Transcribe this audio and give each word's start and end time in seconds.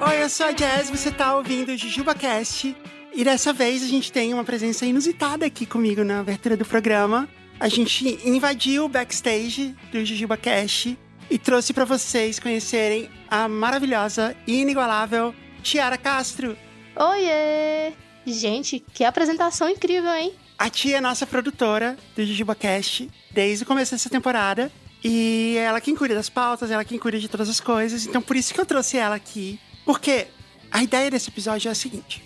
Oi, 0.00 0.22
eu 0.22 0.28
sou 0.28 0.46
a 0.46 0.52
Jazz, 0.52 0.90
você 0.90 1.12
tá 1.12 1.36
ouvindo 1.36 1.70
o 1.70 1.76
JujubaCast. 1.76 2.76
E 3.14 3.22
dessa 3.22 3.52
vez 3.52 3.84
a 3.84 3.86
gente 3.86 4.10
tem 4.10 4.34
uma 4.34 4.42
presença 4.42 4.84
inusitada 4.84 5.46
aqui 5.46 5.64
comigo 5.64 6.02
na 6.02 6.18
abertura 6.18 6.56
do 6.56 6.64
programa. 6.64 7.28
A 7.60 7.68
gente 7.68 8.18
invadiu 8.28 8.86
o 8.86 8.88
backstage 8.88 9.76
do 9.92 10.04
JujubaCast 10.04 10.98
e 11.30 11.38
trouxe 11.38 11.72
para 11.72 11.84
vocês 11.84 12.40
conhecerem 12.40 13.08
a 13.30 13.48
maravilhosa 13.48 14.36
e 14.44 14.60
inigualável 14.60 15.32
Tiara 15.62 15.96
Castro. 15.96 16.56
Oiê! 16.96 18.03
Gente, 18.26 18.82
que 18.92 19.04
apresentação 19.04 19.68
incrível, 19.68 20.12
hein? 20.12 20.32
A 20.58 20.70
tia 20.70 20.98
é 20.98 21.00
nossa 21.00 21.26
produtora 21.26 21.96
do 22.16 22.24
JujubaCast 22.24 23.10
desde 23.30 23.64
o 23.64 23.66
começo 23.66 23.92
dessa 23.92 24.08
temporada. 24.08 24.70
E 25.02 25.56
ela 25.58 25.80
quem 25.80 25.94
cuida 25.94 26.14
das 26.14 26.30
pautas, 26.30 26.70
ela 26.70 26.84
quem 26.84 26.98
cuida 26.98 27.18
de 27.18 27.28
todas 27.28 27.48
as 27.48 27.60
coisas. 27.60 28.06
Então 28.06 28.22
por 28.22 28.36
isso 28.36 28.54
que 28.54 28.60
eu 28.60 28.64
trouxe 28.64 28.96
ela 28.96 29.14
aqui. 29.14 29.60
Porque 29.84 30.26
a 30.70 30.82
ideia 30.82 31.10
desse 31.10 31.28
episódio 31.28 31.68
é 31.68 31.72
a 31.72 31.74
seguinte. 31.74 32.24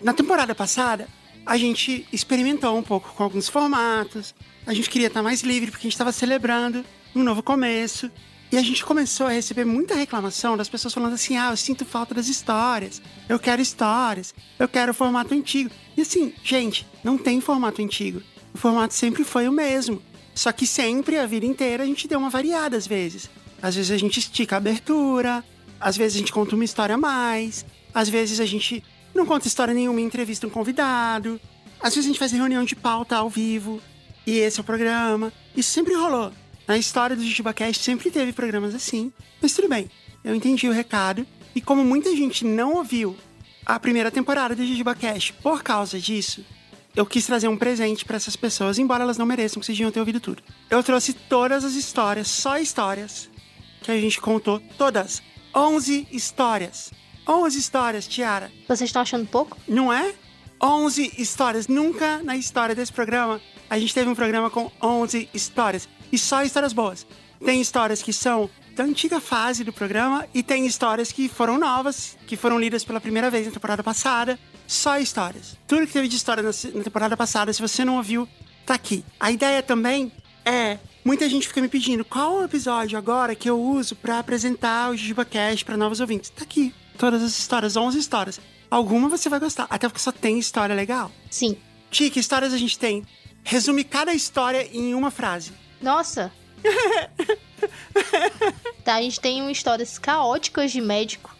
Na 0.00 0.12
temporada 0.12 0.54
passada, 0.54 1.08
a 1.46 1.56
gente 1.56 2.06
experimentou 2.12 2.76
um 2.76 2.82
pouco 2.82 3.14
com 3.14 3.22
alguns 3.22 3.48
formatos. 3.48 4.34
A 4.66 4.74
gente 4.74 4.90
queria 4.90 5.06
estar 5.06 5.22
mais 5.22 5.42
livre 5.42 5.70
porque 5.70 5.82
a 5.82 5.88
gente 5.88 5.94
estava 5.94 6.12
celebrando 6.12 6.84
um 7.14 7.22
novo 7.22 7.42
começo. 7.42 8.10
E 8.50 8.56
a 8.56 8.62
gente 8.62 8.84
começou 8.84 9.26
a 9.26 9.30
receber 9.30 9.64
muita 9.64 9.94
reclamação 9.94 10.56
das 10.56 10.68
pessoas 10.68 10.94
falando 10.94 11.12
assim: 11.14 11.36
ah, 11.36 11.50
eu 11.50 11.56
sinto 11.56 11.84
falta 11.84 12.14
das 12.14 12.28
histórias, 12.28 13.02
eu 13.28 13.38
quero 13.38 13.60
histórias, 13.60 14.34
eu 14.58 14.66
quero 14.66 14.92
o 14.92 14.94
formato 14.94 15.34
antigo. 15.34 15.70
E 15.96 16.00
assim, 16.00 16.32
gente, 16.42 16.86
não 17.04 17.18
tem 17.18 17.40
formato 17.40 17.82
antigo. 17.82 18.22
O 18.54 18.58
formato 18.58 18.94
sempre 18.94 19.22
foi 19.22 19.46
o 19.46 19.52
mesmo. 19.52 20.02
Só 20.34 20.50
que 20.52 20.66
sempre, 20.66 21.18
a 21.18 21.26
vida 21.26 21.44
inteira, 21.44 21.82
a 21.82 21.86
gente 21.86 22.08
deu 22.08 22.18
uma 22.18 22.30
variada 22.30 22.76
às 22.76 22.86
vezes. 22.86 23.28
Às 23.60 23.74
vezes 23.74 23.90
a 23.90 23.98
gente 23.98 24.18
estica 24.18 24.56
a 24.56 24.58
abertura, 24.58 25.44
às 25.80 25.96
vezes 25.96 26.16
a 26.16 26.18
gente 26.20 26.32
conta 26.32 26.54
uma 26.54 26.64
história 26.64 26.94
a 26.94 26.98
mais, 26.98 27.66
às 27.92 28.08
vezes 28.08 28.40
a 28.40 28.46
gente 28.46 28.82
não 29.14 29.26
conta 29.26 29.48
história 29.48 29.74
nenhuma 29.74 30.00
e 30.00 30.04
entrevista 30.04 30.46
um 30.46 30.50
convidado, 30.50 31.40
às 31.80 31.94
vezes 31.94 32.06
a 32.06 32.12
gente 32.12 32.18
faz 32.18 32.32
reunião 32.32 32.64
de 32.64 32.76
pauta 32.76 33.16
ao 33.16 33.28
vivo, 33.28 33.80
e 34.26 34.38
esse 34.38 34.60
é 34.60 34.62
o 34.62 34.64
programa. 34.64 35.32
Isso 35.56 35.70
sempre 35.70 35.94
rolou. 35.94 36.32
Na 36.68 36.76
história 36.76 37.16
do 37.16 37.24
JujubaCast 37.24 37.82
sempre 37.82 38.10
teve 38.10 38.30
programas 38.30 38.74
assim, 38.74 39.10
mas 39.40 39.54
tudo 39.54 39.70
bem, 39.70 39.90
eu 40.22 40.34
entendi 40.34 40.68
o 40.68 40.72
recado. 40.72 41.26
E 41.54 41.62
como 41.62 41.82
muita 41.82 42.14
gente 42.14 42.44
não 42.44 42.74
ouviu 42.74 43.16
a 43.64 43.80
primeira 43.80 44.10
temporada 44.10 44.54
do 44.54 44.66
JujubaCast 44.66 45.32
por 45.42 45.62
causa 45.62 45.98
disso, 45.98 46.44
eu 46.94 47.06
quis 47.06 47.24
trazer 47.24 47.48
um 47.48 47.56
presente 47.56 48.04
para 48.04 48.16
essas 48.16 48.36
pessoas, 48.36 48.78
embora 48.78 49.02
elas 49.02 49.16
não 49.16 49.24
mereçam 49.24 49.58
que 49.58 49.64
vocês 49.64 49.78
deviam 49.78 49.90
ter 49.90 49.98
ouvido 49.98 50.20
tudo. 50.20 50.42
Eu 50.68 50.82
trouxe 50.82 51.14
todas 51.14 51.64
as 51.64 51.72
histórias, 51.72 52.28
só 52.28 52.58
histórias, 52.58 53.30
que 53.80 53.90
a 53.90 53.98
gente 53.98 54.20
contou, 54.20 54.60
todas. 54.76 55.22
11 55.56 56.06
histórias. 56.12 56.92
11 57.26 57.58
histórias, 57.58 58.06
Tiara. 58.06 58.52
Vocês 58.68 58.90
estão 58.90 59.00
achando 59.00 59.26
pouco? 59.26 59.56
Não 59.66 59.90
é? 59.90 60.14
11 60.62 61.14
histórias. 61.16 61.66
Nunca 61.66 62.22
na 62.22 62.36
história 62.36 62.74
desse 62.74 62.92
programa 62.92 63.40
a 63.70 63.78
gente 63.78 63.94
teve 63.94 64.10
um 64.10 64.14
programa 64.14 64.50
com 64.50 64.70
11 64.82 65.30
histórias 65.32 65.88
e 66.12 66.18
só 66.18 66.42
histórias 66.42 66.72
boas. 66.72 67.06
Tem 67.44 67.60
histórias 67.60 68.02
que 68.02 68.12
são 68.12 68.50
da 68.74 68.84
antiga 68.84 69.20
fase 69.20 69.64
do 69.64 69.72
programa 69.72 70.26
e 70.34 70.42
tem 70.42 70.66
histórias 70.66 71.12
que 71.12 71.28
foram 71.28 71.58
novas, 71.58 72.16
que 72.26 72.36
foram 72.36 72.58
lidas 72.58 72.84
pela 72.84 73.00
primeira 73.00 73.30
vez 73.30 73.46
na 73.46 73.52
temporada 73.52 73.82
passada. 73.82 74.38
Só 74.66 74.98
histórias. 74.98 75.56
Tudo 75.66 75.86
que 75.86 75.92
teve 75.92 76.08
de 76.08 76.16
história 76.16 76.42
na 76.42 76.84
temporada 76.84 77.16
passada, 77.16 77.52
se 77.52 77.60
você 77.60 77.84
não 77.84 77.96
ouviu, 77.96 78.28
tá 78.66 78.74
aqui. 78.74 79.04
A 79.18 79.30
ideia 79.30 79.62
também 79.62 80.12
é. 80.44 80.78
Muita 81.04 81.28
gente 81.28 81.48
fica 81.48 81.60
me 81.60 81.68
pedindo 81.68 82.04
qual 82.04 82.36
o 82.36 82.44
episódio 82.44 82.98
agora 82.98 83.34
que 83.34 83.48
eu 83.48 83.58
uso 83.58 83.96
para 83.96 84.18
apresentar 84.18 84.90
o 84.90 84.96
JujubaCast 84.96 85.64
para 85.64 85.76
novos 85.76 86.00
ouvintes. 86.00 86.30
Tá 86.30 86.42
aqui. 86.42 86.74
Todas 86.98 87.22
as 87.22 87.38
histórias, 87.38 87.76
11 87.76 87.98
histórias. 87.98 88.40
Alguma 88.70 89.08
você 89.08 89.28
vai 89.28 89.40
gostar, 89.40 89.66
até 89.70 89.88
porque 89.88 90.02
só 90.02 90.12
tem 90.12 90.38
história 90.38 90.74
legal. 90.74 91.10
Sim. 91.30 91.56
Tia, 91.90 92.10
que 92.10 92.20
histórias 92.20 92.52
a 92.52 92.58
gente 92.58 92.78
tem? 92.78 93.04
Resume 93.42 93.84
cada 93.84 94.12
história 94.12 94.68
em 94.72 94.94
uma 94.94 95.10
frase. 95.10 95.52
Nossa! 95.80 96.32
tá, 98.84 98.96
a 98.96 99.02
gente 99.02 99.20
tem 99.20 99.50
histórias 99.50 99.98
caóticas 99.98 100.72
de 100.72 100.80
médico. 100.80 101.34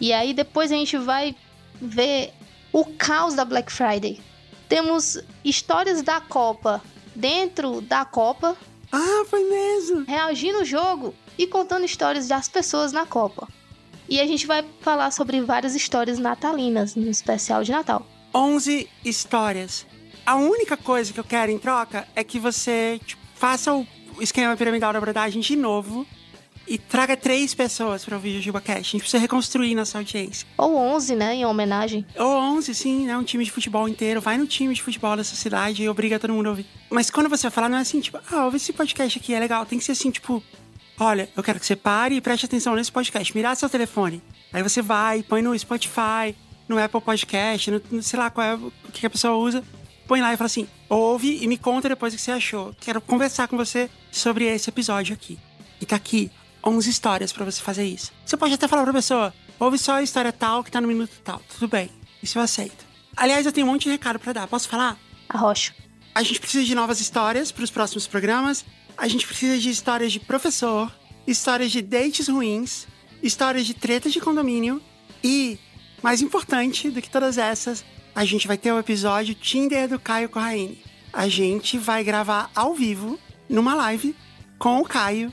E 0.00 0.12
aí 0.12 0.34
depois 0.34 0.70
a 0.70 0.74
gente 0.74 0.96
vai 0.96 1.34
ver 1.80 2.32
o 2.72 2.84
caos 2.84 3.34
da 3.34 3.44
Black 3.44 3.72
Friday. 3.72 4.20
Temos 4.68 5.18
histórias 5.44 6.02
da 6.02 6.20
Copa 6.20 6.82
dentro 7.14 7.80
da 7.80 8.04
Copa. 8.04 8.56
Ah, 8.92 9.24
foi 9.28 9.48
mesmo! 9.48 10.04
Reagindo 10.04 10.58
ao 10.58 10.64
jogo 10.64 11.14
e 11.38 11.46
contando 11.46 11.84
histórias 11.84 12.28
das 12.28 12.48
pessoas 12.48 12.92
na 12.92 13.06
Copa. 13.06 13.48
E 14.08 14.20
a 14.20 14.26
gente 14.26 14.46
vai 14.46 14.64
falar 14.80 15.10
sobre 15.10 15.40
várias 15.40 15.74
histórias 15.74 16.18
natalinas 16.18 16.94
no 16.94 17.08
especial 17.08 17.64
de 17.64 17.72
Natal. 17.72 18.06
11 18.34 18.88
histórias. 19.04 19.86
A 20.24 20.36
única 20.36 20.76
coisa 20.76 21.12
que 21.12 21.18
eu 21.18 21.24
quero 21.24 21.50
em 21.50 21.58
troca 21.58 22.06
é 22.14 22.22
que 22.22 22.38
você 22.38 23.00
tipo, 23.04 23.25
faça 23.36 23.72
o 23.74 23.86
esquema 24.20 24.56
piramidal 24.56 24.92
da 24.92 24.98
abordagem 24.98 25.40
de 25.40 25.54
novo 25.54 26.06
e 26.66 26.78
traga 26.78 27.16
três 27.16 27.54
pessoas 27.54 28.04
para 28.04 28.16
ouvir 28.16 28.38
o 28.38 28.42
JubaCast. 28.42 28.80
A 28.80 28.82
gente 28.82 29.00
precisa 29.02 29.20
reconstruir 29.20 29.74
nossa 29.74 29.98
audiência. 29.98 30.48
Ou 30.58 30.76
11, 30.76 31.14
né? 31.14 31.34
Em 31.34 31.46
homenagem. 31.46 32.04
Ou 32.16 32.36
11, 32.56 32.74
sim, 32.74 33.06
né? 33.06 33.16
Um 33.16 33.22
time 33.22 33.44
de 33.44 33.52
futebol 33.52 33.88
inteiro. 33.88 34.20
Vai 34.20 34.36
no 34.36 34.46
time 34.46 34.74
de 34.74 34.82
futebol 34.82 35.16
dessa 35.16 35.36
cidade 35.36 35.82
e 35.82 35.88
obriga 35.88 36.18
todo 36.18 36.32
mundo 36.32 36.46
a 36.46 36.50
ouvir. 36.50 36.66
Mas 36.90 37.08
quando 37.08 37.28
você 37.28 37.48
falar, 37.50 37.68
não 37.68 37.78
é 37.78 37.82
assim, 37.82 38.00
tipo, 38.00 38.18
ah, 38.32 38.46
ouve 38.46 38.56
esse 38.56 38.72
podcast 38.72 39.18
aqui, 39.18 39.32
é 39.32 39.38
legal. 39.38 39.64
Tem 39.64 39.78
que 39.78 39.84
ser 39.84 39.92
assim, 39.92 40.10
tipo, 40.10 40.42
olha, 40.98 41.28
eu 41.36 41.42
quero 41.42 41.60
que 41.60 41.66
você 41.66 41.76
pare 41.76 42.16
e 42.16 42.20
preste 42.20 42.46
atenção 42.46 42.74
nesse 42.74 42.90
podcast. 42.90 43.36
Mirar 43.36 43.54
seu 43.54 43.68
telefone. 43.68 44.20
Aí 44.52 44.62
você 44.62 44.82
vai, 44.82 45.22
põe 45.22 45.42
no 45.42 45.56
Spotify, 45.56 46.34
no 46.68 46.82
Apple 46.82 47.00
Podcast, 47.00 47.70
no, 47.70 47.82
no 47.92 48.02
sei 48.02 48.18
lá 48.18 48.28
qual 48.28 48.44
é 48.44 48.54
o 48.54 48.72
que 48.92 49.06
a 49.06 49.10
pessoa 49.10 49.36
usa 49.36 49.62
põe 50.06 50.20
lá 50.20 50.32
e 50.32 50.36
fala 50.36 50.46
assim: 50.46 50.68
ouve 50.88 51.42
e 51.42 51.46
me 51.46 51.58
conta 51.58 51.88
depois 51.88 52.12
o 52.12 52.16
que 52.16 52.22
você 52.22 52.32
achou. 52.32 52.74
Quero 52.80 53.00
conversar 53.00 53.48
com 53.48 53.56
você 53.56 53.90
sobre 54.10 54.44
esse 54.44 54.70
episódio 54.70 55.14
aqui. 55.14 55.38
E 55.80 55.86
tá 55.86 55.96
aqui 55.96 56.30
11 56.64 56.88
histórias 56.88 57.32
para 57.32 57.44
você 57.44 57.60
fazer 57.60 57.84
isso. 57.84 58.12
Você 58.24 58.36
pode 58.36 58.54
até 58.54 58.66
falar 58.66 58.84
pra 58.84 58.92
pessoa: 58.92 59.34
ouve 59.58 59.78
só 59.78 59.94
a 59.94 60.02
história 60.02 60.32
tal 60.32 60.64
que 60.64 60.70
tá 60.70 60.80
no 60.80 60.88
minuto 60.88 61.12
tal. 61.22 61.40
Tudo 61.48 61.68
bem, 61.68 61.90
isso 62.22 62.38
eu 62.38 62.42
aceito. 62.42 62.84
Aliás, 63.16 63.46
eu 63.46 63.52
tenho 63.52 63.66
um 63.66 63.70
monte 63.70 63.84
de 63.84 63.90
recado 63.90 64.18
para 64.18 64.32
dar. 64.32 64.46
Posso 64.46 64.68
falar? 64.68 64.98
Arrocha. 65.28 65.74
A 66.14 66.22
gente 66.22 66.40
precisa 66.40 66.64
de 66.64 66.74
novas 66.74 67.00
histórias 67.00 67.52
para 67.52 67.64
os 67.64 67.70
próximos 67.70 68.06
programas. 68.06 68.64
A 68.96 69.08
gente 69.08 69.26
precisa 69.26 69.58
de 69.58 69.68
histórias 69.68 70.12
de 70.12 70.20
professor, 70.20 70.90
histórias 71.26 71.70
de 71.70 71.82
dates 71.82 72.28
ruins, 72.28 72.86
histórias 73.22 73.66
de 73.66 73.74
tretas 73.74 74.12
de 74.12 74.20
condomínio 74.20 74.80
e, 75.22 75.58
mais 76.02 76.22
importante 76.22 76.90
do 76.90 77.02
que 77.02 77.10
todas 77.10 77.36
essas, 77.36 77.84
a 78.16 78.24
gente 78.24 78.48
vai 78.48 78.56
ter 78.56 78.72
o 78.72 78.78
episódio 78.78 79.34
Tinder 79.34 79.86
do 79.86 80.00
Caio 80.00 80.30
Corraine. 80.30 80.82
A 81.12 81.28
gente 81.28 81.76
vai 81.76 82.02
gravar 82.02 82.50
ao 82.54 82.72
vivo, 82.72 83.18
numa 83.46 83.74
live, 83.74 84.16
com 84.58 84.80
o 84.80 84.86
Caio. 84.86 85.30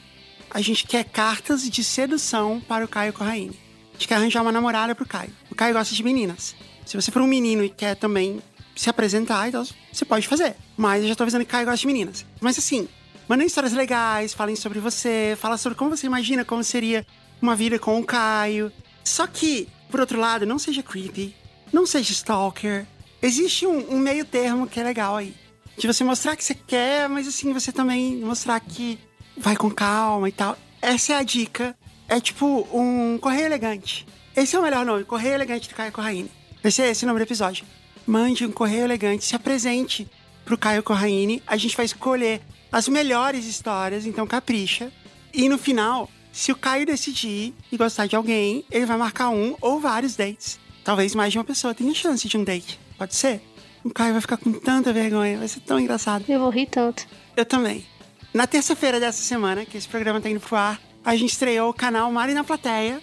A 0.52 0.60
gente 0.60 0.86
quer 0.86 1.06
cartas 1.06 1.70
de 1.70 1.82
sedução 1.82 2.60
para 2.60 2.84
o 2.84 2.88
Caio 2.90 3.14
Corraine. 3.14 3.58
A 3.92 3.94
gente 3.94 4.08
quer 4.10 4.16
arranjar 4.16 4.42
uma 4.42 4.52
namorada 4.52 4.94
pro 4.94 5.08
Caio. 5.08 5.32
O 5.50 5.56
Caio 5.56 5.74
gosta 5.74 5.96
de 5.96 6.04
meninas. 6.04 6.58
Se 6.86 6.98
você 6.98 7.10
for 7.10 7.22
um 7.22 7.28
menino 7.28 7.64
e 7.64 7.70
quer 7.70 7.96
também 7.96 8.42
se 8.76 8.90
apresentar, 8.90 9.48
então 9.48 9.66
você 9.90 10.04
pode 10.04 10.28
fazer. 10.28 10.58
Mas 10.76 11.04
eu 11.04 11.08
já 11.08 11.16
tô 11.16 11.24
avisando 11.24 11.46
que 11.46 11.52
Caio 11.52 11.66
gosta 11.66 11.80
de 11.80 11.88
meninas. 11.88 12.26
Mas 12.42 12.60
assim, 12.60 12.90
mandem 13.30 13.48
histórias 13.48 13.72
legais, 13.72 14.34
falem 14.34 14.58
sobre 14.58 14.82
você, 14.82 15.38
fala 15.40 15.58
sobre 15.58 15.78
como 15.78 15.96
você 15.96 16.06
imagina 16.06 16.44
como 16.44 16.62
seria 16.62 17.08
uma 17.42 17.56
vida 17.56 17.80
com 17.80 17.98
o 17.98 18.04
Caio. 18.04 18.74
Só 19.06 19.26
que, 19.26 19.70
por 19.90 20.02
outro 20.02 20.20
lado, 20.20 20.46
não 20.46 20.60
seja 20.60 20.84
creepy, 20.84 21.34
não 21.74 21.88
seja 21.88 22.14
stalker. 22.14 22.86
Existe 23.22 23.66
um, 23.66 23.96
um, 23.96 24.00
meio 24.00 24.24
termo 24.24 24.68
que 24.68 24.80
é 24.80 24.84
legal 24.84 25.18
aí. 25.18 25.36
De 25.76 25.88
você 25.88 26.04
mostrar 26.04 26.36
que 26.36 26.44
você 26.44 26.54
quer, 26.54 27.10
mas 27.10 27.28
assim, 27.28 27.52
você 27.52 27.72
também 27.72 28.18
mostrar 28.18 28.60
que 28.60 29.00
vai 29.36 29.56
com 29.56 29.72
calma 29.72 30.30
e 30.30 30.32
tal. 30.32 30.56
Essa 30.80 31.14
é 31.14 31.16
a 31.16 31.24
dica. 31.24 31.76
É 32.08 32.20
tipo 32.20 32.68
um 32.72 33.18
correio 33.18 33.48
elegante. 33.48 34.06
Esse 34.36 34.56
é 34.56 34.60
o 34.60 34.62
melhor 34.62 34.86
nome, 34.86 35.04
correio 35.04 35.34
elegante 35.34 35.68
do 35.68 35.76
Caio 35.76 35.92
Corraine. 35.92 36.30
Esse 36.64 36.82
é 36.82 36.90
esse 36.90 37.06
o 37.06 37.08
nome 37.08 37.20
do 37.20 37.24
episódio. 37.24 37.66
Mande 38.06 38.46
um 38.46 38.52
correio 38.52 38.84
elegante, 38.84 39.26
se 39.26 39.36
apresente 39.36 40.08
pro 40.46 40.58
Caio 40.58 40.84
Corraine. 40.84 41.42
A 41.48 41.58
gente 41.58 41.76
vai 41.76 41.86
escolher 41.86 42.42
as 42.72 42.88
melhores 42.88 43.46
histórias, 43.46 44.06
então 44.06 44.28
capricha. 44.28 44.92
E 45.34 45.48
no 45.48 45.58
final, 45.58 46.10
se 46.32 46.52
o 46.52 46.56
Caio 46.56 46.86
decidir 46.86 47.54
e 47.72 47.78
gostar 47.78 48.06
de 48.08 48.16
alguém, 48.16 48.66
ele 48.70 48.86
vai 48.86 48.98
marcar 48.98 49.30
um 49.30 49.56
ou 49.62 49.80
vários 49.80 50.16
dates. 50.16 50.60
Talvez 50.84 51.16
mais 51.16 51.32
de 51.32 51.38
uma 51.38 51.44
pessoa 51.44 51.74
tenha 51.74 51.94
chance 51.94 52.28
de 52.28 52.38
um 52.38 52.44
date. 52.44 52.80
Pode 52.98 53.16
ser? 53.16 53.42
O 53.84 53.90
Caio 53.90 54.14
vai 54.14 54.22
ficar 54.22 54.38
com 54.38 54.52
tanta 54.52 54.94
vergonha, 54.94 55.38
vai 55.38 55.48
ser 55.48 55.60
tão 55.62 55.80
engraçado. 55.80 56.26
Eu 56.28 56.40
vou 56.40 56.50
rir 56.50 56.68
tanto. 56.68 57.06
Eu 57.36 57.46
também. 57.46 57.86
Na 58.34 58.48
terça-feira 58.48 59.00
dessa 59.00 59.22
semana, 59.22 59.66
que 59.66 59.78
esse 59.78 59.88
programa 59.88 60.20
tá 60.20 60.30
indo 60.30 60.40
pro 60.40 60.56
ar, 60.56 60.80
a 61.04 61.16
gente 61.16 61.32
estreou 61.32 61.70
o 61.70 61.74
canal 61.74 62.12
Mari 62.12 62.34
na 62.34 62.44
Plateia, 62.44 63.02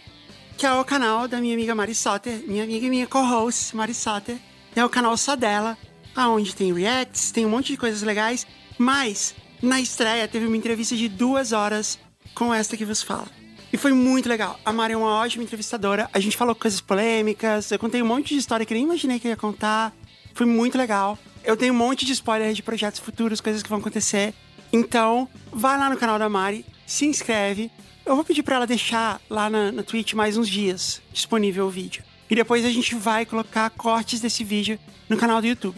que 0.56 0.66
é 0.66 0.72
o 0.72 0.84
canal 0.84 1.28
da 1.28 1.40
minha 1.40 1.54
amiga 1.54 1.74
Mari 1.74 1.94
Soter, 1.94 2.42
minha 2.46 2.64
amiga 2.64 2.86
e 2.86 2.90
minha 2.90 3.06
co-host, 3.06 3.76
Mari 3.76 3.94
Soter. 3.94 4.36
É 4.74 4.84
o 4.84 4.88
canal 4.88 5.16
só 5.16 5.36
dela. 5.36 5.76
aonde 6.14 6.54
tem 6.54 6.72
reacts, 6.72 7.30
tem 7.30 7.46
um 7.46 7.50
monte 7.50 7.72
de 7.72 7.76
coisas 7.76 8.02
legais, 8.02 8.46
mas 8.76 9.34
na 9.62 9.80
estreia 9.80 10.26
teve 10.26 10.46
uma 10.46 10.56
entrevista 10.56 10.96
de 10.96 11.08
duas 11.08 11.52
horas 11.52 11.98
com 12.34 12.52
esta 12.52 12.76
que 12.76 12.84
vos 12.84 13.02
fala. 13.02 13.28
E 13.72 13.76
foi 13.76 13.92
muito 13.92 14.28
legal. 14.28 14.58
A 14.64 14.72
Mari 14.72 14.94
é 14.94 14.96
uma 14.96 15.14
ótima 15.14 15.44
entrevistadora. 15.44 16.08
A 16.12 16.18
gente 16.18 16.36
falou 16.36 16.54
coisas 16.54 16.80
polêmicas. 16.80 17.70
Eu 17.70 17.78
contei 17.78 18.02
um 18.02 18.06
monte 18.06 18.34
de 18.34 18.40
história 18.40 18.66
que 18.66 18.74
nem 18.74 18.82
imaginei 18.82 19.20
que 19.20 19.28
ia 19.28 19.36
contar. 19.36 19.94
Foi 20.34 20.46
muito 20.46 20.76
legal. 20.76 21.18
Eu 21.44 21.56
tenho 21.56 21.72
um 21.72 21.76
monte 21.76 22.04
de 22.04 22.12
spoiler 22.12 22.52
de 22.52 22.62
projetos 22.62 23.00
futuros, 23.00 23.40
coisas 23.40 23.62
que 23.62 23.68
vão 23.68 23.78
acontecer. 23.78 24.34
Então, 24.72 25.28
vai 25.52 25.78
lá 25.78 25.88
no 25.88 25.96
canal 25.96 26.18
da 26.18 26.28
Mari, 26.28 26.64
se 26.86 27.06
inscreve. 27.06 27.70
Eu 28.04 28.14
vou 28.14 28.24
pedir 28.24 28.42
para 28.42 28.56
ela 28.56 28.66
deixar 28.66 29.20
lá 29.30 29.48
na, 29.48 29.70
na 29.70 29.82
Twitch 29.82 30.14
mais 30.14 30.36
uns 30.36 30.48
dias 30.48 31.00
disponível 31.12 31.66
o 31.66 31.70
vídeo. 31.70 32.02
E 32.28 32.34
depois 32.34 32.64
a 32.64 32.70
gente 32.70 32.94
vai 32.94 33.24
colocar 33.24 33.70
cortes 33.70 34.20
desse 34.20 34.44
vídeo 34.44 34.78
no 35.08 35.16
canal 35.16 35.40
do 35.40 35.46
YouTube. 35.46 35.76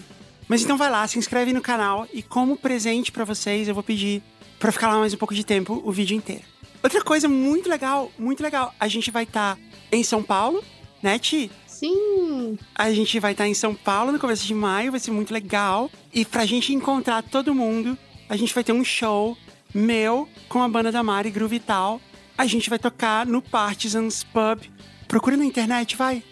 Mas 0.49 0.62
então 0.62 0.77
vai 0.77 0.91
lá, 0.91 1.06
se 1.06 1.19
inscreve 1.19 1.53
no 1.53 1.62
canal 1.62 2.06
e 2.12 2.23
como 2.23 2.56
presente 2.56 3.11
para 3.11 3.25
vocês, 3.25 3.69
eu 3.69 3.75
vou 3.75 3.83
pedir 3.83 4.23
para 4.59 4.73
ficar 4.73 4.88
lá 4.88 4.99
mais 4.99 5.15
um 5.15 5.17
pouco 5.17 5.35
de 5.35 5.45
tempo 5.45 5.81
o 5.85 5.91
vídeo 5.91 6.17
inteiro. 6.17 6.51
Outra 6.82 7.02
coisa 7.02 7.29
muito 7.29 7.69
legal, 7.69 8.11
muito 8.19 8.43
legal, 8.43 8.75
a 8.79 8.88
gente 8.88 9.11
vai 9.11 9.23
estar 9.23 9.56
tá 9.56 9.62
em 9.90 10.02
São 10.02 10.23
Paulo, 10.23 10.64
né, 11.02 11.19
Ti? 11.19 11.50
Sim. 11.67 12.58
A 12.75 12.93
gente 12.93 13.19
vai 13.20 13.32
estar 13.32 13.44
tá 13.44 13.49
em 13.49 13.55
São 13.55 13.75
Paulo 13.75 14.12
no 14.12 14.19
começo 14.19 14.46
de 14.46 14.55
maio, 14.55 14.90
vai 14.90 15.00
ser 15.00 15.11
muito 15.11 15.32
legal. 15.32 15.90
E 16.12 16.25
pra 16.25 16.46
gente 16.46 16.73
encontrar 16.73 17.23
todo 17.23 17.55
mundo, 17.55 17.99
a 18.29 18.37
gente 18.37 18.55
vai 18.55 18.62
ter 18.62 18.73
um 18.73 18.84
show 18.84 19.37
meu 19.75 20.29
com 20.49 20.62
a 20.62 20.69
banda 20.69 20.93
da 20.93 21.02
Mari 21.02 21.31
Groove 21.31 21.61
Tal. 21.61 22.00
A 22.37 22.46
gente 22.46 22.70
vai 22.70 22.79
tocar 22.79 23.26
no 23.26 23.43
Partisans 23.43 24.25
Pub. 24.25 24.62
Procura 25.06 25.37
na 25.37 25.44
internet, 25.44 25.96
vai. 25.96 26.23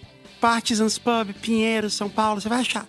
Partisans 0.41 0.99
Pub, 0.99 1.33
Pinheiro, 1.43 1.91
São 1.91 2.09
Paulo, 2.09 2.41
você 2.41 2.49
vai 2.49 2.61
achar. 2.61 2.87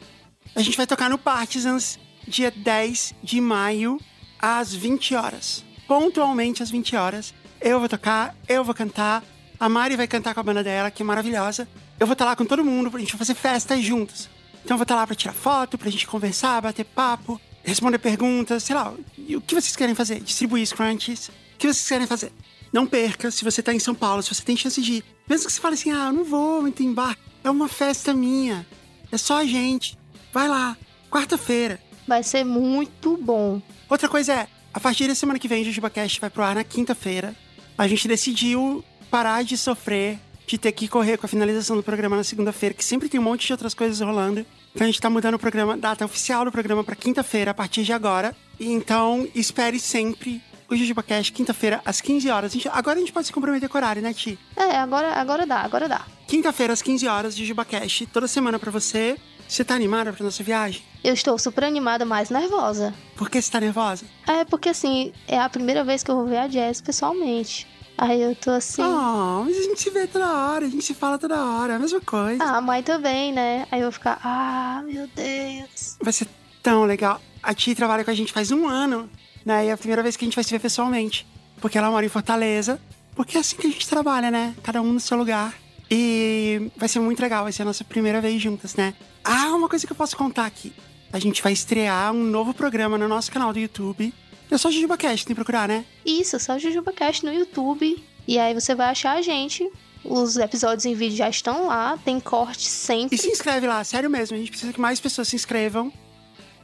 A 0.56 0.62
gente 0.62 0.78
vai 0.78 0.88
tocar 0.88 1.10
no 1.10 1.18
Partisans 1.18 2.00
dia 2.28 2.52
10 2.52 3.16
de 3.24 3.42
maio, 3.42 4.00
às 4.40 4.74
20 4.74 5.16
horas. 5.16 5.64
Pontualmente 5.88 6.64
às 6.64 6.70
20 6.70 6.96
horas. 6.96 7.34
Eu 7.62 7.80
vou 7.80 7.88
tocar, 7.88 8.36
eu 8.50 8.64
vou 8.64 8.74
cantar. 8.74 9.24
A 9.60 9.70
Mari 9.70 9.96
vai 9.96 10.08
cantar 10.08 10.34
com 10.34 10.40
a 10.40 10.44
banda 10.44 10.64
dela, 10.64 10.90
que 10.90 11.04
é 11.04 11.06
maravilhosa. 11.06 11.68
Eu 12.00 12.08
vou 12.08 12.14
estar 12.14 12.26
lá 12.26 12.36
com 12.36 12.44
todo 12.44 12.66
mundo, 12.66 12.90
a 12.96 13.00
gente 13.00 13.12
vai 13.12 13.20
fazer 13.20 13.36
festa 13.36 13.80
juntos. 13.80 14.28
Então 14.66 14.74
eu 14.74 14.78
vou 14.80 14.84
estar 14.84 14.96
lá 14.96 15.06
pra 15.06 15.16
tirar 15.16 15.34
foto, 15.34 15.78
pra 15.78 15.90
gente 15.92 16.08
conversar, 16.08 16.60
bater 16.60 16.84
papo, 16.84 17.40
responder 17.64 18.00
perguntas, 18.00 18.64
sei 18.64 18.76
lá. 18.76 18.92
o 18.92 19.42
que 19.42 19.54
vocês 19.54 19.76
querem 19.76 19.94
fazer? 19.94 20.20
Distribuir 20.22 20.66
scrunchies. 20.66 21.28
O 21.28 21.32
que 21.60 21.68
vocês 21.68 21.88
querem 21.88 22.08
fazer? 22.08 22.32
Não 22.74 22.88
perca 22.88 23.30
se 23.30 23.44
você 23.44 23.62
tá 23.62 23.72
em 23.72 23.80
São 23.80 23.94
Paulo, 23.94 24.24
se 24.24 24.34
você 24.34 24.42
tem 24.42 24.58
chance 24.58 24.82
de 24.82 24.94
ir. 24.94 25.04
Mesmo 25.30 25.46
que 25.46 25.54
você 25.54 25.62
fale 25.62 25.76
assim, 25.76 25.92
ah, 25.92 26.08
eu 26.08 26.14
não 26.14 26.24
vou 26.24 26.64
muito 26.64 26.82
em 26.82 26.92
bar. 26.92 27.16
É 27.44 27.50
uma 27.52 27.68
festa 27.68 28.12
minha. 28.12 28.66
É 29.12 29.18
só 29.18 29.38
a 29.38 29.46
gente. 29.46 29.96
Vai 30.34 30.48
lá. 30.48 30.76
Quarta-feira. 31.12 31.80
Vai 32.08 32.24
ser 32.24 32.44
muito 32.44 33.18
bom. 33.18 33.62
Outra 33.88 34.10
coisa 34.10 34.34
é, 34.34 34.48
a 34.74 34.80
partir 34.80 35.08
da 35.08 35.14
semana 35.14 35.38
que 35.38 35.48
vem, 35.48 35.62
o 35.62 35.66
JujubaCast 35.66 36.20
vai 36.20 36.30
pro 36.30 36.44
ar 36.44 36.56
na 36.56 36.64
quinta-feira. 36.64 37.36
A 37.78 37.88
gente 37.88 38.08
decidiu 38.08 38.84
parar 39.10 39.44
de 39.44 39.58
sofrer 39.58 40.20
de 40.52 40.58
ter 40.58 40.72
que 40.74 40.88
correr 40.88 41.18
com 41.18 41.26
a 41.26 41.30
finalização 41.30 41.78
do 41.78 41.84
programa 41.84 42.18
na 42.18 42.26
segunda-feira, 42.26 42.76
que 42.76 42.84
sempre 42.84 43.08
tem 43.08 43.18
um 43.18 43.24
monte 43.24 43.48
de 43.48 43.54
outras 43.54 43.74
coisas 43.74 44.02
rolando. 44.02 44.46
Então 44.76 44.84
a 44.84 44.86
gente 44.86 45.00
tá 45.00 45.10
mudando 45.10 45.36
o 45.36 45.40
programa, 45.40 45.78
data 45.78 46.04
oficial 46.04 46.44
do 46.44 46.52
programa 46.52 46.84
para 46.84 46.94
quinta-feira, 46.94 47.52
a 47.52 47.54
partir 47.54 47.84
de 47.84 47.94
agora. 47.94 48.36
E 48.60 48.70
então, 48.70 49.26
espere 49.34 49.80
sempre 49.80 50.42
o 50.70 50.76
JujubaCast, 50.76 51.32
quinta-feira, 51.32 51.82
às 51.86 52.02
15 52.02 52.30
horas. 52.30 52.52
A 52.52 52.54
gente, 52.54 52.70
agora 52.70 52.98
a 52.98 53.00
gente 53.00 53.14
pode 53.14 53.28
se 53.28 53.34
comprometer 53.34 53.70
com 53.70 53.78
o 53.78 53.80
horário, 53.80 54.02
né, 54.02 54.14
Ti? 54.14 54.38
É, 54.56 54.78
agora, 54.78 55.14
agora 55.14 55.46
dá, 55.46 55.62
agora 55.62 55.88
dá. 55.88 56.06
Quinta-feira, 56.28 56.74
às 56.74 56.82
15 56.82 57.08
horas, 57.08 57.36
JujubaCast, 57.36 58.08
toda 58.08 58.28
semana 58.28 58.60
para 58.60 58.72
você. 58.72 59.18
Você 59.48 59.64
tá 59.64 59.76
animada 59.76 60.14
pra 60.14 60.24
nossa 60.24 60.44
viagem? 60.44 60.82
Eu 61.04 61.14
estou 61.14 61.38
super 61.38 61.64
animada, 61.64 62.06
mais 62.06 62.30
nervosa. 62.30 62.94
Por 63.16 63.30
que 63.30 63.42
você 63.42 63.52
tá 63.52 63.60
nervosa? 63.60 64.06
É, 64.28 64.46
porque 64.46 64.70
assim, 64.70 65.12
é 65.28 65.40
a 65.40 65.50
primeira 65.50 65.84
vez 65.84 66.04
que 66.04 66.12
eu 66.12 66.16
vou 66.16 66.26
ver 66.26 66.38
a 66.38 66.48
Jess 66.48 66.82
pessoalmente. 66.82 67.68
Aí 67.98 68.22
eu 68.22 68.36
tô 68.36 68.52
assim. 68.52 68.82
Oh, 68.82 69.44
mas 69.44 69.58
a 69.58 69.64
gente 69.64 69.82
se 69.82 69.90
vê 69.90 70.08
toda 70.08 70.32
hora, 70.32 70.66
a 70.66 70.70
gente 70.70 70.84
se 70.84 70.94
fala 70.94 71.18
toda 71.18 71.44
hora, 71.44 71.74
é 71.74 71.76
a 71.76 71.80
mesma 71.80 72.02
coisa. 72.02 72.44
Ah, 72.44 72.58
a 72.58 72.62
mãe 72.62 72.82
também, 72.82 73.32
né? 73.32 73.68
Aí 73.72 73.80
eu 73.80 73.86
vou 73.86 73.92
ficar, 73.92 74.20
ah, 74.24 74.82
meu 74.86 75.08
Deus. 75.16 75.98
Vai 76.02 76.14
ser 76.14 76.28
tão 76.64 76.84
legal. 76.84 77.22
A 77.44 77.54
Ti 77.54 77.76
trabalha 77.76 78.04
com 78.04 78.12
a 78.12 78.14
gente 78.14 78.32
faz 78.32 78.52
um 78.52 78.68
ano 78.68 79.10
né? 79.46 79.66
E 79.66 79.70
é 79.70 79.72
a 79.72 79.78
primeira 79.78 80.04
vez 80.04 80.16
que 80.16 80.24
a 80.24 80.28
gente 80.28 80.36
vai 80.36 80.44
se 80.44 80.52
ver 80.52 80.60
pessoalmente. 80.60 81.28
Porque 81.60 81.78
ela 81.78 81.90
mora 81.90 82.06
em 82.06 82.10
Fortaleza. 82.10 82.80
Porque 83.16 83.38
é 83.38 83.42
assim 83.42 83.56
que 83.56 83.68
a 83.68 83.70
gente 83.70 83.88
trabalha, 83.88 84.32
né? 84.32 84.56
Cada 84.64 84.82
um 84.82 84.94
no 84.94 85.00
seu 85.00 85.18
lugar. 85.18 85.54
E 85.90 86.72
vai 86.78 86.88
ser 86.88 87.00
muito 87.00 87.22
legal, 87.22 87.44
vai 87.44 87.52
ser 87.52 87.64
a 87.64 87.66
nossa 87.66 87.84
primeira 87.84 88.22
vez 88.22 88.42
juntas, 88.42 88.76
né? 88.76 88.94
Ah, 89.24 89.54
uma 89.54 89.68
coisa 89.68 89.86
que 89.86 89.92
eu 89.92 89.98
posso 89.98 90.16
contar 90.16 90.46
aqui. 90.46 90.74
A 91.14 91.20
gente 91.20 91.42
vai 91.42 91.52
estrear 91.52 92.14
um 92.14 92.24
novo 92.24 92.54
programa 92.54 92.98
no 92.98 93.08
nosso 93.08 93.32
canal 93.32 93.52
do 93.52 93.60
YouTube. 93.60 94.14
É 94.50 94.58
só 94.58 94.72
JujubaCast, 94.72 95.26
tem 95.26 95.34
que 95.34 95.36
procurar, 95.36 95.68
né? 95.68 95.86
Isso, 96.06 96.40
só 96.40 96.58
JujubaCast 96.58 97.26
no 97.26 97.34
YouTube. 97.34 98.02
E 98.28 98.40
aí 98.40 98.54
você 98.54 98.74
vai 98.74 98.90
achar 98.90 99.18
a 99.18 99.22
gente. 99.22 99.70
Os 100.06 100.38
episódios 100.38 100.86
em 100.86 100.94
vídeo 100.94 101.18
já 101.18 101.30
estão 101.30 101.68
lá, 101.68 101.98
tem 102.04 102.20
corte 102.20 102.68
sempre. 102.68 103.16
E 103.16 103.18
se 103.18 103.28
inscreve 103.28 103.68
lá, 103.68 103.84
sério 103.84 104.10
mesmo. 104.10 104.36
A 104.36 104.40
gente 104.40 104.52
precisa 104.52 104.72
que 104.72 104.80
mais 104.80 105.00
pessoas 105.00 105.28
se 105.28 105.36
inscrevam. 105.36 105.92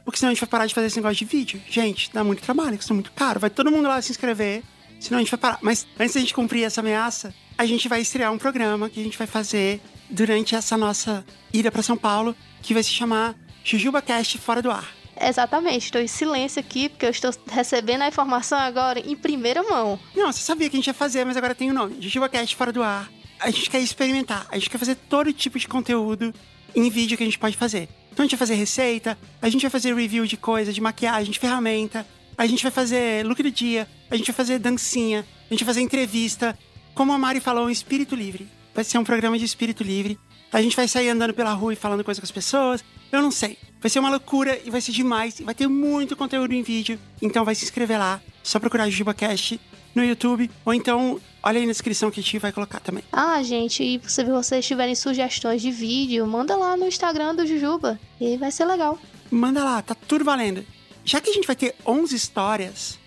Porque 0.04 0.18
senão 0.18 0.30
a 0.30 0.34
gente 0.34 0.40
vai 0.40 0.48
parar 0.48 0.66
de 0.66 0.74
fazer 0.74 0.86
esse 0.86 0.96
negócio 0.96 1.18
de 1.18 1.24
vídeo. 1.26 1.60
Gente, 1.68 2.10
dá 2.12 2.24
muito 2.24 2.42
trabalho, 2.42 2.78
custa 2.78 2.94
muito 2.94 3.12
caro. 3.12 3.38
Vai 3.38 3.50
todo 3.50 3.70
mundo 3.70 3.86
lá 3.86 4.00
se 4.00 4.10
inscrever, 4.10 4.62
senão 4.98 5.18
a 5.18 5.20
gente 5.20 5.30
vai 5.30 5.38
parar. 5.38 5.58
Mas 5.60 5.86
antes 6.00 6.14
da 6.14 6.20
gente 6.20 6.32
cumprir 6.32 6.64
essa 6.64 6.80
ameaça, 6.80 7.34
a 7.58 7.66
gente 7.66 7.86
vai 7.88 8.00
estrear 8.00 8.32
um 8.32 8.38
programa 8.38 8.88
que 8.88 8.98
a 8.98 9.04
gente 9.04 9.18
vai 9.18 9.26
fazer 9.26 9.82
durante 10.08 10.54
essa 10.54 10.78
nossa 10.78 11.22
ida 11.52 11.70
para 11.70 11.82
São 11.82 11.96
Paulo, 11.96 12.34
que 12.62 12.72
vai 12.72 12.82
se 12.82 12.90
chamar 12.90 13.36
JujubaCast 13.68 14.38
Fora 14.38 14.62
do 14.62 14.70
Ar. 14.70 14.88
Exatamente, 15.20 15.86
estou 15.86 16.00
em 16.00 16.06
silêncio 16.06 16.60
aqui 16.60 16.88
porque 16.88 17.04
eu 17.04 17.10
estou 17.10 17.30
recebendo 17.50 18.02
a 18.02 18.08
informação 18.08 18.56
agora 18.56 19.00
em 19.00 19.14
primeira 19.14 19.62
mão. 19.62 19.98
Não, 20.16 20.32
você 20.32 20.40
sabia 20.40 20.70
que 20.70 20.76
a 20.76 20.78
gente 20.78 20.86
ia 20.86 20.94
fazer, 20.94 21.24
mas 21.26 21.36
agora 21.36 21.54
tem 21.54 21.68
o 21.68 21.72
um 21.72 21.74
nome: 21.74 22.00
JujubaCast 22.00 22.56
Fora 22.56 22.72
do 22.72 22.82
Ar. 22.82 23.10
A 23.40 23.50
gente 23.50 23.68
quer 23.68 23.80
experimentar, 23.80 24.46
a 24.50 24.54
gente 24.56 24.70
quer 24.70 24.78
fazer 24.78 24.94
todo 24.94 25.32
tipo 25.32 25.58
de 25.58 25.68
conteúdo 25.68 26.34
em 26.74 26.88
vídeo 26.88 27.16
que 27.16 27.22
a 27.22 27.26
gente 27.26 27.38
pode 27.38 27.56
fazer. 27.56 27.88
Então 28.10 28.24
a 28.24 28.26
gente 28.26 28.36
vai 28.36 28.38
fazer 28.38 28.54
receita, 28.54 29.18
a 29.40 29.48
gente 29.48 29.62
vai 29.62 29.70
fazer 29.70 29.94
review 29.94 30.24
de 30.24 30.36
coisa, 30.36 30.72
de 30.72 30.80
maquiagem, 30.80 31.30
de 31.30 31.38
ferramenta, 31.38 32.06
a 32.36 32.46
gente 32.46 32.62
vai 32.62 32.72
fazer 32.72 33.24
look 33.26 33.42
do 33.42 33.50
dia, 33.50 33.86
a 34.10 34.16
gente 34.16 34.26
vai 34.26 34.34
fazer 34.34 34.58
dancinha, 34.58 35.26
a 35.48 35.54
gente 35.54 35.64
vai 35.64 35.74
fazer 35.74 35.82
entrevista. 35.82 36.58
Como 36.94 37.12
a 37.12 37.18
Mari 37.18 37.38
falou, 37.38 37.66
um 37.66 37.70
espírito 37.70 38.16
livre. 38.16 38.48
Vai 38.74 38.82
ser 38.82 38.98
um 38.98 39.04
programa 39.04 39.38
de 39.38 39.44
espírito 39.44 39.84
livre. 39.84 40.18
A 40.52 40.62
gente 40.62 40.74
vai 40.74 40.88
sair 40.88 41.10
andando 41.10 41.34
pela 41.34 41.52
rua 41.52 41.74
e 41.74 41.76
falando 41.76 42.02
coisa 42.02 42.20
com 42.20 42.24
as 42.24 42.30
pessoas. 42.30 42.82
Eu 43.10 43.22
não 43.22 43.30
sei. 43.30 43.58
Vai 43.80 43.90
ser 43.90 44.00
uma 44.00 44.10
loucura 44.10 44.60
e 44.64 44.70
vai 44.70 44.80
ser 44.80 44.92
demais. 44.92 45.38
E 45.40 45.44
vai 45.44 45.54
ter 45.54 45.66
muito 45.68 46.16
conteúdo 46.16 46.52
em 46.52 46.62
vídeo. 46.62 46.98
Então 47.22 47.44
vai 47.44 47.54
se 47.54 47.64
inscrever 47.64 47.98
lá. 47.98 48.20
Só 48.42 48.58
procurar 48.58 48.88
JujubaCast 48.88 49.60
no 49.94 50.04
YouTube. 50.04 50.50
Ou 50.64 50.74
então, 50.74 51.20
olha 51.42 51.60
aí 51.60 51.66
na 51.66 51.72
descrição 51.72 52.10
que 52.10 52.20
a 52.20 52.22
gente 52.22 52.38
vai 52.38 52.52
colocar 52.52 52.80
também. 52.80 53.04
Ah, 53.12 53.42
gente, 53.42 53.82
e 53.82 54.00
se 54.06 54.24
vocês 54.24 54.66
tiverem 54.66 54.94
sugestões 54.94 55.62
de 55.62 55.70
vídeo, 55.70 56.26
manda 56.26 56.56
lá 56.56 56.76
no 56.76 56.86
Instagram 56.86 57.34
do 57.34 57.46
Jujuba. 57.46 57.98
E 58.20 58.36
vai 58.36 58.50
ser 58.50 58.64
legal. 58.64 58.98
Manda 59.30 59.62
lá, 59.62 59.80
tá 59.82 59.94
tudo 59.94 60.24
valendo. 60.24 60.64
Já 61.04 61.20
que 61.20 61.30
a 61.30 61.32
gente 61.32 61.46
vai 61.46 61.56
ter 61.56 61.74
11 61.86 62.14
histórias, 62.14 62.98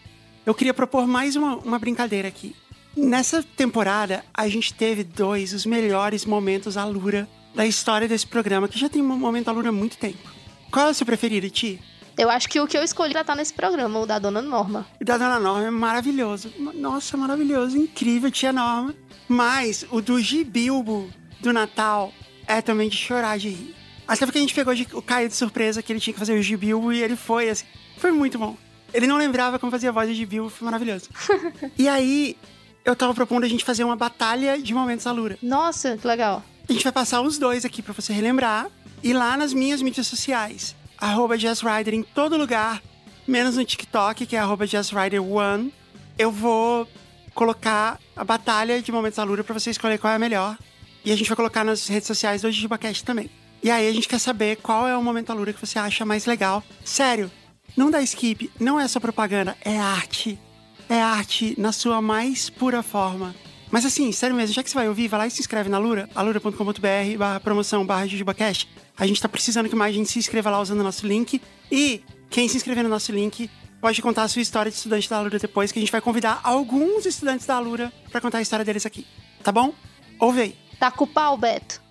eu 0.46 0.56
queria 0.56 0.74
propor 0.74 1.06
mais 1.06 1.36
uma, 1.36 1.58
uma 1.58 1.80
brincadeira 1.80 2.28
aqui. 2.28 2.56
Nessa 2.96 3.42
temporada, 3.44 4.24
a 4.34 4.48
gente 4.48 4.74
teve 4.74 5.04
dois 5.04 5.54
os 5.54 5.66
melhores 5.66 6.26
momentos 6.26 6.78
Alura 6.78 7.28
da 7.54 7.66
história 7.66 8.08
desse 8.08 8.26
programa, 8.28 8.68
que 8.68 8.80
já 8.80 8.90
tem 8.90 9.02
um 9.02 9.18
momento 9.18 9.50
Alura 9.50 9.70
há 9.70 9.72
muito 9.72 9.98
tempo. 9.98 10.30
Qual 10.72 10.88
é 10.88 10.92
o 10.92 10.94
seu 10.94 11.06
preferido, 11.06 11.50
Ti? 11.50 11.80
Eu 12.18 12.30
acho 12.30 12.48
que 12.48 12.60
o 12.60 12.68
que 12.68 12.78
eu 12.78 12.84
escolhi 12.84 13.12
pra 13.12 13.22
estar 13.22 13.36
nesse 13.36 13.54
programa, 13.54 14.00
o 14.00 14.06
da 14.06 14.20
Dona 14.20 14.42
Norma. 14.42 14.86
O 15.00 15.06
da 15.06 15.18
Dona 15.18 15.40
Norma 15.40 15.68
é 15.68 15.72
maravilhoso. 15.72 16.54
Nossa, 16.76 17.18
maravilhoso, 17.18 17.78
incrível, 17.78 18.30
tia 18.30 18.54
Norma. 18.54 18.94
Mas 19.28 19.86
o 19.90 20.02
do 20.02 20.20
Gibilbo 20.20 21.10
do 21.40 21.54
Natal 21.54 22.14
é 22.48 22.62
também 22.62 22.90
de 22.90 22.98
chorar 22.98 23.38
de 23.38 23.50
rir. 23.50 23.76
Até 24.08 24.26
porque 24.26 24.38
a 24.38 24.42
gente 24.42 24.54
pegou 24.54 24.74
o 24.94 25.02
Caio 25.02 25.30
de 25.30 25.36
surpresa 25.36 25.82
que 25.82 25.92
ele 25.92 26.00
tinha 26.00 26.14
que 26.14 26.20
fazer 26.20 26.38
o 26.38 26.42
Gibilbo 26.42 26.92
e 26.92 27.02
ele 27.02 27.16
foi, 27.16 27.50
assim. 27.50 27.66
Foi 27.98 28.12
muito 28.12 28.38
bom. 28.38 28.58
Ele 28.94 29.08
não 29.08 29.18
lembrava 29.18 29.58
como 29.58 29.72
fazia 29.72 29.90
a 29.90 29.94
voz 29.94 30.10
de 30.10 30.16
Gibilbo, 30.16 30.50
foi 30.50 30.66
maravilhoso. 30.66 31.10
e 31.78 31.88
aí, 31.88 32.36
eu 32.84 32.96
tava 32.96 33.14
propondo 33.14 33.46
a 33.46 33.48
gente 33.48 33.64
fazer 33.64 33.84
uma 33.84 33.96
batalha 33.96 34.62
de 34.62 34.74
momentos 34.74 35.08
Alura. 35.08 35.38
Nossa, 35.42 35.98
que 35.98 36.06
legal. 36.06 36.44
A 36.72 36.74
gente 36.74 36.86
vai 36.86 36.94
passar 36.94 37.20
os 37.20 37.38
dois 37.38 37.66
aqui 37.66 37.82
para 37.82 37.92
você 37.92 38.14
relembrar. 38.14 38.70
E 39.04 39.12
lá 39.12 39.36
nas 39.36 39.54
minhas 39.54 39.82
mídias 39.82 40.08
sociais, 40.08 40.74
arroba 40.98 41.38
JazzRider 41.38 41.94
em 41.94 42.02
todo 42.02 42.38
lugar, 42.38 42.82
menos 43.28 43.58
no 43.58 43.66
TikTok, 43.66 44.26
que 44.26 44.38
é 44.38 44.40
arroba 44.40 44.66
JazzRider1. 44.66 45.70
Eu 46.18 46.32
vou 46.32 46.88
colocar 47.36 48.00
a 48.16 48.24
batalha 48.24 48.82
de 48.82 48.90
momentos 48.90 49.20
Alura 49.20 49.44
para 49.44 49.54
você 49.54 49.70
escolher 49.70 49.98
qual 49.98 50.14
é 50.14 50.16
a 50.16 50.20
melhor. 50.20 50.58
E 51.04 51.12
a 51.12 51.16
gente 51.18 51.28
vai 51.28 51.36
colocar 51.36 51.66
nas 51.66 51.90
redes 51.90 52.08
sociais 52.08 52.42
do 52.42 52.50
JujubaCast 52.50 53.04
também. 53.04 53.30
E 53.62 53.70
aí 53.70 53.86
a 53.90 53.92
gente 53.92 54.08
quer 54.08 54.20
saber 54.20 54.56
qual 54.56 54.88
é 54.88 54.96
o 54.96 55.04
momento 55.04 55.30
Alura 55.30 55.52
que 55.52 55.60
você 55.60 55.78
acha 55.78 56.06
mais 56.06 56.26
legal. 56.26 56.64
Sério, 56.86 57.30
não 57.76 57.92
dá 57.92 58.02
skip, 58.02 58.50
não 58.58 58.80
é 58.80 58.88
só 58.88 58.98
propaganda, 58.98 59.58
é 59.66 59.78
arte. 59.78 60.40
É 60.88 61.02
arte 61.02 61.54
na 61.60 61.74
sua 61.74 62.02
mais 62.02 62.50
pura 62.50 62.82
forma. 62.82 63.36
Mas 63.72 63.86
assim, 63.86 64.12
sério 64.12 64.36
mesmo, 64.36 64.54
já 64.54 64.62
que 64.62 64.70
você 64.70 64.76
vai 64.76 64.90
ouvir, 64.90 65.08
vai 65.08 65.20
lá 65.22 65.28
e 65.28 65.32
se 65.32 65.40
inscreve 65.40 65.70
na 65.70 65.78
Lura, 65.78 66.10
alura.com.br 66.14 67.18
barra 67.18 67.40
promoção 67.40 67.86
barra 67.86 68.06
JujubaCast. 68.06 68.70
A 68.98 69.08
gente 69.08 69.22
tá 69.22 69.30
precisando 69.30 69.70
que 69.70 69.76
mais 69.76 69.96
gente 69.96 70.12
se 70.12 70.20
inscreva 70.20 70.50
lá 70.50 70.60
usando 70.60 70.82
o 70.82 70.84
nosso 70.84 71.08
link. 71.08 71.42
E 71.72 72.04
quem 72.30 72.50
se 72.50 72.58
inscrever 72.58 72.84
no 72.84 72.90
nosso 72.90 73.12
link 73.14 73.50
pode 73.80 74.02
contar 74.02 74.24
a 74.24 74.28
sua 74.28 74.42
história 74.42 74.70
de 74.70 74.78
estudante 74.78 75.10
da 75.10 75.18
Alura 75.18 75.40
depois, 75.40 75.72
que 75.72 75.80
a 75.80 75.82
gente 75.82 75.92
vai 75.92 76.02
convidar 76.02 76.42
alguns 76.44 77.06
estudantes 77.06 77.48
da 77.48 77.56
Alura 77.56 77.92
para 78.12 78.20
contar 78.20 78.40
a 78.40 78.42
história 78.42 78.66
deles 78.66 78.86
aqui. 78.86 79.08
Tá 79.42 79.52
bom? 79.52 79.74
Ouve 80.20 80.42
aí. 80.42 80.56
Tá 80.78 80.92
com 80.92 81.06
o 81.06 81.08
pau, 81.08 81.38
Beto. 81.38 81.82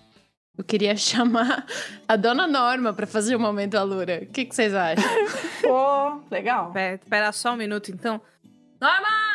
Eu 0.57 0.63
queria 0.63 0.95
chamar 0.95 1.65
a 2.07 2.15
dona 2.15 2.47
Norma 2.47 2.93
para 2.93 3.07
fazer 3.07 3.35
o 3.35 3.39
momento 3.39 3.75
Alura. 3.75 4.21
O 4.21 4.27
que, 4.27 4.45
que 4.45 4.55
vocês 4.55 4.73
acham? 4.73 5.03
Pô, 5.61 6.21
legal. 6.29 6.71
Pera, 6.71 6.99
pera 7.09 7.31
só 7.31 7.53
um 7.53 7.57
minuto, 7.57 7.91
então. 7.91 8.21
Norma! 8.79 9.30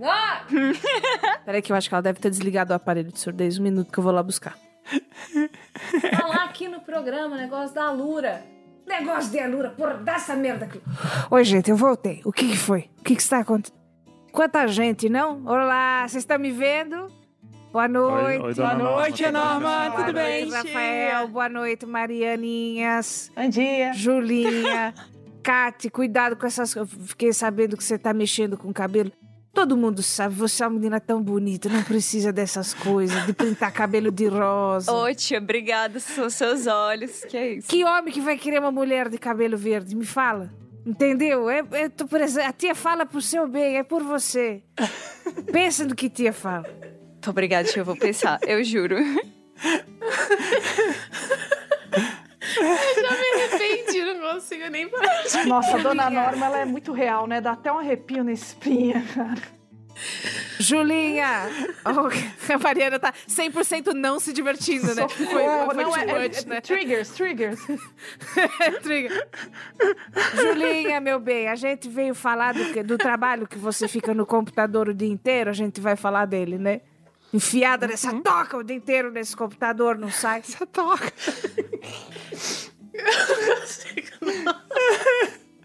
Norma! 0.00 0.46
Peraí 1.44 1.60
que 1.60 1.70
eu 1.70 1.76
acho 1.76 1.88
que 1.88 1.94
ela 1.94 2.02
deve 2.02 2.18
ter 2.18 2.30
desligado 2.30 2.72
o 2.72 2.76
aparelho 2.76 3.12
de 3.12 3.20
surdez. 3.20 3.58
Um 3.58 3.62
minuto 3.62 3.92
que 3.92 3.98
eu 3.98 4.02
vou 4.02 4.12
lá 4.12 4.22
buscar. 4.22 4.56
Falar 6.18 6.44
aqui 6.44 6.66
no 6.68 6.80
programa, 6.80 7.36
negócio 7.36 7.74
da 7.74 7.84
Alura. 7.84 8.42
Negócio 8.86 9.30
de 9.30 9.38
Alura, 9.38 9.70
porra, 9.70 9.94
dá 9.94 10.14
essa 10.14 10.34
merda 10.34 10.64
aqui. 10.64 10.80
Oi, 11.30 11.44
gente, 11.44 11.70
eu 11.70 11.76
voltei. 11.76 12.22
O 12.24 12.32
que, 12.32 12.48
que 12.48 12.56
foi? 12.56 12.90
O 12.98 13.04
que, 13.04 13.14
que 13.14 13.22
está 13.22 13.38
acontecendo? 13.38 13.78
Quanta 14.32 14.66
gente, 14.66 15.08
não? 15.08 15.44
Olá, 15.44 16.06
vocês 16.08 16.22
estão 16.22 16.38
me 16.38 16.50
vendo? 16.50 17.08
Boa 17.72 17.86
noite. 17.86 18.42
Oi, 18.42 18.48
oi, 18.48 18.54
Boa 18.54 18.74
noite, 18.74 19.22
Norma. 19.30 19.60
Norma. 19.60 19.90
Boa 19.90 20.04
Tudo 20.06 20.14
bem? 20.14 20.46
noite, 20.46 20.66
Rafael. 20.66 21.28
Boa 21.28 21.48
noite, 21.48 21.86
Marianinhas. 21.86 23.30
Bom 23.36 23.48
dia. 23.48 23.92
Julinha. 23.92 24.94
Kate, 25.42 25.88
cuidado 25.88 26.36
com 26.36 26.46
essas 26.46 26.74
coisas. 26.74 26.92
Fiquei 27.08 27.32
sabendo 27.32 27.76
que 27.76 27.84
você 27.84 27.98
tá 27.98 28.12
mexendo 28.12 28.56
com 28.56 28.68
o 28.68 28.74
cabelo. 28.74 29.12
Todo 29.52 29.76
mundo 29.76 30.02
sabe, 30.02 30.34
você 30.34 30.62
é 30.62 30.66
uma 30.66 30.74
menina 30.74 31.00
tão 31.00 31.20
bonita, 31.20 31.68
não 31.68 31.82
precisa 31.82 32.32
dessas 32.32 32.72
coisas, 32.72 33.26
de 33.26 33.32
pintar 33.32 33.72
cabelo 33.72 34.10
de 34.10 34.26
rosa. 34.28 34.90
Ô, 34.92 35.12
tia, 35.14 35.38
obrigada. 35.38 35.98
São 35.98 36.30
seus 36.30 36.66
olhos. 36.68 37.24
Que 37.24 37.36
é 37.36 37.52
isso? 37.54 37.68
Que 37.68 37.84
homem 37.84 38.12
que 38.14 38.20
vai 38.20 38.38
querer 38.38 38.60
uma 38.60 38.70
mulher 38.70 39.08
de 39.08 39.18
cabelo 39.18 39.56
verde? 39.56 39.96
Me 39.96 40.06
fala. 40.06 40.50
Entendeu? 40.86 41.50
É, 41.50 41.62
é, 41.72 41.88
tô 41.88 42.06
presen- 42.06 42.44
a 42.44 42.52
tia 42.52 42.74
fala 42.74 43.04
pro 43.04 43.20
seu 43.20 43.46
bem, 43.48 43.76
é 43.76 43.82
por 43.82 44.02
você. 44.02 44.62
Pensa 45.52 45.84
no 45.84 45.94
que 45.94 46.08
tia 46.08 46.32
fala. 46.32 46.64
Muito 47.12 47.28
obrigada, 47.30 47.68
tia. 47.68 47.80
Eu 47.80 47.84
vou 47.84 47.96
pensar. 47.96 48.38
Eu 48.46 48.62
juro. 48.64 48.96
Já 52.54 53.10
me 53.10 53.42
arrependi, 53.42 54.02
não 54.04 54.32
consigo 54.34 54.68
nem 54.68 54.88
parar. 54.88 55.46
Nossa, 55.46 55.76
a 55.76 55.82
dona 55.82 56.10
Norma, 56.10 56.46
ela 56.46 56.58
é 56.58 56.64
muito 56.64 56.92
real, 56.92 57.26
né? 57.26 57.40
Dá 57.40 57.52
até 57.52 57.72
um 57.72 57.78
arrepio 57.78 58.24
na 58.24 58.32
espinha, 58.32 59.04
cara. 59.14 59.40
Julinha! 60.58 61.48
Oh, 61.84 62.52
a 62.52 62.58
Mariana 62.58 62.98
tá 62.98 63.12
100% 63.28 63.92
não 63.94 64.20
se 64.20 64.32
divertindo, 64.32 64.94
né? 64.94 65.08
Foi, 65.08 65.26
foi 65.26 65.44
não, 65.82 65.96
é, 65.96 66.02
é- 66.04 66.28
much, 66.28 66.44
né? 66.46 66.60
Triggers, 66.60 67.08
triggers. 67.10 67.58
Trigger. 68.82 69.28
Julinha, 70.34 71.00
meu 71.00 71.18
bem, 71.18 71.48
a 71.48 71.54
gente 71.54 71.88
veio 71.88 72.14
falar 72.14 72.54
do, 72.54 72.72
que- 72.72 72.82
do 72.82 72.96
trabalho 72.98 73.46
que 73.46 73.58
você 73.58 73.88
fica 73.88 74.12
no 74.14 74.24
computador 74.26 74.88
o 74.88 74.94
dia 74.94 75.08
inteiro, 75.08 75.50
a 75.50 75.54
gente 75.54 75.80
vai 75.80 75.96
falar 75.96 76.26
dele, 76.26 76.58
né? 76.58 76.80
Enfiada 77.32 77.86
nessa 77.86 78.12
toca 78.20 78.56
o 78.56 78.62
dia 78.62 78.76
inteiro 78.76 79.10
nesse 79.10 79.36
computador, 79.36 79.96
não 79.96 80.10
sai. 80.10 80.40
Essa 80.46 80.66
toca. 80.66 81.12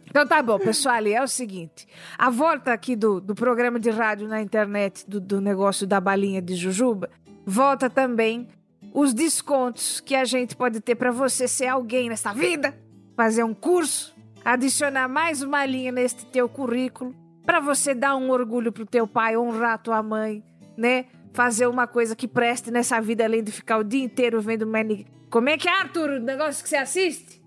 Então 0.08 0.26
tá 0.26 0.42
bom, 0.42 0.58
pessoal, 0.58 1.06
é 1.06 1.22
o 1.22 1.28
seguinte. 1.28 1.88
A 2.18 2.30
volta 2.30 2.72
aqui 2.72 2.96
do, 2.96 3.20
do 3.20 3.36
programa 3.36 3.80
de 3.80 3.90
rádio 3.90 4.28
na 4.28 4.42
internet, 4.42 5.04
do, 5.06 5.20
do 5.20 5.42
negócio 5.42 5.86
da 5.86 6.00
balinha 6.00 6.42
de 6.42 6.56
jujuba, 6.56 7.10
volta 7.46 7.90
também 7.90 8.48
os 8.94 9.14
descontos 9.14 10.00
que 10.00 10.16
a 10.16 10.24
gente 10.24 10.56
pode 10.56 10.80
ter 10.80 10.96
pra 10.96 11.12
você 11.12 11.50
ser 11.50 11.68
alguém 11.68 12.08
nessa 12.08 12.32
vida, 12.32 12.74
fazer 13.14 13.44
um 13.44 13.54
curso, 13.54 14.16
adicionar 14.46 15.10
mais 15.10 15.42
uma 15.42 15.66
linha 15.66 15.92
neste 15.92 16.26
teu 16.28 16.48
currículo, 16.48 17.14
pra 17.46 17.60
você 17.60 17.94
dar 17.94 18.16
um 18.16 18.30
orgulho 18.30 18.72
pro 18.72 18.86
teu 18.86 19.06
pai, 19.06 19.36
honrar 19.36 19.84
tua 19.84 20.02
mãe, 20.02 20.42
né? 20.78 21.08
Fazer 21.36 21.68
uma 21.68 21.86
coisa 21.86 22.16
que 22.16 22.30
preste 22.30 22.72
nessa 22.72 23.02
vida, 23.02 23.26
além 23.26 23.44
de 23.44 23.52
ficar 23.52 23.78
o 23.78 23.84
dia 23.84 24.02
inteiro 24.02 24.40
vendo 24.40 24.66
Manny. 24.66 25.06
Como 25.30 25.50
é 25.50 25.58
que 25.58 25.68
é, 25.68 25.72
Arthur, 25.82 26.12
o 26.12 26.20
negócio 26.20 26.64
que 26.64 26.70
você 26.70 26.78
assiste? 26.78 27.44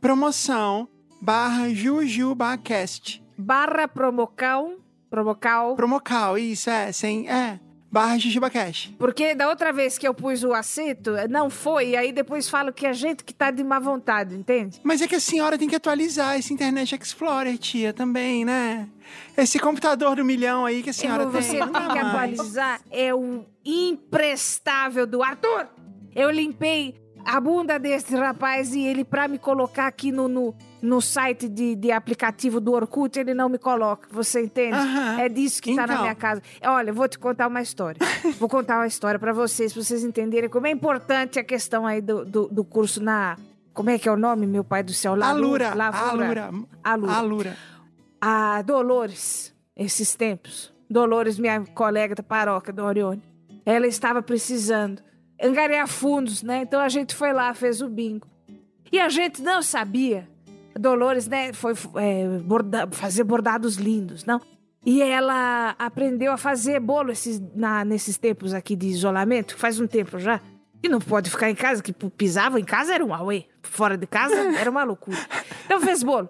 promoção 0.00 0.88
barra 1.20 1.68
jujubacast. 1.70 3.22
Barra 3.36 3.88
promocão. 3.88 4.78
Promocal. 5.10 5.74
Promocal, 5.74 6.36
isso, 6.36 6.68
é, 6.68 6.92
sem, 6.92 7.30
é, 7.30 7.58
barra 7.90 8.18
jujubacast. 8.18 8.94
Porque 8.98 9.34
da 9.34 9.48
outra 9.48 9.72
vez 9.72 9.96
que 9.96 10.06
eu 10.06 10.14
pus 10.14 10.44
o 10.44 10.52
acento, 10.52 11.12
não 11.28 11.48
foi. 11.48 11.90
E 11.90 11.96
aí 11.96 12.12
depois 12.12 12.48
falo 12.48 12.72
que 12.72 12.86
é 12.86 12.92
gente 12.92 13.24
que 13.24 13.34
tá 13.34 13.50
de 13.50 13.64
má 13.64 13.78
vontade, 13.78 14.34
entende? 14.34 14.80
Mas 14.82 15.00
é 15.00 15.08
que 15.08 15.14
a 15.14 15.20
senhora 15.20 15.58
tem 15.58 15.68
que 15.68 15.76
atualizar 15.76 16.38
esse 16.38 16.52
Internet 16.52 16.94
Explorer, 16.94 17.56
tia, 17.58 17.92
também, 17.92 18.44
né? 18.44 18.88
Esse 19.36 19.58
computador 19.58 20.16
do 20.16 20.24
milhão 20.24 20.66
aí 20.66 20.82
que 20.82 20.90
a 20.90 20.92
senhora 20.92 21.26
você 21.26 21.52
tem. 21.52 21.60
não 21.60 21.68
tem 21.68 21.88
que 21.88 21.98
atualizar. 21.98 22.80
É 22.90 23.14
o 23.14 23.46
imprestável 23.64 25.06
do 25.06 25.22
Arthur. 25.22 25.66
Eu 26.14 26.30
limpei 26.30 26.94
a 27.30 27.40
bunda 27.40 27.78
desse 27.78 28.16
rapaz 28.16 28.74
e 28.74 28.80
ele, 28.80 29.04
pra 29.04 29.28
me 29.28 29.38
colocar 29.38 29.86
aqui 29.86 30.10
no, 30.10 30.28
no, 30.28 30.54
no 30.80 31.00
site 31.00 31.46
de, 31.46 31.74
de 31.74 31.92
aplicativo 31.92 32.58
do 32.58 32.72
Orkut, 32.72 33.18
ele 33.18 33.34
não 33.34 33.50
me 33.50 33.58
coloca. 33.58 34.08
Você 34.10 34.42
entende? 34.42 34.74
Aham. 34.76 35.20
É 35.20 35.28
disso 35.28 35.60
que 35.60 35.74
tá 35.76 35.86
na 35.86 35.92
Então. 35.92 36.02
minha 36.04 36.14
casa. 36.14 36.42
Olha, 36.64 36.88
eu 36.90 36.94
vou 36.94 37.06
te 37.06 37.18
contar 37.18 37.46
uma 37.48 37.60
história. 37.60 37.98
vou 38.40 38.48
contar 38.48 38.76
uma 38.78 38.86
história 38.86 39.20
pra 39.20 39.34
vocês, 39.34 39.74
pra 39.74 39.82
vocês 39.82 40.02
entenderem 40.02 40.48
como 40.48 40.66
é 40.66 40.70
importante 40.70 41.38
a 41.38 41.44
questão 41.44 41.86
aí 41.86 42.00
do, 42.00 42.24
do, 42.24 42.48
do 42.48 42.64
curso 42.64 43.02
na. 43.02 43.36
Como 43.74 43.90
é 43.90 43.98
que 43.98 44.08
é 44.08 44.12
o 44.12 44.16
nome, 44.16 44.46
meu 44.46 44.64
pai 44.64 44.82
do 44.82 44.92
céu? 44.94 45.12
Alura, 45.22 45.74
Lavura. 45.74 46.10
Alura, 46.10 46.50
Alura. 46.82 47.12
Alura. 47.12 47.56
A 48.20 48.62
Dolores, 48.62 49.54
esses 49.76 50.14
tempos. 50.16 50.72
Dolores, 50.90 51.38
minha 51.38 51.60
colega 51.74 52.14
da 52.14 52.22
paróquia 52.22 52.72
do 52.72 52.82
Orione. 52.82 53.22
Ela 53.64 53.86
estava 53.86 54.22
precisando 54.22 55.02
angariar 55.42 55.86
fundos, 55.88 56.42
né? 56.42 56.62
Então 56.62 56.80
a 56.80 56.88
gente 56.88 57.14
foi 57.14 57.32
lá, 57.32 57.52
fez 57.54 57.80
o 57.80 57.88
bingo. 57.88 58.26
E 58.90 58.98
a 58.98 59.08
gente 59.08 59.42
não 59.42 59.62
sabia. 59.62 60.28
Dolores, 60.78 61.26
né, 61.26 61.52
foi 61.52 61.72
é, 61.96 62.38
borda- 62.38 62.88
fazer 62.92 63.24
bordados 63.24 63.76
lindos, 63.76 64.24
não? 64.24 64.40
E 64.86 65.02
ela 65.02 65.74
aprendeu 65.78 66.32
a 66.32 66.36
fazer 66.36 66.78
bolo 66.80 67.10
esses, 67.10 67.40
na- 67.54 67.84
nesses 67.84 68.16
tempos 68.16 68.54
aqui 68.54 68.76
de 68.76 68.86
isolamento, 68.86 69.56
faz 69.56 69.80
um 69.80 69.86
tempo 69.86 70.18
já. 70.18 70.40
E 70.80 70.88
não 70.88 71.00
pode 71.00 71.28
ficar 71.30 71.50
em 71.50 71.54
casa, 71.56 71.82
que 71.82 71.92
pisava 71.92 72.60
em 72.60 72.64
casa 72.64 72.94
era 72.94 73.04
um 73.04 73.12
auê. 73.12 73.44
Fora 73.62 73.96
de 73.98 74.06
casa 74.06 74.34
era 74.56 74.70
uma 74.70 74.84
loucura. 74.84 75.18
Então 75.64 75.80
fez 75.80 76.02
bolo. 76.04 76.28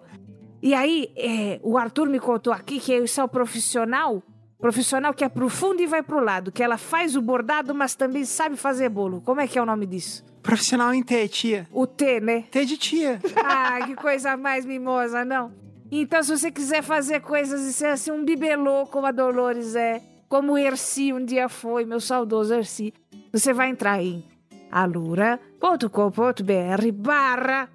E 0.61 0.73
aí, 0.73 1.13
é, 1.15 1.59
o 1.61 1.77
Arthur 1.77 2.09
me 2.09 2.19
contou 2.19 2.51
aqui 2.51 2.79
que 2.79 2.91
é 2.91 2.99
o 3.23 3.27
profissional, 3.27 4.23
profissional 4.59 5.13
que 5.13 5.23
é 5.23 5.29
pro 5.29 5.49
fundo 5.49 5.81
e 5.81 5.87
vai 5.87 6.03
pro 6.03 6.23
lado, 6.23 6.51
que 6.51 6.61
ela 6.61 6.77
faz 6.77 7.15
o 7.15 7.21
bordado, 7.21 7.73
mas 7.73 7.95
também 7.95 8.25
sabe 8.25 8.57
fazer 8.57 8.89
bolo. 8.89 9.21
Como 9.21 9.39
é 9.39 9.47
que 9.47 9.57
é 9.57 9.61
o 9.61 9.65
nome 9.65 9.85
disso? 9.85 10.23
Profissional 10.43 10.93
em 10.93 11.01
T, 11.01 11.27
tia. 11.29 11.67
O 11.71 11.87
T, 11.87 12.19
né? 12.19 12.43
T 12.51 12.65
de 12.65 12.77
tia. 12.77 13.19
Ah, 13.37 13.79
que 13.85 13.95
coisa 13.95 14.35
mais 14.35 14.65
mimosa, 14.65 15.23
não? 15.23 15.51
Então, 15.91 16.21
se 16.21 16.37
você 16.37 16.51
quiser 16.51 16.83
fazer 16.83 17.21
coisas 17.21 17.61
e 17.61 17.73
ser 17.73 17.87
assim 17.87 18.11
um 18.11 18.23
bibelô 18.23 18.85
como 18.85 19.07
a 19.07 19.11
Dolores 19.11 19.75
é, 19.75 20.01
como 20.27 20.53
o 20.53 20.57
Erci 20.57 21.11
um 21.11 21.23
dia 21.23 21.49
foi, 21.49 21.85
meu 21.85 21.99
saudoso 21.99 22.53
Erci, 22.53 22.93
você 23.31 23.53
vai 23.53 23.69
entrar 23.69 24.01
em 24.01 24.23
alura.com.br 24.71 26.91
barra, 26.93 27.69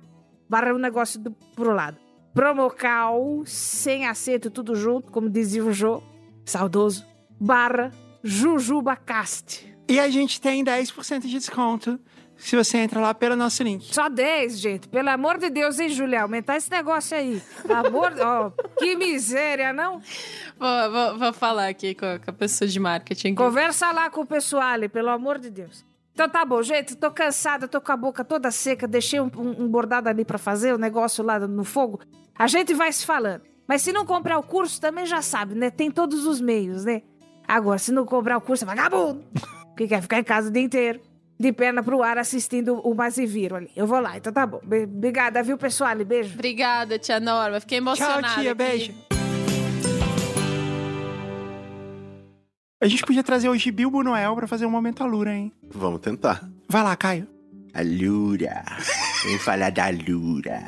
barra 0.49 0.75
o 0.75 0.79
negócio 0.79 1.19
do, 1.19 1.33
pro 1.57 1.75
lado. 1.75 1.97
Promocal, 2.33 3.43
sem 3.47 4.07
acento, 4.07 4.51
tudo 4.51 4.75
junto, 4.75 5.11
como 5.11 5.29
dizia 5.29 5.65
o 5.65 5.73
Jô, 5.73 6.03
saudoso, 6.45 7.05
barra 7.41 7.91
Jujubacast. 8.23 9.75
E 9.89 10.01
a 10.01 10.09
gente 10.09 10.41
tem 10.41 10.65
10% 10.65 11.21
de 11.21 11.29
desconto 11.31 12.01
se 12.37 12.57
você 12.57 12.79
entra 12.79 13.01
lá 13.01 13.15
pelo 13.15 13.37
nosso 13.37 13.63
link. 13.63 13.95
Só 13.95 14.09
10, 14.09 14.59
gente. 14.59 14.89
Pelo 14.89 15.09
amor 15.11 15.39
de 15.39 15.51
Deus, 15.51 15.79
hein, 15.79 15.89
Julia? 15.89 16.23
Aumentar 16.23 16.57
esse 16.57 16.71
negócio 16.71 17.17
aí. 17.17 17.41
Amor... 17.69 18.13
ó, 18.21 18.51
que 18.79 18.97
miséria, 18.97 19.73
não? 19.73 20.01
Vou, 20.59 20.91
vou- 20.91 21.19
vou 21.19 21.33
falar 21.33 21.69
aqui 21.69 21.95
com 21.95 22.07
a, 22.07 22.19
com 22.19 22.31
a 22.31 22.33
pessoa 22.35 22.67
de 22.67 22.81
marketing. 22.81 23.35
Conversa 23.35 23.93
lá 23.93 24.11
com 24.11 24.23
o 24.23 24.27
pessoal, 24.27 24.79
pelo 24.93 25.11
amor 25.11 25.39
de 25.39 25.51
Deus. 25.51 25.85
Então 26.13 26.29
tá 26.29 26.45
bom, 26.45 26.63
gente. 26.63 26.97
Tô 26.97 27.11
cansada, 27.11 27.69
tô 27.69 27.81
com 27.81 27.93
a 27.93 27.97
boca 27.97 28.25
toda 28.25 28.51
seca. 28.51 28.89
Deixei 28.89 29.21
um, 29.21 29.31
um- 29.37 29.65
um 29.65 29.69
bordado 29.69 30.09
ali 30.09 30.25
pra 30.25 30.39
fazer, 30.39 30.73
o 30.75 30.79
negócio 30.79 31.23
lá 31.25 31.39
no 31.39 31.65
fogo. 31.65 32.01
A 32.37 32.47
gente 32.47 32.73
vai 32.75 32.91
se 32.93 33.05
falando. 33.07 33.43
Mas 33.67 33.83
se 33.83 33.93
não 33.93 34.05
comprar 34.05 34.39
o 34.39 34.43
curso, 34.43 34.81
também 34.81 35.07
já 35.07 35.23
sabe, 35.23 35.55
né? 35.55 35.71
Tem 35.71 35.91
todos 35.91 36.27
os 36.27 36.41
meios, 36.41 36.85
né? 36.85 37.03
Agora, 37.49 37.79
se 37.79 37.93
não 37.93 38.05
comprar 38.05 38.37
o 38.37 38.41
curso, 38.41 38.65
é 38.65 38.67
vagabundo. 38.67 39.25
Que 39.77 39.89
quer 39.89 40.01
ficar 40.01 40.21
em 40.21 40.25
casa 40.25 40.49
o 40.49 40.53
dia 40.53 40.63
inteiro. 40.63 41.01
De 41.37 41.53
perna 41.53 41.83
pro 41.83 42.01
ar 42.01 42.17
assistindo 42.17 42.79
o 42.87 42.95
Maziviro 42.95 43.57
ali. 43.57 43.69
Eu 43.75 43.89
vou 43.89 43.99
lá, 43.99 44.17
então 44.17 44.33
tá 44.33 44.47
bom. 44.47 44.61
Be- 44.65 44.85
Obrigada, 44.85 45.43
viu, 45.43 45.59
pessoal? 45.59 45.97
Beijo. 45.97 46.33
Obrigada, 46.35 46.97
tia 46.97 47.19
Norma. 47.19 47.59
Fiquei 47.59 47.79
Tchau, 47.81 47.89
emocionada. 47.89 48.41
tia. 48.41 48.53
aqui. 48.53 48.55
Beijo. 48.55 48.95
A 52.81 52.87
gente 52.87 53.03
podia 53.05 53.25
trazer 53.25 53.49
hoje 53.49 53.71
Bilbo 53.73 54.03
Noel 54.05 54.37
pra 54.37 54.47
fazer 54.47 54.67
um 54.67 54.71
momento 54.71 55.03
Alura, 55.03 55.33
hein? 55.35 55.51
Vamos 55.73 56.01
tentar. 56.01 56.49
Vai 56.69 56.83
lá, 56.85 56.95
Caio. 56.97 57.27
A 57.73 57.81
Lura. 57.83 58.63
Vamos 59.25 59.43
falar 59.43 59.71
da 59.73 59.87
Lura. 59.91 60.63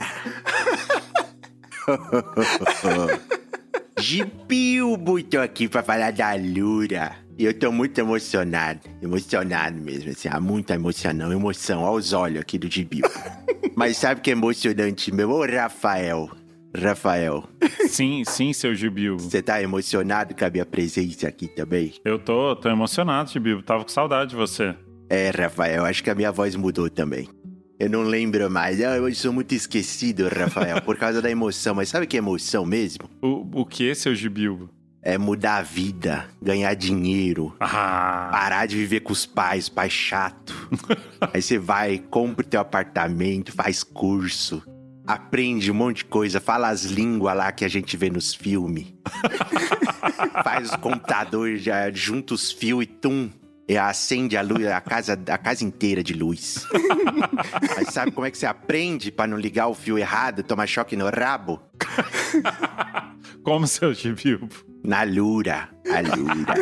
Gibilbo, 3.99 5.23
tô 5.23 5.41
aqui 5.41 5.69
pra 5.69 5.83
falar 5.83 6.13
da 6.13 6.35
Lura. 6.35 7.13
E 7.39 7.45
eu 7.45 7.59
tô 7.59 7.71
muito 7.71 7.99
emocionado. 7.99 8.81
Emocionado 9.03 9.79
mesmo, 9.79 10.11
assim. 10.11 10.29
Há 10.31 10.41
muita 10.41 10.75
emoção, 10.75 11.13
não. 11.13 11.33
Emoção 11.33 11.85
aos 11.85 12.13
olhos 12.13 12.41
aqui 12.41 12.59
do 12.59 12.71
Gibilbo. 12.71 13.09
Mas 13.77 13.99
sabe 13.99 14.21
o 14.21 14.23
que 14.23 14.31
é 14.31 14.33
emocionante, 14.33 15.13
meu? 15.13 15.31
Ô, 15.31 15.45
Rafael. 15.45 16.31
Rafael, 16.79 17.43
Sim, 17.89 18.23
sim, 18.27 18.53
seu 18.53 18.75
Gibil. 18.75 19.17
você 19.17 19.41
tá 19.41 19.63
emocionado 19.63 20.35
com 20.35 20.45
a 20.45 20.51
minha 20.51 20.67
presença 20.67 21.27
aqui 21.27 21.49
também? 21.49 21.95
Eu 22.05 22.19
tô, 22.19 22.55
tô 22.57 22.69
emocionado, 22.69 23.31
Gibil. 23.31 23.63
Tava 23.63 23.83
com 23.83 23.89
saudade 23.89 24.31
de 24.31 24.37
você. 24.37 24.75
É, 25.09 25.31
Rafael, 25.31 25.87
acho 25.87 26.05
que 26.05 26.11
a 26.11 26.15
minha 26.15 26.31
voz 26.31 26.55
mudou 26.55 26.91
também. 26.91 27.31
Eu 27.79 27.91
não 27.91 28.03
lembro 28.03 28.51
mais. 28.51 28.81
Ah, 28.81 28.97
Eu 28.97 29.15
sou 29.15 29.33
muito 29.33 29.55
esquecido, 29.55 30.29
Rafael, 30.29 30.81
por 30.83 30.97
causa 30.97 31.21
da 31.21 31.31
emoção. 31.31 31.75
Mas 31.75 31.89
sabe 31.91 32.07
que 32.07 32.17
é 32.17 32.19
emoção 32.19 32.65
mesmo? 32.65 33.09
O, 33.21 33.61
o 33.61 33.67
que, 33.67 33.95
seu 33.95 34.15
Gibil? 34.15 34.69
É 35.03 35.17
mudar 35.19 35.59
a 35.59 35.63
vida, 35.63 36.27
ganhar 36.43 36.75
dinheiro, 36.75 37.55
Ah, 37.61 38.29
parar 38.33 38.67
de 38.67 38.75
viver 38.77 39.01
com 39.01 39.13
os 39.13 39.25
pais, 39.25 39.69
pai 39.69 39.89
chato. 39.89 40.53
Aí 41.33 41.41
você 41.41 41.59
vai, 41.59 41.99
compra 41.99 42.45
o 42.45 42.49
teu 42.49 42.59
apartamento, 42.59 43.53
faz 43.53 43.85
curso, 43.85 44.65
aprende 45.07 45.71
um 45.71 45.75
monte 45.75 45.99
de 45.99 46.07
coisa, 46.07 46.41
fala 46.41 46.71
as 46.71 46.83
línguas 46.87 47.37
lá 47.37 47.53
que 47.53 47.65
a 47.65 47.69
gente 47.69 47.97
vê 47.97 48.11
nos 48.11 48.35
filmes. 48.35 48.93
faz 50.43 50.73
o 50.73 50.79
computador, 50.79 51.57
já 51.57 51.89
junta 51.93 52.35
os 52.35 52.51
fios 52.51 52.83
e 52.83 52.87
tum. 52.87 53.31
E 53.69 53.77
acende 53.77 54.37
a 54.37 54.43
luz, 54.43 54.65
a 54.67 54.81
casa, 54.81 55.19
a 55.29 55.39
casa 55.39 55.65
inteira 55.65 56.03
de 56.03 56.15
luz. 56.15 56.65
Mas 57.77 57.93
sabe 57.93 58.13
como 58.13 58.27
é 58.27 58.31
que 58.31 58.39
você 58.39 58.47
aprende 58.47 59.11
pra 59.11 59.27
não 59.27 59.37
ligar 59.37 59.67
o 59.67 59.75
fio 59.75 59.99
errado, 59.99 60.45
tomar 60.45 60.69
choque 60.69 60.95
no 60.97 61.09
rabo? 61.09 61.61
como 63.43 63.67
seu 63.67 63.93
Gibil? 63.93 64.49
Na 64.85 65.03
Lura. 65.03 65.69
A 65.93 66.01
Lura. 66.17 66.55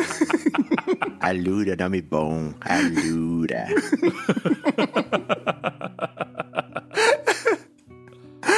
A 1.19 1.31
Lura, 1.31 1.75
nome 1.75 2.01
bom. 2.01 2.53
A 2.61 2.77
Lura. 2.79 3.67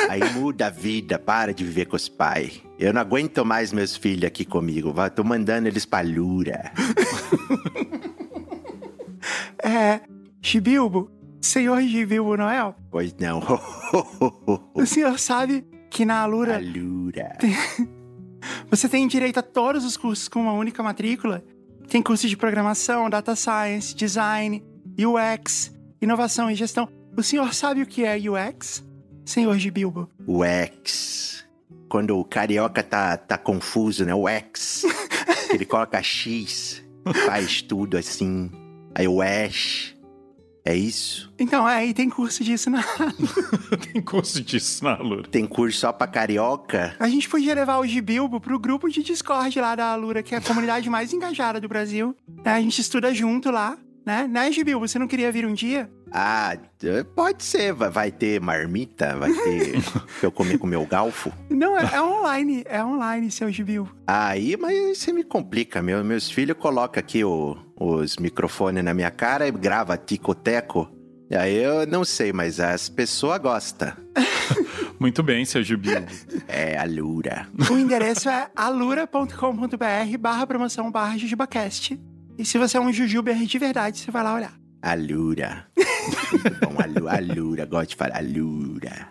Aí 0.10 0.24
muda 0.34 0.68
a 0.68 0.70
vida, 0.70 1.20
para 1.20 1.54
de 1.54 1.66
viver 1.66 1.86
com 1.86 1.98
os 1.98 2.08
pais. 2.08 2.62
Eu 2.80 2.94
não 2.94 3.02
aguento 3.02 3.44
mais 3.44 3.74
meus 3.74 3.98
filhos 3.98 4.24
aqui 4.24 4.46
comigo. 4.46 4.94
Tô 5.14 5.24
mandando 5.24 5.68
eles 5.68 5.86
pra 5.86 6.00
Lura. 6.00 6.72
É. 9.64 10.02
Gibilbo, 10.42 11.12
senhor 11.42 11.82
Gibilbo 11.82 12.38
Noel, 12.38 12.76
Pois 12.92 13.14
não. 13.20 13.42
o 14.74 14.86
senhor 14.86 15.18
sabe 15.20 15.66
que 15.90 16.06
na 16.06 16.20
A 16.20 16.24
Alura 16.24 16.60
Lura. 16.60 17.38
você 18.70 18.88
tem 18.88 19.08
direito 19.08 19.40
a 19.40 19.44
todos 19.44 19.84
os 19.84 19.98
cursos 19.98 20.28
com 20.28 20.40
uma 20.42 20.54
única 20.54 20.82
matrícula? 20.84 21.44
Tem 21.90 22.02
curso 22.02 22.28
de 22.28 22.36
programação, 22.38 23.10
data 23.10 23.36
science, 23.36 23.96
design, 23.96 24.64
UX, 25.00 25.74
inovação 26.02 26.52
e 26.52 26.56
gestão. 26.56 26.88
O 27.18 27.24
senhor 27.24 27.54
sabe 27.54 27.82
o 27.82 27.86
que 27.88 28.04
é 28.06 28.18
UX? 28.18 28.84
Senhor 29.26 29.58
Gibilbo. 29.58 30.10
O 30.26 30.44
X. 30.44 31.46
Quando 31.90 32.18
o 32.18 32.24
carioca 32.26 32.84
tá, 32.84 33.18
tá 33.18 33.38
confuso, 33.38 34.06
né? 34.06 34.14
O 34.14 34.28
X. 34.28 34.84
Ele 35.50 35.66
coloca 35.66 36.02
X. 36.04 36.84
Faz 37.26 37.62
tudo 37.62 37.98
assim. 37.98 38.52
Aí 38.98 39.08
o 39.08 39.22
Ash. 39.22 39.96
É 40.66 40.76
isso? 40.76 41.32
Então, 41.40 41.70
é, 41.70 41.86
e 41.86 41.94
tem 41.94 42.10
curso 42.10 42.44
disso 42.44 42.70
na. 42.70 42.84
Tem 43.94 44.02
curso 44.02 44.42
disso 44.42 44.84
na 44.84 44.98
Lura. 44.98 45.24
Tem 45.30 45.46
curso 45.46 45.80
só 45.80 45.94
pra 45.94 46.08
carioca? 46.08 46.94
A 47.00 47.08
gente 47.08 47.30
podia 47.30 47.54
levar 47.56 47.78
o 47.78 47.86
Gibilbo 47.88 48.42
pro 48.42 48.60
grupo 48.60 48.90
de 48.90 49.02
Discord 49.02 49.58
lá 49.62 49.76
da 49.76 49.94
Alura, 49.94 50.22
que 50.22 50.36
é 50.36 50.40
a 50.40 50.42
comunidade 50.42 50.90
mais 50.90 51.14
engajada 51.14 51.62
do 51.62 51.70
Brasil. 51.70 52.14
né? 52.44 52.54
A 52.54 52.60
gente 52.60 52.82
estuda 52.82 53.14
junto 53.14 53.50
lá, 53.50 53.78
né? 54.06 54.28
Né, 54.28 54.52
Gibilbo? 54.52 54.86
Você 54.86 55.00
não 55.00 55.08
queria 55.08 55.32
vir 55.32 55.46
um 55.46 55.54
dia? 55.54 55.90
Ah, 56.12 56.58
pode 57.16 57.44
ser. 57.46 57.72
Vai, 57.74 58.12
ter 58.12 58.42
marmita? 58.42 59.16
Vai 59.16 59.32
ter 59.32 59.76
eu 60.22 60.32
comer 60.32 60.58
com 60.58 60.68
meu 60.68 60.86
galfo? 60.86 61.32
Não, 61.50 61.78
é, 61.80 61.92
é 61.96 62.02
online. 62.02 62.64
É 62.66 62.84
online, 62.84 63.32
seu 63.32 63.50
Gibilbo. 63.50 63.96
Aí, 64.06 64.58
mas 64.58 64.98
você 64.98 65.14
me 65.14 65.24
complica. 65.24 65.82
Meu, 65.82 66.04
meus 66.04 66.30
filhos 66.30 66.58
colocam 66.58 67.00
aqui 67.00 67.24
o- 67.24 67.58
os 67.80 68.18
microfones 68.18 68.84
na 68.84 68.94
minha 68.94 69.12
cara 69.12 69.48
e 69.48 69.52
grava 69.52 69.98
ticoteco. 69.98 70.90
E 71.30 71.36
aí 71.36 71.56
eu 71.56 71.86
não 71.86 72.06
sei, 72.06 72.32
mas 72.32 72.60
as 72.60 72.90
pessoas 72.90 73.40
gostam. 73.40 73.94
Muito 75.00 75.22
bem, 75.22 75.46
seu 75.46 75.62
Gibil. 75.62 76.06
É 76.48 76.78
a 76.78 76.86
Lura. 76.86 77.48
O 77.70 77.78
endereço 77.78 78.30
é 78.30 78.50
alura.com.br 78.56 80.18
barra 80.20 80.48
promoção 80.48 80.92
barra 80.92 81.18
jujubacast. 81.18 82.00
E 82.38 82.46
se 82.46 82.58
você 82.58 82.78
é 82.78 82.82
um 82.82 82.92
jujuber 82.92 83.36
de 83.38 83.60
verdade, 83.60 84.00
você 84.00 84.10
vai 84.10 84.24
lá 84.24 84.34
olhar. 84.34 84.54
A 84.82 84.94
Lura. 84.94 85.68
Muito 85.76 86.60
bom, 86.66 86.76
a 86.82 86.86
Lura, 86.86 87.16
a 87.16 87.20
Lura. 87.20 87.66
Gosto 87.66 87.90
de 87.90 87.96
falar 87.96 88.18
a 88.18 88.22
Lura. 88.22 89.10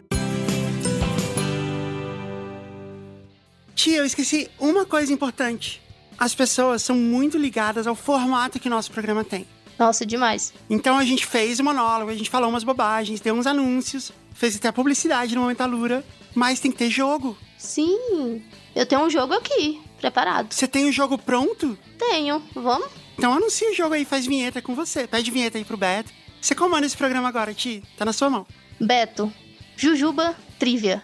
Tia, 3.74 3.98
eu 3.98 4.05
esqueci 4.07 4.48
uma 4.59 4.87
coisa 4.87 5.12
importante. 5.12 5.83
As 6.18 6.35
pessoas 6.35 6.83
são 6.83 6.96
muito 6.96 7.37
ligadas 7.37 7.87
ao 7.87 7.94
formato 7.94 8.59
que 8.59 8.68
nosso 8.68 8.90
programa 8.90 9.22
tem. 9.24 9.46
Nossa, 9.79 10.07
demais. 10.07 10.55
Então 10.70 10.96
a 10.96 11.05
gente 11.05 11.26
fez 11.26 11.61
o 11.61 11.64
monólogo, 11.64 12.11
a 12.11 12.14
gente 12.14 12.31
falou 12.31 12.48
umas 12.48 12.64
bobagens, 12.64 13.20
deu 13.20 13.35
uns 13.35 13.46
anúncios, 13.46 14.11
fez 14.35 14.57
até 14.57 14.72
publicidade 14.72 15.35
no 15.35 15.42
Momento 15.42 15.61
Alura, 15.61 16.05
mas 16.35 16.61
tem 16.61 16.70
que 16.70 16.79
ter 16.79 16.90
jogo. 16.90 17.37
Sim, 17.59 18.42
eu 18.74 18.87
tenho 18.87 19.02
um 19.02 19.11
jogo 19.11 19.35
aqui, 19.35 19.81
preparado. 20.00 20.52
Você 20.52 20.66
tem 20.66 20.88
o 20.88 20.92
jogo 20.92 21.18
pronto? 21.18 21.79
Tenho, 21.98 22.42
vamos? 22.55 22.88
Então 23.18 23.33
anuncia 23.33 23.70
o 23.70 23.74
jogo 23.74 23.94
aí, 23.94 24.05
faz 24.05 24.26
vinheta 24.26 24.62
com 24.62 24.74
você. 24.74 25.07
Pede 25.07 25.31
vinheta 25.31 25.59
aí 25.59 25.64
pro 25.64 25.76
Beto. 25.76 26.11
Você 26.40 26.55
comanda 26.55 26.87
esse 26.87 26.96
programa 26.96 27.29
agora, 27.29 27.52
Ti. 27.52 27.83
Tá 27.96 28.05
na 28.05 28.12
sua 28.12 28.31
mão. 28.31 28.46
Beto, 28.81 29.33
Jujuba 29.76 30.37
Trivia. 30.59 31.02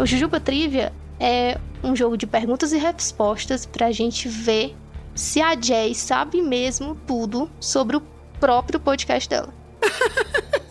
O 0.00 0.06
Jujuba 0.06 0.40
Trivia 0.40 0.92
é 1.18 1.58
um 1.84 1.94
jogo 1.94 2.16
de 2.16 2.26
perguntas 2.26 2.72
e 2.72 2.78
respostas 2.78 3.66
pra 3.66 3.90
gente 3.92 4.28
ver 4.28 4.74
se 5.14 5.40
a 5.42 5.54
Jay 5.60 5.94
sabe 5.94 6.40
mesmo 6.40 6.94
tudo 7.06 7.50
sobre 7.60 7.96
o 7.96 8.02
próprio 8.38 8.80
podcast 8.80 9.28
dela. 9.28 9.52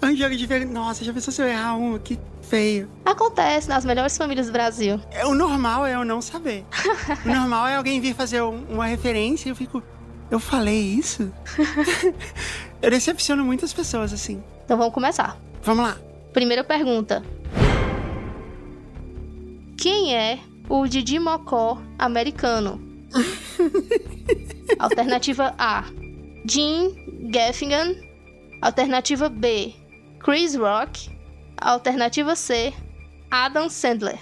É 0.00 0.06
um 0.06 0.14
jogo 0.14 0.36
de 0.36 0.46
ver. 0.46 0.64
Nossa, 0.64 1.04
já 1.04 1.12
pensou 1.12 1.32
se 1.32 1.42
eu 1.42 1.48
errar 1.48 1.74
uma? 1.76 1.98
Que 1.98 2.16
feio. 2.42 2.88
Acontece 3.04 3.68
nas 3.68 3.84
melhores 3.84 4.16
famílias 4.16 4.46
do 4.46 4.52
Brasil. 4.52 5.00
É, 5.10 5.26
o 5.26 5.34
normal 5.34 5.84
é 5.84 5.94
eu 5.96 6.04
não 6.04 6.22
saber. 6.22 6.64
o 7.24 7.28
normal 7.28 7.66
é 7.66 7.74
alguém 7.74 8.00
vir 8.00 8.14
fazer 8.14 8.40
um- 8.42 8.64
uma 8.68 8.86
referência 8.86 9.48
e 9.48 9.50
eu 9.50 9.56
fico. 9.56 9.82
Eu 10.30 10.38
falei 10.38 10.78
isso? 10.80 11.32
eu 12.80 12.90
decepciono 12.90 13.42
muitas 13.44 13.72
pessoas 13.72 14.12
assim. 14.12 14.40
Então 14.64 14.78
vamos 14.78 14.94
começar. 14.94 15.36
Vamos 15.64 15.84
lá. 15.84 15.96
Primeira 16.32 16.62
pergunta. 16.62 17.24
Quem 19.76 20.16
é 20.16 20.38
o 20.68 20.86
Didi 20.86 21.18
Mocó 21.18 21.80
americano? 21.98 22.80
Alternativa 24.78 25.54
A. 25.58 25.84
Jim 26.46 26.94
Gaffigan. 27.30 27.94
Alternativa 28.62 29.28
B. 29.28 29.74
Chris 30.18 30.54
Rock. 30.54 31.10
Alternativa 31.58 32.34
C. 32.34 32.72
Adam 33.30 33.68
Sandler. 33.68 34.18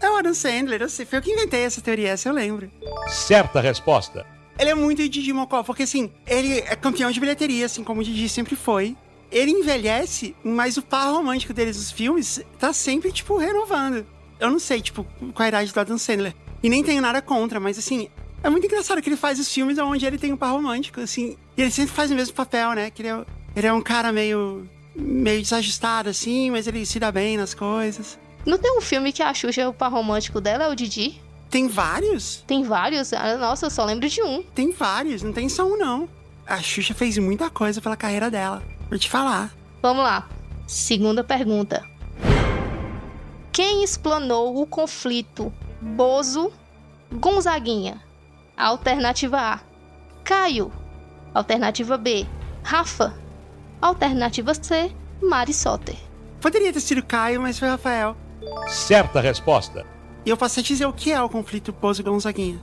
É 0.00 0.10
o 0.10 0.16
Adam 0.16 0.34
Sandler, 0.34 0.82
eu 0.82 0.88
sei. 0.88 1.04
Foi 1.04 1.18
eu 1.18 1.22
que 1.22 1.32
inventei 1.32 1.62
essa 1.62 1.80
teoria, 1.80 2.10
essa 2.10 2.28
eu 2.28 2.32
lembro. 2.32 2.70
Certa 3.08 3.60
resposta. 3.60 4.24
Ele 4.58 4.70
é 4.70 4.74
muito 4.74 5.08
Didi 5.08 5.32
Mocó, 5.32 5.62
porque 5.64 5.82
assim, 5.82 6.12
ele 6.26 6.58
é 6.58 6.76
campeão 6.76 7.10
de 7.10 7.18
bilheteria, 7.18 7.66
assim 7.66 7.82
como 7.82 8.00
o 8.00 8.04
Didi 8.04 8.28
sempre 8.28 8.54
foi. 8.54 8.96
Ele 9.30 9.50
envelhece, 9.50 10.36
mas 10.44 10.76
o 10.76 10.82
par 10.82 11.10
romântico 11.12 11.52
deles 11.52 11.76
nos 11.76 11.90
filmes 11.90 12.40
tá 12.58 12.72
sempre, 12.72 13.10
tipo, 13.10 13.36
renovando. 13.36 14.06
Eu 14.44 14.50
não 14.50 14.58
sei, 14.58 14.82
tipo, 14.82 15.06
qual 15.32 15.46
a 15.46 15.48
idade 15.48 15.72
do 15.72 15.80
Adam 15.80 15.96
Sandler. 15.96 16.34
E 16.62 16.68
nem 16.68 16.84
tenho 16.84 17.00
nada 17.00 17.22
contra, 17.22 17.58
mas 17.58 17.78
assim, 17.78 18.10
é 18.42 18.50
muito 18.50 18.66
engraçado 18.66 19.00
que 19.00 19.08
ele 19.08 19.16
faz 19.16 19.38
os 19.38 19.50
filmes 19.50 19.78
onde 19.78 20.04
ele 20.04 20.18
tem 20.18 20.34
um 20.34 20.36
par 20.36 20.50
romântico, 20.50 21.00
assim. 21.00 21.38
E 21.56 21.62
ele 21.62 21.70
sempre 21.70 21.94
faz 21.94 22.10
o 22.10 22.14
mesmo 22.14 22.34
papel, 22.34 22.72
né? 22.74 22.90
Que 22.90 23.00
ele 23.00 23.08
é, 23.08 23.24
ele 23.56 23.66
é 23.68 23.72
um 23.72 23.80
cara 23.80 24.12
meio. 24.12 24.68
meio 24.94 25.40
desajustado, 25.40 26.10
assim, 26.10 26.50
mas 26.50 26.66
ele 26.66 26.84
se 26.84 27.00
dá 27.00 27.10
bem 27.10 27.38
nas 27.38 27.54
coisas. 27.54 28.18
Não 28.44 28.58
tem 28.58 28.76
um 28.76 28.82
filme 28.82 29.14
que 29.14 29.22
a 29.22 29.32
Xuxa, 29.32 29.66
o 29.66 29.72
par 29.72 29.90
romântico 29.90 30.42
dela 30.42 30.64
é 30.64 30.68
o 30.68 30.74
Didi? 30.74 31.18
Tem 31.48 31.66
vários? 31.66 32.44
Tem 32.46 32.62
vários? 32.62 33.14
Ah, 33.14 33.38
Nossa, 33.38 33.64
eu 33.64 33.70
só 33.70 33.82
lembro 33.82 34.06
de 34.10 34.22
um. 34.22 34.42
Tem 34.54 34.70
vários, 34.72 35.22
não 35.22 35.32
tem 35.32 35.48
só 35.48 35.64
um, 35.64 35.78
não. 35.78 36.06
A 36.46 36.60
Xuxa 36.60 36.92
fez 36.92 37.16
muita 37.16 37.48
coisa 37.48 37.80
pela 37.80 37.96
carreira 37.96 38.30
dela. 38.30 38.62
Vou 38.90 38.98
te 38.98 39.08
falar. 39.08 39.54
Vamos 39.80 40.04
lá. 40.04 40.28
Segunda 40.66 41.24
pergunta. 41.24 41.82
Quem 43.54 43.84
explanou 43.84 44.60
o 44.60 44.66
conflito 44.66 45.54
Bozo 45.80 46.52
Gonzaguinha? 47.12 48.02
Alternativa 48.56 49.38
A. 49.38 49.60
Caio. 50.24 50.72
Alternativa 51.32 51.96
B. 51.96 52.26
Rafa. 52.64 53.16
Alternativa 53.80 54.54
C. 54.54 54.90
Mari 55.22 55.54
Soter. 55.54 55.94
Poderia 56.40 56.72
ter 56.72 56.80
sido 56.80 57.04
Caio, 57.04 57.40
mas 57.40 57.56
foi 57.56 57.68
Rafael. 57.68 58.16
Certa 58.66 59.20
resposta. 59.20 59.86
E 60.26 60.30
eu 60.30 60.36
posso 60.36 60.60
te 60.60 60.66
dizer 60.66 60.86
o 60.86 60.92
que 60.92 61.12
é 61.12 61.22
o 61.22 61.28
conflito 61.28 61.72
Bozo 61.72 62.02
Gonzaguinha. 62.02 62.60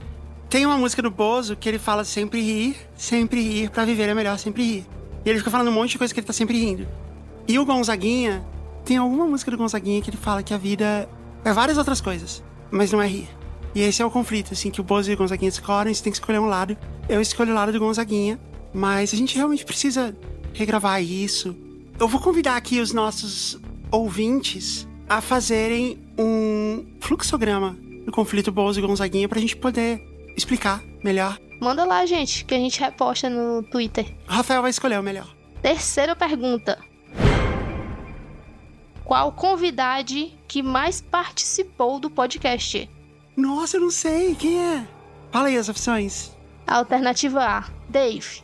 Tem 0.50 0.66
uma 0.66 0.76
música 0.76 1.00
do 1.00 1.10
Bozo 1.10 1.56
que 1.56 1.70
ele 1.70 1.78
fala 1.78 2.04
sempre 2.04 2.42
rir, 2.42 2.76
sempre 2.94 3.40
rir, 3.40 3.70
pra 3.70 3.86
viver 3.86 4.10
é 4.10 4.14
melhor 4.14 4.38
sempre 4.38 4.62
rir. 4.62 4.86
E 5.24 5.30
ele 5.30 5.38
fica 5.38 5.50
falando 5.50 5.68
um 5.68 5.72
monte 5.72 5.92
de 5.92 5.98
coisa 5.98 6.12
que 6.12 6.20
ele 6.20 6.26
tá 6.26 6.34
sempre 6.34 6.58
rindo. 6.58 6.86
E 7.48 7.58
o 7.58 7.64
Gonzaguinha, 7.64 8.44
tem 8.84 8.96
alguma 8.96 9.26
música 9.26 9.50
do 9.50 9.56
Gonzaguinha 9.56 10.00
que 10.00 10.10
ele 10.10 10.16
fala 10.16 10.42
que 10.42 10.52
a 10.52 10.58
vida 10.58 11.08
é 11.44 11.52
várias 11.52 11.78
outras 11.78 12.00
coisas, 12.00 12.42
mas 12.70 12.92
não 12.92 13.00
é 13.00 13.06
rir. 13.06 13.28
E 13.74 13.80
esse 13.80 14.02
é 14.02 14.04
o 14.04 14.10
conflito, 14.10 14.52
assim, 14.52 14.70
que 14.70 14.80
o 14.80 14.84
Bozo 14.84 15.10
e 15.10 15.14
o 15.14 15.16
Gonzaguinha 15.16 15.48
escolhem, 15.48 15.94
você 15.94 16.02
tem 16.02 16.12
que 16.12 16.18
escolher 16.18 16.38
um 16.38 16.46
lado. 16.46 16.76
Eu 17.08 17.20
escolho 17.20 17.52
o 17.52 17.54
lado 17.54 17.72
do 17.72 17.78
Gonzaguinha, 17.78 18.38
mas 18.74 19.14
a 19.14 19.16
gente 19.16 19.36
realmente 19.36 19.64
precisa 19.64 20.14
regravar 20.52 21.02
isso. 21.02 21.56
Eu 21.98 22.06
vou 22.06 22.20
convidar 22.20 22.56
aqui 22.56 22.80
os 22.80 22.92
nossos 22.92 23.58
ouvintes 23.90 24.86
a 25.08 25.20
fazerem 25.20 25.98
um 26.18 26.84
fluxograma 27.00 27.76
do 28.04 28.12
conflito 28.12 28.52
Bozo 28.52 28.78
e 28.78 28.82
Gonzaguinha 28.82 29.28
pra 29.28 29.40
gente 29.40 29.56
poder 29.56 30.02
explicar 30.36 30.82
melhor. 31.02 31.38
Manda 31.60 31.84
lá, 31.84 32.04
gente, 32.04 32.44
que 32.44 32.54
a 32.54 32.58
gente 32.58 32.80
reposta 32.80 33.30
no 33.30 33.62
Twitter. 33.62 34.06
O 34.28 34.32
Rafael 34.32 34.62
vai 34.62 34.70
escolher 34.70 34.98
o 34.98 35.02
melhor. 35.02 35.28
Terceira 35.62 36.16
pergunta. 36.16 36.78
Qual 39.12 39.30
convidade 39.30 40.32
que 40.48 40.62
mais 40.62 41.02
participou 41.02 42.00
do 42.00 42.08
podcast? 42.08 42.88
Nossa, 43.36 43.76
eu 43.76 43.82
não 43.82 43.90
sei. 43.90 44.34
Quem 44.34 44.58
é? 44.58 44.88
Fala 45.30 45.48
aí 45.48 45.58
as 45.58 45.68
opções. 45.68 46.32
Alternativa 46.66 47.44
A, 47.44 47.64
Dave. 47.90 48.42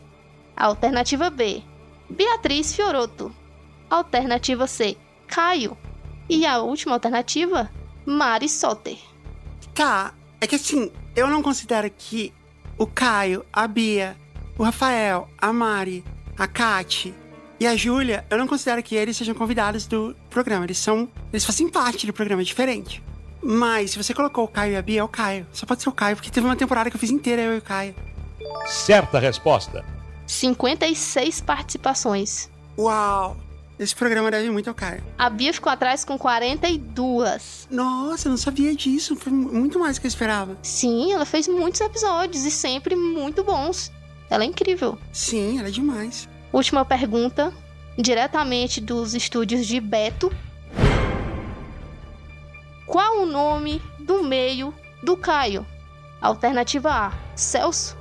Alternativa 0.55 1.31
B, 1.31 1.63
Beatriz 2.11 2.75
Fioroto. 2.75 3.35
Alternativa 3.89 4.67
C, 4.67 4.99
Caio. 5.27 5.75
E 6.29 6.45
a 6.45 6.59
última 6.59 6.97
alternativa, 6.97 7.71
Mari 8.05 8.47
Soter. 8.47 8.99
Tá, 9.75 10.13
é 10.39 10.47
que 10.47 10.57
assim, 10.57 10.93
eu 11.17 11.29
não 11.29 11.43
considero 11.43 11.91
que 11.97 12.31
o 12.77 12.87
Caio, 12.87 13.43
a 13.51 13.67
Bia, 13.67 14.19
o 14.59 14.65
Rafael, 14.65 15.31
a 15.39 15.51
Mari, 15.51 16.05
a 16.37 16.47
Kati 16.47 17.15
e 17.61 17.67
a 17.67 17.75
Júlia, 17.75 18.25
eu 18.31 18.39
não 18.39 18.47
considero 18.47 18.83
que 18.83 18.95
eles 18.95 19.17
sejam 19.17 19.35
convidados 19.35 19.87
do 19.87 20.15
programa. 20.39 20.65
Eles 20.65 20.79
são. 20.79 21.09
Eles 21.33 21.45
fazem 21.45 21.69
parte 21.69 22.07
do 22.07 22.13
programa, 22.13 22.43
é 22.43 22.45
diferente. 22.45 23.03
Mas 23.43 23.91
se 23.91 23.97
você 24.03 24.15
colocou 24.15 24.45
o 24.45 24.49
Caio 24.49 24.73
e 24.73 24.77
a 24.77 24.83
Bia, 24.83 25.01
é 25.01 25.05
o 25.05 25.09
Caio. 25.09 25.47
Só 25.53 25.67
pode 25.67 25.83
ser 25.83 25.89
o 25.89 25.93
Caio, 25.93 26.17
porque 26.17 26.31
teve 26.31 26.47
uma 26.47 26.57
temporada 26.57 26.91
que 26.91 26.97
eu 26.97 27.01
fiz 27.01 27.11
inteira 27.11 27.43
eu 27.43 27.55
e 27.55 27.59
o 27.59 27.63
Caio. 27.63 27.95
Certa 28.67 29.19
resposta. 29.19 29.85
56 30.27 31.41
participações. 31.41 32.51
Uau! 32.79 33.37
Esse 33.79 33.95
programa 33.95 34.31
deve 34.31 34.51
muito 34.51 34.69
ao 34.69 34.75
Caio. 34.75 35.03
A 35.17 35.31
Bia 35.31 35.53
ficou 35.53 35.73
atrás 35.73 36.05
com 36.05 36.19
42. 36.19 37.69
Nossa, 37.71 38.27
eu 38.27 38.31
não 38.31 38.37
sabia 38.37 38.75
disso. 38.75 39.15
Foi 39.15 39.33
muito 39.33 39.79
mais 39.79 39.97
do 39.97 40.01
que 40.01 40.07
eu 40.07 40.09
esperava. 40.09 40.59
Sim, 40.63 41.13
ela 41.13 41.25
fez 41.25 41.47
muitos 41.47 41.81
episódios 41.81 42.45
e 42.45 42.51
sempre 42.51 42.97
muito 42.97 43.45
bons. 43.45 43.93
Ela 44.29 44.43
é 44.43 44.47
incrível. 44.47 44.99
Sim, 45.13 45.59
ela 45.59 45.69
é 45.69 45.71
demais. 45.71 46.29
Última 46.53 46.85
pergunta, 46.85 47.53
diretamente 47.99 48.81
dos 48.81 49.13
estúdios 49.13 49.67
de 49.67 49.81
Beto. 49.81 50.33
Qual 52.87 53.23
o 53.23 53.27
nome 53.27 53.83
do 53.99 54.23
meio 54.23 54.73
do 55.03 55.17
Caio? 55.17 55.67
Alternativa 56.21 56.91
A, 56.91 57.13
Celso. 57.35 57.97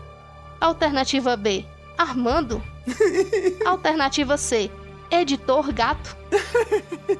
Alternativa 0.61 1.35
B, 1.35 1.65
Armando. 1.97 2.61
Alternativa 3.65 4.37
C, 4.37 4.71
Editor 5.11 5.73
Gato. 5.73 6.15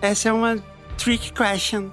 Essa 0.00 0.30
é 0.30 0.32
uma 0.32 0.58
trick 0.98 1.32
question. 1.32 1.90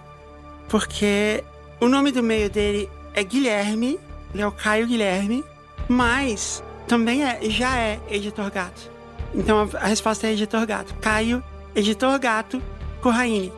Porque 0.68 1.44
o 1.80 1.88
nome 1.88 2.12
do 2.12 2.24
meio 2.24 2.50
dele 2.50 2.90
é 3.14 3.24
Guilherme. 3.24 4.00
Ele 4.34 4.42
é 4.42 4.48
o 4.48 4.52
Caio 4.52 4.88
Guilherme. 4.88 5.44
Mas 5.88 6.64
também 6.88 7.24
é, 7.24 7.40
já 7.50 7.78
é 7.78 8.00
Editor 8.10 8.50
Gato. 8.50 8.93
Então 9.34 9.70
a, 9.74 9.88
resposta 9.88 10.28
é 10.28 10.34
Editor 10.34 10.66
Gato. 10.66 10.94
Caio, 10.96 11.44
Editor 11.76 12.20
Gato, 12.20 12.62
Corraine. 13.02 13.52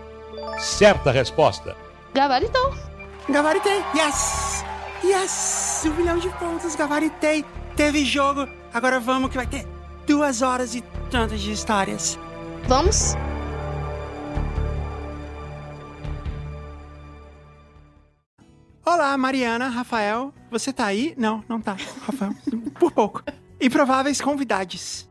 Certa 0.57 1.11
resposta. 1.11 1.75
Gabaritou. 2.13 2.73
Gabaritei! 3.29 3.83
Yes! 3.95 4.63
Yes! 5.03 5.83
Um 5.85 5.95
milhão 5.95 6.17
de 6.17 6.29
pontos, 6.29 6.75
gabaritei! 6.75 7.43
Teve 7.75 8.05
jogo, 8.05 8.47
agora 8.73 8.99
vamos 8.99 9.29
que 9.29 9.35
vai 9.35 9.47
ter 9.47 9.67
duas 10.07 10.41
horas 10.41 10.75
e 10.75 10.81
tantas 11.09 11.41
de 11.41 11.51
histórias. 11.51 12.17
Vamos? 12.67 13.15
Olá, 18.85 19.17
Mariana, 19.17 19.67
Rafael. 19.67 20.31
Você 20.51 20.71
tá 20.71 20.85
aí? 20.85 21.13
Não, 21.17 21.43
não 21.49 21.59
tá. 21.59 21.75
Rafael, 22.05 22.33
por 22.75 22.91
pouco. 22.91 23.23
Improváveis 23.59 24.21
convidados. 24.21 25.04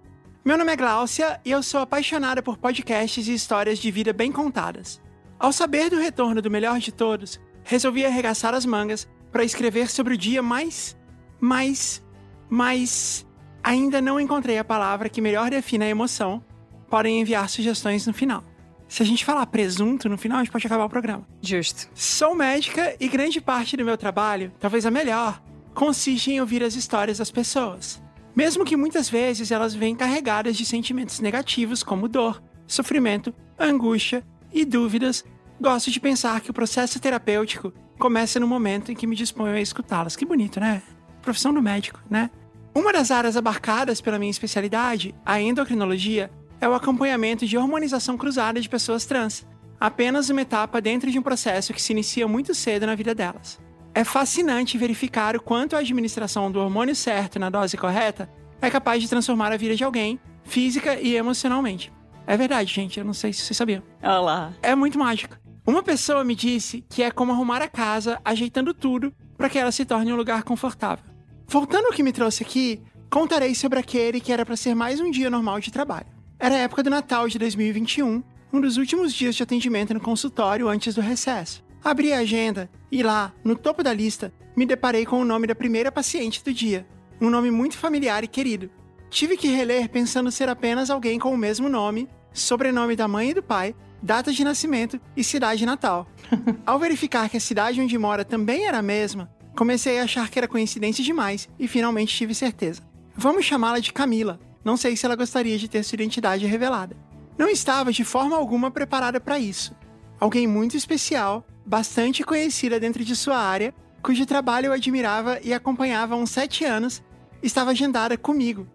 Meu 0.44 0.58
nome 0.58 0.72
é 0.72 0.76
Gláucia 0.76 1.40
e 1.42 1.50
eu 1.52 1.62
sou 1.62 1.80
apaixonada 1.80 2.42
por 2.42 2.58
podcasts 2.58 3.28
e 3.28 3.32
histórias 3.32 3.78
de 3.78 3.90
vida 3.90 4.12
bem 4.12 4.30
contadas. 4.30 5.00
Ao 5.38 5.50
saber 5.50 5.88
do 5.88 5.96
retorno 5.96 6.42
do 6.42 6.50
melhor 6.50 6.78
de 6.80 6.92
todos, 6.92 7.40
resolvi 7.62 8.04
arregaçar 8.04 8.52
as 8.52 8.66
mangas 8.66 9.08
para 9.32 9.42
escrever 9.42 9.90
sobre 9.90 10.12
o 10.12 10.18
dia 10.18 10.42
mais. 10.42 10.94
mais. 11.40 12.04
mais. 12.50 13.26
Ainda 13.62 14.02
não 14.02 14.20
encontrei 14.20 14.58
a 14.58 14.64
palavra 14.64 15.08
que 15.08 15.22
melhor 15.22 15.48
defina 15.48 15.86
a 15.86 15.88
emoção. 15.88 16.44
Podem 16.90 17.22
enviar 17.22 17.48
sugestões 17.48 18.06
no 18.06 18.12
final. 18.12 18.44
Se 18.86 19.02
a 19.02 19.06
gente 19.06 19.24
falar 19.24 19.46
presunto 19.46 20.10
no 20.10 20.18
final, 20.18 20.40
a 20.40 20.44
gente 20.44 20.52
pode 20.52 20.66
acabar 20.66 20.84
o 20.84 20.90
programa. 20.90 21.26
Justo. 21.40 21.88
Sou 21.94 22.34
médica 22.34 22.94
e 23.00 23.08
grande 23.08 23.40
parte 23.40 23.78
do 23.78 23.84
meu 23.84 23.96
trabalho, 23.96 24.52
talvez 24.60 24.84
a 24.84 24.90
melhor, 24.90 25.42
consiste 25.72 26.32
em 26.32 26.40
ouvir 26.42 26.62
as 26.62 26.74
histórias 26.74 27.16
das 27.16 27.30
pessoas. 27.30 28.03
Mesmo 28.34 28.64
que 28.64 28.76
muitas 28.76 29.08
vezes 29.08 29.50
elas 29.50 29.74
venham 29.74 29.96
carregadas 29.96 30.56
de 30.56 30.66
sentimentos 30.66 31.20
negativos 31.20 31.82
como 31.82 32.08
dor, 32.08 32.42
sofrimento, 32.66 33.32
angústia 33.58 34.24
e 34.52 34.64
dúvidas, 34.64 35.24
gosto 35.60 35.90
de 35.90 36.00
pensar 36.00 36.40
que 36.40 36.50
o 36.50 36.54
processo 36.54 36.98
terapêutico 36.98 37.72
começa 37.98 38.40
no 38.40 38.46
momento 38.46 38.90
em 38.90 38.94
que 38.94 39.06
me 39.06 39.14
disponho 39.14 39.54
a 39.54 39.60
escutá-las. 39.60 40.16
Que 40.16 40.26
bonito, 40.26 40.58
né? 40.58 40.82
Profissão 41.22 41.54
do 41.54 41.62
médico, 41.62 42.00
né? 42.10 42.30
Uma 42.74 42.92
das 42.92 43.12
áreas 43.12 43.36
abarcadas 43.36 44.00
pela 44.00 44.18
minha 44.18 44.30
especialidade, 44.30 45.14
a 45.24 45.40
endocrinologia, 45.40 46.30
é 46.60 46.68
o 46.68 46.74
acompanhamento 46.74 47.46
de 47.46 47.56
hormonização 47.56 48.16
cruzada 48.16 48.60
de 48.60 48.68
pessoas 48.68 49.04
trans, 49.04 49.46
apenas 49.78 50.28
uma 50.28 50.42
etapa 50.42 50.80
dentro 50.80 51.10
de 51.10 51.18
um 51.18 51.22
processo 51.22 51.72
que 51.72 51.80
se 51.80 51.92
inicia 51.92 52.26
muito 52.26 52.52
cedo 52.52 52.86
na 52.86 52.96
vida 52.96 53.14
delas. 53.14 53.60
É 53.96 54.02
fascinante 54.02 54.76
verificar 54.76 55.36
o 55.36 55.40
quanto 55.40 55.76
a 55.76 55.78
administração 55.78 56.50
do 56.50 56.58
hormônio 56.58 56.96
certo 56.96 57.38
na 57.38 57.48
dose 57.48 57.76
correta 57.76 58.28
é 58.60 58.68
capaz 58.68 59.00
de 59.00 59.08
transformar 59.08 59.52
a 59.52 59.56
vida 59.56 59.76
de 59.76 59.84
alguém, 59.84 60.18
física 60.42 60.98
e 61.00 61.14
emocionalmente. 61.14 61.92
É 62.26 62.36
verdade, 62.36 62.74
gente, 62.74 62.98
eu 62.98 63.04
não 63.04 63.14
sei 63.14 63.32
se 63.32 63.42
vocês 63.42 63.56
sabiam. 63.56 63.84
Olá. 64.02 64.52
É 64.60 64.74
muito 64.74 64.98
mágico. 64.98 65.36
Uma 65.64 65.80
pessoa 65.80 66.24
me 66.24 66.34
disse 66.34 66.84
que 66.90 67.04
é 67.04 67.10
como 67.10 67.30
arrumar 67.30 67.62
a 67.62 67.68
casa, 67.68 68.20
ajeitando 68.24 68.74
tudo 68.74 69.14
para 69.36 69.48
que 69.48 69.58
ela 69.58 69.70
se 69.70 69.84
torne 69.84 70.12
um 70.12 70.16
lugar 70.16 70.42
confortável. 70.42 71.04
Voltando 71.46 71.86
ao 71.86 71.92
que 71.92 72.02
me 72.02 72.12
trouxe 72.12 72.42
aqui, 72.42 72.82
contarei 73.08 73.54
sobre 73.54 73.78
aquele 73.78 74.20
que 74.20 74.32
era 74.32 74.44
para 74.44 74.56
ser 74.56 74.74
mais 74.74 74.98
um 74.98 75.08
dia 75.08 75.30
normal 75.30 75.60
de 75.60 75.70
trabalho. 75.70 76.06
Era 76.36 76.56
a 76.56 76.58
época 76.58 76.82
do 76.82 76.90
Natal 76.90 77.28
de 77.28 77.38
2021, 77.38 78.24
um 78.52 78.60
dos 78.60 78.76
últimos 78.76 79.14
dias 79.14 79.36
de 79.36 79.42
atendimento 79.44 79.94
no 79.94 80.00
consultório 80.00 80.68
antes 80.68 80.96
do 80.96 81.00
recesso. 81.00 81.63
Abri 81.84 82.14
a 82.14 82.20
agenda 82.20 82.70
e 82.90 83.02
lá, 83.02 83.30
no 83.44 83.54
topo 83.54 83.82
da 83.82 83.92
lista, 83.92 84.32
me 84.56 84.64
deparei 84.64 85.04
com 85.04 85.20
o 85.20 85.24
nome 85.24 85.46
da 85.46 85.54
primeira 85.54 85.92
paciente 85.92 86.42
do 86.42 86.50
dia. 86.50 86.86
Um 87.20 87.28
nome 87.28 87.50
muito 87.50 87.76
familiar 87.76 88.24
e 88.24 88.26
querido. 88.26 88.70
Tive 89.10 89.36
que 89.36 89.48
reler 89.48 89.90
pensando 89.90 90.32
ser 90.32 90.48
apenas 90.48 90.88
alguém 90.88 91.18
com 91.18 91.30
o 91.30 91.36
mesmo 91.36 91.68
nome, 91.68 92.08
sobrenome 92.32 92.96
da 92.96 93.06
mãe 93.06 93.30
e 93.30 93.34
do 93.34 93.42
pai, 93.42 93.76
data 94.02 94.32
de 94.32 94.42
nascimento 94.42 94.98
e 95.14 95.22
cidade 95.22 95.66
natal. 95.66 96.08
Ao 96.64 96.78
verificar 96.78 97.28
que 97.28 97.36
a 97.36 97.40
cidade 97.40 97.82
onde 97.82 97.98
mora 97.98 98.24
também 98.24 98.64
era 98.64 98.78
a 98.78 98.82
mesma, 98.82 99.30
comecei 99.54 100.00
a 100.00 100.04
achar 100.04 100.30
que 100.30 100.38
era 100.38 100.48
coincidência 100.48 101.04
demais 101.04 101.50
e 101.58 101.68
finalmente 101.68 102.16
tive 102.16 102.34
certeza. 102.34 102.80
Vamos 103.14 103.44
chamá-la 103.44 103.78
de 103.78 103.92
Camila. 103.92 104.40
Não 104.64 104.78
sei 104.78 104.96
se 104.96 105.04
ela 105.04 105.16
gostaria 105.16 105.58
de 105.58 105.68
ter 105.68 105.82
sua 105.82 105.96
identidade 105.96 106.46
revelada. 106.46 106.96
Não 107.36 107.46
estava 107.46 107.92
de 107.92 108.04
forma 108.04 108.34
alguma 108.34 108.70
preparada 108.70 109.20
para 109.20 109.38
isso. 109.38 109.76
Alguém 110.24 110.46
muito 110.46 110.74
especial, 110.74 111.44
bastante 111.66 112.24
conhecida 112.24 112.80
dentro 112.80 113.04
de 113.04 113.14
sua 113.14 113.36
área, 113.36 113.74
cujo 114.02 114.24
trabalho 114.24 114.68
eu 114.68 114.72
admirava 114.72 115.38
e 115.42 115.52
acompanhava 115.52 116.14
há 116.14 116.16
uns 116.16 116.30
sete 116.30 116.64
anos, 116.64 117.02
estava 117.42 117.72
agendada 117.72 118.16
comigo. 118.16 118.66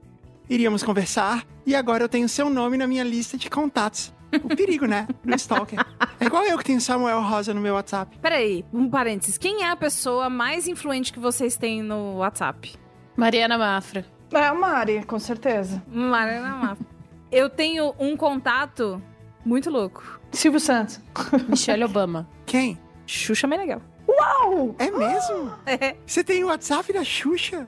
Iríamos 0.48 0.84
conversar 0.84 1.44
e 1.66 1.76
agora 1.76 2.04
eu 2.04 2.08
tenho 2.08 2.30
seu 2.30 2.52
nome 2.52 2.78
na 2.78 2.86
minha 2.86 3.04
lista 3.04 3.36
de 3.36 3.50
contatos. 3.50 4.14
O 4.44 4.56
perigo, 4.56 4.86
né? 4.86 5.08
Do 5.26 5.36
Stalker. 5.36 5.84
É 6.20 6.26
igual 6.26 6.44
eu 6.44 6.56
que 6.56 6.66
tenho 6.66 6.80
Samuel 6.80 7.24
Rosa 7.24 7.52
no 7.52 7.62
meu 7.62 7.74
WhatsApp. 7.74 8.20
Peraí, 8.20 8.64
um 8.72 8.88
parênteses. 8.88 9.36
Quem 9.36 9.64
é 9.64 9.72
a 9.72 9.76
pessoa 9.76 10.30
mais 10.30 10.68
influente 10.68 11.12
que 11.12 11.20
vocês 11.20 11.58
têm 11.58 11.82
no 11.82 12.18
WhatsApp? 12.18 12.76
Mariana 13.18 13.58
Mafra. 13.58 14.06
É 14.32 14.46
a 14.46 14.54
Mari, 14.54 15.04
com 15.04 15.18
certeza. 15.18 15.82
Mariana 15.88 16.56
Mafra. 16.56 16.86
Eu 17.32 17.50
tenho 17.50 17.96
um 17.98 18.16
contato 18.16 19.02
muito 19.44 19.72
louco. 19.72 20.19
Silvio 20.32 20.60
Santos. 20.60 21.00
Michelle 21.48 21.84
Obama. 21.84 22.28
Quem? 22.46 22.78
Xuxa 23.06 23.48
Meneghel. 23.48 23.82
Uau! 24.08 24.76
É 24.80 24.90
mesmo? 24.90 25.54
É. 25.66 25.96
Você 26.06 26.24
tem 26.24 26.44
o 26.44 26.48
WhatsApp 26.48 26.92
da 26.92 27.04
Xuxa? 27.04 27.68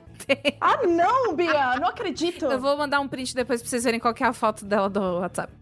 Ah, 0.60 0.86
não, 0.86 1.34
Bia! 1.34 1.76
Não 1.80 1.88
acredito! 1.88 2.44
Eu 2.44 2.60
vou 2.60 2.76
mandar 2.76 3.00
um 3.00 3.08
print 3.08 3.34
depois 3.34 3.60
pra 3.60 3.68
vocês 3.68 3.84
verem 3.84 3.98
qual 3.98 4.14
que 4.14 4.22
é 4.22 4.26
a 4.26 4.32
foto 4.32 4.64
dela 4.64 4.88
do 4.88 5.00
WhatsApp. 5.18 5.52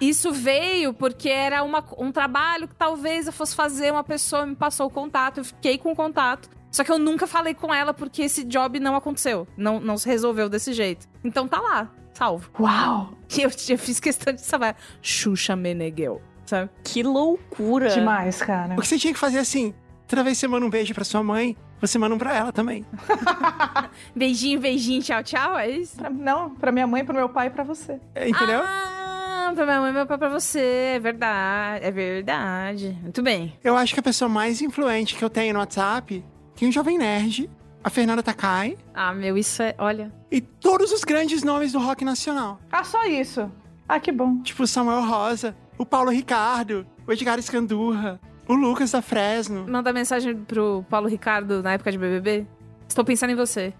Isso 0.00 0.32
veio 0.32 0.92
porque 0.92 1.28
era 1.28 1.62
uma, 1.62 1.84
um 1.98 2.12
trabalho 2.12 2.68
que 2.68 2.74
talvez 2.74 3.26
eu 3.26 3.32
fosse 3.32 3.54
fazer, 3.54 3.92
uma 3.92 4.04
pessoa 4.04 4.46
me 4.46 4.54
passou 4.54 4.86
o 4.86 4.90
contato, 4.90 5.38
eu 5.38 5.44
fiquei 5.44 5.78
com 5.78 5.92
o 5.92 5.96
contato. 5.96 6.48
Só 6.70 6.84
que 6.84 6.92
eu 6.92 6.98
nunca 6.98 7.26
falei 7.26 7.54
com 7.54 7.72
ela 7.72 7.94
porque 7.94 8.22
esse 8.22 8.44
job 8.44 8.78
não 8.78 8.94
aconteceu. 8.94 9.46
Não, 9.56 9.80
não 9.80 9.96
se 9.96 10.08
resolveu 10.08 10.48
desse 10.48 10.72
jeito. 10.72 11.08
Então 11.24 11.48
tá 11.48 11.60
lá, 11.60 11.90
salvo. 12.18 12.50
Uau! 12.58 13.10
E 13.36 13.42
eu, 13.42 13.50
eu 13.68 13.78
fiz 13.78 14.00
questão 14.00 14.32
de 14.32 14.40
salvar. 14.40 14.76
Xuxa 15.00 15.54
Meneghel, 15.54 16.20
sabe? 16.44 16.68
Que 16.82 17.02
loucura. 17.02 17.88
Demais, 17.90 18.42
cara. 18.42 18.74
O 18.74 18.80
que 18.80 18.86
você 18.86 18.98
tinha 18.98 19.12
que 19.12 19.18
fazer 19.18 19.38
assim? 19.38 19.72
Toda 20.06 20.24
vez 20.24 20.36
que 20.36 20.40
você 20.40 20.48
manda 20.48 20.64
um 20.66 20.70
beijo 20.70 20.94
pra 20.94 21.04
sua 21.04 21.22
mãe, 21.22 21.56
você 21.80 21.98
manda 21.98 22.14
um 22.14 22.18
pra 22.18 22.34
ela 22.34 22.50
também. 22.52 22.84
Beijinho, 24.16 24.58
beijinho, 24.60 25.02
tchau, 25.02 25.22
tchau, 25.22 25.58
é 25.58 25.68
isso? 25.70 25.96
Pra- 25.96 26.10
não, 26.10 26.50
pra 26.54 26.72
minha 26.72 26.86
mãe, 26.86 27.04
pro 27.04 27.14
meu 27.14 27.28
pai 27.28 27.48
e 27.48 27.50
pra 27.50 27.62
você. 27.64 28.00
É, 28.14 28.28
Entendeu? 28.28 28.60
Ah, 28.64 29.52
pra 29.54 29.64
minha 29.64 29.80
mãe 29.80 29.90
e 29.90 29.92
meu 29.94 30.06
pai 30.06 30.18
pra 30.18 30.28
você. 30.28 30.94
É 30.96 30.98
verdade, 30.98 31.84
é 31.84 31.90
verdade. 31.90 32.98
Muito 33.02 33.22
bem. 33.22 33.52
Eu 33.62 33.76
acho 33.76 33.94
que 33.94 34.00
a 34.00 34.02
pessoa 34.02 34.28
mais 34.28 34.60
influente 34.62 35.14
que 35.14 35.24
eu 35.24 35.30
tenho 35.30 35.52
no 35.54 35.60
WhatsApp 35.60 36.24
tem 36.56 36.68
o 36.68 36.72
Jovem 36.72 36.98
Nerd, 36.98 37.48
a 37.88 37.90
Fernanda 37.90 38.22
Takai 38.22 38.76
Ah, 38.94 39.12
meu, 39.12 39.36
isso 39.36 39.62
é. 39.62 39.74
Olha. 39.78 40.12
e 40.30 40.40
todos 40.40 40.92
os 40.92 41.02
grandes 41.04 41.42
nomes 41.42 41.72
do 41.72 41.78
rock 41.78 42.04
nacional. 42.04 42.60
Ah, 42.70 42.84
só 42.84 43.04
isso. 43.06 43.50
Ah, 43.88 43.98
que 43.98 44.12
bom. 44.12 44.42
Tipo 44.42 44.62
o 44.64 44.66
Samuel 44.66 45.02
Rosa, 45.02 45.56
o 45.78 45.84
Paulo 45.86 46.10
Ricardo, 46.10 46.86
o 47.06 47.12
Edgar 47.12 47.38
Escandurra, 47.38 48.20
o 48.46 48.54
Lucas 48.54 48.90
da 48.92 49.00
Fresno. 49.02 49.66
Manda 49.68 49.92
mensagem 49.92 50.36
pro 50.36 50.84
Paulo 50.90 51.08
Ricardo 51.08 51.62
na 51.62 51.72
época 51.72 51.90
de 51.90 51.96
BBB. 51.98 52.46
Estou 52.86 53.04
pensando 53.04 53.30
em 53.30 53.34
você. 53.36 53.72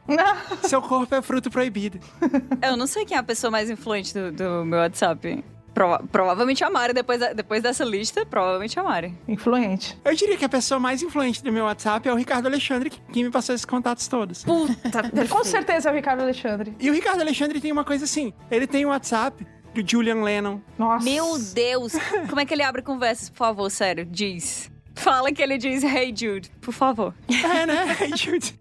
Seu 0.62 0.80
corpo 0.82 1.14
é 1.14 1.22
fruto 1.22 1.50
proibido. 1.50 1.98
Eu 2.62 2.76
não 2.76 2.86
sei 2.86 3.04
quem 3.06 3.16
é 3.16 3.20
a 3.20 3.22
pessoa 3.22 3.50
mais 3.50 3.70
influente 3.70 4.12
do, 4.14 4.30
do 4.32 4.64
meu 4.64 4.78
WhatsApp. 4.80 5.42
Prova- 5.74 6.02
provavelmente 6.10 6.64
a 6.64 6.70
Mari, 6.70 6.92
depois, 6.92 7.20
da- 7.20 7.32
depois 7.32 7.62
dessa 7.62 7.84
lista, 7.84 8.26
provavelmente 8.26 8.78
a 8.80 8.82
Mari. 8.82 9.14
Influente. 9.28 9.96
Eu 10.04 10.14
diria 10.14 10.36
que 10.36 10.44
a 10.44 10.48
pessoa 10.48 10.80
mais 10.80 11.02
influente 11.02 11.42
do 11.42 11.52
meu 11.52 11.64
WhatsApp 11.64 12.08
é 12.08 12.12
o 12.12 12.16
Ricardo 12.16 12.46
Alexandre, 12.46 12.90
que, 12.90 13.00
que 13.00 13.22
me 13.22 13.30
passou 13.30 13.54
esses 13.54 13.64
contatos 13.64 14.08
todos. 14.08 14.44
Puta. 14.44 15.02
Com 15.28 15.44
certeza 15.44 15.88
é 15.88 15.92
o 15.92 15.94
Ricardo 15.94 16.20
Alexandre. 16.22 16.74
E 16.80 16.90
o 16.90 16.92
Ricardo 16.92 17.20
Alexandre 17.20 17.60
tem 17.60 17.70
uma 17.70 17.84
coisa 17.84 18.04
assim: 18.04 18.32
ele 18.50 18.66
tem 18.66 18.84
o 18.84 18.88
WhatsApp 18.88 19.46
do 19.74 19.88
Julian 19.88 20.22
Lennon. 20.24 20.60
Nossa. 20.76 21.04
Meu 21.04 21.38
Deus! 21.38 21.92
Como 22.28 22.40
é 22.40 22.44
que 22.44 22.54
ele 22.54 22.62
abre 22.62 22.82
conversas, 22.82 23.28
por 23.30 23.36
favor, 23.36 23.70
sério? 23.70 24.04
Diz. 24.04 24.70
Fala 24.94 25.30
que 25.30 25.40
ele 25.40 25.58
diz 25.58 25.84
Hey 25.84 26.12
Jude, 26.16 26.50
por 26.60 26.72
favor. 26.72 27.14
É, 27.28 27.64
né? 27.66 27.96
Hey, 28.02 28.16
Jude. 28.16 28.58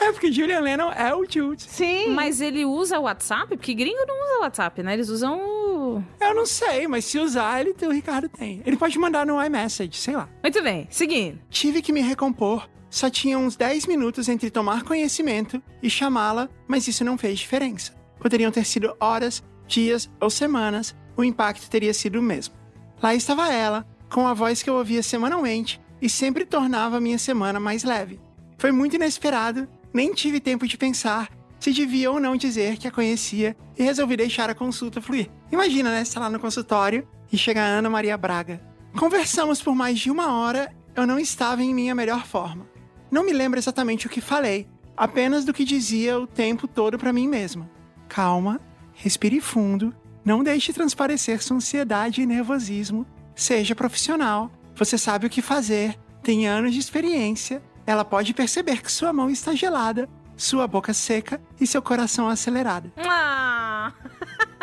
É 0.00 0.12
porque 0.12 0.30
Julian 0.30 0.60
Lennon 0.60 0.90
é 0.90 1.14
o 1.14 1.24
Jude. 1.28 1.62
Sim. 1.62 2.08
Mas 2.10 2.40
ele 2.40 2.64
usa 2.64 2.98
o 2.98 3.02
WhatsApp? 3.02 3.56
Porque 3.56 3.74
gringo 3.74 4.04
não 4.06 4.24
usa 4.24 4.38
o 4.38 4.40
WhatsApp, 4.42 4.82
né? 4.82 4.94
Eles 4.94 5.08
usam 5.08 5.38
o. 5.38 6.02
Eu 6.20 6.34
não 6.34 6.46
sei, 6.46 6.86
mas 6.88 7.04
se 7.04 7.18
usar, 7.18 7.60
ele 7.60 7.72
tem, 7.74 7.88
o 7.88 7.92
Ricardo 7.92 8.28
tem. 8.28 8.62
Ele 8.64 8.76
pode 8.76 8.98
mandar 8.98 9.26
no 9.26 9.42
iMessage, 9.42 9.96
sei 9.96 10.16
lá. 10.16 10.28
Muito 10.42 10.62
bem, 10.62 10.86
seguindo. 10.90 11.38
Tive 11.50 11.80
que 11.80 11.92
me 11.92 12.00
recompor. 12.00 12.68
Só 12.90 13.10
tinha 13.10 13.36
uns 13.38 13.56
10 13.56 13.86
minutos 13.86 14.28
entre 14.28 14.50
tomar 14.50 14.84
conhecimento 14.84 15.60
e 15.82 15.90
chamá-la, 15.90 16.48
mas 16.68 16.86
isso 16.86 17.04
não 17.04 17.18
fez 17.18 17.40
diferença. 17.40 17.92
Poderiam 18.20 18.52
ter 18.52 18.64
sido 18.64 18.94
horas, 19.00 19.42
dias 19.66 20.08
ou 20.20 20.30
semanas, 20.30 20.94
o 21.16 21.24
impacto 21.24 21.68
teria 21.68 21.92
sido 21.92 22.20
o 22.20 22.22
mesmo. 22.22 22.54
Lá 23.02 23.14
estava 23.14 23.52
ela, 23.52 23.84
com 24.08 24.28
a 24.28 24.34
voz 24.34 24.62
que 24.62 24.70
eu 24.70 24.76
ouvia 24.76 25.02
semanalmente 25.02 25.80
e 26.00 26.08
sempre 26.08 26.44
tornava 26.44 26.98
a 26.98 27.00
minha 27.00 27.18
semana 27.18 27.58
mais 27.58 27.82
leve. 27.82 28.20
Foi 28.58 28.72
muito 28.72 28.96
inesperado, 28.96 29.68
nem 29.92 30.12
tive 30.12 30.40
tempo 30.40 30.66
de 30.66 30.76
pensar 30.76 31.28
se 31.64 31.72
devia 31.72 32.10
ou 32.10 32.20
não 32.20 32.36
dizer 32.36 32.76
que 32.76 32.86
a 32.86 32.90
conhecia 32.90 33.56
e 33.78 33.82
resolvi 33.82 34.18
deixar 34.18 34.50
a 34.50 34.54
consulta 34.54 35.00
fluir. 35.00 35.30
Imagina, 35.50 35.90
né? 35.90 36.04
Você 36.04 36.18
lá 36.18 36.28
no 36.28 36.38
consultório 36.38 37.08
e 37.32 37.38
chega 37.38 37.62
a 37.62 37.66
Ana 37.66 37.88
Maria 37.88 38.18
Braga. 38.18 38.60
Conversamos 38.98 39.62
por 39.62 39.74
mais 39.74 39.98
de 39.98 40.10
uma 40.10 40.34
hora, 40.34 40.70
eu 40.94 41.06
não 41.06 41.18
estava 41.18 41.62
em 41.62 41.72
minha 41.72 41.94
melhor 41.94 42.26
forma. 42.26 42.66
Não 43.10 43.24
me 43.24 43.32
lembro 43.32 43.58
exatamente 43.58 44.06
o 44.06 44.10
que 44.10 44.20
falei, 44.20 44.68
apenas 44.94 45.44
do 45.44 45.54
que 45.54 45.64
dizia 45.64 46.18
o 46.18 46.26
tempo 46.26 46.68
todo 46.68 46.98
para 46.98 47.14
mim 47.14 47.26
mesma. 47.26 47.70
Calma, 48.08 48.60
respire 48.92 49.40
fundo, 49.40 49.94
não 50.24 50.44
deixe 50.44 50.72
transparecer 50.72 51.42
sua 51.42 51.56
ansiedade 51.56 52.20
e 52.20 52.26
nervosismo. 52.26 53.06
Seja 53.34 53.74
profissional, 53.74 54.52
você 54.74 54.98
sabe 54.98 55.26
o 55.26 55.30
que 55.30 55.40
fazer, 55.40 55.98
tem 56.22 56.46
anos 56.46 56.74
de 56.74 56.78
experiência. 56.78 57.62
Ela 57.86 58.04
pode 58.04 58.32
perceber 58.32 58.82
que 58.82 58.90
sua 58.90 59.12
mão 59.12 59.28
está 59.28 59.54
gelada, 59.54 60.08
sua 60.36 60.66
boca 60.66 60.92
seca 60.92 61.40
e 61.60 61.66
seu 61.66 61.82
coração 61.82 62.28
acelerado. 62.28 62.92
Ah! 62.96 63.92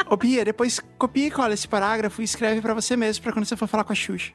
Ô 0.09 0.17
Bia, 0.17 0.43
depois 0.43 0.81
copia 0.97 1.27
e 1.27 1.31
cola 1.31 1.53
esse 1.53 1.67
parágrafo 1.67 2.21
e 2.21 2.25
escreve 2.25 2.59
para 2.61 2.73
você 2.73 2.97
mesmo 2.97 3.23
para 3.23 3.31
quando 3.31 3.45
você 3.45 3.55
for 3.55 3.67
falar 3.67 3.83
com 3.83 3.93
a 3.93 3.95
Xuxa. 3.95 4.33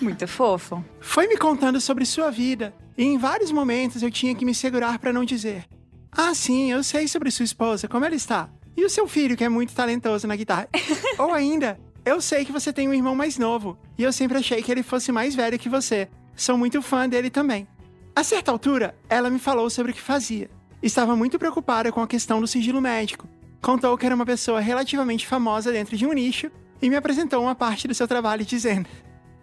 Muito 0.00 0.26
fofo. 0.26 0.82
Foi 1.00 1.26
me 1.26 1.36
contando 1.36 1.80
sobre 1.80 2.06
sua 2.06 2.30
vida, 2.30 2.74
e 2.96 3.04
em 3.04 3.18
vários 3.18 3.50
momentos 3.50 4.02
eu 4.02 4.10
tinha 4.10 4.34
que 4.34 4.44
me 4.44 4.54
segurar 4.54 4.98
para 4.98 5.12
não 5.12 5.24
dizer: 5.24 5.66
Ah, 6.12 6.34
sim, 6.34 6.70
eu 6.70 6.82
sei 6.82 7.06
sobre 7.06 7.30
sua 7.30 7.44
esposa, 7.44 7.88
como 7.88 8.04
ela 8.04 8.14
está. 8.14 8.48
E 8.76 8.84
o 8.84 8.88
seu 8.88 9.06
filho, 9.06 9.36
que 9.36 9.44
é 9.44 9.48
muito 9.48 9.74
talentoso 9.74 10.26
na 10.26 10.36
guitarra. 10.36 10.68
Ou 11.18 11.34
ainda, 11.34 11.78
eu 12.04 12.20
sei 12.20 12.44
que 12.44 12.52
você 12.52 12.72
tem 12.72 12.88
um 12.88 12.94
irmão 12.94 13.14
mais 13.14 13.36
novo, 13.36 13.76
e 13.98 14.02
eu 14.02 14.12
sempre 14.12 14.38
achei 14.38 14.62
que 14.62 14.72
ele 14.72 14.82
fosse 14.82 15.12
mais 15.12 15.34
velho 15.34 15.58
que 15.58 15.68
você. 15.68 16.08
Sou 16.34 16.56
muito 16.56 16.80
fã 16.80 17.06
dele 17.06 17.28
também. 17.28 17.68
A 18.14 18.24
certa 18.24 18.50
altura, 18.50 18.94
ela 19.08 19.30
me 19.30 19.38
falou 19.38 19.70
sobre 19.70 19.92
o 19.92 19.94
que 19.94 20.00
fazia. 20.00 20.50
Estava 20.82 21.14
muito 21.14 21.38
preocupada 21.38 21.92
com 21.92 22.02
a 22.02 22.06
questão 22.06 22.40
do 22.40 22.46
sigilo 22.46 22.80
médico. 22.80 23.28
Contou 23.62 23.96
que 23.96 24.06
era 24.06 24.14
uma 24.14 24.26
pessoa 24.26 24.60
relativamente 24.60 25.26
famosa 25.26 25.70
dentro 25.70 25.96
de 25.96 26.06
um 26.06 26.12
nicho 26.12 26.50
e 26.80 26.88
me 26.88 26.96
apresentou 26.96 27.42
uma 27.42 27.54
parte 27.54 27.86
do 27.86 27.94
seu 27.94 28.08
trabalho 28.08 28.44
dizendo: 28.44 28.88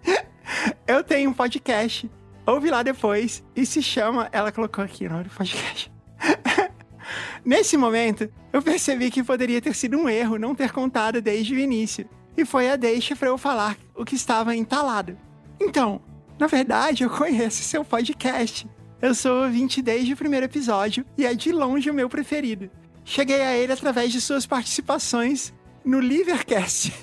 Eu 0.87 1.03
tenho 1.03 1.29
um 1.29 1.33
podcast. 1.33 2.09
Ouve 2.45 2.69
lá 2.69 2.81
depois. 2.81 3.43
E 3.55 3.65
se 3.65 3.81
chama. 3.81 4.29
Ela 4.31 4.51
colocou 4.51 4.83
aqui 4.83 5.05
o 5.05 5.09
nome 5.09 5.25
do 5.25 5.29
podcast. 5.29 5.91
Nesse 7.45 7.77
momento, 7.77 8.29
eu 8.51 8.61
percebi 8.61 9.11
que 9.11 9.23
poderia 9.23 9.61
ter 9.61 9.75
sido 9.75 9.97
um 9.97 10.09
erro 10.09 10.37
não 10.37 10.55
ter 10.55 10.71
contado 10.71 11.21
desde 11.21 11.53
o 11.53 11.59
início. 11.59 12.09
E 12.35 12.43
foi 12.43 12.69
a 12.69 12.75
deixa 12.75 13.15
para 13.15 13.29
eu 13.29 13.37
falar 13.37 13.77
o 13.95 14.03
que 14.03 14.15
estava 14.15 14.55
entalado. 14.55 15.17
Então, 15.59 16.01
na 16.39 16.47
verdade, 16.47 17.03
eu 17.03 17.09
conheço 17.09 17.63
seu 17.63 17.83
podcast. 17.83 18.67
Eu 19.01 19.13
sou 19.13 19.43
ouvinte 19.43 19.81
desde 19.81 20.13
o 20.13 20.17
primeiro 20.17 20.45
episódio 20.45 21.05
e 21.17 21.25
é 21.25 21.33
de 21.33 21.51
longe 21.51 21.89
o 21.89 21.93
meu 21.93 22.09
preferido. 22.09 22.69
Cheguei 23.03 23.41
a 23.41 23.55
ele 23.55 23.71
através 23.71 24.11
de 24.11 24.19
suas 24.19 24.45
participações 24.45 25.53
no 25.83 25.99
Livercast. 25.99 26.93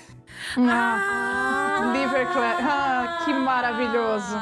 Ah, 0.56 1.92
Liverclass. 1.92 2.58
Ah, 2.60 3.22
que 3.24 3.32
maravilhoso. 3.32 4.36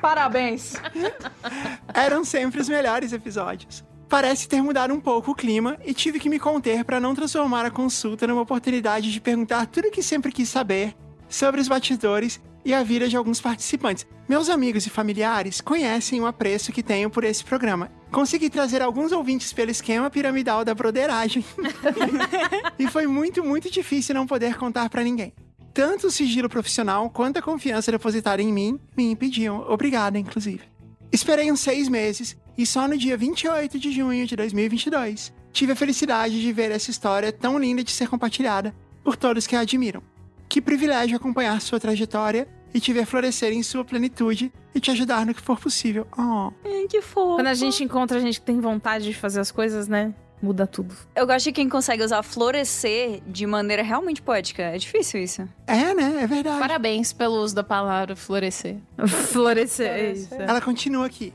Parabéns. 0.00 0.74
Eram 1.94 2.24
sempre 2.24 2.60
os 2.60 2.68
melhores 2.68 3.12
episódios. 3.12 3.84
Parece 4.08 4.48
ter 4.48 4.60
mudado 4.60 4.92
um 4.92 5.00
pouco 5.00 5.30
o 5.30 5.34
clima 5.34 5.78
e 5.84 5.94
tive 5.94 6.18
que 6.18 6.28
me 6.28 6.40
conter 6.40 6.84
para 6.84 6.98
não 6.98 7.14
transformar 7.14 7.64
a 7.64 7.70
consulta 7.70 8.26
numa 8.26 8.42
oportunidade 8.42 9.12
de 9.12 9.20
perguntar 9.20 9.66
tudo 9.66 9.88
o 9.88 9.90
que 9.90 10.02
sempre 10.02 10.32
quis 10.32 10.48
saber 10.48 10.96
sobre 11.30 11.60
os 11.60 11.68
batidores 11.68 12.38
e 12.64 12.74
a 12.74 12.82
vida 12.82 13.08
de 13.08 13.16
alguns 13.16 13.40
participantes. 13.40 14.06
Meus 14.28 14.50
amigos 14.50 14.84
e 14.86 14.90
familiares 14.90 15.60
conhecem 15.60 16.20
o 16.20 16.26
apreço 16.26 16.72
que 16.72 16.82
tenho 16.82 17.08
por 17.08 17.24
esse 17.24 17.42
programa. 17.42 17.90
Consegui 18.10 18.50
trazer 18.50 18.82
alguns 18.82 19.12
ouvintes 19.12 19.52
pelo 19.52 19.70
esquema 19.70 20.10
piramidal 20.10 20.64
da 20.64 20.74
broderagem. 20.74 21.44
e 22.78 22.86
foi 22.88 23.06
muito, 23.06 23.42
muito 23.42 23.70
difícil 23.70 24.14
não 24.14 24.26
poder 24.26 24.58
contar 24.58 24.90
para 24.90 25.02
ninguém. 25.02 25.32
Tanto 25.72 26.08
o 26.08 26.10
sigilo 26.10 26.48
profissional 26.48 27.08
quanto 27.08 27.38
a 27.38 27.42
confiança 27.42 27.92
depositada 27.92 28.42
em 28.42 28.52
mim 28.52 28.78
me 28.96 29.12
impediam. 29.12 29.64
Obrigada, 29.68 30.18
inclusive. 30.18 30.62
Esperei 31.12 31.50
uns 31.50 31.60
seis 31.60 31.88
meses 31.88 32.36
e 32.58 32.66
só 32.66 32.86
no 32.86 32.98
dia 32.98 33.16
28 33.16 33.78
de 33.78 33.90
junho 33.90 34.26
de 34.26 34.36
2022 34.36 35.32
tive 35.52 35.72
a 35.72 35.76
felicidade 35.76 36.40
de 36.40 36.52
ver 36.52 36.70
essa 36.70 36.90
história 36.90 37.32
tão 37.32 37.58
linda 37.58 37.82
de 37.82 37.90
ser 37.90 38.08
compartilhada 38.08 38.74
por 39.02 39.16
todos 39.16 39.46
que 39.46 39.56
a 39.56 39.60
admiram. 39.60 40.02
Que 40.50 40.60
privilégio 40.60 41.16
acompanhar 41.16 41.60
sua 41.60 41.78
trajetória 41.78 42.48
e 42.74 42.80
te 42.80 42.92
ver 42.92 43.06
florescer 43.06 43.52
em 43.52 43.62
sua 43.62 43.84
plenitude 43.84 44.52
e 44.74 44.80
te 44.80 44.90
ajudar 44.90 45.24
no 45.24 45.32
que 45.32 45.40
for 45.40 45.60
possível. 45.60 46.08
Oh. 46.18 46.50
Ai, 46.64 46.88
que 46.88 47.00
fofo. 47.00 47.36
Quando 47.36 47.46
a 47.46 47.54
gente 47.54 47.84
encontra 47.84 48.18
a 48.18 48.20
gente 48.20 48.40
que 48.40 48.46
tem 48.46 48.60
vontade 48.60 49.04
de 49.04 49.14
fazer 49.14 49.38
as 49.38 49.52
coisas, 49.52 49.86
né? 49.86 50.12
Muda 50.42 50.66
tudo. 50.66 50.92
Eu 51.14 51.24
gosto 51.24 51.44
de 51.44 51.52
quem 51.52 51.68
consegue 51.68 52.02
usar 52.02 52.20
florescer 52.24 53.22
de 53.28 53.46
maneira 53.46 53.80
realmente 53.84 54.20
poética. 54.20 54.62
É 54.62 54.76
difícil 54.76 55.22
isso. 55.22 55.48
É, 55.68 55.94
né? 55.94 56.20
É 56.20 56.26
verdade. 56.26 56.58
Parabéns 56.58 57.12
pelo 57.12 57.36
uso 57.36 57.54
da 57.54 57.62
palavra 57.62 58.16
florescer. 58.16 58.78
Florescer, 59.30 59.86
é 59.86 60.10
isso. 60.10 60.34
Ela 60.34 60.60
continua 60.60 61.06
aqui. 61.06 61.32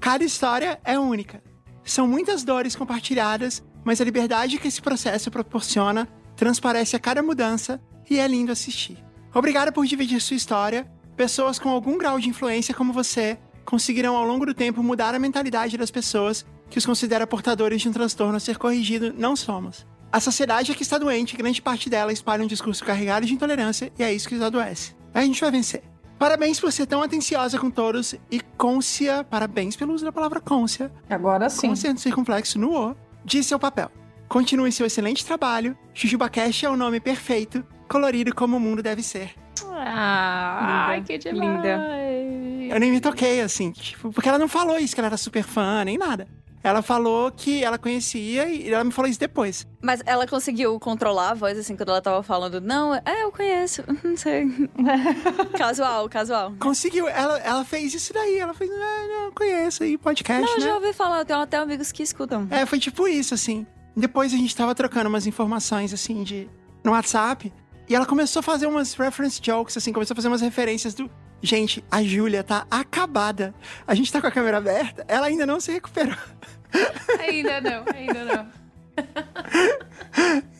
Cada 0.00 0.24
história 0.24 0.80
é 0.84 0.98
única. 0.98 1.40
São 1.84 2.08
muitas 2.08 2.42
dores 2.42 2.74
compartilhadas, 2.74 3.62
mas 3.84 4.00
a 4.00 4.04
liberdade 4.04 4.58
que 4.58 4.66
esse 4.66 4.82
processo 4.82 5.30
proporciona 5.30 6.08
transparece 6.34 6.96
a 6.96 6.98
cada 6.98 7.22
mudança 7.22 7.80
e 8.08 8.18
é 8.18 8.26
lindo 8.26 8.52
assistir. 8.52 8.98
Obrigada 9.34 9.70
por 9.70 9.86
dividir 9.86 10.20
sua 10.20 10.36
história. 10.36 10.86
Pessoas 11.16 11.58
com 11.58 11.68
algum 11.68 11.98
grau 11.98 12.18
de 12.18 12.28
influência 12.28 12.74
como 12.74 12.92
você 12.92 13.38
conseguirão 13.64 14.16
ao 14.16 14.24
longo 14.24 14.46
do 14.46 14.54
tempo 14.54 14.82
mudar 14.82 15.14
a 15.14 15.18
mentalidade 15.18 15.76
das 15.76 15.90
pessoas 15.90 16.46
que 16.70 16.78
os 16.78 16.86
considera 16.86 17.26
portadores 17.26 17.82
de 17.82 17.88
um 17.88 17.92
transtorno 17.92 18.36
a 18.36 18.40
ser 18.40 18.58
corrigido 18.58 19.12
não 19.16 19.36
somos. 19.36 19.86
A 20.12 20.20
sociedade 20.20 20.70
é 20.72 20.74
que 20.74 20.82
está 20.82 20.98
doente 20.98 21.36
grande 21.36 21.60
parte 21.60 21.90
dela 21.90 22.12
espalha 22.12 22.44
um 22.44 22.46
discurso 22.46 22.84
carregado 22.84 23.26
de 23.26 23.34
intolerância 23.34 23.92
e 23.98 24.02
é 24.02 24.12
isso 24.12 24.28
que 24.28 24.34
os 24.34 24.42
adoece. 24.42 24.94
A 25.12 25.22
gente 25.22 25.40
vai 25.40 25.50
vencer. 25.50 25.82
Parabéns 26.18 26.58
por 26.58 26.72
ser 26.72 26.86
tão 26.86 27.02
atenciosa 27.02 27.58
com 27.58 27.70
todos 27.70 28.14
e 28.30 28.40
côncia, 28.56 29.22
parabéns 29.24 29.76
pelo 29.76 29.92
uso 29.92 30.04
da 30.04 30.12
palavra 30.12 30.40
côncia, 30.40 30.90
Agora 31.10 31.50
sim. 31.50 31.66
com 31.66 31.72
acento 31.74 32.00
circunflexo 32.00 32.58
no 32.58 32.74
O, 32.74 32.96
de 33.24 33.44
seu 33.44 33.58
papel. 33.58 33.90
Continue 34.28 34.72
seu 34.72 34.86
excelente 34.86 35.26
trabalho. 35.26 35.76
JujubaCast 35.92 36.64
é 36.64 36.70
o 36.70 36.76
nome 36.76 37.00
perfeito, 37.00 37.62
colorido 37.88 38.34
como 38.34 38.56
o 38.56 38.60
mundo 38.60 38.82
deve 38.82 39.02
ser. 39.02 39.34
Ah, 39.98 40.92
Linda, 40.94 41.06
que 41.06 41.18
demais. 41.18 41.56
linda. 41.56 42.74
Eu 42.74 42.80
nem 42.80 42.90
me 42.90 43.00
toquei, 43.00 43.40
assim, 43.40 43.70
tipo, 43.70 44.12
porque 44.12 44.28
ela 44.28 44.38
não 44.38 44.48
falou 44.48 44.78
isso, 44.78 44.94
que 44.94 45.00
ela 45.00 45.06
era 45.08 45.16
super 45.16 45.42
fã, 45.44 45.84
nem 45.84 45.96
nada. 45.96 46.26
Ela 46.62 46.82
falou 46.82 47.30
que 47.30 47.62
ela 47.62 47.78
conhecia 47.78 48.48
e 48.48 48.72
ela 48.72 48.82
me 48.82 48.90
falou 48.90 49.08
isso 49.08 49.20
depois. 49.20 49.64
Mas 49.80 50.02
ela 50.04 50.26
conseguiu 50.26 50.80
controlar 50.80 51.30
a 51.30 51.34
voz, 51.34 51.56
assim, 51.56 51.76
quando 51.76 51.90
ela 51.90 52.00
tava 52.02 52.24
falando, 52.24 52.60
não, 52.60 52.92
é, 52.92 53.22
eu 53.22 53.30
conheço, 53.30 53.84
não 54.02 54.16
sei. 54.16 54.48
casual, 55.56 56.08
casual. 56.08 56.54
Conseguiu, 56.58 57.06
ela, 57.08 57.38
ela 57.38 57.64
fez 57.64 57.94
isso 57.94 58.12
daí, 58.12 58.38
ela 58.38 58.52
fez, 58.52 58.68
ah, 58.72 59.06
não, 59.08 59.30
conheço 59.32 59.84
aí, 59.84 59.96
podcast, 59.96 60.42
Não, 60.42 60.54
eu 60.54 60.58
né? 60.58 60.66
já 60.66 60.74
ouvi 60.74 60.92
falar, 60.92 61.20
eu 61.20 61.24
tenho 61.24 61.38
até 61.40 61.56
amigos 61.56 61.92
que 61.92 62.02
escutam. 62.02 62.48
É, 62.50 62.66
foi 62.66 62.80
tipo 62.80 63.06
isso, 63.06 63.32
assim. 63.32 63.64
Depois 63.96 64.34
a 64.34 64.36
gente 64.36 64.54
tava 64.56 64.74
trocando 64.74 65.08
umas 65.08 65.26
informações, 65.26 65.92
assim, 65.94 66.24
de 66.24 66.48
no 66.82 66.90
WhatsApp. 66.92 67.52
E 67.88 67.94
ela 67.94 68.04
começou 68.06 68.40
a 68.40 68.42
fazer 68.42 68.66
umas 68.66 68.94
reference 68.94 69.40
jokes, 69.42 69.76
assim, 69.76 69.92
começou 69.92 70.14
a 70.14 70.16
fazer 70.16 70.28
umas 70.28 70.40
referências 70.40 70.94
do. 70.94 71.10
Gente, 71.42 71.84
a 71.90 72.02
Júlia 72.02 72.42
tá 72.42 72.66
acabada. 72.70 73.54
A 73.86 73.94
gente 73.94 74.10
tá 74.12 74.20
com 74.20 74.26
a 74.26 74.30
câmera 74.30 74.56
aberta, 74.58 75.04
ela 75.06 75.26
ainda 75.26 75.46
não 75.46 75.60
se 75.60 75.70
recuperou. 75.72 76.16
Ainda 77.20 77.60
não, 77.60 77.84
ainda 77.94 78.24
não. 78.24 78.46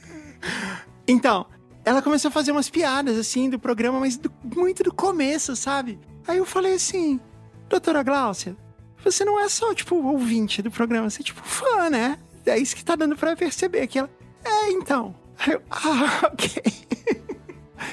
Então, 1.09 1.47
ela 1.85 2.03
começou 2.03 2.29
a 2.29 2.33
fazer 2.33 2.53
umas 2.53 2.69
piadas, 2.69 3.17
assim, 3.17 3.49
do 3.51 3.59
programa, 3.59 4.01
mas 4.01 4.17
do- 4.17 4.33
muito 4.43 4.83
do 4.83 4.93
começo, 4.93 5.55
sabe? 5.55 5.99
Aí 6.27 6.39
eu 6.39 6.45
falei 6.45 6.75
assim, 6.75 7.21
doutora 7.69 8.03
Gláucia, 8.03 8.57
você 9.05 9.25
não 9.25 9.39
é 9.39 9.49
só, 9.49 9.73
tipo, 9.75 9.95
ouvinte 9.97 10.63
do 10.63 10.71
programa, 10.71 11.09
você 11.09 11.23
é, 11.23 11.25
tipo, 11.25 11.43
fã, 11.45 11.89
né? 11.91 12.19
É 12.45 12.59
isso 12.59 12.75
que 12.75 12.85
tá 12.85 12.97
dando 12.97 13.17
pra 13.17 13.37
perceber. 13.37 13.87
Que 13.87 13.99
ela, 14.01 14.11
é, 14.45 14.71
então. 14.71 15.15
Aí 15.39 15.53
eu, 15.53 15.63
ah, 15.71 16.31
ok. 16.33 16.63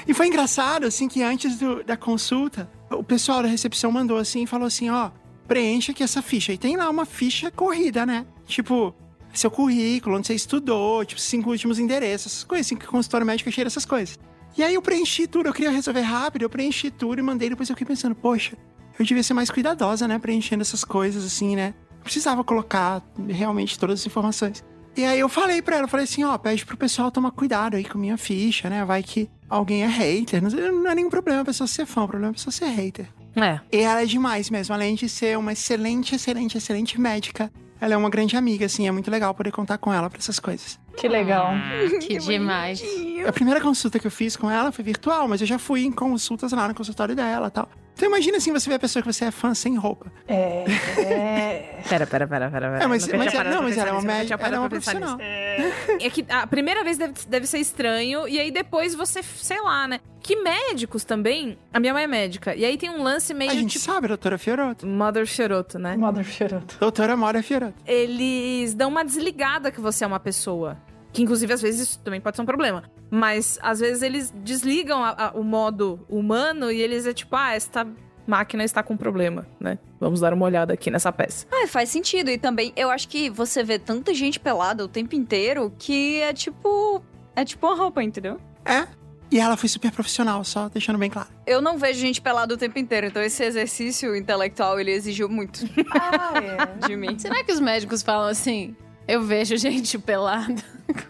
e 0.06 0.14
foi 0.14 0.26
engraçado, 0.28 0.86
assim, 0.86 1.08
que 1.08 1.22
antes 1.22 1.58
do- 1.58 1.82
da 1.84 1.96
consulta, 1.96 2.68
o 2.90 3.02
pessoal 3.02 3.42
da 3.42 3.48
recepção 3.48 3.90
mandou, 3.92 4.16
assim, 4.18 4.42
e 4.42 4.46
falou 4.46 4.66
assim, 4.66 4.90
ó, 4.90 5.10
preencha 5.46 5.92
aqui 5.92 6.02
essa 6.02 6.22
ficha. 6.22 6.52
E 6.52 6.58
tem 6.58 6.76
lá 6.76 6.88
uma 6.88 7.04
ficha 7.04 7.50
corrida, 7.50 8.04
né? 8.06 8.26
Tipo, 8.46 8.94
seu 9.32 9.50
currículo, 9.50 10.16
onde 10.16 10.26
você 10.26 10.34
estudou, 10.34 11.04
tipo, 11.04 11.20
cinco 11.20 11.50
últimos 11.50 11.78
endereços, 11.78 12.32
essas 12.32 12.44
coisas, 12.44 12.66
assim, 12.66 12.76
que 12.76 12.86
consultório 12.86 13.26
médico 13.26 13.50
cheio 13.50 13.64
dessas 13.66 13.84
coisas. 13.84 14.18
E 14.56 14.62
aí 14.62 14.74
eu 14.74 14.82
preenchi 14.82 15.26
tudo, 15.26 15.48
eu 15.48 15.52
queria 15.52 15.70
resolver 15.70 16.02
rápido, 16.02 16.42
eu 16.42 16.50
preenchi 16.50 16.90
tudo 16.90 17.18
e 17.18 17.22
mandei, 17.22 17.50
depois 17.50 17.68
eu 17.68 17.74
fiquei 17.74 17.86
pensando, 17.94 18.14
poxa, 18.14 18.56
eu 18.98 19.04
devia 19.04 19.22
ser 19.22 19.34
mais 19.34 19.50
cuidadosa, 19.50 20.06
né, 20.06 20.18
preenchendo 20.18 20.62
essas 20.62 20.84
coisas, 20.84 21.24
assim, 21.24 21.56
né? 21.56 21.74
Eu 21.98 22.04
precisava 22.04 22.44
colocar 22.44 23.02
realmente 23.28 23.76
todas 23.78 24.00
as 24.00 24.06
informações. 24.06 24.62
E 24.96 25.04
aí 25.04 25.18
eu 25.18 25.28
falei 25.28 25.60
pra 25.60 25.76
ela, 25.76 25.84
eu 25.84 25.88
falei 25.88 26.04
assim, 26.04 26.22
ó, 26.22 26.36
pede 26.38 26.64
pro 26.64 26.76
pessoal 26.76 27.10
tomar 27.10 27.32
cuidado 27.32 27.76
aí 27.76 27.84
com 27.84 27.98
minha 27.98 28.16
ficha, 28.16 28.70
né? 28.70 28.84
Vai 28.84 29.02
que 29.02 29.28
alguém 29.48 29.82
é 29.82 29.86
hater. 29.86 30.42
Não, 30.42 30.50
não 30.50 30.90
é 30.90 30.94
nenhum 30.94 31.10
problema 31.10 31.40
a 31.40 31.44
pessoa 31.44 31.66
ser 31.66 31.84
fã, 31.84 32.04
o 32.04 32.08
problema 32.08 32.30
é 32.30 32.32
a 32.32 32.34
pessoa 32.34 32.52
ser 32.52 32.66
hater. 32.66 33.08
É. 33.36 33.60
E 33.72 33.80
ela 33.80 34.02
é 34.02 34.06
demais 34.06 34.48
mesmo, 34.50 34.72
além 34.74 34.94
de 34.94 35.08
ser 35.08 35.36
uma 35.36 35.52
excelente, 35.52 36.14
excelente, 36.14 36.56
excelente 36.56 37.00
médica. 37.00 37.50
Ela 37.80 37.94
é 37.94 37.96
uma 37.96 38.08
grande 38.08 38.36
amiga, 38.36 38.66
assim, 38.66 38.86
é 38.86 38.92
muito 38.92 39.10
legal 39.10 39.34
poder 39.34 39.50
contar 39.50 39.78
com 39.78 39.92
ela 39.92 40.08
pra 40.08 40.18
essas 40.18 40.38
coisas. 40.38 40.78
Que 40.96 41.08
legal. 41.08 41.48
Que 42.00 42.18
demais. 42.18 42.82
A 43.26 43.32
primeira 43.32 43.60
consulta 43.60 43.98
que 43.98 44.06
eu 44.06 44.10
fiz 44.10 44.36
com 44.36 44.50
ela 44.50 44.70
foi 44.70 44.84
virtual, 44.84 45.26
mas 45.26 45.40
eu 45.40 45.46
já 45.46 45.58
fui 45.58 45.84
em 45.84 45.90
consultas 45.90 46.52
lá 46.52 46.68
no 46.68 46.74
consultório 46.74 47.16
dela 47.16 47.48
e 47.48 47.50
tal. 47.50 47.68
Então 47.94 48.08
imagina 48.08 48.38
assim, 48.38 48.52
você 48.52 48.68
vê 48.68 48.74
a 48.74 48.78
pessoa 48.78 49.02
que 49.02 49.12
você 49.12 49.26
é 49.26 49.30
fã 49.30 49.54
sem 49.54 49.76
roupa. 49.76 50.10
É. 50.26 50.64
é... 50.98 51.80
Pera, 51.88 52.06
pera, 52.06 52.26
pera, 52.26 52.50
pera. 52.50 52.70
pera. 52.72 52.84
É, 52.84 52.86
mas- 52.86 53.06
mas 53.08 53.32
é- 53.32 53.36
parado 53.36 53.54
não, 53.54 53.62
mas 53.62 53.78
ela 53.78 53.90
é 53.90 53.92
uma 53.92 54.12
ela 54.12 54.56
é 54.56 54.58
uma 54.58 54.68
profissional. 54.68 55.18
É 55.20 56.10
que 56.10 56.24
a 56.28 56.46
primeira 56.46 56.82
vez 56.82 56.98
deve, 56.98 57.14
deve 57.28 57.46
ser 57.46 57.58
estranho, 57.58 58.26
e 58.26 58.38
aí 58.40 58.50
depois 58.50 58.94
você, 58.94 59.22
sei 59.22 59.60
lá, 59.60 59.86
né? 59.86 60.00
Que 60.20 60.36
médicos 60.36 61.04
também. 61.04 61.58
A 61.72 61.78
minha 61.78 61.92
mãe 61.92 62.04
é 62.04 62.06
médica. 62.06 62.54
E 62.54 62.64
aí 62.64 62.78
tem 62.78 62.88
um 62.90 63.02
lance 63.02 63.34
meio 63.34 63.50
A 63.50 63.54
gente 63.54 63.72
tipo. 63.78 63.84
sabe, 63.84 64.08
doutora 64.08 64.38
Fioroto. 64.38 64.86
Mother 64.86 65.26
Cheroto, 65.26 65.78
né? 65.78 65.96
Mother 65.96 66.24
Fioroto. 66.24 66.76
Doutora 66.80 67.14
Mora 67.16 67.42
Fioroto. 67.42 67.74
Eles 67.86 68.72
dão 68.74 68.88
uma 68.88 69.04
desligada 69.04 69.70
que 69.70 69.80
você 69.80 70.02
é 70.02 70.06
uma 70.06 70.18
pessoa. 70.18 70.78
Que 71.14 71.22
inclusive 71.22 71.50
às 71.52 71.62
vezes 71.62 71.88
isso 71.88 71.98
também 72.00 72.20
pode 72.20 72.36
ser 72.36 72.42
um 72.42 72.46
problema. 72.46 72.82
Mas 73.10 73.58
às 73.62 73.80
vezes 73.80 74.02
eles 74.02 74.30
desligam 74.44 75.02
a- 75.02 75.14
a- 75.16 75.30
o 75.34 75.42
modo 75.42 76.04
humano 76.08 76.70
e 76.70 76.80
eles 76.80 77.06
é 77.06 77.14
tipo, 77.14 77.34
ah, 77.36 77.54
esta 77.54 77.86
máquina 78.26 78.64
está 78.64 78.82
com 78.82 78.96
problema, 78.96 79.46
né? 79.60 79.78
Vamos 80.00 80.18
dar 80.20 80.34
uma 80.34 80.44
olhada 80.44 80.72
aqui 80.74 80.90
nessa 80.90 81.12
peça. 81.12 81.46
Ah, 81.52 81.66
faz 81.68 81.88
sentido. 81.88 82.30
E 82.30 82.36
também, 82.36 82.72
eu 82.76 82.90
acho 82.90 83.08
que 83.08 83.30
você 83.30 83.62
vê 83.62 83.78
tanta 83.78 84.12
gente 84.12 84.40
pelada 84.40 84.84
o 84.84 84.88
tempo 84.88 85.14
inteiro 85.14 85.72
que 85.78 86.20
é 86.20 86.32
tipo. 86.32 87.00
É 87.36 87.44
tipo 87.44 87.64
uma 87.66 87.76
roupa, 87.76 88.02
entendeu? 88.02 88.38
É. 88.64 88.86
E 89.30 89.38
ela 89.40 89.56
foi 89.56 89.68
super 89.68 89.90
profissional, 89.90 90.44
só 90.44 90.68
deixando 90.68 90.98
bem 90.98 91.10
claro. 91.10 91.28
Eu 91.46 91.60
não 91.62 91.78
vejo 91.78 91.98
gente 92.00 92.20
pelada 92.20 92.54
o 92.54 92.56
tempo 92.56 92.78
inteiro, 92.78 93.06
então 93.06 93.22
esse 93.22 93.42
exercício 93.42 94.14
intelectual 94.14 94.78
ele 94.78 94.90
exigiu 94.92 95.28
muito 95.28 95.60
Ah, 95.92 96.32
é. 96.36 96.66
de 96.86 96.96
mim. 96.96 97.18
Será 97.18 97.42
que 97.42 97.52
os 97.52 97.58
médicos 97.60 98.02
falam 98.02 98.28
assim? 98.28 98.76
Eu 99.08 99.22
vejo 99.22 99.56
gente 99.56 99.98
pelada. 99.98 100.62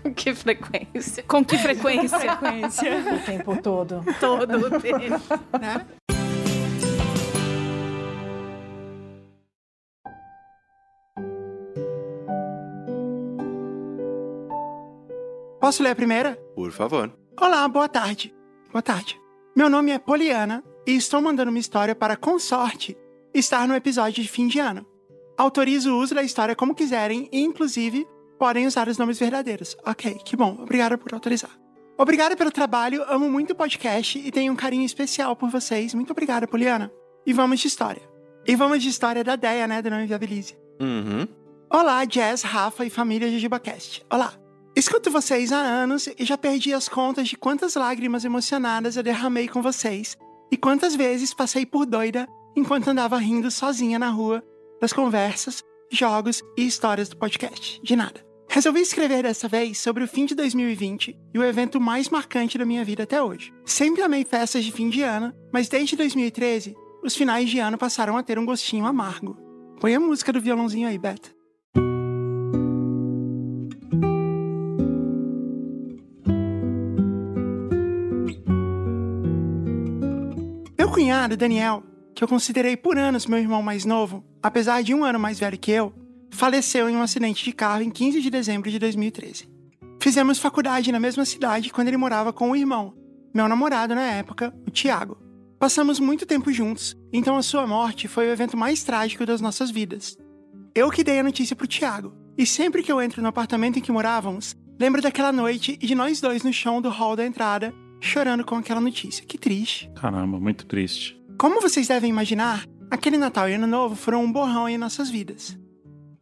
Com 0.02 0.14
que 0.14 0.34
frequência? 0.34 1.22
Com 1.24 1.44
que 1.44 1.58
frequência? 1.58 2.18
frequência. 2.18 2.92
O 3.14 3.26
tempo 3.26 3.62
todo. 3.62 4.04
Todo 4.20 4.66
o 4.66 4.80
tempo. 4.80 5.20
Né? 5.60 5.86
Posso 15.60 15.82
ler 15.82 15.90
a 15.90 15.96
primeira? 15.96 16.36
Por 16.54 16.70
favor. 16.72 17.10
Olá, 17.40 17.66
boa 17.66 17.88
tarde. 17.88 18.34
Boa 18.70 18.82
tarde. 18.82 19.18
Meu 19.56 19.70
nome 19.70 19.92
é 19.92 19.98
Poliana 19.98 20.62
e 20.86 20.94
estou 20.94 21.22
mandando 21.22 21.50
uma 21.50 21.58
história 21.58 21.94
para 21.94 22.16
Consorte 22.16 22.96
estar 23.32 23.66
no 23.66 23.74
episódio 23.74 24.22
de 24.22 24.28
fim 24.28 24.46
de 24.46 24.58
ano. 24.58 24.86
Autorizo 25.36 25.92
o 25.92 25.98
uso 25.98 26.14
da 26.14 26.22
história 26.22 26.54
como 26.54 26.74
quiserem 26.74 27.28
e, 27.32 27.40
inclusive, 27.40 28.06
podem 28.38 28.66
usar 28.66 28.88
os 28.88 28.98
nomes 28.98 29.18
verdadeiros. 29.18 29.76
Ok, 29.84 30.18
que 30.24 30.36
bom. 30.36 30.56
Obrigada 30.60 30.98
por 30.98 31.12
autorizar. 31.12 31.50
Obrigada 31.96 32.36
pelo 32.36 32.50
trabalho, 32.50 33.04
amo 33.08 33.30
muito 33.30 33.52
o 33.52 33.54
podcast 33.54 34.18
e 34.18 34.30
tenho 34.32 34.52
um 34.52 34.56
carinho 34.56 34.84
especial 34.84 35.36
por 35.36 35.48
vocês. 35.48 35.94
Muito 35.94 36.10
obrigada, 36.10 36.46
Poliana. 36.46 36.90
E 37.24 37.32
vamos 37.32 37.60
de 37.60 37.68
história. 37.68 38.02
E 38.46 38.56
vamos 38.56 38.82
de 38.82 38.88
história 38.88 39.22
da 39.22 39.36
Deia, 39.36 39.66
né, 39.68 39.80
do 39.80 39.90
Não 39.90 40.02
Inviabilize. 40.02 40.56
Uhum. 40.80 41.26
Olá, 41.70 42.04
Jazz, 42.04 42.42
Rafa 42.42 42.84
e 42.84 42.90
família 42.90 43.30
JujubaCast. 43.30 44.04
Olá. 44.10 44.34
Escuto 44.76 45.08
vocês 45.08 45.52
há 45.52 45.58
anos 45.58 46.08
e 46.18 46.24
já 46.24 46.36
perdi 46.36 46.74
as 46.74 46.88
contas 46.88 47.28
de 47.28 47.36
quantas 47.36 47.76
lágrimas 47.76 48.24
emocionadas 48.24 48.96
eu 48.96 49.04
derramei 49.04 49.46
com 49.46 49.62
vocês 49.62 50.18
e 50.50 50.56
quantas 50.56 50.96
vezes 50.96 51.32
passei 51.32 51.64
por 51.64 51.86
doida 51.86 52.26
enquanto 52.56 52.88
andava 52.88 53.16
rindo 53.18 53.50
sozinha 53.52 54.00
na 54.00 54.10
rua 54.10 54.42
das 54.80 54.92
conversas, 54.92 55.62
jogos 55.96 56.42
e 56.56 56.66
histórias 56.66 57.08
do 57.08 57.16
podcast. 57.16 57.80
De 57.82 57.96
nada. 57.96 58.24
Resolvi 58.48 58.80
escrever 58.80 59.22
dessa 59.22 59.48
vez 59.48 59.78
sobre 59.78 60.04
o 60.04 60.08
fim 60.08 60.26
de 60.26 60.34
2020 60.34 61.18
e 61.34 61.38
o 61.38 61.42
evento 61.42 61.80
mais 61.80 62.08
marcante 62.08 62.56
da 62.56 62.64
minha 62.64 62.84
vida 62.84 63.02
até 63.02 63.22
hoje. 63.22 63.52
Sempre 63.64 64.02
amei 64.02 64.24
festas 64.24 64.64
de 64.64 64.70
fim 64.70 64.88
de 64.88 65.02
ano, 65.02 65.34
mas 65.52 65.68
desde 65.68 65.96
2013, 65.96 66.76
os 67.02 67.16
finais 67.16 67.50
de 67.50 67.58
ano 67.58 67.76
passaram 67.76 68.16
a 68.16 68.22
ter 68.22 68.38
um 68.38 68.46
gostinho 68.46 68.86
amargo. 68.86 69.36
Põe 69.80 69.94
a 69.94 70.00
música 70.00 70.32
do 70.32 70.40
violãozinho 70.40 70.88
aí, 70.88 70.96
Beta. 70.96 71.30
Meu 80.78 80.90
cunhado, 80.90 81.36
Daniel, 81.36 81.82
que 82.14 82.22
eu 82.22 82.28
considerei 82.28 82.76
por 82.76 82.96
anos 82.96 83.26
meu 83.26 83.38
irmão 83.38 83.62
mais 83.62 83.84
novo, 83.84 84.24
apesar 84.42 84.82
de 84.82 84.94
um 84.94 85.04
ano 85.04 85.18
mais 85.18 85.38
velho 85.38 85.58
que 85.58 85.70
eu, 85.70 85.92
faleceu 86.30 86.88
em 86.88 86.96
um 86.96 87.02
acidente 87.02 87.44
de 87.44 87.52
carro 87.52 87.82
em 87.82 87.90
15 87.90 88.20
de 88.20 88.30
dezembro 88.30 88.70
de 88.70 88.78
2013. 88.78 89.48
Fizemos 90.00 90.38
faculdade 90.38 90.92
na 90.92 91.00
mesma 91.00 91.24
cidade 91.24 91.70
quando 91.70 91.88
ele 91.88 91.96
morava 91.96 92.32
com 92.32 92.50
o 92.50 92.56
irmão, 92.56 92.94
meu 93.34 93.48
namorado 93.48 93.94
na 93.94 94.02
época, 94.02 94.54
o 94.66 94.70
Tiago. 94.70 95.18
Passamos 95.58 95.98
muito 95.98 96.26
tempo 96.26 96.52
juntos, 96.52 96.96
então 97.12 97.36
a 97.36 97.42
sua 97.42 97.66
morte 97.66 98.06
foi 98.06 98.28
o 98.28 98.32
evento 98.32 98.56
mais 98.56 98.82
trágico 98.84 99.24
das 99.24 99.40
nossas 99.40 99.70
vidas. 99.70 100.16
Eu 100.74 100.90
que 100.90 101.04
dei 101.04 101.20
a 101.20 101.22
notícia 101.22 101.56
pro 101.56 101.66
Tiago, 101.66 102.12
e 102.36 102.44
sempre 102.44 102.82
que 102.82 102.92
eu 102.92 103.00
entro 103.00 103.22
no 103.22 103.28
apartamento 103.28 103.78
em 103.78 103.82
que 103.82 103.92
morávamos, 103.92 104.56
lembro 104.78 105.00
daquela 105.00 105.32
noite 105.32 105.78
e 105.80 105.86
de 105.86 105.94
nós 105.94 106.20
dois 106.20 106.42
no 106.42 106.52
chão 106.52 106.82
do 106.82 106.90
hall 106.90 107.16
da 107.16 107.24
entrada, 107.24 107.72
chorando 108.00 108.44
com 108.44 108.56
aquela 108.56 108.80
notícia. 108.80 109.24
Que 109.24 109.38
triste. 109.38 109.90
Caramba, 109.94 110.38
muito 110.38 110.66
triste. 110.66 111.16
Como 111.44 111.60
vocês 111.60 111.88
devem 111.88 112.08
imaginar, 112.08 112.64
aquele 112.90 113.18
Natal 113.18 113.50
e 113.50 113.52
Ano 113.52 113.66
Novo 113.66 113.94
foram 113.94 114.24
um 114.24 114.32
borrão 114.32 114.66
em 114.66 114.78
nossas 114.78 115.10
vidas. 115.10 115.54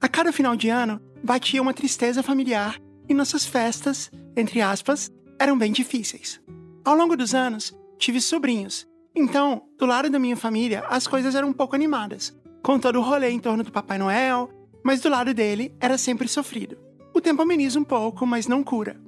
A 0.01 0.09
cada 0.09 0.33
final 0.33 0.57
de 0.57 0.69
ano, 0.69 1.01
batia 1.23 1.63
uma 1.63 1.73
tristeza 1.73 2.25
familiar 2.25 2.77
e 3.09 3.15
nossas 3.15 3.47
festas, 3.47 4.11
entre 4.37 4.61
aspas, 4.61 5.13
eram 5.39 5.57
bem 5.57 5.71
difíceis. 5.71 6.41
Ao 6.85 6.97
longo 6.97 7.17
dos 7.17 7.37
anos, 7.37 7.73
tive 8.01 8.21
sobrinhos, 8.21 8.85
então, 9.15 9.63
do 9.79 9.87
lado 9.87 10.11
da 10.11 10.19
minha 10.19 10.37
família, 10.37 10.85
as 10.89 11.07
coisas 11.07 11.37
eram 11.37 11.51
um 11.51 11.53
pouco 11.53 11.77
animadas, 11.77 12.37
com 12.61 12.77
todo 12.77 12.99
o 12.99 13.03
rolê 13.03 13.31
em 13.31 13.39
torno 13.39 13.63
do 13.63 13.71
Papai 13.71 13.99
Noel, 13.99 14.51
mas 14.83 15.01
do 15.01 15.09
lado 15.09 15.33
dele 15.33 15.73
era 15.79 15.97
sempre 15.97 16.27
sofrido. 16.27 16.77
O 17.15 17.21
tempo 17.21 17.43
ameniza 17.43 17.79
um 17.79 17.85
pouco, 17.85 18.27
mas 18.27 18.49
não 18.49 18.65
cura. 18.65 19.01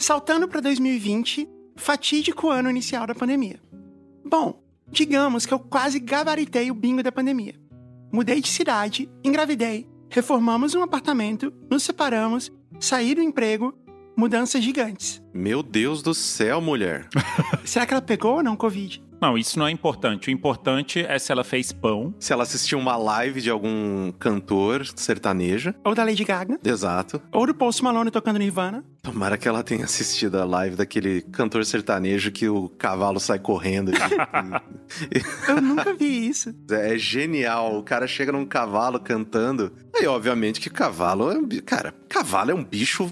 Saltando 0.00 0.48
para 0.48 0.60
2020, 0.60 1.48
fatídico 1.76 2.50
ano 2.50 2.68
inicial 2.68 3.06
da 3.06 3.14
pandemia. 3.14 3.62
Bom, 4.24 4.63
digamos 4.94 5.44
que 5.44 5.52
eu 5.52 5.58
quase 5.58 5.98
gabaritei 5.98 6.70
o 6.70 6.74
bingo 6.74 7.02
da 7.02 7.12
pandemia. 7.12 7.54
Mudei 8.12 8.40
de 8.40 8.48
cidade, 8.48 9.10
engravidei, 9.24 9.86
reformamos 10.08 10.74
um 10.74 10.82
apartamento, 10.82 11.52
nos 11.68 11.82
separamos, 11.82 12.50
saí 12.78 13.14
do 13.14 13.20
emprego, 13.20 13.74
mudanças 14.16 14.62
gigantes. 14.62 15.22
Meu 15.32 15.62
Deus 15.62 16.02
do 16.02 16.14
céu, 16.14 16.60
mulher. 16.60 17.08
Será 17.64 17.86
que 17.86 17.94
ela 17.94 18.02
pegou 18.02 18.36
ou 18.36 18.42
não 18.42 18.56
Covid? 18.56 19.02
Não, 19.24 19.38
isso 19.38 19.58
não 19.58 19.66
é 19.66 19.70
importante. 19.70 20.28
O 20.28 20.30
importante 20.30 21.00
é 21.00 21.18
se 21.18 21.32
ela 21.32 21.42
fez 21.42 21.72
pão. 21.72 22.14
Se 22.18 22.30
ela 22.30 22.42
assistiu 22.42 22.78
uma 22.78 22.94
live 22.94 23.40
de 23.40 23.48
algum 23.48 24.12
cantor 24.12 24.86
sertaneja. 24.94 25.74
Ou 25.82 25.94
da 25.94 26.04
Lady 26.04 26.24
Gaga. 26.24 26.58
Exato. 26.62 27.22
Ou 27.32 27.46
do 27.46 27.54
Post 27.54 27.82
Malone 27.82 28.10
tocando 28.10 28.38
Nirvana. 28.38 28.84
Tomara 29.02 29.38
que 29.38 29.48
ela 29.48 29.62
tenha 29.62 29.84
assistido 29.84 30.38
a 30.38 30.44
live 30.44 30.76
daquele 30.76 31.22
cantor 31.22 31.64
sertanejo 31.64 32.30
que 32.32 32.50
o 32.50 32.68
cavalo 32.68 33.18
sai 33.18 33.38
correndo. 33.38 33.92
Eu 35.48 35.62
nunca 35.62 35.94
vi 35.94 36.28
isso. 36.28 36.54
É 36.70 36.98
genial. 36.98 37.78
O 37.78 37.82
cara 37.82 38.06
chega 38.06 38.30
num 38.30 38.44
cavalo 38.44 39.00
cantando. 39.00 39.72
Aí, 39.96 40.06
obviamente, 40.06 40.60
que 40.60 40.68
cavalo 40.68 41.30
é 41.30 41.38
um. 41.38 41.48
Cara, 41.64 41.94
cavalo 42.10 42.50
é 42.50 42.54
um 42.54 42.64
bicho 42.64 43.10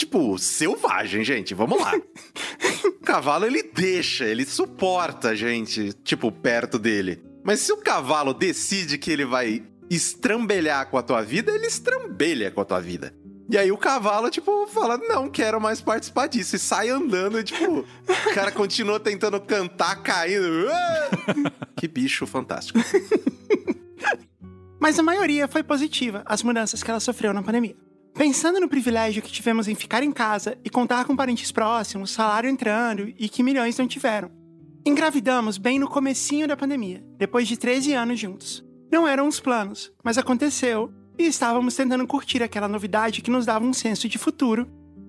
tipo, 0.00 0.38
selvagem, 0.38 1.22
gente. 1.22 1.54
Vamos 1.54 1.80
lá. 1.80 1.92
o 2.84 3.04
cavalo, 3.04 3.46
ele 3.46 3.62
deixa, 3.62 4.24
ele 4.24 4.44
suporta 4.44 5.30
a 5.30 5.34
gente, 5.34 5.92
tipo, 6.04 6.32
perto 6.32 6.78
dele. 6.78 7.22
Mas 7.44 7.60
se 7.60 7.72
o 7.72 7.76
cavalo 7.76 8.34
decide 8.34 8.98
que 8.98 9.10
ele 9.10 9.24
vai 9.24 9.62
estrambelhar 9.88 10.88
com 10.88 10.98
a 10.98 11.02
tua 11.02 11.22
vida, 11.22 11.52
ele 11.52 11.66
estrambelha 11.66 12.50
com 12.50 12.60
a 12.60 12.64
tua 12.64 12.80
vida. 12.80 13.14
E 13.50 13.58
aí 13.58 13.72
o 13.72 13.76
cavalo, 13.76 14.30
tipo, 14.30 14.66
fala, 14.68 14.96
não 14.96 15.28
quero 15.28 15.60
mais 15.60 15.80
participar 15.80 16.28
disso. 16.28 16.54
E 16.54 16.58
sai 16.58 16.88
andando, 16.88 17.38
e, 17.40 17.42
tipo, 17.42 17.80
o 17.80 18.34
cara 18.34 18.52
continua 18.52 19.00
tentando 19.00 19.40
cantar, 19.40 20.02
caindo. 20.02 20.68
que 21.76 21.88
bicho 21.88 22.26
fantástico. 22.26 22.78
Mas 24.78 24.98
a 24.98 25.02
maioria 25.02 25.48
foi 25.48 25.62
positiva, 25.62 26.22
as 26.24 26.42
mudanças 26.42 26.82
que 26.82 26.90
ela 26.90 27.00
sofreu 27.00 27.34
na 27.34 27.42
pandemia. 27.42 27.76
Pensando 28.14 28.60
no 28.60 28.68
privilégio 28.68 29.22
que 29.22 29.32
tivemos 29.32 29.68
em 29.68 29.74
ficar 29.74 30.02
em 30.02 30.12
casa 30.12 30.58
e 30.64 30.70
contar 30.70 31.04
com 31.04 31.16
parentes 31.16 31.50
próximos, 31.50 32.10
salário 32.10 32.50
entrando 32.50 33.12
e 33.18 33.28
que 33.28 33.42
milhões 33.42 33.78
não 33.78 33.86
tiveram. 33.86 34.30
Engravidamos 34.84 35.58
bem 35.58 35.78
no 35.78 35.88
comecinho 35.88 36.48
da 36.48 36.56
pandemia, 36.56 37.04
depois 37.16 37.46
de 37.46 37.56
13 37.56 37.92
anos 37.92 38.18
juntos. 38.18 38.64
Não 38.90 39.06
eram 39.06 39.28
os 39.28 39.38
planos, 39.38 39.92
mas 40.02 40.18
aconteceu 40.18 40.92
e 41.18 41.26
estávamos 41.26 41.74
tentando 41.74 42.06
curtir 42.06 42.42
aquela 42.42 42.66
novidade 42.66 43.20
que 43.20 43.30
nos 43.30 43.46
dava 43.46 43.64
um 43.64 43.72
senso 43.72 44.08
de 44.08 44.18
futuro, 44.18 44.66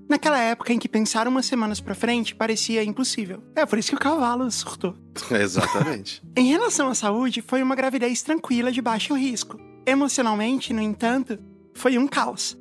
naquela 0.10 0.38
época 0.38 0.74
em 0.74 0.80
que 0.80 0.90
pensar 0.90 1.28
umas 1.28 1.46
semanas 1.46 1.80
pra 1.80 1.96
frente 1.96 2.36
parecia 2.36 2.84
impossível. 2.84 3.42
É 3.56 3.66
por 3.66 3.80
isso 3.80 3.90
que 3.90 3.96
o 3.96 4.00
cavalo 4.00 4.50
surtou. 4.52 4.96
Exatamente. 5.32 6.22
Em 6.36 6.50
relação 6.50 6.90
à 6.90 6.94
saúde, 6.94 7.42
foi 7.42 7.64
uma 7.64 7.76
gravidez 7.76 8.22
tranquila 8.22 8.72
de 8.72 8.82
baixo 8.82 9.16
risco. 9.16 9.58
Emocionalmente, 9.86 10.74
no 10.74 10.82
entanto, 10.82 11.40
foi 11.74 11.98
um 11.98 12.08
caos. 12.08 12.61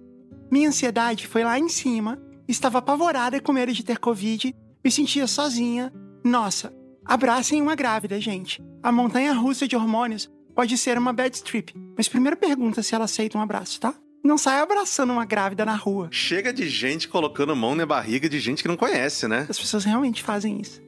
Minha 0.51 0.69
ansiedade 0.69 1.29
foi 1.29 1.45
lá 1.45 1.59
em 1.59 1.69
cima, 1.69 2.21
estava 2.49 2.79
apavorada 2.79 3.41
com 3.41 3.53
medo 3.53 3.73
de 3.73 3.85
ter 3.85 3.99
Covid, 3.99 4.53
me 4.85 4.91
sentia 4.91 5.27
sozinha. 5.29 5.93
Nossa, 6.25 6.75
abracem 7.05 7.63
uma 7.63 7.77
grávida, 7.77 8.21
gente. 8.21 8.61
A 8.83 8.91
montanha 8.91 9.33
russa 9.33 9.69
de 9.69 9.77
hormônios 9.77 10.29
pode 10.55 10.77
ser 10.77 10.99
uma 10.99 11.13
bad 11.13 11.41
trip, 11.45 11.73
mas 11.97 12.09
primeiro 12.09 12.37
pergunta 12.37 12.83
se 12.83 12.95
ela 12.95 13.05
aceita 13.05 13.39
um 13.39 13.41
abraço, 13.41 13.79
tá? 13.79 13.95
Não 14.25 14.37
sai 14.37 14.61
abraçando 14.61 15.13
uma 15.13 15.25
grávida 15.25 15.65
na 15.65 15.75
rua. 15.75 16.09
Chega 16.11 16.53
de 16.53 16.69
gente 16.69 17.09
colocando 17.09 17.55
mão 17.55 17.75
na 17.75 17.87
barriga 17.87 18.29
de 18.29 18.41
gente 18.41 18.61
que 18.61 18.69
não 18.69 18.77
conhece, 18.77 19.29
né? 19.29 19.47
As 19.49 19.59
pessoas 19.59 19.85
realmente 19.85 20.23
fazem 20.23 20.61
isso. 20.61 20.83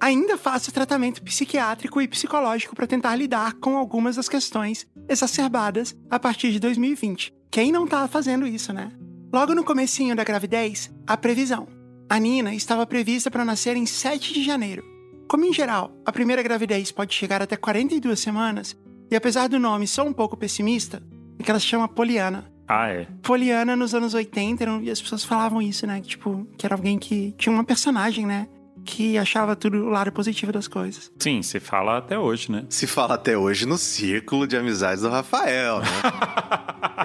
Ainda 0.00 0.36
faço 0.36 0.72
tratamento 0.72 1.22
psiquiátrico 1.22 2.00
e 2.02 2.08
psicológico 2.08 2.74
para 2.74 2.86
tentar 2.86 3.14
lidar 3.14 3.54
com 3.54 3.78
algumas 3.78 4.16
das 4.16 4.28
questões 4.28 4.86
exacerbadas 5.08 5.96
a 6.10 6.18
partir 6.18 6.50
de 6.50 6.58
2020. 6.58 7.32
Quem 7.50 7.70
não 7.70 7.86
tá 7.86 8.06
fazendo 8.08 8.46
isso, 8.46 8.72
né? 8.72 8.92
Logo 9.34 9.52
no 9.52 9.64
comecinho 9.64 10.14
da 10.14 10.22
gravidez, 10.22 10.92
a 11.04 11.16
previsão. 11.16 11.66
A 12.08 12.20
Nina 12.20 12.54
estava 12.54 12.86
prevista 12.86 13.32
para 13.32 13.44
nascer 13.44 13.76
em 13.76 13.84
7 13.84 14.32
de 14.32 14.44
janeiro. 14.44 14.84
Como 15.28 15.44
em 15.44 15.52
geral, 15.52 15.90
a 16.06 16.12
primeira 16.12 16.40
gravidez 16.40 16.92
pode 16.92 17.12
chegar 17.12 17.42
até 17.42 17.56
42 17.56 18.20
semanas, 18.20 18.76
e 19.10 19.16
apesar 19.16 19.48
do 19.48 19.58
nome 19.58 19.88
só 19.88 20.04
um 20.06 20.12
pouco 20.12 20.36
pessimista, 20.36 21.02
é 21.36 21.42
que 21.42 21.50
ela 21.50 21.58
se 21.58 21.66
chama 21.66 21.88
Poliana. 21.88 22.48
Ah, 22.68 22.86
é. 22.86 23.08
Poliana 23.24 23.74
nos 23.74 23.92
anos 23.92 24.14
80, 24.14 24.62
eram- 24.62 24.80
e 24.80 24.88
as 24.88 25.02
pessoas 25.02 25.24
falavam 25.24 25.60
isso, 25.60 25.84
né? 25.84 26.00
Que, 26.00 26.10
tipo, 26.10 26.46
que 26.56 26.64
era 26.64 26.76
alguém 26.76 26.96
que 26.96 27.34
tinha 27.36 27.52
uma 27.52 27.64
personagem, 27.64 28.24
né? 28.24 28.46
Que 28.84 29.16
achava 29.18 29.56
tudo 29.56 29.78
o 29.78 29.88
lado 29.88 30.12
positivo 30.12 30.52
das 30.52 30.68
coisas. 30.68 31.10
Sim, 31.18 31.42
se 31.42 31.58
fala 31.58 31.98
até 31.98 32.18
hoje, 32.18 32.52
né? 32.52 32.64
Se 32.68 32.86
fala 32.86 33.14
até 33.14 33.36
hoje 33.36 33.66
no 33.66 33.78
círculo 33.78 34.46
de 34.46 34.56
amizades 34.56 35.02
do 35.02 35.08
Rafael, 35.08 35.80
né? 35.80 35.86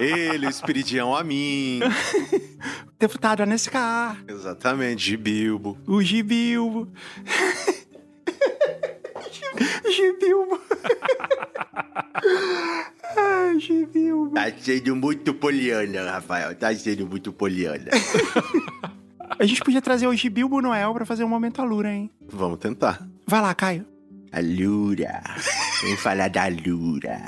Ele, 0.00 0.46
o 0.46 0.50
Espiridião 0.50 1.16
a 1.16 1.24
mim. 1.24 1.80
Deputado 2.98 3.42
Anescar, 3.42 4.22
Exatamente, 4.28 5.04
de 5.04 5.16
Bilbo. 5.16 5.78
o 5.86 6.02
Gibilbo. 6.02 6.88
Gibilbo. 9.90 10.60
Ai, 13.16 13.58
Gibilbo. 13.58 14.34
Tá 14.34 14.52
sendo 14.58 14.96
muito 14.96 15.34
poliana, 15.34 16.12
Rafael. 16.12 16.54
Tá 16.54 16.74
sendo 16.74 17.06
muito 17.06 17.32
poliana. 17.32 17.90
A 19.38 19.46
gente 19.46 19.62
podia 19.62 19.80
trazer 19.80 20.06
hoje 20.06 20.28
Bilbo 20.28 20.60
Noel 20.60 20.92
pra 20.92 21.06
fazer 21.06 21.24
um 21.24 21.28
momento 21.28 21.60
Alura, 21.62 21.92
hein? 21.92 22.10
Vamos 22.28 22.58
tentar. 22.58 23.06
Vai 23.26 23.40
lá, 23.40 23.54
Caio. 23.54 23.86
Alura. 24.32 25.22
Vamos 25.82 26.00
falar 26.00 26.28
da 26.28 26.44
Alura. 26.44 27.20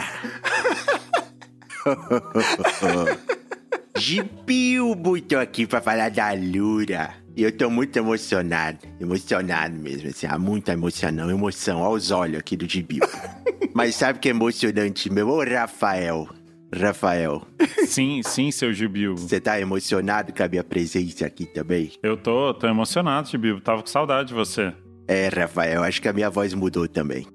Gibilbo, 3.97 5.21
tô 5.23 5.39
aqui 5.39 5.67
pra 5.67 5.81
falar 5.81 6.11
da 6.11 6.29
Alura. 6.29 7.15
E 7.35 7.43
eu 7.43 7.57
tô 7.57 7.71
muito 7.71 7.97
emocionado. 7.97 8.79
Emocionado 9.01 9.75
mesmo, 9.75 10.09
assim. 10.09 10.27
Há 10.27 10.39
muita 10.39 10.73
emoção, 10.73 11.11
não. 11.11 11.31
Emoção 11.31 11.83
aos 11.83 12.11
olhos 12.11 12.39
aqui 12.39 12.57
do 12.57 12.69
Gibilbo. 12.69 13.07
Mas 13.75 13.95
sabe 13.95 14.19
o 14.19 14.21
que 14.21 14.29
é 14.29 14.33
emocionante, 14.33 15.11
meu? 15.11 15.29
Ô, 15.29 15.43
Rafael. 15.43 16.29
Rafael, 16.75 17.47
Sim, 17.87 18.23
sim, 18.25 18.51
seu 18.51 18.73
Gibil. 18.73 19.15
você 19.15 19.41
tá 19.41 19.61
emocionado 19.61 20.33
com 20.33 20.43
a 20.43 20.49
minha 20.49 20.65
presença 20.65 21.27
aqui 21.27 21.45
também? 21.47 21.93
Eu 22.03 22.17
tô, 22.17 22.55
tô 22.55 22.67
emocionado, 22.67 23.29
Gibil. 23.29 23.61
Tava 23.61 23.83
com 23.83 23.89
saudade 23.89 24.29
de 24.29 24.35
você. 24.35 24.73
É, 25.07 25.29
Rafael, 25.29 25.83
acho 25.83 26.01
que 26.01 26.09
a 26.09 26.13
minha 26.13 26.31
voz 26.31 26.55
mudou 26.55 26.89
também. 26.89 27.27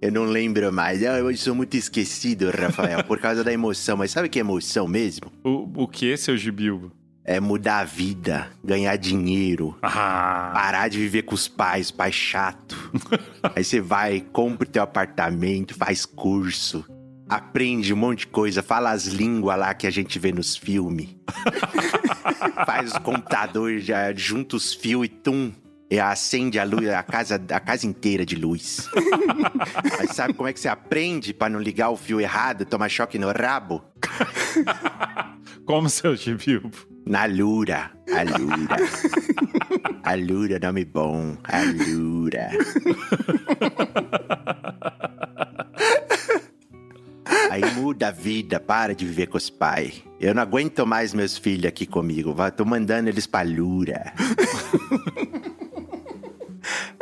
Eu 0.00 0.12
não 0.12 0.24
lembro 0.24 0.72
mais. 0.72 1.02
Eu, 1.02 1.12
eu 1.30 1.36
sou 1.36 1.54
muito 1.54 1.76
esquecido, 1.76 2.50
Rafael, 2.50 3.02
por 3.04 3.18
causa 3.18 3.42
da 3.44 3.52
emoção. 3.52 3.96
Mas 3.96 4.12
sabe 4.12 4.28
que 4.28 4.38
é 4.38 4.40
emoção 4.40 4.86
mesmo? 4.88 5.30
O, 5.44 5.82
o 5.82 5.88
que, 5.88 6.16
seu 6.16 6.36
Gibil? 6.36 6.90
É 7.24 7.40
mudar 7.40 7.80
a 7.80 7.84
vida, 7.84 8.48
ganhar 8.64 8.94
dinheiro, 8.96 9.76
Ah, 9.82 10.52
parar 10.54 10.88
de 10.88 10.96
viver 10.96 11.22
com 11.22 11.34
os 11.34 11.48
pais, 11.48 11.90
pai 11.90 12.12
chato. 12.12 12.76
Aí 13.56 13.64
você 13.64 13.80
vai, 13.80 14.20
compra 14.20 14.66
o 14.66 14.70
teu 14.70 14.80
apartamento, 14.82 15.74
faz 15.74 16.06
curso, 16.06 16.84
aprende 17.28 17.92
um 17.92 17.96
monte 17.96 18.20
de 18.20 18.26
coisa, 18.28 18.62
fala 18.62 18.90
as 18.90 19.06
línguas 19.06 19.58
lá 19.58 19.74
que 19.74 19.86
a 19.86 19.90
gente 19.90 20.18
vê 20.18 20.32
nos 20.32 20.56
filmes. 20.56 21.08
faz 22.66 22.94
o 22.94 23.00
computador, 23.00 23.78
já 23.78 24.12
junta 24.14 24.56
os 24.56 24.72
fios 24.74 25.06
e 25.06 25.08
tum. 25.08 25.52
E 25.88 26.00
acende 26.00 26.58
a 26.58 26.64
luz, 26.64 26.88
a 26.88 27.00
casa, 27.00 27.40
a 27.50 27.60
casa 27.60 27.86
inteira 27.86 28.26
de 28.26 28.34
luz. 28.34 28.88
Mas 29.98 30.16
sabe 30.16 30.34
como 30.34 30.48
é 30.48 30.52
que 30.52 30.58
você 30.58 30.68
aprende 30.68 31.32
pra 31.32 31.48
não 31.48 31.60
ligar 31.60 31.90
o 31.90 31.96
fio 31.96 32.20
errado, 32.20 32.64
tomar 32.64 32.88
choque 32.88 33.20
no 33.20 33.30
rabo? 33.30 33.84
como 35.64 35.88
seu 35.88 36.16
Gibil? 36.16 36.68
Na 37.06 37.26
Lura. 37.26 37.92
Alura. 38.12 38.76
Alura, 40.02 40.58
nome 40.58 40.84
bom. 40.84 41.36
Alura. 41.44 42.50
Aí 47.56 47.74
muda 47.74 48.08
a 48.08 48.10
vida, 48.10 48.60
para 48.60 48.94
de 48.94 49.06
viver 49.06 49.28
com 49.28 49.38
os 49.38 49.48
pais. 49.48 50.04
Eu 50.20 50.34
não 50.34 50.42
aguento 50.42 50.86
mais 50.86 51.14
meus 51.14 51.38
filhos 51.38 51.64
aqui 51.64 51.86
comigo. 51.86 52.34
Tô 52.54 52.66
mandando 52.66 53.08
eles 53.08 53.26
pra 53.26 53.42
Lura. 53.42 54.12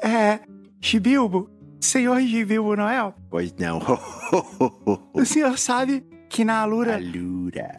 É. 0.02 0.40
Gibilbo, 0.78 1.48
senhor 1.80 2.20
Gibilbo 2.20 2.76
Noel, 2.76 3.14
Pois 3.30 3.54
não. 3.54 3.80
o 5.14 5.24
senhor 5.24 5.56
sabe 5.58 6.04
que 6.28 6.44
na 6.44 6.60
Alura 6.60 6.96
Alura. 6.96 7.74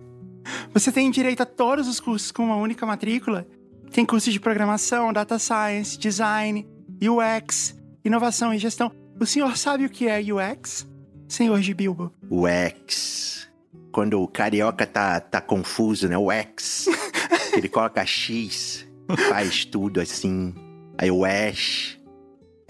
você 0.72 0.90
tem 0.90 1.10
direito 1.10 1.42
a 1.42 1.46
todos 1.46 1.86
os 1.86 2.00
cursos 2.00 2.32
com 2.32 2.44
uma 2.44 2.56
única 2.56 2.86
matrícula? 2.86 3.46
Tem 3.90 4.06
cursos 4.06 4.32
de 4.32 4.40
programação, 4.40 5.12
data 5.12 5.38
science, 5.38 5.98
design, 5.98 6.66
UX, 7.02 7.78
inovação 8.02 8.54
e 8.54 8.58
gestão. 8.58 8.90
O 9.20 9.26
senhor 9.26 9.54
sabe 9.58 9.84
o 9.84 9.90
que 9.90 10.08
é 10.08 10.20
UX? 10.20 10.88
Senhor 11.28 11.60
Gibilbo. 11.60 12.12
O 12.30 12.46
X. 12.46 13.48
Quando 13.92 14.20
o 14.20 14.28
carioca 14.28 14.86
tá, 14.86 15.20
tá 15.20 15.40
confuso, 15.40 16.08
né? 16.08 16.16
O 16.16 16.30
X. 16.32 16.86
Ele 17.56 17.68
coloca 17.68 18.04
X. 18.04 18.86
Faz 19.28 19.64
tudo 19.64 20.00
assim. 20.00 20.54
Aí 20.96 21.10
o 21.10 21.24
Ash. 21.24 21.98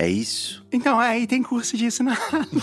É 0.01 0.09
isso? 0.09 0.65
Então, 0.71 1.03
é, 1.03 1.19
e 1.19 1.27
tem 1.27 1.43
curso 1.43 1.77
disso 1.77 2.05
na. 2.05 2.17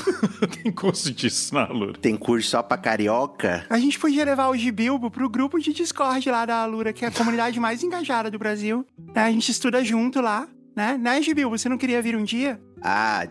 Tem 0.64 0.72
curso 0.72 1.12
disso 1.12 1.54
na 1.54 1.66
Lura. 1.68 2.00
Tem 2.00 2.16
curso 2.16 2.50
só 2.52 2.64
pra 2.64 2.78
carioca? 2.78 3.66
A 3.70 3.78
gente 3.78 4.00
podia 4.00 4.24
levar 4.24 4.48
o 4.48 4.56
Gibilbo 4.56 5.12
pro 5.12 5.30
grupo 5.30 5.60
de 5.60 5.74
Discord 5.74 6.32
lá 6.32 6.46
da 6.46 6.62
Alura, 6.62 6.94
que 6.94 7.04
é 7.04 7.10
a 7.10 7.12
comunidade 7.12 7.60
mais 7.60 7.84
engajada 7.84 8.32
do 8.32 8.40
Brasil. 8.40 8.86
né? 9.14 9.24
A 9.24 9.32
gente 9.34 9.52
estuda 9.52 9.84
junto 9.84 10.22
lá, 10.22 10.48
né? 10.76 10.98
Né, 10.98 11.22
Gibilbo? 11.22 11.58
Você 11.58 11.70
não 11.70 11.78
queria 11.78 12.02
vir 12.02 12.16
um 12.16 12.24
dia? 12.24 12.60
Ah, 12.82 13.28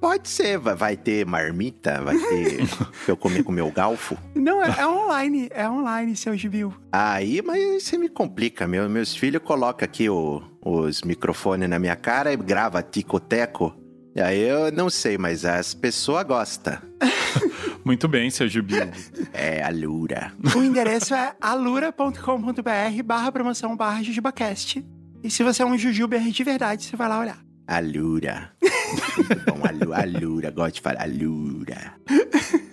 pode 0.00 0.28
ser. 0.28 0.58
Vai, 0.58 0.96
ter 0.96 1.24
marmita? 1.24 2.02
Vai 2.02 2.16
ter 2.18 2.60
eu 3.08 3.16
comer 3.16 3.42
com 3.42 3.52
meu 3.52 3.70
galfo? 3.70 4.16
Não, 4.34 4.62
é, 4.62 4.80
é 4.80 4.86
online. 4.86 5.48
É 5.52 5.68
online, 5.68 6.16
seu 6.16 6.36
Gibilbo. 6.36 6.76
Aí, 6.92 7.40
mas 7.42 7.82
você 7.84 7.96
me 7.96 8.08
complica. 8.08 8.66
Meu, 8.66 8.88
meus 8.90 9.14
filhos 9.14 9.42
colocam 9.42 9.84
aqui 9.86 10.08
o- 10.10 10.42
os 10.64 11.02
microfones 11.02 11.68
na 11.68 11.78
minha 11.78 11.96
cara 11.96 12.32
e 12.32 12.36
grava 12.36 12.82
tico-teco. 12.82 13.74
E 14.14 14.20
aí 14.20 14.40
eu 14.40 14.72
não 14.72 14.90
sei, 14.90 15.16
mas 15.16 15.44
as 15.44 15.72
pessoas 15.72 16.24
gostam. 16.24 16.76
Muito 17.84 18.06
bem, 18.08 18.28
seu 18.28 18.46
Gibil. 18.48 18.90
É, 19.32 19.62
a 19.62 19.70
Lura. 19.70 20.32
O 20.54 20.62
endereço 20.62 21.14
é 21.14 21.32
alura.com.br 21.40 23.02
barra 23.04 23.32
promoção 23.32 23.76
barra 23.76 24.02
jujubacast. 24.02 24.84
E 25.22 25.30
se 25.30 25.42
você 25.42 25.62
é 25.62 25.66
um 25.66 25.76
jujuber 25.76 26.22
de 26.22 26.44
verdade, 26.44 26.84
você 26.84 26.96
vai 26.96 27.08
lá 27.08 27.20
olhar. 27.20 27.44
A 27.66 27.78
Lura. 27.80 28.52
Muito 28.60 29.44
bom, 29.44 29.60
a 29.66 29.70
Lura, 29.70 30.02
a 30.02 30.04
Lura. 30.04 30.50
Gosto 30.50 30.74
de 30.76 30.80
falar 30.80 31.02
a 31.02 31.06
Lura. 31.06 31.94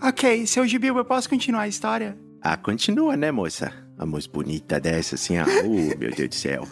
Ok, 0.00 0.46
seu 0.46 0.64
eu 0.64 1.04
posso 1.04 1.28
continuar 1.28 1.62
a 1.62 1.68
história? 1.68 2.18
Ah, 2.40 2.56
continua, 2.56 3.16
né, 3.16 3.30
moça? 3.30 3.72
A 3.98 4.06
moça 4.06 4.28
bonita 4.30 4.78
dessa, 4.78 5.16
assim, 5.16 5.36
ah, 5.36 5.46
oh, 5.64 5.98
meu 5.98 6.10
Deus 6.10 6.28
do 6.28 6.34
céu. 6.34 6.66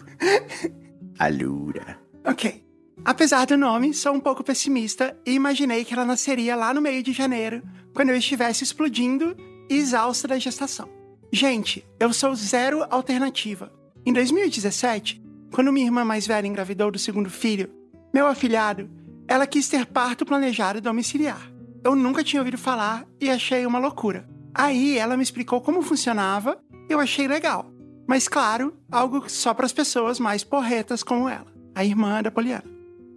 A 1.19 1.27
Lura. 1.27 1.99
Ok. 2.25 2.63
Apesar 3.03 3.45
do 3.45 3.57
nome, 3.57 3.93
sou 3.93 4.13
um 4.13 4.19
pouco 4.19 4.43
pessimista 4.43 5.15
e 5.25 5.33
imaginei 5.33 5.83
que 5.83 5.93
ela 5.93 6.05
nasceria 6.05 6.55
lá 6.55 6.73
no 6.73 6.81
meio 6.81 7.03
de 7.03 7.11
janeiro, 7.11 7.61
quando 7.93 8.09
eu 8.09 8.17
estivesse 8.17 8.63
explodindo 8.63 9.35
e 9.69 9.75
exausta 9.75 10.27
da 10.27 10.39
gestação. 10.39 10.89
Gente, 11.31 11.85
eu 11.99 12.13
sou 12.13 12.33
zero 12.33 12.85
alternativa. 12.89 13.71
Em 14.07 14.13
2017, 14.13 15.21
quando 15.51 15.73
minha 15.73 15.85
irmã 15.85 16.05
mais 16.05 16.25
velha 16.25 16.47
engravidou 16.47 16.89
do 16.89 16.97
segundo 16.97 17.29
filho, 17.29 17.69
meu 18.13 18.25
afilhado, 18.25 18.89
ela 19.27 19.45
quis 19.45 19.67
ter 19.67 19.85
parto 19.85 20.25
planejado 20.25 20.79
domiciliar. 20.79 21.51
Eu 21.83 21.93
nunca 21.93 22.23
tinha 22.23 22.39
ouvido 22.39 22.57
falar 22.57 23.05
e 23.19 23.29
achei 23.29 23.65
uma 23.65 23.79
loucura. 23.79 24.25
Aí 24.55 24.97
ela 24.97 25.17
me 25.17 25.23
explicou 25.23 25.59
como 25.59 25.81
funcionava 25.81 26.57
e 26.89 26.93
eu 26.93 27.01
achei 27.01 27.27
legal. 27.27 27.69
Mas 28.07 28.29
claro, 28.29 28.77
algo 28.89 29.29
só 29.29 29.53
para 29.53 29.65
as 29.65 29.73
pessoas 29.73 30.21
mais 30.21 30.41
porretas 30.41 31.03
como 31.03 31.27
ela, 31.27 31.51
a 31.75 31.83
irmã 31.83 32.23
da 32.23 32.31
Poliana. 32.31 32.63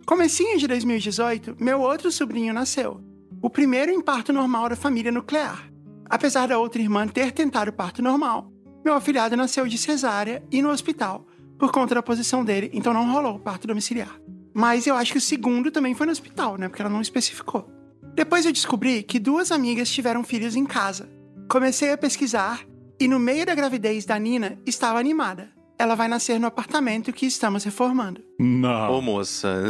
Comecinho 0.05 0.59
de 0.59 0.67
2018, 0.67 1.55
meu 1.61 1.81
outro 1.81 2.11
sobrinho 2.11 2.53
nasceu. 2.53 3.01
O 3.41 3.49
primeiro 3.49 3.93
em 3.93 4.01
parto 4.01 4.33
normal 4.33 4.69
da 4.69 4.75
família 4.75 5.13
nuclear. 5.13 5.71
Apesar 6.07 6.49
da 6.49 6.59
outra 6.59 6.83
irmã 6.83 7.07
ter 7.07 7.31
tentado 7.31 7.73
parto 7.73 8.03
normal, 8.03 8.50
meu 8.85 8.95
afilhado 8.95 9.37
nasceu 9.37 9.67
de 9.67 9.77
cesárea 9.77 10.43
e 10.51 10.63
no 10.63 10.71
hospital, 10.71 11.27
por 11.59 11.71
conta 11.71 11.95
da 11.95 12.03
posição 12.03 12.45
dele, 12.45 12.71
então 12.73 12.95
não 12.95 13.13
rolou 13.13 13.39
parto 13.39 13.67
domiciliar. 13.67 14.19
Mas 14.55 14.87
eu 14.87 14.97
acho 14.97 15.13
que 15.13 15.19
o 15.19 15.21
segundo 15.21 15.71
também 15.71 15.95
foi 15.95 16.07
no 16.07 16.13
hospital, 16.13 16.57
né? 16.57 16.69
Porque 16.69 16.83
ela 16.83 16.91
não 16.91 17.01
especificou. 17.01 17.71
Depois 18.15 18.45
eu 18.45 18.53
descobri 18.53 19.03
que 19.03 19.19
duas 19.19 19.53
amigas 19.53 19.91
tiveram 19.91 20.25
filhos 20.25 20.57
em 20.57 20.65
casa. 20.65 21.09
Comecei 21.49 21.93
a 21.93 21.99
pesquisar 21.99 22.65
e 22.99 23.07
no 23.07 23.19
meio 23.19 23.47
da 23.47 23.55
gravidez 23.55 24.05
da 24.05 24.19
Nina 24.19 24.59
estava 24.67 24.99
animada. 24.99 25.51
Ela 25.81 25.95
vai 25.95 26.09
nascer 26.09 26.39
no 26.39 26.47
apartamento 26.47 27.11
que 27.11 27.25
estamos 27.25 27.65
reformando. 27.65 28.23
Não. 28.39 28.99
Ô, 28.99 29.01
moça, 29.01 29.63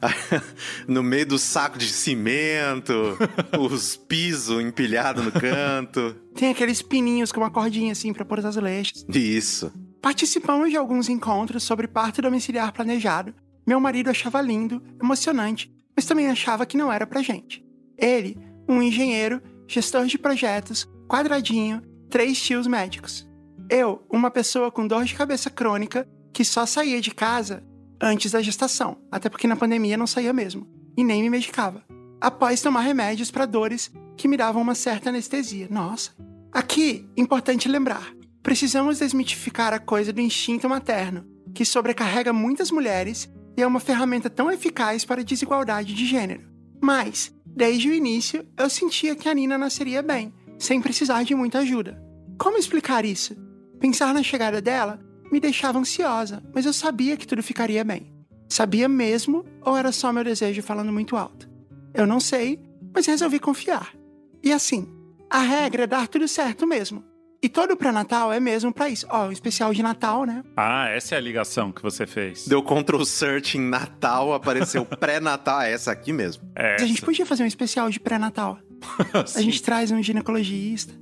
no 0.88 1.02
meio 1.02 1.26
do 1.26 1.38
saco 1.38 1.76
de 1.76 1.86
cimento, 1.86 2.94
os 3.60 3.94
pisos 3.94 4.58
empilhados 4.62 5.22
no 5.22 5.30
canto. 5.30 6.16
Tem 6.34 6.48
aqueles 6.48 6.80
pininhos 6.80 7.30
com 7.30 7.40
uma 7.40 7.50
cordinha 7.50 7.92
assim 7.92 8.10
para 8.10 8.24
pôr 8.24 8.38
os 8.38 8.46
azulejos. 8.46 9.04
Isso. 9.06 9.70
Participamos 10.00 10.70
de 10.70 10.78
alguns 10.78 11.10
encontros 11.10 11.62
sobre 11.62 11.86
parto 11.86 12.22
domiciliar 12.22 12.72
planejado. 12.72 13.34
Meu 13.66 13.78
marido 13.78 14.08
achava 14.08 14.40
lindo, 14.40 14.82
emocionante, 14.98 15.70
mas 15.94 16.06
também 16.06 16.28
achava 16.28 16.64
que 16.64 16.78
não 16.78 16.90
era 16.90 17.06
pra 17.06 17.20
gente. 17.20 17.62
Ele, 17.98 18.38
um 18.66 18.80
engenheiro, 18.80 19.42
gestor 19.66 20.06
de 20.06 20.16
projetos, 20.16 20.88
quadradinho, 21.06 21.82
três 22.08 22.40
tios 22.40 22.66
médicos. 22.66 23.27
Eu, 23.70 24.02
uma 24.08 24.30
pessoa 24.30 24.70
com 24.70 24.86
dor 24.86 25.04
de 25.04 25.14
cabeça 25.14 25.50
crônica 25.50 26.08
que 26.32 26.44
só 26.44 26.64
saía 26.64 27.00
de 27.00 27.10
casa 27.10 27.62
antes 28.00 28.32
da 28.32 28.40
gestação, 28.40 28.96
até 29.10 29.28
porque 29.28 29.46
na 29.46 29.56
pandemia 29.56 29.96
não 29.96 30.06
saía 30.06 30.32
mesmo, 30.32 30.66
e 30.96 31.04
nem 31.04 31.22
me 31.22 31.28
medicava. 31.28 31.84
Após 32.20 32.62
tomar 32.62 32.80
remédios 32.80 33.30
para 33.30 33.44
dores 33.44 33.92
que 34.16 34.26
me 34.26 34.36
davam 34.36 34.62
uma 34.62 34.74
certa 34.74 35.10
anestesia. 35.10 35.68
Nossa. 35.70 36.12
Aqui, 36.50 37.06
importante 37.16 37.68
lembrar: 37.68 38.12
precisamos 38.42 39.00
desmitificar 39.00 39.74
a 39.74 39.78
coisa 39.78 40.12
do 40.12 40.20
instinto 40.20 40.68
materno, 40.68 41.26
que 41.54 41.64
sobrecarrega 41.64 42.32
muitas 42.32 42.70
mulheres 42.70 43.30
e 43.56 43.62
é 43.62 43.66
uma 43.66 43.80
ferramenta 43.80 44.30
tão 44.30 44.50
eficaz 44.50 45.04
para 45.04 45.20
a 45.20 45.24
desigualdade 45.24 45.92
de 45.92 46.06
gênero. 46.06 46.48
Mas, 46.80 47.34
desde 47.44 47.90
o 47.90 47.94
início, 47.94 48.46
eu 48.56 48.70
sentia 48.70 49.14
que 49.14 49.28
a 49.28 49.34
Nina 49.34 49.58
nasceria 49.58 50.00
bem, 50.00 50.32
sem 50.58 50.80
precisar 50.80 51.22
de 51.24 51.34
muita 51.34 51.58
ajuda. 51.58 52.00
Como 52.38 52.56
explicar 52.56 53.04
isso? 53.04 53.36
Pensar 53.78 54.12
na 54.12 54.22
chegada 54.22 54.60
dela 54.60 55.00
me 55.30 55.38
deixava 55.40 55.78
ansiosa, 55.78 56.42
mas 56.54 56.66
eu 56.66 56.72
sabia 56.72 57.16
que 57.16 57.26
tudo 57.26 57.42
ficaria 57.42 57.84
bem. 57.84 58.12
Sabia 58.48 58.88
mesmo 58.88 59.44
ou 59.62 59.76
era 59.76 59.92
só 59.92 60.12
meu 60.12 60.24
desejo 60.24 60.62
falando 60.62 60.92
muito 60.92 61.16
alto? 61.16 61.48
Eu 61.94 62.06
não 62.06 62.18
sei, 62.18 62.58
mas 62.94 63.06
resolvi 63.06 63.38
confiar. 63.38 63.94
E 64.42 64.52
assim, 64.52 64.88
a 65.30 65.40
regra 65.40 65.84
é 65.84 65.86
dar 65.86 66.08
tudo 66.08 66.26
certo 66.26 66.66
mesmo. 66.66 67.04
E 67.40 67.48
todo 67.48 67.76
pré-natal 67.76 68.32
é 68.32 68.40
mesmo 68.40 68.72
pra 68.72 68.88
isso. 68.88 69.06
Ó, 69.08 69.28
um 69.28 69.32
especial 69.32 69.72
de 69.72 69.80
Natal, 69.80 70.24
né? 70.24 70.42
Ah, 70.56 70.88
essa 70.88 71.14
é 71.14 71.18
a 71.18 71.20
ligação 71.20 71.70
que 71.70 71.80
você 71.80 72.04
fez. 72.04 72.48
Deu 72.48 72.60
Ctrl 72.62 73.04
Search 73.04 73.56
em 73.56 73.60
Natal, 73.60 74.34
apareceu 74.34 74.84
pré-Natal. 74.98 75.60
É 75.60 75.72
essa 75.72 75.92
aqui 75.92 76.12
mesmo. 76.12 76.42
É. 76.56 76.72
Mas 76.72 76.82
a 76.82 76.86
gente 76.86 77.02
podia 77.02 77.24
fazer 77.24 77.44
um 77.44 77.46
especial 77.46 77.90
de 77.90 78.00
pré-natal. 78.00 78.58
A 79.36 79.40
gente 79.40 79.62
traz 79.62 79.90
um 79.90 80.00
ginecologista. 80.02 80.94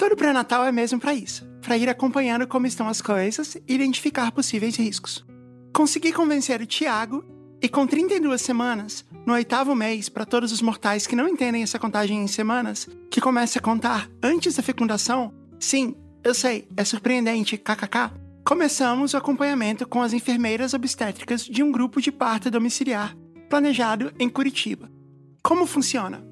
Todo 0.00 0.16
pré-natal 0.16 0.64
é 0.64 0.72
mesmo 0.72 0.98
pra 0.98 1.12
isso. 1.12 1.44
Pra 1.60 1.76
ir 1.76 1.86
acompanhando 1.86 2.46
como 2.46 2.66
estão 2.66 2.88
as 2.88 3.02
coisas 3.02 3.54
e 3.68 3.74
identificar 3.74 4.32
possíveis 4.32 4.74
riscos. 4.74 5.22
Consegui 5.74 6.10
convencer 6.10 6.58
o 6.62 6.66
Tiago 6.66 7.22
e 7.60 7.68
com 7.68 7.86
32 7.86 8.40
semanas, 8.40 9.04
no 9.26 9.34
oitavo 9.34 9.74
mês, 9.74 10.08
para 10.08 10.24
todos 10.24 10.52
os 10.52 10.62
mortais 10.62 11.06
que 11.06 11.14
não 11.14 11.28
entendem 11.28 11.62
essa 11.62 11.78
contagem 11.78 12.16
em 12.16 12.26
semanas, 12.26 12.88
que 13.10 13.20
começa 13.20 13.58
a 13.58 13.62
contar 13.62 14.08
antes 14.22 14.54
da 14.54 14.62
fecundação, 14.62 15.34
sim, 15.58 15.94
eu 16.24 16.32
sei, 16.32 16.66
é 16.78 16.82
surpreendente, 16.82 17.58
kkk, 17.58 18.10
começamos 18.42 19.12
o 19.12 19.18
acompanhamento 19.18 19.86
com 19.86 20.00
as 20.00 20.14
enfermeiras 20.14 20.72
obstétricas 20.72 21.44
de 21.44 21.62
um 21.62 21.70
grupo 21.70 22.00
de 22.00 22.10
parto 22.10 22.50
domiciliar 22.50 23.14
planejado 23.50 24.10
em 24.18 24.30
Curitiba. 24.30 24.90
Como 25.42 25.66
funciona? 25.66 26.24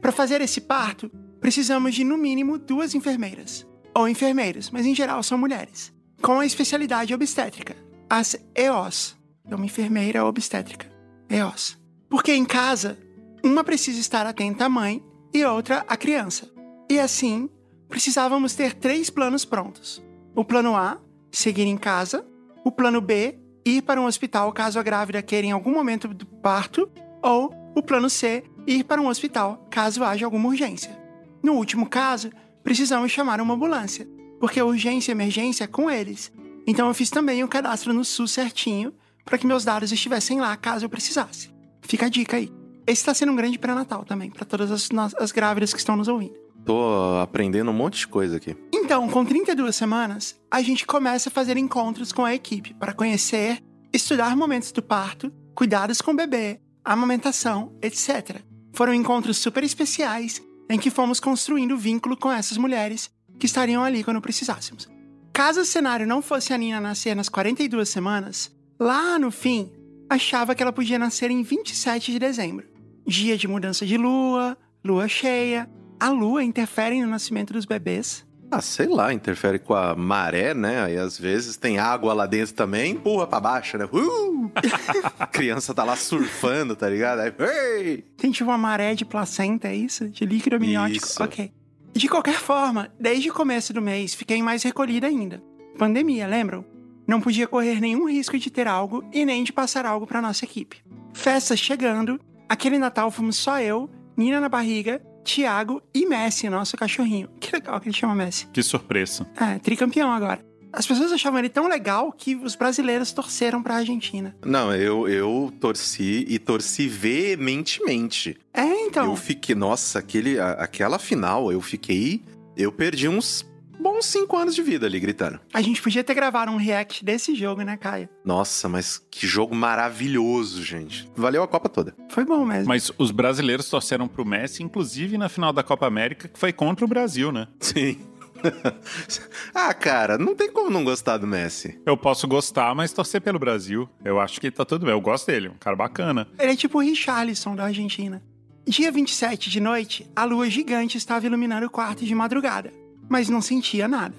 Para 0.00 0.12
fazer 0.12 0.40
esse 0.40 0.62
parto, 0.62 1.10
precisamos 1.42 1.94
de 1.94 2.04
no 2.04 2.16
mínimo 2.16 2.56
duas 2.56 2.94
enfermeiras, 2.94 3.66
ou 3.94 4.08
enfermeiros, 4.08 4.70
mas 4.70 4.86
em 4.86 4.94
geral 4.94 5.22
são 5.22 5.36
mulheres, 5.36 5.92
com 6.22 6.38
a 6.38 6.46
especialidade 6.46 7.12
obstétrica, 7.12 7.76
as 8.08 8.36
EOS, 8.54 9.16
é 9.44 9.54
uma 9.54 9.66
enfermeira 9.66 10.24
obstétrica, 10.24 10.86
EOS. 11.28 11.76
Porque 12.08 12.32
em 12.32 12.44
casa, 12.44 12.96
uma 13.42 13.64
precisa 13.64 13.98
estar 13.98 14.24
atenta 14.24 14.66
à 14.66 14.68
mãe 14.68 15.02
e 15.34 15.44
outra 15.44 15.84
à 15.88 15.96
criança. 15.96 16.48
E 16.88 17.00
assim, 17.00 17.50
precisávamos 17.88 18.54
ter 18.54 18.74
três 18.74 19.10
planos 19.10 19.44
prontos. 19.44 20.02
O 20.36 20.44
plano 20.44 20.76
A, 20.76 20.98
seguir 21.30 21.64
em 21.64 21.76
casa. 21.76 22.24
O 22.64 22.70
plano 22.70 23.00
B, 23.00 23.36
ir 23.64 23.82
para 23.82 24.00
um 24.00 24.04
hospital 24.04 24.52
caso 24.52 24.78
a 24.78 24.82
grávida 24.82 25.22
queira 25.22 25.46
em 25.46 25.52
algum 25.52 25.72
momento 25.72 26.06
do 26.06 26.26
parto. 26.26 26.88
Ou 27.20 27.52
o 27.74 27.82
plano 27.82 28.08
C, 28.08 28.44
ir 28.66 28.84
para 28.84 29.00
um 29.00 29.08
hospital 29.08 29.66
caso 29.70 30.04
haja 30.04 30.24
alguma 30.24 30.48
urgência. 30.48 31.01
No 31.42 31.54
último 31.54 31.88
caso, 31.88 32.30
precisamos 32.62 33.10
chamar 33.10 33.40
uma 33.40 33.54
ambulância, 33.54 34.08
porque 34.38 34.60
a 34.60 34.64
urgência 34.64 35.10
e 35.10 35.14
emergência 35.14 35.64
é 35.64 35.66
com 35.66 35.90
eles. 35.90 36.32
Então 36.66 36.88
eu 36.88 36.94
fiz 36.94 37.10
também 37.10 37.42
o 37.42 37.48
cadastro 37.48 37.92
no 37.92 38.04
SUS 38.04 38.30
certinho 38.30 38.94
para 39.24 39.38
que 39.38 39.46
meus 39.46 39.64
dados 39.64 39.92
estivessem 39.92 40.40
lá 40.40 40.56
caso 40.56 40.84
eu 40.84 40.90
precisasse. 40.90 41.50
Fica 41.82 42.06
a 42.06 42.08
dica 42.08 42.36
aí. 42.36 42.50
Esse 42.86 43.02
está 43.02 43.14
sendo 43.14 43.32
um 43.32 43.36
grande 43.36 43.58
pré-natal 43.58 44.04
também, 44.04 44.30
para 44.30 44.44
todas 44.44 44.70
as, 44.70 44.88
as 45.18 45.32
grávidas 45.32 45.72
que 45.72 45.78
estão 45.78 45.96
nos 45.96 46.08
ouvindo. 46.08 46.34
Tô 46.64 47.18
aprendendo 47.20 47.70
um 47.70 47.74
monte 47.74 47.98
de 47.98 48.08
coisa 48.08 48.36
aqui. 48.36 48.56
Então, 48.72 49.08
com 49.08 49.24
32 49.24 49.74
semanas, 49.74 50.40
a 50.50 50.62
gente 50.62 50.86
começa 50.86 51.28
a 51.28 51.32
fazer 51.32 51.56
encontros 51.56 52.12
com 52.12 52.24
a 52.24 52.34
equipe 52.34 52.74
para 52.74 52.92
conhecer, 52.92 53.62
estudar 53.92 54.36
momentos 54.36 54.70
do 54.70 54.82
parto, 54.82 55.32
cuidados 55.54 56.00
com 56.00 56.12
o 56.12 56.16
bebê, 56.16 56.60
amamentação, 56.84 57.72
etc. 57.80 58.40
Foram 58.72 58.94
encontros 58.94 59.38
super 59.38 59.62
especiais 59.62 60.42
em 60.72 60.78
que 60.78 60.90
fomos 60.90 61.20
construindo 61.20 61.76
vínculo 61.76 62.16
com 62.16 62.32
essas 62.32 62.56
mulheres 62.56 63.10
que 63.38 63.44
estariam 63.44 63.84
ali 63.84 64.02
quando 64.02 64.22
precisássemos. 64.22 64.88
Caso 65.30 65.60
o 65.60 65.64
cenário 65.66 66.06
não 66.06 66.22
fosse 66.22 66.54
a 66.54 66.56
Nina 66.56 66.80
nascer 66.80 67.14
nas 67.14 67.28
42 67.28 67.86
semanas, 67.90 68.50
lá 68.80 69.18
no 69.18 69.30
fim, 69.30 69.70
achava 70.08 70.54
que 70.54 70.62
ela 70.62 70.72
podia 70.72 70.98
nascer 70.98 71.30
em 71.30 71.42
27 71.42 72.12
de 72.12 72.18
dezembro. 72.18 72.66
Dia 73.06 73.36
de 73.36 73.46
mudança 73.46 73.84
de 73.84 73.98
lua, 73.98 74.56
lua 74.82 75.06
cheia. 75.08 75.68
A 76.00 76.08
lua 76.08 76.42
interfere 76.42 77.02
no 77.02 77.06
nascimento 77.06 77.52
dos 77.52 77.66
bebês. 77.66 78.24
Ah, 78.52 78.60
sei 78.60 78.86
lá, 78.86 79.14
interfere 79.14 79.58
com 79.58 79.72
a 79.72 79.96
maré, 79.96 80.52
né? 80.52 80.84
Aí 80.84 80.98
às 80.98 81.18
vezes 81.18 81.56
tem 81.56 81.78
água 81.78 82.12
lá 82.12 82.26
dentro 82.26 82.52
também, 82.52 82.92
empurra 82.92 83.26
pra 83.26 83.40
baixo, 83.40 83.78
né? 83.78 83.86
Uh! 83.90 84.52
criança 85.32 85.72
tá 85.72 85.82
lá 85.82 85.96
surfando, 85.96 86.76
tá 86.76 86.86
ligado? 86.86 87.20
Aí, 87.20 87.32
ei! 87.38 88.04
Tem 88.14 88.30
tipo 88.30 88.50
uma 88.50 88.58
maré 88.58 88.94
de 88.94 89.06
placenta, 89.06 89.68
é 89.68 89.74
isso? 89.74 90.06
De 90.10 90.26
líquido 90.26 90.56
amniótico? 90.56 91.06
Isso. 91.06 91.22
Ok. 91.22 91.50
De 91.94 92.08
qualquer 92.10 92.34
forma, 92.34 92.92
desde 93.00 93.30
o 93.30 93.32
começo 93.32 93.72
do 93.72 93.80
mês, 93.80 94.12
fiquei 94.12 94.42
mais 94.42 94.62
recolhida 94.62 95.06
ainda. 95.06 95.42
Pandemia, 95.78 96.26
lembram? 96.26 96.62
Não 97.06 97.22
podia 97.22 97.48
correr 97.48 97.80
nenhum 97.80 98.06
risco 98.06 98.38
de 98.38 98.50
ter 98.50 98.68
algo 98.68 99.02
e 99.14 99.24
nem 99.24 99.44
de 99.44 99.52
passar 99.52 99.86
algo 99.86 100.06
pra 100.06 100.20
nossa 100.20 100.44
equipe. 100.44 100.84
Festas 101.14 101.58
chegando, 101.58 102.20
aquele 102.46 102.78
Natal 102.78 103.10
fomos 103.10 103.36
só 103.36 103.58
eu, 103.60 103.88
Nina 104.14 104.40
na 104.40 104.48
barriga, 104.50 105.00
Thiago 105.24 105.82
e 105.94 106.06
Messi, 106.06 106.48
nosso 106.48 106.76
cachorrinho. 106.76 107.28
Que 107.40 107.52
legal 107.52 107.80
que 107.80 107.88
ele 107.88 107.96
chama 107.96 108.14
Messi. 108.14 108.46
Que 108.52 108.62
surpresa. 108.62 109.26
É, 109.36 109.58
tricampeão 109.58 110.10
agora. 110.12 110.44
As 110.72 110.86
pessoas 110.86 111.12
achavam 111.12 111.38
ele 111.38 111.50
tão 111.50 111.68
legal 111.68 112.10
que 112.10 112.34
os 112.34 112.56
brasileiros 112.56 113.12
torceram 113.12 113.62
pra 113.62 113.76
Argentina. 113.76 114.34
Não, 114.44 114.74
eu, 114.74 115.06
eu 115.06 115.52
torci 115.60 116.24
e 116.26 116.38
torci 116.38 116.88
veementemente. 116.88 118.38
É, 118.54 118.64
então. 118.86 119.04
Eu 119.04 119.16
fiquei, 119.16 119.54
nossa, 119.54 119.98
aquele, 119.98 120.40
aquela 120.40 120.98
final, 120.98 121.52
eu 121.52 121.60
fiquei. 121.60 122.22
Eu 122.56 122.72
perdi 122.72 123.06
uns 123.06 123.46
bons 123.82 124.06
cinco 124.06 124.36
anos 124.36 124.54
de 124.54 124.62
vida 124.62 124.86
ali 124.86 125.00
gritando. 125.00 125.40
A 125.52 125.60
gente 125.60 125.82
podia 125.82 126.04
ter 126.04 126.14
gravado 126.14 126.52
um 126.52 126.56
react 126.56 127.04
desse 127.04 127.34
jogo, 127.34 127.62
né, 127.62 127.76
Caio? 127.76 128.08
Nossa, 128.24 128.68
mas 128.68 129.04
que 129.10 129.26
jogo 129.26 129.54
maravilhoso, 129.54 130.62
gente. 130.62 131.10
Valeu 131.16 131.42
a 131.42 131.48
Copa 131.48 131.68
toda. 131.68 131.94
Foi 132.10 132.24
bom 132.24 132.44
mesmo. 132.44 132.68
Mas 132.68 132.90
os 132.96 133.10
brasileiros 133.10 133.68
torceram 133.68 134.06
pro 134.06 134.24
Messi, 134.24 134.62
inclusive 134.62 135.18
na 135.18 135.28
final 135.28 135.52
da 135.52 135.62
Copa 135.62 135.86
América, 135.86 136.28
que 136.28 136.38
foi 136.38 136.52
contra 136.52 136.84
o 136.84 136.88
Brasil, 136.88 137.32
né? 137.32 137.48
Sim. 137.60 137.98
ah, 139.54 139.72
cara, 139.72 140.18
não 140.18 140.34
tem 140.34 140.50
como 140.50 140.70
não 140.70 140.84
gostar 140.84 141.16
do 141.16 141.26
Messi. 141.26 141.80
Eu 141.86 141.96
posso 141.96 142.26
gostar, 142.26 142.74
mas 142.74 142.92
torcer 142.92 143.20
pelo 143.20 143.38
Brasil. 143.38 143.88
Eu 144.04 144.20
acho 144.20 144.40
que 144.40 144.50
tá 144.50 144.64
tudo 144.64 144.86
bem. 144.86 144.94
Eu 144.94 145.00
gosto 145.00 145.26
dele, 145.26 145.48
um 145.48 145.58
cara 145.58 145.76
bacana. 145.76 146.26
Ele 146.38 146.52
é 146.52 146.56
tipo 146.56 146.78
o 146.78 146.80
Richarlison 146.80 147.54
da 147.54 147.64
Argentina. 147.64 148.22
Dia 148.66 148.92
27 148.92 149.50
de 149.50 149.58
noite, 149.58 150.06
a 150.14 150.24
lua 150.24 150.48
gigante 150.48 150.96
estava 150.96 151.26
iluminando 151.26 151.66
o 151.66 151.70
quarto 151.70 152.04
de 152.04 152.14
madrugada, 152.14 152.72
mas 153.08 153.28
não 153.28 153.40
sentia 153.40 153.86
nada. 153.88 154.14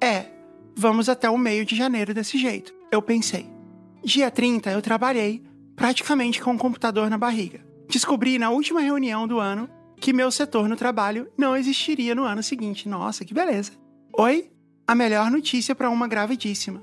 É, 0.00 0.26
vamos 0.76 1.08
até 1.08 1.28
o 1.28 1.38
meio 1.38 1.64
de 1.64 1.74
janeiro 1.74 2.12
desse 2.12 2.38
jeito, 2.38 2.74
eu 2.90 3.00
pensei. 3.00 3.46
Dia 4.04 4.30
30 4.30 4.70
eu 4.70 4.82
trabalhei, 4.82 5.42
praticamente 5.74 6.40
com 6.40 6.54
o 6.54 6.58
computador 6.58 7.10
na 7.10 7.18
barriga. 7.18 7.64
Descobri 7.88 8.38
na 8.38 8.50
última 8.50 8.80
reunião 8.80 9.26
do 9.26 9.38
ano 9.38 9.68
que 10.00 10.12
meu 10.12 10.30
setor 10.30 10.68
no 10.68 10.76
trabalho 10.76 11.28
não 11.36 11.56
existiria 11.56 12.14
no 12.14 12.24
ano 12.24 12.42
seguinte. 12.42 12.88
Nossa, 12.88 13.24
que 13.24 13.34
beleza. 13.34 13.72
Oi? 14.16 14.50
A 14.86 14.94
melhor 14.94 15.30
notícia 15.30 15.74
para 15.74 15.90
uma 15.90 16.06
gravidíssima. 16.06 16.82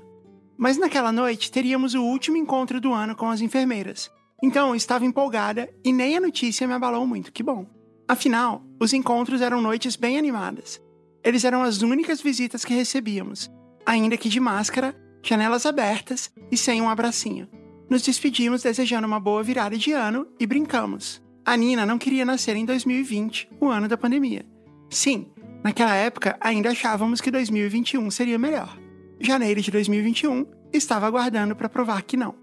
Mas 0.56 0.76
naquela 0.76 1.10
noite 1.10 1.50
teríamos 1.50 1.94
o 1.94 2.02
último 2.02 2.36
encontro 2.36 2.80
do 2.80 2.92
ano 2.92 3.16
com 3.16 3.28
as 3.28 3.40
enfermeiras. 3.40 4.10
Então 4.42 4.68
eu 4.68 4.74
estava 4.74 5.04
empolgada 5.04 5.72
e 5.84 5.92
nem 5.92 6.16
a 6.16 6.20
notícia 6.20 6.66
me 6.66 6.74
abalou 6.74 7.06
muito, 7.06 7.32
que 7.32 7.42
bom. 7.42 7.66
Afinal, 8.06 8.62
os 8.78 8.92
encontros 8.92 9.40
eram 9.40 9.62
noites 9.62 9.96
bem 9.96 10.18
animadas. 10.18 10.80
Eles 11.24 11.42
eram 11.44 11.62
as 11.62 11.80
únicas 11.80 12.20
visitas 12.20 12.64
que 12.64 12.74
recebíamos, 12.74 13.50
ainda 13.86 14.16
que 14.16 14.28
de 14.28 14.38
máscara, 14.38 14.94
janelas 15.22 15.64
abertas 15.64 16.30
e 16.52 16.56
sem 16.56 16.82
um 16.82 16.88
abracinho. 16.88 17.48
Nos 17.88 18.02
despedimos 18.02 18.62
desejando 18.62 19.06
uma 19.06 19.18
boa 19.18 19.42
virada 19.42 19.76
de 19.76 19.92
ano 19.92 20.26
e 20.38 20.46
brincamos. 20.46 21.22
A 21.44 21.56
Nina 21.56 21.86
não 21.86 21.98
queria 21.98 22.24
nascer 22.24 22.56
em 22.56 22.64
2020, 22.64 23.48
o 23.58 23.68
ano 23.68 23.88
da 23.88 23.96
pandemia. 23.96 24.44
Sim, 24.90 25.26
naquela 25.62 25.94
época 25.94 26.36
ainda 26.40 26.70
achávamos 26.70 27.20
que 27.20 27.30
2021 27.30 28.10
seria 28.10 28.38
melhor. 28.38 28.78
Janeiro 29.18 29.60
de 29.60 29.70
2021 29.70 30.46
estava 30.72 31.06
aguardando 31.06 31.56
para 31.56 31.68
provar 31.68 32.02
que 32.02 32.16
não. 32.16 32.34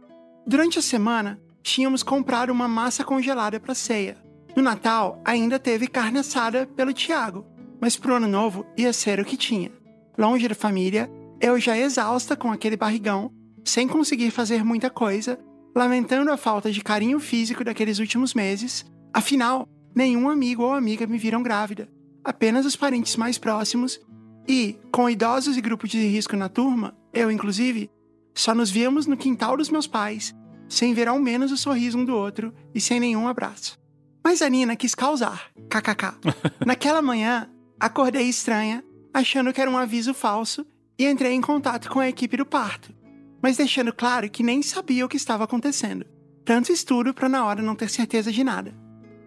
Durante 0.46 0.80
a 0.80 0.82
semana, 0.82 1.40
tínhamos 1.62 2.02
comprado 2.02 2.50
uma 2.50 2.68
massa 2.68 3.04
congelada 3.04 3.60
para 3.60 3.76
ceia. 3.76 4.18
No 4.56 4.64
Natal, 4.64 5.22
ainda 5.24 5.60
teve 5.60 5.88
carne 5.88 6.20
assada 6.20 6.66
pelo 6.76 6.94
Tiago, 6.94 7.46
mas 7.82 7.98
pro 7.98 8.16
ano 8.16 8.28
novo 8.28 8.66
ia 8.78 8.94
ser 8.94 9.20
o 9.20 9.26
que 9.26 9.36
tinha. 9.36 9.72
Longe 10.18 10.48
da 10.48 10.54
família, 10.54 11.10
eu 11.42 11.60
já 11.60 11.76
exausta 11.76 12.36
com 12.36 12.52
aquele 12.52 12.78
barrigão, 12.78 13.32
sem 13.66 13.88
conseguir 13.88 14.30
fazer 14.30 14.64
muita 14.64 14.90
coisa, 14.90 15.40
lamentando 15.76 16.32
a 16.32 16.38
falta 16.38 16.72
de 16.72 16.82
carinho 16.82 17.20
físico 17.20 17.64
daqueles 17.64 17.98
últimos 17.98 18.36
meses. 18.36 18.86
Afinal, 19.12 19.68
nenhum 19.96 20.30
amigo 20.30 20.64
ou 20.64 20.74
amiga 20.74 21.08
me 21.08 21.18
viram 21.18 21.42
grávida, 21.42 21.90
apenas 22.24 22.66
os 22.66 22.76
parentes 22.76 23.16
mais 23.16 23.40
próximos. 23.40 24.00
E, 24.48 24.78
com 24.92 25.10
idosos 25.10 25.58
e 25.58 25.62
grupos 25.62 25.90
de 25.90 26.06
risco 26.08 26.36
na 26.36 26.50
turma, 26.50 26.96
eu 27.14 27.32
inclusive, 27.32 27.90
só 28.34 28.54
nos 28.54 28.70
víamos 28.70 29.08
no 29.08 29.18
quintal 29.18 29.58
dos 29.58 29.70
meus 29.70 29.88
pais, 29.88 30.36
sem 30.70 30.94
ver 30.94 31.08
ao 31.08 31.20
menos 31.20 31.52
o 31.52 31.58
sorriso 31.58 31.98
um 31.98 32.06
do 32.06 32.16
outro 32.16 32.54
e 32.74 32.80
sem 32.80 33.00
nenhum 33.00 33.28
abraço. 33.28 33.80
Mas 34.24 34.42
a 34.42 34.50
Nina 34.50 34.76
quis 34.76 34.94
causar, 34.94 35.52
kkk. 35.70 36.14
Naquela 36.66 37.02
manhã, 37.02 37.50
acordei 37.82 38.30
estranha, 38.30 38.84
achando 39.12 39.52
que 39.52 39.60
era 39.60 39.70
um 39.70 39.78
aviso 39.78 40.14
falso 40.14 40.64
e 41.00 41.08
entrei 41.08 41.34
em 41.34 41.42
contato 41.42 41.90
com 41.90 42.00
a 42.00 42.08
equipe 42.08 42.38
do 42.38 42.46
parto, 42.46 42.94
mas 43.42 43.58
deixando 43.58 43.92
claro 43.92 44.30
que 44.30 44.44
nem 44.44 44.62
sabia 44.62 45.04
o 45.04 45.10
que 45.10 45.18
estava 45.18 45.46
acontecendo. 45.46 46.06
Tanto 46.46 46.72
estudo 46.72 47.12
para 47.12 47.28
na 47.28 47.44
hora 47.44 47.64
não 47.64 47.74
ter 47.74 47.90
certeza 47.90 48.32
de 48.32 48.44
nada. 48.44 48.72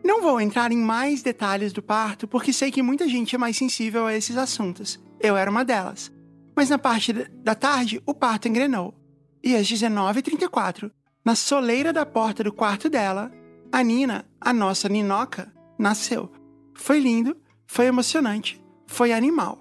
Não 0.05 0.23
vou 0.23 0.41
entrar 0.41 0.71
em 0.71 0.79
mais 0.79 1.21
detalhes 1.21 1.73
do 1.73 1.83
parto 1.83 2.29
porque 2.29 2.53
sei 2.53 2.71
que 2.71 2.81
muita 2.81 3.09
gente 3.09 3.35
é 3.35 3.39
mais 3.39 3.57
sensível 3.57 4.07
a 4.07 4.15
esses 4.15 4.37
assuntos. 4.37 5.01
Eu 5.19 5.37
era 5.37 5.51
uma 5.51 5.65
delas. 5.65 6.13
Mas 6.57 6.71
na 6.71 6.79
parte 6.79 7.13
da 7.13 7.57
tarde, 7.57 8.01
o 8.07 8.15
parto 8.15 8.47
engrenou. 8.47 8.95
E 9.43 9.57
às 9.57 9.67
19h34, 9.67 10.93
na 11.25 11.35
soleira 11.35 11.93
da 11.93 12.07
porta 12.07 12.45
do 12.45 12.53
quarto 12.53 12.89
dela, 12.89 13.33
a 13.73 13.83
Nina, 13.83 14.25
a 14.41 14.53
nossa 14.53 14.89
Ninoca, 14.89 15.53
nasceu. 15.77 16.31
Foi 16.75 17.01
lindo, 17.01 17.37
foi 17.67 17.87
emocionante, 17.87 18.61
foi 18.87 19.13
animal. 19.13 19.59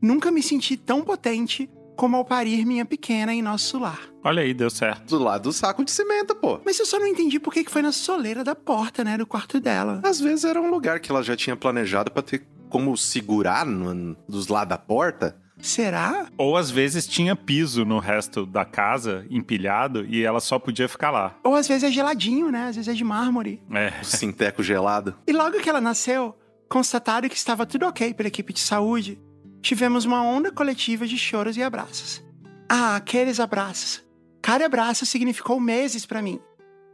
Nunca 0.00 0.30
me 0.30 0.42
senti 0.42 0.76
tão 0.76 1.02
potente 1.02 1.70
como 1.96 2.16
ao 2.16 2.24
parir 2.24 2.66
minha 2.66 2.84
pequena 2.84 3.32
em 3.32 3.40
nosso 3.40 3.78
lar. 3.78 4.00
Olha 4.22 4.42
aí, 4.42 4.52
deu 4.52 4.68
certo. 4.68 5.16
Do 5.16 5.22
lado 5.24 5.44
do 5.44 5.52
saco 5.52 5.82
de 5.84 5.90
cimento, 5.90 6.34
pô. 6.34 6.60
Mas 6.64 6.78
eu 6.78 6.84
só 6.84 6.98
não 6.98 7.06
entendi 7.06 7.40
por 7.40 7.52
que 7.54 7.64
que 7.64 7.70
foi 7.70 7.80
na 7.80 7.92
soleira 7.92 8.44
da 8.44 8.54
porta, 8.54 9.02
né, 9.02 9.16
do 9.16 9.26
quarto 9.26 9.58
dela. 9.58 10.00
Às 10.04 10.20
vezes 10.20 10.44
era 10.44 10.60
um 10.60 10.70
lugar 10.70 11.00
que 11.00 11.10
ela 11.10 11.22
já 11.22 11.34
tinha 11.34 11.56
planejado 11.56 12.10
pra 12.10 12.22
ter 12.22 12.46
como 12.68 12.94
segurar 12.96 13.64
no- 13.64 14.14
dos 14.28 14.48
lados 14.48 14.68
da 14.70 14.78
porta. 14.78 15.40
Será? 15.58 16.26
Ou 16.36 16.54
às 16.54 16.70
vezes 16.70 17.06
tinha 17.06 17.34
piso 17.34 17.82
no 17.86 17.98
resto 17.98 18.44
da 18.44 18.66
casa, 18.66 19.24
empilhado, 19.30 20.04
e 20.04 20.22
ela 20.22 20.38
só 20.38 20.58
podia 20.58 20.86
ficar 20.86 21.10
lá. 21.10 21.34
Ou 21.42 21.54
às 21.54 21.66
vezes 21.66 21.84
é 21.84 21.90
geladinho, 21.90 22.50
né? 22.50 22.66
Às 22.68 22.76
vezes 22.76 22.88
é 22.88 22.92
de 22.92 23.02
mármore. 23.04 23.62
É. 23.72 23.90
O 24.02 24.04
sinteco 24.04 24.62
gelado. 24.62 25.14
E 25.26 25.32
logo 25.32 25.58
que 25.60 25.70
ela 25.70 25.80
nasceu, 25.80 26.36
constatado 26.68 27.28
que 27.28 27.36
estava 27.36 27.66
tudo 27.66 27.86
ok 27.86 28.14
pela 28.14 28.28
equipe 28.28 28.52
de 28.52 28.60
saúde, 28.60 29.20
tivemos 29.62 30.04
uma 30.04 30.22
onda 30.22 30.52
coletiva 30.52 31.06
de 31.06 31.18
choros 31.18 31.56
e 31.56 31.62
abraços. 31.62 32.22
Ah, 32.68 32.96
aqueles 32.96 33.40
abraços. 33.40 34.04
Cada 34.42 34.66
abraço 34.66 35.06
significou 35.06 35.58
meses 35.58 36.06
para 36.06 36.22
mim. 36.22 36.40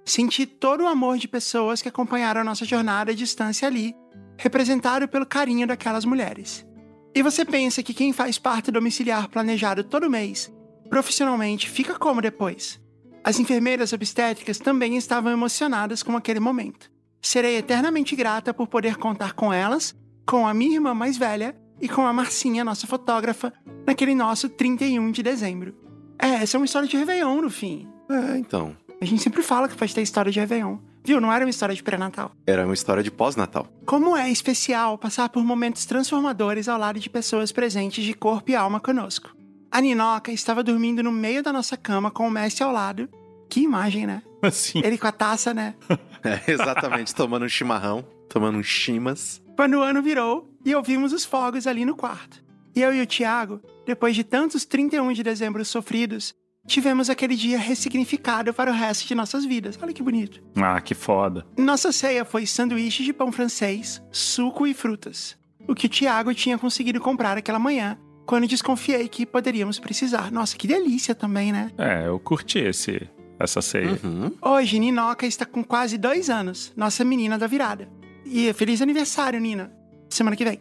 Senti 0.04 0.46
todo 0.46 0.84
o 0.84 0.86
amor 0.88 1.18
de 1.18 1.28
pessoas 1.28 1.80
que 1.80 1.88
acompanharam 1.88 2.40
a 2.40 2.44
nossa 2.44 2.64
jornada 2.64 3.12
à 3.12 3.14
distância 3.14 3.68
ali, 3.68 3.94
representado 4.38 5.06
pelo 5.06 5.26
carinho 5.26 5.66
daquelas 5.66 6.04
mulheres. 6.04 6.66
E 7.14 7.22
você 7.22 7.44
pensa 7.44 7.82
que 7.82 7.94
quem 7.94 8.12
faz 8.12 8.38
parto 8.38 8.72
domiciliar 8.72 9.28
planejado 9.28 9.84
todo 9.84 10.10
mês, 10.10 10.52
profissionalmente, 10.88 11.70
fica 11.70 11.98
como 11.98 12.20
depois? 12.20 12.80
As 13.24 13.38
enfermeiras 13.38 13.92
obstétricas 13.92 14.58
também 14.58 14.96
estavam 14.96 15.30
emocionadas 15.30 16.02
com 16.02 16.16
aquele 16.16 16.40
momento. 16.40 16.91
Serei 17.22 17.56
eternamente 17.56 18.16
grata 18.16 18.52
por 18.52 18.66
poder 18.66 18.96
contar 18.96 19.32
com 19.32 19.52
elas, 19.52 19.94
com 20.26 20.46
a 20.46 20.52
minha 20.52 20.74
irmã 20.74 20.92
mais 20.92 21.16
velha 21.16 21.56
e 21.80 21.88
com 21.88 22.04
a 22.04 22.12
Marcinha, 22.12 22.64
nossa 22.64 22.84
fotógrafa, 22.86 23.52
naquele 23.86 24.12
nosso 24.12 24.48
31 24.48 25.12
de 25.12 25.22
dezembro. 25.22 25.72
É, 26.18 26.42
essa 26.42 26.56
é 26.56 26.58
uma 26.58 26.66
história 26.66 26.88
de 26.88 26.96
Réveillon, 26.96 27.40
no 27.40 27.48
fim. 27.48 27.88
É, 28.10 28.38
então. 28.38 28.76
A 29.00 29.04
gente 29.04 29.22
sempre 29.22 29.42
fala 29.42 29.68
que 29.68 29.76
pode 29.76 29.94
ter 29.94 30.02
história 30.02 30.32
de 30.32 30.40
Réveillon. 30.40 30.78
Viu? 31.04 31.20
Não 31.20 31.32
era 31.32 31.44
uma 31.44 31.50
história 31.50 31.74
de 31.74 31.82
pré-natal. 31.82 32.32
Era 32.46 32.64
uma 32.64 32.74
história 32.74 33.02
de 33.02 33.10
pós-natal. 33.10 33.66
Como 33.86 34.16
é 34.16 34.30
especial 34.30 34.98
passar 34.98 35.28
por 35.28 35.44
momentos 35.44 35.84
transformadores 35.84 36.68
ao 36.68 36.78
lado 36.78 37.00
de 37.00 37.10
pessoas 37.10 37.50
presentes 37.50 38.04
de 38.04 38.14
corpo 38.14 38.50
e 38.50 38.56
alma 38.56 38.78
conosco. 38.80 39.34
A 39.70 39.80
Ninoca 39.80 40.30
estava 40.30 40.62
dormindo 40.62 41.02
no 41.02 41.10
meio 41.10 41.42
da 41.42 41.52
nossa 41.52 41.76
cama 41.76 42.10
com 42.10 42.26
o 42.26 42.30
Messi 42.30 42.62
ao 42.62 42.70
lado. 42.70 43.08
Que 43.52 43.60
imagem, 43.60 44.06
né? 44.06 44.22
Assim. 44.40 44.80
Ele 44.82 44.96
com 44.96 45.06
a 45.06 45.12
taça, 45.12 45.52
né? 45.52 45.74
É, 46.24 46.52
exatamente, 46.52 47.12
tomando 47.12 47.44
um 47.44 47.48
chimarrão, 47.48 48.06
tomando 48.28 48.56
um 48.56 48.62
chimas. 48.62 49.42
Quando 49.56 49.74
o 49.74 49.82
ano 49.82 50.00
virou 50.00 50.48
e 50.64 50.72
ouvimos 50.72 51.12
os 51.12 51.24
fogos 51.24 51.66
ali 51.66 51.84
no 51.84 51.96
quarto. 51.96 52.40
E 52.76 52.80
eu 52.80 52.94
e 52.94 53.02
o 53.02 53.06
Tiago, 53.06 53.60
depois 53.84 54.14
de 54.14 54.22
tantos 54.22 54.64
31 54.64 55.12
de 55.14 55.24
dezembro 55.24 55.64
sofridos, 55.64 56.32
tivemos 56.64 57.10
aquele 57.10 57.34
dia 57.34 57.58
ressignificado 57.58 58.54
para 58.54 58.70
o 58.70 58.72
resto 58.72 59.08
de 59.08 59.16
nossas 59.16 59.44
vidas. 59.44 59.76
Olha 59.82 59.92
que 59.92 60.00
bonito. 60.00 60.40
Ah, 60.54 60.80
que 60.80 60.94
foda. 60.94 61.44
Nossa 61.58 61.90
ceia 61.90 62.24
foi 62.24 62.46
sanduíche 62.46 63.02
de 63.02 63.12
pão 63.12 63.32
francês, 63.32 64.00
suco 64.12 64.64
e 64.64 64.72
frutas. 64.72 65.36
O 65.66 65.74
que 65.74 65.86
o 65.86 65.90
Tiago 65.90 66.32
tinha 66.32 66.56
conseguido 66.56 67.00
comprar 67.00 67.36
aquela 67.36 67.58
manhã, 67.58 67.98
quando 68.24 68.46
desconfiei 68.46 69.08
que 69.08 69.26
poderíamos 69.26 69.80
precisar. 69.80 70.30
Nossa, 70.30 70.56
que 70.56 70.68
delícia 70.68 71.16
também, 71.16 71.52
né? 71.52 71.72
É, 71.76 72.06
eu 72.06 72.20
curti 72.20 72.60
esse, 72.60 73.10
essa 73.44 73.62
ceia. 73.62 73.98
Uhum. 74.02 74.32
Hoje, 74.40 74.78
Ninoca 74.78 75.26
está 75.26 75.44
com 75.44 75.62
quase 75.62 75.98
dois 75.98 76.30
anos, 76.30 76.72
nossa 76.76 77.04
menina 77.04 77.38
da 77.38 77.46
virada. 77.46 77.88
E 78.24 78.52
feliz 78.52 78.80
aniversário, 78.80 79.40
Nina. 79.40 79.72
Semana 80.08 80.36
que 80.36 80.44
vem. 80.44 80.60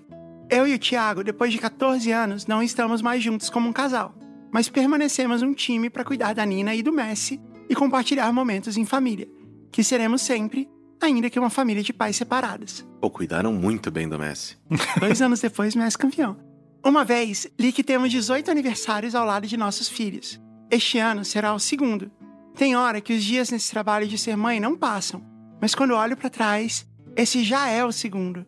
Eu 0.49 0.67
e 0.67 0.73
o 0.73 0.79
Thiago, 0.79 1.23
depois 1.23 1.51
de 1.51 1.59
14 1.59 2.11
anos, 2.11 2.45
não 2.45 2.61
estamos 2.61 3.01
mais 3.01 3.23
juntos 3.23 3.49
como 3.49 3.69
um 3.69 3.73
casal, 3.73 4.13
mas 4.51 4.67
permanecemos 4.67 5.41
um 5.41 5.53
time 5.53 5.89
para 5.89 6.03
cuidar 6.03 6.34
da 6.34 6.45
Nina 6.45 6.75
e 6.75 6.84
do 6.84 6.91
Messi 6.91 7.39
e 7.69 7.75
compartilhar 7.75 8.32
momentos 8.34 8.75
em 8.75 8.86
família, 8.86 9.29
que 9.71 9.84
seremos 9.84 10.21
sempre, 10.21 10.67
ainda 10.99 11.29
que 11.29 11.39
uma 11.39 11.49
família 11.49 11.82
de 11.82 11.93
pais 11.93 12.17
separados. 12.17 12.86
Pô, 12.99 13.09
cuidaram 13.09 13.53
muito 13.53 13.89
bem 13.89 14.09
do 14.09 14.19
Messi. 14.19 14.57
Dois 14.99 15.21
anos 15.21 15.39
depois, 15.39 15.73
Messi 15.75 15.97
campeão. 15.97 16.38
Uma 16.84 17.05
vez, 17.05 17.47
li 17.57 17.71
que 17.71 17.84
temos 17.84 18.11
18 18.11 18.51
aniversários 18.51 19.15
ao 19.15 19.25
lado 19.25 19.47
de 19.47 19.55
nossos 19.55 19.88
filhos. 19.88 20.41
Este 20.69 20.97
ano 20.97 21.23
será 21.23 21.53
o 21.53 21.59
segundo. 21.59 22.11
Tem 22.56 22.76
hora 22.76 23.02
que 23.02 23.14
os 23.14 23.24
dias 23.24 23.49
nesse 23.49 23.72
trabalho 23.72 24.08
de 24.08 24.18
ser 24.18 24.36
mãe 24.36 24.60
não 24.60 24.78
passam, 24.78 25.24
mas 25.62 25.74
quando 25.74 25.95
olho 25.95 26.18
para 26.18 26.30
trás, 26.30 26.86
esse 27.16 27.43
já 27.43 27.68
é 27.70 27.84
o 27.84 27.91
segundo. 27.91 28.45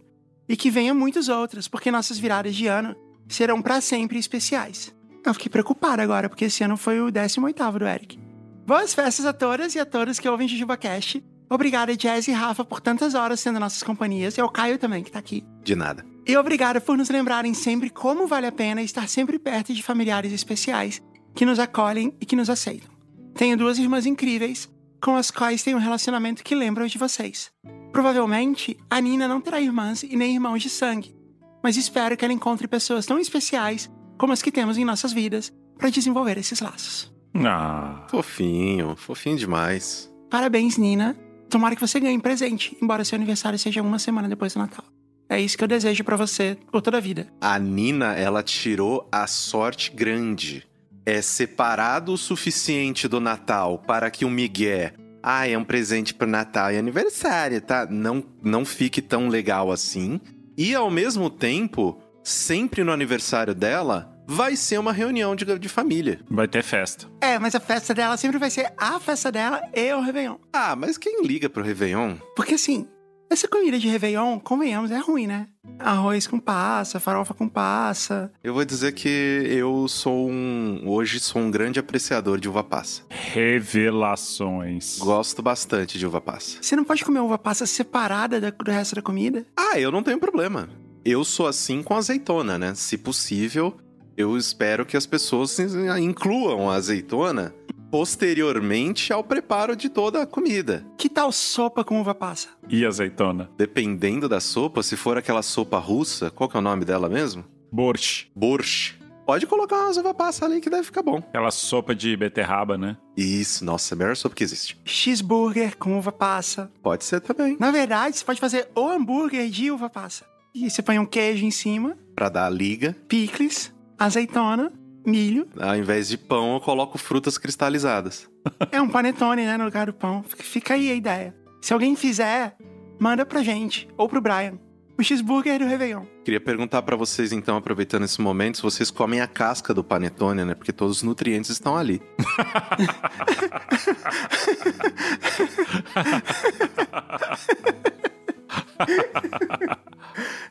E 0.48 0.58
que 0.58 0.70
venham 0.70 0.96
muitos 0.96 1.30
outros, 1.30 1.68
porque 1.68 1.92
nossas 1.92 2.20
viradas 2.20 2.56
de 2.56 2.68
ano 2.68 2.96
serão 3.28 3.62
para 3.62 3.82
sempre 3.82 4.20
especiais. 4.20 4.94
Eu 5.26 5.34
fiquei 5.34 5.50
preocupada 5.50 6.04
agora, 6.04 6.28
porque 6.28 6.46
esse 6.46 6.64
ano 6.64 6.76
foi 6.76 7.00
o 7.00 7.12
18º 7.12 7.80
do 7.80 7.88
Eric. 7.88 8.20
Boas 8.66 8.94
festas 8.94 9.26
a 9.26 9.34
todas 9.34 9.74
e 9.76 9.80
a 9.80 9.86
todos 9.86 10.20
que 10.20 10.28
ouvem 10.28 10.48
JujubaCast. 10.48 11.24
Obrigada, 11.50 11.96
Jazz 11.96 12.28
e 12.28 12.32
Rafa, 12.32 12.66
por 12.66 12.82
tantas 12.82 13.14
horas 13.14 13.40
sendo 13.40 13.60
nossas 13.60 13.84
companhias. 13.84 14.38
E 14.38 14.42
ao 14.42 14.50
Caio 14.50 14.78
também, 14.78 15.04
que 15.04 15.12
tá 15.12 15.20
aqui. 15.20 15.46
De 15.64 15.76
nada. 15.76 16.06
E 16.26 16.36
obrigada 16.38 16.80
por 16.80 16.98
nos 16.98 17.10
lembrarem 17.10 17.54
sempre 17.54 17.90
como 17.90 18.26
vale 18.28 18.48
a 18.48 18.52
pena 18.52 18.82
estar 18.82 19.08
sempre 19.10 19.38
perto 19.38 19.74
de 19.74 19.84
familiares 19.84 20.32
especiais 20.32 21.02
que 21.36 21.46
nos 21.46 21.60
acolhem 21.60 22.16
e 22.20 22.26
que 22.26 22.36
nos 22.36 22.50
aceitam. 22.50 22.93
Tenho 23.36 23.58
duas 23.58 23.80
irmãs 23.80 24.06
incríveis, 24.06 24.70
com 25.02 25.16
as 25.16 25.32
quais 25.32 25.64
tenho 25.64 25.78
um 25.78 25.82
relacionamento 25.82 26.44
que 26.44 26.56
lembra 26.56 26.86
o 26.86 26.88
de 26.88 26.98
vocês. 26.98 27.52
Provavelmente, 27.92 28.78
a 28.90 29.00
Nina 29.02 29.28
não 29.28 29.42
terá 29.42 29.60
irmãs 29.60 30.04
e 30.04 30.16
nem 30.16 30.34
irmãos 30.34 30.62
de 30.62 30.70
sangue, 30.70 31.16
mas 31.64 31.78
espero 31.78 32.16
que 32.16 32.24
ela 32.24 32.34
encontre 32.34 32.68
pessoas 32.68 33.06
tão 33.06 33.20
especiais 33.20 33.90
como 34.18 34.34
as 34.34 34.42
que 34.42 34.52
temos 34.52 34.78
em 34.78 34.86
nossas 34.86 35.12
vidas 35.12 35.52
para 35.78 35.90
desenvolver 35.90 36.38
esses 36.38 36.60
laços. 36.60 37.14
Ah, 37.36 38.06
Fofinho, 38.10 38.96
fofinho 38.96 39.38
demais. 39.38 40.12
Parabéns, 40.30 40.78
Nina. 40.78 41.18
Tomara 41.50 41.76
que 41.76 41.82
você 41.82 42.00
ganhe 42.00 42.20
presente, 42.20 42.78
embora 42.82 43.04
seu 43.04 43.16
aniversário 43.16 43.60
seja 43.60 43.82
uma 43.82 44.00
semana 44.00 44.28
depois 44.28 44.54
do 44.54 44.60
Natal. 44.60 44.86
É 45.30 45.40
isso 45.40 45.58
que 45.58 45.64
eu 45.64 45.68
desejo 45.68 46.04
pra 46.04 46.16
você 46.16 46.58
por 46.72 46.82
toda 46.82 46.98
a 46.98 47.02
vida. 47.02 47.28
A 47.42 47.58
Nina, 47.58 48.14
ela 48.14 48.44
tirou 48.44 49.08
a 49.12 49.26
sorte 49.28 49.92
grande. 49.92 50.66
É 51.06 51.22
separado 51.22 52.14
o 52.14 52.18
suficiente 52.18 53.08
do 53.08 53.20
Natal 53.20 53.80
para 53.80 54.10
que 54.10 54.24
o 54.24 54.30
Miguel. 54.30 54.92
Ah, 55.22 55.48
é 55.48 55.58
um 55.58 55.64
presente 55.64 56.14
pro 56.14 56.28
Natal 56.28 56.72
e 56.72 56.78
aniversário, 56.78 57.62
tá? 57.62 57.86
Não, 57.90 58.24
não 58.42 58.66
fique 58.66 59.02
tão 59.02 59.30
legal 59.30 59.72
assim. 59.72 60.20
E 60.58 60.76
ao 60.76 60.92
mesmo 60.92 61.30
tempo, 61.30 62.02
sempre 62.24 62.84
no 62.84 62.92
aniversário 62.92 63.56
dela, 63.56 64.14
vai 64.28 64.56
ser 64.56 64.78
uma 64.78 64.92
reunião 64.94 65.36
de, 65.36 65.46
de 65.58 65.70
família. 65.70 66.20
vai 66.30 66.48
ter 66.48 66.64
festa. 66.64 67.08
É, 67.22 67.40
mas 67.40 67.56
a 67.56 67.60
festa 67.60 67.94
dela 67.94 68.18
sempre 68.18 68.38
vai 68.38 68.50
ser 68.50 68.72
a 68.78 69.00
festa 69.00 69.32
dela 69.32 69.62
e 69.74 69.94
o 69.94 70.02
Réveillon. 70.02 70.36
Ah, 70.52 70.76
mas 70.76 70.98
quem 70.98 71.26
liga 71.26 71.50
pro 71.50 71.64
Réveillon? 71.64 72.16
Porque 72.36 72.56
assim, 72.56 72.88
essa 73.34 73.48
comida 73.48 73.78
de 73.80 73.88
Réveillon, 73.88 74.40
convenhamos, 74.40 74.92
é 74.92 74.98
ruim, 75.00 75.28
né? 75.28 75.48
Arroz 75.80 76.28
com 76.28 76.40
passa, 76.40 77.00
farofa 77.00 77.34
com 77.34 77.50
passa. 77.50 78.32
Eu 78.44 78.54
vou 78.54 78.64
dizer 78.64 78.92
que 78.94 79.08
eu 79.50 79.88
sou 79.88 80.30
um. 80.30 80.84
Hoje 80.86 81.20
sou 81.20 81.42
um 81.42 81.50
grande 81.52 81.80
apreciador 81.80 82.40
de 82.40 82.48
uva 82.48 82.64
passa. 82.64 83.02
Revelações. 83.10 84.98
Gosto 85.00 85.42
bastante 85.42 85.98
de 85.98 86.06
uva 86.06 86.22
passa. 86.22 86.58
Você 86.62 86.76
não 86.76 86.84
pode 86.84 87.04
comer 87.04 87.20
uva 87.20 87.38
passa 87.38 87.66
separada 87.66 88.40
da- 88.40 88.50
do 88.52 88.72
resto 88.72 88.96
da 88.96 89.02
comida? 89.02 89.46
Ah, 89.58 89.80
eu 89.80 89.92
não 89.92 90.04
tenho 90.04 90.20
problema. 90.20 90.70
Eu 91.04 91.24
sou 91.24 91.48
assim 91.48 91.82
com 91.84 91.96
azeitona, 91.96 92.58
né? 92.58 92.74
Se 92.76 92.98
possível, 92.98 93.76
eu 94.16 94.38
espero 94.38 94.86
que 94.86 94.96
as 94.96 95.06
pessoas 95.06 95.58
incluam 96.00 96.70
a 96.70 96.76
azeitona 96.76 97.54
posteriormente 97.94 99.14
ao 99.14 99.24
preparo 99.24 99.76
de 99.76 99.88
toda 99.88 100.24
a 100.24 100.26
comida. 100.26 100.84
Que 100.98 101.08
tal 101.08 101.32
sopa 101.32 101.84
com 101.84 102.02
uva 102.02 102.16
passa? 102.16 102.48
E 102.68 102.84
azeitona? 102.84 103.52
Dependendo 103.56 104.28
da 104.28 104.40
sopa, 104.40 104.82
se 104.82 104.98
for 104.98 105.16
aquela 105.16 105.44
sopa 105.44 105.78
russa, 105.78 106.32
qual 106.32 106.50
que 106.50 106.58
é 106.58 106.60
o 106.60 106.64
nome 106.64 106.86
dela 106.86 107.08
mesmo? 107.08 107.46
Borsch. 107.72 108.26
Borscht. 108.36 108.96
Pode 109.28 109.46
colocar 109.46 109.76
umas 109.76 109.98
uva 109.98 110.12
passa 110.12 110.44
ali 110.44 110.60
que 110.60 110.72
deve 110.72 110.84
ficar 110.86 111.04
bom. 111.04 111.18
Aquela 111.20 111.52
sopa 111.52 111.94
de 111.94 112.18
beterraba, 112.18 112.80
né? 112.80 112.98
Isso, 113.16 113.64
nossa, 113.64 113.94
é 113.94 113.96
a 113.96 114.00
melhor 114.00 114.16
sopa 114.18 114.36
que 114.36 114.44
existe. 114.44 114.76
Cheeseburger 114.84 115.78
com 115.78 115.96
uva 115.96 116.12
passa. 116.12 116.72
Pode 116.82 117.04
ser 117.06 117.22
também. 117.22 117.56
Na 117.60 117.70
verdade, 117.70 118.18
você 118.18 118.26
pode 118.26 118.40
fazer 118.40 118.70
o 118.76 118.90
hambúrguer 118.90 119.52
de 119.52 119.70
uva 119.70 119.88
passa. 119.88 120.26
E 120.56 120.68
você 120.68 120.82
põe 120.82 120.98
um 120.98 121.06
queijo 121.06 121.46
em 121.46 121.52
cima, 121.52 121.96
Pra 122.16 122.28
dar 122.28 122.48
a 122.48 122.50
liga. 122.50 122.98
picles, 123.08 123.72
azeitona 124.00 124.74
milho. 125.06 125.48
Ao 125.60 125.76
invés 125.76 126.08
de 126.08 126.18
pão, 126.18 126.54
eu 126.56 126.60
coloco 126.62 126.98
frutas 126.98 127.38
cristalizadas. 127.38 128.28
É 128.72 128.82
um 128.82 128.90
panetone, 128.90 129.46
né, 129.46 129.58
no 129.58 129.66
lugar 129.66 129.86
do 129.88 129.94
pão. 129.94 130.24
Fica- 130.38 130.74
aí 130.74 130.90
a 130.92 130.96
ideia. 130.96 131.36
Se 131.62 131.74
alguém 131.74 131.96
fizer, 131.96 132.56
manda 133.00 133.26
pra 133.26 133.42
gente. 133.44 133.88
Ou 133.98 134.08
pro 134.10 134.22
Brian. 134.22 134.58
O 134.98 135.04
cheeseburger 135.04 135.58
do 135.58 135.66
Réveillon. 135.66 136.04
Queria 136.24 136.40
perguntar 136.40 136.84
pra 136.84 136.96
vocês, 136.96 137.34
então, 137.34 137.58
aproveitando 137.58 138.04
esse 138.04 138.22
momento, 138.22 138.58
se 138.58 138.64
vocês 138.64 138.92
comem 138.92 139.22
a 139.22 139.28
casca 139.28 139.74
do 139.74 139.84
panetone, 139.84 140.46
né? 140.46 140.54
Porque 140.54 140.72
todos 140.72 140.98
os 140.98 141.04
nutrientes 141.04 141.50
estão 141.50 141.76
ali. 141.76 142.00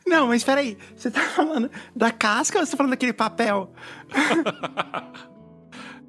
Não, 0.05 0.27
mas 0.27 0.43
peraí. 0.43 0.77
Você 0.95 1.09
tá 1.09 1.21
falando 1.21 1.71
da 1.95 2.11
casca 2.11 2.59
ou 2.59 2.65
você 2.65 2.71
tá 2.71 2.77
falando 2.77 2.91
daquele 2.91 3.13
papel? 3.13 3.71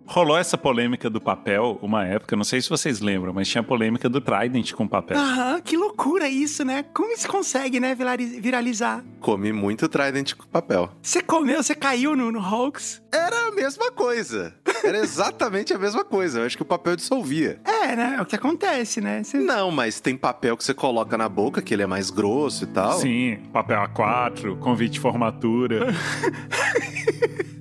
Rolou 0.07 0.37
essa 0.37 0.59
polêmica 0.59 1.09
do 1.09 1.21
papel 1.21 1.79
uma 1.81 2.05
época, 2.05 2.37
não 2.37 2.45
sei 2.45 2.61
se 2.61 2.69
vocês 2.69 3.01
lembram, 3.01 3.33
mas 3.33 3.49
tinha 3.49 3.61
a 3.63 3.65
polêmica 3.65 4.09
do 4.09 4.21
Trident 4.21 4.73
com 4.73 4.87
papel. 4.87 5.17
Aham, 5.19 5.61
que 5.63 5.77
loucura 5.77 6.29
isso, 6.29 6.63
né? 6.65 6.85
Como 6.95 7.13
isso 7.13 7.27
consegue, 7.27 7.81
né, 7.81 7.95
virali- 7.95 8.39
viralizar? 8.41 9.03
Comi 9.21 9.53
muito 9.53 9.89
Trident 9.89 10.35
com 10.35 10.47
papel. 10.47 10.91
Você 11.01 11.23
comeu, 11.23 11.63
você 11.63 11.75
caiu 11.75 12.15
no, 12.15 12.31
no 12.31 12.39
hoax? 12.39 13.03
Era 13.11 13.49
a 13.49 13.53
mesma 13.53 13.91
coisa. 13.91 14.55
Era 14.85 14.99
exatamente 14.99 15.73
a 15.73 15.79
mesma 15.79 16.05
coisa. 16.05 16.41
Eu 16.41 16.47
acho 16.47 16.57
que 16.57 16.63
o 16.63 16.67
papel 16.67 16.95
dissolvia. 16.97 17.59
É, 17.65 17.97
né? 17.97 18.17
É 18.19 18.23
o 18.23 18.27
que 18.27 18.37
acontece, 18.37 19.01
né? 19.01 19.23
Você- 19.23 19.39
Não, 19.39 19.71
mas 19.71 20.01
tem 20.01 20.15
papel 20.17 20.55
que 20.57 20.65
você 20.65 20.75
coloca 20.75 21.17
na 21.17 21.29
boca, 21.31 21.63
que 21.63 21.73
ele 21.73 21.83
é 21.83 21.87
mais 21.87 22.11
grosso 22.11 22.65
e 22.65 22.67
tal. 22.67 22.93
Sim, 23.01 23.39
papel 23.53 23.79
A4, 23.81 24.59
convite 24.59 24.93
de 24.93 25.01
formatura. 25.01 25.87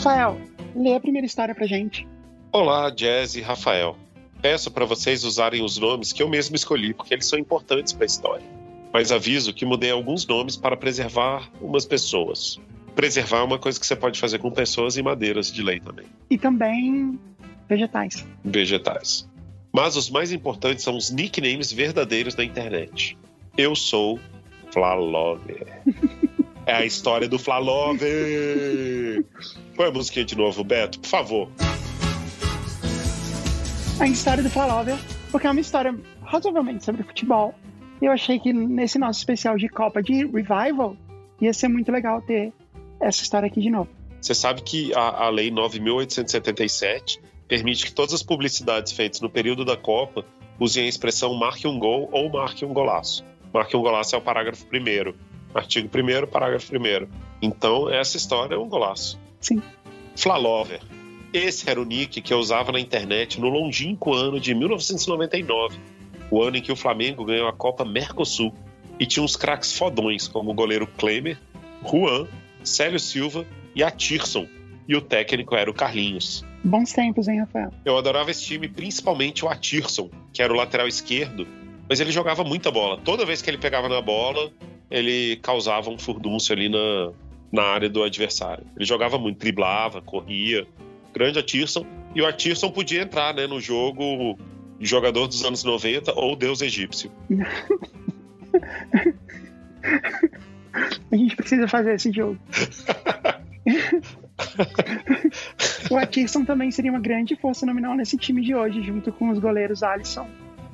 Rafael, 0.00 0.40
lê 0.74 0.94
a 0.94 1.00
primeira 1.00 1.26
história 1.26 1.54
pra 1.54 1.66
gente. 1.66 2.08
Olá, 2.50 2.88
Jazz 2.88 3.34
e 3.36 3.42
Rafael. 3.42 3.98
Peço 4.40 4.70
para 4.70 4.86
vocês 4.86 5.24
usarem 5.24 5.62
os 5.62 5.76
nomes 5.76 6.10
que 6.10 6.22
eu 6.22 6.28
mesmo 6.28 6.56
escolhi, 6.56 6.94
porque 6.94 7.12
eles 7.12 7.26
são 7.26 7.38
importantes 7.38 7.92
para 7.92 8.04
a 8.04 8.06
história. 8.06 8.46
Mas 8.94 9.12
aviso 9.12 9.52
que 9.52 9.66
mudei 9.66 9.90
alguns 9.90 10.26
nomes 10.26 10.56
para 10.56 10.74
preservar 10.74 11.50
umas 11.60 11.84
pessoas. 11.84 12.58
Preservar 12.94 13.40
é 13.40 13.42
uma 13.42 13.58
coisa 13.58 13.78
que 13.78 13.86
você 13.86 13.94
pode 13.94 14.18
fazer 14.18 14.38
com 14.38 14.50
pessoas 14.50 14.96
e 14.96 15.02
madeiras 15.02 15.52
de 15.52 15.62
lei 15.62 15.80
também, 15.80 16.06
E 16.30 16.38
também 16.38 17.18
vegetais. 17.68 18.26
vegetais. 18.42 19.28
Mas 19.70 19.96
os 19.96 20.08
mais 20.08 20.32
importantes 20.32 20.82
são 20.82 20.96
os 20.96 21.10
nicknames 21.10 21.70
verdadeiros 21.70 22.34
da 22.34 22.42
internet. 22.42 23.18
Eu 23.54 23.76
sou 23.76 24.18
Flalover. 24.72 25.82
É 26.66 26.74
a 26.74 26.84
história 26.84 27.28
do 27.28 27.38
Flalover. 27.38 29.24
Põe 29.74 29.86
a 29.86 29.90
musiquinha 29.90 30.24
de 30.24 30.36
novo, 30.36 30.62
Beto, 30.62 31.00
por 31.00 31.08
favor. 31.08 31.48
A 33.98 34.06
história 34.06 34.42
do 34.42 34.50
Flalover, 34.50 34.96
porque 35.30 35.46
é 35.46 35.50
uma 35.50 35.60
história 35.60 35.94
razoavelmente 36.22 36.84
sobre 36.84 37.02
futebol. 37.02 37.54
Eu 38.00 38.12
achei 38.12 38.38
que 38.38 38.52
nesse 38.52 38.98
nosso 38.98 39.18
especial 39.18 39.56
de 39.56 39.68
Copa 39.68 40.02
de 40.02 40.24
Revival 40.26 40.96
ia 41.40 41.52
ser 41.52 41.68
muito 41.68 41.90
legal 41.90 42.22
ter 42.22 42.52
essa 43.00 43.22
história 43.22 43.46
aqui 43.46 43.60
de 43.60 43.70
novo. 43.70 43.90
Você 44.20 44.34
sabe 44.34 44.62
que 44.62 44.94
a, 44.94 45.24
a 45.24 45.30
Lei 45.30 45.50
9.877 45.50 47.20
permite 47.48 47.86
que 47.86 47.92
todas 47.92 48.14
as 48.14 48.22
publicidades 48.22 48.92
feitas 48.92 49.20
no 49.20 49.28
período 49.28 49.64
da 49.64 49.76
Copa 49.76 50.24
usem 50.58 50.84
a 50.84 50.88
expressão 50.88 51.34
marque 51.34 51.66
um 51.66 51.78
gol 51.78 52.08
ou 52.12 52.30
marque 52.30 52.64
um 52.64 52.72
golaço. 52.72 53.24
Marque 53.52 53.76
um 53.76 53.82
golaço 53.82 54.14
é 54.14 54.18
o 54.18 54.22
parágrafo 54.22 54.66
primeiro. 54.66 55.16
Artigo 55.54 55.88
1 55.88 56.26
parágrafo 56.26 56.72
1 56.74 57.08
Então, 57.42 57.90
essa 57.90 58.16
história 58.16 58.54
é 58.54 58.58
um 58.58 58.68
golaço. 58.68 59.18
Sim. 59.40 59.62
Flalover. 60.16 60.80
Esse 61.32 61.70
era 61.70 61.80
o 61.80 61.84
nick 61.84 62.20
que 62.20 62.32
eu 62.32 62.38
usava 62.38 62.72
na 62.72 62.80
internet 62.80 63.40
no 63.40 63.48
longínquo 63.48 64.12
ano 64.14 64.40
de 64.40 64.54
1999, 64.54 65.78
o 66.30 66.42
ano 66.42 66.56
em 66.56 66.62
que 66.62 66.72
o 66.72 66.76
Flamengo 66.76 67.24
ganhou 67.24 67.48
a 67.48 67.52
Copa 67.52 67.84
Mercosul 67.84 68.52
e 68.98 69.06
tinha 69.06 69.22
uns 69.22 69.36
craques 69.36 69.76
fodões, 69.76 70.28
como 70.28 70.50
o 70.50 70.54
goleiro 70.54 70.86
Klemer, 70.86 71.38
Juan, 71.88 72.26
Célio 72.62 72.98
Silva 72.98 73.46
e 73.74 73.82
a 73.82 73.90
Tirson. 73.90 74.46
E 74.86 74.96
o 74.96 75.00
técnico 75.00 75.54
era 75.54 75.70
o 75.70 75.74
Carlinhos. 75.74 76.44
Bons 76.62 76.92
tempos, 76.92 77.28
hein, 77.28 77.40
Rafael? 77.40 77.72
Eu 77.84 77.96
adorava 77.96 78.30
esse 78.30 78.44
time, 78.44 78.68
principalmente 78.68 79.44
o 79.44 79.48
Atirson, 79.48 80.10
que 80.32 80.42
era 80.42 80.52
o 80.52 80.56
lateral 80.56 80.86
esquerdo, 80.86 81.46
mas 81.90 81.98
ele 81.98 82.12
jogava 82.12 82.44
muita 82.44 82.70
bola. 82.70 83.00
Toda 83.04 83.26
vez 83.26 83.42
que 83.42 83.50
ele 83.50 83.58
pegava 83.58 83.88
na 83.88 84.00
bola, 84.00 84.52
ele 84.88 85.34
causava 85.42 85.90
um 85.90 85.98
furdúncio 85.98 86.54
ali 86.54 86.68
na, 86.68 87.10
na 87.50 87.64
área 87.64 87.88
do 87.88 88.04
adversário. 88.04 88.64
Ele 88.76 88.84
jogava 88.84 89.18
muito, 89.18 89.40
driblava, 89.40 90.00
corria. 90.00 90.64
Grande 91.12 91.40
Atirson. 91.40 91.84
E 92.14 92.22
o 92.22 92.26
Atirson 92.26 92.70
podia 92.70 93.02
entrar 93.02 93.34
né, 93.34 93.48
no 93.48 93.60
jogo 93.60 94.38
de 94.78 94.86
jogador 94.86 95.26
dos 95.26 95.44
anos 95.44 95.64
90 95.64 96.12
ou 96.14 96.36
Deus 96.36 96.62
egípcio. 96.62 97.10
A 101.10 101.16
gente 101.16 101.34
precisa 101.34 101.66
fazer 101.66 101.94
esse 101.94 102.12
jogo. 102.12 102.38
o 105.90 105.96
Atkinson 105.96 106.44
também 106.44 106.70
seria 106.70 106.92
uma 106.92 107.00
grande 107.00 107.34
força 107.34 107.66
nominal 107.66 107.96
nesse 107.96 108.16
time 108.16 108.42
de 108.42 108.54
hoje, 108.54 108.80
junto 108.80 109.10
com 109.10 109.30
os 109.30 109.40
goleiros 109.40 109.82
Alisson, 109.82 110.28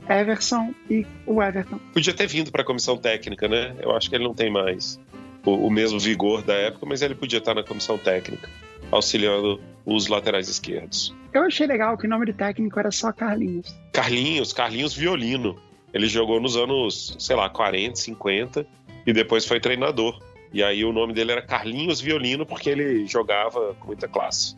Everson 0.09 0.75
e 0.91 1.07
o 1.27 1.43
Everton. 1.43 1.79
Podia 1.93 2.15
ter 2.15 2.27
vindo 2.27 2.51
para 2.51 2.63
a 2.63 2.65
comissão 2.65 2.97
técnica, 2.97 3.49
né? 3.49 3.75
Eu 3.81 3.97
acho 3.97 4.09
que 4.09 4.17
ele 4.17 4.25
não 4.25 4.35
tem 4.35 4.51
mais 4.51 5.01
o, 5.45 5.67
o 5.67 5.71
mesmo 5.71 5.99
vigor 5.99 6.43
da 6.43 6.55
época, 6.55 6.87
mas 6.87 7.03
ele 7.03 7.15
podia 7.15 7.39
estar 7.39 7.55
na 7.55 7.63
comissão 7.63 7.97
técnica, 7.97 8.49
auxiliando 8.91 9.61
os 9.85 10.09
laterais 10.09 10.49
esquerdos. 10.49 11.15
Eu 11.33 11.43
achei 11.43 11.67
legal 11.67 11.97
que 11.97 12.07
o 12.07 12.11
nome 12.11 12.27
do 12.27 12.33
técnico 12.33 12.79
era 12.79 12.91
só 12.91 13.13
Carlinhos. 13.13 13.75
Carlinhos, 13.93 14.53
Carlinhos 14.53 14.95
Violino. 14.95 15.57
Ele 15.93 16.09
jogou 16.09 16.41
nos 16.41 16.57
anos, 16.57 17.17
sei 17.19 17.37
lá, 17.37 17.49
40, 17.49 17.97
50 17.97 18.67
e 19.07 19.13
depois 19.13 19.45
foi 19.45 19.61
treinador. 19.61 20.21
E 20.53 20.63
aí 20.63 20.85
o 20.85 20.93
nome 20.93 21.13
dele 21.13 21.33
era 21.33 21.43
Carlinhos 21.43 22.01
Violino 22.01 22.45
porque 22.45 22.71
ele 22.71 23.07
jogava 23.07 23.75
com 23.79 23.87
muita 23.87 24.09
classe. 24.09 24.57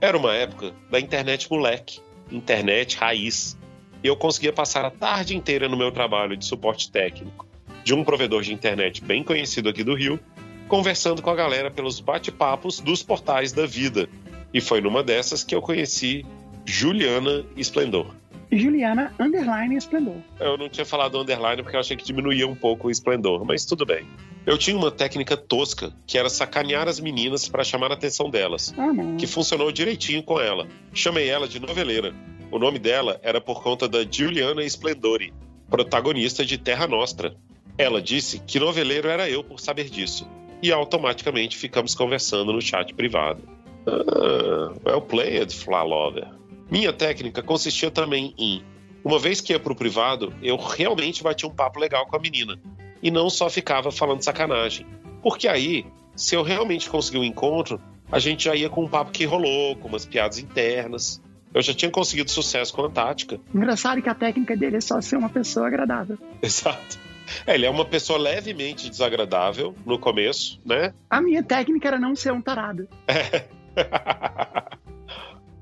Era 0.00 0.16
uma 0.16 0.34
época 0.34 0.72
da 0.90 0.98
internet 0.98 1.50
moleque, 1.50 2.00
internet 2.30 2.96
raiz. 2.96 3.58
E 4.02 4.06
eu 4.08 4.16
conseguia 4.16 4.52
passar 4.52 4.84
a 4.84 4.90
tarde 4.90 5.36
inteira 5.36 5.68
no 5.68 5.76
meu 5.76 5.92
trabalho 5.92 6.36
de 6.36 6.44
suporte 6.44 6.90
técnico 6.90 7.46
de 7.84 7.94
um 7.94 8.04
provedor 8.04 8.42
de 8.42 8.52
internet 8.52 9.02
bem 9.02 9.22
conhecido 9.24 9.68
aqui 9.68 9.82
do 9.82 9.94
Rio, 9.94 10.20
conversando 10.68 11.22
com 11.22 11.30
a 11.30 11.34
galera 11.34 11.70
pelos 11.70 11.98
bate-papos 12.00 12.78
dos 12.80 13.02
portais 13.02 13.52
da 13.52 13.66
vida. 13.66 14.08
E 14.52 14.60
foi 14.60 14.80
numa 14.80 15.02
dessas 15.02 15.42
que 15.42 15.54
eu 15.54 15.62
conheci 15.62 16.24
Juliana 16.64 17.44
Esplendor. 17.56 18.14
Juliana 18.52 19.14
Underline 19.18 19.76
Esplendor. 19.76 20.16
Eu 20.40 20.58
não 20.58 20.68
tinha 20.68 20.84
falado 20.84 21.18
underline 21.18 21.62
porque 21.62 21.76
eu 21.76 21.80
achei 21.80 21.96
que 21.96 22.04
diminuía 22.04 22.46
um 22.48 22.54
pouco 22.54 22.88
o 22.88 22.90
esplendor, 22.90 23.44
mas 23.44 23.64
tudo 23.64 23.86
bem. 23.86 24.04
Eu 24.44 24.58
tinha 24.58 24.76
uma 24.76 24.90
técnica 24.90 25.36
tosca 25.36 25.92
que 26.06 26.18
era 26.18 26.28
sacanear 26.28 26.88
as 26.88 26.98
meninas 26.98 27.48
para 27.48 27.62
chamar 27.62 27.90
a 27.92 27.94
atenção 27.94 28.28
delas, 28.28 28.74
Ah, 28.76 28.88
que 29.18 29.26
funcionou 29.26 29.70
direitinho 29.70 30.22
com 30.22 30.40
ela. 30.40 30.66
Chamei 30.92 31.28
ela 31.28 31.46
de 31.46 31.60
noveleira. 31.60 32.12
O 32.50 32.58
nome 32.58 32.78
dela 32.78 33.20
era 33.22 33.40
por 33.40 33.62
conta 33.62 33.88
da 33.88 34.04
Juliana 34.08 34.64
Splendori, 34.64 35.32
protagonista 35.68 36.44
de 36.44 36.58
Terra 36.58 36.86
Nostra. 36.86 37.36
Ela 37.78 38.02
disse 38.02 38.40
que 38.40 38.58
noveleiro 38.58 39.08
era 39.08 39.30
eu 39.30 39.44
por 39.44 39.60
saber 39.60 39.88
disso. 39.88 40.28
E 40.62 40.72
automaticamente 40.72 41.56
ficamos 41.56 41.94
conversando 41.94 42.52
no 42.52 42.60
chat 42.60 42.92
privado. 42.92 43.42
Ah, 43.86 44.72
well 44.84 45.00
played, 45.00 45.54
Flalover. 45.54 46.28
Minha 46.70 46.92
técnica 46.92 47.42
consistia 47.42 47.90
também 47.90 48.34
em, 48.36 48.62
uma 49.02 49.18
vez 49.18 49.40
que 49.40 49.52
ia 49.52 49.58
pro 49.58 49.74
privado, 49.74 50.32
eu 50.42 50.56
realmente 50.56 51.22
batia 51.22 51.48
um 51.48 51.54
papo 51.54 51.80
legal 51.80 52.06
com 52.06 52.16
a 52.16 52.20
menina. 52.20 52.60
E 53.02 53.10
não 53.10 53.30
só 53.30 53.48
ficava 53.48 53.90
falando 53.90 54.22
sacanagem. 54.22 54.86
Porque 55.22 55.48
aí, 55.48 55.86
se 56.14 56.34
eu 56.34 56.42
realmente 56.42 56.90
conseguir 56.90 57.18
um 57.18 57.24
encontro, 57.24 57.80
a 58.12 58.18
gente 58.18 58.44
já 58.44 58.54
ia 58.54 58.68
com 58.68 58.84
um 58.84 58.88
papo 58.88 59.10
que 59.10 59.24
rolou, 59.24 59.74
com 59.76 59.88
umas 59.88 60.04
piadas 60.04 60.38
internas. 60.38 61.22
Eu 61.52 61.62
já 61.62 61.74
tinha 61.74 61.90
conseguido 61.90 62.30
sucesso 62.30 62.72
com 62.72 62.84
a 62.84 62.90
tática. 62.90 63.40
Engraçado 63.54 64.00
que 64.00 64.08
a 64.08 64.14
técnica 64.14 64.56
dele 64.56 64.76
é 64.76 64.80
só 64.80 65.00
ser 65.00 65.16
uma 65.16 65.28
pessoa 65.28 65.66
agradável. 65.66 66.16
Exato. 66.40 66.98
É, 67.46 67.54
ele 67.54 67.66
é 67.66 67.70
uma 67.70 67.84
pessoa 67.84 68.18
levemente 68.18 68.88
desagradável 68.90 69.74
no 69.84 69.98
começo, 69.98 70.60
né? 70.64 70.92
A 71.08 71.20
minha 71.20 71.42
técnica 71.42 71.88
era 71.88 71.98
não 71.98 72.14
ser 72.16 72.32
um 72.32 72.42
tarado. 72.42 72.88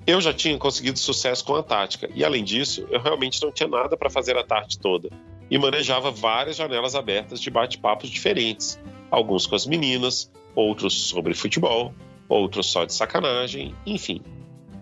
Eu 0.06 0.22
já 0.22 0.32
tinha 0.32 0.56
conseguido 0.56 0.98
sucesso 0.98 1.44
com 1.44 1.54
a 1.54 1.62
tática, 1.62 2.08
e 2.14 2.24
além 2.24 2.42
disso, 2.42 2.88
eu 2.90 2.98
realmente 2.98 3.42
não 3.42 3.52
tinha 3.52 3.68
nada 3.68 3.94
para 3.94 4.08
fazer 4.08 4.38
a 4.38 4.42
tarde 4.42 4.78
toda. 4.78 5.10
E 5.50 5.58
manejava 5.58 6.10
várias 6.10 6.56
janelas 6.56 6.94
abertas 6.94 7.38
de 7.38 7.50
bate-papos 7.50 8.08
diferentes. 8.08 8.80
Alguns 9.10 9.46
com 9.46 9.54
as 9.54 9.66
meninas, 9.66 10.32
outros 10.54 11.08
sobre 11.08 11.34
futebol, 11.34 11.92
outros 12.26 12.72
só 12.72 12.86
de 12.86 12.94
sacanagem, 12.94 13.74
enfim. 13.84 14.22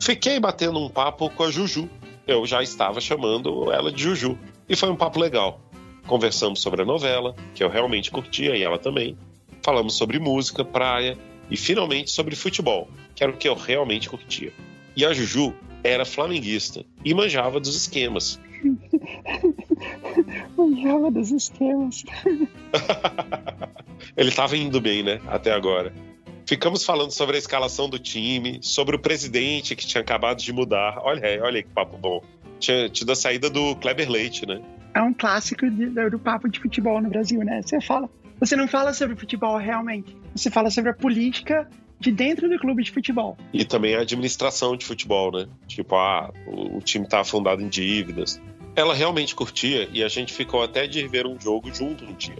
Fiquei 0.01 0.39
batendo 0.39 0.79
um 0.79 0.89
papo 0.89 1.31
com 1.31 1.45
a 1.45 1.51
Juju. 1.51 1.89
Eu 2.27 2.47
já 2.47 2.63
estava 2.63 3.01
chamando 3.01 3.73
ela 3.73 3.91
de 3.91 4.03
Juju. 4.03 4.39
E 4.69 4.77
foi 4.77 4.91
um 4.91 4.97
papo 4.97 5.19
legal. 5.19 5.61
Conversamos 6.07 6.61
sobre 6.61 6.83
a 6.83 6.85
novela, 6.85 7.35
que 7.55 7.63
eu 7.63 7.69
realmente 7.69 8.11
curtia 8.11 8.57
e 8.57 8.63
ela 8.63 8.79
também. 8.79 9.17
Falamos 9.63 9.95
sobre 9.95 10.19
música, 10.19 10.65
praia 10.65 11.19
e 11.51 11.57
finalmente 11.57 12.11
sobre 12.11 12.37
futebol, 12.37 12.89
que 13.15 13.23
era 13.23 13.33
o 13.33 13.37
que 13.37 13.49
eu 13.49 13.55
realmente 13.55 14.09
curtia. 14.09 14.53
E 14.97 15.05
a 15.05 15.13
Juju 15.13 15.55
era 15.83 16.05
flamenguista 16.05 16.85
e 17.05 17.15
manjava 17.15 17.61
dos 17.61 17.75
esquemas. 17.77 18.41
Manjava 20.57 21.11
dos 21.11 21.31
esquemas. 21.31 22.05
Ele 24.17 24.29
estava 24.29 24.57
indo 24.57 24.81
bem, 24.81 25.03
né? 25.03 25.21
Até 25.27 25.53
agora. 25.53 25.93
Ficamos 26.47 26.85
falando 26.85 27.11
sobre 27.11 27.37
a 27.37 27.39
escalação 27.39 27.89
do 27.89 27.99
time, 27.99 28.61
sobre 28.63 28.95
o 28.95 28.99
presidente 28.99 29.75
que 29.75 29.85
tinha 29.85 30.01
acabado 30.01 30.39
de 30.39 30.53
mudar. 30.53 30.99
Olha 31.03 31.27
aí, 31.27 31.41
olha 31.41 31.57
aí 31.57 31.63
que 31.65 31.71
papo 31.71 31.99
bom. 31.99 32.23
Tinha 32.61 32.89
tido 32.89 33.11
a 33.11 33.17
saída 33.17 33.51
do 33.51 33.75
Kleber 33.77 34.09
Leite, 34.09 34.47
né? 34.47 34.63
É 34.95 35.03
um 35.03 35.13
clássico 35.13 35.69
de- 35.69 35.91
do 36.09 36.19
papo 36.19 36.49
de 36.49 36.61
futebol 36.61 37.03
no 37.03 37.09
Brasil, 37.09 37.41
né? 37.41 37.61
Você 37.63 37.81
fala. 37.81 38.09
Você 38.39 38.55
não 38.55 38.69
fala 38.69 38.93
sobre 38.93 39.17
futebol 39.17 39.57
realmente. 39.59 40.17
Você 40.35 40.51
fala 40.51 40.71
sobre 40.71 40.91
a 40.91 40.95
política 40.95 41.69
de 41.99 42.13
dentro 42.13 42.49
do 42.49 42.59
clube 42.59 42.85
de 42.85 42.93
futebol. 42.93 43.37
E 43.53 43.65
também 43.65 43.97
a 43.97 44.01
administração 44.03 44.77
de 44.77 44.85
futebol, 44.87 45.33
né? 45.33 45.49
Tipo, 45.67 45.97
ah, 45.97 46.33
o, 46.47 46.77
o 46.79 46.81
time 46.81 47.09
tá 47.09 47.21
afundado 47.21 47.61
em 47.61 47.69
dívidas. 47.69 48.41
Ela 48.77 48.95
realmente 48.95 49.35
curtia 49.35 49.89
e 49.93 50.05
a 50.05 50.09
gente 50.09 50.33
ficou 50.33 50.63
até 50.63 50.87
de 50.87 51.09
ver 51.09 51.27
um 51.27 51.41
jogo 51.41 51.75
junto 51.75 52.05
um 52.05 52.13
dia. 52.13 52.37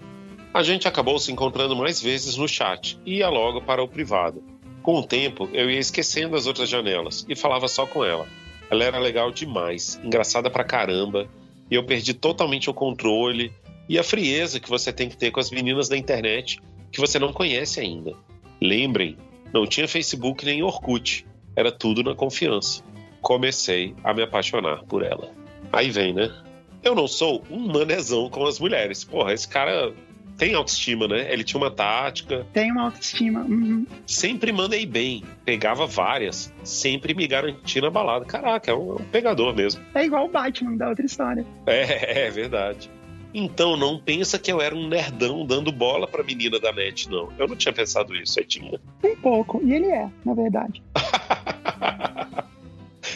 A 0.57 0.63
gente 0.63 0.89
acabou 0.89 1.19
se 1.19 1.31
encontrando 1.31 1.77
mais 1.77 2.01
vezes 2.01 2.35
no 2.39 2.49
chat 2.49 2.99
e 3.05 3.17
ia 3.17 3.29
logo 3.29 3.61
para 3.61 3.83
o 3.83 3.87
privado. 3.87 4.43
Com 4.83 4.95
o 4.95 5.07
tempo, 5.07 5.51
eu 5.53 5.71
ia 5.71 5.79
esquecendo 5.79 6.35
as 6.35 6.47
outras 6.47 6.67
janelas 6.67 7.27
e 7.29 7.37
falava 7.37 7.69
só 7.69 7.87
com 7.87 8.03
ela. 8.03 8.27
Ela 8.71 8.85
era 8.85 8.99
legal 8.99 9.31
demais, 9.31 10.01
engraçada 10.03 10.49
pra 10.49 10.65
caramba, 10.65 11.29
e 11.71 11.75
eu 11.75 11.85
perdi 11.85 12.15
totalmente 12.15 12.71
o 12.71 12.73
controle 12.73 13.53
e 13.87 13.99
a 13.99 14.03
frieza 14.03 14.59
que 14.59 14.71
você 14.71 14.91
tem 14.91 15.11
que 15.11 15.17
ter 15.19 15.31
com 15.31 15.41
as 15.41 15.51
meninas 15.51 15.91
da 15.91 15.99
internet 15.99 16.59
que 16.91 17.03
você 17.03 17.19
não 17.19 17.35
conhece 17.35 17.79
ainda. 17.79 18.15
Lembrem, 18.59 19.19
não 19.53 19.67
tinha 19.67 19.87
Facebook 19.87 20.43
nem 20.43 20.63
Orkut, 20.63 21.27
era 21.55 21.71
tudo 21.71 22.03
na 22.03 22.15
confiança. 22.15 22.83
Comecei 23.21 23.95
a 24.03 24.15
me 24.15 24.23
apaixonar 24.23 24.85
por 24.85 25.03
ela. 25.03 25.31
Aí 25.71 25.91
vem, 25.91 26.15
né? 26.15 26.35
Eu 26.83 26.95
não 26.95 27.07
sou 27.07 27.45
um 27.51 27.67
manezão 27.71 28.31
com 28.31 28.47
as 28.47 28.59
mulheres. 28.59 29.05
Porra, 29.05 29.35
esse 29.35 29.47
cara 29.47 29.93
tem 30.37 30.55
autoestima, 30.55 31.09
né? 31.09 31.33
Ele 31.33 31.43
tinha 31.45 31.61
uma 31.61 31.71
tática, 31.71 32.47
Tem 32.53 32.71
uma 32.71 32.85
autoestima. 32.85 33.41
uhum. 33.41 33.87
sempre 34.07 34.53
mandei 34.53 34.85
bem, 34.87 35.25
pegava 35.45 35.87
várias, 35.87 36.53
sempre 36.63 37.15
me 37.15 37.27
garantia 37.27 37.83
na 37.83 37.91
balada. 37.91 38.25
Caraca, 38.25 38.71
é 38.71 38.75
um, 38.75 38.93
é 38.93 38.95
um 38.95 39.05
pegador 39.07 39.55
mesmo. 39.55 39.83
É 39.95 40.05
igual 40.05 40.27
o 40.27 40.29
Batman 40.29 40.77
da 40.77 40.89
outra 40.89 41.05
história. 41.07 41.45
É, 41.67 42.27
é 42.27 42.31
verdade. 42.31 42.91
Então 43.35 43.77
não 43.77 43.99
pensa 43.99 44.39
que 44.39 44.51
eu 44.51 44.61
era 44.63 44.75
um 44.75 44.89
nerdão 44.89 45.45
dando 45.45 45.71
bola 45.71 46.07
pra 46.07 46.23
menina 46.23 46.59
da 46.59 46.73
net, 46.73 47.11
não. 47.11 47.31
Eu 47.39 47.47
não 47.47 47.57
tinha 47.57 47.73
pensado 47.73 48.15
isso, 48.17 48.41
eu 48.41 48.45
tinha. 48.47 48.81
Um 49.05 49.17
pouco. 49.17 49.61
E 49.63 49.75
ele 49.75 49.87
é, 49.87 50.09
na 50.25 50.35
verdade. 50.35 50.83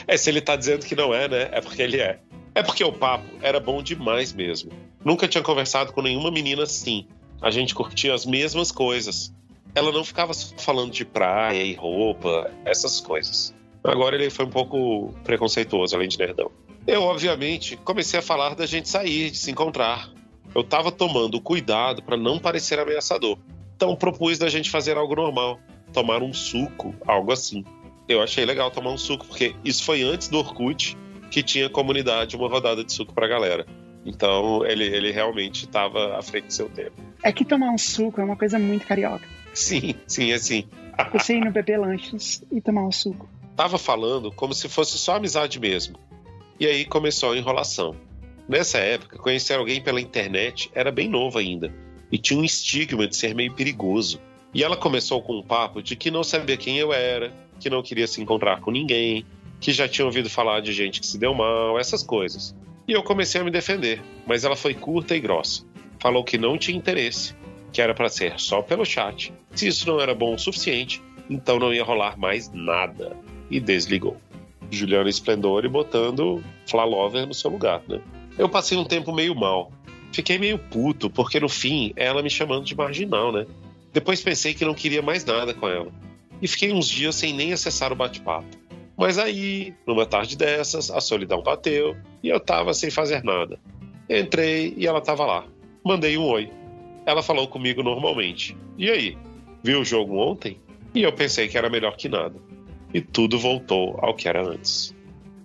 É, 0.06 0.16
se 0.16 0.28
ele 0.28 0.40
tá 0.40 0.56
dizendo 0.56 0.84
que 0.84 0.96
não 0.96 1.14
é, 1.14 1.28
né? 1.28 1.48
É 1.52 1.60
porque 1.60 1.82
ele 1.82 2.00
é. 2.00 2.18
É 2.60 2.62
porque 2.62 2.84
o 2.84 2.92
papo 2.92 3.24
era 3.40 3.58
bom 3.58 3.82
demais 3.82 4.34
mesmo. 4.34 4.70
Nunca 5.02 5.26
tinha 5.26 5.42
conversado 5.42 5.94
com 5.94 6.02
nenhuma 6.02 6.30
menina 6.30 6.64
assim. 6.64 7.06
A 7.40 7.50
gente 7.50 7.74
curtia 7.74 8.12
as 8.12 8.26
mesmas 8.26 8.70
coisas. 8.70 9.32
Ela 9.74 9.90
não 9.90 10.04
ficava 10.04 10.34
falando 10.34 10.92
de 10.92 11.02
praia 11.02 11.62
e 11.62 11.72
roupa, 11.72 12.50
essas 12.66 13.00
coisas. 13.00 13.54
Agora 13.82 14.14
ele 14.14 14.28
foi 14.28 14.44
um 14.44 14.50
pouco 14.50 15.14
preconceituoso, 15.24 15.96
além 15.96 16.06
de 16.06 16.18
nerdão. 16.18 16.50
Eu, 16.86 17.02
obviamente, 17.04 17.78
comecei 17.78 18.20
a 18.20 18.22
falar 18.22 18.54
da 18.54 18.66
gente 18.66 18.90
sair, 18.90 19.30
de 19.30 19.38
se 19.38 19.50
encontrar. 19.50 20.10
Eu 20.54 20.62
tava 20.62 20.92
tomando 20.92 21.40
cuidado 21.40 22.02
para 22.02 22.18
não 22.18 22.38
parecer 22.38 22.78
ameaçador. 22.78 23.38
Então 23.74 23.96
propus 23.96 24.36
da 24.36 24.50
gente 24.50 24.68
fazer 24.68 24.98
algo 24.98 25.16
normal, 25.16 25.58
tomar 25.94 26.22
um 26.22 26.34
suco, 26.34 26.94
algo 27.06 27.32
assim. 27.32 27.64
Eu 28.06 28.20
achei 28.20 28.44
legal 28.44 28.70
tomar 28.70 28.90
um 28.90 28.98
suco, 28.98 29.24
porque 29.24 29.56
isso 29.64 29.82
foi 29.82 30.02
antes 30.02 30.28
do 30.28 30.36
Orkut, 30.36 30.94
que 31.30 31.42
tinha 31.42 31.68
comunidade, 31.70 32.36
uma 32.36 32.48
rodada 32.48 32.84
de 32.84 32.92
suco 32.92 33.14
pra 33.14 33.28
galera. 33.28 33.66
Então 34.04 34.64
ele, 34.64 34.84
ele 34.84 35.10
realmente 35.10 35.64
estava 35.64 36.18
à 36.18 36.22
frente 36.22 36.46
do 36.46 36.52
seu 36.52 36.68
tempo. 36.68 36.92
É 37.22 37.32
que 37.32 37.44
tomar 37.44 37.70
um 37.70 37.78
suco 37.78 38.20
é 38.20 38.24
uma 38.24 38.36
coisa 38.36 38.58
muito 38.58 38.86
carioca. 38.86 39.26
Sim, 39.52 39.94
sim, 40.06 40.32
assim. 40.32 40.64
Você 41.12 41.36
ir 41.36 41.44
no 41.44 41.50
Bebê 41.50 41.76
Lanches 41.76 42.42
e 42.50 42.60
tomar 42.60 42.86
um 42.86 42.92
suco. 42.92 43.28
Tava 43.56 43.78
falando 43.78 44.30
como 44.32 44.54
se 44.54 44.68
fosse 44.68 44.98
só 44.98 45.16
amizade 45.16 45.58
mesmo. 45.60 45.96
E 46.58 46.66
aí 46.66 46.84
começou 46.84 47.32
a 47.32 47.36
enrolação. 47.36 47.94
Nessa 48.48 48.78
época, 48.78 49.18
conhecer 49.18 49.54
alguém 49.54 49.80
pela 49.80 50.00
internet 50.00 50.70
era 50.74 50.90
bem 50.90 51.08
novo 51.08 51.38
ainda 51.38 51.72
e 52.10 52.18
tinha 52.18 52.38
um 52.38 52.44
estigma 52.44 53.06
de 53.06 53.16
ser 53.16 53.34
meio 53.34 53.54
perigoso. 53.54 54.20
E 54.52 54.64
ela 54.64 54.76
começou 54.76 55.22
com 55.22 55.38
um 55.38 55.42
papo 55.42 55.82
de 55.82 55.94
que 55.94 56.10
não 56.10 56.24
sabia 56.24 56.56
quem 56.56 56.78
eu 56.78 56.92
era, 56.92 57.32
que 57.60 57.70
não 57.70 57.82
queria 57.82 58.06
se 58.06 58.20
encontrar 58.20 58.60
com 58.60 58.70
ninguém, 58.70 59.24
que 59.60 59.72
já 59.72 59.86
tinha 59.86 60.06
ouvido 60.06 60.30
falar 60.30 60.60
de 60.60 60.72
gente 60.72 61.00
que 61.00 61.06
se 61.06 61.18
deu 61.18 61.34
mal, 61.34 61.78
essas 61.78 62.02
coisas. 62.02 62.56
E 62.88 62.92
eu 62.92 63.02
comecei 63.02 63.40
a 63.40 63.44
me 63.44 63.50
defender, 63.50 64.02
mas 64.26 64.44
ela 64.44 64.56
foi 64.56 64.74
curta 64.74 65.14
e 65.14 65.20
grossa. 65.20 65.64
Falou 66.00 66.24
que 66.24 66.38
não 66.38 66.56
tinha 66.56 66.76
interesse, 66.76 67.36
que 67.72 67.82
era 67.82 67.94
para 67.94 68.08
ser 68.08 68.40
só 68.40 68.62
pelo 68.62 68.84
chat. 68.84 69.32
Se 69.54 69.68
isso 69.68 69.86
não 69.86 70.00
era 70.00 70.14
bom 70.14 70.34
o 70.34 70.38
suficiente, 70.38 71.02
então 71.28 71.58
não 71.58 71.72
ia 71.72 71.84
rolar 71.84 72.18
mais 72.18 72.50
nada. 72.52 73.16
E 73.50 73.60
desligou. 73.60 74.16
Juliana 74.70 75.10
Esplendore 75.10 75.68
botando 75.68 76.42
Flalover 76.66 77.26
no 77.26 77.34
seu 77.34 77.50
lugar, 77.50 77.82
né? 77.88 78.00
Eu 78.38 78.48
passei 78.48 78.78
um 78.78 78.84
tempo 78.84 79.12
meio 79.12 79.34
mal. 79.34 79.70
Fiquei 80.12 80.38
meio 80.38 80.58
puto, 80.58 81.10
porque 81.10 81.38
no 81.38 81.48
fim 81.48 81.92
ela 81.96 82.22
me 82.22 82.30
chamando 82.30 82.64
de 82.64 82.74
marginal, 82.74 83.30
né? 83.30 83.46
Depois 83.92 84.22
pensei 84.22 84.54
que 84.54 84.64
não 84.64 84.74
queria 84.74 85.02
mais 85.02 85.24
nada 85.24 85.52
com 85.52 85.68
ela. 85.68 85.92
E 86.40 86.48
fiquei 86.48 86.72
uns 86.72 86.88
dias 86.88 87.16
sem 87.16 87.34
nem 87.34 87.52
acessar 87.52 87.92
o 87.92 87.96
bate-papo. 87.96 88.59
Mas 89.00 89.16
aí, 89.16 89.72
numa 89.86 90.04
tarde 90.04 90.36
dessas, 90.36 90.90
a 90.90 91.00
solidão 91.00 91.42
bateu 91.42 91.96
e 92.22 92.28
eu 92.28 92.38
tava 92.38 92.74
sem 92.74 92.90
fazer 92.90 93.24
nada. 93.24 93.58
Entrei 94.10 94.74
e 94.76 94.86
ela 94.86 95.00
tava 95.00 95.24
lá. 95.24 95.46
Mandei 95.82 96.18
um 96.18 96.26
oi. 96.26 96.50
Ela 97.06 97.22
falou 97.22 97.48
comigo 97.48 97.82
normalmente. 97.82 98.54
E 98.76 98.90
aí? 98.90 99.16
Viu 99.64 99.80
o 99.80 99.84
jogo 99.86 100.18
ontem? 100.18 100.60
E 100.94 101.02
eu 101.02 101.14
pensei 101.14 101.48
que 101.48 101.56
era 101.56 101.70
melhor 101.70 101.96
que 101.96 102.10
nada. 102.10 102.34
E 102.92 103.00
tudo 103.00 103.38
voltou 103.38 103.98
ao 104.02 104.12
que 104.12 104.28
era 104.28 104.46
antes. 104.46 104.94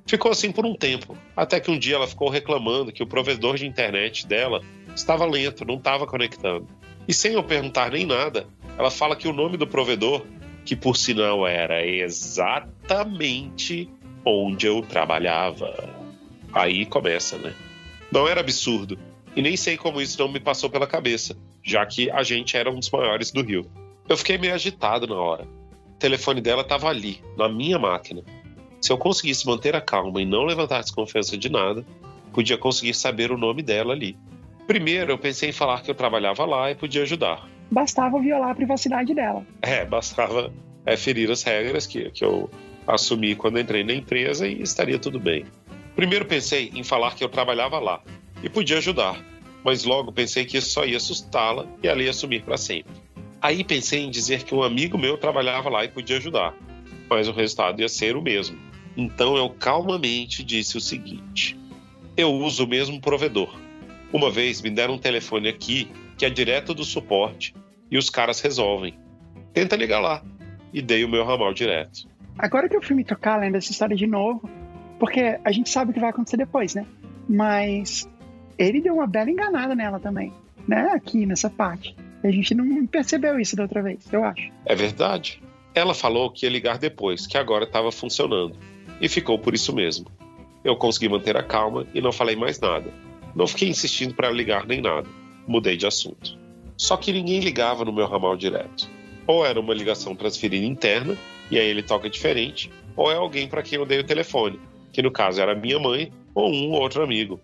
Ficou 0.05 0.33
assim 0.33 0.51
por 0.51 0.65
um 0.65 0.75
tempo, 0.75 1.17
até 1.33 1.57
que 1.57 1.71
um 1.71 1.79
dia 1.79 1.95
ela 1.95 2.07
ficou 2.07 2.27
reclamando 2.27 2.91
que 2.91 3.03
o 3.03 3.07
provedor 3.07 3.55
de 3.55 3.65
internet 3.65 4.27
dela 4.27 4.61
estava 4.93 5.25
lento, 5.25 5.63
não 5.63 5.75
estava 5.75 6.05
conectando. 6.05 6.67
E 7.07 7.13
sem 7.13 7.35
eu 7.35 7.43
perguntar 7.43 7.91
nem 7.91 8.05
nada, 8.05 8.47
ela 8.77 8.91
fala 8.91 9.15
que 9.15 9.29
o 9.29 9.33
nome 9.33 9.55
do 9.55 9.65
provedor, 9.65 10.25
que 10.66 10.76
por 10.76 10.97
sinal 10.97 11.47
era 11.47 11.86
exatamente 11.86 13.89
onde 14.26 14.66
eu 14.66 14.82
trabalhava. 14.82 15.93
Aí 16.51 16.86
começa, 16.86 17.38
né? 17.38 17.53
Não 18.11 18.28
era 18.28 18.41
absurdo. 18.41 18.97
E 19.36 19.41
nem 19.41 19.55
sei 19.55 19.78
como 19.78 20.01
isso 20.01 20.20
não 20.20 20.32
me 20.32 20.39
passou 20.39 20.70
pela 20.70 20.88
cabeça, 20.88 21.38
já 21.63 21.86
que 21.86 22.09
a 22.09 22.24
gente 22.24 22.57
era 22.57 22.72
um 22.72 22.80
dos 22.80 22.89
maiores 22.89 23.32
do 23.32 23.43
Rio. 23.43 23.70
Eu 24.07 24.18
fiquei 24.18 24.38
meio 24.38 24.53
agitado 24.53 25.05
na 25.05 25.16
hora. 25.16 25.43
O 25.43 25.99
telefone 25.99 26.41
dela 26.41 26.61
estava 26.61 26.89
ali, 26.89 27.22
na 27.38 27.49
minha 27.49 27.78
máquina. 27.78 28.24
Se 28.82 28.91
eu 28.91 28.97
conseguisse 28.97 29.45
manter 29.45 29.76
a 29.76 29.82
calma 29.82 30.22
e 30.22 30.26
não 30.26 30.45
levantar 30.45 30.82
desconfiança 30.82 31.38
de 31.38 31.49
nada, 31.49 31.86
podia 32.34 32.57
conseguir 32.57 32.93
saber 32.93 33.32
o 33.32 33.38
nome 33.38 33.61
dela 33.61 33.93
ali. 33.93 34.18
Primeiro, 34.66 35.11
eu 35.11 35.18
pensei 35.18 35.49
em 35.49 35.53
falar 35.53 35.82
que 35.82 35.91
eu 35.91 35.95
trabalhava 35.95 36.45
lá 36.45 36.72
e 36.72 36.76
podia 36.76 37.03
ajudar. 37.03 37.47
Bastava 37.72 38.20
violar 38.20 38.51
a 38.51 38.55
privacidade 38.55 39.13
dela. 39.13 39.45
É, 39.61 39.86
bastava 39.86 40.51
é, 40.86 40.95
ferir 40.95 41.30
as 41.32 41.43
regras 41.43 41.88
que, 41.88 42.09
que 42.11 42.24
eu 42.24 42.49
assumi 42.88 43.36
quando 43.36 43.59
entrei 43.59 43.84
na 43.84 43.93
empresa 43.93 44.47
e 44.47 44.61
estaria 44.61 44.99
tudo 44.99 45.20
bem. 45.20 45.45
Primeiro 45.95 46.26
pensei 46.26 46.72
em 46.74 46.84
falar 46.84 47.16
que 47.16 47.24
eu 47.24 47.30
trabalhava 47.30 47.80
lá 47.80 48.01
e 48.43 48.49
podia 48.49 48.78
ajudar, 48.78 49.20
mas 49.63 49.84
logo 49.84 50.11
pensei 50.11 50.45
que 50.45 50.57
isso 50.57 50.70
só 50.70 50.86
ia 50.86 50.97
assustá-la 50.97 51.66
e 51.82 51.88
ela 51.88 52.03
ia 52.03 52.13
sumir 52.13 52.43
para 52.43 52.57
sempre. 52.57 52.93
Aí 53.41 53.63
pensei 53.63 54.01
em 54.01 54.11
dizer 54.11 54.43
que 54.43 54.53
um 54.53 54.63
amigo 54.63 54.97
meu 54.97 55.18
trabalhava 55.18 55.70
lá 55.70 55.86
e 55.86 55.89
podia 55.89 56.18
ajudar, 56.18 56.53
mas 57.09 57.28
o 57.28 57.32
resultado 57.32 57.82
ia 57.82 57.89
ser 57.89 58.16
o 58.16 58.22
mesmo. 58.22 58.57
Então 58.97 59.36
eu 59.36 59.49
calmamente 59.49 60.43
disse 60.43 60.78
o 60.78 60.82
seguinte: 60.82 61.57
eu 62.18 62.34
uso 62.34 62.63
o 62.63 62.68
mesmo 62.68 62.99
provedor. 62.99 63.53
Uma 64.11 64.32
vez 64.32 64.61
me 64.61 64.70
deram 64.70 64.95
um 64.95 64.97
telefone 64.97 65.49
aqui 65.49 65.89
que 66.18 66.26
é 66.26 66.30
direto 66.30 66.74
do 66.74 66.84
suporte 66.84 67.53
e 67.89 67.97
os 67.97 68.09
caras 68.09 68.41
resolvem. 68.41 68.97
Tenta 69.53 69.76
ligar 69.76 69.99
lá. 69.99 70.24
E 70.74 70.82
dei 70.82 71.05
o 71.05 71.09
meu 71.09 71.24
ramal 71.24 71.53
direto. 71.53 72.07
Agora 72.38 72.68
que 72.68 72.76
eu 72.76 72.82
fui 72.82 72.95
me 72.95 73.05
tocar 73.05 73.38
lendo 73.39 73.55
essa 73.55 73.72
história 73.72 73.95
de 73.95 74.05
novo, 74.05 74.49
porque 74.99 75.39
a 75.43 75.51
gente 75.51 75.70
sabe 75.70 75.91
o 75.91 75.93
que 75.93 75.99
vai 75.99 76.09
acontecer 76.09 76.36
depois, 76.36 76.76
né? 76.76 76.86
Mas 77.30 78.09
ele 78.57 78.82
deu 78.82 78.95
uma 78.95 79.07
bela 79.07 79.32
enganada 79.32 79.74
nela 79.74 79.99
também, 79.99 80.34
né? 80.68 80.91
Aqui 80.93 81.26
nessa 81.26 81.49
parte. 81.49 81.95
A 82.24 82.32
gente 82.32 82.53
não 82.53 82.86
percebeu 82.88 83.39
isso 83.39 83.55
da 83.55 83.63
outra 83.63 83.82
vez, 83.82 84.11
eu 84.11 84.24
acho. 84.24 84.51
É 84.66 84.76
verdade. 84.76 85.41
Ela 85.74 85.93
falou 85.93 86.32
que 86.32 86.45
ia 86.45 86.49
ligar 86.49 86.78
depois, 86.78 87.26
que 87.28 87.38
agora 87.38 87.66
estava 87.66 87.91
funcionando. 87.91 88.57
e 88.99 89.09
ficou 89.09 89.38
por 89.38 89.53
isso 89.53 89.74
mesmo. 89.76 90.07
Eu 90.63 90.76
consegui 90.78 91.09
manter 91.09 91.36
a 91.38 91.43
calma 91.43 91.86
e 91.93 92.01
não 92.01 92.11
falei 92.11 92.36
mais 92.36 92.59
nada. 92.59 92.91
Não 93.36 93.45
fiquei 93.45 93.70
insistindo 93.70 94.16
para 94.16 94.32
ligar 94.32 94.66
nem 94.66 94.82
nada. 94.82 95.07
Mudei 95.47 95.77
de 95.77 95.85
assunto. 95.85 96.37
Só 96.77 96.97
que 96.97 97.11
ninguém 97.11 97.39
ligava 97.39 97.85
no 97.85 97.93
meu 97.93 98.07
ramal 98.07 98.35
direto. 98.35 98.89
Ou 99.27 99.45
era 99.45 99.59
uma 99.59 99.73
ligação 99.73 100.15
transferida 100.15 100.65
interna, 100.65 101.17
e 101.49 101.57
aí 101.57 101.67
ele 101.67 101.83
toca 101.83 102.09
diferente, 102.09 102.71
ou 102.95 103.11
é 103.11 103.15
alguém 103.15 103.47
para 103.47 103.63
quem 103.63 103.79
eu 103.79 103.85
dei 103.85 103.99
o 103.99 104.03
telefone, 104.03 104.59
que 104.91 105.01
no 105.01 105.11
caso 105.11 105.41
era 105.41 105.55
minha 105.55 105.79
mãe 105.79 106.11
ou 106.33 106.51
um 106.51 106.71
ou 106.71 106.81
outro 106.81 107.03
amigo. 107.03 107.39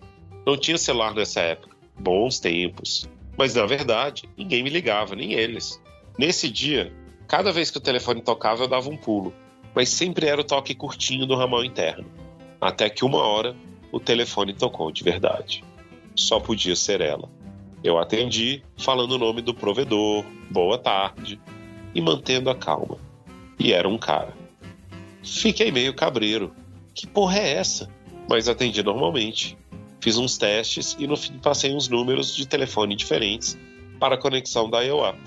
Não 0.46 0.58
tinha 0.58 0.78
celular 0.78 1.14
nessa 1.14 1.42
época. 1.42 1.76
Bons 2.00 2.40
tempos. 2.40 3.10
Mas 3.38 3.56
na 3.56 3.66
verdade, 3.66 4.30
ninguém 4.38 4.64
me 4.64 4.70
ligava, 4.70 5.16
nem 5.16 5.34
eles. 5.34 5.82
Nesse 6.18 6.50
dia, 6.50 6.92
cada 7.28 7.52
vez 7.52 7.72
que 7.72 7.78
o 7.78 7.82
telefone 7.82 8.22
tocava, 8.22 8.64
eu 8.64 8.68
dava 8.68 8.90
um 8.90 8.98
pulo, 8.98 9.34
mas 9.74 9.90
sempre 9.90 10.28
era 10.28 10.42
o 10.42 10.44
toque 10.44 10.76
curtinho 10.76 11.26
do 11.26 11.36
ramal 11.36 11.64
interno. 11.64 12.06
Até 12.60 12.90
que 12.90 13.06
uma 13.06 13.20
hora, 13.20 13.56
o 13.92 14.00
telefone 14.00 14.54
tocou 14.54 14.92
de 14.92 15.04
verdade. 15.04 15.64
Só 16.16 16.40
podia 16.40 16.76
ser 16.76 17.02
ela. 17.02 17.30
Eu 17.84 17.98
atendi, 17.98 18.64
falando 18.78 19.14
o 19.14 19.18
nome 19.18 19.42
do 19.42 19.54
provedor, 19.54 20.24
boa 20.52 20.78
tarde, 20.78 21.40
e 21.96 22.02
mantendo 22.02 22.50
a 22.50 22.56
calma. 22.56 22.98
E 23.58 23.74
era 23.74 23.90
um 23.90 23.98
cara. 23.98 24.34
Fiquei 25.24 25.72
meio 25.72 25.94
cabreiro. 25.94 26.54
Que 26.94 27.08
porra 27.08 27.40
é 27.40 27.54
essa? 27.54 27.90
Mas 28.30 28.48
atendi 28.48 28.84
normalmente. 28.84 29.58
Fiz 30.00 30.18
uns 30.18 30.38
testes 30.38 30.96
e 31.00 31.08
no 31.08 31.16
fim 31.16 31.38
passei 31.40 31.74
uns 31.74 31.88
números 31.88 32.36
de 32.36 32.48
telefone 32.48 32.96
diferentes 32.96 33.58
para 34.00 34.16
a 34.16 34.18
conexão 34.18 34.70
da 34.70 34.82
IOAP. 34.82 35.18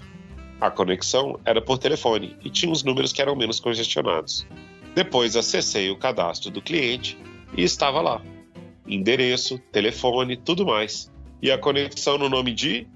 A 0.60 0.70
conexão 0.70 1.38
era 1.44 1.60
por 1.60 1.78
telefone 1.78 2.36
e 2.44 2.50
tinha 2.50 2.70
uns 2.70 2.82
números 2.82 3.12
que 3.12 3.22
eram 3.22 3.36
menos 3.36 3.60
congestionados. 3.60 4.46
Depois 4.94 5.36
acessei 5.36 5.90
o 5.90 5.96
cadastro 5.96 6.50
do 6.50 6.62
cliente 6.62 7.18
e 7.56 7.62
estava 7.62 8.00
lá. 8.00 8.22
Endereço, 8.86 9.58
telefone, 9.70 10.36
tudo 10.36 10.66
mais. 10.66 11.12
E 11.42 11.50
a 11.50 11.58
conexão 11.58 12.16
no 12.18 12.28
nome 12.28 12.52
de 12.52 12.86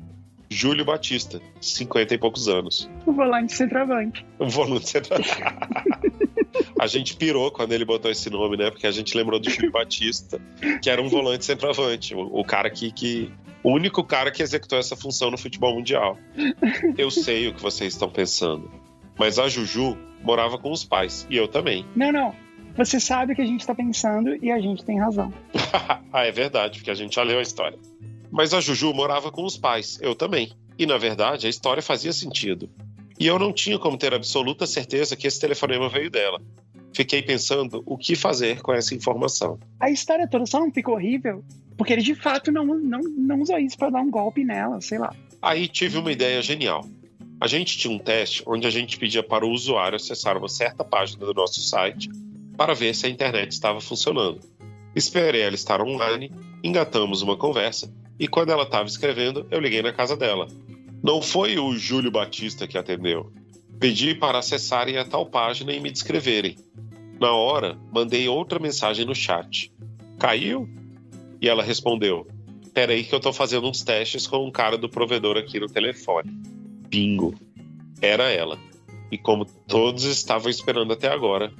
Júlio 0.50 0.84
Batista, 0.84 1.40
50 1.60 2.14
e 2.14 2.18
poucos 2.18 2.48
anos. 2.48 2.90
O 3.04 3.12
volante 3.12 3.52
centroavante. 3.52 4.24
O 4.38 4.48
volante 4.48 4.88
centroavante. 4.88 5.42
a 6.80 6.86
gente 6.86 7.16
pirou 7.16 7.50
quando 7.50 7.72
ele 7.72 7.84
botou 7.84 8.10
esse 8.10 8.30
nome, 8.30 8.56
né? 8.56 8.70
Porque 8.70 8.86
a 8.86 8.90
gente 8.90 9.16
lembrou 9.16 9.38
do 9.38 9.50
Júlio 9.50 9.70
Batista, 9.70 10.40
que 10.82 10.88
era 10.88 11.02
um 11.02 11.08
volante 11.08 11.44
centroavante. 11.44 12.14
O, 12.14 12.40
o 12.40 12.44
cara 12.44 12.70
que, 12.70 12.90
que. 12.90 13.30
O 13.62 13.72
único 13.72 14.02
cara 14.02 14.30
que 14.30 14.42
executou 14.42 14.78
essa 14.78 14.96
função 14.96 15.30
no 15.30 15.36
futebol 15.36 15.74
mundial. 15.74 16.16
Eu 16.96 17.10
sei 17.10 17.48
o 17.48 17.54
que 17.54 17.60
vocês 17.60 17.92
estão 17.92 18.08
pensando. 18.08 18.70
Mas 19.18 19.38
a 19.38 19.48
Juju 19.48 19.98
morava 20.22 20.56
com 20.56 20.70
os 20.70 20.84
pais. 20.84 21.26
E 21.28 21.36
eu 21.36 21.48
também. 21.48 21.84
Não, 21.94 22.12
não. 22.12 22.34
Você 22.76 23.00
sabe 23.00 23.32
o 23.32 23.36
que 23.36 23.42
a 23.42 23.46
gente 23.46 23.66
tá 23.66 23.74
pensando 23.74 24.36
e 24.40 24.52
a 24.52 24.60
gente 24.60 24.84
tem 24.84 24.98
razão. 25.00 25.34
ah, 26.12 26.24
é 26.24 26.30
verdade, 26.30 26.78
porque 26.78 26.90
a 26.90 26.94
gente 26.94 27.16
já 27.16 27.24
leu 27.24 27.40
a 27.40 27.42
história. 27.42 27.76
Mas 28.30 28.52
a 28.52 28.60
Juju 28.60 28.92
morava 28.92 29.30
com 29.30 29.44
os 29.44 29.56
pais, 29.56 29.98
eu 30.00 30.14
também. 30.14 30.52
E 30.78 30.86
na 30.86 30.98
verdade 30.98 31.46
a 31.46 31.50
história 31.50 31.82
fazia 31.82 32.12
sentido. 32.12 32.68
E 33.18 33.26
eu 33.26 33.38
não 33.38 33.52
tinha 33.52 33.78
como 33.78 33.98
ter 33.98 34.14
absoluta 34.14 34.66
certeza 34.66 35.16
que 35.16 35.26
esse 35.26 35.40
telefonema 35.40 35.88
veio 35.88 36.10
dela. 36.10 36.40
Fiquei 36.94 37.22
pensando 37.22 37.82
o 37.84 37.96
que 37.96 38.14
fazer 38.14 38.60
com 38.62 38.72
essa 38.72 38.94
informação. 38.94 39.58
A 39.80 39.90
história 39.90 40.28
toda 40.28 40.46
só 40.46 40.60
não 40.60 40.72
ficou 40.72 40.94
horrível 40.94 41.44
porque 41.76 41.92
ele 41.92 42.02
de 42.02 42.14
fato 42.14 42.50
não, 42.50 42.64
não, 42.64 43.00
não 43.00 43.40
usou 43.40 43.58
isso 43.58 43.78
para 43.78 43.90
dar 43.90 44.00
um 44.00 44.10
golpe 44.10 44.44
nela, 44.44 44.80
sei 44.80 44.98
lá. 44.98 45.14
Aí 45.40 45.68
tive 45.68 45.96
uma 45.96 46.10
ideia 46.10 46.42
genial. 46.42 46.84
A 47.40 47.46
gente 47.46 47.78
tinha 47.78 47.94
um 47.94 48.00
teste 48.00 48.42
onde 48.44 48.66
a 48.66 48.70
gente 48.70 48.98
pedia 48.98 49.22
para 49.22 49.46
o 49.46 49.50
usuário 49.50 49.94
acessar 49.94 50.36
uma 50.36 50.48
certa 50.48 50.84
página 50.84 51.24
do 51.24 51.32
nosso 51.32 51.60
site 51.60 52.10
para 52.56 52.74
ver 52.74 52.94
se 52.94 53.06
a 53.06 53.08
internet 53.08 53.52
estava 53.52 53.80
funcionando. 53.80 54.40
Esperei 54.98 55.42
ela 55.42 55.54
estar 55.54 55.80
online, 55.80 56.32
engatamos 56.60 57.22
uma 57.22 57.36
conversa 57.36 57.88
e 58.18 58.26
quando 58.26 58.50
ela 58.50 58.64
estava 58.64 58.88
escrevendo, 58.88 59.46
eu 59.48 59.60
liguei 59.60 59.80
na 59.80 59.92
casa 59.92 60.16
dela. 60.16 60.48
Não 61.00 61.22
foi 61.22 61.56
o 61.56 61.76
Júlio 61.76 62.10
Batista 62.10 62.66
que 62.66 62.76
atendeu. 62.76 63.32
Pedi 63.78 64.12
para 64.12 64.40
acessarem 64.40 64.96
a 64.96 65.04
tal 65.04 65.24
página 65.24 65.72
e 65.72 65.78
me 65.78 65.92
descreverem. 65.92 66.56
Na 67.20 67.30
hora, 67.30 67.78
mandei 67.92 68.28
outra 68.28 68.58
mensagem 68.58 69.06
no 69.06 69.14
chat. 69.14 69.72
Caiu? 70.18 70.68
E 71.40 71.48
ela 71.48 71.62
respondeu: 71.62 72.26
Peraí, 72.74 73.04
que 73.04 73.14
eu 73.14 73.20
tô 73.20 73.32
fazendo 73.32 73.68
uns 73.68 73.84
testes 73.84 74.26
com 74.26 74.44
um 74.44 74.50
cara 74.50 74.76
do 74.76 74.88
provedor 74.88 75.36
aqui 75.36 75.60
no 75.60 75.68
telefone. 75.68 76.28
Bingo. 76.88 77.36
Era 78.02 78.32
ela. 78.32 78.58
E 79.12 79.16
como 79.16 79.44
todos 79.44 80.02
estavam 80.02 80.50
esperando 80.50 80.92
até 80.92 81.06
agora, 81.06 81.52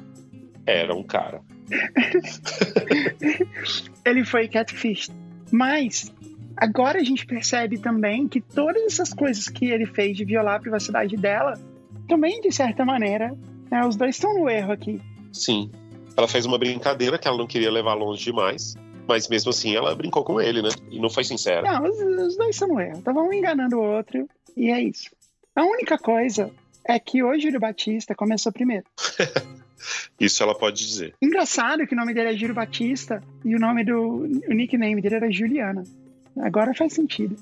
era 0.66 0.92
um 0.92 1.04
cara. 1.04 1.40
Ele 4.04 4.24
foi 4.24 4.48
catfish. 4.48 5.10
Mas 5.50 6.12
agora 6.56 7.00
a 7.00 7.04
gente 7.04 7.26
percebe 7.26 7.78
também 7.78 8.28
que 8.28 8.40
todas 8.40 8.82
essas 8.84 9.12
coisas 9.12 9.48
que 9.48 9.66
ele 9.66 9.86
fez 9.86 10.16
de 10.16 10.24
violar 10.24 10.56
a 10.56 10.60
privacidade 10.60 11.16
dela, 11.16 11.54
também 12.06 12.40
de 12.40 12.52
certa 12.52 12.84
maneira, 12.84 13.36
né, 13.70 13.86
os 13.86 13.96
dois 13.96 14.16
estão 14.16 14.34
no 14.34 14.48
erro 14.48 14.72
aqui. 14.72 15.00
Sim. 15.32 15.70
Ela 16.16 16.26
fez 16.26 16.46
uma 16.46 16.58
brincadeira 16.58 17.18
que 17.18 17.28
ela 17.28 17.38
não 17.38 17.46
queria 17.46 17.70
levar 17.70 17.94
longe 17.94 18.24
demais. 18.24 18.74
Mas 19.06 19.28
mesmo 19.28 19.50
assim, 19.50 19.74
ela 19.74 19.94
brincou 19.94 20.22
com 20.22 20.38
ele, 20.38 20.60
né? 20.60 20.68
E 20.90 21.00
não 21.00 21.08
foi 21.08 21.24
sincera. 21.24 21.62
Não, 21.62 21.84
os, 21.84 21.96
os 21.96 22.36
dois 22.36 22.50
estão 22.50 22.68
no 22.68 22.78
erro. 22.78 22.98
Estavam 22.98 23.26
um 23.26 23.32
enganando 23.32 23.78
o 23.78 23.82
outro. 23.82 24.28
E 24.54 24.70
é 24.70 24.82
isso. 24.82 25.08
A 25.56 25.64
única 25.64 25.96
coisa 25.96 26.50
é 26.84 26.98
que 26.98 27.22
o 27.22 27.38
Júlio 27.38 27.58
Batista 27.58 28.14
começou 28.14 28.52
primeiro. 28.52 28.84
Isso 30.18 30.42
ela 30.42 30.54
pode 30.54 30.86
dizer. 30.86 31.14
Engraçado 31.20 31.86
que 31.86 31.94
o 31.94 31.96
nome 31.96 32.14
dele 32.14 32.30
é 32.30 32.36
Júlio 32.36 32.54
Batista 32.54 33.22
e 33.44 33.54
o 33.54 33.58
nome 33.58 33.84
do 33.84 34.26
o 34.48 34.52
nickname 34.52 35.00
dele 35.00 35.16
era 35.16 35.30
Juliana. 35.30 35.84
Agora 36.40 36.74
faz 36.74 36.92
sentido. 36.92 37.36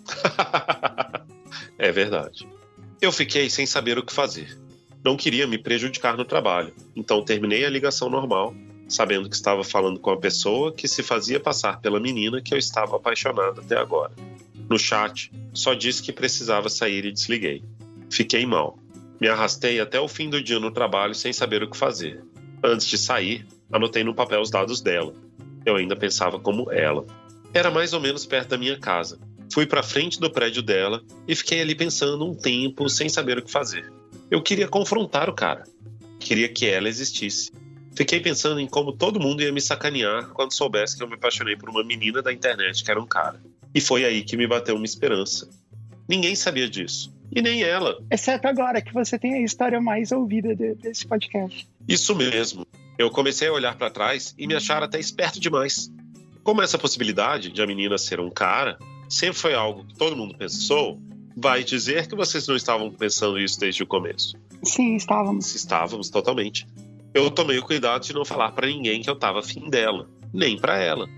é 1.78 1.93
verdade. 1.93 2.49
Eu 3.01 3.12
fiquei 3.12 3.51
sem 3.51 3.66
saber 3.66 3.99
o 3.99 4.05
que 4.05 4.12
fazer. 4.12 4.57
Não 5.05 5.16
queria 5.16 5.47
me 5.47 5.59
prejudicar 5.59 6.16
no 6.16 6.24
trabalho, 6.24 6.72
então 6.95 7.24
terminei 7.24 7.64
a 7.64 7.70
ligação 7.70 8.11
normal, 8.11 8.55
sabendo 8.89 9.28
que 9.28 9.37
estava 9.37 9.62
falando 9.62 10.01
com 10.01 10.11
a 10.11 10.16
pessoa 10.16 10.72
que 10.72 10.89
se 10.89 11.03
fazia 11.03 11.39
passar 11.39 11.80
pela 11.80 12.01
menina 12.01 12.41
que 12.43 12.53
eu 12.53 12.59
estava 12.59 12.97
apaixonado 12.97 13.61
até 13.61 13.76
agora. 13.76 14.12
No 14.68 14.78
chat, 14.78 15.30
só 15.53 15.74
disse 15.74 16.03
que 16.03 16.12
precisava 16.12 16.68
sair 16.68 17.05
e 17.05 17.12
desliguei. 17.12 17.62
Fiquei 18.11 18.45
mal. 18.45 18.78
Me 19.21 19.29
arrastei 19.29 19.80
até 19.80 19.99
o 19.99 20.09
fim 20.09 20.29
do 20.29 20.43
dia 20.43 20.59
no 20.59 20.71
trabalho 20.71 21.14
sem 21.14 21.33
saber 21.33 21.63
o 21.63 21.71
que 21.71 21.76
fazer. 21.76 22.22
Antes 22.63 22.87
de 22.87 22.99
sair, 22.99 23.47
anotei 23.72 24.05
no 24.05 24.14
papel 24.14 24.41
os 24.41 24.51
dados 24.51 24.80
dela. 24.80 25.14
Eu 25.64 25.76
ainda 25.76 25.97
pensava 25.97 26.38
como 26.38 26.71
ela. 26.71 27.05
Era 27.53 27.71
mais 27.71 27.93
ou 27.93 28.01
menos 28.01 28.26
perto 28.26 28.51
da 28.51 28.59
minha 28.59 28.79
casa. 28.79 29.18
Fui 29.53 29.67
para 29.67 29.83
frente 29.83 30.21
do 30.21 30.30
prédio 30.30 30.63
dela 30.63 31.03
e 31.26 31.34
fiquei 31.34 31.61
ali 31.61 31.75
pensando 31.75 32.25
um 32.25 32.34
tempo 32.34 32.88
sem 32.88 33.09
saber 33.09 33.38
o 33.38 33.43
que 33.43 33.51
fazer. 33.51 33.91
Eu 34.30 34.43
queria 34.43 34.68
confrontar 34.68 35.30
o 35.30 35.34
cara. 35.34 35.64
Queria 36.18 36.49
que 36.49 36.67
ela 36.67 36.88
existisse. 36.88 37.53
Fiquei 37.97 38.21
pensando 38.21 38.61
em 38.61 38.67
como 38.67 38.93
todo 38.93 39.18
mundo 39.18 39.43
ia 39.43 39.51
me 39.51 39.61
sacanear 39.61 40.29
quando 40.34 40.53
soubesse 40.53 40.97
que 40.97 41.03
eu 41.03 41.09
me 41.09 41.14
apaixonei 41.14 41.57
por 41.57 41.71
uma 41.71 41.83
menina 41.83 42.21
da 42.21 42.33
internet 42.33 42.84
que 42.84 42.91
era 42.91 43.01
um 43.01 43.07
cara. 43.07 43.41
E 43.75 43.80
foi 43.80 44.05
aí 44.05 44.22
que 44.22 44.37
me 44.37 44.47
bateu 44.47 44.76
uma 44.76 44.84
esperança. 44.84 45.49
Ninguém 46.07 46.34
sabia 46.34 46.68
disso. 46.68 47.16
E 47.31 47.43
nem 47.43 47.63
ela. 47.63 47.99
Exceto 48.11 48.49
agora 48.49 48.81
que 48.81 48.93
você 48.93 49.19
tem 49.19 49.35
a 49.35 49.43
história 49.43 49.81
mais 49.81 50.13
ouvida 50.13 50.55
de, 50.55 50.75
desse 50.75 51.07
podcast. 51.07 51.69
Isso 51.89 52.15
mesmo. 52.15 52.67
Eu 52.99 53.11
comecei 53.11 53.49
a 53.49 53.53
olhar 53.53 53.77
para 53.77 53.91
trás 53.91 54.35
e 54.39 54.47
me 54.47 54.55
achar 54.55 54.83
até 54.83 54.99
esperto 54.99 55.39
demais. 55.39 55.91
Como 56.43 56.63
essa 56.63 56.79
possibilidade 56.79 57.51
de 57.51 57.61
a 57.61 57.67
menina 57.67 57.99
ser 57.99 58.21
um 58.21 58.31
cara 58.31 58.79
sempre 59.09 59.39
foi 59.39 59.55
algo 59.55 59.85
que 59.85 59.95
todo 59.95 60.17
mundo 60.17 60.37
pensou, 60.37 60.99
vai 61.37 61.63
dizer 61.63 62.07
que 62.07 62.15
vocês 62.15 62.47
não 62.47 62.57
estavam 62.57 62.91
pensando 62.91 63.39
isso 63.39 63.61
desde 63.61 63.83
o 63.83 63.87
começo. 63.87 64.37
Sim, 64.63 64.97
estávamos. 64.97 65.55
Estávamos 65.55 66.09
totalmente. 66.09 66.67
Eu 67.13 67.31
tomei 67.31 67.59
o 67.59 67.63
cuidado 67.63 68.03
de 68.03 68.15
não 68.15 68.25
falar 68.25 68.53
para 68.53 68.67
ninguém 68.67 69.03
que 69.03 69.11
eu 69.11 69.15
estava 69.15 69.41
afim 69.41 69.69
dela, 69.69 70.09
nem 70.33 70.59
para 70.59 70.79
ela. 70.79 71.09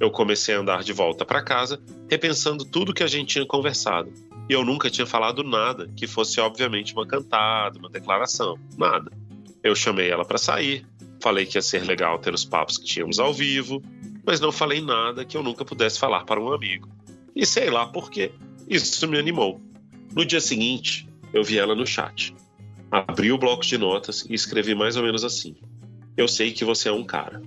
Eu 0.00 0.10
comecei 0.10 0.54
a 0.54 0.58
andar 0.58 0.82
de 0.82 0.92
volta 0.92 1.24
para 1.24 1.42
casa, 1.42 1.80
repensando 2.10 2.64
tudo 2.64 2.92
que 2.92 3.02
a 3.02 3.06
gente 3.06 3.34
tinha 3.34 3.46
conversado. 3.46 4.12
E 4.48 4.52
eu 4.52 4.64
nunca 4.64 4.90
tinha 4.90 5.06
falado 5.06 5.42
nada 5.42 5.88
que 5.96 6.06
fosse 6.06 6.40
obviamente 6.40 6.92
uma 6.92 7.06
cantada, 7.06 7.78
uma 7.78 7.88
declaração, 7.88 8.58
nada. 8.76 9.10
Eu 9.62 9.74
chamei 9.74 10.10
ela 10.10 10.24
para 10.24 10.38
sair, 10.38 10.84
falei 11.22 11.46
que 11.46 11.56
ia 11.56 11.62
ser 11.62 11.84
legal 11.84 12.18
ter 12.18 12.34
os 12.34 12.44
papos 12.44 12.76
que 12.76 12.84
tínhamos 12.84 13.18
ao 13.18 13.32
vivo, 13.32 13.82
mas 14.26 14.40
não 14.40 14.50
falei 14.50 14.80
nada 14.80 15.24
que 15.24 15.36
eu 15.36 15.42
nunca 15.42 15.64
pudesse 15.64 15.98
falar 15.98 16.24
para 16.24 16.40
um 16.40 16.52
amigo. 16.52 16.88
E 17.34 17.46
sei 17.46 17.70
lá 17.70 17.86
por 17.86 18.10
quê. 18.10 18.32
Isso 18.68 19.06
me 19.08 19.18
animou. 19.18 19.60
No 20.14 20.24
dia 20.24 20.40
seguinte, 20.40 21.08
eu 21.32 21.42
vi 21.42 21.58
ela 21.58 21.74
no 21.74 21.86
chat. 21.86 22.34
Abri 22.90 23.32
o 23.32 23.38
bloco 23.38 23.64
de 23.64 23.78
notas 23.78 24.26
e 24.28 24.34
escrevi 24.34 24.74
mais 24.74 24.96
ou 24.96 25.02
menos 25.02 25.24
assim: 25.24 25.56
Eu 26.16 26.28
sei 26.28 26.52
que 26.52 26.64
você 26.64 26.88
é 26.88 26.92
um 26.92 27.04
cara. 27.04 27.42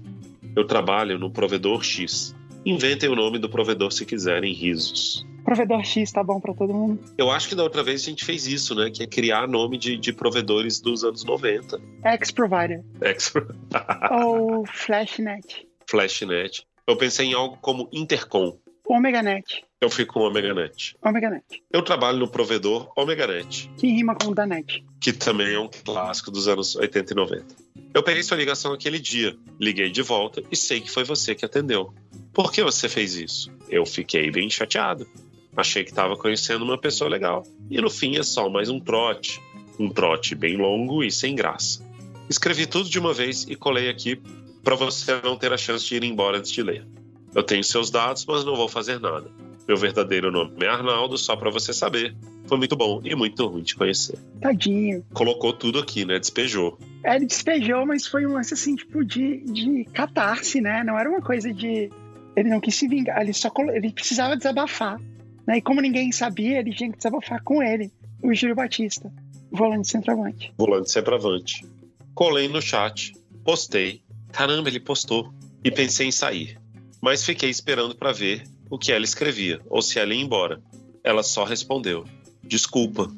Eu 0.56 0.66
trabalho 0.66 1.20
no 1.20 1.30
provedor 1.30 1.84
X. 1.84 2.36
Inventem 2.66 3.10
o 3.10 3.16
nome 3.16 3.38
do 3.38 3.50
provedor 3.50 3.92
se 3.92 4.06
quiserem 4.06 4.54
risos. 4.54 5.26
Provedor 5.46 5.84
X 5.86 6.12
tá 6.12 6.24
bom 6.24 6.40
pra 6.42 6.54
todo 6.54 6.74
mundo. 6.74 7.00
Eu 7.18 7.30
acho 7.32 7.48
que 7.48 7.56
da 7.56 7.64
outra 7.64 7.84
vez 7.84 8.02
a 8.02 8.06
gente 8.06 8.26
fez 8.26 8.48
isso, 8.48 8.74
né? 8.76 8.90
Que 8.90 9.04
é 9.04 9.08
criar 9.08 9.48
nome 9.48 9.78
de, 9.78 9.96
de 9.96 10.12
provedores 10.12 10.82
dos 10.82 11.04
anos 11.04 11.24
90. 11.24 11.80
X-Provider. 12.04 12.84
Ex 13.02 13.32
Ou 14.12 14.66
Flashnet. 14.66 15.68
Flashnet. 15.88 16.66
Eu 16.88 16.98
pensei 16.98 17.28
em 17.28 17.34
algo 17.34 17.58
como 17.62 17.88
Intercom. 17.94 18.58
OmegaNet. 18.88 19.64
Eu 19.82 19.90
fico 19.90 20.14
com 20.16 20.20
OmegaNet. 20.22 20.96
OmegaNet. 21.04 21.44
Eu 21.72 21.82
trabalho 21.82 22.18
no 22.20 22.28
provedor 22.28 22.92
OmegaNet, 22.96 23.70
Que 23.78 23.88
rima 23.88 24.16
com 24.16 24.32
Danet. 24.32 24.84
que 25.02 25.12
também 25.12 25.54
é 25.56 25.60
um 25.60 25.70
clássico 25.84 26.30
dos 26.32 26.48
anos 26.48 26.76
80 26.76 27.14
e 27.14 27.16
90. 27.16 27.46
Eu 27.94 28.04
peguei 28.04 28.22
sua 28.24 28.38
ligação 28.38 28.74
aquele 28.74 29.00
dia, 29.00 29.36
liguei 29.60 29.90
de 29.90 30.02
volta 30.02 30.44
e 30.52 30.56
sei 30.56 30.82
que 30.82 30.92
foi 30.92 31.04
você 31.04 31.34
que 31.34 31.46
atendeu. 31.46 31.94
Por 32.34 32.52
que 32.52 32.62
você 32.62 32.88
fez 32.88 33.16
isso? 33.16 33.52
Eu 33.70 33.86
fiquei 33.86 34.30
bem 34.30 34.50
chateado. 34.50 35.08
Achei 35.56 35.84
que 35.84 35.90
estava 35.92 36.16
conhecendo 36.18 36.64
uma 36.66 36.78
pessoa 36.78 37.10
legal. 37.10 37.44
E 37.70 37.80
no 37.82 37.90
fim 37.90 38.18
é 38.18 38.24
só 38.24 38.50
mais 38.50 38.70
um 38.70 38.80
trote. 38.80 39.42
Um 39.80 39.90
trote 39.90 40.36
bem 40.36 40.58
longo 40.58 41.04
e 41.04 41.12
sem 41.12 41.36
graça. 41.36 41.84
Escrevi 42.30 42.66
tudo 42.66 42.90
de 42.90 43.00
uma 43.00 43.14
vez 43.14 43.44
e 43.48 43.56
colei 43.56 43.90
aqui 43.90 44.20
para 44.64 44.76
você 44.76 45.20
não 45.24 45.38
ter 45.38 45.54
a 45.54 45.58
chance 45.58 45.86
de 45.86 45.96
ir 45.96 46.04
embora 46.04 46.38
antes 46.40 46.52
de 46.52 46.62
ler. 46.64 46.86
Eu 47.34 47.44
tenho 47.44 47.64
seus 47.64 47.90
dados, 47.92 48.26
mas 48.26 48.44
não 48.44 48.56
vou 48.56 48.68
fazer 48.68 49.00
nada. 49.00 49.30
Meu 49.68 49.78
verdadeiro 49.78 50.32
nome 50.32 50.52
é 50.64 50.68
Arnaldo, 50.68 51.18
só 51.18 51.36
para 51.36 51.50
você 51.50 51.74
saber. 51.74 52.16
Foi 52.48 52.58
muito 52.58 52.76
bom 52.76 53.02
e 53.04 53.16
muito 53.16 53.46
ruim 53.48 53.64
te 53.64 53.76
conhecer. 53.76 54.18
Tadinho. 54.40 55.04
Colocou 55.14 55.52
tudo 55.52 55.80
aqui, 55.80 56.06
né? 56.06 56.20
Despejou. 56.20 56.78
É, 57.04 57.16
ele 57.16 57.26
despejou, 57.26 57.86
mas 57.86 58.06
foi 58.06 58.26
um 58.26 58.34
lance 58.34 58.54
assim, 58.54 58.76
tipo, 58.76 59.04
de, 59.04 59.38
de 59.46 59.86
catarse, 59.94 60.62
né? 60.62 60.84
Não 60.84 60.98
era 60.98 61.10
uma 61.10 61.22
coisa 61.22 61.52
de. 61.54 61.90
Ele 62.36 62.50
não 62.50 62.60
quis 62.60 62.76
se 62.76 62.88
vingar, 62.88 63.22
ele 63.22 63.34
só 63.34 63.50
colo- 63.50 63.72
ele 63.72 63.92
precisava 63.92 64.38
desabafar. 64.38 65.00
Né? 65.48 65.58
E 65.58 65.62
como 65.62 65.82
ninguém 65.82 66.12
sabia, 66.12 66.60
ele 66.60 66.74
tinha 66.74 66.92
que 66.92 66.98
desabafar 66.98 67.42
com 67.44 67.62
ele, 67.62 67.92
o 68.22 68.34
Júlio 68.34 68.56
Batista, 68.56 69.12
volante 69.52 69.88
centroavante. 69.88 70.54
Volante 70.58 70.92
centroavante. 70.92 71.66
Colei 72.14 72.48
no 72.48 72.62
chat, 72.62 73.14
postei. 73.44 74.02
Caramba, 74.32 74.70
ele 74.70 74.80
postou. 74.80 75.34
E 75.64 75.72
pensei 75.72 76.08
em 76.08 76.12
sair. 76.12 76.60
Mas 77.02 77.24
fiquei 77.24 77.50
esperando 77.50 77.96
para 77.96 78.12
ver 78.12 78.44
o 78.70 78.78
que 78.78 78.92
ela 78.92 79.04
escrevia, 79.04 79.60
ou 79.68 79.82
se 79.82 80.00
ela 80.00 80.14
ia 80.14 80.22
embora. 80.22 80.62
Ela 81.04 81.24
só 81.24 81.44
respondeu: 81.44 82.06
Desculpa. 82.44 83.12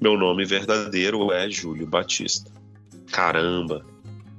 Meu 0.00 0.16
nome 0.16 0.44
verdadeiro 0.44 1.32
é 1.32 1.48
Júlio 1.48 1.86
Batista. 1.86 2.50
Caramba. 3.10 3.84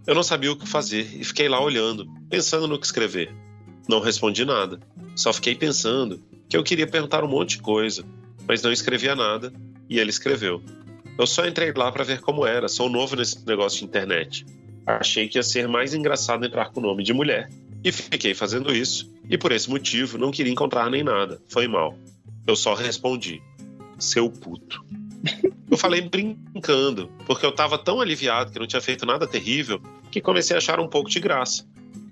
Eu 0.06 0.14
não 0.14 0.24
sabia 0.24 0.52
o 0.52 0.56
que 0.56 0.68
fazer 0.68 1.20
e 1.20 1.24
fiquei 1.24 1.50
lá 1.50 1.60
olhando, 1.62 2.06
pensando 2.30 2.68
no 2.68 2.80
que 2.80 2.86
escrever. 2.86 3.34
Não 3.88 4.00
respondi 4.00 4.44
nada. 4.46 4.80
Só 5.16 5.32
fiquei 5.32 5.56
pensando 5.56 6.22
que 6.50 6.56
eu 6.56 6.64
queria 6.64 6.88
perguntar 6.88 7.24
um 7.24 7.28
monte 7.28 7.58
de 7.58 7.62
coisa, 7.62 8.04
mas 8.48 8.62
não 8.62 8.72
escrevia 8.72 9.16
nada 9.16 9.52
e 9.90 10.00
ele 10.00 10.10
escreveu. 10.10 10.62
Eu 11.18 11.26
só 11.26 11.46
entrei 11.48 11.74
lá 11.74 11.92
para 11.92 12.04
ver 12.04 12.22
como 12.22 12.46
era, 12.46 12.68
sou 12.68 12.90
novo 12.90 13.16
nesse 13.16 13.46
negócio 13.46 13.80
de 13.80 13.86
internet. 13.86 14.46
Achei 14.86 15.28
que 15.28 15.38
ia 15.38 15.44
ser 15.44 15.68
mais 15.68 15.94
engraçado 15.94 16.46
entrar 16.46 16.70
com 16.70 16.80
o 16.80 16.84
nome 16.84 17.04
de 17.04 17.14
mulher 17.14 17.50
e 17.84 17.92
fiquei 17.92 18.34
fazendo 18.34 18.74
isso, 18.74 19.12
e 19.30 19.38
por 19.38 19.52
esse 19.52 19.70
motivo 19.70 20.18
não 20.18 20.32
queria 20.32 20.52
encontrar 20.52 20.90
nem 20.90 21.04
nada. 21.04 21.42
Foi 21.48 21.68
mal. 21.68 21.98
Eu 22.46 22.56
só 22.56 22.74
respondi: 22.74 23.42
seu 23.98 24.30
puto. 24.30 24.84
Eu 25.70 25.78
falei 25.78 26.00
brincando, 26.00 27.12
porque 27.26 27.46
eu 27.46 27.52
tava 27.52 27.78
tão 27.78 28.00
aliviado 28.00 28.52
que 28.52 28.58
não 28.58 28.66
tinha 28.66 28.82
feito 28.82 29.06
nada 29.06 29.28
terrível 29.28 29.82
que 30.10 30.22
comecei 30.22 30.56
a 30.56 30.60
achar 30.60 30.80
um 30.80 30.88
pouco 30.88 31.10
de 31.10 31.20
graça. 31.20 31.68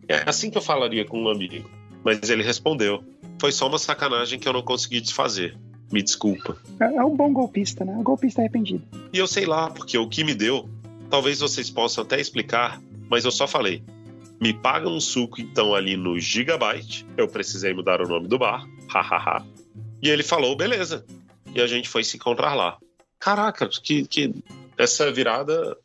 É 0.07 0.23
assim 0.29 0.49
que 0.49 0.57
eu 0.57 0.61
falaria 0.61 1.05
com 1.05 1.21
um 1.21 1.29
amigo. 1.29 1.69
Mas 2.03 2.29
ele 2.29 2.43
respondeu: 2.43 3.03
Foi 3.39 3.51
só 3.51 3.67
uma 3.67 3.79
sacanagem 3.79 4.39
que 4.39 4.47
eu 4.47 4.53
não 4.53 4.61
consegui 4.61 5.01
desfazer. 5.01 5.57
Me 5.91 6.01
desculpa. 6.01 6.57
É, 6.79 6.95
é 6.95 7.03
um 7.03 7.15
bom 7.15 7.31
golpista, 7.31 7.85
né? 7.85 7.93
Um 7.93 8.03
golpista 8.03 8.41
arrependido. 8.41 8.83
E 9.13 9.17
eu 9.17 9.27
sei 9.27 9.45
lá, 9.45 9.69
porque 9.69 9.97
o 9.97 10.09
que 10.09 10.23
me 10.23 10.33
deu, 10.33 10.69
talvez 11.09 11.39
vocês 11.39 11.69
possam 11.69 12.03
até 12.03 12.19
explicar, 12.19 12.81
mas 13.09 13.25
eu 13.25 13.31
só 13.31 13.47
falei. 13.47 13.83
Me 14.39 14.53
paga 14.53 14.89
um 14.89 14.99
suco 14.99 15.39
então 15.39 15.73
ali 15.73 15.95
no 15.95 16.19
Gigabyte. 16.19 17.05
Eu 17.15 17.27
precisei 17.27 17.73
mudar 17.73 18.01
o 18.01 18.07
nome 18.07 18.27
do 18.27 18.37
bar. 18.37 18.67
Hahaha. 18.87 19.45
e 20.01 20.09
ele 20.09 20.23
falou, 20.23 20.55
beleza. 20.55 21.05
E 21.53 21.61
a 21.61 21.67
gente 21.67 21.87
foi 21.87 22.03
se 22.03 22.17
encontrar 22.17 22.53
lá. 22.53 22.77
Caraca, 23.17 23.69
que, 23.81 24.05
que 24.05 24.35
essa 24.77 25.11
virada 25.11 25.77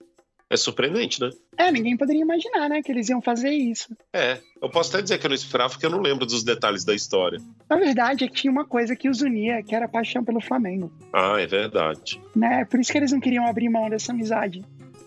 é 0.50 0.56
surpreendente, 0.56 1.20
né? 1.20 1.30
É, 1.60 1.70
ninguém 1.70 1.96
poderia 1.96 2.22
imaginar, 2.22 2.68
né, 2.68 2.82
que 2.82 2.90
eles 2.90 3.08
iam 3.08 3.20
fazer 3.20 3.50
isso. 3.50 3.94
É, 4.14 4.38
eu 4.62 4.70
posso 4.70 4.90
até 4.90 5.02
dizer 5.02 5.18
que 5.18 5.26
eu 5.26 5.28
não 5.28 5.34
esperava 5.34 5.70
porque 5.70 5.84
eu 5.86 5.90
não 5.90 6.00
lembro 6.00 6.24
dos 6.24 6.42
detalhes 6.42 6.84
da 6.84 6.94
história. 6.94 7.38
Na 7.68 7.76
verdade, 7.76 8.24
é 8.24 8.28
que 8.28 8.34
tinha 8.34 8.50
uma 8.50 8.64
coisa 8.64 8.96
que 8.96 9.08
os 9.08 9.20
unia, 9.20 9.62
que 9.62 9.74
era 9.74 9.84
a 9.84 9.88
paixão 9.88 10.24
pelo 10.24 10.40
Flamengo, 10.40 10.90
Ah, 11.12 11.36
é 11.38 11.46
verdade. 11.46 12.20
né? 12.34 12.64
Por 12.64 12.80
isso 12.80 12.90
que 12.90 12.98
eles 12.98 13.12
não 13.12 13.20
queriam 13.20 13.46
abrir 13.46 13.68
mão 13.68 13.88
dessa 13.90 14.12
amizade. 14.12 14.64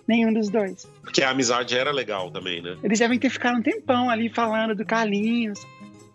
Nenhum 0.08 0.34
dos 0.34 0.50
dois. 0.50 0.86
Porque 1.02 1.24
a 1.24 1.30
amizade 1.30 1.78
era 1.78 1.90
legal 1.92 2.30
também, 2.30 2.62
né? 2.62 2.78
Eles 2.84 3.00
devem 3.00 3.18
ter 3.18 3.30
ficado 3.30 3.58
um 3.58 3.62
tempão 3.62 4.10
ali 4.10 4.28
falando 4.30 4.76
do 4.76 4.86
Carlinhos, 4.86 5.60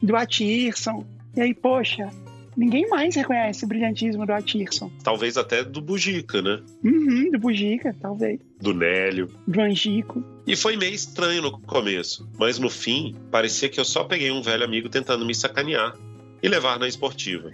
do 0.02 0.14
Atirson. 0.14 1.06
E 1.34 1.40
aí, 1.40 1.54
poxa, 1.54 2.10
ninguém 2.58 2.88
mais 2.88 3.14
reconhece 3.14 3.64
o 3.64 3.68
brilhantismo 3.68 4.26
do 4.26 4.32
Atirson. 4.32 4.90
Talvez 5.04 5.36
até 5.36 5.62
do 5.62 5.80
Bugica, 5.80 6.42
né? 6.42 6.60
Uhum, 6.84 7.30
do 7.30 7.38
Bugica, 7.38 7.94
talvez. 8.00 8.40
Do 8.60 8.74
Nélio. 8.74 9.30
Do 9.46 9.60
Angico. 9.60 10.24
E 10.44 10.56
foi 10.56 10.76
meio 10.76 10.92
estranho 10.92 11.40
no 11.40 11.60
começo, 11.60 12.28
mas 12.36 12.58
no 12.58 12.68
fim, 12.68 13.14
parecia 13.30 13.68
que 13.68 13.78
eu 13.78 13.84
só 13.84 14.02
peguei 14.02 14.32
um 14.32 14.42
velho 14.42 14.64
amigo 14.64 14.88
tentando 14.88 15.24
me 15.24 15.34
sacanear 15.34 15.96
e 16.42 16.48
levar 16.48 16.80
na 16.80 16.88
esportiva. 16.88 17.52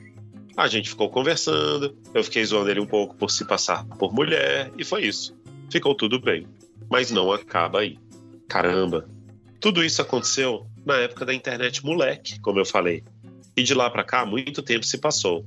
A 0.56 0.66
gente 0.68 0.88
ficou 0.88 1.10
conversando, 1.10 1.94
eu 2.14 2.24
fiquei 2.24 2.44
zoando 2.44 2.70
ele 2.70 2.80
um 2.80 2.86
pouco 2.86 3.14
por 3.14 3.30
se 3.30 3.44
passar 3.44 3.84
por 3.98 4.14
mulher, 4.14 4.70
e 4.78 4.84
foi 4.84 5.04
isso. 5.04 5.36
Ficou 5.70 5.94
tudo 5.94 6.18
bem. 6.18 6.46
Mas 6.90 7.10
não 7.10 7.30
acaba 7.30 7.80
aí. 7.80 7.98
Caramba. 8.48 9.06
Tudo 9.60 9.84
isso 9.84 10.00
aconteceu 10.00 10.66
na 10.84 10.96
época 10.96 11.24
da 11.24 11.34
internet 11.34 11.84
moleque, 11.84 12.38
como 12.40 12.60
eu 12.60 12.64
falei. 12.64 13.02
E 13.56 13.62
de 13.62 13.74
lá 13.74 13.88
pra 13.88 14.04
cá, 14.04 14.26
muito 14.26 14.62
tempo 14.62 14.84
se 14.84 14.98
passou. 14.98 15.44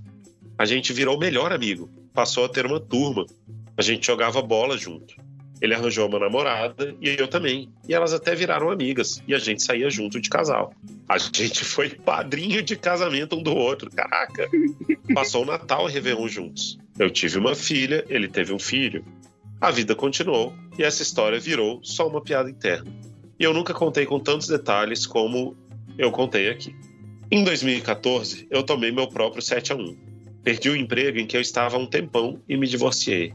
A 0.57 0.65
gente 0.65 0.93
virou 0.93 1.19
melhor 1.19 1.51
amigo, 1.51 1.89
passou 2.13 2.45
a 2.45 2.49
ter 2.49 2.65
uma 2.65 2.79
turma. 2.79 3.25
A 3.75 3.81
gente 3.81 4.07
jogava 4.07 4.41
bola 4.41 4.77
junto. 4.77 5.15
Ele 5.61 5.73
arranjou 5.73 6.07
uma 6.07 6.19
namorada 6.19 6.95
e 7.01 7.09
eu 7.09 7.27
também. 7.27 7.69
E 7.87 7.93
elas 7.93 8.13
até 8.13 8.35
viraram 8.35 8.69
amigas. 8.69 9.21
E 9.27 9.33
a 9.33 9.39
gente 9.39 9.63
saía 9.63 9.89
junto 9.89 10.19
de 10.19 10.29
casal. 10.29 10.73
A 11.09 11.17
gente 11.17 11.65
foi 11.65 11.89
padrinho 11.89 12.61
de 12.61 12.75
casamento 12.75 13.35
um 13.35 13.43
do 13.43 13.55
outro. 13.55 13.89
Caraca! 13.91 14.47
Passou 15.13 15.43
o 15.43 15.45
Natal 15.45 15.89
e 15.89 15.93
Réveillon 15.93 16.27
juntos. 16.27 16.77
Eu 16.97 17.09
tive 17.09 17.37
uma 17.37 17.55
filha, 17.55 18.05
ele 18.09 18.27
teve 18.27 18.53
um 18.53 18.59
filho. 18.59 19.03
A 19.59 19.71
vida 19.71 19.95
continuou 19.95 20.53
e 20.77 20.83
essa 20.83 21.01
história 21.01 21.39
virou 21.39 21.79
só 21.83 22.07
uma 22.07 22.21
piada 22.21 22.49
interna. 22.49 22.91
E 23.39 23.43
eu 23.43 23.53
nunca 23.53 23.73
contei 23.73 24.05
com 24.05 24.19
tantos 24.19 24.47
detalhes 24.47 25.05
como 25.05 25.55
eu 25.97 26.11
contei 26.11 26.49
aqui. 26.49 26.75
Em 27.29 27.43
2014, 27.43 28.47
eu 28.49 28.63
tomei 28.63 28.89
meu 28.89 29.05
próprio 29.05 29.41
7 29.41 29.73
a 29.73 29.75
1. 29.75 29.97
Perdi 30.45 30.69
o 30.69 30.77
emprego 30.77 31.19
em 31.19 31.27
que 31.27 31.35
eu 31.35 31.41
estava 31.41 31.75
há 31.75 31.79
um 31.79 31.85
tempão 31.85 32.41
e 32.47 32.55
me 32.55 32.65
divorciei. 32.65 33.33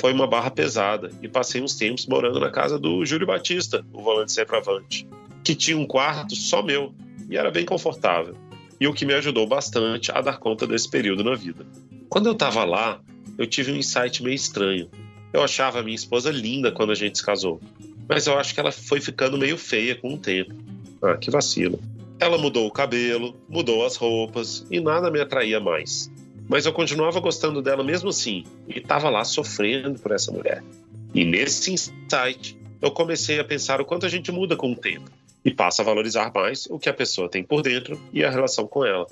Foi 0.00 0.10
uma 0.10 0.26
barra 0.26 0.50
pesada 0.50 1.10
e 1.20 1.28
passei 1.28 1.60
uns 1.60 1.74
tempos 1.74 2.06
morando 2.06 2.40
na 2.40 2.50
casa 2.50 2.78
do 2.78 3.04
Júlio 3.04 3.26
Batista, 3.26 3.84
o 3.92 4.00
volante 4.00 4.32
centroavante, 4.32 5.06
que 5.44 5.54
tinha 5.54 5.76
um 5.76 5.84
quarto 5.84 6.34
só 6.34 6.62
meu 6.62 6.94
e 7.28 7.36
era 7.36 7.50
bem 7.50 7.66
confortável. 7.66 8.34
E 8.80 8.88
o 8.88 8.94
que 8.94 9.04
me 9.04 9.12
ajudou 9.12 9.46
bastante 9.46 10.10
a 10.10 10.22
dar 10.22 10.38
conta 10.38 10.66
desse 10.66 10.88
período 10.88 11.22
na 11.22 11.34
vida. 11.34 11.66
Quando 12.08 12.24
eu 12.24 12.32
estava 12.32 12.64
lá, 12.64 13.02
eu 13.36 13.46
tive 13.46 13.70
um 13.70 13.76
insight 13.76 14.22
meio 14.22 14.34
estranho. 14.34 14.88
Eu 15.30 15.42
achava 15.42 15.80
a 15.80 15.82
minha 15.82 15.94
esposa 15.94 16.30
linda 16.30 16.72
quando 16.72 16.92
a 16.92 16.94
gente 16.94 17.18
se 17.18 17.26
casou, 17.26 17.60
mas 18.08 18.26
eu 18.26 18.38
acho 18.38 18.54
que 18.54 18.60
ela 18.60 18.72
foi 18.72 18.98
ficando 18.98 19.36
meio 19.36 19.58
feia 19.58 19.94
com 19.94 20.14
o 20.14 20.18
tempo. 20.18 20.54
Ah, 21.02 21.18
que 21.18 21.30
vacilo. 21.30 21.78
Ela 22.20 22.36
mudou 22.36 22.66
o 22.66 22.70
cabelo, 22.70 23.34
mudou 23.48 23.84
as 23.84 23.96
roupas 23.96 24.66
e 24.70 24.78
nada 24.78 25.10
me 25.10 25.18
atraía 25.18 25.58
mais. 25.58 26.12
Mas 26.46 26.66
eu 26.66 26.72
continuava 26.72 27.18
gostando 27.18 27.62
dela 27.62 27.82
mesmo 27.82 28.10
assim 28.10 28.44
e 28.68 28.78
estava 28.78 29.08
lá 29.08 29.24
sofrendo 29.24 29.98
por 29.98 30.12
essa 30.12 30.30
mulher. 30.30 30.62
E 31.14 31.24
nesse 31.24 31.72
insight, 31.72 32.58
eu 32.82 32.90
comecei 32.90 33.40
a 33.40 33.44
pensar 33.44 33.80
o 33.80 33.86
quanto 33.86 34.04
a 34.04 34.08
gente 34.08 34.30
muda 34.30 34.54
com 34.54 34.72
o 34.72 34.76
tempo 34.76 35.10
e 35.42 35.50
passa 35.50 35.80
a 35.80 35.84
valorizar 35.84 36.30
mais 36.34 36.66
o 36.66 36.78
que 36.78 36.90
a 36.90 36.94
pessoa 36.94 37.28
tem 37.28 37.42
por 37.42 37.62
dentro 37.62 37.98
e 38.12 38.22
a 38.22 38.30
relação 38.30 38.66
com 38.66 38.84
ela. 38.84 39.06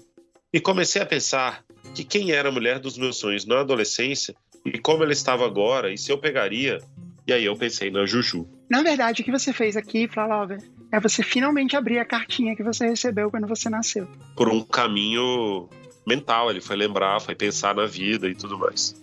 E 0.53 0.61
comecei 0.61 1.01
a 1.01 1.07
pensar 1.07 1.65
que 1.95 2.05
quem 2.05 2.33
era 2.33 2.51
a 2.51 2.53
mulher 2.53 2.79
dos 2.79 2.99
meus 2.99 3.17
sonhos 3.17 3.47
na 3.47 3.61
adolescência 3.61 4.35
e 4.67 4.79
como 4.79 5.03
ela 5.03 5.13
estava 5.13 5.47
agora 5.47 5.91
e 5.91 5.97
se 5.97 6.13
eu 6.13 6.19
pegaria. 6.19 6.79
E 7.27 7.33
aí 7.33 7.45
eu 7.45 7.57
pensei 7.57 7.91
na 7.91 8.05
Juju. 8.05 8.47
Na 8.71 8.83
verdade, 8.83 9.23
o 9.23 9.25
que 9.25 9.31
você 9.31 9.53
fez 9.53 9.77
aqui, 9.77 10.09
Flalover, 10.09 10.59
é 10.91 11.01
você 11.01 11.23
finalmente 11.23 11.77
abrir 11.77 11.99
a 11.99 12.05
cartinha 12.05 12.57
que 12.57 12.63
você 12.63 12.89
recebeu 12.89 13.31
quando 13.31 13.47
você 13.47 13.69
nasceu. 13.69 14.07
por 14.35 14.49
um 14.49 14.63
caminho 14.63 15.69
mental. 16.07 16.51
Ele 16.51 16.61
foi 16.61 16.77
lembrar, 16.77 17.21
foi 17.21 17.35
pensar 17.35 17.75
na 17.75 17.87
vida 17.87 18.29
e 18.29 18.35
tudo 18.35 18.59
mais. 18.59 18.95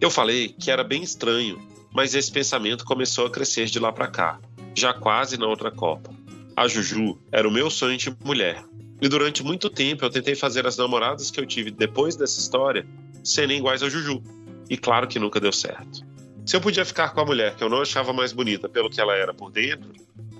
Eu 0.00 0.10
falei 0.10 0.48
que 0.48 0.70
era 0.70 0.84
bem 0.84 1.02
estranho, 1.02 1.58
mas 1.92 2.14
esse 2.14 2.30
pensamento 2.30 2.84
começou 2.84 3.26
a 3.26 3.30
crescer 3.30 3.66
de 3.66 3.78
lá 3.78 3.92
para 3.92 4.06
cá, 4.06 4.38
já 4.74 4.92
quase 4.92 5.38
na 5.38 5.46
outra 5.46 5.70
Copa. 5.70 6.10
A 6.56 6.68
Juju 6.68 7.18
era 7.32 7.48
o 7.48 7.50
meu 7.50 7.70
sonho 7.70 7.96
de 7.96 8.14
mulher. 8.22 8.62
E 9.00 9.08
durante 9.08 9.42
muito 9.42 9.70
tempo 9.70 10.04
eu 10.04 10.10
tentei 10.10 10.34
fazer 10.34 10.66
as 10.66 10.76
namoradas 10.76 11.30
que 11.30 11.40
eu 11.40 11.46
tive 11.46 11.70
depois 11.70 12.16
dessa 12.16 12.38
história 12.38 12.86
serem 13.24 13.58
iguais 13.58 13.82
a 13.82 13.88
Juju. 13.88 14.22
E 14.68 14.76
claro 14.76 15.08
que 15.08 15.18
nunca 15.18 15.40
deu 15.40 15.52
certo. 15.52 16.04
Se 16.44 16.56
eu 16.56 16.60
podia 16.60 16.84
ficar 16.84 17.10
com 17.10 17.20
a 17.20 17.24
mulher 17.24 17.54
que 17.56 17.64
eu 17.64 17.68
não 17.68 17.80
achava 17.80 18.12
mais 18.12 18.32
bonita 18.32 18.68
pelo 18.68 18.90
que 18.90 19.00
ela 19.00 19.14
era 19.14 19.32
por 19.32 19.50
dentro, 19.50 19.90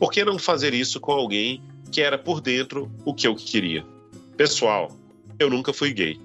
por 0.01 0.11
que 0.11 0.25
não 0.25 0.39
fazer 0.39 0.73
isso 0.73 0.99
com 0.99 1.13
alguém 1.13 1.63
que 1.93 2.01
era 2.01 2.17
por 2.17 2.41
dentro 2.41 2.91
o 3.05 3.13
que 3.13 3.29
eu 3.29 3.37
queria? 3.37 3.85
Pessoal, 4.35 4.91
eu 5.39 5.51
nunca 5.51 5.75
fui 5.75 5.93
gay. 5.93 6.19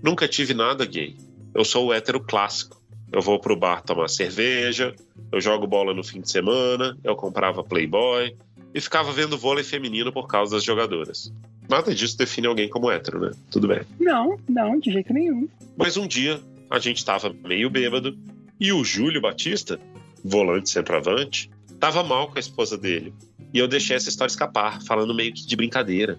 Nunca 0.00 0.28
tive 0.28 0.54
nada 0.54 0.86
gay. 0.86 1.16
Eu 1.52 1.64
sou 1.64 1.86
o 1.86 1.92
hétero 1.92 2.20
clássico. 2.20 2.80
Eu 3.10 3.20
vou 3.20 3.40
pro 3.40 3.56
bar 3.56 3.82
tomar 3.82 4.08
cerveja, 4.08 4.94
eu 5.32 5.40
jogo 5.40 5.66
bola 5.66 5.92
no 5.92 6.04
fim 6.04 6.20
de 6.20 6.30
semana, 6.30 6.96
eu 7.02 7.16
comprava 7.16 7.64
Playboy 7.64 8.36
e 8.72 8.80
ficava 8.80 9.12
vendo 9.12 9.36
vôlei 9.38 9.64
feminino 9.64 10.12
por 10.12 10.28
causa 10.28 10.54
das 10.54 10.64
jogadoras. 10.64 11.32
Nada 11.68 11.92
disso 11.92 12.16
define 12.16 12.46
alguém 12.46 12.68
como 12.68 12.90
hétero, 12.90 13.20
né? 13.20 13.32
Tudo 13.50 13.66
bem. 13.66 13.80
Não, 13.98 14.38
não, 14.48 14.78
de 14.78 14.92
jeito 14.92 15.12
nenhum. 15.12 15.48
Mas 15.76 15.96
um 15.96 16.06
dia 16.06 16.40
a 16.70 16.78
gente 16.78 17.04
tava 17.04 17.34
meio 17.44 17.68
bêbado 17.68 18.16
e 18.60 18.72
o 18.72 18.84
Júlio 18.84 19.20
Batista, 19.20 19.80
volante 20.24 20.70
centroavante, 20.70 21.50
tava 21.78 22.02
mal 22.02 22.28
com 22.28 22.36
a 22.36 22.40
esposa 22.40 22.76
dele. 22.76 23.14
E 23.52 23.58
eu 23.58 23.68
deixei 23.68 23.96
essa 23.96 24.08
história 24.08 24.30
escapar, 24.30 24.82
falando 24.82 25.14
meio 25.14 25.32
que 25.32 25.46
de 25.46 25.56
brincadeira. 25.56 26.18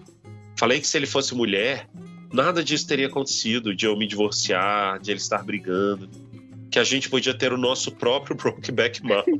Falei 0.56 0.80
que 0.80 0.86
se 0.86 0.96
ele 0.96 1.06
fosse 1.06 1.34
mulher, 1.34 1.88
nada 2.32 2.64
disso 2.64 2.86
teria 2.86 3.06
acontecido, 3.06 3.74
de 3.74 3.86
eu 3.86 3.96
me 3.96 4.06
divorciar, 4.06 4.98
de 4.98 5.10
ele 5.10 5.20
estar 5.20 5.44
brigando. 5.44 6.08
Que 6.70 6.78
a 6.78 6.84
gente 6.84 7.08
podia 7.08 7.32
ter 7.32 7.52
o 7.52 7.56
nosso 7.56 7.92
próprio 7.92 8.34
Brokeback 8.36 9.02
Mountain. 9.02 9.38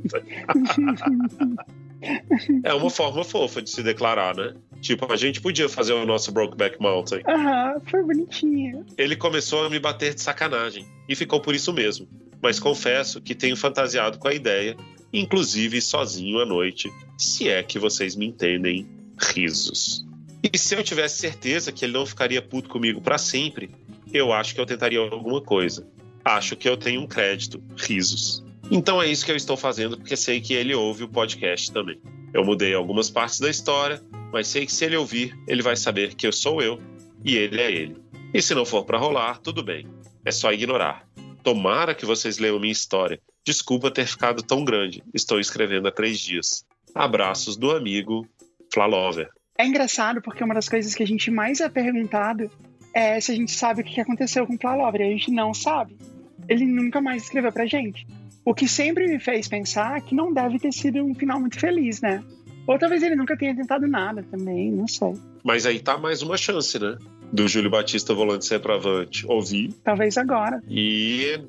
é 2.63 2.73
uma 2.73 2.89
forma 2.89 3.23
fofa 3.23 3.61
de 3.61 3.69
se 3.69 3.83
declarar, 3.83 4.35
né? 4.35 4.53
Tipo, 4.81 5.11
a 5.11 5.15
gente 5.15 5.41
podia 5.41 5.67
fazer 5.67 5.93
o 5.93 6.05
nosso 6.05 6.31
Brokeback 6.31 6.81
Mountain. 6.81 7.21
Aham, 7.27 7.81
foi 7.85 8.01
bonitinho. 8.01 8.85
Ele 8.97 9.15
começou 9.15 9.65
a 9.65 9.69
me 9.69 9.79
bater 9.79 10.13
de 10.13 10.21
sacanagem 10.21 10.87
e 11.07 11.15
ficou 11.15 11.41
por 11.41 11.53
isso 11.53 11.73
mesmo. 11.73 12.07
Mas 12.41 12.59
confesso 12.59 13.19
que 13.19 13.35
tenho 13.35 13.57
fantasiado 13.57 14.17
com 14.17 14.29
a 14.29 14.33
ideia, 14.33 14.77
inclusive 15.13 15.81
sozinho 15.81 16.39
à 16.39 16.45
noite, 16.45 16.91
se 17.17 17.49
é 17.49 17.63
que 17.63 17.79
vocês 17.79 18.15
me 18.15 18.27
entendem, 18.27 18.87
risos. 19.17 20.05
E 20.41 20.57
se 20.57 20.75
eu 20.75 20.83
tivesse 20.83 21.19
certeza 21.19 21.71
que 21.71 21.83
ele 21.83 21.93
não 21.93 22.05
ficaria 22.05 22.41
puto 22.41 22.69
comigo 22.69 23.01
para 23.01 23.17
sempre, 23.17 23.69
eu 24.13 24.31
acho 24.31 24.55
que 24.55 24.61
eu 24.61 24.65
tentaria 24.65 24.99
alguma 24.99 25.41
coisa. 25.41 25.87
Acho 26.23 26.55
que 26.55 26.67
eu 26.67 26.77
tenho 26.77 27.01
um 27.01 27.07
crédito, 27.07 27.61
risos. 27.77 28.43
Então 28.71 29.01
é 29.01 29.07
isso 29.07 29.25
que 29.25 29.31
eu 29.31 29.35
estou 29.35 29.57
fazendo 29.57 29.97
porque 29.97 30.15
sei 30.15 30.39
que 30.39 30.53
ele 30.53 30.75
ouve 30.75 31.03
o 31.03 31.09
podcast 31.09 31.71
também. 31.71 31.99
Eu 32.33 32.45
mudei 32.45 32.73
algumas 32.73 33.09
partes 33.09 33.39
da 33.39 33.49
história, 33.49 34.01
mas 34.31 34.47
sei 34.47 34.65
que 34.65 34.71
se 34.71 34.85
ele 34.85 34.95
ouvir, 34.95 35.35
ele 35.47 35.61
vai 35.61 35.75
saber 35.75 36.13
que 36.13 36.27
eu 36.27 36.31
sou 36.31 36.61
eu 36.61 36.79
e 37.25 37.35
ele 37.35 37.59
é 37.59 37.71
ele. 37.71 37.97
E 38.33 38.41
se 38.41 38.53
não 38.53 38.65
for 38.65 38.85
para 38.85 38.99
rolar, 38.99 39.39
tudo 39.39 39.63
bem. 39.63 39.87
É 40.23 40.31
só 40.31 40.53
ignorar. 40.53 41.07
Tomara 41.43 41.95
que 41.95 42.05
vocês 42.05 42.37
leiam 42.37 42.59
minha 42.59 42.71
história. 42.71 43.19
Desculpa 43.49 43.89
ter 43.89 44.05
ficado 44.05 44.43
tão 44.43 44.63
grande. 44.63 45.01
Estou 45.11 45.39
escrevendo 45.39 45.87
há 45.87 45.91
três 45.91 46.19
dias. 46.19 46.63
Abraços 46.93 47.57
do 47.57 47.71
amigo 47.71 48.27
Flalover. 48.71 49.27
É 49.57 49.65
engraçado 49.65 50.21
porque 50.21 50.43
uma 50.43 50.53
das 50.53 50.69
coisas 50.69 50.93
que 50.93 51.01
a 51.01 51.07
gente 51.07 51.31
mais 51.31 51.59
é 51.59 51.67
perguntado 51.67 52.51
é 52.93 53.19
se 53.19 53.31
a 53.31 53.35
gente 53.35 53.51
sabe 53.51 53.81
o 53.81 53.83
que 53.83 53.99
aconteceu 53.99 54.45
com 54.45 54.53
o 54.53 54.57
Flalover. 54.59 55.01
E 55.01 55.05
a 55.05 55.09
gente 55.09 55.31
não 55.31 55.51
sabe. 55.51 55.97
Ele 56.47 56.63
nunca 56.63 57.01
mais 57.01 57.23
escreveu 57.23 57.51
pra 57.51 57.65
gente. 57.65 58.05
O 58.45 58.53
que 58.53 58.67
sempre 58.67 59.07
me 59.07 59.19
fez 59.19 59.47
pensar 59.47 59.99
que 60.01 60.13
não 60.13 60.31
deve 60.31 60.59
ter 60.59 60.71
sido 60.71 61.03
um 61.03 61.15
final 61.15 61.39
muito 61.39 61.59
feliz, 61.59 62.01
né? 62.01 62.23
Ou 62.67 62.77
talvez 62.77 63.01
ele 63.01 63.15
nunca 63.15 63.35
tenha 63.35 63.55
tentado 63.55 63.87
nada 63.87 64.21
também, 64.29 64.71
não 64.71 64.87
sei. 64.87 65.13
Mas 65.43 65.65
aí 65.65 65.79
tá 65.79 65.97
mais 65.97 66.21
uma 66.21 66.37
chance, 66.37 66.77
né? 66.77 66.99
Do 67.33 67.47
Júlio 67.47 67.71
Batista 67.71 68.13
volante 68.13 68.45
centroavante 68.45 69.25
ouvir. 69.27 69.73
Talvez 69.83 70.19
agora. 70.19 70.61
E 70.69 71.41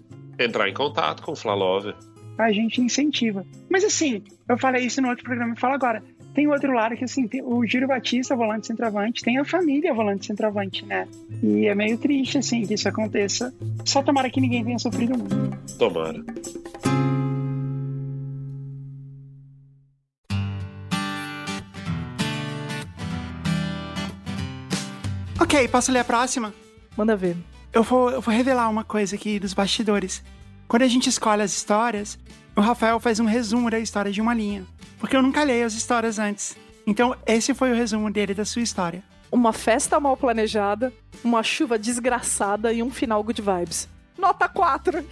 entrar 0.45 0.69
em 0.69 0.75
contato 0.75 1.23
com 1.23 1.33
o 1.33 1.37
Flalover. 1.37 1.95
A 2.39 2.53
gente 2.53 2.81
incentiva. 2.81 3.45
Mas 3.69 3.85
assim, 3.85 4.23
eu 4.49 4.59
falei 4.59 4.87
isso 4.87 5.01
no 5.03 5.09
outro 5.09 5.25
programa 5.25 5.55
e 5.55 5.61
falo 5.61 5.75
agora. 5.75 6.03
Tem 6.35 6.47
outro 6.47 6.73
lado 6.73 6.97
que, 6.97 7.05
assim, 7.05 7.27
tem 7.27 7.43
o 7.43 7.67
Júlio 7.67 7.89
Batista, 7.89 8.37
volante 8.37 8.69
centroavante, 8.69 9.23
tem 9.23 9.37
a 9.39 9.45
família 9.45 9.93
volante 9.93 10.27
centroavante, 10.27 10.87
né? 10.87 11.09
E 11.43 11.67
é 11.67 11.75
meio 11.75 11.99
triste, 11.99 12.39
assim, 12.39 12.65
que 12.65 12.75
isso 12.75 12.89
aconteça. 12.89 13.53
Só 13.85 14.01
tomara 14.01 14.31
que 14.31 14.41
ninguém 14.41 14.65
tenha 14.65 14.79
sofrido 14.79 15.19
muito. 15.19 15.77
Tomara. 15.77 16.25
Ok, 25.41 25.67
posso 25.67 25.91
ler 25.91 25.99
a 25.99 26.05
próxima? 26.05 26.55
Manda 26.97 27.17
ver. 27.17 27.37
Eu 27.73 27.85
vou, 27.85 28.11
eu 28.11 28.21
vou 28.21 28.35
revelar 28.35 28.69
uma 28.69 28.83
coisa 28.83 29.15
aqui 29.15 29.39
dos 29.39 29.55
bastidores. 29.55 30.25
Quando 30.67 30.83
a 30.83 30.89
gente 30.89 31.09
escolhe 31.09 31.43
as 31.43 31.53
histórias, 31.53 32.19
o 32.57 32.61
Rafael 32.61 32.99
faz 32.99 33.21
um 33.21 33.25
resumo 33.27 33.71
da 33.71 33.79
história 33.79 34.11
de 34.11 34.21
uma 34.21 34.35
linha. 34.35 34.67
Porque 34.99 35.17
eu 35.17 35.23
nunca 35.23 35.45
leio 35.45 35.65
as 35.65 35.75
histórias 35.75 36.19
antes. 36.19 36.57
Então, 36.85 37.17
esse 37.25 37.55
foi 37.55 37.71
o 37.71 37.75
resumo 37.75 38.11
dele 38.11 38.35
da 38.35 38.45
sua 38.45 38.63
história. 38.63 39.05
Uma 39.31 39.53
festa 39.53 40.01
mal 40.01 40.17
planejada, 40.17 40.93
uma 41.23 41.45
chuva 41.45 41.79
desgraçada 41.79 42.73
e 42.73 42.83
um 42.83 42.91
final 42.91 43.23
good 43.23 43.41
vibes. 43.41 43.89
Nota 44.19 44.49
4. 44.49 45.05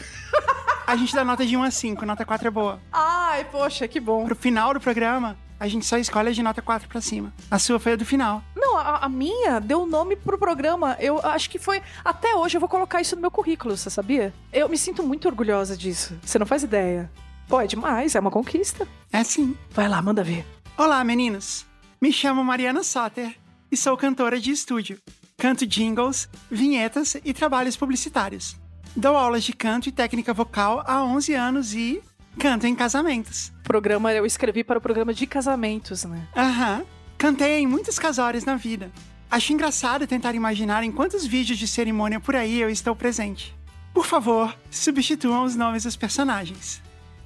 A 0.84 0.96
gente 0.96 1.14
dá 1.14 1.24
nota 1.24 1.46
de 1.46 1.56
1 1.56 1.62
a 1.62 1.70
5, 1.70 2.04
nota 2.04 2.24
4 2.24 2.48
é 2.48 2.50
boa. 2.50 2.80
Ai, 2.92 3.44
poxa, 3.44 3.86
que 3.86 4.00
bom. 4.00 4.24
Pro 4.24 4.34
final 4.34 4.74
do 4.74 4.80
programa, 4.80 5.36
a 5.60 5.68
gente 5.68 5.86
só 5.86 5.96
escolhe 5.96 6.32
de 6.32 6.42
nota 6.42 6.60
4 6.60 6.88
pra 6.88 7.00
cima. 7.00 7.32
A 7.50 7.58
sua 7.58 7.78
foi 7.78 7.92
a 7.92 7.96
do 7.96 8.04
final. 8.04 8.42
Não, 8.58 8.76
a, 8.76 9.04
a 9.04 9.08
minha 9.08 9.60
deu 9.60 9.86
nome 9.86 10.16
pro 10.16 10.36
programa. 10.36 10.96
Eu 10.98 11.20
acho 11.24 11.48
que 11.48 11.58
foi. 11.58 11.80
Até 12.04 12.34
hoje 12.34 12.56
eu 12.56 12.60
vou 12.60 12.68
colocar 12.68 13.00
isso 13.00 13.14
no 13.14 13.22
meu 13.22 13.30
currículo, 13.30 13.76
você 13.76 13.88
sabia? 13.88 14.34
Eu 14.52 14.68
me 14.68 14.76
sinto 14.76 15.02
muito 15.02 15.28
orgulhosa 15.28 15.76
disso. 15.76 16.18
Você 16.22 16.38
não 16.38 16.46
faz 16.46 16.64
ideia. 16.64 17.10
Pô, 17.46 17.60
é 17.60 17.66
demais, 17.66 18.14
é 18.14 18.20
uma 18.20 18.30
conquista. 18.30 18.86
É 19.12 19.22
sim. 19.22 19.56
Vai 19.70 19.88
lá, 19.88 20.02
manda 20.02 20.24
ver. 20.24 20.44
Olá, 20.76 21.02
meninos. 21.04 21.64
Me 22.00 22.12
chamo 22.12 22.44
Mariana 22.44 22.82
Soter 22.82 23.36
e 23.70 23.76
sou 23.76 23.96
cantora 23.96 24.40
de 24.40 24.50
estúdio. 24.50 24.98
Canto 25.36 25.64
jingles, 25.64 26.28
vinhetas 26.50 27.16
e 27.24 27.32
trabalhos 27.32 27.76
publicitários. 27.76 28.56
Dou 28.96 29.16
aulas 29.16 29.44
de 29.44 29.52
canto 29.52 29.88
e 29.88 29.92
técnica 29.92 30.34
vocal 30.34 30.82
há 30.84 31.02
11 31.04 31.34
anos 31.34 31.74
e 31.74 32.02
canto 32.38 32.66
em 32.66 32.74
casamentos. 32.74 33.52
Programa 33.62 34.12
eu 34.12 34.26
escrevi 34.26 34.64
para 34.64 34.78
o 34.78 34.82
programa 34.82 35.14
de 35.14 35.26
casamentos, 35.26 36.04
né? 36.04 36.26
Aham. 36.36 36.84
Cantei 37.18 37.58
em 37.58 37.66
muitos 37.66 37.98
casórios 37.98 38.44
na 38.44 38.54
vida. 38.54 38.92
Acho 39.28 39.52
engraçado 39.52 40.06
tentar 40.06 40.36
imaginar 40.36 40.84
em 40.84 40.92
quantos 40.92 41.26
vídeos 41.26 41.58
de 41.58 41.66
cerimônia 41.66 42.20
por 42.20 42.36
aí 42.36 42.60
eu 42.60 42.70
estou 42.70 42.94
presente. 42.94 43.52
Por 43.92 44.06
favor, 44.06 44.56
substituam 44.70 45.42
os 45.42 45.56
nomes 45.56 45.82
dos 45.82 45.96
personagens. 45.96 46.80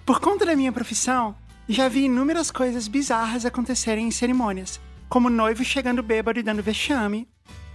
Por 0.07 0.19
conta 0.19 0.47
da 0.47 0.57
minha 0.57 0.73
profissão, 0.73 1.37
já 1.69 1.89
vi 1.89 2.05
inúmeras 2.05 2.51
coisas 2.51 2.89
bizarras 2.89 3.45
acontecerem 3.45 4.07
em 4.07 4.11
cerimônias, 4.11 4.81
como 5.11 5.29
noivo 5.29 5.63
chegando 5.63 6.03
bêbado 6.03 6.41
e 6.41 6.43
dando 6.43 6.63
vexame, 6.63 7.29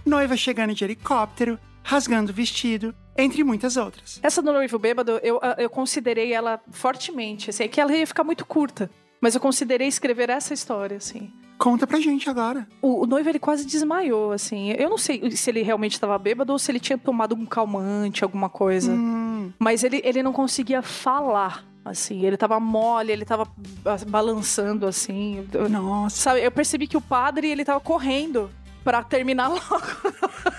noiva 0.04 0.36
chegando 0.36 0.74
de 0.74 0.82
helicóptero, 0.82 1.56
rasgando 1.84 2.32
o 2.32 2.34
vestido, 2.34 2.92
entre 3.16 3.44
muitas 3.44 3.76
outras. 3.76 4.18
Essa 4.24 4.42
do 4.42 4.52
noivo 4.52 4.76
bêbado, 4.76 5.20
eu, 5.22 5.40
eu 5.56 5.70
considerei 5.70 6.32
ela 6.32 6.60
fortemente, 6.72 7.50
assim, 7.50 7.62
é 7.62 7.68
que 7.68 7.80
ela 7.80 7.96
ia 7.96 8.06
ficar 8.06 8.24
muito 8.24 8.44
curta. 8.44 8.90
Mas 9.20 9.36
eu 9.36 9.40
considerei 9.40 9.86
escrever 9.86 10.30
essa 10.30 10.52
história, 10.52 10.96
assim. 10.96 11.32
Conta 11.58 11.86
pra 11.86 11.98
gente 12.00 12.30
agora. 12.30 12.66
O, 12.80 13.02
o 13.02 13.06
noivo, 13.06 13.28
ele 13.28 13.38
quase 13.38 13.66
desmaiou, 13.66 14.30
assim. 14.32 14.70
Eu 14.72 14.88
não 14.88 14.96
sei 14.98 15.30
se 15.32 15.50
ele 15.50 15.62
realmente 15.62 15.92
estava 15.94 16.16
bêbado 16.16 16.52
ou 16.52 16.58
se 16.58 16.70
ele 16.70 16.78
tinha 16.80 16.96
tomado 16.96 17.34
um 17.34 17.44
calmante, 17.44 18.22
alguma 18.22 18.48
coisa. 18.48 18.92
Hum, 18.92 19.52
Mas 19.58 19.82
ele, 19.82 20.00
ele 20.04 20.22
não 20.22 20.32
conseguia 20.32 20.82
falar, 20.82 21.64
assim. 21.84 22.24
Ele 22.24 22.36
tava 22.36 22.60
mole, 22.60 23.10
ele 23.12 23.24
tava 23.24 23.44
ba- 23.82 23.96
balançando, 24.06 24.86
assim. 24.86 25.46
Nossa. 25.68 26.16
Sabe, 26.16 26.44
eu 26.44 26.50
percebi 26.52 26.86
que 26.86 26.96
o 26.96 27.00
padre, 27.00 27.48
ele 27.48 27.64
tava 27.64 27.80
correndo 27.80 28.48
pra 28.84 29.02
terminar 29.02 29.48
logo. 29.50 29.82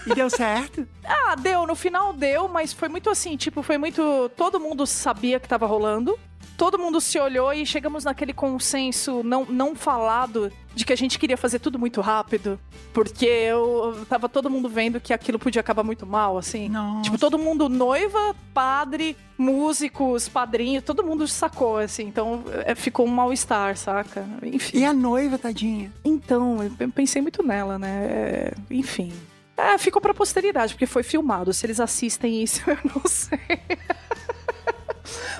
E 0.06 0.14
deu 0.14 0.30
certo? 0.30 0.86
Ah, 1.06 1.36
deu. 1.36 1.66
No 1.66 1.76
final 1.76 2.12
deu, 2.12 2.48
mas 2.50 2.74
foi 2.74 2.90
muito 2.90 3.10
assim, 3.10 3.38
tipo, 3.38 3.64
foi 3.64 3.78
muito... 3.78 4.30
Todo 4.36 4.60
mundo 4.60 4.86
sabia 4.86 5.40
que 5.40 5.48
tava 5.48 5.66
rolando. 5.66 6.20
Todo 6.58 6.78
mundo 6.78 7.00
se 7.00 7.18
olhou 7.18 7.54
e 7.54 7.66
chegamos 7.66 8.04
naquele 8.04 8.34
consenso 8.34 9.24
não, 9.24 9.46
não 9.46 9.74
falado 9.76 10.52
de 10.80 10.85
que 10.85 10.93
a 10.93 10.95
gente 10.95 11.19
queria 11.19 11.35
fazer 11.35 11.60
tudo 11.60 11.77
muito 11.77 11.99
rápido. 11.99 12.57
Porque 12.93 13.26
eu, 13.26 14.06
tava 14.07 14.30
todo 14.30 14.49
mundo 14.49 14.69
vendo 14.69 14.99
que 14.99 15.14
aquilo 15.14 15.38
podia 15.38 15.60
acabar 15.60 15.84
muito 15.84 16.06
mal, 16.07 16.38
assim. 16.38 16.69
Nossa. 16.69 17.01
Tipo, 17.01 17.18
todo 17.18 17.38
mundo, 17.38 17.68
noiva, 17.68 18.34
padre, 18.53 19.18
músicos, 19.38 20.30
padrinho, 20.30 20.81
todo 20.81 21.03
mundo 21.03 21.27
sacou, 21.27 21.77
assim. 21.77 22.03
Então, 22.03 22.45
é, 22.65 22.73
ficou 22.76 23.06
um 23.06 23.10
mal-estar, 23.10 23.76
saca? 23.76 24.26
Enfim. 24.41 24.77
E 24.77 24.85
a 24.85 24.93
noiva, 24.93 25.38
tadinha? 25.38 25.91
Então, 26.03 26.64
eu 26.64 26.72
eu 26.80 26.89
pensei 26.89 27.22
muito 27.22 27.43
nela, 27.43 27.77
né? 27.77 28.06
É, 28.06 28.53
Enfim. 28.72 29.11
É, 29.57 29.77
ficou 29.77 30.01
pra 30.01 30.14
posteridade, 30.14 30.73
porque 30.73 30.85
foi 30.85 31.03
filmado. 31.03 31.51
Se 31.51 31.65
eles 31.65 31.81
assistem 31.81 32.41
isso, 32.41 32.61
eu 32.72 32.77
não 32.85 33.01
sei. 33.06 33.38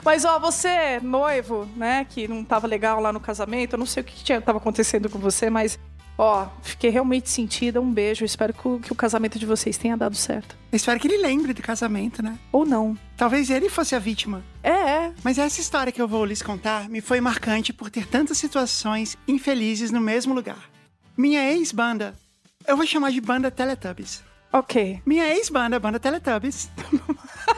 Mas, 0.04 0.26
ó, 0.26 0.40
você, 0.40 1.00
noivo, 1.02 1.68
né, 1.76 2.06
que 2.10 2.28
não 2.28 2.44
tava 2.44 2.68
legal 2.68 3.00
lá 3.00 3.12
no 3.12 3.20
casamento, 3.20 3.74
eu 3.74 3.80
não 3.80 3.86
sei 3.86 4.02
o 4.02 4.06
que 4.06 4.24
tinha, 4.24 4.42
tava 4.42 4.58
acontecendo 4.58 5.10
com 5.10 5.20
você, 5.20 5.50
mas 5.50 5.80
Ó, 6.22 6.50
fiquei 6.62 6.90
realmente 6.90 7.30
sentida. 7.30 7.80
Um 7.80 7.94
beijo. 7.94 8.26
Espero 8.26 8.54
que 8.54 8.68
o, 8.68 8.78
que 8.78 8.92
o 8.92 8.96
casamento 8.96 9.40
de 9.40 9.46
vocês 9.46 9.78
tenha 9.78 9.96
dado 9.96 10.18
certo. 10.18 10.58
Espero 10.70 11.00
que 11.00 11.08
ele 11.08 11.18
lembre 11.18 11.54
do 11.54 11.62
casamento, 11.62 12.22
né? 12.22 12.38
Ou 12.52 12.66
não. 12.66 12.98
Talvez 13.16 13.50
ele 13.50 13.70
fosse 13.70 13.96
a 13.96 14.00
vítima. 14.00 14.44
É, 14.62 14.70
é. 14.70 15.14
Mas 15.24 15.38
essa 15.38 15.62
história 15.62 15.94
que 15.94 16.02
eu 16.02 16.10
vou 16.10 16.26
lhes 16.26 16.42
contar 16.42 16.90
me 16.90 17.00
foi 17.00 17.22
marcante 17.22 17.72
por 17.72 17.90
ter 17.90 18.06
tantas 18.06 18.38
situações 18.38 19.18
infelizes 19.26 19.92
no 19.92 20.02
mesmo 20.02 20.34
lugar. 20.34 20.70
Minha 21.16 21.54
ex-banda, 21.54 22.14
eu 22.68 22.76
vou 22.76 22.86
chamar 22.86 23.12
de 23.12 23.22
banda 23.22 23.50
Teletubbies. 23.50 24.22
Ok. 24.52 25.02
Minha 25.06 25.34
ex-banda, 25.34 25.80
banda 25.80 26.02
Teletubbies, 26.02 26.70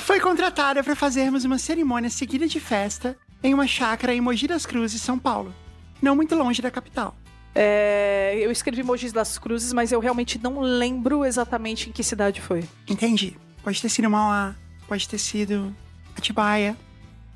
foi 0.00 0.18
contratada 0.18 0.82
para 0.82 0.96
fazermos 0.96 1.44
uma 1.44 1.58
cerimônia 1.58 2.10
seguida 2.10 2.46
de 2.46 2.58
festa 2.58 3.16
em 3.42 3.54
uma 3.54 3.66
chácara 3.66 4.14
em 4.14 4.20
Mogi 4.20 4.46
das 4.46 4.66
Cruzes, 4.66 5.00
São 5.00 5.18
Paulo, 5.18 5.54
não 6.02 6.16
muito 6.16 6.34
longe 6.34 6.60
da 6.60 6.70
capital. 6.70 7.16
É, 7.54 8.36
eu 8.40 8.50
escrevi 8.50 8.82
Mojis 8.82 9.12
das 9.12 9.38
Cruzes, 9.38 9.72
mas 9.72 9.90
eu 9.92 10.00
realmente 10.00 10.38
não 10.38 10.60
lembro 10.60 11.24
exatamente 11.24 11.88
em 11.88 11.92
que 11.92 12.02
cidade 12.02 12.40
foi. 12.40 12.64
Entendi. 12.88 13.36
Pode 13.62 13.80
ter 13.80 13.88
sido 13.88 14.08
Mauá, 14.08 14.54
pode 14.86 15.08
ter 15.08 15.18
sido 15.18 15.74
Atibaia, 16.16 16.76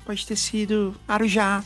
pode 0.05 0.25
ter 0.25 0.35
sido 0.35 0.95
Arujá, 1.07 1.63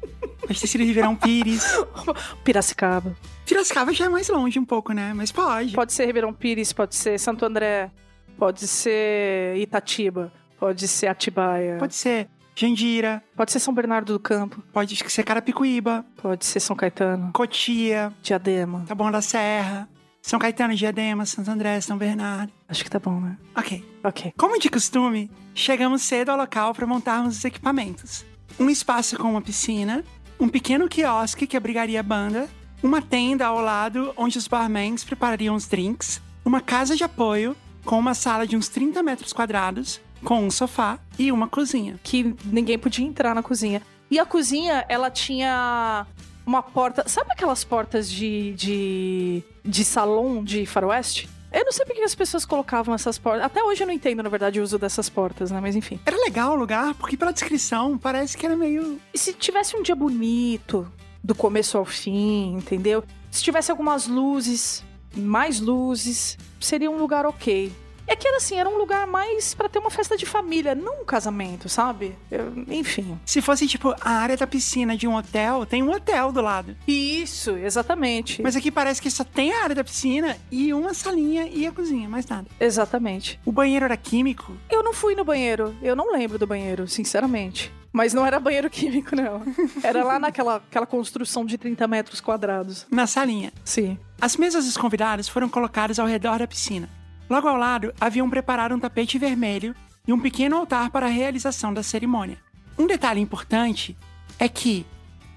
pode 0.46 0.60
ter 0.60 0.66
sido 0.66 0.84
Ribeirão 0.84 1.14
Pires. 1.14 1.64
Piracicaba. 2.44 3.16
Piracicaba 3.46 3.92
já 3.92 4.06
é 4.06 4.08
mais 4.08 4.28
longe 4.28 4.58
um 4.58 4.64
pouco, 4.64 4.92
né? 4.92 5.12
Mas 5.14 5.30
pode. 5.30 5.72
Pode 5.72 5.92
ser 5.92 6.06
Ribeirão 6.06 6.32
Pires, 6.32 6.72
pode 6.72 6.96
ser 6.96 7.18
Santo 7.18 7.44
André, 7.44 7.90
pode 8.36 8.66
ser 8.66 9.56
Itatiba, 9.56 10.32
pode 10.62 10.86
ser 10.86 11.08
Atibaia, 11.08 11.76
Pode 11.76 11.96
ser 11.96 12.28
Jandira, 12.54 13.20
pode 13.34 13.50
ser 13.50 13.58
São 13.58 13.74
Bernardo 13.74 14.12
do 14.12 14.20
Campo, 14.20 14.62
pode 14.72 14.96
ser 15.10 15.24
Carapicuíba, 15.24 16.06
pode 16.16 16.44
ser 16.44 16.60
São 16.60 16.76
Caetano, 16.76 17.32
Cotia, 17.32 18.12
Diadema. 18.22 18.84
Taboão 18.86 19.10
da 19.10 19.20
Serra, 19.20 19.88
São 20.20 20.38
Caetano, 20.38 20.72
Diadema, 20.76 21.26
Santo 21.26 21.50
André, 21.50 21.80
São 21.80 21.98
Bernardo. 21.98 22.52
Acho 22.68 22.84
que 22.84 22.90
tá 22.90 23.00
bom, 23.00 23.18
né? 23.18 23.36
Ok. 23.56 23.84
Ok. 24.04 24.32
Como 24.36 24.56
de 24.56 24.70
costume, 24.70 25.28
chegamos 25.52 26.02
cedo 26.02 26.28
ao 26.28 26.36
local 26.36 26.72
para 26.72 26.86
montarmos 26.86 27.38
os 27.38 27.44
equipamentos. 27.44 28.24
Um 28.60 28.70
espaço 28.70 29.16
com 29.16 29.32
uma 29.32 29.42
piscina, 29.42 30.04
um 30.38 30.48
pequeno 30.48 30.88
quiosque 30.88 31.44
que 31.44 31.56
abrigaria 31.56 31.98
a 31.98 32.04
banda, 32.04 32.48
uma 32.80 33.02
tenda 33.02 33.46
ao 33.46 33.60
lado 33.60 34.12
onde 34.16 34.38
os 34.38 34.46
barmans 34.46 35.02
preparariam 35.02 35.56
os 35.56 35.66
drinks, 35.66 36.22
uma 36.44 36.60
casa 36.60 36.94
de 36.94 37.02
apoio 37.02 37.56
com 37.84 37.98
uma 37.98 38.14
sala 38.14 38.46
de 38.46 38.56
uns 38.56 38.68
30 38.68 39.02
metros 39.02 39.32
quadrados, 39.32 40.00
com 40.24 40.44
um 40.44 40.50
sofá 40.50 40.98
e 41.18 41.30
uma 41.30 41.48
cozinha. 41.48 41.98
Que 42.02 42.34
ninguém 42.44 42.78
podia 42.78 43.06
entrar 43.06 43.34
na 43.34 43.42
cozinha. 43.42 43.82
E 44.10 44.18
a 44.18 44.24
cozinha, 44.24 44.84
ela 44.88 45.10
tinha 45.10 46.06
uma 46.46 46.62
porta. 46.62 47.08
Sabe 47.08 47.30
aquelas 47.32 47.64
portas 47.64 48.10
de, 48.10 48.52
de, 48.52 49.42
de 49.64 49.84
salão 49.84 50.44
de 50.44 50.66
faroeste? 50.66 51.28
Eu 51.52 51.64
não 51.64 51.72
sei 51.72 51.84
porque 51.84 52.00
as 52.00 52.14
pessoas 52.14 52.46
colocavam 52.46 52.94
essas 52.94 53.18
portas. 53.18 53.44
Até 53.44 53.62
hoje 53.62 53.82
eu 53.82 53.86
não 53.86 53.92
entendo, 53.92 54.22
na 54.22 54.28
verdade, 54.28 54.58
o 54.58 54.62
uso 54.62 54.78
dessas 54.78 55.08
portas, 55.10 55.50
né? 55.50 55.60
Mas 55.60 55.76
enfim. 55.76 56.00
Era 56.06 56.16
legal 56.16 56.52
o 56.52 56.56
lugar, 56.56 56.94
porque 56.94 57.16
pela 57.16 57.32
descrição 57.32 57.98
parece 57.98 58.36
que 58.36 58.46
era 58.46 58.56
meio. 58.56 58.98
E 59.12 59.18
se 59.18 59.34
tivesse 59.34 59.76
um 59.76 59.82
dia 59.82 59.94
bonito, 59.94 60.90
do 61.22 61.34
começo 61.34 61.76
ao 61.76 61.84
fim, 61.84 62.54
entendeu? 62.56 63.04
Se 63.30 63.42
tivesse 63.42 63.70
algumas 63.70 64.06
luzes, 64.06 64.82
mais 65.14 65.60
luzes, 65.60 66.38
seria 66.60 66.90
um 66.90 66.98
lugar 66.98 67.26
ok. 67.26 67.72
É 68.12 68.16
que 68.16 68.28
era 68.28 68.36
assim, 68.36 68.56
era 68.60 68.68
um 68.68 68.76
lugar 68.76 69.06
mais 69.06 69.54
pra 69.54 69.70
ter 69.70 69.78
uma 69.78 69.88
festa 69.90 70.18
de 70.18 70.26
família, 70.26 70.74
não 70.74 71.00
um 71.00 71.04
casamento, 71.04 71.66
sabe? 71.66 72.14
Eu- 72.30 72.52
enfim. 72.68 73.18
Se 73.24 73.40
fosse 73.40 73.66
tipo 73.66 73.94
a 73.98 74.10
área 74.10 74.36
da 74.36 74.46
piscina 74.46 74.94
de 74.94 75.08
um 75.08 75.16
hotel, 75.16 75.64
tem 75.64 75.82
um 75.82 75.90
hotel 75.90 76.30
do 76.30 76.42
lado. 76.42 76.76
Isso, 76.86 77.52
exatamente. 77.52 78.42
Mas 78.42 78.54
aqui 78.54 78.70
parece 78.70 79.00
que 79.00 79.10
só 79.10 79.24
tem 79.24 79.54
a 79.54 79.62
área 79.62 79.74
da 79.74 79.82
piscina 79.82 80.36
e 80.50 80.74
uma 80.74 80.92
salinha 80.92 81.46
e 81.50 81.66
a 81.66 81.72
cozinha, 81.72 82.06
mais 82.06 82.26
nada. 82.26 82.46
Exatamente. 82.60 83.40
O 83.46 83.50
banheiro 83.50 83.86
era 83.86 83.96
químico? 83.96 84.54
Eu 84.68 84.82
não 84.82 84.92
fui 84.92 85.14
no 85.14 85.24
banheiro. 85.24 85.74
Eu 85.80 85.96
não 85.96 86.12
lembro 86.12 86.38
do 86.38 86.46
banheiro, 86.46 86.86
sinceramente. 86.86 87.72
Mas 87.94 88.12
não 88.12 88.26
era 88.26 88.38
banheiro 88.38 88.68
químico, 88.70 89.16
não. 89.16 89.42
Era 89.82 90.04
lá 90.04 90.18
naquela 90.18 90.56
aquela 90.56 90.86
construção 90.86 91.46
de 91.46 91.56
30 91.56 91.88
metros 91.88 92.20
quadrados. 92.20 92.86
Na 92.90 93.06
salinha. 93.06 93.50
Sim. 93.64 93.96
As 94.20 94.36
mesas 94.36 94.66
dos 94.66 94.76
convidados 94.76 95.28
foram 95.28 95.48
colocadas 95.48 95.98
ao 95.98 96.06
redor 96.06 96.38
da 96.40 96.46
piscina. 96.46 96.90
Logo 97.32 97.48
ao 97.48 97.56
lado, 97.56 97.94
haviam 97.98 98.28
preparado 98.28 98.74
um 98.74 98.78
tapete 98.78 99.18
vermelho 99.18 99.74
e 100.06 100.12
um 100.12 100.20
pequeno 100.20 100.54
altar 100.54 100.90
para 100.90 101.06
a 101.06 101.08
realização 101.08 101.72
da 101.72 101.82
cerimônia. 101.82 102.36
Um 102.78 102.86
detalhe 102.86 103.22
importante 103.22 103.96
é 104.38 104.46
que, 104.50 104.84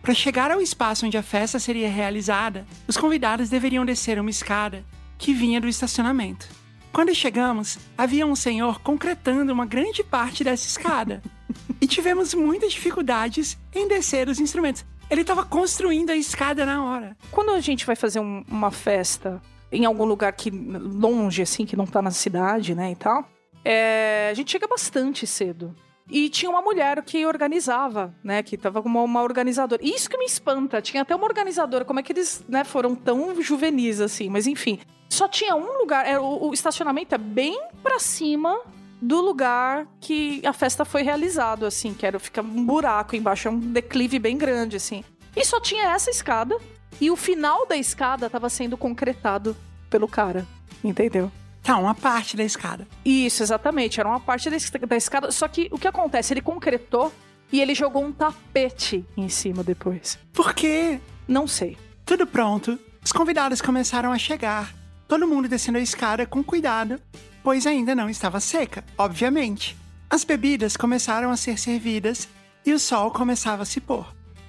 para 0.02 0.14
chegar 0.14 0.52
ao 0.52 0.60
espaço 0.60 1.06
onde 1.06 1.18
a 1.18 1.24
festa 1.24 1.58
seria 1.58 1.90
realizada, 1.90 2.68
os 2.86 2.98
convidados 2.98 3.48
deveriam 3.48 3.86
descer 3.86 4.20
uma 4.20 4.30
escada 4.30 4.84
que 5.18 5.34
vinha 5.34 5.62
do 5.62 5.70
estacionamento. 5.70 6.50
Quando 6.92 7.16
chegamos, 7.16 7.80
havia 7.98 8.28
um 8.28 8.36
senhor 8.36 8.82
concretando 8.82 9.54
uma 9.54 9.66
grande 9.66 10.04
parte 10.04 10.44
dessa 10.44 10.68
escada. 10.68 11.24
e 11.80 11.88
tivemos 11.88 12.34
muitas 12.34 12.74
dificuldades 12.74 13.58
em 13.74 13.88
descer 13.88 14.28
os 14.28 14.42
instrumentos. 14.42 14.84
Ele 15.10 15.22
estava 15.22 15.46
construindo 15.46 16.10
a 16.10 16.18
escada 16.18 16.66
na 16.66 16.84
hora. 16.84 17.16
Quando 17.32 17.52
a 17.52 17.62
gente 17.62 17.86
vai 17.86 17.96
fazer 17.96 18.20
um- 18.20 18.44
uma 18.50 18.70
festa 18.70 19.42
em 19.76 19.86
algum 19.86 20.06
lugar 20.06 20.34
que 20.34 20.50
longe, 20.50 21.42
assim, 21.42 21.66
que 21.66 21.76
não 21.76 21.86
tá 21.86 22.02
na 22.02 22.12
cidade, 22.12 22.74
né, 22.74 22.92
e 22.92 22.96
tal, 22.96 23.28
é, 23.66 24.30
a 24.30 24.34
gente 24.36 24.52
chega 24.52 24.68
bastante 24.68 25.26
cedo. 25.26 25.76
E 26.10 26.30
tinha 26.30 26.52
uma 26.52 26.62
mulher 26.62 27.02
que 27.02 27.26
organizava, 27.26 28.14
né? 28.24 28.44
Que 28.44 28.56
tava 28.56 28.82
como 28.82 29.04
uma 29.04 29.24
organizadora. 29.24 29.84
Isso 29.84 30.08
que 30.08 30.18
me 30.18 30.26
espanta. 30.26 30.80
Tinha 30.80 31.02
até 31.02 31.16
uma 31.16 31.26
organizadora. 31.26 31.84
Como 31.84 32.00
é 32.00 32.04
que 32.04 32.14
eles 32.14 32.46
né, 32.48 32.64
foram 32.64 32.94
tão 32.94 33.42
juvenis 33.42 34.00
assim? 34.00 34.30
Mas 34.30 34.46
enfim. 34.46 34.80
Só 35.10 35.28
tinha 35.28 35.56
um 35.56 35.80
lugar. 35.80 36.06
era 36.06 36.22
o, 36.22 36.50
o 36.50 36.54
estacionamento 36.54 37.16
é 37.16 37.18
bem 37.18 37.60
pra 37.82 37.98
cima 37.98 38.62
do 39.02 39.20
lugar 39.20 39.88
que 40.00 40.46
a 40.46 40.54
festa 40.54 40.86
foi 40.86 41.02
realizado, 41.02 41.66
assim. 41.66 41.92
Que 41.92 42.06
era, 42.06 42.20
fica 42.20 42.42
um 42.42 42.64
buraco 42.64 43.16
embaixo. 43.16 43.48
É 43.48 43.52
um 43.52 43.60
declive 43.60 44.20
bem 44.20 44.38
grande, 44.38 44.76
assim. 44.76 45.04
E 45.36 45.44
só 45.44 45.60
tinha 45.60 45.86
essa 45.86 46.12
escada. 46.12 46.56
E 47.00 47.12
o 47.12 47.16
final 47.16 47.68
da 47.68 47.76
escada 47.76 48.30
tava 48.30 48.50
sendo 48.50 48.78
concretado 48.78 49.56
pelo 49.90 50.08
cara. 50.08 50.46
Entendeu? 50.84 51.32
Tá, 51.64 51.78
uma 51.78 51.96
parte 51.96 52.38
da 52.38 52.44
escada. 52.44 52.88
Isso, 53.04 53.42
exatamente. 53.42 54.00
Era 54.00 54.08
uma 54.08 54.20
parte 54.20 54.50
da 54.50 54.56
escada. 54.96 55.32
Só 55.32 55.48
que 55.48 55.68
o 55.72 55.80
que 55.80 55.88
acontece? 55.88 56.34
Ele 56.34 56.42
concretou 56.42 57.12
e 57.52 57.60
ele 57.60 57.74
jogou 57.74 58.04
um 58.04 58.12
tapete 58.12 59.06
em 59.18 59.30
cima 59.30 59.64
depois. 59.64 60.20
Por 60.32 60.54
quê? 60.54 61.00
Não 61.28 61.48
sei. 61.48 61.78
Tudo 62.06 62.28
pronto, 62.28 62.80
os 63.04 63.12
convidados 63.12 63.62
começaram 63.62 64.12
a 64.12 64.18
chegar. 64.18 64.74
Todo 65.08 65.28
mundo 65.28 65.48
descendo 65.48 65.78
a 65.78 65.82
escada 65.82 66.26
com 66.26 66.44
cuidado, 66.44 67.00
pois 67.44 67.66
ainda 67.66 67.96
não 67.96 68.10
estava 68.10 68.40
seca, 68.40 68.84
obviamente. 68.98 69.76
As 70.10 70.24
bebidas 70.24 70.78
começaram 70.78 71.32
a 71.32 71.38
ser 71.38 71.58
servidas 71.58 72.28
e 72.66 72.74
o 72.74 72.80
sol 72.80 73.12
começava 73.12 73.64
a 73.64 73.66
se 73.66 73.82
pôr. 73.82 74.06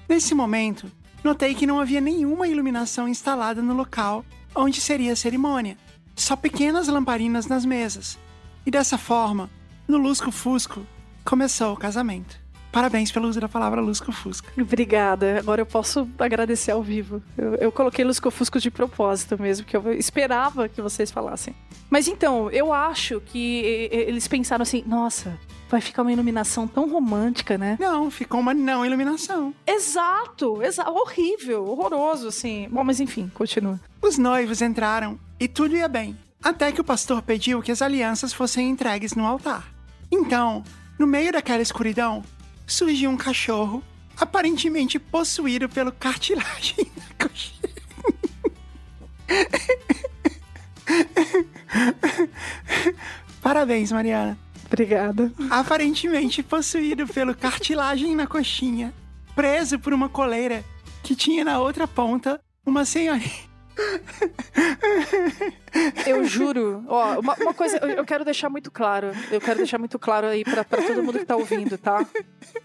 Nesse 0.07 0.35
momento, 0.35 0.91
notei 1.27 1.53
que 1.53 1.67
não 1.67 1.79
havia 1.79 1.99
nenhuma 1.99 2.47
iluminação 2.47 3.05
instalada 3.05 3.61
no 3.61 3.73
local 3.73 4.23
onde 4.55 4.79
seria 4.79 5.11
a 5.11 5.15
cerimônia, 5.15 5.77
só 6.15 6.37
pequenas 6.37 6.87
lamparinas 6.87 7.47
nas 7.47 7.65
mesas. 7.65 8.17
E 8.65 8.71
dessa 8.71 8.97
forma, 8.97 9.49
no 9.85 9.97
lusco-fusco, 9.97 10.87
começou 11.25 11.73
o 11.73 11.77
casamento. 11.77 12.39
Parabéns 12.71 13.11
pelo 13.11 13.27
uso 13.27 13.39
da 13.39 13.49
palavra 13.49 13.81
lusco-fusco. 13.81 14.49
Obrigada. 14.59 15.39
Agora 15.39 15.61
eu 15.61 15.65
posso 15.65 16.07
agradecer 16.19 16.71
ao 16.71 16.83
vivo. 16.83 17.21
Eu, 17.37 17.55
eu 17.55 17.71
coloquei 17.71 18.03
Lusco-Fusco 18.05 18.59
de 18.59 18.69
propósito 18.69 19.41
mesmo, 19.41 19.65
que 19.65 19.75
eu 19.75 19.93
esperava 19.93 20.67
que 20.67 20.81
vocês 20.81 21.09
falassem. 21.09 21.55
Mas 21.89 22.07
então, 22.07 22.49
eu 22.51 22.73
acho 22.73 23.21
que 23.21 23.89
eles 23.91 24.27
pensaram 24.27 24.63
assim: 24.63 24.83
nossa, 24.85 25.39
vai 25.69 25.81
ficar 25.81 26.01
uma 26.01 26.11
iluminação 26.11 26.67
tão 26.67 26.89
romântica, 26.89 27.57
né? 27.57 27.77
Não, 27.79 28.11
ficou 28.11 28.39
uma 28.39 28.53
não 28.53 28.85
iluminação. 28.85 29.53
Exato, 29.65 30.61
exato. 30.61 30.91
Horrível, 30.91 31.65
horroroso, 31.65 32.27
assim. 32.27 32.67
Bom, 32.69 32.83
mas 32.83 32.99
enfim, 32.99 33.31
continua. 33.33 33.79
Os 34.01 34.17
noivos 34.17 34.61
entraram 34.61 35.19
e 35.39 35.47
tudo 35.47 35.75
ia 35.75 35.87
bem, 35.87 36.17
até 36.43 36.71
que 36.71 36.81
o 36.81 36.83
pastor 36.83 37.21
pediu 37.21 37.61
que 37.61 37.71
as 37.71 37.81
alianças 37.81 38.33
fossem 38.33 38.69
entregues 38.69 39.13
no 39.13 39.25
altar. 39.25 39.71
Então, 40.11 40.63
no 40.97 41.05
meio 41.05 41.31
daquela 41.31 41.61
escuridão, 41.61 42.23
surgiu 42.67 43.09
um 43.09 43.17
cachorro, 43.17 43.81
aparentemente 44.17 44.99
possuído 44.99 45.69
pelo 45.69 45.91
cartilagem 45.91 46.75
na 46.95 47.25
coxinha. 47.25 47.57
Parabéns, 53.41 53.91
Mariana. 53.91 54.37
Obrigada. 54.65 55.31
Aparentemente 55.49 56.43
possuído 56.43 57.07
pelo 57.07 57.33
cartilagem 57.33 58.15
na 58.15 58.27
coxinha, 58.27 58.93
preso 59.33 59.79
por 59.79 59.93
uma 59.93 60.09
coleira 60.09 60.63
que 61.01 61.15
tinha 61.15 61.45
na 61.45 61.59
outra 61.59 61.87
ponta 61.87 62.41
uma 62.65 62.83
senhorinha. 62.83 63.47
Eu 66.05 66.23
juro, 66.25 66.83
ó, 66.87 67.19
uma, 67.19 67.35
uma 67.35 67.53
coisa, 67.53 67.77
eu, 67.77 67.89
eu 67.89 68.05
quero 68.05 68.25
deixar 68.25 68.49
muito 68.49 68.71
claro, 68.71 69.11
eu 69.31 69.39
quero 69.39 69.57
deixar 69.57 69.77
muito 69.77 69.99
claro 69.99 70.27
aí 70.27 70.43
pra, 70.43 70.63
pra 70.63 70.81
todo 70.81 71.03
mundo 71.03 71.19
que 71.19 71.25
tá 71.25 71.35
ouvindo, 71.35 71.77
tá? 71.77 72.05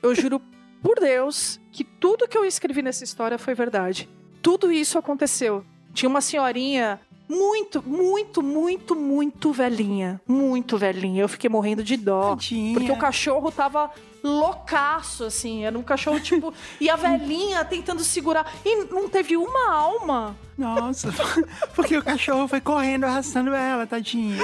Eu 0.02 0.14
juro 0.14 0.40
por 0.82 0.98
Deus 0.98 1.60
que 1.70 1.84
tudo 1.84 2.26
que 2.28 2.36
eu 2.36 2.44
escrevi 2.44 2.82
nessa 2.82 3.04
história 3.04 3.38
foi 3.38 3.54
verdade. 3.54 4.08
tudo 4.40 4.72
isso 4.72 4.98
aconteceu. 4.98 5.64
Tinha 5.92 6.08
uma 6.08 6.20
senhorinha 6.20 6.98
muito, 7.28 7.82
muito, 7.82 8.42
muito, 8.42 8.96
muito 8.96 9.52
velhinha. 9.52 10.20
Muito 10.26 10.76
velhinha. 10.78 11.22
Eu 11.22 11.28
fiquei 11.28 11.48
morrendo 11.48 11.82
de 11.84 11.96
dó. 11.96 12.30
Tadinha. 12.30 12.74
Porque 12.74 12.90
o 12.90 12.96
cachorro 12.96 13.50
tava 13.52 13.90
loucaço, 14.22 15.24
assim. 15.24 15.64
Era 15.64 15.78
um 15.78 15.82
cachorro, 15.82 16.20
tipo. 16.20 16.52
e 16.80 16.88
a 16.88 16.96
velhinha 16.96 17.64
tentando 17.64 18.02
segurar. 18.04 18.52
E 18.64 18.84
não 18.84 19.08
teve 19.08 19.36
uma 19.36 19.72
alma. 19.72 20.36
Nossa, 20.56 21.12
porque 21.74 21.96
o 21.96 22.02
cachorro 22.02 22.46
foi 22.46 22.60
correndo 22.60 23.04
arrastando 23.04 23.54
ela, 23.54 23.86
tadinha. 23.86 24.38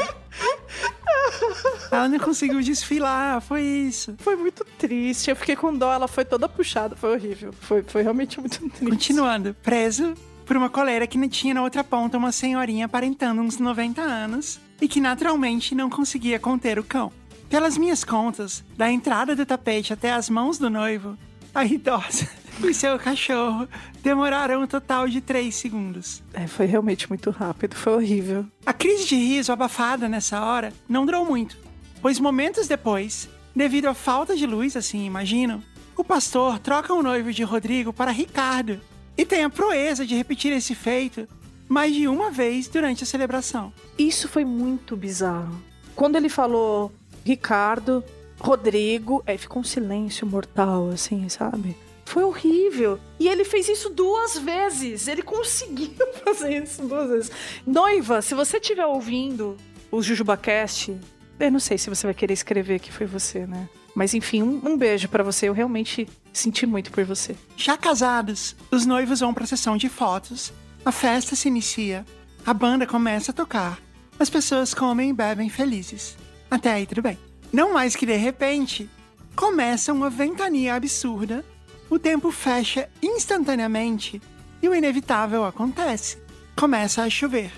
Ela 1.90 2.08
não 2.08 2.18
conseguiu 2.18 2.60
desfilar, 2.60 3.40
foi 3.40 3.62
isso. 3.62 4.14
Foi 4.18 4.36
muito 4.36 4.64
triste. 4.78 5.30
Eu 5.30 5.36
fiquei 5.36 5.56
com 5.56 5.74
dó. 5.74 5.92
Ela 5.92 6.08
foi 6.08 6.24
toda 6.24 6.48
puxada. 6.48 6.96
Foi 6.96 7.14
horrível. 7.14 7.52
Foi, 7.52 7.82
foi 7.82 8.02
realmente 8.02 8.40
muito 8.40 8.58
triste. 8.58 8.84
Continuando, 8.84 9.54
preso 9.62 10.14
por 10.46 10.56
uma 10.56 10.70
coleira 10.70 11.06
que 11.06 11.18
não 11.18 11.28
tinha 11.28 11.52
na 11.52 11.62
outra 11.62 11.84
ponta 11.84 12.16
uma 12.16 12.32
senhorinha 12.32 12.86
aparentando 12.86 13.42
uns 13.42 13.58
90 13.58 14.00
anos 14.00 14.58
e 14.80 14.88
que 14.88 15.00
naturalmente 15.00 15.74
não 15.74 15.90
conseguia 15.90 16.38
conter 16.38 16.78
o 16.78 16.84
cão. 16.84 17.12
Pelas 17.48 17.78
minhas 17.78 18.04
contas, 18.04 18.62
da 18.76 18.90
entrada 18.90 19.34
do 19.34 19.46
tapete 19.46 19.92
até 19.92 20.12
as 20.12 20.28
mãos 20.28 20.58
do 20.58 20.68
noivo, 20.68 21.16
a 21.54 21.64
idosa 21.64 22.28
e 22.62 22.74
seu 22.74 22.98
cachorro 22.98 23.66
demoraram 24.02 24.62
um 24.62 24.66
total 24.66 25.08
de 25.08 25.22
3 25.22 25.54
segundos. 25.54 26.22
É, 26.34 26.46
foi 26.46 26.66
realmente 26.66 27.08
muito 27.08 27.30
rápido. 27.30 27.74
Foi 27.74 27.94
horrível. 27.94 28.44
A 28.66 28.74
crise 28.74 29.06
de 29.06 29.16
riso 29.16 29.50
abafada 29.50 30.08
nessa 30.10 30.42
hora 30.42 30.74
não 30.86 31.06
durou 31.06 31.24
muito, 31.24 31.56
pois 32.02 32.20
momentos 32.20 32.68
depois, 32.68 33.30
devido 33.56 33.86
à 33.86 33.94
falta 33.94 34.36
de 34.36 34.46
luz, 34.46 34.76
assim 34.76 35.06
imagino, 35.06 35.62
o 35.96 36.04
pastor 36.04 36.58
troca 36.58 36.92
o 36.92 37.02
noivo 37.02 37.32
de 37.32 37.42
Rodrigo 37.42 37.94
para 37.94 38.10
Ricardo 38.10 38.78
e 39.16 39.24
tem 39.24 39.42
a 39.42 39.50
proeza 39.50 40.06
de 40.06 40.14
repetir 40.14 40.52
esse 40.52 40.74
feito 40.74 41.26
mais 41.66 41.94
de 41.94 42.06
uma 42.06 42.30
vez 42.30 42.68
durante 42.68 43.04
a 43.04 43.06
celebração. 43.06 43.72
Isso 43.98 44.28
foi 44.28 44.44
muito 44.44 44.94
bizarro. 44.96 45.60
Quando 45.96 46.16
ele 46.16 46.28
falou 46.28 46.92
Ricardo, 47.28 48.02
Rodrigo, 48.40 49.22
aí 49.26 49.36
ficou 49.36 49.60
um 49.60 49.64
silêncio 49.64 50.26
mortal, 50.26 50.88
assim, 50.88 51.28
sabe? 51.28 51.76
Foi 52.06 52.24
horrível. 52.24 52.98
E 53.20 53.28
ele 53.28 53.44
fez 53.44 53.68
isso 53.68 53.90
duas 53.90 54.38
vezes. 54.38 55.06
Ele 55.06 55.20
conseguiu 55.20 56.06
fazer 56.24 56.62
isso 56.62 56.80
duas 56.88 57.10
vezes. 57.10 57.30
Noiva, 57.66 58.22
se 58.22 58.34
você 58.34 58.56
estiver 58.56 58.86
ouvindo 58.86 59.58
o 59.90 60.00
JujubaCast, 60.00 60.98
eu 61.38 61.52
não 61.52 61.60
sei 61.60 61.76
se 61.76 61.90
você 61.90 62.06
vai 62.06 62.14
querer 62.14 62.32
escrever 62.32 62.78
que 62.80 62.90
foi 62.90 63.06
você, 63.06 63.46
né? 63.46 63.68
Mas 63.94 64.14
enfim, 64.14 64.42
um, 64.42 64.62
um 64.64 64.78
beijo 64.78 65.06
pra 65.06 65.22
você. 65.22 65.50
Eu 65.50 65.52
realmente 65.52 66.08
senti 66.32 66.64
muito 66.64 66.90
por 66.90 67.04
você. 67.04 67.36
Já 67.58 67.76
casados, 67.76 68.56
os 68.70 68.86
noivos 68.86 69.20
vão 69.20 69.34
para 69.34 69.44
a 69.44 69.46
sessão 69.46 69.76
de 69.76 69.90
fotos, 69.90 70.50
a 70.82 70.90
festa 70.90 71.36
se 71.36 71.48
inicia, 71.48 72.06
a 72.46 72.54
banda 72.54 72.86
começa 72.86 73.32
a 73.32 73.34
tocar, 73.34 73.78
as 74.18 74.30
pessoas 74.30 74.72
comem 74.72 75.10
e 75.10 75.12
bebem 75.12 75.50
felizes. 75.50 76.16
Até 76.50 76.72
aí 76.72 76.86
tudo 76.86 77.02
bem. 77.02 77.18
Não 77.52 77.72
mais 77.72 77.96
que 77.96 78.06
de 78.06 78.16
repente, 78.16 78.88
começa 79.34 79.92
uma 79.92 80.10
ventania 80.10 80.74
absurda, 80.74 81.44
o 81.90 81.98
tempo 81.98 82.30
fecha 82.30 82.88
instantaneamente 83.02 84.20
e 84.62 84.68
o 84.68 84.74
inevitável 84.74 85.44
acontece. 85.44 86.18
Começa 86.56 87.02
a 87.02 87.10
chover. 87.10 87.52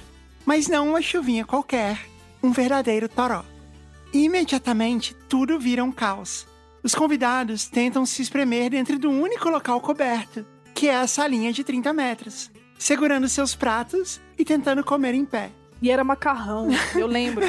Mas 0.44 0.68
não 0.68 0.90
uma 0.90 1.02
chuvinha 1.02 1.44
qualquer, 1.44 1.98
um 2.42 2.50
verdadeiro 2.50 3.08
toró. 3.08 3.44
Imediatamente 4.12 5.14
tudo 5.28 5.58
vira 5.58 5.84
um 5.84 5.92
caos. 5.92 6.46
Os 6.82 6.94
convidados 6.94 7.66
tentam 7.66 8.06
se 8.06 8.22
espremer 8.22 8.70
dentro 8.70 8.98
do 8.98 9.10
único 9.10 9.48
local 9.48 9.80
coberto, 9.80 10.46
que 10.74 10.88
é 10.88 10.96
a 10.96 11.06
salinha 11.06 11.52
de 11.52 11.62
30 11.62 11.92
metros, 11.92 12.50
segurando 12.78 13.28
seus 13.28 13.54
pratos 13.54 14.20
e 14.38 14.44
tentando 14.44 14.82
comer 14.82 15.14
em 15.14 15.24
pé. 15.24 15.50
E 15.82 15.90
era 15.90 16.04
macarrão, 16.04 16.68
eu 16.94 17.06
lembro. 17.06 17.44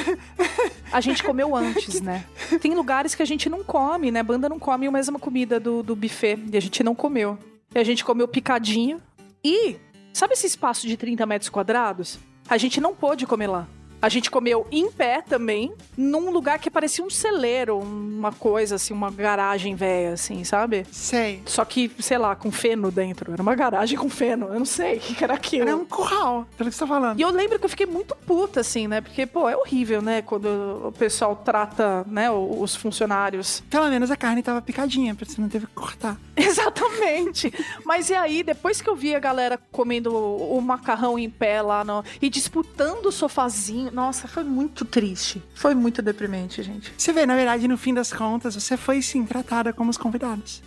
A 0.90 1.00
gente 1.00 1.22
comeu 1.22 1.54
antes, 1.54 2.00
né? 2.00 2.24
Tem 2.60 2.74
lugares 2.74 3.14
que 3.14 3.22
a 3.22 3.26
gente 3.26 3.48
não 3.48 3.62
come, 3.62 4.10
né? 4.10 4.22
Banda 4.22 4.48
não 4.48 4.58
come 4.58 4.86
a 4.86 4.90
mesma 4.90 5.18
comida 5.18 5.58
do, 5.60 5.82
do 5.82 5.94
buffet. 5.96 6.38
E 6.52 6.56
a 6.56 6.60
gente 6.60 6.82
não 6.82 6.94
comeu. 6.94 7.38
E 7.74 7.78
a 7.78 7.84
gente 7.84 8.04
comeu 8.04 8.26
picadinho. 8.28 9.00
E, 9.44 9.76
sabe 10.12 10.34
esse 10.34 10.46
espaço 10.46 10.86
de 10.86 10.96
30 10.96 11.24
metros 11.26 11.48
quadrados? 11.48 12.18
A 12.48 12.56
gente 12.58 12.80
não 12.80 12.94
pôde 12.94 13.26
comer 13.26 13.46
lá. 13.46 13.66
A 14.02 14.08
gente 14.08 14.32
comeu 14.32 14.66
em 14.72 14.90
pé 14.90 15.22
também, 15.22 15.72
num 15.96 16.32
lugar 16.32 16.58
que 16.58 16.68
parecia 16.68 17.04
um 17.04 17.08
celeiro, 17.08 17.78
uma 17.78 18.32
coisa 18.32 18.74
assim, 18.74 18.92
uma 18.92 19.12
garagem 19.12 19.76
velha, 19.76 20.14
assim, 20.14 20.42
sabe? 20.42 20.84
Sei. 20.90 21.40
Só 21.46 21.64
que, 21.64 21.88
sei 22.00 22.18
lá, 22.18 22.34
com 22.34 22.50
feno 22.50 22.90
dentro. 22.90 23.32
Era 23.32 23.40
uma 23.40 23.54
garagem 23.54 23.96
com 23.96 24.08
feno. 24.08 24.46
Eu 24.46 24.58
não 24.58 24.64
sei 24.64 24.96
o 24.96 25.00
que 25.00 25.22
era 25.22 25.34
aquilo. 25.34 25.68
Era 25.68 25.76
um 25.76 25.84
curral, 25.84 26.48
pelo 26.58 26.68
que 26.68 26.74
você 26.74 26.80
tá 26.80 26.86
falando. 26.88 27.16
E 27.20 27.22
eu 27.22 27.30
lembro 27.30 27.60
que 27.60 27.64
eu 27.64 27.68
fiquei 27.68 27.86
muito 27.86 28.16
puta, 28.26 28.58
assim, 28.58 28.88
né? 28.88 29.00
Porque, 29.00 29.24
pô, 29.24 29.48
é 29.48 29.56
horrível, 29.56 30.02
né? 30.02 30.20
Quando 30.20 30.46
o 30.88 30.90
pessoal 30.90 31.36
trata, 31.36 32.04
né, 32.08 32.28
os 32.28 32.74
funcionários. 32.74 33.62
Pelo 33.70 33.88
menos 33.88 34.10
a 34.10 34.16
carne 34.16 34.42
tava 34.42 34.60
picadinha, 34.60 35.14
pra 35.14 35.24
você 35.24 35.40
não 35.40 35.48
teve 35.48 35.68
que 35.68 35.74
cortar. 35.74 36.18
Exatamente. 36.34 37.52
Mas 37.84 38.10
e 38.10 38.14
aí, 38.14 38.42
depois 38.42 38.82
que 38.82 38.90
eu 38.90 38.96
vi 38.96 39.14
a 39.14 39.20
galera 39.20 39.56
comendo 39.70 40.12
o, 40.12 40.58
o 40.58 40.60
macarrão 40.60 41.16
em 41.16 41.30
pé 41.30 41.62
lá 41.62 41.84
no, 41.84 42.04
e 42.20 42.28
disputando 42.28 43.06
o 43.06 43.12
sofazinho, 43.12 43.91
nossa, 43.92 44.26
foi 44.26 44.42
muito 44.42 44.84
triste. 44.84 45.42
Foi 45.54 45.74
muito 45.74 46.00
deprimente, 46.00 46.62
gente. 46.62 46.92
Você 46.96 47.12
vê, 47.12 47.26
na 47.26 47.34
verdade, 47.34 47.68
no 47.68 47.76
fim 47.76 47.92
das 47.92 48.12
contas, 48.12 48.54
você 48.54 48.76
foi 48.76 49.02
sim 49.02 49.24
tratada 49.24 49.72
como 49.72 49.90
os 49.90 49.96
convidados. 49.96 50.62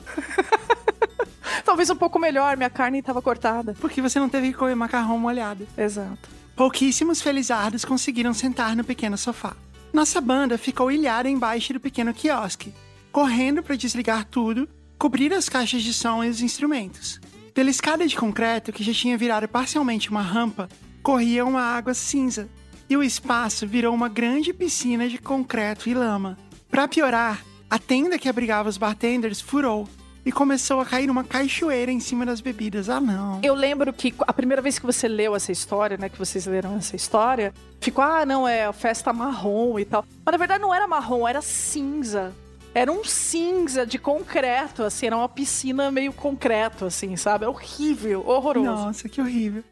Talvez 1.66 1.90
um 1.90 1.96
pouco 1.96 2.20
melhor, 2.20 2.56
minha 2.56 2.70
carne 2.70 3.00
estava 3.00 3.22
cortada. 3.22 3.76
Porque 3.80 4.02
você 4.02 4.20
não 4.20 4.30
teve 4.30 4.52
que 4.52 4.58
comer 4.58 4.76
macarrão 4.76 5.18
molhado. 5.18 5.68
Exato. 5.78 6.30
Pouquíssimos 6.56 7.22
felizardos 7.22 7.84
conseguiram 7.84 8.34
sentar 8.34 8.76
no 8.76 8.84
pequeno 8.84 9.18
sofá. 9.18 9.56
Nossa 9.92 10.22
banda 10.22 10.58
ficou 10.58 10.92
ilhada 10.92 11.30
embaixo 11.30 11.74
do 11.74 11.80
pequeno 11.80 12.14
quiosque, 12.14 12.74
correndo 13.12 13.64
para 13.64 13.76
desligar 13.76 14.26
tudo, 14.26 14.68
cobrir 14.98 15.34
as 15.34 15.50
caixas 15.50 15.82
de 15.84 15.94
som 15.94 16.24
e 16.24 16.30
os 16.30 16.42
instrumentos. 16.42 17.20
Pela 17.54 17.70
escada 17.70 18.06
de 18.06 18.16
concreto, 18.16 18.72
que 18.72 18.84
já 18.84 18.94
tinha 18.94 19.18
virado 19.18 19.48
parcialmente 19.48 20.10
uma 20.10 20.22
rampa, 20.22 20.70
corria 21.02 21.46
uma 21.46 21.62
água 21.62 21.94
cinza, 21.94 22.50
e 22.90 22.96
o 22.96 23.04
espaço 23.04 23.68
virou 23.68 23.94
uma 23.94 24.10
grande 24.10 24.54
piscina 24.54 25.08
de 25.08 25.18
concreto 25.18 25.90
e 25.90 25.94
lama. 25.94 26.38
Para 26.70 26.88
piorar, 26.88 27.44
a 27.70 27.80
tenda 27.80 28.18
que 28.18 28.30
abrigava 28.30 28.70
os 28.70 28.78
bartenders 28.78 29.42
furou 29.42 29.88
e 30.26 30.32
começou 30.32 30.80
a 30.80 30.86
cair 30.86 31.10
uma 31.10 31.24
cachoeira 31.24 31.92
em 31.92 32.00
cima 32.00 32.26
das 32.26 32.42
bebidas. 32.42 32.90
Ah, 32.90 33.00
não. 33.00 33.40
Eu 33.44 33.54
lembro 33.54 33.94
que 33.94 34.14
a 34.22 34.34
primeira 34.34 34.62
vez 34.62 34.80
que 34.80 34.86
você 34.86 35.08
leu 35.08 35.36
essa 35.36 35.52
história, 35.52 35.98
né, 35.98 36.10
que 36.10 36.18
vocês 36.18 36.48
leram 36.48 36.76
essa 36.78 36.96
história, 36.96 37.54
ficou, 37.80 38.04
ah, 38.04 38.26
não, 38.26 38.48
é 38.48 38.72
festa 38.74 39.14
marrom 39.14 39.78
e 39.78 39.86
tal. 39.86 40.04
Mas 40.26 40.32
na 40.32 40.38
verdade 40.38 40.62
não 40.62 40.74
era 40.74 40.88
marrom, 40.88 41.28
era 41.28 41.42
cinza. 41.42 42.34
Era 42.74 42.92
um 42.92 43.06
cinza 43.06 43.86
de 43.86 43.98
concreto, 43.98 44.84
assim, 44.84 45.06
era 45.06 45.16
uma 45.16 45.30
piscina 45.30 45.90
meio 45.90 46.12
concreto, 46.12 46.86
assim, 46.86 47.16
sabe? 47.16 47.46
Horrível, 47.46 48.28
horroroso. 48.28 48.86
Nossa, 48.86 49.08
que 49.08 49.22
horrível. 49.22 49.64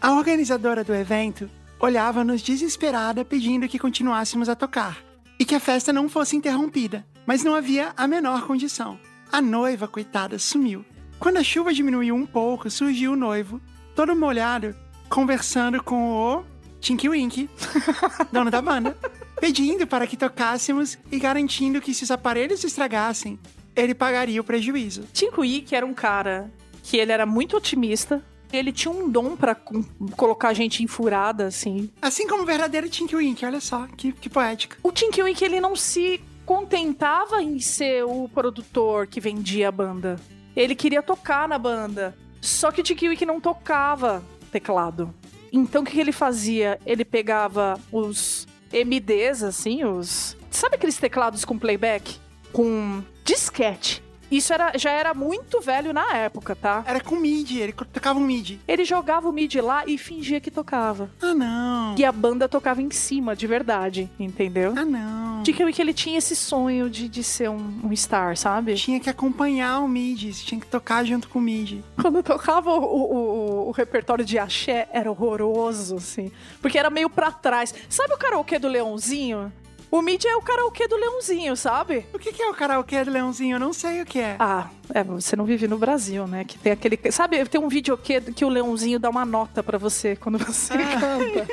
A 0.00 0.12
organizadora 0.12 0.84
do 0.84 0.94
evento 0.94 1.50
olhava-nos 1.80 2.42
desesperada 2.42 3.24
pedindo 3.24 3.68
que 3.68 3.78
continuássemos 3.78 4.48
a 4.48 4.54
tocar 4.54 4.98
e 5.38 5.44
que 5.44 5.54
a 5.54 5.60
festa 5.60 5.92
não 5.92 6.08
fosse 6.08 6.36
interrompida, 6.36 7.06
mas 7.26 7.44
não 7.44 7.54
havia 7.54 7.92
a 7.96 8.06
menor 8.06 8.46
condição. 8.46 8.98
A 9.30 9.40
noiva, 9.42 9.86
coitada, 9.86 10.38
sumiu. 10.38 10.84
Quando 11.18 11.38
a 11.38 11.44
chuva 11.44 11.72
diminuiu 11.72 12.14
um 12.14 12.26
pouco, 12.26 12.70
surgiu 12.70 13.12
o 13.12 13.16
noivo, 13.16 13.60
todo 13.94 14.14
molhado, 14.14 14.74
conversando 15.08 15.82
com 15.82 16.12
o 16.12 16.44
Tinky 16.80 17.08
Winky, 17.08 17.50
dono 18.32 18.50
da 18.50 18.62
banda, 18.62 18.96
pedindo 19.40 19.86
para 19.86 20.06
que 20.06 20.16
tocássemos 20.16 20.98
e 21.10 21.18
garantindo 21.18 21.80
que 21.80 21.92
se 21.92 22.04
os 22.04 22.10
aparelhos 22.10 22.60
se 22.60 22.66
estragassem, 22.66 23.38
ele 23.74 23.94
pagaria 23.94 24.40
o 24.40 24.44
prejuízo. 24.44 25.04
Tinko 25.12 25.42
que 25.42 25.74
era 25.76 25.84
um 25.84 25.92
cara 25.94 26.50
que 26.82 26.96
ele 26.96 27.12
era 27.12 27.26
muito 27.26 27.56
otimista. 27.56 28.22
Ele 28.52 28.72
tinha 28.72 28.92
um 28.92 29.08
dom 29.08 29.36
pra 29.36 29.54
com- 29.54 29.82
colocar 30.16 30.48
a 30.48 30.54
gente 30.54 30.82
em 30.82 30.86
furada, 30.86 31.46
assim. 31.46 31.90
Assim 32.00 32.26
como 32.28 32.42
o 32.42 32.46
verdadeiro 32.46 32.88
Tinky 32.88 33.16
Winky, 33.16 33.44
olha 33.44 33.60
só, 33.60 33.86
que, 33.96 34.12
que 34.12 34.28
poética. 34.28 34.76
O 34.82 34.92
Tinky 34.92 35.22
Winky, 35.22 35.44
ele 35.44 35.60
não 35.60 35.74
se 35.76 36.20
contentava 36.44 37.42
em 37.42 37.58
ser 37.58 38.04
o 38.04 38.28
produtor 38.32 39.06
que 39.06 39.20
vendia 39.20 39.68
a 39.68 39.72
banda. 39.72 40.16
Ele 40.54 40.74
queria 40.74 41.02
tocar 41.02 41.48
na 41.48 41.58
banda. 41.58 42.16
Só 42.40 42.70
que 42.70 42.80
o 42.80 42.84
Tinky 42.84 43.08
Winky 43.08 43.26
não 43.26 43.40
tocava 43.40 44.22
teclado. 44.52 45.12
Então 45.52 45.82
o 45.82 45.84
que, 45.84 45.92
que 45.92 46.00
ele 46.00 46.12
fazia? 46.12 46.78
Ele 46.86 47.04
pegava 47.04 47.78
os 47.90 48.46
MDs, 48.72 49.42
assim, 49.42 49.84
os. 49.84 50.36
Sabe 50.50 50.76
aqueles 50.76 50.96
teclados 50.98 51.44
com 51.44 51.58
playback? 51.58 52.16
Com 52.52 53.02
disquete. 53.24 54.02
Isso 54.30 54.52
era, 54.52 54.72
já 54.76 54.90
era 54.90 55.14
muito 55.14 55.60
velho 55.60 55.92
na 55.92 56.14
época, 56.14 56.54
tá? 56.54 56.84
Era 56.86 57.00
com 57.00 57.16
mid, 57.16 57.50
ele 57.52 57.72
tocava 57.72 58.18
um 58.18 58.22
mid. 58.22 58.58
Ele 58.66 58.84
jogava 58.84 59.28
o 59.28 59.32
mid 59.32 59.54
lá 59.56 59.84
e 59.86 59.96
fingia 59.96 60.40
que 60.40 60.50
tocava. 60.50 61.10
Ah, 61.22 61.34
não. 61.34 61.94
E 61.96 62.04
a 62.04 62.12
banda 62.12 62.48
tocava 62.48 62.82
em 62.82 62.90
cima, 62.90 63.36
de 63.36 63.46
verdade, 63.46 64.10
entendeu? 64.18 64.74
Ah, 64.76 64.84
não. 64.84 65.42
De 65.42 65.52
que, 65.52 65.62
ele 65.62 65.94
tinha 65.94 66.18
esse 66.18 66.34
sonho 66.34 66.90
de, 66.90 67.08
de 67.08 67.22
ser 67.22 67.50
um, 67.50 67.80
um 67.84 67.94
star, 67.94 68.36
sabe? 68.36 68.74
Tinha 68.74 68.98
que 68.98 69.10
acompanhar 69.10 69.80
o 69.80 69.88
mid, 69.88 70.32
você 70.32 70.44
tinha 70.44 70.60
que 70.60 70.66
tocar 70.66 71.04
junto 71.04 71.28
com 71.28 71.38
o 71.38 71.42
mid. 71.42 71.80
Quando 72.00 72.22
tocava 72.22 72.70
o, 72.70 72.80
o, 72.82 73.14
o, 73.14 73.68
o 73.68 73.70
repertório 73.70 74.24
de 74.24 74.38
axé, 74.38 74.88
era 74.92 75.10
horroroso, 75.10 75.96
assim. 75.96 76.32
Porque 76.60 76.78
era 76.78 76.90
meio 76.90 77.08
pra 77.08 77.30
trás. 77.30 77.74
Sabe 77.88 78.14
o 78.14 78.18
karaokê 78.18 78.58
do 78.58 78.68
Leãozinho? 78.68 79.52
O 79.90 80.02
mid 80.02 80.24
é 80.24 80.36
o 80.36 80.42
karaokê 80.42 80.88
do 80.88 80.96
Leãozinho, 80.96 81.56
sabe? 81.56 82.06
O 82.12 82.18
que, 82.18 82.32
que 82.32 82.42
é 82.42 82.48
o 82.50 82.54
karaokê 82.54 83.04
do 83.04 83.10
Leãozinho? 83.10 83.56
Eu 83.56 83.60
não 83.60 83.72
sei 83.72 84.02
o 84.02 84.06
que 84.06 84.18
é. 84.18 84.36
Ah, 84.38 84.68
é, 84.92 85.02
você 85.04 85.36
não 85.36 85.44
vive 85.44 85.68
no 85.68 85.78
Brasil, 85.78 86.26
né? 86.26 86.44
Que 86.44 86.58
tem 86.58 86.72
aquele. 86.72 86.98
Sabe, 87.10 87.44
tem 87.46 87.60
um 87.60 87.68
videokê 87.68 88.20
que 88.20 88.44
o 88.44 88.48
Leãozinho 88.48 88.98
dá 88.98 89.08
uma 89.08 89.24
nota 89.24 89.62
pra 89.62 89.78
você 89.78 90.16
quando 90.16 90.38
você 90.38 90.74
canta. 90.76 91.46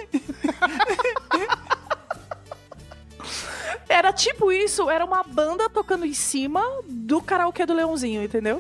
Era 3.88 4.12
tipo 4.12 4.52
isso, 4.52 4.90
era 4.90 5.06
uma 5.06 5.24
banda 5.24 5.70
tocando 5.70 6.06
em 6.06 6.14
cima 6.14 6.64
do 6.90 7.22
karaokê 7.22 7.66
do 7.66 7.74
Leãozinho, 7.74 8.24
entendeu? 8.24 8.60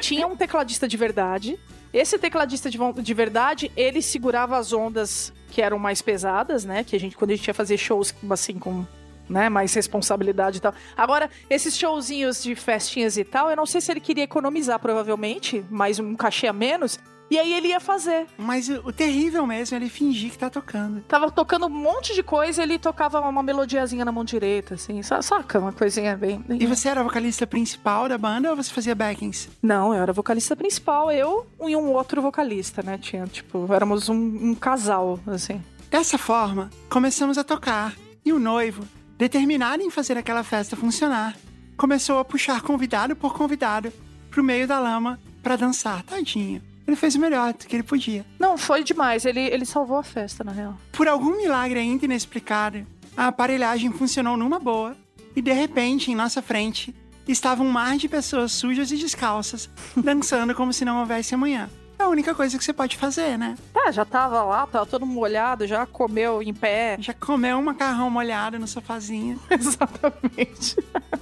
Tinha 0.00 0.26
um 0.26 0.34
tecladista 0.34 0.88
de 0.88 0.96
verdade. 0.96 1.58
Esse 1.94 2.18
tecladista 2.18 2.68
de, 2.68 2.76
de 3.00 3.14
verdade, 3.14 3.70
ele 3.76 4.02
segurava 4.02 4.58
as 4.58 4.72
ondas 4.72 5.32
que 5.52 5.62
eram 5.62 5.78
mais 5.78 6.02
pesadas, 6.02 6.64
né? 6.64 6.82
Que 6.82 6.96
a 6.96 6.98
gente, 6.98 7.16
quando 7.16 7.30
a 7.30 7.36
gente 7.36 7.46
ia 7.46 7.54
fazer 7.54 7.78
shows 7.78 8.12
assim 8.28 8.58
com 8.58 8.84
né, 9.28 9.48
mais 9.48 9.72
responsabilidade 9.72 10.58
e 10.58 10.60
tal. 10.60 10.74
Agora, 10.96 11.30
esses 11.48 11.76
showzinhos 11.76 12.42
de 12.42 12.56
festinhas 12.56 13.16
e 13.16 13.22
tal, 13.22 13.48
eu 13.48 13.54
não 13.54 13.64
sei 13.64 13.80
se 13.80 13.92
ele 13.92 14.00
queria 14.00 14.24
economizar, 14.24 14.80
provavelmente, 14.80 15.64
mais 15.70 16.00
um 16.00 16.16
cachê 16.16 16.48
a 16.48 16.52
menos. 16.52 16.98
E 17.30 17.38
aí 17.38 17.52
ele 17.54 17.68
ia 17.68 17.80
fazer. 17.80 18.26
Mas 18.36 18.68
o, 18.68 18.92
terrível 18.92 19.46
mesmo 19.46 19.74
é 19.74 19.80
ele 19.80 19.88
fingir 19.88 20.30
que 20.30 20.38
tá 20.38 20.50
tocando. 20.50 21.00
Tava 21.08 21.30
tocando 21.30 21.66
um 21.66 21.70
monte 21.70 22.14
de 22.14 22.22
coisa, 22.22 22.62
ele 22.62 22.78
tocava 22.78 23.18
uma 23.20 23.42
melodiazinha 23.42 24.04
na 24.04 24.12
mão 24.12 24.24
direita, 24.24 24.74
assim, 24.74 25.02
sa- 25.02 25.22
saca? 25.22 25.58
Uma 25.58 25.72
coisinha 25.72 26.16
bem. 26.16 26.38
bem- 26.46 26.62
E 26.62 26.66
você 26.66 26.88
era 26.88 27.00
a 27.00 27.04
vocalista 27.04 27.46
principal 27.46 28.08
da 28.08 28.18
banda 28.18 28.50
ou 28.50 28.56
você 28.56 28.70
fazia 28.70 28.94
backings? 28.94 29.48
Não, 29.62 29.94
eu 29.94 30.02
era 30.02 30.12
vocalista 30.12 30.54
principal, 30.54 31.10
eu 31.10 31.46
e 31.66 31.74
um 31.74 31.92
outro 31.92 32.20
vocalista, 32.20 32.82
né? 32.82 32.98
Tinha, 32.98 33.26
tipo, 33.26 33.72
éramos 33.72 34.08
um, 34.08 34.14
um 34.14 34.54
casal, 34.54 35.18
assim. 35.26 35.60
Dessa 35.90 36.18
forma, 36.18 36.70
começamos 36.90 37.38
a 37.38 37.42
tocar. 37.44 37.94
E 38.24 38.32
o 38.32 38.38
noivo, 38.38 38.84
determinado 39.16 39.82
em 39.82 39.90
fazer 39.90 40.16
aquela 40.18 40.44
festa 40.44 40.76
funcionar, 40.76 41.36
começou 41.76 42.18
a 42.18 42.24
puxar 42.24 42.60
convidado 42.62 43.16
por 43.16 43.32
convidado 43.34 43.92
pro 44.30 44.44
meio 44.44 44.66
da 44.68 44.78
lama 44.78 45.18
pra 45.42 45.56
dançar. 45.56 46.02
Tadinho. 46.04 46.60
Ele 46.86 46.96
fez 46.96 47.14
o 47.14 47.20
melhor 47.20 47.52
do 47.52 47.66
que 47.66 47.74
ele 47.74 47.82
podia. 47.82 48.24
Não, 48.38 48.58
foi 48.58 48.84
demais. 48.84 49.24
Ele, 49.24 49.40
ele 49.40 49.64
salvou 49.64 49.96
a 49.96 50.02
festa, 50.02 50.44
na 50.44 50.52
real. 50.52 50.78
Por 50.92 51.08
algum 51.08 51.36
milagre 51.36 51.78
ainda 51.78 52.04
inexplicado, 52.04 52.86
a 53.16 53.28
aparelhagem 53.28 53.90
funcionou 53.92 54.36
numa 54.36 54.58
boa 54.58 54.96
e 55.34 55.42
de 55.42 55.52
repente, 55.52 56.10
em 56.10 56.14
nossa 56.14 56.42
frente, 56.42 56.94
estava 57.26 57.62
um 57.62 57.70
mar 57.70 57.96
de 57.96 58.08
pessoas 58.08 58.52
sujas 58.52 58.90
e 58.92 58.96
descalças, 58.96 59.70
dançando 59.96 60.54
como 60.54 60.72
se 60.72 60.84
não 60.84 61.00
houvesse 61.00 61.34
amanhã. 61.34 61.70
É 61.98 62.02
a 62.02 62.08
única 62.08 62.34
coisa 62.34 62.58
que 62.58 62.64
você 62.64 62.72
pode 62.72 62.96
fazer, 62.96 63.38
né? 63.38 63.56
Tá, 63.72 63.90
já 63.92 64.04
tava 64.04 64.42
lá, 64.42 64.66
tava 64.66 64.84
todo 64.84 65.06
molhado, 65.06 65.66
já 65.66 65.86
comeu 65.86 66.42
em 66.42 66.52
pé. 66.52 66.96
Já 66.98 67.14
comeu 67.14 67.56
um 67.56 67.62
macarrão 67.62 68.10
molhado 68.10 68.58
no 68.58 68.66
sofazinho. 68.66 69.40
Exatamente. 69.48 70.76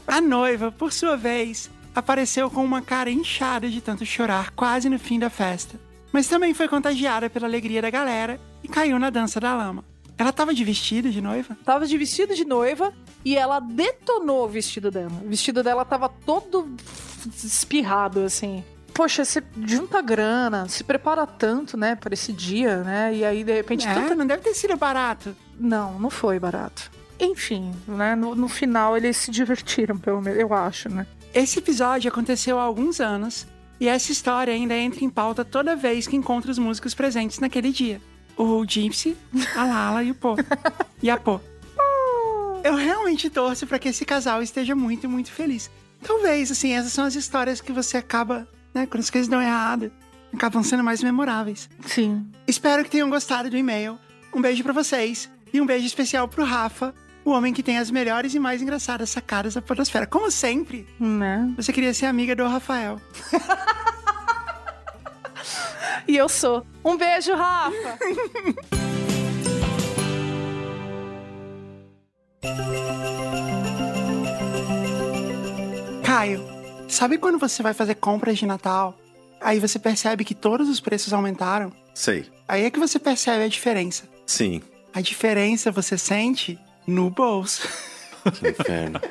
A 0.06 0.20
noiva, 0.20 0.72
por 0.72 0.90
sua 0.90 1.16
vez, 1.16 1.70
apareceu 1.94 2.50
com 2.50 2.64
uma 2.64 2.82
cara 2.82 3.10
inchada 3.10 3.68
de 3.68 3.80
tanto 3.80 4.04
chorar 4.04 4.50
quase 4.52 4.88
no 4.88 4.98
fim 4.98 5.18
da 5.18 5.30
festa. 5.30 5.78
Mas 6.12 6.26
também 6.26 6.52
foi 6.54 6.68
contagiada 6.68 7.30
pela 7.30 7.46
alegria 7.46 7.80
da 7.80 7.90
galera 7.90 8.38
e 8.62 8.68
caiu 8.68 8.98
na 8.98 9.10
dança 9.10 9.40
da 9.40 9.54
lama. 9.54 9.84
Ela 10.18 10.32
tava 10.32 10.52
de 10.54 10.62
vestido 10.62 11.10
de 11.10 11.20
noiva? 11.20 11.56
Tava 11.64 11.86
de 11.86 11.96
vestido 11.96 12.34
de 12.34 12.44
noiva 12.44 12.92
e 13.24 13.34
ela 13.36 13.60
detonou 13.60 14.44
o 14.44 14.48
vestido 14.48 14.90
dela. 14.90 15.12
O 15.24 15.28
vestido 15.28 15.62
dela 15.62 15.84
tava 15.84 16.08
todo 16.08 16.76
espirrado, 17.42 18.20
assim. 18.20 18.62
Poxa, 18.92 19.24
você 19.24 19.42
junta 19.64 20.02
grana, 20.02 20.68
se 20.68 20.84
prepara 20.84 21.26
tanto, 21.26 21.78
né, 21.78 21.94
pra 21.96 22.12
esse 22.12 22.30
dia, 22.32 22.82
né? 22.84 23.14
E 23.14 23.24
aí, 23.24 23.42
de 23.42 23.52
repente, 23.52 23.88
É, 23.88 23.94
tanta... 23.94 24.14
não 24.14 24.26
deve 24.26 24.42
ter 24.42 24.54
sido 24.54 24.76
barato. 24.76 25.34
Não, 25.58 25.98
não 25.98 26.10
foi 26.10 26.38
barato. 26.38 26.90
Enfim, 27.18 27.72
né? 27.88 28.14
No, 28.14 28.34
no 28.34 28.48
final 28.48 28.96
eles 28.96 29.16
se 29.16 29.30
divertiram, 29.30 29.96
pelo 29.96 30.20
menos, 30.20 30.38
eu 30.38 30.52
acho, 30.52 30.90
né? 30.90 31.06
Esse 31.34 31.60
episódio 31.60 32.10
aconteceu 32.10 32.58
há 32.58 32.62
alguns 32.62 33.00
anos 33.00 33.46
e 33.80 33.88
essa 33.88 34.12
história 34.12 34.52
ainda 34.52 34.76
entra 34.76 35.02
em 35.02 35.08
pauta 35.08 35.44
toda 35.44 35.74
vez 35.74 36.06
que 36.06 36.14
encontra 36.14 36.50
os 36.50 36.58
músicos 36.58 36.94
presentes 36.94 37.38
naquele 37.38 37.72
dia. 37.72 38.02
O 38.36 38.64
Gypsy, 38.66 39.16
a 39.56 39.64
Lala 39.64 40.02
e 40.04 40.10
o 40.10 40.14
Pô. 40.14 40.36
E 41.02 41.08
a 41.08 41.16
Pô. 41.16 41.40
Eu 42.62 42.74
realmente 42.76 43.30
torço 43.30 43.66
para 43.66 43.78
que 43.78 43.88
esse 43.88 44.04
casal 44.04 44.42
esteja 44.42 44.76
muito, 44.76 45.08
muito 45.08 45.32
feliz. 45.32 45.70
Talvez, 46.02 46.50
assim, 46.50 46.72
essas 46.72 46.92
são 46.92 47.04
as 47.04 47.14
histórias 47.14 47.60
que 47.60 47.72
você 47.72 47.96
acaba, 47.96 48.46
né, 48.74 48.86
quando 48.86 49.00
as 49.00 49.10
coisas 49.10 49.28
dão 49.28 49.40
errado, 49.40 49.90
acabam 50.34 50.62
sendo 50.62 50.84
mais 50.84 51.02
memoráveis. 51.02 51.68
Sim. 51.86 52.26
Espero 52.46 52.84
que 52.84 52.90
tenham 52.90 53.08
gostado 53.08 53.48
do 53.48 53.56
e-mail. 53.56 53.98
Um 54.34 54.40
beijo 54.40 54.62
pra 54.62 54.72
vocês 54.72 55.30
e 55.52 55.60
um 55.60 55.66
beijo 55.66 55.86
especial 55.86 56.28
pro 56.28 56.44
Rafa, 56.44 56.94
o 57.24 57.30
homem 57.30 57.52
que 57.52 57.62
tem 57.62 57.78
as 57.78 57.90
melhores 57.90 58.34
e 58.34 58.38
mais 58.38 58.62
engraçadas 58.62 59.10
sacadas 59.10 59.54
da 59.54 59.62
podosfera. 59.62 60.06
Como 60.06 60.30
sempre, 60.30 60.86
Né? 60.98 61.52
você 61.56 61.72
queria 61.72 61.94
ser 61.94 62.06
amiga 62.06 62.34
do 62.36 62.46
Rafael. 62.46 63.00
E 66.08 66.16
eu 66.16 66.28
sou. 66.28 66.66
Um 66.84 66.96
beijo, 66.96 67.32
Rafa! 67.34 67.98
Caio, 76.04 76.42
sabe 76.88 77.18
quando 77.18 77.38
você 77.38 77.62
vai 77.62 77.74
fazer 77.74 77.94
compras 77.96 78.38
de 78.38 78.46
Natal? 78.46 78.96
Aí 79.40 79.58
você 79.58 79.78
percebe 79.78 80.24
que 80.24 80.34
todos 80.34 80.68
os 80.68 80.80
preços 80.80 81.12
aumentaram? 81.12 81.72
Sei. 81.94 82.26
Aí 82.46 82.64
é 82.64 82.70
que 82.70 82.78
você 82.78 82.98
percebe 82.98 83.44
a 83.44 83.48
diferença. 83.48 84.04
Sim. 84.26 84.62
A 84.94 85.00
diferença 85.00 85.70
você 85.70 85.96
sente 85.98 86.58
no 86.86 87.10
bolso. 87.10 87.68
Que 88.34 88.48
inferno. 88.50 89.00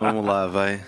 Vamos 0.00 0.24
lá, 0.26 0.46
vai. 0.46 0.80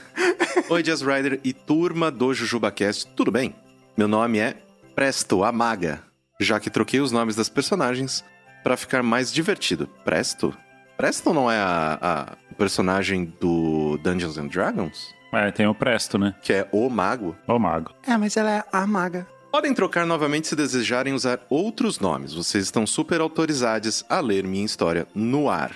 Oi, 0.68 0.82
Jazz 0.82 1.02
Rider 1.02 1.40
e 1.42 1.52
turma 1.52 2.10
do 2.10 2.32
JujubaCast, 2.34 3.06
tudo 3.14 3.30
bem? 3.30 3.54
Meu 3.96 4.08
nome 4.08 4.38
é 4.38 4.56
Presto, 4.94 5.42
a 5.44 5.50
Maga, 5.52 6.02
já 6.40 6.58
que 6.60 6.70
troquei 6.70 7.00
os 7.00 7.10
nomes 7.12 7.34
das 7.36 7.48
personagens 7.48 8.24
pra 8.62 8.76
ficar 8.76 9.02
mais 9.02 9.32
divertido. 9.32 9.86
Presto? 10.04 10.54
Presto 10.96 11.32
não 11.32 11.50
é 11.50 11.58
a, 11.58 11.98
a- 12.00 12.32
o 12.50 12.54
personagem 12.54 13.32
do 13.40 13.98
Dungeons 14.02 14.38
and 14.38 14.46
Dragons? 14.48 15.12
É, 15.32 15.50
tem 15.50 15.66
o 15.66 15.74
Presto, 15.74 16.16
né? 16.18 16.34
Que 16.42 16.52
é 16.52 16.68
o 16.70 16.88
mago? 16.88 17.36
O 17.48 17.58
mago. 17.58 17.92
É, 18.06 18.16
mas 18.16 18.36
ela 18.36 18.50
é 18.50 18.64
a 18.72 18.86
maga. 18.86 19.26
Podem 19.54 19.72
trocar 19.72 20.04
novamente 20.04 20.48
se 20.48 20.56
desejarem 20.56 21.14
usar 21.14 21.46
outros 21.48 22.00
nomes. 22.00 22.34
Vocês 22.34 22.64
estão 22.64 22.84
super 22.84 23.20
autorizados 23.20 24.04
a 24.08 24.18
ler 24.18 24.42
minha 24.42 24.66
história 24.66 25.06
no 25.14 25.48
ar. 25.48 25.70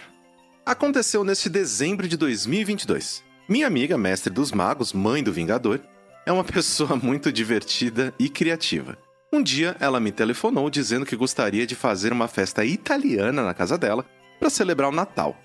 Aconteceu 0.67 1.23
neste 1.23 1.49
dezembro 1.49 2.09
de 2.09 2.17
2022. 2.17 3.23
Minha 3.49 3.69
amiga, 3.69 3.97
mestre 3.97 4.33
dos 4.33 4.51
magos, 4.51 4.93
mãe 4.93 5.23
do 5.23 5.33
Vingador, 5.33 5.79
é 6.27 6.33
uma 6.33 6.43
pessoa 6.43 6.97
muito 6.97 7.31
divertida 7.31 8.13
e 8.19 8.29
criativa. 8.29 8.99
Um 9.33 9.41
dia 9.41 9.77
ela 9.79 10.01
me 10.01 10.11
telefonou 10.11 10.69
dizendo 10.69 11.07
que 11.07 11.15
gostaria 11.15 11.65
de 11.65 11.77
fazer 11.77 12.13
uma 12.13 12.27
festa 12.27 12.65
italiana 12.65 13.45
na 13.45 13.55
casa 13.55 13.79
dela 13.79 14.05
para 14.41 14.51
celebrar 14.51 14.89
o 14.89 14.93
Natal. 14.93 15.37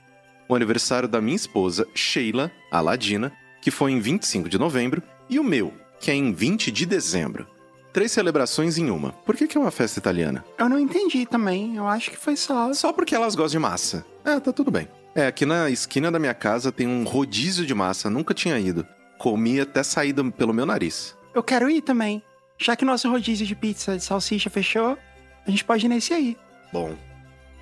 O 0.50 0.56
aniversário 0.56 1.08
da 1.08 1.22
minha 1.22 1.36
esposa, 1.36 1.86
Sheila, 1.94 2.52
a 2.72 2.82
Ladina, 2.82 3.32
que 3.62 3.70
foi 3.70 3.92
em 3.92 4.00
25 4.00 4.50
de 4.50 4.58
novembro, 4.58 5.04
e 5.30 5.38
o 5.38 5.44
meu, 5.44 5.72
que 6.00 6.10
é 6.10 6.16
em 6.16 6.34
20 6.34 6.72
de 6.72 6.88
dezembro. 6.88 7.53
Três 7.94 8.12
celebrações 8.12 8.80
em 8.80 8.90
uma. 8.90 9.12
Por 9.12 9.36
que, 9.36 9.48
que 9.48 9.56
é 9.56 9.62
uma 9.62 9.70
festa 9.70 10.00
italiana? 10.00 10.44
Eu 10.58 10.68
não 10.68 10.80
entendi 10.80 11.28
também. 11.28 11.76
Eu 11.76 11.88
acho 11.88 12.10
que 12.10 12.18
foi 12.18 12.36
só. 12.36 12.74
Só 12.74 12.92
porque 12.92 13.14
elas 13.14 13.36
gostam 13.36 13.52
de 13.52 13.60
massa. 13.60 14.04
É, 14.26 14.40
tá 14.40 14.52
tudo 14.52 14.72
bem. 14.72 14.88
É, 15.14 15.28
aqui 15.28 15.46
na 15.46 15.70
esquina 15.70 16.12
da 16.12 16.18
minha 16.18 16.34
casa 16.34 16.72
tem 16.72 16.88
um 16.88 17.04
rodízio 17.04 17.68
de 17.68 17.76
massa, 17.76 18.10
nunca 18.10 18.34
tinha 18.34 18.58
ido. 18.58 18.84
Comi 19.20 19.60
até 19.60 19.84
saído 19.84 20.32
pelo 20.32 20.52
meu 20.52 20.66
nariz. 20.66 21.16
Eu 21.36 21.44
quero 21.44 21.70
ir 21.70 21.84
também. 21.84 22.24
Já 22.58 22.76
que 22.76 22.84
nosso 22.84 23.08
rodízio 23.12 23.46
de 23.46 23.56
pizza 23.56 23.96
de 23.96 24.04
salsicha 24.04 24.50
fechou, 24.50 24.98
a 25.46 25.50
gente 25.52 25.64
pode 25.64 25.86
ir 25.86 25.90
nesse 25.90 26.14
aí. 26.14 26.36
Bom. 26.72 26.96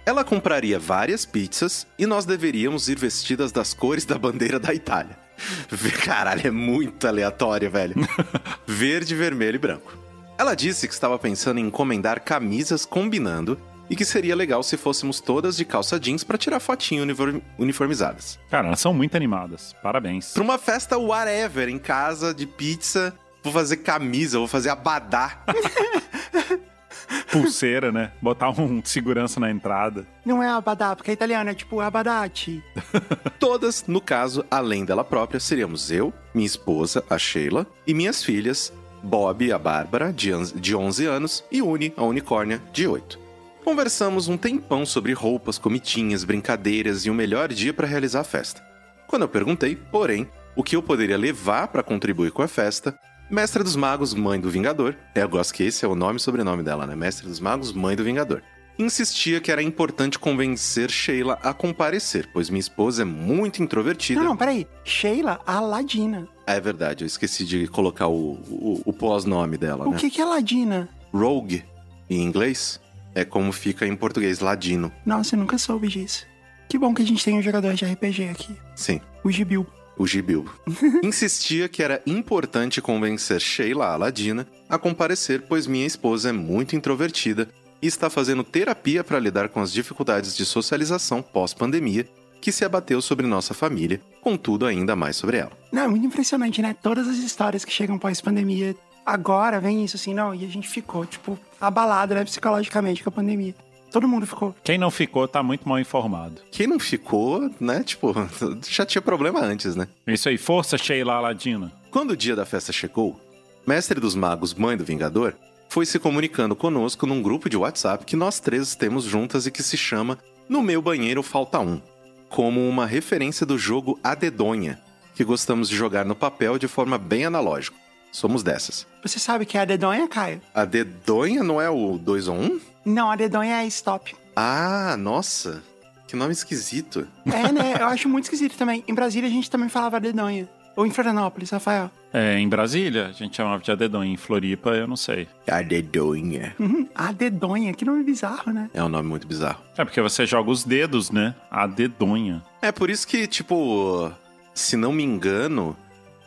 Ela 0.05 0.23
compraria 0.23 0.79
várias 0.79 1.25
pizzas 1.25 1.85
e 1.99 2.05
nós 2.05 2.25
deveríamos 2.25 2.87
ir 2.87 2.97
vestidas 2.97 3.51
das 3.51 3.73
cores 3.73 4.05
da 4.05 4.17
bandeira 4.17 4.57
da 4.57 4.73
Itália. 4.73 5.19
Caralho, 6.05 6.47
é 6.47 6.51
muito 6.51 7.05
aleatório, 7.05 7.69
velho. 7.69 7.95
Verde, 8.65 9.13
vermelho 9.13 9.55
e 9.55 9.59
branco. 9.59 10.00
Ela 10.41 10.55
disse 10.55 10.87
que 10.87 10.93
estava 10.95 11.19
pensando 11.19 11.59
em 11.59 11.67
encomendar 11.67 12.19
camisas 12.23 12.83
combinando 12.83 13.59
e 13.87 13.95
que 13.95 14.03
seria 14.03 14.35
legal 14.35 14.63
se 14.63 14.75
fôssemos 14.75 15.19
todas 15.21 15.55
de 15.55 15.63
calça 15.63 15.99
jeans 15.99 16.23
pra 16.23 16.35
tirar 16.35 16.59
fotinho 16.59 17.03
uniform- 17.03 17.41
uniformizadas. 17.59 18.39
Cara, 18.49 18.65
elas 18.65 18.79
são 18.79 18.91
muito 18.91 19.15
animadas. 19.15 19.75
Parabéns. 19.83 20.31
Pra 20.33 20.41
uma 20.41 20.57
festa 20.57 20.97
whatever, 20.97 21.69
em 21.69 21.77
casa, 21.77 22.33
de 22.33 22.47
pizza, 22.47 23.13
vou 23.43 23.53
fazer 23.53 23.77
camisa, 23.77 24.39
vou 24.39 24.47
fazer 24.47 24.69
abadá. 24.71 25.43
Pulseira, 27.31 27.91
né? 27.91 28.11
Botar 28.19 28.49
um 28.49 28.81
segurança 28.83 29.39
na 29.39 29.51
entrada. 29.51 30.07
Não 30.25 30.41
é 30.41 30.49
abadá, 30.49 30.95
porque 30.95 31.11
é 31.11 31.13
italiano, 31.13 31.51
é 31.51 31.53
tipo 31.53 31.79
abadate. 31.81 32.63
Todas, 33.37 33.85
no 33.87 34.01
caso, 34.01 34.43
além 34.49 34.85
dela 34.85 35.03
própria, 35.03 35.39
seríamos 35.39 35.91
eu, 35.91 36.11
minha 36.33 36.47
esposa, 36.47 37.03
a 37.09 37.17
Sheila, 37.19 37.67
e 37.85 37.93
minhas 37.93 38.23
filhas, 38.23 38.73
Bob, 39.03 39.51
a 39.51 39.57
Bárbara, 39.57 40.11
de 40.13 40.31
an- 40.31 40.43
de 40.55 40.75
11 40.75 41.05
anos, 41.05 41.43
e 41.51 41.61
Uni, 41.61 41.93
a 41.97 42.03
unicórnia, 42.03 42.61
de 42.71 42.87
8. 42.87 43.19
Conversamos 43.63 44.27
um 44.27 44.37
tempão 44.37 44.85
sobre 44.85 45.13
roupas, 45.13 45.57
comitinhas, 45.57 46.23
brincadeiras 46.23 47.05
e 47.05 47.09
o 47.09 47.13
melhor 47.13 47.49
dia 47.49 47.73
para 47.73 47.87
realizar 47.87 48.21
a 48.21 48.23
festa. 48.23 48.63
Quando 49.07 49.21
eu 49.23 49.27
perguntei, 49.29 49.75
porém, 49.75 50.27
o 50.55 50.63
que 50.63 50.75
eu 50.75 50.81
poderia 50.81 51.17
levar 51.17 51.67
para 51.67 51.83
contribuir 51.83 52.31
com 52.31 52.41
a 52.41 52.47
festa, 52.47 52.97
Mestre 53.29 53.63
dos 53.63 53.75
Magos, 53.75 54.13
Mãe 54.13 54.39
do 54.39 54.49
Vingador, 54.49 54.95
é, 55.15 55.23
eu 55.23 55.29
gosto 55.29 55.53
que 55.53 55.63
esse 55.63 55.85
é 55.85 55.87
o 55.87 55.95
nome 55.95 56.17
e 56.17 56.19
sobrenome 56.21 56.63
dela, 56.63 56.85
né? 56.85 56.95
Mestre 56.95 57.27
dos 57.27 57.39
Magos, 57.39 57.71
Mãe 57.71 57.95
do 57.95 58.03
Vingador. 58.03 58.41
Insistia 58.81 59.39
que 59.39 59.51
era 59.51 59.61
importante 59.61 60.17
convencer 60.17 60.89
Sheila 60.89 61.37
a 61.43 61.53
comparecer, 61.53 62.27
pois 62.33 62.49
minha 62.49 62.59
esposa 62.59 63.03
é 63.03 63.05
muito 63.05 63.61
introvertida. 63.61 64.19
Não, 64.19 64.29
não, 64.29 64.37
peraí. 64.37 64.67
Sheila 64.83 65.39
Aladina. 65.45 66.27
É 66.47 66.59
verdade, 66.59 67.03
eu 67.03 67.07
esqueci 67.07 67.45
de 67.45 67.67
colocar 67.67 68.07
o, 68.07 68.33
o, 68.49 68.81
o 68.85 68.91
pós-nome 68.93 69.57
dela, 69.57 69.87
O 69.87 69.91
né? 69.91 69.97
que, 69.97 70.09
que 70.09 70.19
é 70.19 70.25
Ladina? 70.25 70.89
Rogue, 71.13 71.63
em 72.09 72.21
inglês, 72.23 72.79
é 73.13 73.23
como 73.23 73.51
fica 73.51 73.85
em 73.85 73.95
português, 73.95 74.39
ladino. 74.39 74.91
Nossa, 75.05 75.35
eu 75.35 75.39
nunca 75.39 75.57
soube 75.57 75.87
disso. 75.87 76.25
Que 76.67 76.77
bom 76.77 76.93
que 76.93 77.01
a 77.01 77.05
gente 77.05 77.23
tem 77.23 77.37
um 77.37 77.41
jogador 77.41 77.73
de 77.73 77.85
RPG 77.85 78.29
aqui. 78.29 78.55
Sim, 78.75 78.99
O 79.23 79.29
Gibil. 79.31 79.65
o 79.97 80.07
Gibilbo. 80.07 80.51
Insistia 81.03 81.67
que 81.69 81.83
era 81.83 82.01
importante 82.07 82.81
convencer 82.81 83.39
Sheila 83.39 83.87
a 83.87 83.95
Ladina 83.97 84.47
a 84.69 84.77
comparecer, 84.77 85.43
pois 85.47 85.67
minha 85.67 85.85
esposa 85.85 86.29
é 86.29 86.31
muito 86.31 86.75
introvertida 86.75 87.49
e 87.81 87.87
está 87.87 88.09
fazendo 88.09 88.43
terapia 88.43 89.03
para 89.03 89.19
lidar 89.19 89.49
com 89.49 89.59
as 89.59 89.71
dificuldades 89.71 90.35
de 90.35 90.45
socialização 90.45 91.21
pós-pandemia 91.21 92.07
que 92.41 92.51
se 92.51 92.65
abateu 92.65 93.01
sobre 93.01 93.27
nossa 93.27 93.53
família, 93.53 94.01
contudo 94.19 94.65
ainda 94.65 94.95
mais 94.95 95.15
sobre 95.15 95.37
ela. 95.37 95.51
Não, 95.71 95.83
é 95.83 95.87
muito 95.87 96.05
impressionante, 96.05 96.61
né? 96.61 96.75
Todas 96.81 97.07
as 97.07 97.17
histórias 97.17 97.63
que 97.63 97.71
chegam 97.71 97.99
pós-pandemia, 97.99 98.75
agora 99.05 99.59
vem 99.59 99.85
isso 99.85 99.95
assim, 99.95 100.13
não, 100.13 100.33
e 100.33 100.43
a 100.43 100.47
gente 100.47 100.67
ficou, 100.67 101.05
tipo, 101.05 101.37
abalado, 101.59 102.15
né, 102.15 102.23
psicologicamente 102.23 103.03
com 103.03 103.09
a 103.09 103.11
pandemia. 103.11 103.53
Todo 103.91 104.07
mundo 104.07 104.25
ficou. 104.25 104.55
Quem 104.63 104.77
não 104.77 104.89
ficou 104.89 105.27
tá 105.27 105.43
muito 105.43 105.67
mal 105.67 105.77
informado. 105.77 106.41
Quem 106.49 106.65
não 106.65 106.79
ficou, 106.79 107.51
né, 107.59 107.83
tipo, 107.83 108.13
já 108.67 108.85
tinha 108.85 109.01
problema 109.01 109.41
antes, 109.41 109.75
né? 109.75 109.87
Isso 110.07 110.29
aí, 110.29 110.37
força, 110.37 110.77
Sheila 110.77 111.13
Aladina. 111.13 111.71
Quando 111.91 112.11
o 112.11 112.17
dia 112.17 112.35
da 112.35 112.45
festa 112.45 112.71
chegou, 112.71 113.19
Mestre 113.67 113.99
dos 113.99 114.15
Magos, 114.15 114.53
Mãe 114.53 114.77
do 114.77 114.85
Vingador, 114.85 115.35
foi 115.71 115.85
se 115.85 115.97
comunicando 115.97 116.53
conosco 116.53 117.07
num 117.07 117.21
grupo 117.21 117.49
de 117.49 117.55
WhatsApp 117.55 118.03
que 118.03 118.17
nós 118.17 118.41
três 118.41 118.75
temos 118.75 119.05
juntas 119.05 119.45
e 119.45 119.51
que 119.51 119.63
se 119.63 119.77
chama 119.77 120.17
No 120.49 120.61
Meu 120.61 120.81
Banheiro 120.81 121.23
Falta 121.23 121.59
Um, 121.59 121.81
como 122.27 122.67
uma 122.67 122.85
referência 122.85 123.45
do 123.45 123.57
jogo 123.57 123.97
A 124.03 124.13
Dedonha, 124.13 124.81
que 125.15 125.23
gostamos 125.23 125.69
de 125.69 125.75
jogar 125.77 126.03
no 126.03 126.13
papel 126.13 126.59
de 126.59 126.67
forma 126.67 126.97
bem 126.97 127.23
analógica. 127.23 127.77
Somos 128.11 128.43
dessas. 128.43 128.85
Você 129.01 129.17
sabe 129.17 129.45
que 129.45 129.57
é 129.57 129.61
a 129.61 129.65
dedonha, 129.65 130.09
Caio? 130.09 130.41
A 130.53 130.65
Dedonha 130.65 131.41
não 131.41 131.61
é 131.61 131.69
o 131.69 131.97
2 131.97 132.27
ou 132.27 132.35
1? 132.35 132.59
Não, 132.83 133.09
a 133.09 133.15
dedonha 133.15 133.63
é 133.63 133.67
stop. 133.67 134.13
Ah, 134.35 134.97
nossa! 134.99 135.63
Que 136.05 136.17
nome 136.17 136.33
esquisito. 136.33 137.07
É, 137.25 137.49
né? 137.49 137.75
Eu 137.79 137.87
acho 137.87 138.09
muito 138.09 138.25
esquisito 138.25 138.57
também. 138.57 138.83
Em 138.85 138.93
Brasília 138.93 139.29
a 139.29 139.31
gente 139.31 139.49
também 139.49 139.69
falava 139.69 140.01
dedonha. 140.01 140.49
Ou 140.75 140.85
em 140.85 140.91
Florianópolis, 140.91 141.49
Rafael. 141.49 141.91
É, 142.13 142.37
em 142.37 142.47
Brasília, 142.47 143.07
a 143.07 143.11
gente 143.11 143.35
chamava 143.37 143.61
de 143.61 143.71
Adedonha. 143.71 144.11
Em 144.13 144.17
Floripa, 144.17 144.71
eu 144.71 144.87
não 144.87 144.95
sei. 144.95 145.27
A 145.49 145.61
Dedonha. 145.61 146.55
Uhum. 146.59 146.87
A 146.93 147.11
dedonha, 147.11 147.73
que 147.73 147.85
nome 147.85 148.03
bizarro, 148.03 148.51
né? 148.51 148.69
É 148.73 148.83
um 148.83 148.89
nome 148.89 149.07
muito 149.07 149.27
bizarro. 149.27 149.61
É 149.77 149.85
porque 149.85 150.01
você 150.01 150.25
joga 150.25 150.49
os 150.49 150.63
dedos, 150.63 151.11
né? 151.11 151.35
A 151.49 151.65
dedonha. 151.67 152.43
É 152.61 152.71
por 152.71 152.89
isso 152.89 153.07
que, 153.07 153.27
tipo, 153.27 154.11
se 154.53 154.75
não 154.75 154.91
me 154.91 155.03
engano, 155.03 155.75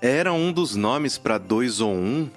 era 0.00 0.32
um 0.32 0.52
dos 0.52 0.74
nomes 0.74 1.18
pra 1.18 1.38
dois 1.38 1.80
ou 1.80 1.92
um 1.92 2.28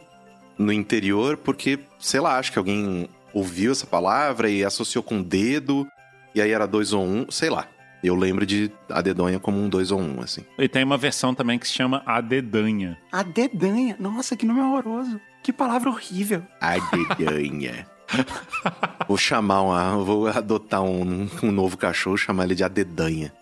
no 0.58 0.74
interior, 0.74 1.38
porque, 1.38 1.80
sei 2.00 2.20
lá, 2.20 2.38
acho 2.38 2.52
que 2.52 2.58
alguém 2.58 3.08
ouviu 3.34 3.72
essa 3.72 3.86
palavra 3.86 4.50
e 4.50 4.64
associou 4.64 5.04
com 5.04 5.22
dedo, 5.22 5.88
e 6.34 6.42
aí 6.42 6.52
era 6.52 6.66
dois 6.66 6.94
ou 6.94 7.04
um, 7.04 7.30
sei 7.30 7.50
lá. 7.50 7.68
Eu 8.08 8.16
lembro 8.16 8.46
de 8.46 8.72
a 8.90 9.02
dedonha 9.02 9.40
como 9.40 9.60
um 9.60 9.68
dois 9.68 9.92
ou 9.92 10.00
um, 10.00 10.22
assim. 10.22 10.46
E 10.58 10.68
tem 10.68 10.84
uma 10.84 10.98
versão 10.98 11.36
também 11.36 11.60
que 11.60 11.68
se 11.68 11.74
chama 11.74 12.02
A 12.06 12.22
Dedanha. 12.22 12.98
A 13.12 13.22
dedanha. 13.22 13.98
Nossa, 14.00 14.36
que 14.36 14.46
nome 14.46 14.62
horroroso. 14.62 15.20
Que 15.44 15.52
palavra 15.52 15.90
horrível. 15.90 16.42
A 16.62 16.78
dedonha. 16.80 17.86
vou 19.08 19.18
chamar 19.18 19.62
uma. 19.62 19.98
Vou 19.98 20.28
adotar 20.28 20.82
um, 20.82 21.28
um 21.44 21.52
novo 21.52 21.78
cachorro, 21.78 22.18
chamar 22.18 22.46
ele 22.46 22.56
de 22.56 22.64
a 22.64 22.70
dedanha. 22.70 23.34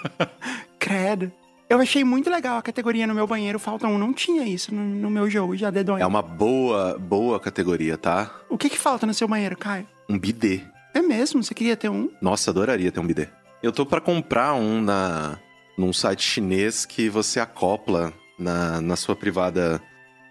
Credo. 0.78 1.32
Eu 1.68 1.80
achei 1.80 2.04
muito 2.04 2.28
legal 2.28 2.58
a 2.58 2.62
categoria 2.62 3.06
no 3.06 3.14
meu 3.14 3.26
banheiro. 3.26 3.58
Falta 3.58 3.86
um. 3.86 3.96
Não 3.96 4.12
tinha 4.12 4.46
isso 4.46 4.74
no, 4.74 4.82
no 4.82 5.10
meu 5.10 5.30
jogo 5.30 5.56
de 5.56 5.64
a 5.64 5.70
dedonha. 5.70 6.02
É 6.02 6.06
uma 6.06 6.20
boa, 6.20 6.98
boa 6.98 7.40
categoria, 7.40 7.96
tá? 7.96 8.30
O 8.50 8.58
que 8.58 8.68
que 8.68 8.78
falta 8.78 9.06
no 9.06 9.14
seu 9.14 9.26
banheiro, 9.26 9.56
Caio? 9.56 9.86
Um 10.08 10.18
bidê. 10.18 10.60
É 10.92 11.00
mesmo? 11.00 11.42
Você 11.42 11.54
queria 11.54 11.76
ter 11.76 11.88
um? 11.88 12.10
Nossa, 12.20 12.50
adoraria 12.50 12.92
ter 12.92 13.00
um 13.00 13.06
bidê. 13.06 13.28
Eu 13.64 13.72
tô 13.72 13.86
pra 13.86 13.98
comprar 13.98 14.52
um 14.52 14.82
na 14.82 15.38
num 15.78 15.90
site 15.90 16.22
chinês 16.22 16.84
que 16.84 17.08
você 17.08 17.40
acopla 17.40 18.12
na, 18.38 18.78
na 18.80 18.94
sua 18.94 19.16
privada 19.16 19.80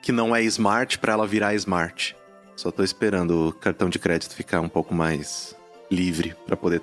que 0.04 0.12
não 0.12 0.36
é 0.36 0.44
smart 0.44 1.00
pra 1.00 1.14
ela 1.14 1.26
virar 1.26 1.56
smart. 1.56 2.16
Só 2.56 2.70
tô 2.70 2.84
esperando 2.84 3.48
o 3.48 3.52
cartão 3.52 3.90
de 3.90 3.98
crédito 3.98 4.36
ficar 4.36 4.62
um 4.62 4.70
pouco 4.70 4.94
mais 4.94 5.56
livre 5.90 6.36
pra 6.46 6.56
poder 6.56 6.82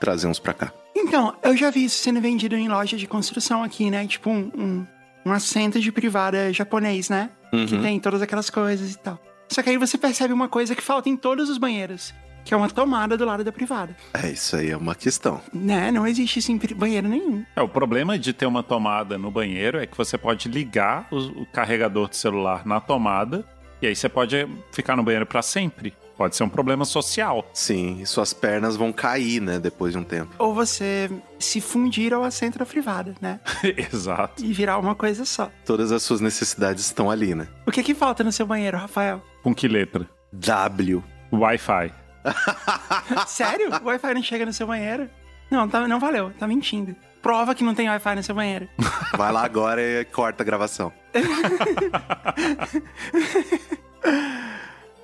trazer 0.00 0.26
uns 0.26 0.40
pra 0.40 0.52
cá. 0.52 0.72
Então, 0.94 1.36
eu 1.40 1.56
já 1.56 1.70
vi 1.70 1.84
isso 1.84 2.02
sendo 2.02 2.20
vendido 2.20 2.56
em 2.56 2.68
loja 2.68 2.96
de 2.96 3.06
construção 3.06 3.62
aqui, 3.62 3.88
né? 3.88 4.04
Tipo 4.06 4.28
um, 4.28 4.50
um, 4.58 4.86
um 5.24 5.32
assento 5.32 5.78
de 5.78 5.92
privada 5.92 6.52
japonês, 6.52 7.08
né? 7.08 7.30
Que 7.50 7.76
Uhum. 7.76 7.82
tem 7.82 8.00
todas 8.00 8.20
aquelas 8.20 8.50
coisas 8.50 8.92
e 8.92 8.98
tal. 8.98 9.20
Só 9.48 9.62
que 9.62 9.70
aí 9.70 9.76
você 9.78 9.96
percebe 9.96 10.34
uma 10.34 10.48
coisa 10.48 10.74
que 10.74 10.82
falta 10.82 11.08
em 11.08 11.16
todos 11.16 11.48
os 11.48 11.58
banheiros. 11.58 12.12
Que 12.44 12.54
é 12.54 12.56
uma 12.56 12.68
tomada 12.68 13.16
do 13.16 13.24
lado 13.24 13.44
da 13.44 13.52
privada. 13.52 13.96
É, 14.14 14.30
isso 14.30 14.56
aí 14.56 14.70
é 14.70 14.76
uma 14.76 14.94
questão. 14.94 15.40
Né? 15.52 15.90
Não 15.90 16.06
existe 16.06 16.40
pri- 16.58 16.74
banheiro 16.74 17.08
nenhum. 17.08 17.44
É, 17.54 17.62
o 17.62 17.68
problema 17.68 18.18
de 18.18 18.32
ter 18.32 18.46
uma 18.46 18.62
tomada 18.62 19.16
no 19.16 19.30
banheiro 19.30 19.78
é 19.78 19.86
que 19.86 19.96
você 19.96 20.18
pode 20.18 20.48
ligar 20.48 21.06
o, 21.10 21.42
o 21.42 21.46
carregador 21.46 22.08
do 22.08 22.16
celular 22.16 22.66
na 22.66 22.80
tomada 22.80 23.44
e 23.80 23.86
aí 23.86 23.94
você 23.96 24.08
pode 24.08 24.46
ficar 24.72 24.96
no 24.96 25.02
banheiro 25.02 25.26
pra 25.26 25.40
sempre. 25.42 25.94
Pode 26.16 26.36
ser 26.36 26.44
um 26.44 26.48
problema 26.48 26.84
social. 26.84 27.48
Sim, 27.54 28.00
e 28.00 28.06
suas 28.06 28.32
pernas 28.32 28.76
vão 28.76 28.92
cair, 28.92 29.40
né, 29.40 29.58
depois 29.58 29.92
de 29.92 29.98
um 29.98 30.04
tempo. 30.04 30.30
Ou 30.38 30.54
você 30.54 31.10
se 31.38 31.60
fundir 31.60 32.12
ao 32.12 32.22
assento 32.22 32.58
da 32.58 32.66
privada, 32.66 33.14
né? 33.20 33.40
Exato. 33.92 34.44
E 34.44 34.52
virar 34.52 34.78
uma 34.78 34.94
coisa 34.94 35.24
só. 35.24 35.50
Todas 35.64 35.90
as 35.90 36.02
suas 36.02 36.20
necessidades 36.20 36.84
estão 36.84 37.10
ali, 37.10 37.34
né? 37.34 37.48
O 37.66 37.72
que 37.72 37.82
que 37.82 37.94
falta 37.94 38.22
no 38.22 38.30
seu 38.30 38.46
banheiro, 38.46 38.76
Rafael? 38.76 39.22
Com 39.42 39.54
que 39.54 39.66
letra? 39.66 40.06
W. 40.32 41.02
Wi-Fi. 41.32 41.92
Sério? 43.26 43.70
O 43.70 43.84
Wi-Fi 43.86 44.14
não 44.14 44.22
chega 44.22 44.46
no 44.46 44.52
seu 44.52 44.66
banheiro? 44.66 45.08
Não, 45.50 45.68
tá- 45.68 45.86
não 45.88 45.98
valeu. 46.00 46.30
Tá 46.38 46.46
mentindo. 46.46 46.94
Prova 47.20 47.54
que 47.54 47.62
não 47.62 47.74
tem 47.74 47.88
Wi-Fi 47.88 48.14
no 48.16 48.22
seu 48.22 48.34
banheiro. 48.34 48.68
Vai 49.16 49.30
lá 49.32 49.44
agora 49.44 49.80
e 49.80 50.04
corta 50.06 50.42
a 50.42 50.46
gravação. 50.46 50.92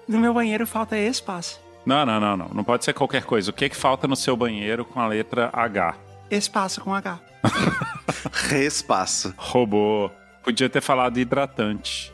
No 0.09 0.19
meu 0.19 0.33
banheiro 0.33 0.67
falta 0.67 0.97
espaço. 0.97 1.61
Não, 1.85 2.05
não, 2.07 2.19
não, 2.19 2.35
não. 2.37 2.49
Não 2.49 2.65
pode 2.65 2.83
ser 2.85 2.95
qualquer 2.95 3.25
coisa. 3.25 3.51
O 3.51 3.53
que, 3.55 3.69
que 3.69 3.77
falta 3.77 4.09
no 4.09 4.17
seu 4.17 4.35
banheiro 4.37 4.85
com 4.85 4.99
a 5.01 5.07
letra 5.07 5.51
H? 5.53 5.95
Espaço 6.31 6.81
com 6.81 6.95
H. 6.95 7.21
Respaço. 8.49 9.35
Robô. 9.37 10.11
Podia 10.43 10.69
ter 10.71 10.81
falado 10.81 11.19
hidratante. 11.19 12.11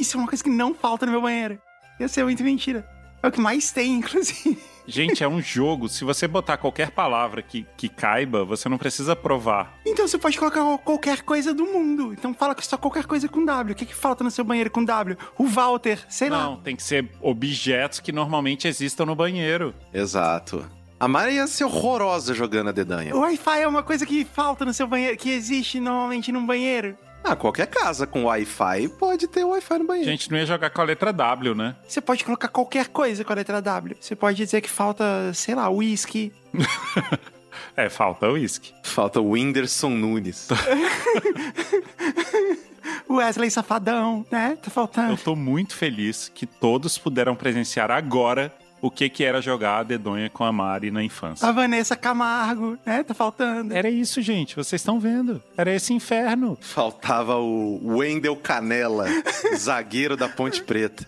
Isso 0.00 0.16
é 0.16 0.20
uma 0.20 0.28
coisa 0.28 0.42
que 0.42 0.50
não 0.50 0.72
falta 0.72 1.04
no 1.04 1.10
meu 1.12 1.20
banheiro. 1.20 1.58
Ia 1.98 2.06
ser 2.06 2.22
muito 2.22 2.42
mentira. 2.44 2.86
É 3.22 3.28
o 3.28 3.32
que 3.32 3.40
mais 3.40 3.70
tem, 3.72 3.92
inclusive. 3.98 4.58
Gente, 4.86 5.22
é 5.22 5.28
um 5.28 5.40
jogo. 5.40 5.88
Se 5.88 6.04
você 6.04 6.26
botar 6.26 6.56
qualquer 6.56 6.90
palavra 6.90 7.40
que, 7.40 7.64
que 7.76 7.88
caiba, 7.88 8.44
você 8.44 8.68
não 8.68 8.76
precisa 8.76 9.14
provar. 9.14 9.78
Então 9.86 10.08
você 10.08 10.18
pode 10.18 10.36
colocar 10.36 10.60
qualquer 10.78 11.22
coisa 11.22 11.54
do 11.54 11.64
mundo. 11.64 12.12
Então 12.12 12.34
fala 12.34 12.52
que 12.54 12.66
só 12.66 12.76
qualquer 12.76 13.06
coisa 13.06 13.28
com 13.28 13.44
W. 13.44 13.72
O 13.72 13.76
que, 13.76 13.86
que 13.86 13.94
falta 13.94 14.24
no 14.24 14.30
seu 14.30 14.44
banheiro 14.44 14.70
com 14.70 14.84
W? 14.84 15.16
O 15.38 15.46
Walter, 15.46 16.00
sei 16.08 16.28
Não, 16.28 16.54
lá. 16.54 16.60
tem 16.64 16.74
que 16.74 16.82
ser 16.82 17.08
objetos 17.20 18.00
que 18.00 18.10
normalmente 18.10 18.66
existam 18.66 19.06
no 19.06 19.14
banheiro. 19.14 19.72
Exato. 19.94 20.68
A 20.98 21.06
Mari 21.08 21.34
ia 21.34 21.46
ser 21.46 21.64
horrorosa 21.64 22.34
jogando 22.34 22.68
a 22.68 22.72
dedanha. 22.72 23.14
O 23.14 23.20
Wi-Fi 23.20 23.60
é 23.62 23.68
uma 23.68 23.82
coisa 23.82 24.04
que 24.06 24.24
falta 24.24 24.64
no 24.64 24.72
seu 24.72 24.86
banheiro, 24.86 25.16
que 25.16 25.30
existe 25.30 25.80
normalmente 25.80 26.30
num 26.32 26.44
banheiro. 26.46 26.96
Ah, 27.24 27.36
qualquer 27.36 27.66
casa 27.66 28.06
com 28.06 28.24
Wi-Fi 28.24 28.88
pode 28.98 29.26
ter 29.28 29.44
Wi-Fi 29.44 29.78
no 29.78 29.84
A 29.84 29.86
banheiro. 29.86 30.10
gente 30.10 30.30
não 30.30 30.38
ia 30.38 30.46
jogar 30.46 30.70
com 30.70 30.80
a 30.80 30.84
letra 30.84 31.12
W, 31.12 31.54
né? 31.54 31.76
Você 31.86 32.00
pode 32.00 32.24
colocar 32.24 32.48
qualquer 32.48 32.88
coisa 32.88 33.24
com 33.24 33.32
a 33.32 33.36
letra 33.36 33.60
W. 33.62 33.96
Você 34.00 34.16
pode 34.16 34.36
dizer 34.36 34.60
que 34.60 34.70
falta, 34.70 35.32
sei 35.34 35.54
lá, 35.54 35.68
whisky. 35.68 36.32
É, 37.76 37.88
falta 37.88 38.28
uísque. 38.30 38.72
Falta 38.82 39.20
o 39.20 39.30
Whindersson 39.30 39.90
Nunes. 39.90 40.48
Wesley 43.08 43.50
Safadão, 43.50 44.24
né? 44.30 44.56
Tá 44.56 44.68
Eu 44.68 44.70
faltando. 44.70 45.16
tô 45.18 45.36
muito 45.36 45.74
feliz 45.74 46.30
que 46.34 46.46
todos 46.46 46.98
puderam 46.98 47.34
presenciar 47.34 47.90
agora 47.90 48.52
o 48.82 48.90
que 48.90 49.08
que 49.08 49.22
era 49.22 49.40
jogar 49.40 49.78
a 49.78 49.82
dedonha 49.84 50.28
com 50.28 50.42
a 50.42 50.50
Mari 50.50 50.90
na 50.90 51.04
infância. 51.04 51.48
A 51.48 51.52
Vanessa 51.52 51.94
Camargo, 51.94 52.76
né? 52.84 53.04
Tá 53.04 53.14
faltando. 53.14 53.72
Era 53.72 53.88
isso, 53.88 54.20
gente. 54.20 54.56
Vocês 54.56 54.80
estão 54.80 54.98
vendo. 54.98 55.40
Era 55.56 55.72
esse 55.72 55.94
inferno. 55.94 56.58
Faltava 56.60 57.36
o 57.36 57.80
Wendel 57.96 58.34
Canela, 58.34 59.06
zagueiro 59.56 60.16
da 60.16 60.28
Ponte 60.28 60.60
Preta. 60.64 61.06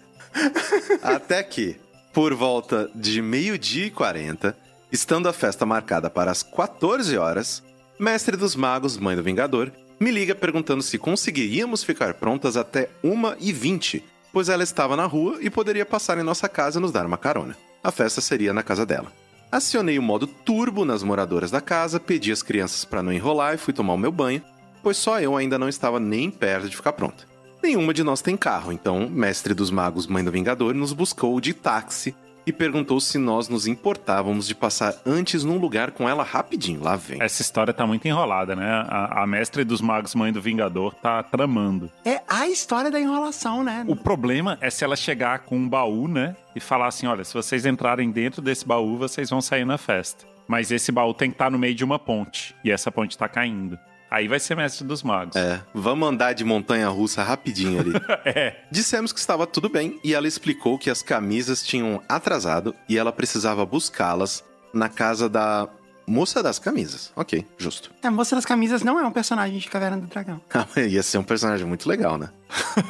Até 1.03 1.43
que, 1.43 1.77
por 2.13 2.33
volta 2.33 2.89
de 2.95 3.21
meio-dia 3.21 3.87
e 3.87 3.91
40, 3.91 4.57
estando 4.93 5.29
a 5.29 5.33
festa 5.33 5.67
marcada 5.67 6.09
para 6.09 6.31
as 6.31 6.45
14 6.45 7.19
horas, 7.19 7.61
Mestre 7.99 8.37
dos 8.37 8.55
Magos, 8.55 8.97
Mãe 8.97 9.17
do 9.17 9.23
Vingador, 9.23 9.73
me 9.99 10.13
liga 10.13 10.35
perguntando 10.35 10.83
se 10.83 10.97
conseguiríamos 10.97 11.83
ficar 11.83 12.15
prontas 12.15 12.57
até 12.57 12.89
1h20, 13.03 14.03
pois 14.35 14.49
ela 14.49 14.65
estava 14.65 14.97
na 14.97 15.07
rua 15.07 15.39
e 15.41 15.49
poderia 15.49 15.87
passar 15.87 16.19
em 16.19 16.25
nossa 16.25 16.49
casa 16.49 16.81
e 16.81 16.83
nos 16.83 16.91
dar 16.91 17.07
uma 17.07 17.17
carona. 17.17 17.57
A 17.83 17.93
festa 17.93 18.21
seria 18.21 18.53
na 18.53 18.65
casa 18.65 18.85
dela. 18.85 19.13
Acionei 19.51 19.97
o 19.97 20.03
modo 20.03 20.27
turbo 20.27 20.85
nas 20.85 21.05
moradoras 21.05 21.53
da 21.53 21.61
casa, 21.61 22.01
pedi 22.01 22.33
às 22.33 22.43
crianças 22.43 22.85
para 22.85 23.01
não 23.01 23.13
enrolar 23.13 23.55
e 23.55 23.59
fui 23.59 23.73
tomar 23.73 23.93
o 23.93 23.99
meu 23.99 24.11
banho, 24.11 24.43
pois 24.83 24.97
só 24.97 25.21
eu 25.21 25.37
ainda 25.37 25.57
não 25.57 25.69
estava 25.69 26.01
nem 26.01 26.33
perto 26.33 26.69
de 26.69 26.75
ficar 26.75 26.95
pronta. 26.95 27.29
Nenhuma 27.63 27.95
de 27.95 28.03
nós 28.03 28.21
tem 28.21 28.37
carro, 28.37 28.73
então 28.73 29.09
Mestre 29.09 29.55
dos 29.55 29.71
Magos, 29.71 30.09
Mãe 30.09 30.25
do 30.25 30.33
Vingador, 30.33 30.75
nos 30.75 30.93
buscou 30.93 31.41
de 31.41 31.55
táxi 31.55 32.13
e 32.47 32.53
perguntou 32.53 33.01
se 33.01 33.19
nós 33.19 33.49
nos 33.49 33.67
importávamos 33.67 34.47
de 34.47 34.55
passar 34.55 34.95
antes 35.05 35.45
num 35.45 35.59
lugar 35.59 35.93
com 35.93 36.09
ela 36.09 36.23
rapidinho. 36.23 36.83
Lá 36.83 36.97
vem. 36.97 37.23
Essa 37.23 37.43
história 37.43 37.73
tá 37.73 37.87
muito 37.87 38.07
enrolada, 38.07 38.55
né? 38.55 38.69
A, 38.89 39.23
a 39.23 39.27
mestre 39.27 39.65
dos 39.65 39.81
magos, 39.81 40.15
mãe 40.15 40.33
do 40.33 40.41
Vingador, 40.41 40.95
tá 40.95 41.23
tramando. 41.23 41.91
É 42.05 42.21
a 42.29 42.49
história 42.49 42.91
da 42.91 43.01
enrolação, 43.01 43.63
né? 43.63 43.85
O 43.87 43.97
problema 43.97 44.59
é 44.61 44.71
se 44.71 44.85
ela 44.85 44.97
chegar 44.97 45.41
com 45.41 45.57
um 45.57 45.69
baú, 45.69 46.09
né? 46.09 46.37
E 46.55 46.61
falar 46.61 46.89
assim: 46.89 47.07
olha, 47.07 47.25
se 47.25 47.35
vocês 47.35 47.67
entrarem 47.67 48.11
dentro 48.11 48.43
desse 48.43 48.67
baú, 48.67 48.97
vocês 48.97 49.31
vão 49.31 49.41
sair 49.41 49.65
na 49.65 49.79
festa. 49.79 50.25
Mas 50.47 50.71
esse 50.71 50.93
baú 50.93 51.15
tem 51.15 51.31
que 51.31 51.35
estar 51.35 51.51
no 51.51 51.59
meio 51.59 51.75
de 51.75 51.85
uma 51.85 51.99
ponte. 51.99 52.55
E 52.63 52.71
essa 52.71 52.93
ponte 52.93 53.17
tá 53.17 53.29
caindo. 53.29 53.79
Aí 54.15 54.29
vai 54.29 54.39
ser 54.39 54.55
mestre 54.55 54.87
dos 54.87 55.03
magos. 55.03 55.35
É, 55.35 55.61
vamos 55.75 56.09
andar 56.09 56.35
de 56.35 56.45
montanha 56.45 56.89
russa 56.89 57.25
rapidinho 57.25 57.81
ali. 57.81 57.93
É. 58.25 58.57
Dissemos 58.71 59.13
que 59.13 59.19
estava 59.19 59.45
tudo 59.45 59.69
bem 59.69 59.99
e 60.05 60.15
ela 60.15 60.29
explicou 60.29 60.79
que 60.79 60.89
as 60.89 61.03
camisas 61.03 61.63
tinham 61.65 62.01
atrasado 62.09 62.75
e 62.89 62.97
ela 62.97 63.13
precisava 63.13 63.67
buscá-las 63.67 64.45
na 64.73 64.89
casa 64.89 65.29
da 65.29 65.69
moça 66.07 66.43
das 66.45 66.61
camisas. 66.61 67.13
Ok, 67.17 67.45
justo. 67.59 67.91
A 68.05 68.11
Moça 68.11 68.37
das 68.37 68.45
Camisas 68.45 68.83
não 68.83 69.01
é 69.01 69.05
um 69.05 69.11
personagem 69.11 69.59
de 69.59 69.69
Caverna 69.69 69.99
do 69.99 70.07
Dragão. 70.07 70.41
Ah, 70.55 70.81
Ia 70.81 71.03
ser 71.03 71.19
um 71.19 71.25
personagem 71.25 71.67
muito 71.67 71.89
legal, 71.89 72.17
né? 72.17 72.31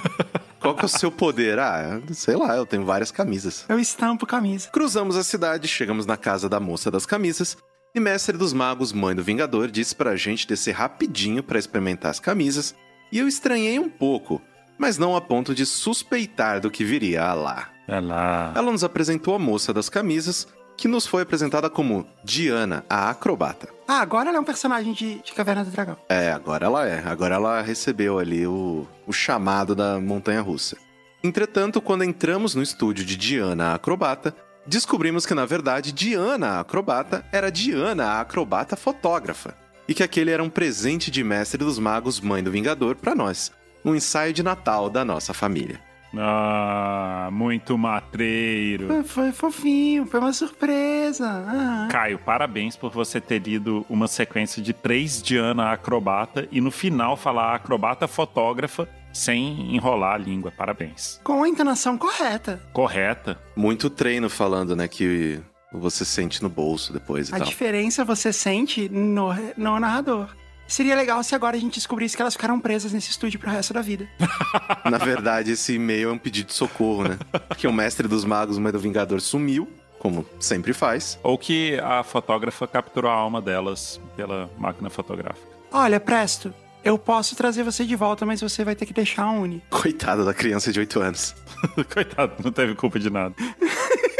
Qual 0.60 0.74
que 0.74 0.82
é 0.82 0.86
o 0.86 0.88
seu 0.88 1.10
poder? 1.10 1.58
Ah, 1.58 2.00
sei 2.12 2.36
lá, 2.36 2.54
eu 2.56 2.66
tenho 2.66 2.84
várias 2.84 3.10
camisas. 3.10 3.64
Eu 3.68 3.78
estampo 3.78 4.26
camisa. 4.26 4.68
Cruzamos 4.70 5.16
a 5.16 5.24
cidade, 5.24 5.68
chegamos 5.68 6.04
na 6.06 6.16
casa 6.18 6.48
da 6.48 6.60
moça 6.60 6.90
das 6.90 7.06
camisas 7.06 7.56
e 7.94 8.00
Mestre 8.00 8.36
dos 8.36 8.52
Magos, 8.52 8.92
Mãe 8.92 9.14
do 9.14 9.22
Vingador, 9.22 9.70
disse 9.70 9.94
pra 9.94 10.16
gente 10.16 10.48
descer 10.48 10.72
rapidinho 10.72 11.42
pra 11.42 11.58
experimentar 11.58 12.10
as 12.10 12.18
camisas 12.18 12.74
e 13.12 13.18
eu 13.18 13.28
estranhei 13.28 13.78
um 13.78 13.88
pouco, 13.88 14.42
mas 14.76 14.98
não 14.98 15.14
a 15.14 15.20
ponto 15.20 15.54
de 15.54 15.64
suspeitar 15.64 16.60
do 16.60 16.70
que 16.70 16.82
viria 16.82 17.32
lá. 17.32 17.68
É 17.86 18.00
lá. 18.00 18.52
Ela 18.56 18.72
nos 18.72 18.82
apresentou 18.82 19.36
a 19.36 19.38
moça 19.38 19.72
das 19.72 19.88
camisas, 19.88 20.48
que 20.76 20.88
nos 20.88 21.06
foi 21.06 21.22
apresentada 21.22 21.70
como 21.70 22.04
Diana, 22.24 22.84
a 22.90 23.10
acrobata. 23.10 23.68
Ah, 23.86 24.00
agora 24.00 24.30
ela 24.30 24.38
é 24.38 24.40
um 24.40 24.44
personagem 24.44 24.92
de, 24.92 25.20
de 25.20 25.32
Caverna 25.32 25.64
do 25.64 25.70
Dragão. 25.70 25.96
É, 26.08 26.32
agora 26.32 26.66
ela 26.66 26.88
é. 26.88 27.06
Agora 27.06 27.36
ela 27.36 27.62
recebeu 27.62 28.18
ali 28.18 28.44
o, 28.44 28.84
o 29.06 29.12
chamado 29.12 29.76
da 29.76 30.00
montanha 30.00 30.40
russa. 30.40 30.76
Entretanto, 31.22 31.80
quando 31.80 32.02
entramos 32.02 32.54
no 32.56 32.62
estúdio 32.62 33.04
de 33.04 33.16
Diana, 33.16 33.66
a 33.66 33.74
acrobata, 33.74 34.34
descobrimos 34.66 35.26
que 35.26 35.34
na 35.34 35.46
verdade 35.46 35.92
Diana, 35.92 36.48
a 36.48 36.60
acrobata, 36.60 37.24
era 37.32 37.50
Diana, 37.50 38.06
a 38.06 38.20
acrobata 38.20 38.76
fotógrafa. 38.76 39.56
E 39.86 39.94
que 39.94 40.02
aquele 40.02 40.30
era 40.30 40.42
um 40.42 40.48
presente 40.48 41.10
de 41.10 41.22
Mestre 41.22 41.58
dos 41.58 41.78
Magos, 41.78 42.20
Mãe 42.20 42.42
do 42.42 42.50
Vingador, 42.50 42.96
pra 42.96 43.14
nós. 43.14 43.52
Um 43.84 43.94
ensaio 43.94 44.32
de 44.32 44.42
Natal 44.42 44.88
da 44.88 45.04
nossa 45.04 45.34
família. 45.34 45.80
Ah, 46.18 47.28
muito 47.32 47.76
matreiro. 47.78 49.02
Foi 49.04 49.32
fofinho, 49.32 50.06
foi 50.06 50.20
uma 50.20 50.32
surpresa. 50.32 51.26
Ah. 51.28 51.88
Caio, 51.90 52.18
parabéns 52.18 52.76
por 52.76 52.90
você 52.90 53.20
ter 53.20 53.38
lido 53.40 53.84
uma 53.88 54.06
sequência 54.08 54.62
de 54.62 54.72
três 54.72 55.22
Diana 55.22 55.72
acrobata 55.72 56.48
e 56.50 56.60
no 56.60 56.70
final 56.70 57.16
falar 57.16 57.54
acrobata 57.54 58.06
fotógrafa 58.08 58.88
sem 59.12 59.74
enrolar 59.74 60.14
a 60.14 60.18
língua. 60.18 60.50
Parabéns. 60.50 61.20
Com 61.22 61.42
a 61.42 61.48
entonação 61.48 61.96
correta. 61.96 62.60
Correta. 62.72 63.38
Muito 63.54 63.88
treino 63.88 64.28
falando, 64.28 64.74
né, 64.74 64.88
que 64.88 65.40
você 65.72 66.04
sente 66.04 66.42
no 66.42 66.48
bolso 66.48 66.92
depois 66.92 67.28
e 67.28 67.34
A 67.34 67.38
tal. 67.38 67.46
diferença 67.46 68.04
você 68.04 68.32
sente 68.32 68.88
no, 68.88 69.32
no 69.56 69.78
narrador. 69.80 70.28
Seria 70.66 70.96
legal 70.96 71.22
se 71.22 71.34
agora 71.34 71.56
a 71.56 71.60
gente 71.60 71.74
descobrisse 71.74 72.16
que 72.16 72.22
elas 72.22 72.34
ficaram 72.34 72.58
presas 72.58 72.92
nesse 72.92 73.10
estúdio 73.10 73.38
pro 73.38 73.50
resto 73.50 73.72
da 73.74 73.82
vida. 73.82 74.08
Na 74.90 74.98
verdade, 74.98 75.52
esse 75.52 75.74
e-mail 75.74 76.10
é 76.10 76.12
um 76.12 76.18
pedido 76.18 76.46
de 76.46 76.54
socorro, 76.54 77.04
né? 77.04 77.18
Que 77.56 77.66
o 77.66 77.72
mestre 77.72 78.08
dos 78.08 78.24
magos, 78.24 78.58
Mãe 78.58 78.72
do 78.72 78.78
Vingador, 78.78 79.20
sumiu, 79.20 79.68
como 79.98 80.26
sempre 80.40 80.72
faz. 80.72 81.18
Ou 81.22 81.36
que 81.38 81.78
a 81.80 82.02
fotógrafa 82.02 82.66
capturou 82.66 83.10
a 83.10 83.14
alma 83.14 83.40
delas 83.40 84.00
pela 84.16 84.50
máquina 84.58 84.90
fotográfica. 84.90 85.46
Olha, 85.70 86.00
Presto, 86.00 86.52
eu 86.84 86.98
posso 86.98 87.34
trazer 87.34 87.62
você 87.62 87.84
de 87.84 87.96
volta, 87.96 88.26
mas 88.26 88.40
você 88.40 88.64
vai 88.64 88.74
ter 88.74 88.84
que 88.84 88.92
deixar 88.92 89.22
a 89.24 89.32
Uni. 89.32 89.62
Coitada 89.70 90.24
da 90.24 90.34
criança 90.34 90.70
de 90.70 90.78
8 90.80 91.00
anos. 91.00 91.34
Coitado, 91.92 92.34
não 92.44 92.52
teve 92.52 92.74
culpa 92.74 92.98
de 92.98 93.10
nada. 93.10 93.34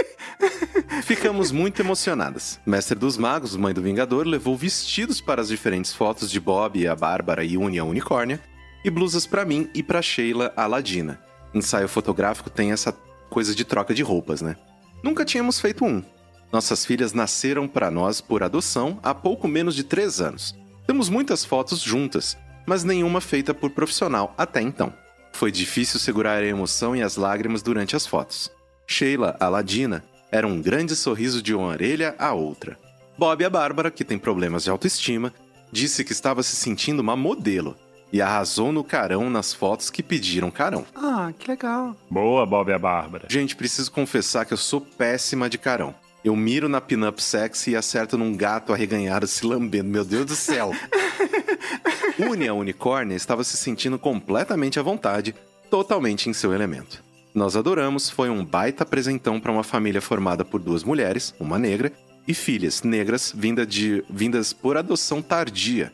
Ficamos 1.03 1.51
muito 1.51 1.81
emocionadas. 1.81 2.61
Mestre 2.65 2.99
dos 2.99 3.16
Magos, 3.16 3.57
Mãe 3.57 3.75
do 3.75 3.83
Vingador, 3.83 4.27
levou 4.27 4.57
vestidos 4.57 5.21
para 5.21 5.41
as 5.41 5.49
diferentes 5.49 5.93
fotos 5.93 6.31
de 6.31 6.41
Bob, 6.41 6.87
a 6.87 6.95
Bárbara 6.95 7.45
e 7.45 7.57
Uni, 7.57 7.79
a 7.79 7.85
Unicórnia, 7.85 8.41
e 8.85 8.91
blusas 8.91 9.27
para 9.27 9.45
mim 9.45 9.69
e 9.75 9.83
para 9.83 10.03
Sheila, 10.03 10.53
a 10.57 10.66
Ladina. 10.66 11.21
Ensaio 11.53 11.89
fotográfico 11.89 12.51
tem 12.51 12.73
essa 12.73 12.93
coisa 13.31 13.55
de 13.55 13.65
troca 13.65 13.95
de 13.95 14.03
roupas, 14.03 14.41
né? 14.41 14.57
Nunca 15.03 15.25
tínhamos 15.25 15.61
feito 15.61 15.85
um. 15.85 16.03
Nossas 16.53 16.85
filhas 16.87 17.12
nasceram 17.12 17.66
para 17.66 17.91
nós 17.91 18.21
por 18.21 18.43
adoção 18.43 18.99
há 19.03 19.15
pouco 19.15 19.49
menos 19.49 19.75
de 19.75 19.85
3 19.85 20.21
anos. 20.21 20.55
Temos 20.87 21.09
muitas 21.09 21.45
fotos 21.45 21.81
juntas, 21.81 22.37
mas 22.66 22.85
nenhuma 22.85 23.21
feita 23.21 23.53
por 23.53 23.71
profissional 23.71 24.35
até 24.39 24.61
então. 24.61 24.93
Foi 25.33 25.51
difícil 25.51 25.99
segurar 25.99 26.39
a 26.39 26.47
emoção 26.47 26.95
e 26.95 27.03
as 27.03 27.16
lágrimas 27.16 27.62
durante 27.62 27.97
as 27.97 28.07
fotos. 28.07 28.53
Sheila, 28.87 29.37
a 29.41 29.49
Ladina, 29.49 30.05
era 30.30 30.46
um 30.46 30.60
grande 30.60 30.96
sorriso 30.96 31.42
de 31.42 31.55
uma 31.55 31.68
orelha 31.68 32.14
à 32.18 32.32
outra. 32.32 32.78
Bob, 33.16 33.44
a 33.44 33.51
Bárbara, 33.51 33.90
que 33.90 34.05
tem 34.05 34.18
problemas 34.18 34.64
de 34.64 34.70
autoestima, 34.70 35.32
disse 35.70 36.05
que 36.05 36.12
estava 36.12 36.42
se 36.42 36.56
sentindo 36.56 37.01
uma 37.01 37.16
modelo 37.16 37.76
e 38.12 38.22
arrasou 38.22 38.70
no 38.70 38.84
carão 38.84 39.28
nas 39.28 39.52
fotos 39.52 39.90
que 39.90 40.02
pediram 40.02 40.51
carão. 40.51 40.86
Ah, 40.94 41.32
que 41.38 41.51
legal. 41.51 41.96
Boa, 42.09 42.46
Bob 42.46 42.70
e 42.70 42.72
a 42.72 42.78
Bárbara. 42.78 43.26
Gente, 43.28 43.56
preciso 43.56 43.90
confessar 43.90 44.44
que 44.44 44.52
eu 44.52 44.56
sou 44.56 44.80
péssima 44.80 45.48
de 45.48 45.59
carão. 45.59 45.94
Eu 46.24 46.34
miro 46.34 46.68
na 46.68 46.80
pinup 46.80 47.22
sexy 47.22 47.72
e 47.72 47.76
acerto 47.76 48.16
num 48.16 48.34
gato 48.34 48.72
arreganhado 48.72 49.26
se 49.26 49.44
lambendo. 49.44 49.90
Meu 49.90 50.05
Deus 50.05 50.24
do 50.24 50.34
céu! 50.34 50.72
Uni, 52.30 52.48
a 52.48 52.55
unicórnia, 52.55 53.16
estava 53.16 53.44
se 53.44 53.56
sentindo 53.56 53.98
completamente 53.98 54.78
à 54.78 54.82
vontade, 54.82 55.34
totalmente 55.68 56.30
em 56.30 56.32
seu 56.32 56.55
elemento. 56.55 57.02
Nós 57.35 57.56
adoramos, 57.56 58.09
foi 58.09 58.31
um 58.31 58.44
baita 58.44 58.86
presentão 58.86 59.40
para 59.40 59.51
uma 59.51 59.65
família 59.65 60.01
formada 60.01 60.44
por 60.44 60.61
duas 60.61 60.85
mulheres, 60.85 61.35
uma 61.40 61.59
negra, 61.59 61.93
e 62.28 62.32
filhas 62.32 62.82
negras 62.82 63.32
vinda 63.36 63.66
de, 63.66 64.05
vindas 64.09 64.52
por 64.52 64.77
adoção 64.77 65.20
tardia. 65.20 65.93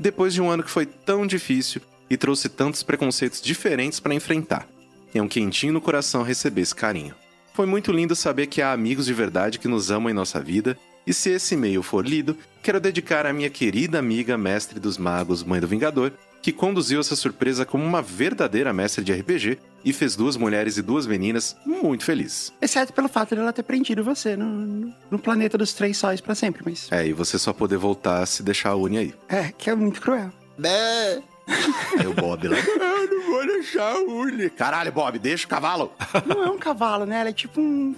Depois 0.00 0.32
de 0.32 0.40
um 0.40 0.50
ano 0.50 0.62
que 0.62 0.70
foi 0.70 0.86
tão 0.86 1.26
difícil 1.26 1.82
e 2.08 2.16
trouxe 2.16 2.48
tantos 2.48 2.82
preconceitos 2.82 3.42
diferentes 3.42 4.00
para 4.00 4.14
enfrentar. 4.14 4.66
É 5.14 5.20
um 5.20 5.28
quentinho 5.28 5.74
no 5.74 5.80
coração 5.80 6.22
receber 6.22 6.62
esse 6.62 6.74
carinho. 6.74 7.14
Foi 7.52 7.66
muito 7.66 7.92
lindo 7.92 8.16
saber 8.16 8.46
que 8.46 8.62
há 8.62 8.72
amigos 8.72 9.06
de 9.06 9.12
verdade 9.12 9.58
que 9.58 9.68
nos 9.68 9.90
amam 9.90 10.10
em 10.10 10.14
nossa 10.14 10.40
vida, 10.40 10.78
e 11.06 11.12
se 11.12 11.30
esse 11.30 11.54
e-mail 11.54 11.82
for 11.82 12.06
lido, 12.06 12.36
quero 12.62 12.80
dedicar 12.80 13.26
à 13.26 13.32
minha 13.32 13.50
querida 13.50 13.98
amiga 13.98 14.38
mestre 14.38 14.80
dos 14.80 14.96
magos, 14.96 15.42
mãe 15.42 15.60
do 15.60 15.68
Vingador, 15.68 16.12
que 16.40 16.52
conduziu 16.52 17.00
essa 17.00 17.16
surpresa 17.16 17.64
como 17.66 17.84
uma 17.84 18.00
verdadeira 18.00 18.72
mestre 18.72 19.04
de 19.04 19.12
RPG 19.12 19.58
e 19.84 19.92
fez 19.92 20.14
duas 20.16 20.36
mulheres 20.36 20.76
e 20.76 20.82
duas 20.82 21.06
meninas 21.06 21.56
muito 21.66 22.04
felizes. 22.04 22.52
Exceto 22.60 22.92
pelo 22.92 23.08
fato 23.08 23.34
de 23.34 23.40
ela 23.40 23.52
ter 23.52 23.62
prendido 23.62 24.02
você 24.04 24.36
no, 24.36 24.92
no- 25.10 25.18
planeta 25.18 25.58
dos 25.58 25.72
três 25.72 25.96
sóis 25.96 26.20
pra 26.20 26.34
sempre, 26.34 26.62
mas. 26.64 26.88
É, 26.90 27.06
e 27.06 27.12
você 27.12 27.38
só 27.38 27.52
poder 27.52 27.76
voltar 27.76 28.24
se 28.26 28.42
deixar 28.42 28.70
a 28.70 28.76
Uni 28.76 28.98
aí. 28.98 29.14
É, 29.28 29.52
que 29.56 29.68
é 29.70 29.74
muito 29.74 30.00
cruel. 30.00 30.32
Aí 31.98 32.06
o 32.06 32.14
Bob 32.14 32.46
lá, 32.48 32.56
ah, 32.58 33.06
não 33.10 33.26
vou 33.30 33.46
deixar 33.46 33.92
a 33.94 33.98
urna. 34.00 34.50
Caralho, 34.50 34.92
Bob, 34.92 35.18
deixa 35.18 35.46
o 35.46 35.48
cavalo. 35.48 35.92
Não 36.26 36.44
é 36.44 36.50
um 36.50 36.58
cavalo, 36.58 37.06
né? 37.06 37.20
Ela 37.20 37.30
é 37.30 37.32
tipo 37.32 37.60
um 37.60 37.94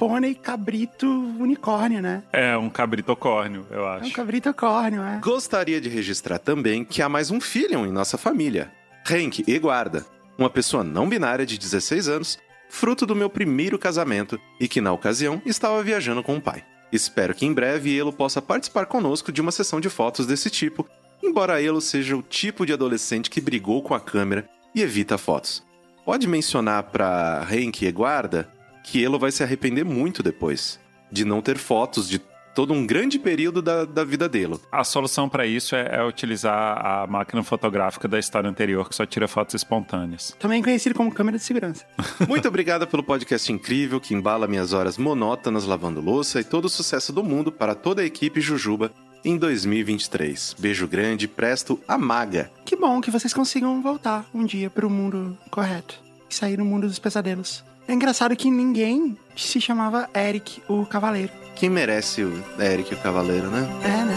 pônei 0.00 0.34
cabrito 0.34 1.06
unicórnio, 1.38 2.00
né? 2.00 2.22
É 2.32 2.56
um 2.56 2.70
cabritocórnio, 2.70 3.66
eu 3.70 3.80
É 3.80 3.82
um 3.82 3.88
acho. 3.88 4.12
cabrito 4.14 4.54
córneo, 4.54 5.02
é. 5.02 5.18
Gostaria 5.18 5.78
de 5.78 5.90
registrar 5.90 6.38
também 6.38 6.86
que 6.86 7.02
há 7.02 7.08
mais 7.08 7.30
um 7.30 7.38
filho 7.38 7.84
em 7.84 7.92
nossa 7.92 8.16
família, 8.16 8.72
Henk 9.06 9.44
Eguarda, 9.46 10.06
uma 10.38 10.48
pessoa 10.48 10.82
não 10.82 11.06
binária 11.06 11.44
de 11.44 11.58
16 11.58 12.08
anos, 12.08 12.38
fruto 12.70 13.04
do 13.04 13.14
meu 13.14 13.28
primeiro 13.28 13.78
casamento 13.78 14.40
e 14.58 14.66
que 14.66 14.80
na 14.80 14.90
ocasião 14.90 15.42
estava 15.44 15.82
viajando 15.82 16.22
com 16.22 16.34
o 16.38 16.40
pai. 16.40 16.64
Espero 16.90 17.34
que 17.34 17.44
em 17.44 17.52
breve 17.52 17.94
Elo 17.94 18.10
possa 18.12 18.40
participar 18.40 18.86
conosco 18.86 19.30
de 19.30 19.42
uma 19.42 19.52
sessão 19.52 19.82
de 19.82 19.90
fotos 19.90 20.24
desse 20.26 20.48
tipo, 20.48 20.88
embora 21.22 21.62
Elo 21.62 21.80
seja 21.82 22.16
o 22.16 22.22
tipo 22.22 22.64
de 22.64 22.72
adolescente 22.72 23.28
que 23.28 23.38
brigou 23.38 23.82
com 23.82 23.92
a 23.92 24.00
câmera 24.00 24.48
e 24.74 24.80
evita 24.80 25.18
fotos. 25.18 25.62
Pode 26.06 26.26
mencionar 26.26 26.84
pra 26.84 27.46
Henk 27.50 27.84
Eguarda 27.84 28.48
que 28.90 29.04
Elo 29.04 29.20
vai 29.20 29.30
se 29.30 29.44
arrepender 29.44 29.84
muito 29.84 30.20
depois 30.20 30.80
de 31.12 31.24
não 31.24 31.40
ter 31.40 31.56
fotos 31.56 32.08
de 32.08 32.20
todo 32.52 32.72
um 32.72 32.84
grande 32.84 33.20
período 33.20 33.62
da, 33.62 33.84
da 33.84 34.02
vida 34.02 34.28
dele. 34.28 34.58
A 34.72 34.82
solução 34.82 35.28
pra 35.28 35.46
isso 35.46 35.76
é, 35.76 35.98
é 35.98 36.04
utilizar 36.04 36.84
a 36.84 37.06
máquina 37.06 37.40
fotográfica 37.44 38.08
da 38.08 38.18
história 38.18 38.50
anterior, 38.50 38.88
que 38.88 38.96
só 38.96 39.06
tira 39.06 39.28
fotos 39.28 39.54
espontâneas. 39.54 40.36
Também 40.40 40.60
conhecido 40.60 40.96
como 40.96 41.14
câmera 41.14 41.38
de 41.38 41.44
segurança. 41.44 41.86
Muito 42.28 42.48
obrigada 42.48 42.84
pelo 42.84 43.04
podcast 43.04 43.52
incrível 43.52 44.00
que 44.00 44.12
embala 44.12 44.48
minhas 44.48 44.72
horas 44.72 44.98
monótonas 44.98 45.64
lavando 45.64 46.00
louça 46.00 46.40
e 46.40 46.44
todo 46.44 46.64
o 46.64 46.68
sucesso 46.68 47.12
do 47.12 47.22
mundo 47.22 47.52
para 47.52 47.76
toda 47.76 48.02
a 48.02 48.04
equipe 48.04 48.40
Jujuba 48.40 48.90
em 49.24 49.38
2023. 49.38 50.56
Beijo 50.58 50.88
grande, 50.88 51.28
presto, 51.28 51.78
amaga. 51.86 52.50
Que 52.64 52.74
bom 52.74 53.00
que 53.00 53.12
vocês 53.12 53.32
consigam 53.32 53.80
voltar 53.80 54.28
um 54.34 54.44
dia 54.44 54.68
pro 54.68 54.90
mundo 54.90 55.38
correto 55.48 56.02
e 56.28 56.34
sair 56.34 56.58
no 56.58 56.64
mundo 56.64 56.88
dos 56.88 56.98
pesadelos. 56.98 57.69
É 57.90 57.92
engraçado 57.92 58.36
que 58.36 58.48
ninguém 58.48 59.18
se 59.36 59.60
chamava 59.60 60.08
Eric, 60.14 60.62
o 60.68 60.86
Cavaleiro. 60.86 61.32
Quem 61.56 61.68
merece 61.68 62.22
o 62.22 62.32
Eric 62.56 62.94
o 62.94 62.96
Cavaleiro, 62.98 63.50
né? 63.50 63.66
É, 63.82 64.04
né? 64.04 64.16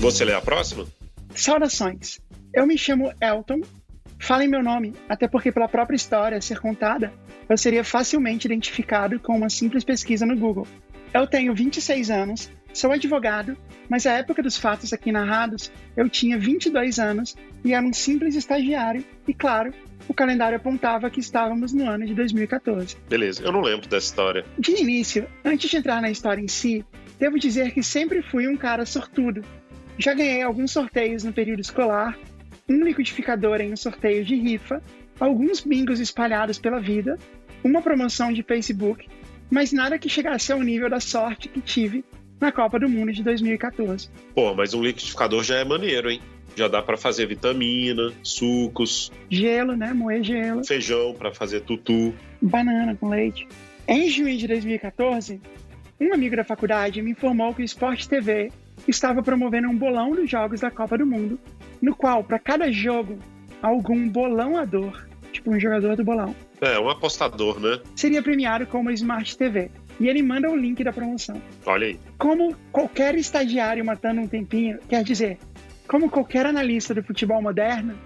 Você 0.00 0.24
lê 0.24 0.34
a 0.34 0.40
próxima? 0.40 0.84
Saudações. 1.32 2.18
Eu 2.52 2.66
me 2.66 2.76
chamo 2.76 3.12
Elton. 3.20 3.60
Falem 4.18 4.48
meu 4.48 4.64
nome, 4.64 4.94
até 5.08 5.28
porque 5.28 5.52
pela 5.52 5.68
própria 5.68 5.94
história 5.94 6.36
a 6.36 6.40
ser 6.40 6.58
contada, 6.58 7.12
eu 7.48 7.56
seria 7.56 7.84
facilmente 7.84 8.48
identificado 8.48 9.20
com 9.20 9.36
uma 9.36 9.48
simples 9.48 9.84
pesquisa 9.84 10.26
no 10.26 10.36
Google. 10.36 10.66
Eu 11.12 11.24
tenho 11.28 11.54
26 11.54 12.10
anos, 12.10 12.50
sou 12.74 12.92
advogado, 12.92 13.56
mas 13.88 14.06
à 14.06 14.12
época 14.12 14.42
dos 14.42 14.58
fatos 14.58 14.92
aqui 14.92 15.10
narrados, 15.12 15.70
eu 15.96 16.08
tinha 16.08 16.38
22 16.38 16.98
anos 16.98 17.36
e 17.64 17.72
era 17.72 17.86
um 17.86 17.92
simples 17.92 18.34
estagiário, 18.34 19.04
e 19.26 19.32
claro, 19.32 19.72
o 20.08 20.12
calendário 20.12 20.56
apontava 20.56 21.08
que 21.08 21.20
estávamos 21.20 21.72
no 21.72 21.88
ano 21.88 22.04
de 22.04 22.14
2014. 22.14 22.96
Beleza, 23.08 23.42
eu 23.42 23.52
não 23.52 23.62
lembro 23.62 23.88
dessa 23.88 24.06
história. 24.06 24.44
De 24.58 24.72
início, 24.72 25.26
antes 25.44 25.70
de 25.70 25.76
entrar 25.76 26.02
na 26.02 26.10
história 26.10 26.42
em 26.42 26.48
si, 26.48 26.84
devo 27.18 27.38
dizer 27.38 27.72
que 27.72 27.82
sempre 27.82 28.20
fui 28.22 28.46
um 28.48 28.56
cara 28.56 28.84
sortudo. 28.84 29.42
Já 29.96 30.12
ganhei 30.12 30.42
alguns 30.42 30.72
sorteios 30.72 31.22
no 31.24 31.32
período 31.32 31.60
escolar, 31.60 32.18
um 32.68 32.82
liquidificador 32.84 33.60
em 33.60 33.72
um 33.72 33.76
sorteio 33.76 34.24
de 34.24 34.34
rifa, 34.34 34.82
alguns 35.20 35.60
bingos 35.60 36.00
espalhados 36.00 36.58
pela 36.58 36.80
vida, 36.80 37.16
uma 37.62 37.80
promoção 37.80 38.32
de 38.32 38.42
Facebook, 38.42 39.08
mas 39.50 39.72
nada 39.72 39.98
que 39.98 40.08
chegasse 40.08 40.52
ao 40.52 40.60
nível 40.60 40.90
da 40.90 41.00
sorte 41.00 41.48
que 41.48 41.60
tive 41.60 42.04
na 42.40 42.50
Copa 42.52 42.78
do 42.78 42.88
Mundo 42.88 43.12
de 43.12 43.22
2014. 43.22 44.08
Pô, 44.34 44.54
mas 44.54 44.74
um 44.74 44.82
liquidificador 44.82 45.42
já 45.42 45.56
é 45.56 45.64
maneiro, 45.64 46.10
hein? 46.10 46.20
Já 46.56 46.68
dá 46.68 46.80
pra 46.82 46.96
fazer 46.96 47.26
vitamina, 47.26 48.12
sucos, 48.22 49.10
Gelo, 49.30 49.76
né? 49.76 49.92
Moer 49.92 50.22
gelo. 50.22 50.64
feijão 50.64 51.14
pra 51.14 51.32
fazer 51.34 51.60
tutu. 51.62 52.14
banana 52.40 52.94
com 52.94 53.08
leite. 53.08 53.46
Em 53.88 54.08
junho 54.08 54.36
de 54.36 54.46
2014, 54.46 55.40
um 56.00 56.14
amigo 56.14 56.36
da 56.36 56.44
faculdade 56.44 57.02
me 57.02 57.10
informou 57.10 57.52
que 57.54 57.62
o 57.62 57.64
Sport 57.64 58.06
TV 58.06 58.50
estava 58.86 59.22
promovendo 59.22 59.68
um 59.68 59.76
bolão 59.76 60.10
dos 60.14 60.30
jogos 60.30 60.60
da 60.60 60.70
Copa 60.70 60.96
do 60.98 61.04
Mundo, 61.06 61.38
no 61.82 61.94
qual, 61.94 62.22
para 62.22 62.38
cada 62.38 62.70
jogo, 62.70 63.18
algum 63.60 64.08
bolãoador, 64.08 65.04
tipo 65.32 65.50
um 65.50 65.58
jogador 65.58 65.96
do 65.96 66.04
bolão, 66.04 66.34
É, 66.60 66.78
um 66.78 66.88
apostador, 66.88 67.58
né? 67.60 67.80
seria 67.96 68.22
premiado 68.22 68.66
com 68.66 68.80
uma 68.80 68.92
Smart 68.92 69.36
TV. 69.36 69.70
E 70.00 70.08
ele 70.08 70.22
manda 70.22 70.50
o 70.50 70.56
link 70.56 70.82
da 70.82 70.92
promoção. 70.92 71.40
Olha 71.64 71.86
aí. 71.86 72.00
Como 72.18 72.56
qualquer 72.72 73.14
estagiário 73.14 73.84
matando 73.84 74.20
um 74.20 74.26
tempinho, 74.26 74.78
quer 74.88 75.04
dizer, 75.04 75.38
como 75.86 76.10
qualquer 76.10 76.46
analista 76.46 76.94
do 76.94 77.02
futebol 77.02 77.40
moderno, 77.40 77.96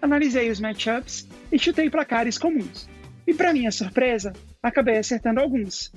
analisei 0.00 0.50
os 0.50 0.60
matchups 0.60 1.28
e 1.52 1.58
chutei 1.58 1.88
placares 1.90 2.38
comuns. 2.38 2.88
E 3.26 3.34
para 3.34 3.52
minha 3.52 3.70
surpresa, 3.70 4.32
acabei 4.62 4.98
acertando 4.98 5.40
alguns. 5.40 5.92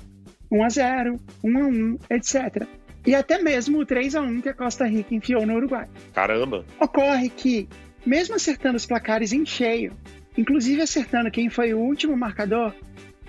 1 0.51 0.63
a 0.63 0.69
0, 0.69 1.15
1 1.43 1.57
a 1.57 1.67
1, 1.67 1.97
etc. 2.09 2.67
E 3.05 3.15
até 3.15 3.41
mesmo 3.41 3.79
o 3.79 3.85
3 3.85 4.15
a 4.15 4.21
1 4.21 4.41
que 4.41 4.49
a 4.49 4.53
Costa 4.53 4.85
Rica 4.85 5.13
enfiou 5.13 5.45
no 5.45 5.55
Uruguai. 5.55 5.87
Caramba. 6.13 6.65
Ocorre 6.79 7.29
que, 7.29 7.69
mesmo 8.05 8.35
acertando 8.35 8.77
os 8.77 8.85
placares 8.85 9.31
em 9.31 9.45
cheio, 9.45 9.93
inclusive 10.37 10.81
acertando 10.81 11.31
quem 11.31 11.49
foi 11.49 11.73
o 11.73 11.79
último 11.79 12.17
marcador, 12.17 12.73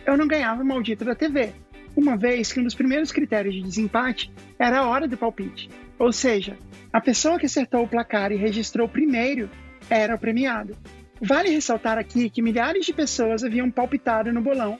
eu 0.07 0.17
não 0.17 0.27
ganhava 0.27 0.63
o 0.63 0.67
maldito 0.67 1.05
da 1.05 1.15
TV, 1.15 1.53
uma 1.97 2.17
vez 2.17 2.53
que 2.53 2.61
um 2.61 2.65
dos 2.65 2.75
primeiros 2.75 3.13
critérios 3.13 3.55
de 3.55 3.63
desempate 3.63 4.33
era 4.59 4.81
a 4.81 4.89
hora 4.89 5.09
do 5.09 5.17
palpite. 5.17 5.69
Ou 5.99 6.13
seja, 6.13 6.57
a 6.93 7.01
pessoa 7.01 7.39
que 7.39 7.47
acertou 7.47 7.83
o 7.85 7.89
placar 7.89 8.33
e 8.33 8.37
registrou 8.37 8.89
primeiro 8.89 9.51
era 9.89 10.15
o 10.15 10.19
premiado. 10.19 10.77
Vale 11.21 11.51
ressaltar 11.51 11.99
aqui 11.99 12.31
que 12.31 12.41
milhares 12.41 12.87
de 12.87 12.93
pessoas 12.93 13.45
haviam 13.45 13.71
palpitado 13.71 14.33
no 14.33 14.41
bolão 14.41 14.79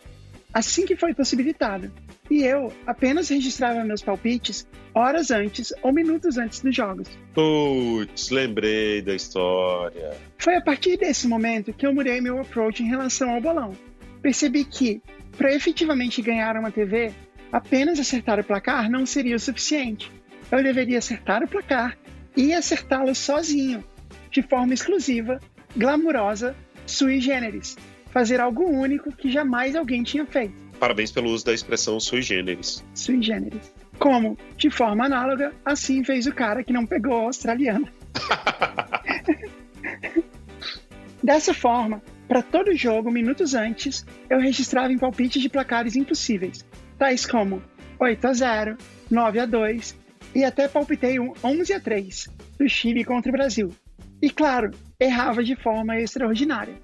assim 0.53 0.85
que 0.85 0.97
foi 0.97 1.15
possibilitado, 1.15 1.91
e 2.31 2.43
eu 2.43 2.73
apenas 2.87 3.29
registrava 3.29 3.85
meus 3.85 4.03
palpites 4.03 4.67
horas 4.95 5.31
antes 5.31 5.73
ou 5.83 5.93
minutos 5.93 6.37
antes 6.37 6.61
dos 6.61 6.75
jogos. 6.75 7.09
Putz, 7.35 8.31
lembrei 8.31 9.01
da 9.01 9.15
história. 9.15 10.17
Foi 10.39 10.57
a 10.57 10.61
partir 10.61 10.97
desse 10.97 11.29
momento 11.29 11.73
que 11.73 11.87
eu 11.87 11.95
mudei 11.95 12.21
meu 12.21 12.41
approach 12.41 12.83
em 12.83 12.89
relação 12.89 13.31
ao 13.31 13.41
bolão. 13.41 13.73
Percebi 14.21 14.65
que, 14.65 15.01
para 15.37 15.55
efetivamente 15.55 16.23
ganhar 16.23 16.57
uma 16.57 16.71
TV, 16.71 17.13
apenas 17.53 17.99
acertar 17.99 18.39
o 18.39 18.45
placar 18.45 18.91
não 18.91 19.07
seria 19.07 19.37
o 19.37 19.41
suficiente. 19.41 20.11
Eu 20.51 20.63
deveria 20.63 20.99
acertar 20.99 21.43
o 21.43 21.49
placar 21.49 21.97
e 22.37 22.53
acertá-lo 22.53 23.15
sozinho, 23.15 23.85
de 24.31 24.43
forma 24.43 24.75
exclusiva, 24.75 25.41
glamurosa, 25.77 26.57
sui 26.87 27.21
generis. 27.21 27.77
Fazer 28.11 28.41
algo 28.41 28.65
único 28.65 29.13
que 29.13 29.31
jamais 29.31 29.77
alguém 29.77 30.03
tinha 30.03 30.27
feito, 30.27 30.71
Parabéns 30.81 31.13
pelo 31.13 31.29
uso 31.29 31.45
da 31.45 31.53
expressão 31.53 32.01
sui 32.01 32.23
generis. 32.23 32.83
sui 32.95 33.23
generis. 33.23 33.71
Como, 33.99 34.39
de 34.57 34.71
forma 34.71 35.05
análoga, 35.05 35.53
assim 35.63 36.03
fez 36.03 36.27
o 36.27 36.33
cara 36.33 36.65
que 36.65 36.73
não 36.73 36.87
pegou 36.87 37.19
a 37.19 37.25
australiana. 37.25 37.93
Dessa 41.23 41.53
forma, 41.53 42.03
para 42.31 42.43
todo 42.43 42.77
jogo, 42.77 43.11
minutos 43.11 43.57
antes, 43.57 44.07
eu 44.31 44.39
registrava 44.39 44.93
em 44.93 44.97
palpites 44.97 45.43
de 45.43 45.49
placares 45.49 45.97
impossíveis, 45.97 46.65
tais 46.97 47.27
como 47.27 47.61
8 47.99 48.25
a 48.25 48.33
0, 48.33 48.79
9 49.11 49.41
a 49.41 49.47
2 49.47 49.99
e 50.37 50.45
até 50.45 50.69
palpitei 50.69 51.19
um 51.19 51.33
11 51.43 51.73
a 51.73 51.81
3 51.81 52.29
do 52.57 52.69
Chile 52.69 53.05
contra 53.05 53.31
o 53.31 53.33
Brasil. 53.33 53.75
E 54.23 54.31
claro, 54.31 54.71
errava 55.01 55.43
de 55.43 55.57
forma 55.57 55.99
extraordinária. 55.99 56.77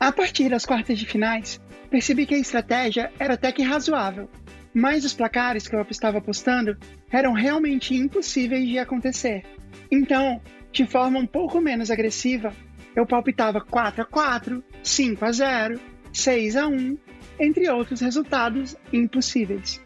A 0.00 0.10
partir 0.10 0.48
das 0.48 0.64
quartas 0.64 0.98
de 0.98 1.04
finais, 1.04 1.60
percebi 1.90 2.24
que 2.24 2.34
a 2.34 2.38
estratégia 2.38 3.12
era 3.18 3.34
até 3.34 3.52
que 3.52 3.62
razoável, 3.62 4.30
mas 4.72 5.04
os 5.04 5.12
placares 5.12 5.68
que 5.68 5.76
eu 5.76 5.82
estava 5.82 6.16
apostando 6.16 6.78
eram 7.10 7.34
realmente 7.34 7.94
impossíveis 7.94 8.66
de 8.66 8.78
acontecer. 8.78 9.42
Então, 9.90 10.40
de 10.72 10.86
forma 10.86 11.18
um 11.18 11.26
pouco 11.26 11.60
menos 11.60 11.90
agressiva, 11.90 12.54
eu 12.94 13.06
palpitava 13.06 13.60
4 13.60 14.02
a 14.02 14.04
4, 14.04 14.64
5 14.82 15.24
a 15.24 15.32
0, 15.32 15.80
6 16.12 16.56
a 16.56 16.68
1, 16.68 16.98
entre 17.40 17.68
outros 17.68 18.00
resultados 18.00 18.76
impossíveis. 18.92 19.80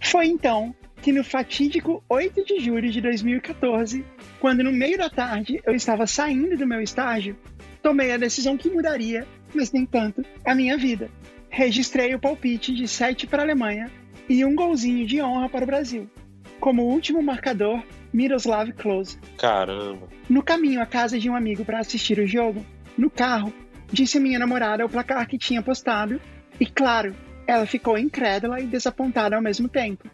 Foi 0.00 0.26
então 0.26 0.74
que 1.02 1.12
no 1.12 1.22
fatídico 1.22 2.02
8 2.08 2.44
de 2.44 2.60
julho 2.60 2.90
de 2.90 3.00
2014, 3.00 4.04
quando 4.40 4.64
no 4.64 4.72
meio 4.72 4.98
da 4.98 5.10
tarde 5.10 5.60
eu 5.64 5.74
estava 5.74 6.06
saindo 6.06 6.56
do 6.56 6.66
meu 6.66 6.80
estágio, 6.80 7.36
tomei 7.82 8.12
a 8.12 8.16
decisão 8.16 8.56
que 8.56 8.70
mudaria, 8.70 9.26
mas 9.54 9.70
nem 9.72 9.86
tanto, 9.86 10.24
a 10.44 10.54
minha 10.54 10.76
vida. 10.76 11.10
Registrei 11.48 12.14
o 12.14 12.18
palpite 12.18 12.74
de 12.74 12.88
7 12.88 13.26
para 13.26 13.42
a 13.42 13.44
Alemanha 13.44 13.90
e 14.28 14.44
um 14.44 14.54
golzinho 14.54 15.06
de 15.06 15.22
honra 15.22 15.48
para 15.48 15.64
o 15.64 15.66
Brasil. 15.66 16.10
Como 16.58 16.82
último 16.82 17.22
marcador, 17.22 17.82
Miroslav 18.16 18.72
Klose. 18.72 19.18
Caramba. 19.36 20.08
No 20.26 20.42
caminho 20.42 20.80
à 20.80 20.86
casa 20.86 21.18
de 21.18 21.28
um 21.28 21.36
amigo 21.36 21.66
para 21.66 21.80
assistir 21.80 22.18
o 22.18 22.26
jogo, 22.26 22.64
no 22.96 23.10
carro, 23.10 23.52
disse 23.92 24.16
a 24.16 24.20
minha 24.22 24.38
namorada 24.38 24.86
o 24.86 24.88
placar 24.88 25.28
que 25.28 25.36
tinha 25.36 25.60
postado 25.60 26.18
e, 26.58 26.64
claro, 26.64 27.14
ela 27.46 27.66
ficou 27.66 27.98
incrédula 27.98 28.58
e 28.58 28.66
desapontada 28.66 29.36
ao 29.36 29.42
mesmo 29.42 29.68
tempo. 29.68 30.08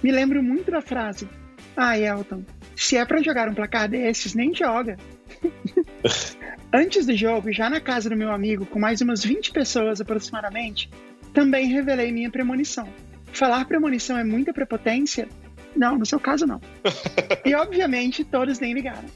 Me 0.00 0.12
lembro 0.12 0.40
muito 0.40 0.70
da 0.70 0.80
frase: 0.80 1.28
Ai, 1.76 2.06
Elton, 2.06 2.44
se 2.76 2.96
é 2.96 3.04
pra 3.04 3.20
jogar 3.20 3.48
um 3.48 3.54
placar 3.54 3.88
desses, 3.88 4.32
nem 4.32 4.54
joga. 4.54 4.96
Antes 6.72 7.04
do 7.04 7.16
jogo, 7.16 7.50
já 7.50 7.68
na 7.68 7.80
casa 7.80 8.08
do 8.08 8.16
meu 8.16 8.30
amigo, 8.30 8.64
com 8.64 8.78
mais 8.78 9.00
umas 9.00 9.24
20 9.24 9.50
pessoas 9.50 10.00
aproximadamente, 10.00 10.88
também 11.34 11.66
revelei 11.66 12.12
minha 12.12 12.30
premonição. 12.30 12.88
Falar 13.32 13.64
premonição 13.64 14.16
é 14.16 14.22
muita 14.22 14.52
prepotência? 14.52 15.28
Não, 15.76 15.98
no 15.98 16.06
seu 16.06 16.18
caso 16.18 16.46
não. 16.46 16.60
e 17.44 17.54
obviamente 17.54 18.24
todos 18.24 18.58
nem 18.58 18.72
ligaram. 18.72 19.08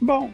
Bom, 0.00 0.30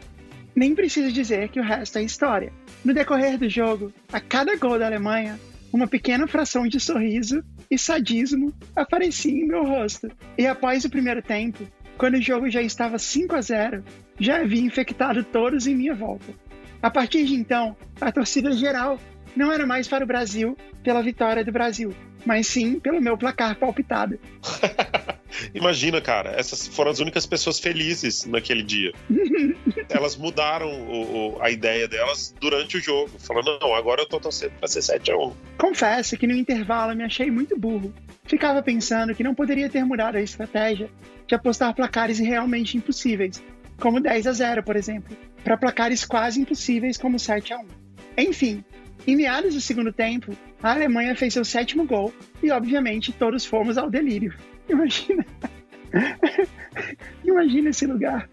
nem 0.55 0.73
preciso 0.73 1.11
dizer 1.11 1.49
que 1.49 1.59
o 1.59 1.63
resto 1.63 1.97
é 1.97 2.03
história. 2.03 2.51
No 2.83 2.93
decorrer 2.93 3.37
do 3.37 3.49
jogo, 3.49 3.93
a 4.11 4.19
cada 4.19 4.55
gol 4.55 4.79
da 4.79 4.85
Alemanha, 4.85 5.39
uma 5.71 5.87
pequena 5.87 6.27
fração 6.27 6.67
de 6.67 6.79
sorriso 6.79 7.43
e 7.69 7.77
sadismo 7.77 8.53
aparecia 8.75 9.31
em 9.31 9.47
meu 9.47 9.63
rosto. 9.63 10.09
E 10.37 10.47
após 10.47 10.85
o 10.85 10.89
primeiro 10.89 11.21
tempo, 11.21 11.67
quando 11.97 12.15
o 12.15 12.21
jogo 12.21 12.49
já 12.49 12.61
estava 12.61 12.97
5 12.97 13.35
a 13.35 13.41
0, 13.41 13.83
já 14.19 14.41
havia 14.41 14.61
infectado 14.61 15.23
todos 15.23 15.67
em 15.67 15.75
minha 15.75 15.93
volta. 15.93 16.33
A 16.81 16.89
partir 16.89 17.25
de 17.25 17.35
então, 17.35 17.75
a 17.99 18.11
torcida 18.11 18.51
geral 18.51 18.99
não 19.35 19.51
era 19.51 19.65
mais 19.65 19.87
para 19.87 20.03
o 20.03 20.07
Brasil 20.07 20.57
pela 20.83 21.03
vitória 21.03 21.43
do 21.43 21.51
Brasil, 21.51 21.93
mas 22.25 22.47
sim 22.47 22.79
pelo 22.79 23.01
meu 23.01 23.17
placar 23.17 23.57
palpitado. 23.57 24.19
Imagina, 25.53 25.99
cara, 26.01 26.31
essas 26.37 26.67
foram 26.67 26.91
as 26.91 26.99
únicas 26.99 27.25
pessoas 27.25 27.59
felizes 27.59 28.25
naquele 28.25 28.63
dia. 28.63 28.91
Elas 29.89 30.15
mudaram 30.17 30.69
o- 30.69 31.35
o- 31.37 31.41
a 31.41 31.49
ideia 31.49 31.87
delas 31.87 32.33
durante 32.39 32.77
o 32.77 32.81
jogo, 32.81 33.11
falando: 33.19 33.57
não, 33.61 33.73
agora 33.73 34.01
eu 34.01 34.05
tô 34.07 34.19
torcendo 34.19 34.51
pra 34.59 34.67
ser 34.67 34.79
7x1. 34.81 35.33
Confesso 35.57 36.17
que 36.17 36.27
no 36.27 36.33
intervalo 36.33 36.95
me 36.95 37.03
achei 37.03 37.31
muito 37.31 37.57
burro. 37.57 37.93
Ficava 38.25 38.61
pensando 38.61 39.15
que 39.15 39.23
não 39.23 39.33
poderia 39.33 39.69
ter 39.69 39.83
mudado 39.85 40.17
a 40.17 40.21
estratégia 40.21 40.89
de 41.25 41.35
apostar 41.35 41.73
placares 41.73 42.19
realmente 42.19 42.77
impossíveis, 42.77 43.41
como 43.79 43.99
10 44.01 44.27
a 44.27 44.33
0, 44.33 44.63
por 44.63 44.75
exemplo, 44.75 45.15
para 45.43 45.57
placares 45.57 46.03
quase 46.03 46.41
impossíveis 46.41 46.97
como 46.97 47.17
7 47.17 47.53
a 47.53 47.59
1. 47.59 47.65
Enfim, 48.17 48.63
em 49.05 49.15
meados 49.15 49.53
do 49.53 49.61
segundo 49.61 49.93
tempo, 49.93 50.35
a 50.61 50.71
Alemanha 50.73 51.15
fez 51.15 51.33
seu 51.33 51.45
sétimo 51.45 51.85
gol 51.85 52.13
e, 52.43 52.51
obviamente, 52.51 53.13
todos 53.13 53.45
fomos 53.45 53.77
ao 53.77 53.89
delírio. 53.89 54.33
Imagina. 54.69 55.25
Imagina 57.23 57.69
esse 57.69 57.85
lugar. 57.85 58.29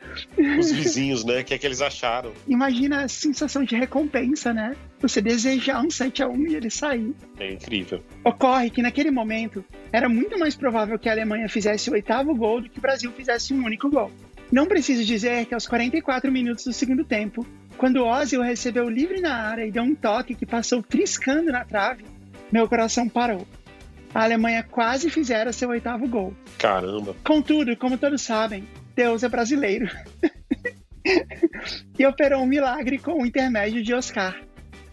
Os 0.59 0.71
vizinhos, 0.71 1.25
né? 1.25 1.41
O 1.41 1.45
que 1.45 1.55
é 1.55 1.59
que 1.59 1.67
eles 1.67 1.81
acharam? 1.81 2.33
Imagina 2.49 3.05
a 3.05 3.09
sensação 3.09 3.63
de 3.65 3.77
recompensa, 3.77 4.53
né? 4.53 4.75
Você 5.01 5.21
desejar 5.21 5.81
um 5.85 5.91
7 5.91 6.23
a 6.23 6.29
1 6.29 6.47
e 6.47 6.55
ele 6.55 6.71
sair. 6.71 7.15
É 7.39 7.53
incrível. 7.53 8.03
Ocorre 8.25 8.71
que 8.71 8.83
naquele 8.83 9.11
momento 9.11 9.65
era 9.93 10.09
muito 10.09 10.39
mais 10.39 10.57
provável 10.57 10.99
que 10.99 11.09
a 11.09 11.13
Alemanha 11.13 11.49
fizesse 11.49 11.91
o 11.91 11.95
oitavo 11.95 12.35
gol 12.35 12.61
do 12.61 12.69
que 12.69 12.79
o 12.79 12.83
Brasil 12.83 13.11
fizesse 13.13 13.55
um 13.55 13.65
único 13.65 13.89
gol. 13.89 14.11
Não 14.51 14.67
preciso 14.67 15.05
dizer 15.05 15.47
que 15.47 15.55
aos 15.55 15.67
44 15.67 16.31
minutos 16.31 16.65
do 16.65 16.73
segundo 16.73 17.05
tempo, 17.05 17.47
quando 17.77 18.05
Ozil 18.05 18.43
recebeu 18.43 18.89
livre 18.89 19.21
na 19.21 19.35
área 19.35 19.67
e 19.67 19.71
deu 19.71 19.83
um 19.83 19.95
toque 19.95 20.35
que 20.35 20.47
passou 20.47 20.83
triscando 20.83 21.51
na 21.51 21.65
trave, 21.65 22.05
meu 22.53 22.69
coração 22.69 23.09
parou. 23.09 23.47
A 24.15 24.23
Alemanha 24.23 24.63
quase 24.63 25.11
fizera 25.11 25.53
seu 25.53 25.71
oitavo 25.71 26.07
gol. 26.07 26.33
Caramba. 26.57 27.17
Contudo, 27.25 27.77
como 27.77 27.99
todos 27.99 28.23
sabem, 28.23 28.65
Deus 28.95 29.25
é 29.25 29.29
brasileiro. 29.29 29.91
e 31.99 32.07
operou 32.07 32.43
um 32.43 32.47
milagre 32.47 32.97
com 32.99 33.21
o 33.21 33.27
intermédio 33.27 33.83
de 33.83 33.93
Oscar. 33.93 34.41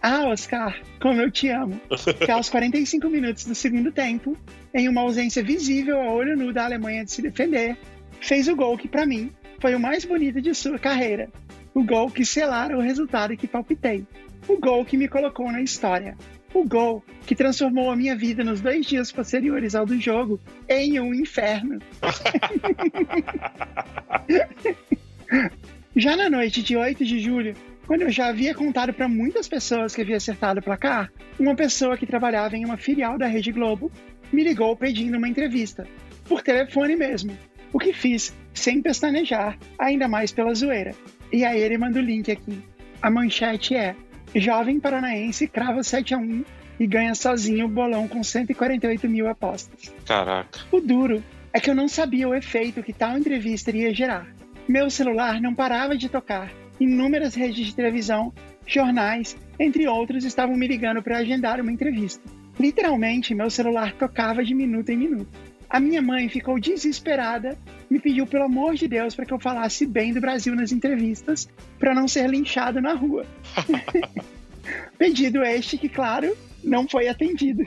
Ah, 0.02 0.26
Oscar, 0.26 0.76
como 1.00 1.20
eu 1.20 1.30
te 1.30 1.48
amo. 1.48 1.80
Que 2.18 2.32
aos 2.32 2.50
45 2.50 3.08
minutos 3.08 3.44
do 3.44 3.54
segundo 3.54 3.92
tempo, 3.92 4.36
em 4.74 4.88
uma 4.88 5.02
ausência 5.02 5.42
visível 5.42 6.00
a 6.00 6.12
olho 6.12 6.36
nu 6.36 6.52
da 6.52 6.64
Alemanha 6.64 7.04
de 7.04 7.12
se 7.12 7.22
defender, 7.22 7.76
fez 8.20 8.48
o 8.48 8.56
gol 8.56 8.76
que, 8.76 8.88
para 8.88 9.06
mim, 9.06 9.30
foi 9.60 9.76
o 9.76 9.80
mais 9.80 10.04
bonito 10.04 10.42
de 10.42 10.52
sua 10.52 10.80
carreira. 10.80 11.30
O 11.72 11.84
gol 11.84 12.10
que 12.10 12.24
selara 12.24 12.76
o 12.76 12.80
resultado 12.82 13.36
que 13.36 13.46
palpitei. 13.46 14.04
O 14.48 14.58
gol 14.58 14.84
que 14.84 14.96
me 14.96 15.06
colocou 15.06 15.50
na 15.52 15.62
história. 15.62 16.16
O 16.54 16.64
gol 16.64 17.02
que 17.26 17.34
transformou 17.34 17.90
a 17.90 17.96
minha 17.96 18.14
vida 18.14 18.44
nos 18.44 18.60
dois 18.60 18.86
dias 18.86 19.10
posteriores 19.10 19.74
ao 19.74 19.86
do 19.86 20.00
jogo 20.00 20.38
em 20.68 21.00
um 21.00 21.14
inferno. 21.14 21.78
Já 25.96 26.16
na 26.16 26.30
noite 26.30 26.62
de 26.62 26.76
8 26.76 27.04
de 27.04 27.20
julho, 27.20 27.54
quando 27.86 28.02
eu 28.02 28.10
já 28.10 28.28
havia 28.28 28.54
contado 28.54 28.92
para 28.92 29.08
muitas 29.08 29.48
pessoas 29.48 29.94
que 29.94 30.00
havia 30.00 30.16
acertado 30.16 30.60
o 30.60 30.62
placar, 30.62 31.12
uma 31.38 31.54
pessoa 31.54 31.96
que 31.96 32.06
trabalhava 32.06 32.56
em 32.56 32.64
uma 32.64 32.76
filial 32.76 33.18
da 33.18 33.26
Rede 33.26 33.52
Globo 33.52 33.90
me 34.32 34.42
ligou 34.42 34.74
pedindo 34.76 35.18
uma 35.18 35.28
entrevista, 35.28 35.86
por 36.24 36.42
telefone 36.42 36.96
mesmo, 36.96 37.36
o 37.72 37.78
que 37.78 37.92
fiz 37.92 38.34
sem 38.54 38.80
pestanejar, 38.80 39.58
ainda 39.78 40.08
mais 40.08 40.32
pela 40.32 40.54
zoeira. 40.54 40.94
E 41.32 41.44
aí 41.44 41.60
ele 41.60 41.76
manda 41.76 41.98
o 41.98 42.02
link 42.02 42.30
aqui. 42.30 42.62
A 43.00 43.10
manchete 43.10 43.74
é: 43.74 43.96
Jovem 44.34 44.80
paranaense 44.80 45.46
crava 45.46 45.82
7 45.82 46.14
a 46.14 46.18
1 46.18 46.44
e 46.80 46.86
ganha 46.86 47.14
sozinho 47.14 47.66
o 47.66 47.68
bolão 47.68 48.08
com 48.08 48.22
148 48.22 49.08
mil 49.08 49.28
apostas. 49.28 49.92
Caraca. 50.06 50.60
O 50.70 50.80
duro 50.80 51.22
é 51.52 51.60
que 51.60 51.68
eu 51.68 51.74
não 51.74 51.86
sabia 51.86 52.28
o 52.28 52.34
efeito 52.34 52.82
que 52.82 52.92
tal 52.92 53.16
entrevista 53.16 53.70
iria 53.70 53.94
gerar. 53.94 54.26
Meu 54.66 54.88
celular 54.88 55.40
não 55.40 55.54
parava 55.54 55.96
de 55.96 56.08
tocar. 56.08 56.50
Inúmeras 56.80 57.34
redes 57.34 57.66
de 57.66 57.74
televisão, 57.74 58.32
jornais, 58.66 59.36
entre 59.58 59.86
outros, 59.86 60.24
estavam 60.24 60.56
me 60.56 60.66
ligando 60.66 61.02
para 61.02 61.18
agendar 61.18 61.60
uma 61.60 61.70
entrevista. 61.70 62.22
Literalmente, 62.58 63.34
meu 63.34 63.50
celular 63.50 63.92
tocava 63.92 64.42
de 64.42 64.54
minuto 64.54 64.88
em 64.90 64.96
minuto. 64.96 65.51
A 65.72 65.80
minha 65.80 66.02
mãe 66.02 66.28
ficou 66.28 66.60
desesperada, 66.60 67.58
me 67.88 67.98
pediu 67.98 68.26
pelo 68.26 68.44
amor 68.44 68.74
de 68.74 68.86
Deus 68.86 69.14
para 69.14 69.24
que 69.24 69.32
eu 69.32 69.40
falasse 69.40 69.86
bem 69.86 70.12
do 70.12 70.20
Brasil 70.20 70.54
nas 70.54 70.70
entrevistas, 70.70 71.48
para 71.78 71.94
não 71.94 72.06
ser 72.06 72.28
linchado 72.28 72.78
na 72.78 72.92
rua. 72.92 73.24
Pedido 74.98 75.42
este 75.42 75.78
que, 75.78 75.88
claro, 75.88 76.36
não 76.62 76.86
foi 76.86 77.08
atendido. 77.08 77.62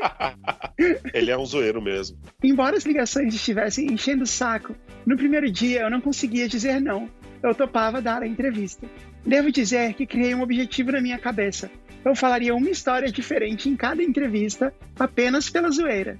Ele 1.14 1.30
é 1.30 1.38
um 1.38 1.46
zoeiro 1.46 1.80
mesmo. 1.80 2.18
Embora 2.44 2.76
as 2.76 2.84
ligações 2.84 3.34
estivessem 3.34 3.90
enchendo 3.90 4.24
o 4.24 4.26
saco, 4.26 4.76
no 5.06 5.16
primeiro 5.16 5.50
dia 5.50 5.80
eu 5.80 5.90
não 5.90 6.02
conseguia 6.02 6.46
dizer 6.46 6.78
não. 6.78 7.08
Eu 7.42 7.54
topava 7.54 8.02
dar 8.02 8.22
a 8.22 8.26
entrevista. 8.26 8.86
Devo 9.24 9.50
dizer 9.50 9.94
que 9.94 10.06
criei 10.06 10.34
um 10.34 10.42
objetivo 10.42 10.92
na 10.92 11.00
minha 11.00 11.18
cabeça. 11.18 11.70
Eu 12.04 12.14
falaria 12.14 12.54
uma 12.54 12.68
história 12.68 13.10
diferente 13.10 13.66
em 13.66 13.76
cada 13.76 14.02
entrevista, 14.02 14.74
apenas 14.98 15.48
pela 15.48 15.70
zoeira. 15.70 16.18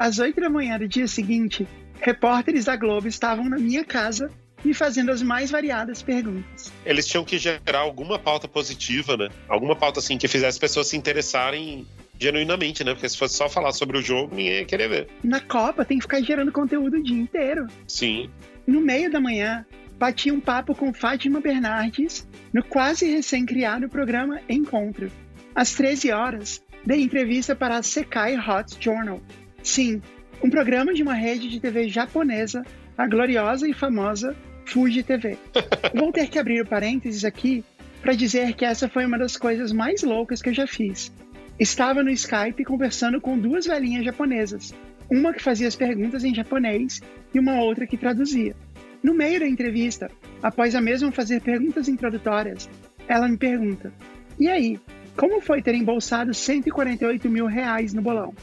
Às 0.00 0.18
oito 0.18 0.40
da 0.40 0.48
manhã 0.48 0.78
do 0.78 0.88
dia 0.88 1.06
seguinte, 1.06 1.68
repórteres 2.00 2.64
da 2.64 2.74
Globo 2.74 3.06
estavam 3.06 3.50
na 3.50 3.58
minha 3.58 3.84
casa 3.84 4.30
me 4.64 4.72
fazendo 4.72 5.10
as 5.10 5.20
mais 5.20 5.50
variadas 5.50 6.00
perguntas. 6.00 6.72
Eles 6.86 7.06
tinham 7.06 7.22
que 7.22 7.36
gerar 7.36 7.80
alguma 7.80 8.18
pauta 8.18 8.48
positiva, 8.48 9.14
né? 9.18 9.28
Alguma 9.46 9.76
pauta 9.76 9.98
assim 9.98 10.16
que 10.16 10.26
fizesse 10.26 10.56
as 10.56 10.58
pessoas 10.58 10.86
se 10.86 10.96
interessarem 10.96 11.86
genuinamente, 12.18 12.82
né? 12.82 12.94
Porque 12.94 13.10
se 13.10 13.18
fosse 13.18 13.36
só 13.36 13.46
falar 13.46 13.72
sobre 13.72 13.98
o 13.98 14.02
jogo, 14.02 14.34
ninguém 14.34 14.60
ia 14.60 14.64
querer 14.64 14.88
ver. 14.88 15.08
Na 15.22 15.38
Copa 15.38 15.84
tem 15.84 15.98
que 15.98 16.04
ficar 16.04 16.22
gerando 16.22 16.50
conteúdo 16.50 16.96
o 16.96 17.02
dia 17.02 17.20
inteiro. 17.20 17.66
Sim. 17.86 18.30
No 18.66 18.80
meio 18.80 19.12
da 19.12 19.20
manhã, 19.20 19.66
bati 19.98 20.32
um 20.32 20.40
papo 20.40 20.74
com 20.74 20.94
Fátima 20.94 21.42
Bernardes 21.42 22.26
no 22.54 22.64
quase 22.64 23.04
recém-criado 23.04 23.86
programa 23.86 24.40
Encontro. 24.48 25.12
Às 25.54 25.74
13 25.74 26.10
horas, 26.10 26.62
dei 26.86 27.02
entrevista 27.02 27.54
para 27.54 27.76
a 27.76 27.82
Sekai 27.82 28.38
Hot 28.38 28.78
Journal. 28.80 29.20
Sim, 29.62 30.00
um 30.42 30.48
programa 30.48 30.92
de 30.92 31.02
uma 31.02 31.14
rede 31.14 31.48
de 31.48 31.60
TV 31.60 31.88
japonesa, 31.88 32.64
a 32.96 33.06
gloriosa 33.06 33.68
e 33.68 33.74
famosa 33.74 34.34
Fuji 34.64 35.02
TV. 35.02 35.36
Vou 35.94 36.12
ter 36.12 36.28
que 36.28 36.38
abrir 36.38 36.62
o 36.62 36.66
parênteses 36.66 37.24
aqui 37.24 37.64
para 38.00 38.14
dizer 38.14 38.54
que 38.54 38.64
essa 38.64 38.88
foi 38.88 39.04
uma 39.04 39.18
das 39.18 39.36
coisas 39.36 39.72
mais 39.72 40.02
loucas 40.02 40.40
que 40.40 40.48
eu 40.48 40.54
já 40.54 40.66
fiz. 40.66 41.12
Estava 41.58 42.02
no 42.02 42.10
Skype 42.10 42.64
conversando 42.64 43.20
com 43.20 43.38
duas 43.38 43.66
velhinhas 43.66 44.04
japonesas, 44.04 44.74
uma 45.10 45.32
que 45.32 45.42
fazia 45.42 45.68
as 45.68 45.76
perguntas 45.76 46.24
em 46.24 46.34
japonês 46.34 47.02
e 47.34 47.38
uma 47.38 47.60
outra 47.60 47.86
que 47.86 47.98
traduzia. 47.98 48.56
No 49.02 49.14
meio 49.14 49.40
da 49.40 49.46
entrevista, 49.46 50.10
após 50.42 50.74
a 50.74 50.80
mesma 50.80 51.12
fazer 51.12 51.40
perguntas 51.42 51.88
introdutórias, 51.88 52.68
ela 53.06 53.28
me 53.28 53.36
pergunta: 53.36 53.92
E 54.38 54.48
aí, 54.48 54.80
como 55.16 55.40
foi 55.40 55.60
ter 55.60 55.74
embolsado 55.74 56.32
148 56.32 57.28
mil 57.28 57.46
reais 57.46 57.92
no 57.92 58.00
bolão? 58.00 58.34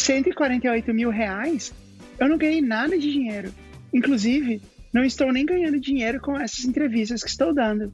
148 0.00 0.92
mil 0.92 1.10
reais? 1.10 1.72
Eu 2.18 2.28
não 2.28 2.38
ganhei 2.38 2.60
nada 2.60 2.98
de 2.98 3.10
dinheiro. 3.12 3.52
Inclusive, 3.92 4.60
não 4.92 5.04
estou 5.04 5.32
nem 5.32 5.46
ganhando 5.46 5.80
dinheiro 5.80 6.20
com 6.20 6.38
essas 6.38 6.64
entrevistas 6.64 7.22
que 7.22 7.30
estou 7.30 7.54
dando. 7.54 7.92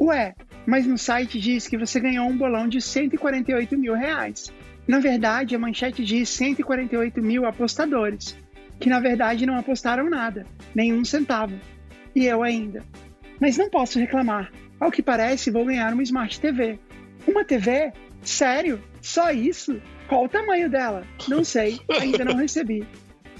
Ué, 0.00 0.34
mas 0.66 0.86
no 0.86 0.98
site 0.98 1.38
diz 1.38 1.68
que 1.68 1.78
você 1.78 2.00
ganhou 2.00 2.28
um 2.28 2.36
bolão 2.36 2.68
de 2.68 2.80
148 2.80 3.78
mil 3.78 3.94
reais. 3.94 4.52
Na 4.86 4.98
verdade, 4.98 5.54
a 5.54 5.58
manchete 5.58 6.04
diz 6.04 6.28
148 6.30 7.22
mil 7.22 7.46
apostadores, 7.46 8.36
que 8.80 8.88
na 8.88 8.98
verdade 8.98 9.46
não 9.46 9.56
apostaram 9.56 10.10
nada, 10.10 10.44
nenhum 10.74 11.04
centavo. 11.04 11.54
E 12.14 12.26
eu 12.26 12.42
ainda. 12.42 12.82
Mas 13.40 13.56
não 13.56 13.70
posso 13.70 13.98
reclamar. 13.98 14.52
Ao 14.80 14.90
que 14.90 15.02
parece, 15.02 15.50
vou 15.50 15.64
ganhar 15.64 15.92
uma 15.92 16.02
Smart 16.02 16.40
TV. 16.40 16.78
Uma 17.26 17.44
TV? 17.44 17.92
Sério? 18.22 18.82
Só 19.00 19.30
isso? 19.30 19.80
Qual 20.12 20.24
o 20.24 20.28
tamanho 20.28 20.68
dela? 20.68 21.06
Não 21.26 21.42
sei, 21.42 21.80
ainda 21.98 22.24
não 22.24 22.36
recebi. 22.36 22.86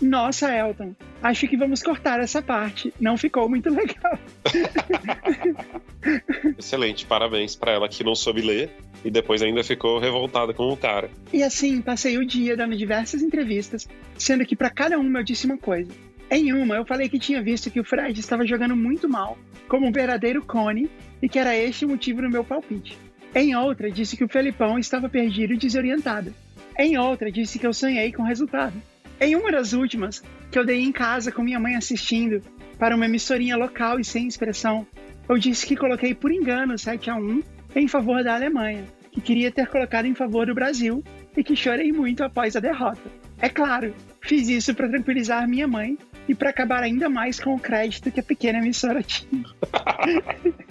Nossa, 0.00 0.56
Elton, 0.56 0.94
Acho 1.22 1.46
que 1.46 1.56
vamos 1.56 1.82
cortar 1.82 2.18
essa 2.18 2.42
parte. 2.42 2.92
Não 2.98 3.16
ficou 3.16 3.48
muito 3.48 3.70
legal. 3.70 4.18
Excelente, 6.58 7.06
parabéns 7.06 7.54
pra 7.54 7.72
ela 7.72 7.88
que 7.88 8.02
não 8.02 8.14
soube 8.14 8.40
ler 8.40 8.70
e 9.04 9.10
depois 9.10 9.40
ainda 9.40 9.62
ficou 9.62 10.00
revoltada 10.00 10.52
com 10.52 10.68
o 10.68 10.76
cara. 10.76 11.08
E 11.32 11.44
assim, 11.44 11.80
passei 11.80 12.18
o 12.18 12.26
dia 12.26 12.56
dando 12.56 12.76
diversas 12.76 13.22
entrevistas, 13.22 13.86
sendo 14.18 14.44
que 14.44 14.56
para 14.56 14.68
cada 14.68 14.98
uma 14.98 15.20
eu 15.20 15.24
disse 15.24 15.46
uma 15.46 15.56
coisa. 15.56 15.92
Em 16.28 16.52
uma, 16.52 16.74
eu 16.74 16.84
falei 16.84 17.08
que 17.08 17.20
tinha 17.20 17.40
visto 17.40 17.70
que 17.70 17.78
o 17.78 17.84
Fred 17.84 18.18
estava 18.18 18.44
jogando 18.44 18.74
muito 18.74 19.08
mal, 19.08 19.38
como 19.68 19.86
um 19.86 19.92
verdadeiro 19.92 20.42
cone, 20.42 20.90
e 21.20 21.28
que 21.28 21.38
era 21.38 21.54
este 21.54 21.84
o 21.84 21.88
motivo 21.88 22.22
do 22.22 22.30
meu 22.30 22.42
palpite. 22.42 22.98
Em 23.34 23.54
outra, 23.54 23.90
disse 23.90 24.16
que 24.16 24.24
o 24.24 24.28
Felipão 24.28 24.78
estava 24.78 25.08
perdido 25.08 25.54
e 25.54 25.58
desorientado. 25.58 26.34
Em 26.78 26.98
outra, 26.98 27.30
disse 27.30 27.58
que 27.58 27.66
eu 27.66 27.72
sonhei 27.72 28.12
com 28.12 28.22
o 28.22 28.26
resultado. 28.26 28.80
Em 29.20 29.36
uma 29.36 29.52
das 29.52 29.72
últimas, 29.72 30.22
que 30.50 30.58
eu 30.58 30.64
dei 30.64 30.82
em 30.82 30.92
casa 30.92 31.30
com 31.30 31.42
minha 31.42 31.60
mãe 31.60 31.76
assistindo, 31.76 32.42
para 32.78 32.96
uma 32.96 33.04
emissorinha 33.04 33.56
local 33.56 34.00
e 34.00 34.04
sem 34.04 34.26
expressão, 34.26 34.86
eu 35.28 35.38
disse 35.38 35.66
que 35.66 35.76
coloquei 35.76 36.14
por 36.14 36.32
engano 36.32 36.76
7 36.76 37.10
a 37.10 37.16
1 37.16 37.42
em 37.76 37.86
favor 37.86 38.24
da 38.24 38.34
Alemanha, 38.34 38.84
que 39.10 39.20
queria 39.20 39.50
ter 39.50 39.68
colocado 39.68 40.06
em 40.06 40.14
favor 40.14 40.46
do 40.46 40.54
Brasil 40.54 41.02
e 41.36 41.44
que 41.44 41.54
chorei 41.54 41.92
muito 41.92 42.24
após 42.24 42.56
a 42.56 42.60
derrota. 42.60 43.02
É 43.38 43.48
claro, 43.48 43.94
fiz 44.20 44.48
isso 44.48 44.74
para 44.74 44.88
tranquilizar 44.88 45.48
minha 45.48 45.66
mãe 45.66 45.96
e 46.28 46.34
para 46.34 46.50
acabar 46.50 46.82
ainda 46.82 47.08
mais 47.08 47.40
com 47.40 47.54
o 47.54 47.58
crédito 47.58 48.10
que 48.10 48.20
a 48.20 48.22
pequena 48.22 48.58
emissora 48.58 49.02
tinha. 49.02 49.44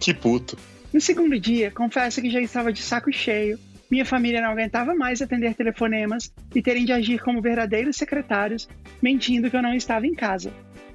Que 0.00 0.12
puto. 0.12 0.58
No 0.92 1.00
segundo 1.00 1.38
dia, 1.38 1.70
confesso 1.70 2.20
que 2.20 2.30
já 2.30 2.40
estava 2.40 2.72
de 2.72 2.82
saco 2.82 3.12
cheio. 3.12 3.58
Minha 3.90 4.04
família 4.04 4.40
não 4.40 4.50
aguentava 4.50 4.94
mais 4.94 5.20
atender 5.20 5.54
telefonemas 5.54 6.32
e 6.54 6.62
terem 6.62 6.84
de 6.84 6.92
agir 6.92 7.20
como 7.20 7.42
verdadeiros 7.42 7.96
secretários, 7.96 8.68
mentindo 9.02 9.50
que 9.50 9.56
eu 9.56 9.62
não 9.62 9.74
estava 9.74 10.06
em 10.06 10.14
casa. 10.14 10.52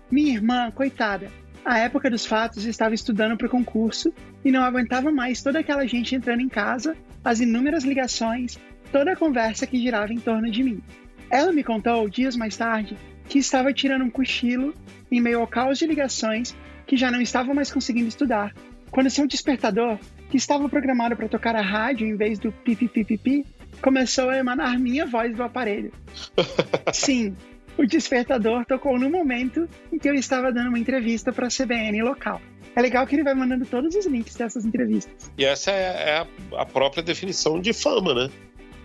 Minha 0.09 0.33
irmã, 0.33 0.71
coitada, 0.71 1.29
à 1.65 1.77
época 1.79 2.09
dos 2.09 2.25
fatos 2.25 2.63
estava 2.63 2.95
estudando 2.95 3.35
para 3.35 3.47
o 3.47 3.49
concurso 3.49 4.13
e 4.45 4.51
não 4.51 4.63
aguentava 4.63 5.11
mais 5.11 5.41
toda 5.41 5.59
aquela 5.59 5.85
gente 5.85 6.15
entrando 6.15 6.39
em 6.39 6.47
casa, 6.47 6.95
as 7.23 7.41
inúmeras 7.41 7.83
ligações, 7.83 8.57
toda 8.93 9.11
a 9.11 9.15
conversa 9.15 9.67
que 9.67 9.81
girava 9.81 10.13
em 10.13 10.19
torno 10.19 10.49
de 10.49 10.63
mim. 10.63 10.81
Ela 11.29 11.51
me 11.51 11.63
contou, 11.63 12.07
dias 12.07 12.37
mais 12.37 12.55
tarde, 12.55 12.95
que 13.27 13.39
estava 13.39 13.73
tirando 13.73 14.05
um 14.05 14.09
cochilo 14.09 14.73
em 15.11 15.19
meio 15.19 15.41
ao 15.41 15.47
caos 15.47 15.79
de 15.79 15.85
ligações 15.85 16.55
que 16.87 16.95
já 16.95 17.11
não 17.11 17.19
estava 17.19 17.53
mais 17.53 17.71
conseguindo 17.71 18.07
estudar, 18.07 18.53
quando 18.91 19.09
seu 19.09 19.27
despertador, 19.27 19.99
que 20.35 20.39
estava 20.39 20.67
programado 20.67 21.15
para 21.15 21.29
tocar 21.29 21.55
a 21.55 21.61
rádio 21.61 22.05
em 22.05 22.17
vez 22.17 22.37
do 22.37 22.51
pipipipipi, 22.51 23.45
começou 23.81 24.29
a 24.29 24.37
emanar 24.37 24.77
minha 24.77 25.05
voz 25.05 25.33
do 25.33 25.41
aparelho. 25.41 25.93
Sim, 26.91 27.37
o 27.77 27.85
despertador 27.85 28.65
tocou 28.65 28.99
no 28.99 29.09
momento 29.09 29.65
em 29.93 29.97
que 29.97 30.09
eu 30.09 30.13
estava 30.13 30.51
dando 30.51 30.67
uma 30.67 30.77
entrevista 30.77 31.31
para 31.31 31.47
a 31.47 31.49
CBN 31.49 32.01
local. 32.01 32.41
É 32.75 32.81
legal 32.81 33.07
que 33.07 33.15
ele 33.15 33.23
vai 33.23 33.33
mandando 33.33 33.65
todos 33.65 33.95
os 33.95 34.05
links 34.05 34.35
dessas 34.35 34.65
entrevistas. 34.65 35.31
E 35.37 35.45
essa 35.45 35.71
é, 35.71 36.09
é 36.09 36.17
a, 36.17 36.27
a 36.63 36.65
própria 36.65 37.01
definição 37.01 37.57
de 37.57 37.71
fama, 37.71 38.13
né? 38.13 38.29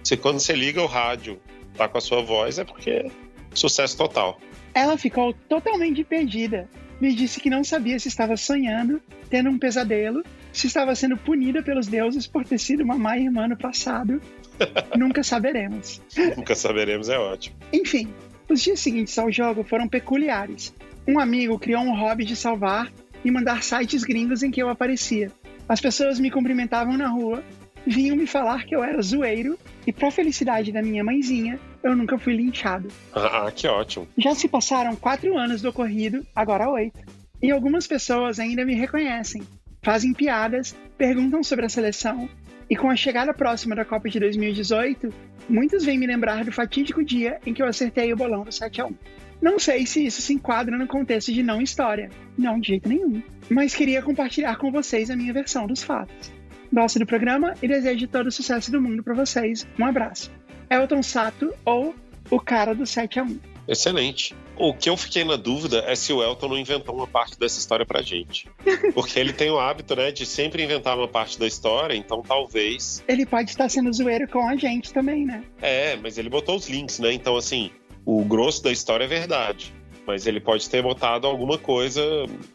Se 0.05 0.17
quando 0.17 0.39
você 0.39 0.55
liga 0.55 0.81
o 0.81 0.87
rádio, 0.87 1.41
tá 1.77 1.89
com 1.89 1.99
a 1.99 2.01
sua 2.01 2.23
voz, 2.23 2.61
é 2.61 2.65
porque 2.65 2.91
é 2.91 3.07
sucesso 3.53 3.97
total. 3.97 4.41
Ela 4.73 4.97
ficou 4.97 5.35
totalmente 5.49 6.05
perdida. 6.05 6.69
Me 7.01 7.13
disse 7.13 7.41
que 7.41 7.51
não 7.51 7.65
sabia 7.65 7.99
se 7.99 8.07
estava 8.07 8.37
sonhando, 8.37 9.03
tendo 9.29 9.51
um 9.51 9.59
pesadelo, 9.59 10.23
se 10.53 10.67
estava 10.67 10.95
sendo 10.95 11.17
punida 11.17 11.63
pelos 11.63 11.87
deuses 11.87 12.27
por 12.27 12.45
ter 12.45 12.59
sido 12.59 12.83
uma 12.83 12.97
má 12.97 13.17
irmã 13.19 13.49
no 13.49 13.57
passado. 13.57 14.21
Nunca 14.97 15.23
saberemos. 15.23 16.01
Nunca 16.37 16.55
saberemos, 16.55 17.09
é 17.09 17.19
ótimo. 17.19 17.57
Enfim, 17.73 18.13
os 18.49 18.61
dias 18.61 18.81
seguintes 18.81 19.19
ao 19.19 19.31
jogo 19.31 19.65
foram 19.65 19.89
peculiares. 19.89 20.75
Um 21.07 21.19
amigo 21.19 21.59
criou 21.59 21.83
um 21.83 21.97
hobby 21.97 22.25
de 22.25 22.37
salvar 22.37 22.93
e 23.25 23.31
mandar 23.31 23.63
sites 23.63 24.05
gringos 24.05 24.43
em 24.43 24.51
que 24.51 24.63
eu 24.63 24.69
aparecia. 24.69 25.31
As 25.69 25.81
pessoas 25.81 26.19
me 26.19 26.31
cumprimentavam 26.31 26.97
na 26.97 27.09
rua, 27.09 27.43
vinham 27.87 28.17
me 28.17 28.27
falar 28.27 28.65
que 28.65 28.75
eu 28.75 28.83
era 28.83 29.01
zoeiro 29.01 29.59
e, 29.87 29.93
para 29.93 30.11
felicidade 30.11 30.73
da 30.73 30.83
minha 30.83 31.05
mãezinha, 31.05 31.59
eu 31.83 31.97
nunca 31.97 32.19
fui 32.19 32.35
linchado. 32.35 32.89
Ah, 33.15 33.51
que 33.55 33.67
ótimo. 33.67 34.07
Já 34.19 34.35
se 34.35 34.49
passaram 34.49 34.97
quatro 34.97 35.39
anos 35.39 35.63
do 35.63 35.71
ocorrido, 35.71 36.27
agora 36.35 36.69
oito. 36.69 36.99
E 37.43 37.51
algumas 37.51 37.87
pessoas 37.87 38.39
ainda 38.39 38.65
me 38.65 38.75
reconhecem, 38.75 39.43
fazem 39.83 40.13
piadas, 40.13 40.77
perguntam 40.97 41.43
sobre 41.43 41.67
a 41.67 41.69
seleção. 41.69 42.29
E 42.69 42.77
com 42.77 42.89
a 42.89 42.97
chegada 42.97 43.35
próxima 43.35 43.75
da 43.75 43.85
Copa 43.85 44.09
de 44.09 44.21
2018, 44.21 45.13
muitos 45.49 45.85
vêm 45.85 45.99
me 45.99 46.07
lembrar 46.07 46.45
do 46.45 46.53
fatídico 46.53 47.05
dia 47.05 47.41
em 47.45 47.53
que 47.53 47.61
eu 47.61 47.67
acertei 47.67 48.13
o 48.13 48.17
bolão 48.17 48.45
do 48.45 48.53
7 48.53 48.81
a 48.81 48.87
1. 48.87 48.95
Não 49.43 49.59
sei 49.59 49.87
se 49.87 50.05
isso 50.05 50.21
se 50.21 50.35
enquadra 50.35 50.77
no 50.77 50.87
contexto 50.87 51.33
de 51.33 51.43
não 51.43 51.63
história. 51.63 52.11
Não, 52.37 52.61
de 52.61 52.69
jeito 52.69 52.89
nenhum. 52.89 53.23
Mas 53.49 53.75
queria 53.75 54.03
compartilhar 54.03 54.57
com 54.57 54.71
vocês 54.71 55.11
a 55.11 55.17
minha 55.17 55.33
versão 55.33 55.67
dos 55.67 55.83
fatos. 55.83 56.31
Gosto 56.73 56.99
do 56.99 57.07
programa 57.07 57.55
e 57.61 57.67
desejo 57.67 58.07
todo 58.07 58.29
o 58.29 58.33
sucesso 58.33 58.71
do 58.71 58.81
mundo 58.81 59.03
para 59.03 59.15
vocês. 59.15 59.67
Um 59.79 59.85
abraço. 59.85 60.31
Elton 60.71 61.03
Sato 61.03 61.53
ou 61.65 61.95
o 62.31 62.39
cara 62.39 62.75
do 62.75 62.87
7 62.87 63.19
a 63.19 63.25
1. 63.25 63.41
Excelente. 63.67 64.37
O 64.61 64.75
que 64.75 64.91
eu 64.91 64.97
fiquei 64.97 65.25
na 65.25 65.37
dúvida 65.37 65.83
é 65.87 65.95
se 65.95 66.13
o 66.13 66.23
Elton 66.23 66.49
não 66.49 66.59
inventou 66.59 66.95
uma 66.95 67.07
parte 67.07 67.39
dessa 67.39 67.59
história 67.59 67.87
pra 67.87 68.03
gente. 68.03 68.47
Porque 68.95 69.19
ele 69.19 69.33
tem 69.33 69.51
o 69.51 69.59
hábito, 69.59 69.97
né, 69.97 70.13
de 70.13 70.27
sempre 70.27 70.63
inventar 70.63 70.99
uma 70.99 71.09
parte 71.09 71.39
da 71.39 71.47
história, 71.47 71.95
então 71.95 72.23
talvez. 72.23 73.03
Ele 73.09 73.25
pode 73.25 73.51
estar 73.51 73.71
sendo 73.71 73.91
zoeiro 73.93 74.29
com 74.29 74.47
a 74.47 74.57
gente 74.57 74.93
também, 74.93 75.25
né? 75.25 75.43
É, 75.63 75.97
mas 75.97 76.19
ele 76.19 76.29
botou 76.29 76.57
os 76.57 76.69
links, 76.69 76.99
né? 76.99 77.11
Então, 77.13 77.37
assim, 77.37 77.71
o 78.05 78.23
grosso 78.23 78.63
da 78.63 78.71
história 78.71 79.05
é 79.05 79.09
verdade. 79.09 79.75
Mas 80.07 80.27
ele 80.27 80.41
pode 80.41 80.69
ter 80.69 80.83
botado 80.83 81.27
alguma 81.27 81.57
coisa 81.57 82.03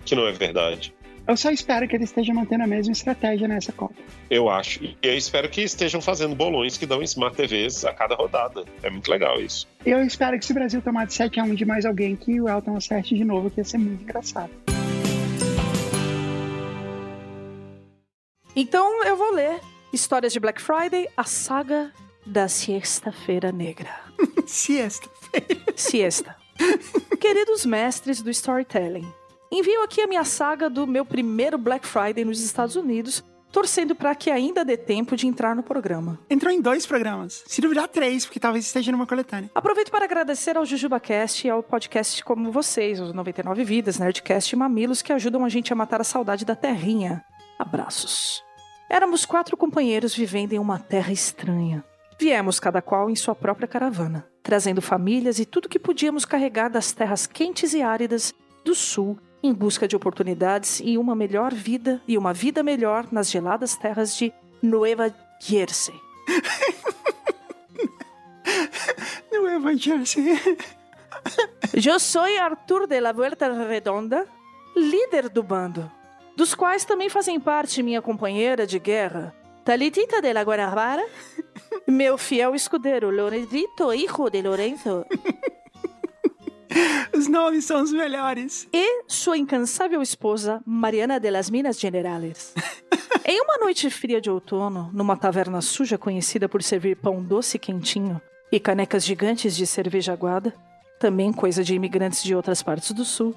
que 0.03 0.15
não 0.15 0.27
é 0.27 0.31
verdade. 0.31 0.93
Eu 1.27 1.35
só 1.35 1.49
espero 1.49 1.87
que 1.87 1.95
ele 1.95 2.03
esteja 2.03 2.31
mantendo 2.33 2.63
a 2.63 2.67
mesma 2.67 2.91
estratégia 2.91 3.47
nessa 3.47 3.71
Copa. 3.71 3.95
Eu 4.29 4.47
acho. 4.47 4.83
E 4.83 4.95
eu 5.01 5.17
espero 5.17 5.49
que 5.49 5.61
estejam 5.61 5.99
fazendo 5.99 6.35
bolões 6.35 6.77
que 6.77 6.85
dão 6.85 7.01
Smart 7.01 7.35
TVs 7.35 7.83
a 7.83 7.93
cada 7.93 8.13
rodada. 8.13 8.63
É 8.83 8.91
muito 8.91 9.09
legal 9.09 9.41
isso. 9.41 9.67
Eu 9.83 10.03
espero 10.03 10.37
que 10.37 10.45
se 10.45 10.51
o 10.51 10.55
Brasil 10.55 10.81
tomar 10.83 11.07
de 11.07 11.13
7 11.15 11.39
a 11.39 11.43
1 11.43 11.55
de 11.55 11.65
mais 11.65 11.83
alguém, 11.83 12.15
que 12.15 12.39
o 12.39 12.47
Elton 12.47 12.77
acerte 12.77 13.15
de 13.15 13.25
novo, 13.25 13.49
que 13.49 13.59
ia 13.59 13.63
ser 13.63 13.79
muito 13.79 14.03
engraçado. 14.03 14.51
Então 18.55 19.03
eu 19.03 19.17
vou 19.17 19.33
ler 19.33 19.59
Histórias 19.91 20.31
de 20.31 20.39
Black 20.39 20.61
Friday, 20.61 21.07
a 21.17 21.23
saga 21.23 21.91
da 22.23 22.47
Siesta-feira 22.47 23.51
Negra. 23.51 23.89
Siesta. 24.45 25.09
Siesta. 25.75 26.35
Queridos 27.19 27.65
mestres 27.65 28.21
do 28.21 28.29
storytelling, 28.29 29.05
envio 29.57 29.83
aqui 29.83 30.01
a 30.01 30.07
minha 30.07 30.23
saga 30.25 30.69
do 30.69 30.85
meu 30.85 31.05
primeiro 31.05 31.57
Black 31.57 31.87
Friday 31.87 32.25
nos 32.25 32.41
Estados 32.41 32.75
Unidos, 32.75 33.23
torcendo 33.51 33.95
para 33.95 34.13
que 34.13 34.29
ainda 34.29 34.65
dê 34.65 34.75
tempo 34.75 35.15
de 35.15 35.27
entrar 35.27 35.55
no 35.55 35.63
programa. 35.63 36.19
Entrou 36.29 36.51
em 36.51 36.59
dois 36.59 36.85
programas. 36.85 37.41
Se 37.47 37.61
duvidar, 37.61 37.87
três, 37.87 38.25
porque 38.25 38.39
talvez 38.39 38.65
esteja 38.65 38.91
numa 38.91 39.07
coletânea. 39.07 39.49
Aproveito 39.55 39.91
para 39.91 40.03
agradecer 40.03 40.57
ao 40.57 40.65
JujubaCast 40.65 41.47
e 41.47 41.49
ao 41.49 41.63
podcast 41.63 42.21
como 42.25 42.51
vocês, 42.51 42.99
os 42.99 43.13
99 43.13 43.63
Vidas, 43.63 43.97
Nerdcast 43.97 44.53
e 44.53 44.59
Mamilos, 44.59 45.01
que 45.01 45.13
ajudam 45.13 45.45
a 45.45 45.49
gente 45.49 45.71
a 45.71 45.75
matar 45.75 46.01
a 46.01 46.03
saudade 46.03 46.43
da 46.43 46.55
terrinha. 46.55 47.23
Abraços. 47.57 48.43
Éramos 48.89 49.25
quatro 49.25 49.55
companheiros 49.55 50.13
vivendo 50.13 50.51
em 50.51 50.59
uma 50.59 50.77
terra 50.77 51.13
estranha. 51.13 51.81
Viemos 52.19 52.59
cada 52.59 52.81
qual 52.81 53.09
em 53.09 53.15
sua 53.15 53.33
própria 53.33 53.69
caravana, 53.69 54.27
trazendo 54.43 54.81
famílias 54.81 55.39
e 55.39 55.45
tudo 55.45 55.69
que 55.69 55.79
podíamos 55.79 56.25
carregar 56.25 56.69
das 56.69 56.91
terras 56.91 57.25
quentes 57.25 57.73
e 57.73 57.81
áridas 57.81 58.33
do 58.65 58.75
sul 58.75 59.17
em 59.45 59.53
busca 59.53 59.87
de 59.87 59.95
oportunidades 59.95 60.81
e 60.83 60.97
uma 60.97 61.15
melhor 61.15 61.53
vida 61.53 62.01
e 62.07 62.17
uma 62.17 62.33
vida 62.33 62.63
melhor 62.63 63.07
nas 63.11 63.29
geladas 63.29 63.75
terras 63.75 64.17
de 64.17 64.33
Nueva 64.61 65.13
Jersey. 65.39 65.95
Nueva 69.31 69.75
Jersey. 69.75 70.39
Eu 71.73 71.99
sou 71.99 72.25
Arthur 72.39 72.87
de 72.87 72.99
la 72.99 73.11
Vuelta 73.11 73.51
Redonda, 73.51 74.25
líder 74.75 75.29
do 75.29 75.43
bando, 75.43 75.91
dos 76.35 76.55
quais 76.55 76.85
também 76.85 77.09
fazem 77.09 77.39
parte 77.39 77.83
minha 77.83 78.01
companheira 78.01 78.65
de 78.65 78.79
guerra, 78.79 79.35
Talitita 79.63 80.21
de 80.21 80.31
la 80.31 80.43
Guanabara, 80.43 81.05
meu 81.87 82.17
fiel 82.17 82.53
escudeiro 82.53 83.09
Lorenzo 83.09 83.93
Hijo 83.93 84.29
de 84.29 84.41
Lorenzo 84.41 85.05
Os 87.13 87.27
nomes 87.27 87.65
são 87.65 87.81
os 87.81 87.91
melhores. 87.91 88.67
e 88.73 89.03
sua 89.07 89.37
incansável 89.37 90.01
esposa 90.01 90.61
Mariana 90.65 91.19
de 91.19 91.31
las 91.31 91.49
Minas 91.49 91.79
Generales. 91.79 92.53
em 93.25 93.41
uma 93.41 93.57
noite 93.57 93.89
fria 93.89 94.19
de 94.19 94.29
outono, 94.29 94.89
numa 94.93 95.15
taverna 95.15 95.61
suja 95.61 95.97
conhecida 95.97 96.49
por 96.49 96.61
servir 96.61 96.97
pão 96.97 97.23
doce 97.23 97.57
quentinho 97.57 98.21
e 98.51 98.59
canecas 98.59 99.05
gigantes 99.05 99.55
de 99.55 99.65
cerveja 99.65 100.13
aguada, 100.13 100.53
também 100.99 101.31
coisa 101.31 101.63
de 101.63 101.73
imigrantes 101.73 102.23
de 102.23 102.35
outras 102.35 102.61
partes 102.61 102.91
do 102.91 103.05
sul, 103.05 103.35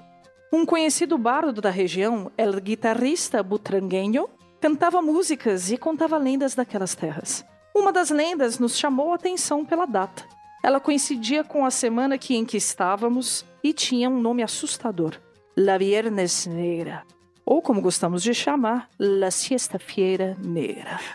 um 0.53 0.65
conhecido 0.65 1.19
bardo 1.19 1.61
da 1.61 1.71
região, 1.71 2.33
el 2.37 2.59
guitarrista 2.61 3.43
butrangueño, 3.43 4.29
cantava 4.61 5.03
músicas 5.03 5.71
e 5.71 5.77
contava 5.77 6.17
lendas 6.17 6.55
daquelas 6.55 6.95
terras. 6.95 7.45
Uma 7.75 7.93
das 7.93 8.11
lendas 8.11 8.59
nos 8.59 8.79
chamou 8.79 9.13
a 9.13 9.17
atenção 9.17 9.65
pela 9.65 9.87
data. 9.87 10.25
Ela 10.63 10.81
coincidia 10.81 11.45
com 11.45 11.65
a 11.65 11.71
semana 11.71 12.19
que 12.19 12.35
em 12.35 12.45
que 12.45 12.57
estávamos 12.57 13.45
e 13.63 13.73
tinha 13.73 14.11
um 14.11 14.21
nome 14.21 14.43
assustador: 14.43 15.15
La 15.57 15.79
Viernes 15.79 16.47
Negra. 16.47 17.05
Ou 17.45 17.63
como 17.63 17.81
gostamos 17.81 18.23
de 18.23 18.35
chamar, 18.35 18.89
La 18.99 19.31
Siesta-feira 19.31 20.37
Negra. 20.43 21.01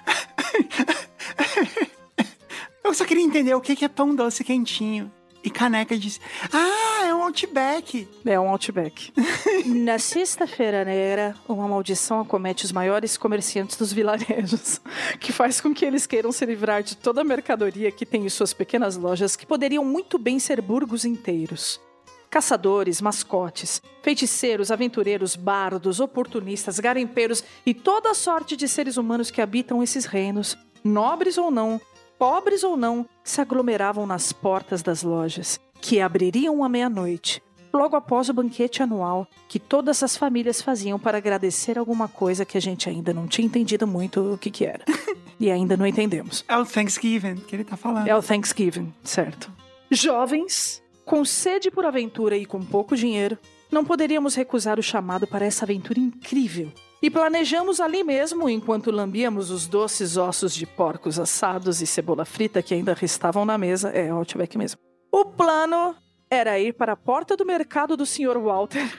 Eu 2.84 2.94
só 2.94 3.06
queria 3.06 3.24
entender 3.24 3.54
o 3.54 3.62
que 3.62 3.76
que 3.76 3.86
é 3.86 3.88
pão 3.88 4.16
doce 4.16 4.44
quentinho. 4.44 5.12
E 5.44 5.50
caneca 5.50 5.98
de. 5.98 6.20
Ah, 6.54 7.06
é 7.06 7.14
um 7.14 7.22
Outback. 7.24 8.08
É 8.26 8.40
um 8.40 8.50
Outback. 8.50 9.12
Na 9.66 10.00
Sexta-feira 10.00 10.86
Negra, 10.86 11.36
uma 11.48 11.68
maldição 11.68 12.22
acomete 12.22 12.64
os 12.64 12.72
maiores 12.72 13.18
comerciantes 13.18 13.76
dos 13.76 13.92
vilarejos, 13.92 14.80
que 15.20 15.34
faz 15.34 15.60
com 15.60 15.74
que 15.74 15.84
eles 15.84 16.08
queiram 16.08 16.32
se 16.32 16.46
livrar 16.46 16.82
de 16.82 16.96
toda 16.96 17.22
a 17.22 17.26
mercadoria 17.26 17.92
que 17.92 18.06
tem 18.06 18.26
em 18.26 18.30
suas 18.30 18.54
pequenas 18.54 18.96
lojas, 18.96 19.36
que 19.36 19.46
poderiam 19.46 19.84
muito 19.84 20.18
bem 20.18 20.40
ser 20.40 20.62
burgos 20.62 21.04
inteiros. 21.04 21.82
Caçadores, 22.30 23.02
mascotes, 23.02 23.82
feiticeiros, 24.02 24.72
aventureiros, 24.72 25.36
bardos, 25.36 26.00
oportunistas, 26.00 26.80
garimpeiros 26.80 27.44
e 27.66 27.74
toda 27.74 28.12
a 28.12 28.16
sorte 28.16 28.56
de 28.56 28.68
seres 28.68 28.96
humanos 28.96 29.30
que 29.30 29.42
habitam 29.42 29.84
esses 29.84 30.06
reinos, 30.06 30.58
nobres 30.84 31.38
ou 31.38 31.52
não, 31.52 31.80
pobres 32.24 32.64
ou 32.64 32.78
não, 32.78 33.06
se 33.22 33.42
aglomeravam 33.42 34.08
nas 34.08 34.32
portas 34.32 34.82
das 34.82 35.04
lojas, 35.04 35.60
que 35.82 36.00
abririam 36.00 36.64
à 36.64 36.70
meia-noite, 36.70 37.44
logo 37.74 37.98
após 37.98 38.30
o 38.30 38.34
banquete 38.34 38.82
anual 38.82 39.28
que 39.50 39.60
todas 39.60 40.02
as 40.02 40.16
famílias 40.16 40.62
faziam 40.62 40.98
para 40.98 41.18
agradecer 41.18 41.78
alguma 41.78 42.08
coisa 42.08 42.46
que 42.46 42.58
a 42.58 42.62
gente 42.62 42.88
ainda 42.88 43.14
não 43.14 43.28
tinha 43.28 43.46
entendido 43.46 43.86
muito 43.86 44.36
o 44.36 44.38
que, 44.38 44.50
que 44.50 44.64
era. 44.64 44.86
e 45.38 45.52
ainda 45.52 45.76
não 45.76 45.86
entendemos. 45.86 46.46
É 46.48 46.58
o 46.58 46.66
Thanksgiving 46.66 47.36
que 47.36 47.58
ele 47.58 47.66
tá 47.66 47.76
falando. 47.76 48.08
É 48.08 48.16
o 48.16 48.24
Thanksgiving, 48.24 48.94
certo. 49.04 49.52
Jovens, 49.92 50.82
com 51.04 51.26
sede 51.26 51.70
por 51.70 51.86
aventura 51.86 52.38
e 52.38 52.46
com 52.46 52.64
pouco 52.64 52.96
dinheiro, 52.96 53.38
não 53.70 53.84
poderíamos 53.84 54.34
recusar 54.34 54.80
o 54.80 54.84
chamado 54.84 55.28
para 55.28 55.46
essa 55.46 55.66
aventura 55.66 56.00
incrível. 56.00 56.72
E 57.04 57.10
planejamos 57.10 57.82
ali 57.82 58.02
mesmo, 58.02 58.50
enquanto 58.50 58.90
lambíamos 58.90 59.52
os 59.52 59.68
doces 59.68 60.16
ossos 60.16 60.56
de 60.56 60.66
porcos 60.66 61.20
assados 61.20 61.82
e 61.82 61.86
cebola 61.86 62.24
frita 62.24 62.64
que 62.64 62.74
ainda 62.74 62.94
restavam 62.94 63.44
na 63.44 63.58
mesa. 63.58 63.90
É, 63.90 64.08
Outback 64.08 64.58
mesmo. 64.58 64.80
O 65.12 65.26
plano 65.26 65.98
era 66.30 66.58
ir 66.58 66.72
para 66.72 66.94
a 66.94 66.96
porta 66.96 67.36
do 67.36 67.46
mercado 67.46 67.98
do 67.98 68.06
Sr. 68.06 68.40
Walter. 68.40 68.90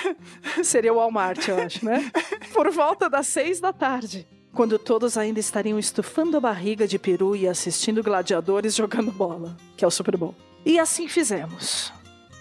Seria 0.62 0.92
o 0.92 0.96
Walmart, 0.96 1.48
eu 1.48 1.58
acho, 1.58 1.82
né? 1.82 2.12
Por 2.52 2.70
volta 2.70 3.08
das 3.08 3.26
seis 3.26 3.58
da 3.58 3.72
tarde. 3.72 4.28
Quando 4.52 4.78
todos 4.78 5.16
ainda 5.16 5.40
estariam 5.40 5.78
estufando 5.78 6.36
a 6.36 6.40
barriga 6.40 6.86
de 6.86 6.98
peru 6.98 7.34
e 7.34 7.48
assistindo 7.48 8.02
gladiadores 8.02 8.74
jogando 8.74 9.10
bola, 9.10 9.56
que 9.78 9.82
é 9.82 9.88
o 9.88 9.90
Super 9.90 10.18
Bowl. 10.18 10.34
E 10.62 10.78
assim 10.78 11.08
fizemos. 11.08 11.90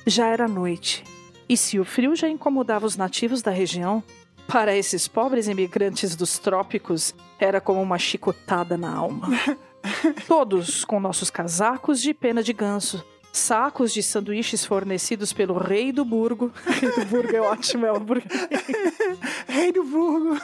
Já 0.05 0.27
era 0.27 0.45
noite. 0.45 1.05
E 1.47 1.55
se 1.55 1.79
o 1.79 1.85
frio 1.85 2.17
já 2.17 2.27
incomodava 2.27 2.85
os 2.85 2.97
nativos 2.97 3.41
da 3.41 3.51
região, 3.51 4.03
para 4.47 4.75
esses 4.75 5.07
pobres 5.07 5.47
imigrantes 5.47 6.15
dos 6.15 6.37
trópicos, 6.37 7.13
era 7.39 7.59
como 7.59 7.81
uma 7.81 7.97
chicotada 7.97 8.77
na 8.77 8.93
alma. 8.93 9.29
Todos 10.27 10.83
com 10.83 10.99
nossos 10.99 11.29
casacos 11.29 12.01
de 12.01 12.13
pena 12.13 12.41
de 12.41 12.53
ganso, 12.53 13.03
sacos 13.31 13.93
de 13.93 14.01
sanduíches 14.01 14.65
fornecidos 14.65 15.33
pelo 15.33 15.57
rei 15.57 15.91
do 15.91 16.05
burgo. 16.05 16.51
Rei 16.65 16.91
do 16.91 17.05
burgo 17.05 17.35
é 17.35 17.41
ótimo, 17.41 17.85
é 17.85 17.91
o 17.91 17.99
burgo. 17.99 18.27
Rei 19.47 19.71
do 19.71 19.83
burgo. 19.83 20.37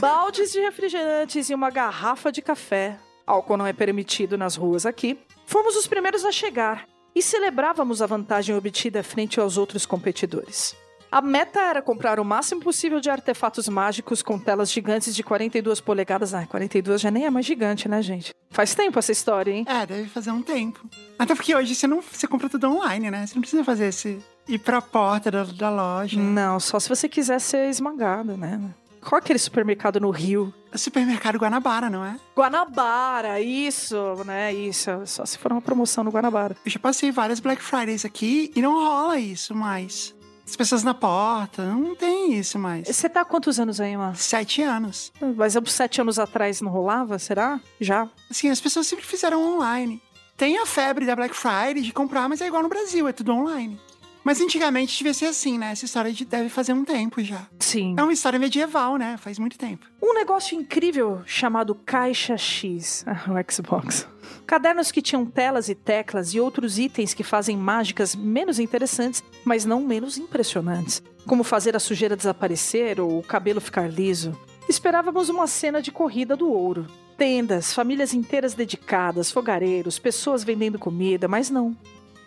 Baldes 0.00 0.52
de 0.52 0.60
refrigerantes 0.60 1.50
e 1.50 1.54
uma 1.54 1.70
garrafa 1.70 2.32
de 2.32 2.42
café. 2.42 2.98
Álcool 3.26 3.56
não 3.56 3.66
é 3.66 3.72
permitido 3.72 4.36
nas 4.38 4.56
ruas 4.56 4.86
aqui. 4.86 5.18
Fomos 5.46 5.76
os 5.76 5.86
primeiros 5.86 6.24
a 6.24 6.32
chegar 6.32 6.86
e 7.14 7.22
celebrávamos 7.22 8.00
a 8.00 8.06
vantagem 8.06 8.54
obtida 8.54 9.02
frente 9.02 9.38
aos 9.38 9.58
outros 9.58 9.84
competidores. 9.84 10.74
A 11.10 11.20
meta 11.20 11.58
era 11.60 11.82
comprar 11.82 12.20
o 12.20 12.24
máximo 12.24 12.60
possível 12.60 13.00
de 13.00 13.10
artefatos 13.10 13.68
mágicos 13.68 14.22
com 14.22 14.38
telas 14.38 14.70
gigantes 14.70 15.14
de 15.14 15.24
42 15.24 15.80
polegadas. 15.80 16.34
Ah, 16.34 16.46
42 16.46 17.00
já 17.00 17.10
nem 17.10 17.26
é 17.26 17.30
mais 17.30 17.44
gigante, 17.44 17.88
né, 17.88 18.00
gente? 18.00 18.32
Faz 18.50 18.74
tempo 18.76 18.96
essa 18.98 19.10
história, 19.10 19.50
hein? 19.50 19.64
É, 19.68 19.84
deve 19.84 20.08
fazer 20.08 20.30
um 20.30 20.40
tempo. 20.40 20.88
Até 21.18 21.34
porque 21.34 21.54
hoje 21.54 21.74
você 21.74 21.88
não 21.88 22.00
você 22.00 22.28
compra 22.28 22.48
tudo 22.48 22.68
online, 22.68 23.10
né? 23.10 23.26
Você 23.26 23.34
não 23.34 23.40
precisa 23.40 23.64
fazer 23.64 23.86
esse 23.86 24.22
ir 24.46 24.58
pra 24.58 24.80
porta 24.80 25.32
da, 25.32 25.42
da 25.42 25.70
loja. 25.70 26.18
Não, 26.20 26.60
só 26.60 26.78
se 26.78 26.88
você 26.88 27.08
quiser 27.08 27.40
ser 27.40 27.68
esmagado, 27.68 28.36
né? 28.36 28.60
Qual 29.00 29.18
aquele 29.18 29.38
supermercado 29.38 29.98
no 29.98 30.10
Rio? 30.10 30.52
O 30.72 30.78
supermercado 30.78 31.38
Guanabara, 31.38 31.90
não 31.90 32.04
é? 32.04 32.16
Guanabara, 32.36 33.40
isso, 33.40 33.96
né? 34.24 34.52
Isso. 34.52 34.90
Só 35.06 35.24
se 35.24 35.38
for 35.38 35.50
uma 35.50 35.62
promoção 35.62 36.04
no 36.04 36.10
Guanabara. 36.10 36.56
Eu 36.64 36.70
já 36.70 36.78
passei 36.78 37.10
várias 37.10 37.40
Black 37.40 37.62
Fridays 37.62 38.04
aqui 38.04 38.52
e 38.54 38.62
não 38.62 38.74
rola 38.74 39.18
isso 39.18 39.54
mais. 39.54 40.14
As 40.50 40.56
pessoas 40.56 40.82
na 40.82 40.92
porta, 40.92 41.64
não 41.64 41.94
tem 41.94 42.34
isso 42.34 42.58
mais. 42.58 42.88
Você 42.88 43.08
tá 43.08 43.20
há 43.20 43.24
quantos 43.24 43.60
anos 43.60 43.80
aí, 43.80 43.96
mano? 43.96 44.16
Sete 44.16 44.60
anos. 44.60 45.12
Mas 45.36 45.56
há 45.56 45.62
sete 45.64 46.00
anos 46.00 46.18
atrás 46.18 46.60
não 46.60 46.72
rolava, 46.72 47.20
será? 47.20 47.60
Já? 47.80 48.08
Assim, 48.28 48.50
as 48.50 48.60
pessoas 48.60 48.88
sempre 48.88 49.04
fizeram 49.04 49.40
online. 49.54 50.02
Tem 50.36 50.58
a 50.58 50.66
febre 50.66 51.06
da 51.06 51.14
Black 51.14 51.36
Friday 51.36 51.82
de 51.82 51.92
comprar, 51.92 52.28
mas 52.28 52.40
é 52.40 52.48
igual 52.48 52.64
no 52.64 52.68
Brasil, 52.68 53.06
é 53.06 53.12
tudo 53.12 53.32
online. 53.32 53.78
Mas 54.22 54.40
antigamente 54.40 54.96
devia 54.98 55.14
ser 55.14 55.26
assim, 55.26 55.58
né? 55.58 55.72
Essa 55.72 55.84
história 55.86 56.12
de- 56.12 56.24
deve 56.24 56.48
fazer 56.48 56.72
um 56.72 56.84
tempo 56.84 57.22
já. 57.22 57.46
Sim. 57.58 57.94
É 57.98 58.02
uma 58.02 58.12
história 58.12 58.38
medieval, 58.38 58.96
né? 58.96 59.16
Faz 59.16 59.38
muito 59.38 59.56
tempo. 59.58 59.86
Um 60.02 60.14
negócio 60.14 60.58
incrível 60.58 61.22
chamado 61.24 61.74
Caixa 61.74 62.36
X, 62.36 63.04
o 63.28 63.52
Xbox. 63.52 64.06
Cadernos 64.46 64.90
que 64.92 65.00
tinham 65.00 65.24
telas 65.24 65.68
e 65.68 65.74
teclas 65.74 66.34
e 66.34 66.40
outros 66.40 66.78
itens 66.78 67.14
que 67.14 67.22
fazem 67.24 67.56
mágicas 67.56 68.14
menos 68.14 68.58
interessantes, 68.58 69.22
mas 69.44 69.64
não 69.64 69.80
menos 69.82 70.18
impressionantes, 70.18 71.02
como 71.26 71.42
fazer 71.44 71.74
a 71.76 71.80
sujeira 71.80 72.16
desaparecer 72.16 73.00
ou 73.00 73.18
o 73.18 73.22
cabelo 73.22 73.60
ficar 73.60 73.88
liso. 73.90 74.36
Esperávamos 74.68 75.28
uma 75.28 75.46
cena 75.46 75.80
de 75.80 75.90
corrida 75.90 76.36
do 76.36 76.50
ouro. 76.50 76.86
Tendas, 77.16 77.72
famílias 77.72 78.14
inteiras 78.14 78.54
dedicadas, 78.54 79.30
fogareiros, 79.30 79.98
pessoas 79.98 80.42
vendendo 80.44 80.78
comida, 80.78 81.26
mas 81.28 81.50
não. 81.50 81.76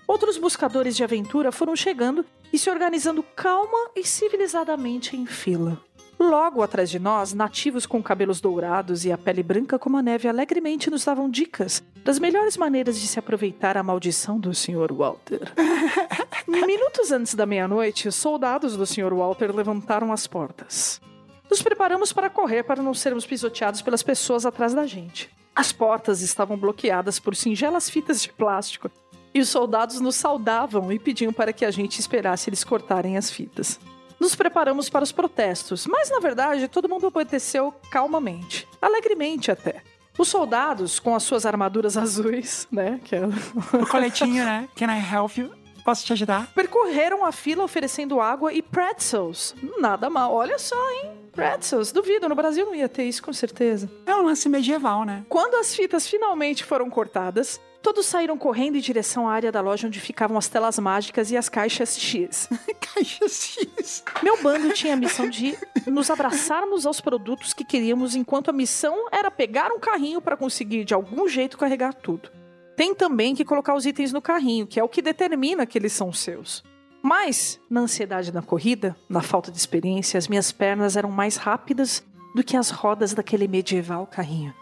Outros 0.08 0.38
buscadores 0.38 0.96
de 0.96 1.04
aventura 1.04 1.52
foram 1.52 1.76
chegando 1.76 2.26
e 2.52 2.58
se 2.58 2.70
organizando 2.70 3.24
calma 3.36 3.90
e 3.96 4.04
civilizadamente 4.04 5.16
em 5.16 5.26
fila. 5.26 5.82
Logo 6.20 6.62
atrás 6.62 6.90
de 6.90 7.00
nós, 7.00 7.34
nativos 7.34 7.86
com 7.86 8.02
cabelos 8.02 8.40
dourados 8.40 9.04
e 9.04 9.12
a 9.12 9.18
pele 9.18 9.44
branca 9.44 9.80
como 9.80 9.98
a 9.98 10.02
neve 10.02 10.28
alegremente 10.28 10.90
nos 10.90 11.04
davam 11.04 11.30
dicas 11.30 11.84
das 12.04 12.20
melhores 12.20 12.56
maneiras 12.56 13.00
de 13.00 13.08
se 13.08 13.20
aproveitar 13.20 13.76
a 13.76 13.84
maldição 13.84 14.40
do 14.40 14.54
Sr. 14.54 14.94
Walter. 14.94 15.52
Minutos 16.48 17.12
antes 17.12 17.34
da 17.34 17.46
meia-noite, 17.46 18.08
os 18.08 18.16
soldados 18.16 18.78
do 18.78 18.86
Sr. 18.86 19.14
Walter 19.14 19.54
levantaram 19.54 20.14
as 20.14 20.28
portas. 20.28 21.02
Nos 21.50 21.62
preparamos 21.62 22.14
para 22.14 22.30
correr 22.30 22.64
para 22.64 22.82
não 22.82 22.94
sermos 22.94 23.26
pisoteados 23.26 23.82
pelas 23.82 24.04
pessoas 24.04 24.46
atrás 24.46 24.74
da 24.74 24.86
gente. 24.86 25.30
As 25.56 25.72
portas 25.72 26.22
estavam 26.22 26.58
bloqueadas 26.58 27.20
por 27.20 27.36
singelas 27.36 27.90
fitas 27.90 28.22
de 28.22 28.32
plástico 28.32 28.90
e 29.34 29.40
os 29.40 29.50
soldados 29.50 30.00
nos 30.00 30.16
saudavam 30.16 30.92
e 30.92 31.00
pediam 31.00 31.34
para 31.34 31.52
que 31.52 31.66
a 31.66 31.72
gente 31.72 32.00
esperasse 32.00 32.50
eles 32.50 32.64
cortarem 32.64 33.18
as 33.18 33.32
fitas. 33.32 33.80
Nos 34.20 34.36
preparamos 34.36 34.90
para 34.90 35.04
os 35.04 35.12
protestos, 35.12 35.88
mas 35.88 36.10
na 36.10 36.20
verdade 36.20 36.68
todo 36.68 36.88
mundo 36.88 37.08
obedeceu 37.08 37.74
calmamente, 37.92 38.68
alegremente 38.82 39.52
até. 39.52 39.82
Os 40.18 40.28
soldados, 40.28 41.00
com 41.00 41.16
as 41.16 41.24
suas 41.24 41.46
armaduras 41.46 41.98
azuis, 41.98 42.68
né, 42.72 43.00
que 43.04 43.16
é 43.16 43.22
O 43.26 43.88
coletinho, 43.88 44.46
né? 44.46 44.70
Can 44.76 44.88
I 44.96 45.00
help 45.00 45.38
you? 45.38 45.52
Posso 45.84 46.06
te 46.06 46.14
ajudar? 46.14 46.48
percorreram 46.54 47.26
a 47.26 47.32
fila 47.34 47.64
oferecendo 47.64 48.22
água 48.22 48.54
e 48.54 48.62
pretzels. 48.62 49.54
Nada 49.78 50.10
mal, 50.10 50.34
olha 50.34 50.58
só, 50.58 50.92
hein? 50.92 51.12
Pretzels, 51.34 51.92
duvido, 51.92 52.30
no 52.30 52.36
Brasil 52.36 52.66
não 52.66 52.76
ia 52.76 52.88
ter 52.88 53.04
isso 53.04 53.22
com 53.22 53.34
certeza. 53.34 53.92
É 54.06 54.16
um 54.16 54.22
lance 54.22 54.48
medieval, 54.48 55.04
né? 55.04 55.26
Quando 55.28 55.56
as 55.56 55.76
fitas 55.76 56.08
finalmente 56.08 56.64
foram 56.64 56.90
cortadas, 56.90 57.60
todos 57.84 58.06
saíram 58.06 58.38
correndo 58.38 58.78
em 58.78 58.82
direção 58.82 59.28
à 59.28 59.34
área 59.34 59.52
da 59.52 59.60
loja 59.60 59.88
onde 59.88 60.00
ficavam 60.00 60.38
as 60.38 60.48
telas 60.48 60.80
mágicas 60.80 61.30
e 61.30 61.38
as 61.38 61.50
caixas 61.50 62.00
X. 62.00 62.50
Caixa 62.80 63.28
X. 63.28 64.04
Meu 64.24 64.42
bando 64.42 64.74
tinha 64.74 64.94
a 64.94 64.98
missão 64.98 65.30
de 65.30 65.58
nos 65.86 66.10
abraçarmos 66.10 66.86
aos 66.86 67.02
produtos 67.02 67.54
que 67.54 67.66
queríamos, 67.66 68.16
enquanto 68.16 68.50
a 68.50 68.54
missão 68.54 69.10
era 69.12 69.30
pegar 69.30 69.70
um 69.72 69.80
carrinho 69.80 70.22
para 70.22 70.38
conseguir 70.38 70.86
de 70.86 70.94
algum 70.94 71.28
jeito 71.28 71.58
carregar 71.58 71.94
tudo. 71.94 72.32
Tem 72.78 72.96
também 72.96 73.36
que 73.36 73.44
colocar 73.44 73.76
os 73.76 73.86
itens 73.86 74.14
no 74.14 74.22
carrinho, 74.22 74.66
que 74.66 74.80
é 74.80 74.84
o 74.84 74.90
que 74.90 75.02
determina 75.02 75.66
que 75.66 75.78
eles 75.78 75.92
são 75.92 76.12
seus. 76.14 76.64
Mas, 77.02 77.60
na 77.70 77.82
ansiedade 77.82 78.32
da 78.32 78.42
corrida, 78.42 78.96
na 79.10 79.22
falta 79.22 79.52
de 79.52 79.58
experiência, 79.58 80.18
as 80.18 80.30
minhas 80.30 80.54
pernas 80.54 80.96
eram 80.96 81.12
mais 81.12 81.36
rápidas 81.36 82.02
do 82.34 82.44
que 82.44 82.56
as 82.56 82.70
rodas 82.70 83.14
daquele 83.14 83.46
medieval 83.46 84.08
carrinho. 84.08 84.54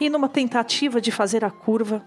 E 0.00 0.08
numa 0.08 0.28
tentativa 0.28 1.00
de 1.00 1.12
fazer 1.12 1.44
a 1.44 1.50
curva, 1.50 2.02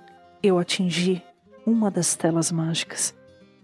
eu 0.47 0.59
atingi 0.59 1.21
uma 1.65 1.89
das 1.89 2.15
telas 2.15 2.51
mágicas, 2.51 3.15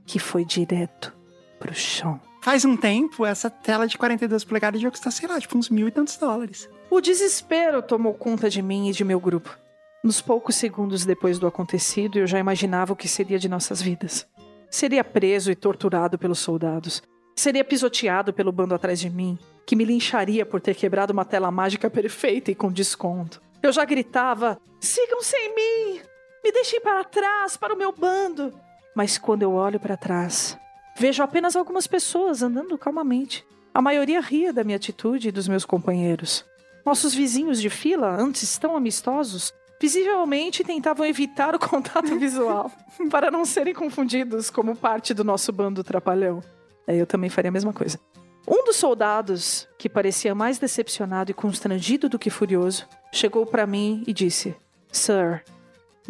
que 0.05 0.19
foi 0.19 0.43
direto 0.43 1.13
pro 1.59 1.73
chão. 1.73 2.19
Faz 2.41 2.65
um 2.65 2.75
tempo, 2.75 3.23
essa 3.25 3.49
tela 3.49 3.87
de 3.87 3.97
42 3.97 4.43
polegadas 4.43 4.79
devia 4.79 4.89
custar, 4.89 5.13
sei 5.13 5.27
lá, 5.27 5.39
tipo 5.39 5.57
uns 5.57 5.69
mil 5.69 5.87
e 5.87 5.91
tantos 5.91 6.17
dólares. 6.17 6.67
O 6.89 6.99
desespero 6.99 7.83
tomou 7.83 8.15
conta 8.15 8.49
de 8.49 8.61
mim 8.61 8.89
e 8.89 8.93
de 8.93 9.03
meu 9.03 9.19
grupo. 9.19 9.55
Nos 10.03 10.19
poucos 10.19 10.55
segundos 10.55 11.05
depois 11.05 11.37
do 11.37 11.45
acontecido, 11.45 12.17
eu 12.17 12.25
já 12.25 12.39
imaginava 12.39 12.93
o 12.93 12.95
que 12.95 13.07
seria 13.07 13.37
de 13.37 13.47
nossas 13.47 13.81
vidas. 13.81 14.27
seria 14.71 15.03
preso 15.03 15.51
e 15.51 15.55
torturado 15.55 16.17
pelos 16.17 16.39
soldados. 16.39 17.03
Seria 17.35 17.63
pisoteado 17.63 18.33
pelo 18.33 18.51
bando 18.51 18.73
atrás 18.73 18.99
de 18.99 19.09
mim, 19.09 19.37
que 19.65 19.75
me 19.75 19.85
lincharia 19.85 20.45
por 20.45 20.59
ter 20.59 20.75
quebrado 20.75 21.13
uma 21.13 21.25
tela 21.25 21.51
mágica 21.51 21.89
perfeita 21.89 22.49
e 22.49 22.55
com 22.55 22.71
desconto. 22.71 23.41
Eu 23.61 23.71
já 23.71 23.85
gritava: 23.85 24.57
sigam 24.79 25.21
sem 25.21 25.53
mim! 25.53 26.10
Me 26.43 26.51
deixem 26.51 26.81
para 26.81 27.03
trás, 27.03 27.55
para 27.55 27.73
o 27.73 27.77
meu 27.77 27.91
bando! 27.91 28.53
Mas 28.95 29.17
quando 29.17 29.43
eu 29.43 29.53
olho 29.53 29.79
para 29.79 29.95
trás, 29.95 30.57
vejo 30.97 31.21
apenas 31.23 31.55
algumas 31.55 31.87
pessoas 31.87 32.41
andando 32.41 32.77
calmamente. 32.77 33.45
A 33.73 33.81
maioria 33.81 34.19
ria 34.19 34.51
da 34.51 34.63
minha 34.63 34.75
atitude 34.75 35.29
e 35.29 35.31
dos 35.31 35.47
meus 35.47 35.63
companheiros. 35.63 36.43
Nossos 36.85 37.13
vizinhos 37.13 37.61
de 37.61 37.69
fila, 37.69 38.09
antes 38.19 38.57
tão 38.57 38.75
amistosos, 38.75 39.53
visivelmente 39.79 40.63
tentavam 40.63 41.05
evitar 41.05 41.55
o 41.55 41.59
contato 41.59 42.17
visual 42.19 42.71
para 43.09 43.31
não 43.31 43.45
serem 43.45 43.73
confundidos 43.73 44.49
como 44.49 44.75
parte 44.75 45.13
do 45.13 45.23
nosso 45.23 45.51
bando 45.51 45.83
trapalhão. 45.83 46.43
É, 46.87 46.95
eu 46.95 47.05
também 47.05 47.29
faria 47.29 47.49
a 47.49 47.51
mesma 47.51 47.71
coisa. 47.71 47.99
Um 48.47 48.65
dos 48.65 48.75
soldados, 48.75 49.69
que 49.77 49.87
parecia 49.87 50.33
mais 50.33 50.57
decepcionado 50.57 51.29
e 51.31 51.33
constrangido 51.33 52.09
do 52.09 52.17
que 52.17 52.29
furioso, 52.29 52.87
chegou 53.11 53.45
para 53.45 53.67
mim 53.67 54.03
e 54.07 54.13
disse: 54.13 54.55
Sir, 54.91 55.43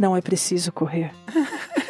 não 0.02 0.18
é 0.18 0.22
preciso 0.22 0.72
correr. 0.72 1.14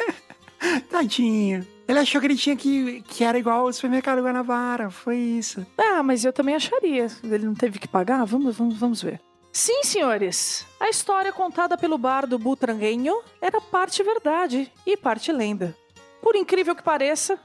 Tadinho. 0.90 1.66
Ele 1.88 1.98
achou 1.98 2.20
que 2.20 2.26
ele 2.26 2.36
tinha 2.36 2.54
que, 2.54 3.00
que 3.08 3.24
era 3.24 3.38
igual 3.38 3.66
ao 3.66 3.72
supermercado 3.72 4.22
Guanabara. 4.22 4.90
Foi 4.90 5.16
isso. 5.16 5.66
Ah, 5.78 6.02
mas 6.02 6.22
eu 6.22 6.30
também 6.32 6.54
acharia. 6.54 7.06
Ele 7.24 7.46
não 7.46 7.54
teve 7.54 7.78
que 7.78 7.88
pagar? 7.88 8.22
Vamos, 8.26 8.54
vamos, 8.54 8.76
vamos 8.76 9.02
ver. 9.02 9.18
Sim, 9.50 9.82
senhores. 9.82 10.66
A 10.78 10.90
história 10.90 11.32
contada 11.32 11.76
pelo 11.78 11.96
bardo 11.96 12.38
Butranguenho 12.38 13.18
era 13.40 13.60
parte 13.62 14.02
verdade 14.02 14.70
e 14.86 14.94
parte 14.94 15.32
lenda. 15.32 15.74
Por 16.20 16.36
incrível 16.36 16.76
que 16.76 16.82
pareça, 16.82 17.40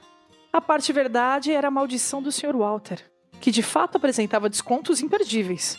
a 0.52 0.60
parte 0.60 0.92
verdade 0.92 1.50
era 1.50 1.68
a 1.68 1.70
maldição 1.70 2.20
do 2.20 2.30
Sr. 2.30 2.54
Walter, 2.54 3.02
que 3.40 3.50
de 3.50 3.62
fato 3.62 3.96
apresentava 3.96 4.50
descontos 4.50 5.00
imperdíveis. 5.00 5.78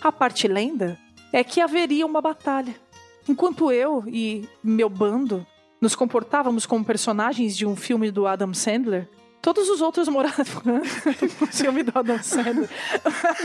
A 0.00 0.10
parte 0.10 0.48
lenda 0.48 0.98
é 1.32 1.44
que 1.44 1.60
haveria 1.60 2.06
uma 2.06 2.22
batalha. 2.22 2.74
Enquanto 3.28 3.70
eu 3.70 4.02
e 4.06 4.48
meu 4.62 4.88
bando 4.88 5.46
nos 5.80 5.94
comportávamos 5.94 6.66
como 6.66 6.84
personagens 6.84 7.56
de 7.56 7.66
um 7.66 7.74
filme 7.76 8.10
do 8.10 8.26
Adam 8.26 8.52
Sandler, 8.54 9.08
todos 9.40 9.68
os 9.68 9.80
outros 9.80 10.06
do 10.06 10.14
filme 11.52 11.82
do 11.82 11.98
Adam 11.98 12.22
Sandler, 12.22 12.68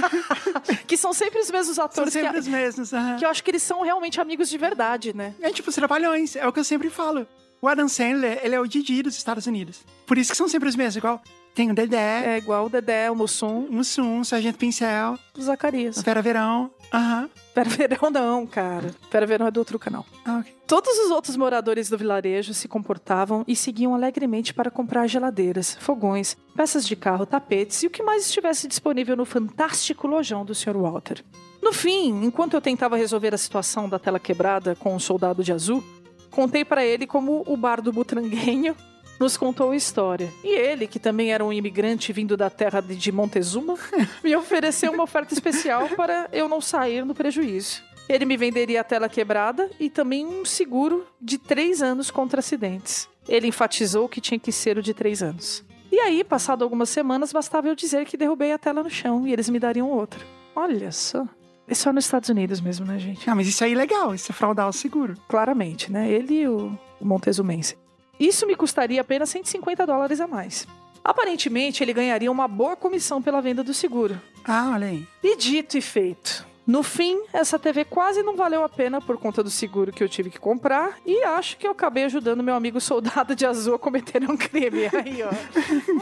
que 0.86 0.96
são 0.98 1.14
sempre 1.14 1.40
os 1.40 1.50
mesmos 1.50 1.76
São 1.76 1.86
atores 1.86 2.14
sempre 2.14 2.34
que, 2.34 2.40
os 2.40 2.48
mesmos. 2.48 2.94
aham. 2.94 3.18
que 3.18 3.26
eu 3.26 3.30
acho 3.30 3.44
que 3.44 3.52
eles 3.52 3.64
são 3.64 3.82
realmente 3.82 4.22
amigos 4.22 4.50
de 4.50 4.58
verdade, 4.58 5.16
né? 5.16 5.34
É 5.42 5.50
tipo 5.52 5.70
os 5.70 5.76
trapalhões, 5.76 6.36
é 6.36 6.48
o 6.48 6.54
que 6.54 6.60
eu 6.60 6.64
sempre 6.64 6.90
falo. 6.90 7.26
O 7.60 7.68
Adam 7.68 7.88
Sandler, 7.88 8.40
ele 8.44 8.54
é 8.54 8.60
o 8.60 8.68
Didi 8.68 9.02
dos 9.02 9.18
Estados 9.18 9.48
Unidos. 9.48 9.80
Por 10.06 10.18
isso 10.18 10.30
que 10.32 10.38
são 10.38 10.48
sempre 10.48 10.70
os 10.70 10.76
mesmos, 10.76 10.98
igual 10.98 11.22
tem 11.56 11.72
o 11.72 11.74
Dedé, 11.74 12.36
É 12.36 12.38
igual 12.38 12.68
o 12.68 12.70
Dedé, 12.70 13.10
o 13.10 13.16
Mussum, 13.16 13.66
o 13.66 13.74
Mussum, 13.74 14.20
o 14.20 14.26
Sargento 14.26 14.60
Pincel, 14.60 15.18
o 15.36 15.42
Zacarias. 15.42 15.98
a 15.98 16.02
Vera 16.04 16.22
Verão. 16.22 16.70
Aham. 16.94 17.30
Pera 17.54 17.70
Verão 17.70 18.10
não, 18.12 18.46
cara. 18.46 18.94
Pera 19.10 19.26
Verão 19.26 19.48
é 19.48 19.52
do 19.52 19.58
outro 19.60 19.80
canal. 19.80 20.06
Ah, 20.26 20.40
ok. 20.40 20.56
Todos 20.68 20.98
os 21.00 21.12
outros 21.12 21.36
moradores 21.36 21.90
do 21.90 21.98
vilarejo 21.98 22.54
se 22.54 22.68
comportavam 22.68 23.44
e 23.48 23.56
seguiam 23.56 23.96
alegremente 23.96 24.54
para 24.54 24.70
comprar 24.70 25.08
geladeiras, 25.08 25.76
fogões, 25.80 26.38
peças 26.56 26.86
de 26.86 26.96
carro, 26.96 27.26
tapetes 27.26 27.84
e 27.84 27.88
o 27.88 27.90
que 27.90 28.04
mais 28.04 28.26
estivesse 28.26 28.68
disponível 28.68 29.16
no 29.16 29.26
fantástico 29.26 30.08
lojão 30.08 30.46
do 30.46 30.54
Sr. 30.54 30.78
Walter. 30.78 31.24
No 31.62 31.74
fim, 31.74 32.24
enquanto 32.24 32.54
eu 32.54 32.62
tentava 32.62 32.96
resolver 32.98 33.34
a 33.34 33.38
situação 33.38 33.90
da 33.90 33.98
tela 33.98 34.20
quebrada 34.20 34.76
com 34.76 34.96
o 34.96 35.00
soldado 35.00 35.44
de 35.44 35.52
azul, 35.52 35.84
contei 36.30 36.64
para 36.64 36.86
ele 36.86 37.08
como 37.08 37.44
o 37.48 37.58
bardo 37.58 37.92
butranguenho 37.92 38.76
nos 39.20 39.38
contou 39.38 39.72
a 39.72 39.76
história. 39.76 40.32
E 40.44 40.50
ele, 40.50 40.88
que 40.88 41.00
também 41.00 41.32
era 41.32 41.44
um 41.44 41.52
imigrante 41.52 42.14
vindo 42.14 42.38
da 42.38 42.50
terra 42.50 42.82
de 42.82 43.12
Montezuma, 43.12 43.76
me 44.24 44.36
ofereceu 44.36 44.92
uma 44.92 45.04
oferta 45.04 45.34
especial 45.34 45.90
para 45.90 46.30
eu 46.32 46.48
não 46.48 46.62
sair 46.62 47.06
no 47.06 47.16
prejuízo. 47.16 47.84
Ele 48.08 48.26
me 48.26 48.38
venderia 48.38 48.82
a 48.82 48.84
tela 48.84 49.10
quebrada 49.10 49.70
e 49.80 49.90
também 49.90 50.26
um 50.26 50.46
seguro 50.46 51.06
de 51.20 51.38
três 51.38 51.82
anos 51.82 52.10
contra 52.10 52.40
acidentes. 52.40 53.10
Ele 53.28 53.48
enfatizou 53.48 54.08
que 54.08 54.22
tinha 54.22 54.40
que 54.40 54.52
ser 54.52 54.78
o 54.78 54.82
de 54.82 54.94
três 54.94 55.22
anos. 55.22 55.64
E 55.92 56.00
aí, 56.00 56.24
passado 56.24 56.64
algumas 56.64 56.90
semanas, 56.90 57.34
bastava 57.34 57.68
eu 57.68 57.76
dizer 57.76 58.06
que 58.06 58.18
derrubei 58.18 58.52
a 58.52 58.58
tela 58.58 58.84
no 58.84 58.90
chão 58.90 59.28
e 59.28 59.34
eles 59.34 59.50
me 59.50 59.60
dariam 59.60 59.90
outra. 59.90 60.20
Olha 60.56 60.92
só. 60.92 61.28
É 61.68 61.74
só 61.76 61.92
nos 61.92 62.06
Estados 62.06 62.30
Unidos 62.30 62.62
mesmo, 62.62 62.86
né, 62.86 62.98
gente? 62.98 63.30
Ah, 63.30 63.36
mas 63.36 63.48
isso 63.48 63.64
aí 63.64 63.74
é 63.74 63.76
legal, 63.76 64.16
isso 64.16 64.32
é 64.32 64.36
fraudar 64.36 64.70
o 64.70 64.74
seguro. 64.74 65.16
Claramente, 65.28 65.92
né? 65.92 66.10
Ele 66.10 66.42
e 66.42 66.48
o 66.48 66.78
Montezumense. 67.02 67.78
Isso 68.20 68.46
me 68.48 68.56
custaria 68.56 69.02
apenas 69.02 69.30
150 69.30 69.86
dólares 69.86 70.20
a 70.20 70.28
mais. 70.28 70.68
Aparentemente, 71.04 71.84
ele 71.84 71.94
ganharia 71.94 72.32
uma 72.32 72.48
boa 72.48 72.76
comissão 72.76 73.22
pela 73.22 73.42
venda 73.42 73.64
do 73.64 73.74
seguro. 73.74 74.20
Ah, 74.44 74.72
olha 74.74 74.88
aí. 74.88 75.08
E 75.24 75.38
dito 75.38 75.78
e 75.78 75.82
feito. 75.82 76.46
No 76.68 76.84
fim, 76.84 77.22
essa 77.32 77.58
TV 77.58 77.86
quase 77.86 78.22
não 78.22 78.36
valeu 78.36 78.62
a 78.62 78.68
pena 78.68 79.00
por 79.00 79.18
conta 79.18 79.42
do 79.42 79.50
seguro 79.50 79.94
que 79.94 80.04
eu 80.04 80.10
tive 80.10 80.30
que 80.30 80.38
comprar 80.38 80.98
e 81.06 81.24
acho 81.24 81.56
que 81.56 81.66
eu 81.66 81.72
acabei 81.72 82.04
ajudando 82.04 82.44
meu 82.44 82.56
amigo 82.56 82.82
soldado 82.82 83.34
de 83.34 83.46
azul 83.46 83.76
a 83.76 83.80
cometer 83.80 84.30
um 84.30 84.36
crime. 84.36 84.84
Aí, 84.94 85.24
ó. 85.24 85.30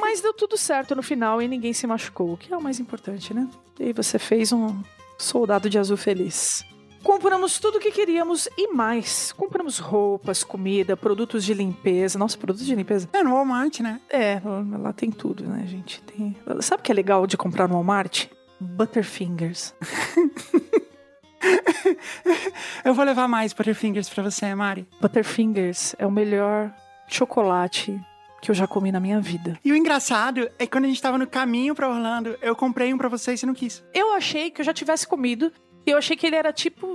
Mas 0.01 0.21
deu 0.21 0.33
tudo 0.33 0.57
certo 0.57 0.95
no 0.95 1.03
final 1.03 1.39
e 1.39 1.47
ninguém 1.47 1.71
se 1.71 1.85
machucou, 1.85 2.33
o 2.33 2.37
que 2.37 2.51
é 2.51 2.57
o 2.57 2.61
mais 2.61 2.79
importante, 2.79 3.31
né? 3.31 3.47
E 3.79 3.93
você 3.93 4.17
fez 4.17 4.51
um 4.51 4.81
soldado 5.19 5.69
de 5.69 5.77
azul 5.77 5.97
feliz. 5.97 6.65
Compramos 7.05 7.59
tudo 7.59 7.77
o 7.77 7.79
que 7.79 7.91
queríamos 7.91 8.49
e 8.57 8.73
mais. 8.73 9.31
Compramos 9.31 9.77
roupas, 9.77 10.43
comida, 10.43 10.97
produtos 10.97 11.45
de 11.45 11.53
limpeza. 11.53 12.17
Nossa, 12.17 12.35
produtos 12.35 12.65
de 12.65 12.73
limpeza. 12.73 13.07
É 13.13 13.21
no 13.21 13.31
Walmart, 13.31 13.79
né? 13.81 14.01
É, 14.09 14.41
lá 14.79 14.91
tem 14.91 15.11
tudo, 15.11 15.43
né, 15.45 15.67
gente? 15.67 16.01
Tem... 16.01 16.35
Sabe 16.61 16.81
o 16.81 16.83
que 16.83 16.91
é 16.91 16.95
legal 16.95 17.27
de 17.27 17.37
comprar 17.37 17.67
no 17.67 17.75
Walmart? 17.75 18.25
Butterfingers. 18.59 19.75
Eu 22.83 22.95
vou 22.95 23.05
levar 23.05 23.27
mais 23.27 23.53
Butterfingers 23.53 24.09
pra 24.09 24.23
você, 24.23 24.55
Mari. 24.55 24.87
Butterfingers 24.99 25.95
é 25.99 26.07
o 26.07 26.11
melhor 26.11 26.73
chocolate 27.07 28.01
que 28.45 28.51
eu 28.51 28.55
já 28.55 28.67
comi 28.67 28.91
na 28.91 28.99
minha 28.99 29.19
vida. 29.19 29.59
E 29.65 29.71
o 29.71 29.75
engraçado 29.75 30.49
é 30.59 30.65
que 30.65 30.71
quando 30.71 30.85
a 30.85 30.87
gente 30.87 31.01
tava 31.01 31.17
no 31.17 31.25
caminho 31.25 31.73
pra 31.73 31.89
Orlando, 31.89 32.37
eu 32.41 32.55
comprei 32.55 32.93
um 32.93 32.97
pra 32.97 33.09
você 33.09 33.33
e 33.33 33.37
você 33.37 33.45
não 33.45 33.55
quis. 33.55 33.83
Eu 33.91 34.13
achei 34.13 34.51
que 34.51 34.61
eu 34.61 34.65
já 34.65 34.71
tivesse 34.71 35.07
comido. 35.07 35.51
E 35.85 35.91
Eu 35.91 35.97
achei 35.97 36.15
que 36.15 36.25
ele 36.25 36.35
era 36.35 36.51
tipo 36.51 36.87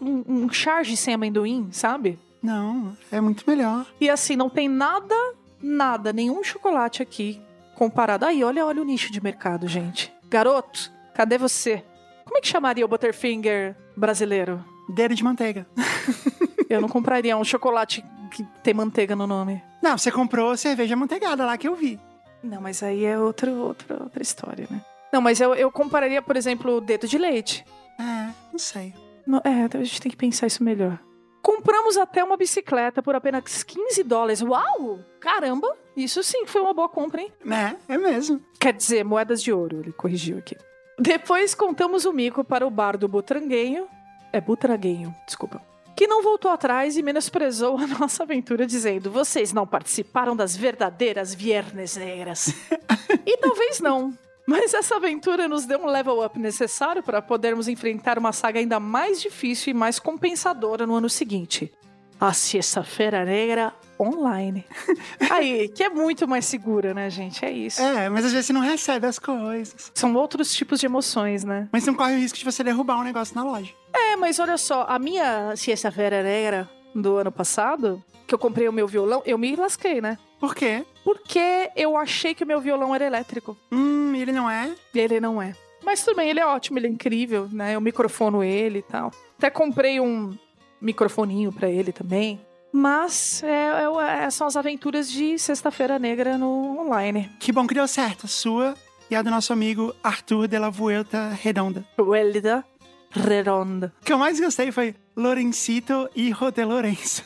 um, 0.00 0.24
um 0.26 0.52
charge 0.52 0.96
sem 0.96 1.14
amendoim, 1.14 1.68
sabe? 1.70 2.18
Não, 2.42 2.96
é 3.10 3.20
muito 3.20 3.44
melhor. 3.48 3.86
E 4.00 4.10
assim, 4.10 4.36
não 4.36 4.50
tem 4.50 4.68
nada, 4.68 5.14
nada, 5.62 6.12
nenhum 6.12 6.42
chocolate 6.42 7.02
aqui 7.02 7.40
comparado. 7.74 8.26
Aí, 8.26 8.44
olha, 8.44 8.66
olha 8.66 8.82
o 8.82 8.84
nicho 8.84 9.10
de 9.10 9.22
mercado, 9.22 9.66
gente. 9.66 10.12
Garoto, 10.28 10.92
cadê 11.14 11.38
você? 11.38 11.82
Como 12.24 12.38
é 12.38 12.40
que 12.40 12.48
chamaria 12.48 12.84
o 12.84 12.88
Butterfinger 12.88 13.76
brasileiro? 13.96 14.64
Dedo 14.88 15.14
de 15.14 15.24
manteiga. 15.24 15.66
Eu 16.68 16.80
não 16.80 16.88
compraria 16.88 17.36
um 17.36 17.44
chocolate 17.44 18.04
que 18.30 18.44
tem 18.62 18.74
manteiga 18.74 19.14
no 19.14 19.26
nome. 19.26 19.62
Não, 19.82 19.96
você 19.96 20.10
comprou 20.10 20.56
cerveja 20.56 20.96
manteigada 20.96 21.44
lá 21.44 21.56
que 21.56 21.68
eu 21.68 21.74
vi. 21.76 22.00
Não, 22.42 22.60
mas 22.60 22.82
aí 22.82 23.04
é 23.04 23.18
outro, 23.18 23.52
outra, 23.52 24.02
outra 24.02 24.22
história, 24.22 24.66
né? 24.70 24.80
Não, 25.12 25.20
mas 25.20 25.40
eu, 25.40 25.54
eu 25.54 25.70
compararia, 25.70 26.20
por 26.20 26.36
exemplo, 26.36 26.76
o 26.76 26.80
dedo 26.80 27.06
de 27.06 27.16
leite. 27.16 27.64
É, 27.98 28.32
não 28.52 28.58
sei. 28.58 28.94
Não, 29.26 29.40
é, 29.44 29.64
a 29.78 29.84
gente 29.84 30.02
tem 30.02 30.10
que 30.10 30.16
pensar 30.16 30.46
isso 30.46 30.62
melhor. 30.62 30.98
Compramos 31.42 31.98
até 31.98 32.24
uma 32.24 32.36
bicicleta 32.36 33.02
por 33.02 33.14
apenas 33.14 33.62
15 33.62 34.02
dólares. 34.02 34.40
Uau! 34.40 35.00
Caramba! 35.20 35.76
Isso 35.96 36.22
sim 36.22 36.46
foi 36.46 36.62
uma 36.62 36.72
boa 36.72 36.88
compra, 36.88 37.20
hein? 37.20 37.32
Né? 37.44 37.76
É 37.88 37.98
mesmo. 37.98 38.40
Quer 38.58 38.72
dizer, 38.72 39.04
moedas 39.04 39.42
de 39.42 39.52
ouro, 39.52 39.80
ele 39.80 39.92
corrigiu 39.92 40.38
aqui. 40.38 40.56
Depois 40.98 41.54
contamos 41.54 42.04
o 42.04 42.12
mico 42.12 42.44
para 42.44 42.66
o 42.66 42.70
bar 42.70 42.96
do 42.96 43.08
Butranguenho. 43.08 43.86
É 44.32 44.40
Butranguenho, 44.40 45.14
desculpa. 45.26 45.60
Que 45.96 46.06
não 46.06 46.22
voltou 46.22 46.50
atrás 46.50 46.96
e 46.96 47.02
menosprezou 47.02 47.78
a 47.78 47.86
nossa 47.86 48.22
aventura, 48.22 48.66
dizendo: 48.66 49.10
Vocês 49.10 49.52
não 49.52 49.66
participaram 49.66 50.34
das 50.34 50.56
verdadeiras 50.56 51.34
Viernes 51.34 51.96
Negras. 51.96 52.54
e 53.26 53.36
talvez 53.36 53.80
não. 53.80 54.16
Mas 54.46 54.74
essa 54.74 54.96
aventura 54.96 55.48
nos 55.48 55.64
deu 55.64 55.78
um 55.80 55.86
level 55.86 56.24
up 56.24 56.38
necessário 56.38 57.02
para 57.02 57.22
podermos 57.22 57.66
enfrentar 57.66 58.18
uma 58.18 58.32
saga 58.32 58.58
ainda 58.60 58.78
mais 58.78 59.20
difícil 59.20 59.70
e 59.70 59.74
mais 59.74 59.98
compensadora 59.98 60.86
no 60.86 60.94
ano 60.94 61.08
seguinte. 61.08 61.72
A 62.20 62.32
Sexta-feira 62.32 63.24
Negra 63.24 63.72
Online. 63.98 64.64
Aí, 65.30 65.68
que 65.68 65.82
é 65.82 65.88
muito 65.88 66.28
mais 66.28 66.44
segura, 66.44 66.92
né, 66.92 67.08
gente? 67.10 67.44
É 67.44 67.50
isso. 67.50 67.80
É, 67.80 68.08
mas 68.08 68.24
às 68.24 68.32
vezes 68.32 68.46
você 68.46 68.52
não 68.52 68.60
recebe 68.60 69.06
as 69.06 69.18
coisas. 69.18 69.90
São 69.94 70.14
outros 70.14 70.54
tipos 70.54 70.78
de 70.78 70.86
emoções, 70.86 71.42
né? 71.42 71.68
Mas 71.72 71.86
não 71.86 71.94
corre 71.94 72.14
o 72.14 72.18
risco 72.18 72.38
de 72.38 72.44
você 72.44 72.62
derrubar 72.62 72.98
um 72.98 73.04
negócio 73.04 73.34
na 73.34 73.44
loja. 73.44 73.72
É, 73.92 74.16
mas 74.16 74.38
olha 74.38 74.56
só, 74.56 74.84
a 74.88 74.98
minha 74.98 75.54
Sexta-feira 75.56 76.22
Negra 76.22 76.68
do 76.94 77.16
ano 77.16 77.32
passado, 77.32 78.02
que 78.26 78.34
eu 78.34 78.38
comprei 78.38 78.68
o 78.68 78.72
meu 78.72 78.86
violão, 78.86 79.22
eu 79.24 79.38
me 79.38 79.56
lasquei, 79.56 80.00
né? 80.00 80.18
Por 80.44 80.54
quê? 80.54 80.84
Porque 81.02 81.70
eu 81.74 81.96
achei 81.96 82.34
que 82.34 82.44
o 82.44 82.46
meu 82.46 82.60
violão 82.60 82.94
era 82.94 83.04
elétrico. 83.06 83.56
Hum, 83.72 84.14
ele 84.14 84.30
não 84.30 84.48
é? 84.50 84.70
E 84.94 84.98
ele 84.98 85.18
não 85.20 85.40
é. 85.40 85.54
Mas 85.82 86.04
tudo 86.04 86.16
bem, 86.16 86.28
ele 86.28 86.38
é 86.40 86.46
ótimo, 86.46 86.78
ele 86.78 86.86
é 86.86 86.90
incrível, 86.90 87.48
né? 87.50 87.74
Eu 87.74 87.80
microfono 87.80 88.44
ele 88.44 88.80
e 88.80 88.82
tal. 88.82 89.10
Até 89.38 89.48
comprei 89.48 90.00
um 90.00 90.36
microfoninho 90.80 91.50
pra 91.50 91.68
ele 91.70 91.92
também. 91.92 92.38
Mas 92.70 93.42
é, 93.42 93.68
é- 93.84 94.24
é- 94.24 94.30
são 94.30 94.46
as 94.46 94.54
aventuras 94.56 95.10
de 95.10 95.38
Sexta-feira 95.38 95.98
Negra 95.98 96.36
no 96.36 96.78
online. 96.80 97.30
Que 97.40 97.52
bom 97.52 97.66
que 97.66 97.72
deu 97.74 97.88
certo. 97.88 98.26
A 98.26 98.28
sua 98.28 98.74
e 99.10 99.14
a 99.16 99.22
do 99.22 99.30
nosso 99.30 99.52
amigo 99.52 99.94
Arthur 100.02 100.46
de 100.48 100.58
la 100.58 100.68
Vuelta 100.68 101.30
Redonda. 101.30 101.84
Huelda 101.98 102.64
Redonda. 103.10 103.92
O 104.02 104.04
que 104.04 104.12
eu 104.12 104.18
mais 104.18 104.38
gostei 104.40 104.70
foi 104.72 104.94
Lorencito 105.16 106.08
Hijo 106.14 106.50
de 106.50 106.64
Lourenço. 106.64 107.22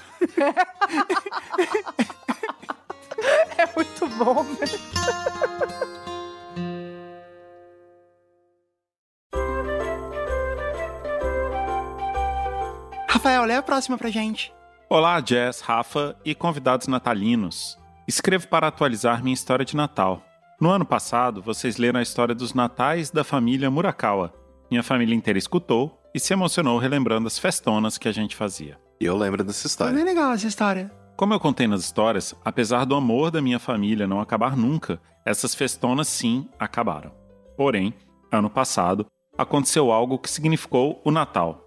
É 3.58 3.66
muito 3.74 4.06
bom, 4.16 4.44
né? 4.44 4.66
Rafael, 13.08 13.44
lê 13.44 13.54
a 13.54 13.62
próxima 13.62 13.96
pra 13.98 14.10
gente. 14.10 14.52
Olá, 14.88 15.22
Jess, 15.24 15.60
Rafa 15.60 16.16
e 16.24 16.34
convidados 16.34 16.86
natalinos. 16.86 17.78
Escrevo 18.06 18.48
para 18.48 18.68
atualizar 18.68 19.22
minha 19.22 19.34
história 19.34 19.64
de 19.64 19.76
Natal. 19.76 20.22
No 20.60 20.70
ano 20.70 20.84
passado, 20.84 21.42
vocês 21.42 21.76
leram 21.76 22.00
a 22.00 22.02
história 22.02 22.34
dos 22.34 22.54
natais 22.54 23.10
da 23.10 23.22
família 23.22 23.70
Murakawa. 23.70 24.32
Minha 24.70 24.82
família 24.82 25.14
inteira 25.14 25.38
escutou 25.38 26.00
e 26.14 26.18
se 26.20 26.32
emocionou 26.32 26.78
relembrando 26.78 27.26
as 27.26 27.38
festonas 27.38 27.98
que 27.98 28.08
a 28.08 28.12
gente 28.12 28.34
fazia. 28.34 28.78
E 29.00 29.04
eu 29.04 29.16
lembro 29.16 29.44
dessa 29.44 29.62
Foi 29.62 29.68
história. 29.68 29.94
bem 29.94 30.04
legal 30.04 30.32
essa 30.32 30.46
história. 30.46 30.90
Como 31.18 31.34
eu 31.34 31.40
contei 31.40 31.66
nas 31.66 31.80
histórias, 31.80 32.32
apesar 32.44 32.84
do 32.84 32.94
amor 32.94 33.32
da 33.32 33.42
minha 33.42 33.58
família 33.58 34.06
não 34.06 34.20
acabar 34.20 34.56
nunca, 34.56 35.00
essas 35.26 35.52
festonas 35.52 36.06
sim 36.06 36.48
acabaram. 36.56 37.10
Porém, 37.56 37.92
ano 38.30 38.48
passado, 38.48 39.04
aconteceu 39.36 39.90
algo 39.90 40.16
que 40.16 40.30
significou 40.30 41.02
o 41.04 41.10
Natal. 41.10 41.66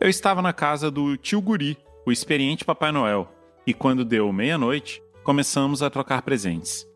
Eu 0.00 0.08
estava 0.08 0.40
na 0.40 0.52
casa 0.52 0.88
do 0.88 1.16
tio 1.16 1.40
Guri, 1.40 1.76
o 2.06 2.12
experiente 2.12 2.64
Papai 2.64 2.92
Noel, 2.92 3.28
e 3.66 3.74
quando 3.74 4.04
deu 4.04 4.32
meia-noite, 4.32 5.02
começamos 5.24 5.82
a 5.82 5.90
trocar 5.90 6.22
presentes. 6.22 6.86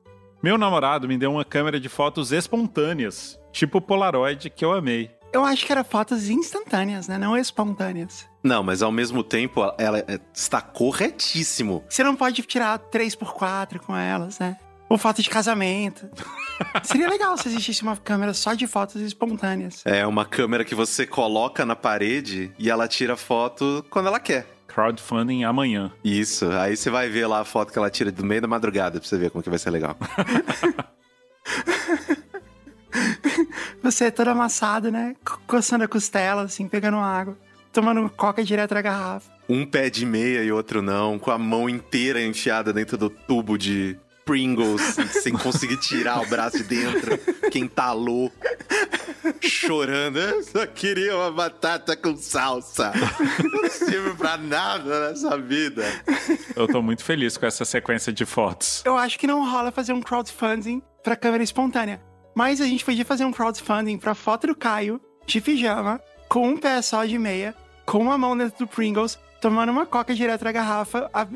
Meu 0.40 0.56
namorado 0.56 1.08
me 1.08 1.18
deu 1.18 1.32
uma 1.32 1.44
câmera 1.44 1.80
de 1.80 1.88
fotos 1.88 2.30
espontâneas, 2.30 3.36
tipo 3.50 3.80
Polaroid, 3.80 4.48
que 4.48 4.64
eu 4.64 4.72
amei. 4.72 5.10
Eu 5.32 5.44
acho 5.44 5.66
que 5.66 5.72
era 5.72 5.82
fotos 5.82 6.30
instantâneas, 6.30 7.08
né? 7.08 7.18
Não 7.18 7.36
espontâneas. 7.36 8.28
Não, 8.46 8.62
mas 8.62 8.80
ao 8.80 8.92
mesmo 8.92 9.24
tempo, 9.24 9.60
ela 9.76 9.98
é- 9.98 10.20
está 10.32 10.60
corretíssimo. 10.60 11.84
Você 11.88 12.04
não 12.04 12.14
pode 12.14 12.40
tirar 12.42 12.78
3x4 12.78 13.80
com 13.80 13.96
elas, 13.96 14.38
né? 14.38 14.56
Ou 14.88 14.96
foto 14.96 15.20
de 15.20 15.28
casamento. 15.28 16.08
Seria 16.84 17.08
legal 17.08 17.36
se 17.36 17.48
existisse 17.48 17.82
uma 17.82 17.96
câmera 17.96 18.32
só 18.32 18.54
de 18.54 18.68
fotos 18.68 19.02
espontâneas. 19.02 19.82
É 19.84 20.06
uma 20.06 20.24
câmera 20.24 20.64
que 20.64 20.76
você 20.76 21.04
coloca 21.04 21.66
na 21.66 21.74
parede 21.74 22.52
e 22.56 22.70
ela 22.70 22.86
tira 22.86 23.16
foto 23.16 23.84
quando 23.90 24.06
ela 24.06 24.20
quer. 24.20 24.46
Crowdfunding 24.68 25.42
amanhã. 25.42 25.90
Isso, 26.04 26.48
aí 26.52 26.76
você 26.76 26.88
vai 26.88 27.08
ver 27.08 27.26
lá 27.26 27.40
a 27.40 27.44
foto 27.44 27.72
que 27.72 27.78
ela 27.78 27.90
tira 27.90 28.12
do 28.12 28.24
meio 28.24 28.40
da 28.42 28.46
madrugada 28.46 29.00
pra 29.00 29.08
você 29.08 29.18
ver 29.18 29.30
como 29.30 29.42
que 29.42 29.50
vai 29.50 29.58
ser 29.58 29.70
legal. 29.70 29.96
Você 33.82 34.06
é 34.06 34.10
todo 34.10 34.28
amassado, 34.28 34.90
né? 34.90 35.14
Co- 35.24 35.38
Coçando 35.46 35.84
a 35.84 35.88
costela, 35.88 36.42
assim, 36.42 36.66
pegando 36.68 36.96
água. 36.96 37.36
Tomando 37.76 38.08
coca 38.08 38.42
direto 38.42 38.72
da 38.72 38.80
garrafa. 38.80 39.30
Um 39.46 39.66
pé 39.66 39.90
de 39.90 40.06
meia 40.06 40.42
e 40.42 40.50
outro 40.50 40.80
não, 40.80 41.18
com 41.18 41.30
a 41.30 41.36
mão 41.36 41.68
inteira 41.68 42.22
enfiada 42.22 42.72
dentro 42.72 42.96
do 42.96 43.10
tubo 43.10 43.58
de 43.58 43.98
Pringles, 44.24 44.80
sem 45.22 45.34
conseguir 45.34 45.76
tirar 45.76 46.22
o 46.22 46.26
braço 46.26 46.56
de 46.56 46.64
dentro, 46.64 47.18
que 47.50 47.58
entalou, 47.58 48.32
chorando. 49.42 50.18
Eu 50.18 50.42
só 50.42 50.66
queria 50.66 51.14
uma 51.18 51.30
batata 51.30 51.94
com 51.94 52.16
salsa. 52.16 52.94
Não 53.44 53.68
serve 53.68 54.14
pra 54.14 54.38
nada 54.38 55.10
nessa 55.10 55.36
vida. 55.36 55.84
Eu 56.56 56.66
tô 56.66 56.80
muito 56.80 57.04
feliz 57.04 57.36
com 57.36 57.44
essa 57.44 57.66
sequência 57.66 58.10
de 58.10 58.24
fotos. 58.24 58.82
Eu 58.86 58.96
acho 58.96 59.18
que 59.18 59.26
não 59.26 59.46
rola 59.46 59.70
fazer 59.70 59.92
um 59.92 60.00
crowdfunding 60.00 60.80
pra 61.04 61.14
câmera 61.14 61.44
espontânea. 61.44 62.00
Mas 62.34 62.58
a 62.58 62.64
gente 62.64 62.82
podia 62.82 63.04
fazer 63.04 63.26
um 63.26 63.32
crowdfunding 63.32 63.98
pra 63.98 64.14
foto 64.14 64.46
do 64.46 64.56
Caio, 64.56 64.98
de 65.26 65.42
pijama, 65.42 66.00
com 66.26 66.48
um 66.48 66.56
pé 66.56 66.80
só 66.80 67.04
de 67.04 67.18
meia, 67.18 67.54
com 67.86 67.98
uma 67.98 68.18
mão 68.18 68.36
dentro 68.36 68.58
do 68.58 68.66
Pringles, 68.66 69.18
tomando 69.40 69.70
uma 69.70 69.86
coca 69.86 70.14
direto 70.14 70.44
da 70.44 70.52
garrafa, 70.52 71.08
a, 71.14 71.26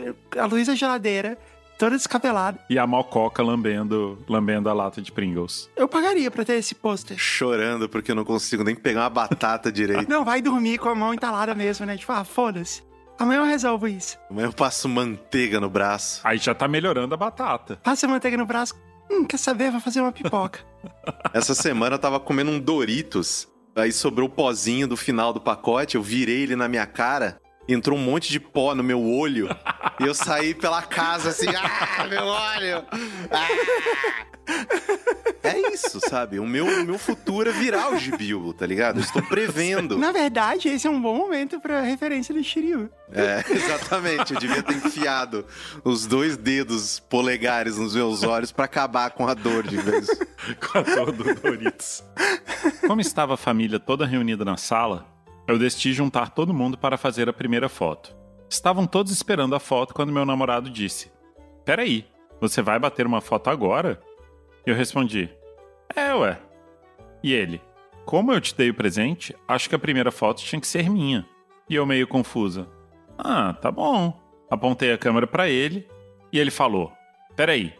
a 0.43 0.47
luz 0.47 0.67
da 0.67 0.75
geladeira, 0.75 1.39
toda 1.79 1.97
descabelada. 1.97 2.59
E 2.69 2.79
a 2.79 2.87
mococa 2.87 3.43
lambendo, 3.43 4.19
lambendo 4.29 4.69
a 4.69 4.73
lata 4.73 5.01
de 5.01 5.13
Pringles. 5.13 5.71
Eu 5.77 5.89
pagaria 5.89 6.31
pra 6.31 6.45
ter 6.45 6.55
esse 6.55 6.75
pôster. 6.75 7.17
Chorando 7.17 7.89
porque 7.89 8.11
eu 8.11 8.17
não 8.17 8.25
consigo 8.25 8.65
nem 8.65 8.75
pegar 8.75 9.03
uma 9.03 9.11
batata 9.11 9.71
direito. 9.73 10.11
Não, 10.11 10.25
vai 10.25 10.43
dormir 10.43 10.79
com 10.79 10.89
a 10.89 10.95
mão 10.95 11.15
entalada 11.15 11.55
mesmo, 11.55 11.87
né? 11.87 11.97
Tipo, 11.97 12.13
ah, 12.13 12.25
foda-se. 12.25 12.83
Amanhã 13.19 13.41
eu 13.41 13.45
resolvo 13.45 13.87
isso. 13.87 14.19
Mas 14.31 14.45
eu 14.45 14.53
passo 14.53 14.89
manteiga 14.89 15.61
no 15.61 15.69
braço. 15.69 16.21
Aí 16.25 16.39
já 16.39 16.55
tá 16.55 16.67
melhorando 16.67 17.15
a 17.15 17.19
batata. 17.19 17.79
Passa 17.83 18.07
a 18.07 18.09
manteiga 18.09 18.37
no 18.37 18.47
braço. 18.47 18.75
Hum, 19.11 19.25
quer 19.25 19.37
saber? 19.37 19.71
Vai 19.71 19.81
fazer 19.81 20.01
uma 20.01 20.11
pipoca. 20.11 20.61
Essa 21.35 21.55
semana 21.55 21.97
eu 21.97 21.99
tava 21.99 22.19
comendo 22.19 22.51
um 22.51 22.59
Doritos. 22.59 23.47
Aí 23.81 23.93
sobrou 23.93 24.29
o 24.29 24.33
pozinho 24.33 24.87
do 24.87 24.97
final 24.97 25.33
do 25.33 25.41
pacote, 25.41 25.97
eu 25.97 26.03
virei 26.03 26.43
ele 26.43 26.57
na 26.57 26.69
minha 26.69 26.87
cara, 26.87 27.41
entrou 27.73 27.99
um 27.99 28.03
monte 28.03 28.31
de 28.31 28.41
pó 28.41 28.75
no 28.75 28.83
meu 28.83 29.03
olho, 29.03 29.49
e 30.01 30.05
eu 30.05 30.15
saí 30.15 30.55
pela 30.55 30.83
casa 30.83 31.31
assim, 31.31 31.49
ah, 31.49 32.07
meu 32.09 32.25
olho! 32.25 32.85
Ah! 33.31 34.27
É 35.43 35.73
isso, 35.73 36.01
sabe? 36.01 36.39
O 36.39 36.47
meu, 36.47 36.67
o 36.67 36.85
meu 36.85 36.99
futuro 36.99 37.49
é 37.49 37.53
virar 37.53 37.93
o 37.93 37.99
Gibilbo, 37.99 38.53
tá 38.53 38.67
ligado? 38.67 38.99
Eu 38.99 39.05
estou 39.05 39.23
prevendo. 39.23 39.97
Na 39.97 40.13
verdade, 40.13 40.69
esse 40.69 40.87
é 40.87 40.91
um 40.91 41.01
bom 41.01 41.17
momento 41.17 41.59
pra 41.61 41.81
referência 41.81 42.35
do 42.35 42.43
Shiryu. 42.43 42.91
É, 43.13 43.43
exatamente. 43.51 44.35
Eu 44.35 44.41
devia 44.41 44.63
ter 44.63 44.75
enfiado 44.75 45.47
os 45.83 46.07
dois 46.07 46.37
dedos 46.37 47.01
polegares 47.01 47.79
nos 47.79 47.95
meus 47.95 48.23
olhos 48.23 48.53
pra 48.53 48.67
acabar 48.67 49.11
com 49.13 49.27
a 49.27 49.35
dor 49.35 49.67
de 49.67 49.77
vez. 49.79 50.09
com 50.61 50.79
a 50.79 50.83
dor 50.83 51.13
do 51.13 51.35
Doritos. 51.35 52.05
Como 52.87 53.01
estava 53.01 53.35
a 53.35 53.39
família 53.39 53.81
toda 53.81 54.07
reunida 54.07 54.45
na 54.45 54.57
sala, 54.57 55.07
eu 55.53 55.59
decidi 55.59 55.93
juntar 55.93 56.31
todo 56.31 56.55
mundo 56.55 56.79
para 56.79 56.97
fazer 56.97 57.29
a 57.29 57.33
primeira 57.33 57.69
foto. 57.69 58.17
Estavam 58.49 58.87
todos 58.87 59.13
esperando 59.13 59.55
a 59.55 59.61
foto 59.61 59.95
quando 59.95 60.13
meu 60.13 60.25
namorado 60.25 60.69
disse: 60.69 61.11
Peraí, 61.65 62.07
você 62.41 62.61
vai 62.61 62.79
bater 62.79 63.07
uma 63.07 63.21
foto 63.21 63.49
agora? 63.49 64.01
Eu 64.67 64.75
respondi: 64.75 65.31
É, 65.95 66.15
ué. 66.15 66.39
E 67.23 67.33
ele: 67.33 67.61
Como 68.05 68.33
eu 68.33 68.41
te 68.41 68.55
dei 68.55 68.71
o 68.71 68.75
presente, 68.75 69.37
acho 69.47 69.69
que 69.69 69.75
a 69.75 69.79
primeira 69.79 70.11
foto 70.11 70.43
tinha 70.43 70.61
que 70.61 70.67
ser 70.67 70.91
minha. 70.91 71.27
E 71.69 71.75
eu 71.75 71.87
meio 71.87 72.09
confusa: 72.09 72.69
Ah, 73.17 73.55
tá 73.55 73.71
bom. 73.71 74.19
Apontei 74.51 74.93
a 74.93 74.99
câmera 74.99 75.27
para 75.27 75.49
ele 75.49 75.89
e 76.33 76.39
ele 76.39 76.51
falou: 76.51 76.93
Peraí, 77.37 77.73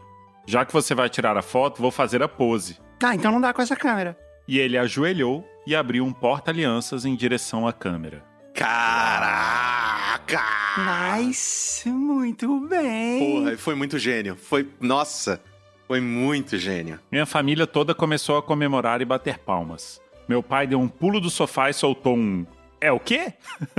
já 0.47 0.65
que 0.65 0.73
você 0.73 0.95
vai 0.95 1.09
tirar 1.09 1.37
a 1.37 1.43
foto, 1.43 1.83
vou 1.83 1.91
fazer 1.91 2.23
a 2.23 2.29
pose. 2.29 2.79
Tá, 2.99 3.15
então 3.15 3.33
não 3.33 3.41
dá 3.41 3.53
com 3.53 3.63
essa 3.63 3.77
câmera. 3.77 4.17
E 4.47 4.59
ele 4.59 4.79
ajoelhou 4.79 5.45
e 5.67 5.75
abriu 5.75 6.05
um 6.05 6.13
porta-alianças 6.13 7.05
em 7.05 7.15
direção 7.15 7.67
à 7.67 7.73
câmera. 7.73 8.25
Caraca! 8.55 10.41
Nice, 11.17 11.89
muito 11.89 12.61
bem. 12.69 13.19
Porra, 13.19 13.57
foi 13.57 13.75
muito 13.75 13.99
gênio. 13.99 14.37
Foi. 14.37 14.69
Nossa, 14.81 15.41
foi 15.87 16.01
muito 16.01 16.57
gênio. 16.57 17.01
Minha 17.11 17.27
família 17.27 17.67
toda 17.67 17.95
começou 17.95 18.37
a 18.39 18.43
comemorar 18.43 19.01
e 19.01 19.05
bater 19.05 19.39
palmas. 19.39 20.01
Meu 20.29 20.43
pai 20.43 20.67
deu 20.67 20.79
um 20.81 20.89
pulo 20.89 21.21
do 21.21 21.29
sofá 21.29 21.69
e 21.71 21.73
soltou 21.73 22.17
um. 22.17 22.47
É 22.81 22.93
o 22.93 23.01
quê? 23.01 23.33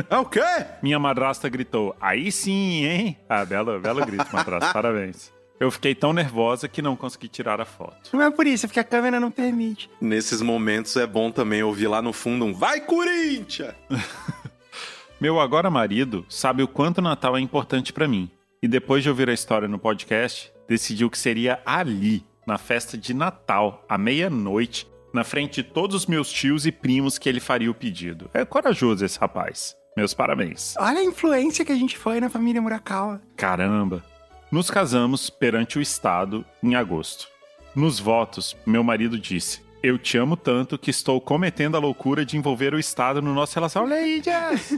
É 0.09 0.17
o 0.17 0.25
quê? 0.25 0.43
Minha 0.83 0.99
madrasta 0.99 1.47
gritou: 1.47 1.95
Aí 1.99 2.31
sim, 2.31 2.85
hein? 2.85 3.17
Ah, 3.29 3.45
belo, 3.45 3.79
belo 3.79 4.05
grito, 4.05 4.27
madrasta, 4.33 4.71
parabéns. 4.73 5.31
Eu 5.61 5.69
fiquei 5.69 5.93
tão 5.93 6.11
nervosa 6.11 6.67
que 6.67 6.81
não 6.81 6.95
consegui 6.95 7.27
tirar 7.27 7.61
a 7.61 7.65
foto. 7.65 8.09
Não 8.11 8.23
é 8.23 8.31
por 8.31 8.47
isso, 8.47 8.65
é 8.65 8.67
porque 8.67 8.79
a 8.79 8.83
câmera 8.83 9.19
não 9.19 9.29
permite. 9.29 9.91
Nesses 10.01 10.41
momentos 10.41 10.97
é 10.97 11.05
bom 11.05 11.29
também 11.29 11.61
ouvir 11.61 11.87
lá 11.87 12.01
no 12.01 12.11
fundo 12.11 12.45
um 12.45 12.51
Vai 12.51 12.81
Corinthians! 12.81 13.75
Meu 15.21 15.39
agora 15.39 15.69
marido 15.69 16.25
sabe 16.27 16.63
o 16.63 16.67
quanto 16.67 16.97
o 16.97 17.01
Natal 17.03 17.37
é 17.37 17.39
importante 17.39 17.93
pra 17.93 18.07
mim. 18.07 18.27
E 18.59 18.67
depois 18.67 19.03
de 19.03 19.09
ouvir 19.09 19.29
a 19.29 19.33
história 19.33 19.67
no 19.67 19.77
podcast, 19.77 20.51
decidiu 20.67 21.11
que 21.11 21.17
seria 21.17 21.61
ali, 21.63 22.25
na 22.47 22.57
festa 22.57 22.97
de 22.97 23.13
Natal, 23.13 23.85
à 23.87 23.99
meia-noite, 23.99 24.87
na 25.13 25.23
frente 25.23 25.61
de 25.61 25.69
todos 25.69 25.95
os 25.95 26.05
meus 26.07 26.31
tios 26.31 26.65
e 26.65 26.71
primos 26.71 27.19
que 27.19 27.29
ele 27.29 27.39
faria 27.39 27.69
o 27.69 27.75
pedido. 27.75 28.31
É 28.33 28.43
corajoso 28.43 29.05
esse 29.05 29.19
rapaz. 29.19 29.75
Meus 29.95 30.11
parabéns. 30.11 30.73
Olha 30.79 31.01
a 31.01 31.03
influência 31.03 31.63
que 31.63 31.71
a 31.71 31.75
gente 31.75 31.99
foi 31.99 32.19
na 32.19 32.31
família 32.31 32.59
Murakawa. 32.59 33.21
Caramba! 33.37 34.03
Nos 34.51 34.69
casamos 34.69 35.29
perante 35.29 35.79
o 35.79 35.81
Estado 35.81 36.43
em 36.61 36.75
agosto. 36.75 37.29
Nos 37.73 38.01
votos, 38.01 38.57
meu 38.65 38.83
marido 38.83 39.17
disse: 39.17 39.61
Eu 39.81 39.97
te 39.97 40.17
amo 40.17 40.35
tanto 40.35 40.77
que 40.77 40.91
estou 40.91 41.21
cometendo 41.21 41.77
a 41.77 41.79
loucura 41.79 42.25
de 42.25 42.35
envolver 42.35 42.73
o 42.73 42.79
Estado 42.79 43.21
no 43.21 43.33
nosso 43.33 43.55
relacionamento. 43.55 43.95
Olha 43.95 44.03
aí, 44.03 44.21
Jess! 44.21 44.77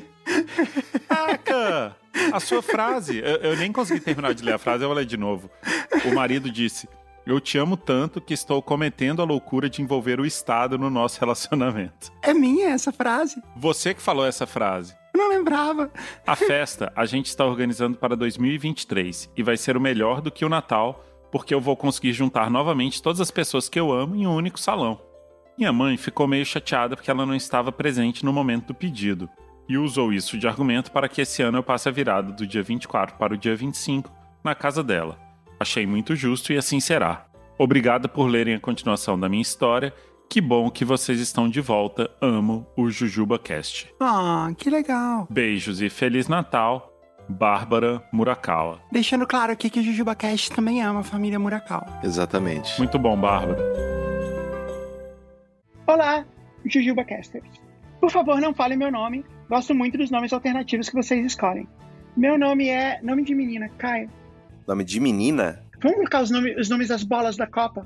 Caraca! 1.09 1.95
A 2.31 2.39
sua 2.39 2.61
frase. 2.61 3.17
Eu, 3.17 3.37
eu 3.37 3.57
nem 3.57 3.71
consegui 3.71 3.99
terminar 3.99 4.35
de 4.35 4.43
ler 4.43 4.53
a 4.53 4.57
frase, 4.59 4.83
eu 4.83 4.89
vou 4.89 4.95
ler 4.95 5.07
de 5.07 5.17
novo. 5.17 5.49
O 6.05 6.13
marido 6.13 6.51
disse: 6.51 6.87
Eu 7.25 7.39
te 7.39 7.57
amo 7.57 7.77
tanto 7.77 8.19
que 8.19 8.33
estou 8.33 8.61
cometendo 8.61 9.21
a 9.21 9.25
loucura 9.25 9.69
de 9.69 9.81
envolver 9.81 10.19
o 10.19 10.25
Estado 10.25 10.77
no 10.77 10.89
nosso 10.89 11.19
relacionamento. 11.21 12.11
É 12.21 12.33
minha 12.33 12.69
essa 12.69 12.91
frase. 12.91 13.41
Você 13.55 13.93
que 13.93 14.01
falou 14.01 14.25
essa 14.25 14.45
frase. 14.45 14.93
Eu 15.13 15.19
não 15.19 15.29
lembrava. 15.29 15.89
A 16.27 16.35
festa 16.35 16.91
a 16.93 17.05
gente 17.05 17.27
está 17.27 17.45
organizando 17.45 17.97
para 17.97 18.15
2023 18.15 19.31
e 19.37 19.41
vai 19.41 19.55
ser 19.55 19.77
o 19.77 19.81
melhor 19.81 20.19
do 20.19 20.31
que 20.31 20.43
o 20.43 20.49
Natal, 20.49 21.05
porque 21.31 21.53
eu 21.53 21.61
vou 21.61 21.77
conseguir 21.77 22.11
juntar 22.11 22.49
novamente 22.49 23.01
todas 23.01 23.21
as 23.21 23.31
pessoas 23.31 23.69
que 23.69 23.79
eu 23.79 23.93
amo 23.93 24.17
em 24.17 24.27
um 24.27 24.35
único 24.35 24.59
salão. 24.59 24.99
Minha 25.57 25.71
mãe 25.71 25.95
ficou 25.95 26.27
meio 26.27 26.45
chateada 26.45 26.95
porque 26.95 27.09
ela 27.09 27.25
não 27.25 27.35
estava 27.35 27.71
presente 27.71 28.25
no 28.25 28.33
momento 28.33 28.67
do 28.67 28.73
pedido 28.73 29.29
e 29.69 29.77
usou 29.77 30.11
isso 30.11 30.37
de 30.37 30.45
argumento 30.45 30.91
para 30.91 31.07
que 31.07 31.21
esse 31.21 31.41
ano 31.41 31.59
eu 31.59 31.63
passe 31.63 31.87
a 31.87 31.91
virada 31.91 32.33
do 32.33 32.45
dia 32.45 32.61
24 32.61 33.15
para 33.15 33.33
o 33.33 33.37
dia 33.37 33.55
25 33.55 34.11
na 34.43 34.53
casa 34.53 34.83
dela. 34.83 35.22
Achei 35.63 35.87
muito 35.87 36.13
justo 36.13 36.51
e 36.51 36.57
assim 36.57 36.81
será. 36.81 37.25
Obrigada 37.57 38.09
por 38.09 38.27
lerem 38.27 38.53
a 38.53 38.59
continuação 38.59 39.17
da 39.17 39.29
minha 39.29 39.41
história. 39.41 39.93
Que 40.29 40.41
bom 40.41 40.69
que 40.69 40.83
vocês 40.83 41.21
estão 41.21 41.47
de 41.47 41.61
volta. 41.61 42.11
Amo 42.19 42.67
o 42.75 42.89
Jujuba 42.89 43.39
Cast. 43.39 43.89
Ah, 43.97 44.49
que 44.57 44.69
legal. 44.69 45.25
Beijos 45.29 45.81
e 45.81 45.89
Feliz 45.89 46.27
Natal, 46.27 46.91
Bárbara 47.29 48.03
Murakawa. 48.11 48.81
Deixando 48.91 49.25
claro 49.25 49.53
aqui 49.53 49.69
que 49.69 49.79
o 49.79 49.83
Jujuba 49.83 50.13
Cast 50.13 50.51
também 50.51 50.81
ama 50.81 50.99
a 50.99 51.03
família 51.03 51.39
Murakawa. 51.39 51.87
Exatamente. 52.03 52.77
Muito 52.77 52.99
bom, 52.99 53.15
Bárbara. 53.15 53.63
Olá, 55.87 56.25
Jujuba 56.65 57.05
Casters. 57.05 57.61
Por 58.01 58.11
favor, 58.11 58.41
não 58.41 58.53
falem 58.53 58.77
meu 58.77 58.91
nome. 58.91 59.23
Gosto 59.47 59.73
muito 59.73 59.97
dos 59.97 60.11
nomes 60.11 60.33
alternativos 60.33 60.89
que 60.89 60.95
vocês 60.95 61.25
escolhem. 61.25 61.69
Meu 62.17 62.37
nome 62.37 62.67
é. 62.67 62.99
Nome 63.01 63.23
de 63.23 63.33
menina, 63.33 63.69
Caio. 63.77 64.09
Nome 64.67 64.83
de 64.83 64.99
menina? 64.99 65.61
Vamos 65.81 65.97
colocar 65.97 66.21
os, 66.21 66.31
nome, 66.31 66.55
os 66.55 66.69
nomes 66.69 66.87
das 66.87 67.03
bolas 67.03 67.35
da 67.35 67.45
Copa? 67.45 67.85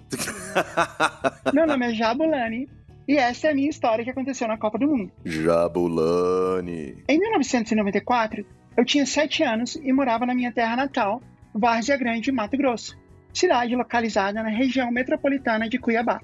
meu 1.54 1.66
nome 1.66 1.88
é 1.88 1.94
Jabulani. 1.94 2.70
E 3.08 3.18
essa 3.18 3.48
é 3.48 3.52
a 3.52 3.56
minha 3.56 3.70
história 3.70 4.04
que 4.04 4.12
aconteceu 4.12 4.48
na 4.48 4.58
Copa 4.58 4.78
do 4.78 4.88
Mundo. 4.88 5.12
Jabulani. 5.26 7.04
Em 7.08 7.20
1994, 7.20 8.46
eu 8.76 8.86
tinha 8.86 9.06
7 9.06 9.44
anos 9.44 9.76
e 9.76 9.92
morava 9.92 10.26
na 10.26 10.36
minha 10.36 10.52
terra 10.52 10.76
natal, 10.76 11.22
Várzea 11.54 11.98
Grande, 11.98 12.32
Mato 12.32 12.58
Grosso, 12.58 12.98
cidade 13.34 13.76
localizada 13.76 14.44
na 14.44 14.50
região 14.50 14.92
metropolitana 14.92 15.68
de 15.68 15.80
Cuiabá. 15.80 16.22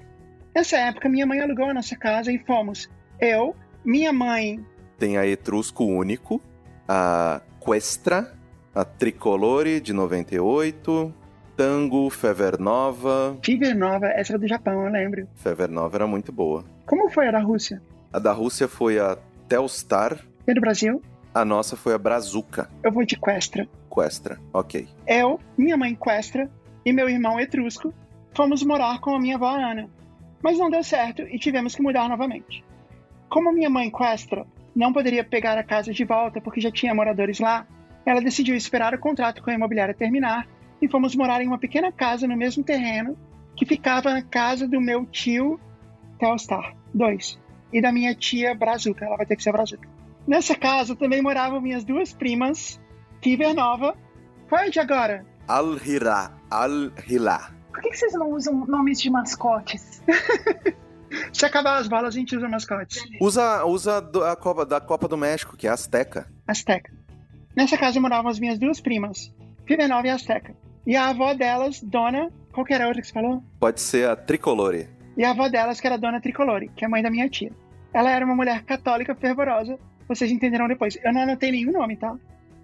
Nessa 0.54 0.76
época, 0.76 1.08
minha 1.08 1.26
mãe 1.26 1.40
alugou 1.40 1.64
a 1.64 1.74
nossa 1.74 1.96
casa 1.96 2.30
e 2.30 2.38
fomos 2.38 2.88
eu, 3.18 3.56
minha 3.84 4.12
mãe. 4.12 4.64
Tem 4.98 5.16
a 5.16 5.26
Etrusco 5.26 5.84
Único, 5.84 6.40
a 6.86 7.40
Questra, 7.60 8.32
a 8.74 8.84
Tricolore 8.84 9.80
de 9.80 9.92
98, 9.92 11.14
Tango, 11.56 12.10
Fever 12.10 12.60
Nova. 12.60 13.38
Fever 13.42 13.76
Nova, 13.76 14.06
essa 14.08 14.32
era 14.32 14.38
do 14.38 14.48
Japão, 14.48 14.84
eu 14.84 14.90
lembro. 14.90 15.28
Fever 15.36 15.70
Nova 15.70 15.96
era 15.96 16.06
muito 16.06 16.32
boa. 16.32 16.64
Como 16.84 17.08
foi 17.08 17.28
a 17.28 17.30
da 17.30 17.38
Rússia? 17.38 17.80
A 18.12 18.18
da 18.18 18.32
Rússia 18.32 18.66
foi 18.66 18.98
a 18.98 19.16
Telstar. 19.48 20.18
E 20.46 20.50
a 20.50 20.54
do 20.54 20.60
Brasil? 20.60 21.00
A 21.32 21.44
nossa 21.44 21.76
foi 21.76 21.94
a 21.94 21.98
Brazuca. 21.98 22.68
Eu 22.82 22.90
vou 22.90 23.04
de 23.04 23.16
Questra. 23.16 23.68
Questra, 23.92 24.40
ok. 24.52 24.88
Eu, 25.06 25.38
minha 25.56 25.76
mãe 25.76 25.94
Questra 25.94 26.50
e 26.84 26.92
meu 26.92 27.08
irmão 27.08 27.38
Etrusco 27.38 27.94
fomos 28.34 28.64
morar 28.64 29.00
com 29.00 29.14
a 29.14 29.20
minha 29.20 29.36
avó 29.36 29.54
Ana. 29.54 29.88
Mas 30.42 30.58
não 30.58 30.68
deu 30.68 30.82
certo 30.82 31.22
e 31.22 31.38
tivemos 31.38 31.76
que 31.76 31.82
mudar 31.82 32.08
novamente. 32.08 32.64
Como 33.28 33.52
minha 33.52 33.70
mãe 33.70 33.90
Questra 33.90 34.44
não 34.74 34.92
poderia 34.92 35.22
pegar 35.22 35.56
a 35.56 35.62
casa 35.62 35.92
de 35.92 36.04
volta 36.04 36.40
porque 36.40 36.60
já 36.60 36.70
tinha 36.70 36.94
moradores 36.94 37.38
lá, 37.38 37.66
ela 38.06 38.20
decidiu 38.20 38.54
esperar 38.54 38.94
o 38.94 38.98
contrato 38.98 39.42
com 39.42 39.50
a 39.50 39.54
imobiliária 39.54 39.94
terminar 39.94 40.46
e 40.80 40.88
fomos 40.88 41.14
morar 41.14 41.40
em 41.40 41.46
uma 41.46 41.58
pequena 41.58 41.90
casa 41.92 42.26
no 42.26 42.36
mesmo 42.36 42.62
terreno 42.62 43.16
que 43.56 43.64
ficava 43.64 44.10
na 44.12 44.22
casa 44.22 44.66
do 44.68 44.80
meu 44.80 45.06
tio 45.06 45.58
Telstar 46.18 46.74
2 46.92 47.38
e 47.72 47.80
da 47.80 47.90
minha 47.92 48.14
tia 48.14 48.54
Brazuca, 48.54 49.04
ela 49.04 49.16
vai 49.16 49.26
ter 49.26 49.36
que 49.36 49.42
ser 49.42 49.52
Brazuca. 49.52 49.88
Nessa 50.26 50.54
casa 50.54 50.94
também 50.96 51.20
moravam 51.22 51.60
minhas 51.60 51.84
duas 51.84 52.12
primas, 52.12 52.80
Fiver 53.22 53.54
Nova. 53.54 53.96
Qual 54.48 54.60
é 54.62 54.70
de 54.70 54.78
agora? 54.80 55.24
Al-Hira, 55.48 56.32
Al-Hila. 56.50 57.52
Por 57.72 57.82
que 57.82 57.92
vocês 57.94 58.12
não 58.14 58.30
usam 58.30 58.64
nomes 58.66 59.00
de 59.00 59.10
mascotes? 59.10 60.02
Se 61.32 61.44
acabar 61.44 61.76
as 61.78 61.86
balas, 61.88 62.14
a 62.14 62.18
gente 62.18 62.36
usa 62.36 62.48
mascotes. 62.48 63.02
Usa, 63.20 63.64
usa 63.64 64.00
do- 64.00 64.24
a 64.24 64.34
Copa, 64.36 64.64
da 64.64 64.80
Copa 64.80 65.06
do 65.06 65.16
México, 65.16 65.56
que 65.56 65.66
é 65.66 65.70
a 65.70 65.74
Azteca. 65.74 66.32
Azteca. 66.46 66.92
Nessa 67.56 67.78
casa 67.78 68.00
moravam 68.00 68.30
as 68.30 68.40
minhas 68.40 68.58
duas 68.58 68.80
primas, 68.80 69.32
Fiver 69.64 69.88
Nova 69.88 70.06
e 70.06 70.10
Azteca. 70.10 70.56
E 70.86 70.96
a 70.96 71.08
avó 71.08 71.32
delas, 71.34 71.80
Dona. 71.80 72.30
Qual 72.52 72.66
que 72.66 72.74
era 72.74 72.84
a 72.84 72.88
outra 72.88 73.00
que 73.00 73.06
você 73.06 73.12
falou? 73.12 73.42
Pode 73.60 73.80
ser 73.80 74.08
a 74.08 74.16
Tricolore. 74.16 74.88
E 75.16 75.24
a 75.24 75.30
avó 75.30 75.48
delas, 75.48 75.80
que 75.80 75.86
era 75.86 75.94
a 75.94 75.98
Dona 75.98 76.20
Tricolore, 76.20 76.70
que 76.74 76.84
é 76.84 76.86
a 76.86 76.90
mãe 76.90 77.02
da 77.02 77.10
minha 77.10 77.28
tia. 77.28 77.52
Ela 77.92 78.10
era 78.10 78.24
uma 78.24 78.34
mulher 78.34 78.64
católica 78.64 79.14
fervorosa, 79.14 79.78
vocês 80.08 80.30
entenderão 80.30 80.66
depois. 80.66 80.98
Eu 81.02 81.12
não 81.12 81.22
anotei 81.22 81.52
nenhum 81.52 81.72
nome, 81.72 81.96
tá? 81.96 82.16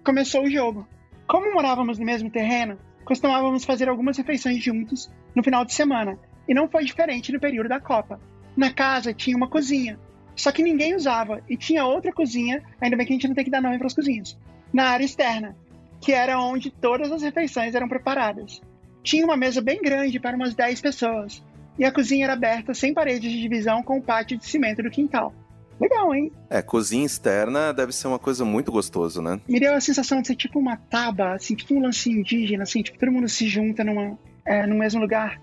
Começou 0.03 0.43
o 0.43 0.49
jogo. 0.49 0.85
Como 1.25 1.53
morávamos 1.53 1.97
no 1.97 2.05
mesmo 2.05 2.29
terreno, 2.29 2.77
costumávamos 3.05 3.63
fazer 3.63 3.87
algumas 3.87 4.17
refeições 4.17 4.61
juntos 4.61 5.09
no 5.33 5.41
final 5.41 5.63
de 5.63 5.73
semana, 5.73 6.19
e 6.47 6.53
não 6.53 6.67
foi 6.67 6.83
diferente 6.83 7.31
no 7.31 7.39
período 7.39 7.69
da 7.69 7.79
Copa. 7.79 8.19
Na 8.57 8.73
casa 8.73 9.13
tinha 9.13 9.37
uma 9.37 9.47
cozinha, 9.47 9.97
só 10.35 10.51
que 10.51 10.61
ninguém 10.61 10.95
usava, 10.95 11.41
e 11.47 11.55
tinha 11.55 11.85
outra 11.85 12.11
cozinha, 12.11 12.61
ainda 12.81 12.97
bem 12.97 13.05
que 13.05 13.13
a 13.13 13.15
gente 13.15 13.27
não 13.27 13.35
tem 13.35 13.45
que 13.45 13.51
dar 13.51 13.61
nome 13.61 13.77
para 13.77 13.87
as 13.87 13.93
cozinhas, 13.93 14.37
na 14.73 14.85
área 14.85 15.05
externa, 15.05 15.55
que 15.99 16.11
era 16.11 16.39
onde 16.39 16.71
todas 16.71 17.11
as 17.11 17.21
refeições 17.21 17.75
eram 17.75 17.87
preparadas. 17.87 18.61
Tinha 19.03 19.25
uma 19.25 19.37
mesa 19.37 19.61
bem 19.61 19.81
grande 19.81 20.19
para 20.19 20.35
umas 20.35 20.53
10 20.53 20.81
pessoas, 20.81 21.43
e 21.77 21.85
a 21.85 21.91
cozinha 21.91 22.25
era 22.25 22.33
aberta 22.33 22.73
sem 22.73 22.93
paredes 22.93 23.31
de 23.31 23.41
divisão 23.41 23.81
com 23.83 23.97
o 23.97 24.01
pátio 24.01 24.37
de 24.37 24.45
cimento 24.45 24.83
do 24.83 24.89
quintal. 24.89 25.33
Legal, 25.79 26.13
hein? 26.13 26.31
É, 26.47 26.61
cozinha 26.61 27.05
externa 27.05 27.73
deve 27.73 27.91
ser 27.91 28.07
uma 28.07 28.19
coisa 28.19 28.45
muito 28.45 28.71
gostosa, 28.71 29.19
né? 29.19 29.41
Me 29.47 29.59
deu 29.59 29.73
a 29.73 29.81
sensação 29.81 30.21
de 30.21 30.27
ser 30.27 30.35
tipo 30.35 30.59
uma 30.59 30.77
taba, 30.77 31.33
assim, 31.33 31.55
tipo 31.55 31.73
um 31.73 31.81
lance 31.81 32.07
indígena, 32.11 32.63
assim, 32.63 32.83
tipo, 32.83 32.99
todo 32.99 33.11
mundo 33.11 33.27
se 33.27 33.47
junta 33.47 33.83
numa, 33.83 34.15
é, 34.45 34.67
no 34.67 34.75
mesmo 34.75 35.01
lugar. 35.01 35.41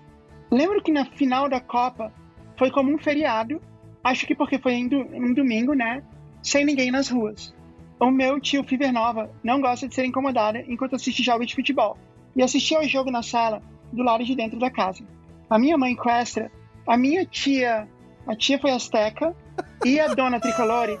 Lembro 0.49 0.81
que 0.81 0.93
na 0.93 1.03
final 1.05 1.49
da 1.49 1.59
Copa 1.59 2.13
foi 2.57 2.71
como 2.71 2.93
um 2.93 2.97
feriado, 2.97 3.61
acho 4.01 4.25
que 4.25 4.33
porque 4.33 4.57
foi 4.57 4.75
um 4.75 5.33
domingo, 5.33 5.73
né? 5.73 6.01
Sem 6.41 6.63
ninguém 6.63 6.89
nas 6.89 7.09
ruas. 7.09 7.53
O 7.99 8.09
meu 8.09 8.39
tio 8.39 8.63
Fiver 8.63 8.93
Nova 8.93 9.29
não 9.43 9.59
gosta 9.59 9.87
de 9.87 9.93
ser 9.93 10.05
incomodada 10.05 10.63
enquanto 10.67 10.95
assiste 10.95 11.21
jogos 11.21 11.47
de 11.47 11.55
futebol. 11.55 11.97
E 12.33 12.41
assistia 12.41 12.77
ao 12.77 12.87
jogo 12.87 13.11
na 13.11 13.21
sala, 13.21 13.61
do 13.91 14.03
lado 14.03 14.23
de 14.23 14.35
dentro 14.35 14.57
da 14.57 14.71
casa. 14.71 15.03
A 15.49 15.59
minha 15.59 15.77
mãe 15.77 15.95
Questra, 15.95 16.49
a 16.87 16.95
minha 16.95 17.25
tia, 17.25 17.87
a 18.25 18.35
tia 18.35 18.57
foi 18.57 18.71
Azteca, 18.71 19.35
e 19.83 19.99
a 19.99 20.13
dona 20.13 20.39
Tricolore 20.39 20.97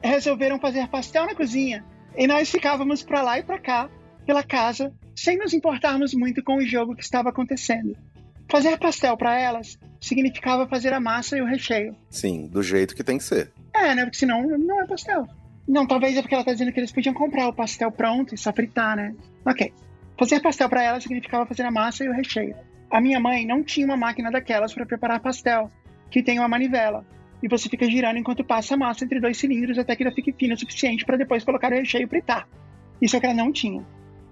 resolveram 0.00 0.60
fazer 0.60 0.86
pastel 0.88 1.26
na 1.26 1.34
cozinha. 1.34 1.84
E 2.16 2.26
nós 2.28 2.50
ficávamos 2.50 3.02
pra 3.02 3.22
lá 3.22 3.38
e 3.38 3.42
pra 3.42 3.58
cá, 3.58 3.90
pela 4.24 4.44
casa, 4.44 4.92
sem 5.16 5.36
nos 5.38 5.52
importarmos 5.52 6.14
muito 6.14 6.44
com 6.44 6.58
o 6.58 6.66
jogo 6.66 6.94
que 6.94 7.02
estava 7.02 7.30
acontecendo. 7.30 7.96
Fazer 8.48 8.78
pastel 8.78 9.16
pra 9.16 9.36
elas 9.36 9.76
significava 10.00 10.68
fazer 10.68 10.92
a 10.92 11.00
massa 11.00 11.36
e 11.36 11.42
o 11.42 11.46
recheio. 11.46 11.96
Sim, 12.08 12.46
do 12.46 12.62
jeito 12.62 12.94
que 12.94 13.02
tem 13.02 13.18
que 13.18 13.24
ser. 13.24 13.52
É, 13.74 13.94
né? 13.94 14.04
Porque 14.04 14.18
senão 14.18 14.46
não 14.46 14.80
é 14.80 14.86
pastel. 14.86 15.26
Não, 15.68 15.86
talvez 15.86 16.16
é 16.16 16.22
porque 16.22 16.34
ela 16.34 16.44
tá 16.44 16.52
dizendo 16.52 16.72
que 16.72 16.78
eles 16.78 16.92
podiam 16.92 17.14
comprar 17.14 17.48
o 17.48 17.52
pastel 17.52 17.90
pronto 17.90 18.34
e 18.34 18.38
só 18.38 18.52
fritar, 18.52 18.96
né? 18.96 19.14
Ok. 19.44 19.72
Fazer 20.18 20.40
pastel 20.40 20.68
pra 20.68 20.82
ela 20.82 21.00
significava 21.00 21.44
fazer 21.44 21.62
a 21.64 21.70
massa 21.70 22.04
e 22.04 22.08
o 22.08 22.12
recheio. 22.12 22.54
A 22.90 23.00
minha 23.00 23.18
mãe 23.18 23.44
não 23.44 23.62
tinha 23.64 23.84
uma 23.84 23.96
máquina 23.96 24.30
daquelas 24.30 24.72
para 24.72 24.86
preparar 24.86 25.20
pastel, 25.20 25.70
que 26.10 26.22
tem 26.22 26.38
uma 26.38 26.48
manivela. 26.48 27.04
E 27.42 27.48
você 27.48 27.68
fica 27.68 27.90
girando 27.90 28.18
enquanto 28.18 28.44
passa 28.44 28.74
a 28.74 28.76
massa 28.76 29.04
entre 29.04 29.20
dois 29.20 29.36
cilindros 29.36 29.78
até 29.78 29.94
que 29.94 30.02
ela 30.02 30.12
fique 30.12 30.32
fina 30.32 30.54
o 30.54 30.58
suficiente 30.58 31.04
para 31.04 31.16
depois 31.16 31.44
colocar 31.44 31.70
o 31.70 31.74
recheio 31.74 32.04
e 32.04 32.08
fritar. 32.08 32.48
Isso 33.02 33.16
é 33.16 33.18
o 33.18 33.20
que 33.20 33.26
ela 33.26 33.34
não 33.34 33.52
tinha. 33.52 33.84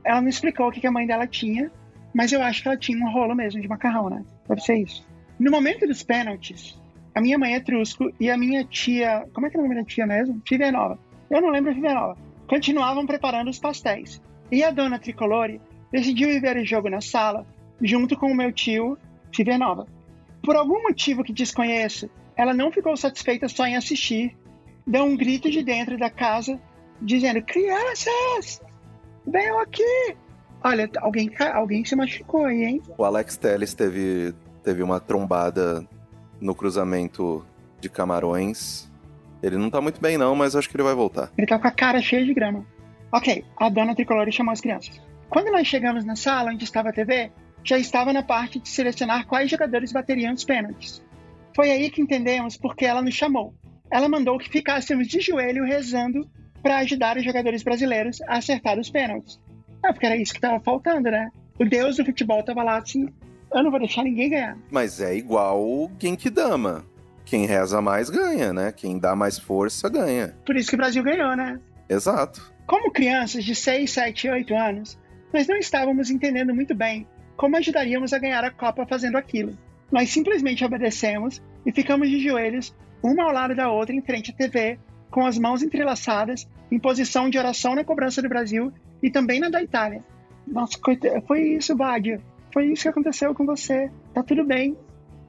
Ela 0.05 0.21
não 0.21 0.29
explicou 0.29 0.69
o 0.69 0.73
que 0.73 0.81
que 0.81 0.87
a 0.87 0.93
mãe 0.93 1.07
dela 1.07 1.27
tinha, 1.27 1.71
mas 2.15 2.33
eu 2.33 2.41
acho 2.43 2.63
que 2.63 2.69
ela 2.69 2.77
tinha 2.77 3.05
um 3.05 3.11
rolo 3.11 3.35
mesmo 3.35 3.61
de 3.61 3.69
macarrão, 3.69 4.09
né? 4.09 4.25
Deve 4.49 4.61
ser 4.61 4.77
isso. 4.77 5.05
No 5.39 5.51
momento 5.51 5.87
dos 5.87 6.03
pênaltis, 6.03 6.81
a 7.15 7.21
minha 7.21 7.37
mãe 7.37 7.55
é 7.55 7.61
Trusco 7.61 8.11
e 8.21 8.31
a 8.31 8.39
minha 8.39 8.65
tia. 8.65 9.27
Como 9.33 9.47
é 9.47 9.51
que 9.51 9.57
é 9.57 9.61
o 9.61 9.63
nome 9.63 9.75
da 9.75 9.85
tia 9.85 10.07
mesmo? 10.07 10.41
Tia 10.41 10.71
Nova. 10.71 10.99
Eu 11.35 11.43
não 11.43 11.51
lembro 11.51 11.73
a 11.73 11.75
Tia 11.75 11.93
Nova. 11.93 12.17
Continuavam 12.47 13.05
preparando 13.05 13.51
os 13.51 13.59
pastéis. 13.59 14.23
E 14.53 14.63
a 14.63 14.71
dona 14.71 15.01
Tricolore 15.01 15.61
decidiu 15.91 16.31
ir 16.31 16.41
ver 16.41 16.57
o 16.57 16.65
jogo 16.65 16.89
na 16.89 17.01
sala, 17.01 17.45
junto 17.83 18.17
com 18.17 18.31
o 18.31 18.37
meu 18.37 18.53
tio, 18.53 18.97
Tia 19.33 19.59
Nova. 19.59 19.85
Por 20.45 20.55
algum 20.55 20.81
motivo 20.85 21.25
que 21.25 21.33
desconheço, 21.33 22.09
ela 22.37 22.55
não 22.55 22.71
ficou 22.71 22.97
satisfeita 22.97 23.49
só 23.49 23.67
em 23.67 23.75
assistir. 23.75 24.37
Deu 24.87 25.03
um 25.03 25.17
grito 25.17 25.51
de 25.51 25.65
dentro 25.65 25.99
da 25.99 26.09
casa, 26.09 26.61
dizendo: 27.03 27.43
Crianças, 27.43 28.63
venham 29.27 29.59
aqui! 29.59 30.17
Olha, 30.63 30.89
alguém, 30.99 31.33
alguém 31.53 31.85
se 31.85 31.97
machucou 31.97 32.45
aí, 32.45 32.63
hein? 32.63 32.83
O 32.97 33.03
Alex 33.03 33.37
Telles 33.37 33.75
teve, 33.75 34.33
teve 34.63 34.85
uma 34.85 35.01
trombada 35.01 35.85
no 36.41 36.55
cruzamento 36.55 37.45
de 37.81 37.89
Camarões. 37.89 38.89
Ele 39.44 39.58
não 39.58 39.68
tá 39.68 39.81
muito 39.81 40.00
bem, 40.00 40.16
não, 40.16 40.34
mas 40.34 40.56
acho 40.56 40.68
que 40.70 40.76
ele 40.76 40.82
vai 40.82 40.94
voltar. 40.94 41.31
Ele 41.36 41.47
tá 41.47 41.58
com 41.58 41.68
a 41.68 41.70
cara 41.70 42.00
cheia 42.00 42.24
de 42.24 42.32
grama. 42.32 42.64
Ok, 43.12 43.44
a 43.58 43.68
dona 43.68 43.94
tricolor 43.94 44.31
chamou 44.32 44.52
as 44.52 44.60
crianças. 44.60 44.98
Quando 45.28 45.52
nós 45.52 45.66
chegamos 45.66 46.05
na 46.05 46.16
sala 46.16 46.50
onde 46.50 46.64
estava 46.64 46.89
a 46.89 46.92
TV, 46.92 47.31
já 47.62 47.76
estava 47.76 48.12
na 48.12 48.23
parte 48.23 48.58
de 48.58 48.68
selecionar 48.68 49.26
quais 49.26 49.50
jogadores 49.50 49.92
bateriam 49.92 50.32
os 50.32 50.44
pênaltis. 50.44 51.02
Foi 51.55 51.70
aí 51.70 51.90
que 51.90 52.00
entendemos 52.00 52.56
por 52.56 52.74
que 52.74 52.86
ela 52.86 53.02
nos 53.02 53.14
chamou. 53.14 53.55
Ela 53.90 54.08
mandou 54.08 54.39
que 54.39 54.48
ficássemos 54.48 55.06
de 55.06 55.20
joelho 55.20 55.64
rezando 55.64 56.26
para 56.62 56.78
ajudar 56.78 57.18
os 57.18 57.24
jogadores 57.24 57.62
brasileiros 57.62 58.23
a 58.23 58.39
acertar 58.39 58.78
os 58.78 58.89
pênaltis. 58.89 59.39
Ah, 59.82 59.92
porque 59.92 60.06
era 60.06 60.16
isso 60.16 60.32
que 60.32 60.39
estava 60.39 60.58
faltando, 60.60 61.10
né? 61.10 61.28
O 61.58 61.64
deus 61.66 61.97
do 61.97 62.05
futebol 62.05 62.40
estava 62.40 62.62
lá 62.62 62.78
assim, 62.78 63.08
eu 63.52 63.62
não 63.62 63.70
vou 63.70 63.78
deixar 63.78 64.02
ninguém 64.02 64.31
ganhar. 64.31 64.56
Mas 64.70 65.00
é 65.00 65.14
igual 65.14 65.60
o 65.62 65.90
Genkidama. 66.00 66.84
Quem 67.25 67.47
reza 67.47 67.81
mais 67.81 68.11
ganha, 68.11 68.53
né? 68.53 68.73
Quem 68.73 68.99
dá 68.99 69.17
mais 69.17 69.39
força 69.39 69.89
ganha. 69.89 70.36
Por 70.44 70.57
isso 70.57 70.69
que 70.69 70.75
o 70.75 70.78
Brasil 70.78 71.03
ganhou, 71.03 71.35
né? 71.36 71.59
Exato. 71.89 72.53
Como 72.67 72.91
crianças 72.93 73.44
de 73.44 73.55
6, 73.55 73.91
7, 73.91 74.28
8 74.28 74.55
anos, 74.55 74.99
nós 75.33 75.47
não 75.47 75.57
estávamos 75.57 76.11
entendendo 76.11 76.55
muito 76.55 76.75
bem 76.75 77.07
como 77.36 77.57
ajudaríamos 77.57 78.12
a 78.12 78.19
ganhar 78.19 78.44
a 78.44 78.51
Copa 78.51 78.86
fazendo 78.86 79.17
aquilo. 79.17 79.57
Nós 79.91 80.11
simplesmente 80.11 80.65
obedecemos 80.65 81.43
e 81.67 81.73
ficamos 81.73 82.09
de 82.09 82.20
joelhos, 82.20 82.75
uma 83.03 83.25
ao 83.25 83.33
lado 83.33 83.55
da 83.55 83.70
outra, 83.70 83.94
em 83.94 84.01
frente 84.01 84.31
à 84.31 84.35
TV, 84.35 84.78
com 85.11 85.27
as 85.27 85.36
mãos 85.39 85.62
entrelaçadas, 85.62 86.49
em 86.70 86.78
posição 86.78 87.28
de 87.28 87.39
oração 87.39 87.75
na 87.75 87.85
cobrança 87.85 88.23
do 88.23 88.28
Brasil 88.28 88.73
e 89.03 89.11
também 89.11 89.41
na 89.41 89.49
da 89.49 89.62
Itália. 89.62 90.03
Nossa, 90.47 90.78
coita- 90.78 91.20
foi 91.27 91.41
isso, 91.43 91.75
Badia. 91.75 92.20
Foi 92.53 92.67
isso 92.67 92.83
que 92.83 92.89
aconteceu 92.89 93.35
com 93.35 93.44
você. 93.44 93.91
Tá 94.15 94.23
tudo 94.23 94.44
bem. 94.44 94.77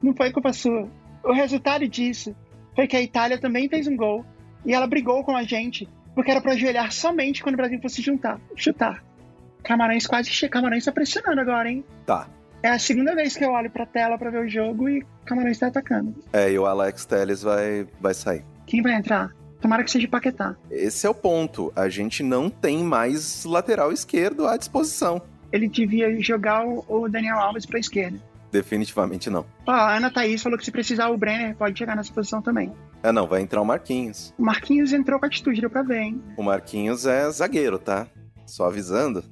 Não 0.02 0.14
foi 0.16 0.32
culpa 0.32 0.54
sua. 0.54 0.88
O 1.26 1.34
resultado 1.34 1.88
disso 1.88 2.36
foi 2.76 2.88
que 2.88 2.96
a 2.96 3.02
Itália 3.02 3.40
também 3.40 3.68
fez 3.68 3.88
um 3.88 3.98
gol 3.98 4.24
e 4.64 4.74
ela 4.74 4.86
brigou 4.86 5.24
com 5.24 5.36
a 5.36 5.44
gente 5.44 5.90
porque 6.14 6.32
era 6.32 6.40
para 6.40 6.54
ajoelhar 6.54 6.92
somente 6.92 7.44
quando 7.44 7.56
o 7.56 7.58
Brasil 7.58 7.80
fosse 7.82 8.02
juntar, 8.02 8.40
chutar. 8.56 9.04
Camarões 9.64 10.06
quase. 10.06 10.48
Camarões 10.48 10.86
tá 10.86 10.92
pressionando 10.92 11.42
agora, 11.42 11.70
hein? 11.70 11.84
Tá. 12.06 12.30
É 12.62 12.70
a 12.70 12.80
segunda 12.80 13.14
vez 13.16 13.36
que 13.36 13.44
eu 13.44 13.52
olho 13.52 13.70
pra 13.70 13.86
tela 13.86 14.18
pra 14.18 14.30
ver 14.30 14.46
o 14.46 14.48
jogo 14.48 14.88
e 14.88 15.04
Camarões 15.26 15.58
tá 15.58 15.68
atacando. 15.68 16.16
É, 16.32 16.52
e 16.52 16.58
o 16.58 16.66
Alex 16.66 17.06
Telles 17.06 17.42
vai, 17.42 17.88
vai 18.00 18.14
sair. 18.14 18.46
Quem 18.66 18.82
vai 18.82 18.94
entrar? 18.94 19.32
Tomara 19.60 19.84
que 19.84 19.92
seja 19.92 20.08
Paquetá. 20.08 20.56
Esse 20.70 21.08
é 21.08 21.10
o 21.10 21.14
ponto. 21.14 21.74
A 21.76 21.90
gente 21.90 22.22
não 22.22 22.50
tem 22.50 22.84
mais 22.84 23.44
lateral 23.46 23.92
esquerdo 23.92 24.48
à 24.48 24.56
disposição. 24.58 25.22
Ele 25.52 25.68
devia 25.68 26.22
jogar 26.22 26.66
o, 26.66 26.86
o 26.88 27.10
Daniel 27.10 27.40
Alves 27.40 27.66
pra 27.66 27.80
esquerda. 27.80 28.20
Definitivamente 28.56 29.30
não. 29.30 29.46
Ó, 29.68 29.72
a 29.72 29.98
Ana 29.98 30.10
Thaís 30.10 30.42
falou 30.42 30.58
que 30.58 30.64
se 30.64 30.72
precisar 30.72 31.10
o 31.10 31.18
Brenner 31.18 31.58
pode 31.58 31.78
chegar 31.78 31.94
nessa 31.94 32.14
posição 32.14 32.42
também. 32.42 32.72
Ah, 33.04 33.12
não, 33.12 33.28
vai 33.28 33.42
entrar 33.42 33.62
o 33.62 33.66
Marquinhos. 33.66 34.34
O 34.38 34.44
Marquinhos 34.44 34.94
entrou 34.94 35.20
com 35.20 35.26
atitude, 35.26 35.60
deu 35.60 35.70
pra 35.70 35.84
ver, 35.84 36.00
hein? 36.00 36.24
O 36.38 36.42
Marquinhos 36.42 37.06
é 37.06 37.30
zagueiro, 37.30 37.78
tá? 37.78 38.08
Só 38.46 38.68
avisando. 38.68 39.26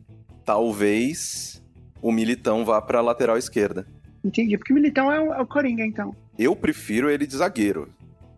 Talvez 0.43 1.63
o 2.01 2.11
Militão 2.11 2.65
vá 2.65 2.81
pra 2.81 2.99
lateral 2.99 3.37
esquerda. 3.37 3.87
Entendi, 4.25 4.57
porque 4.57 4.73
o 4.73 4.75
Militão 4.75 5.09
é 5.09 5.21
o, 5.21 5.33
é 5.33 5.41
o 5.41 5.47
Coringa, 5.47 5.85
então. 5.85 6.13
Eu 6.37 6.53
prefiro 6.53 7.09
ele 7.09 7.25
de 7.25 7.37
zagueiro, 7.37 7.87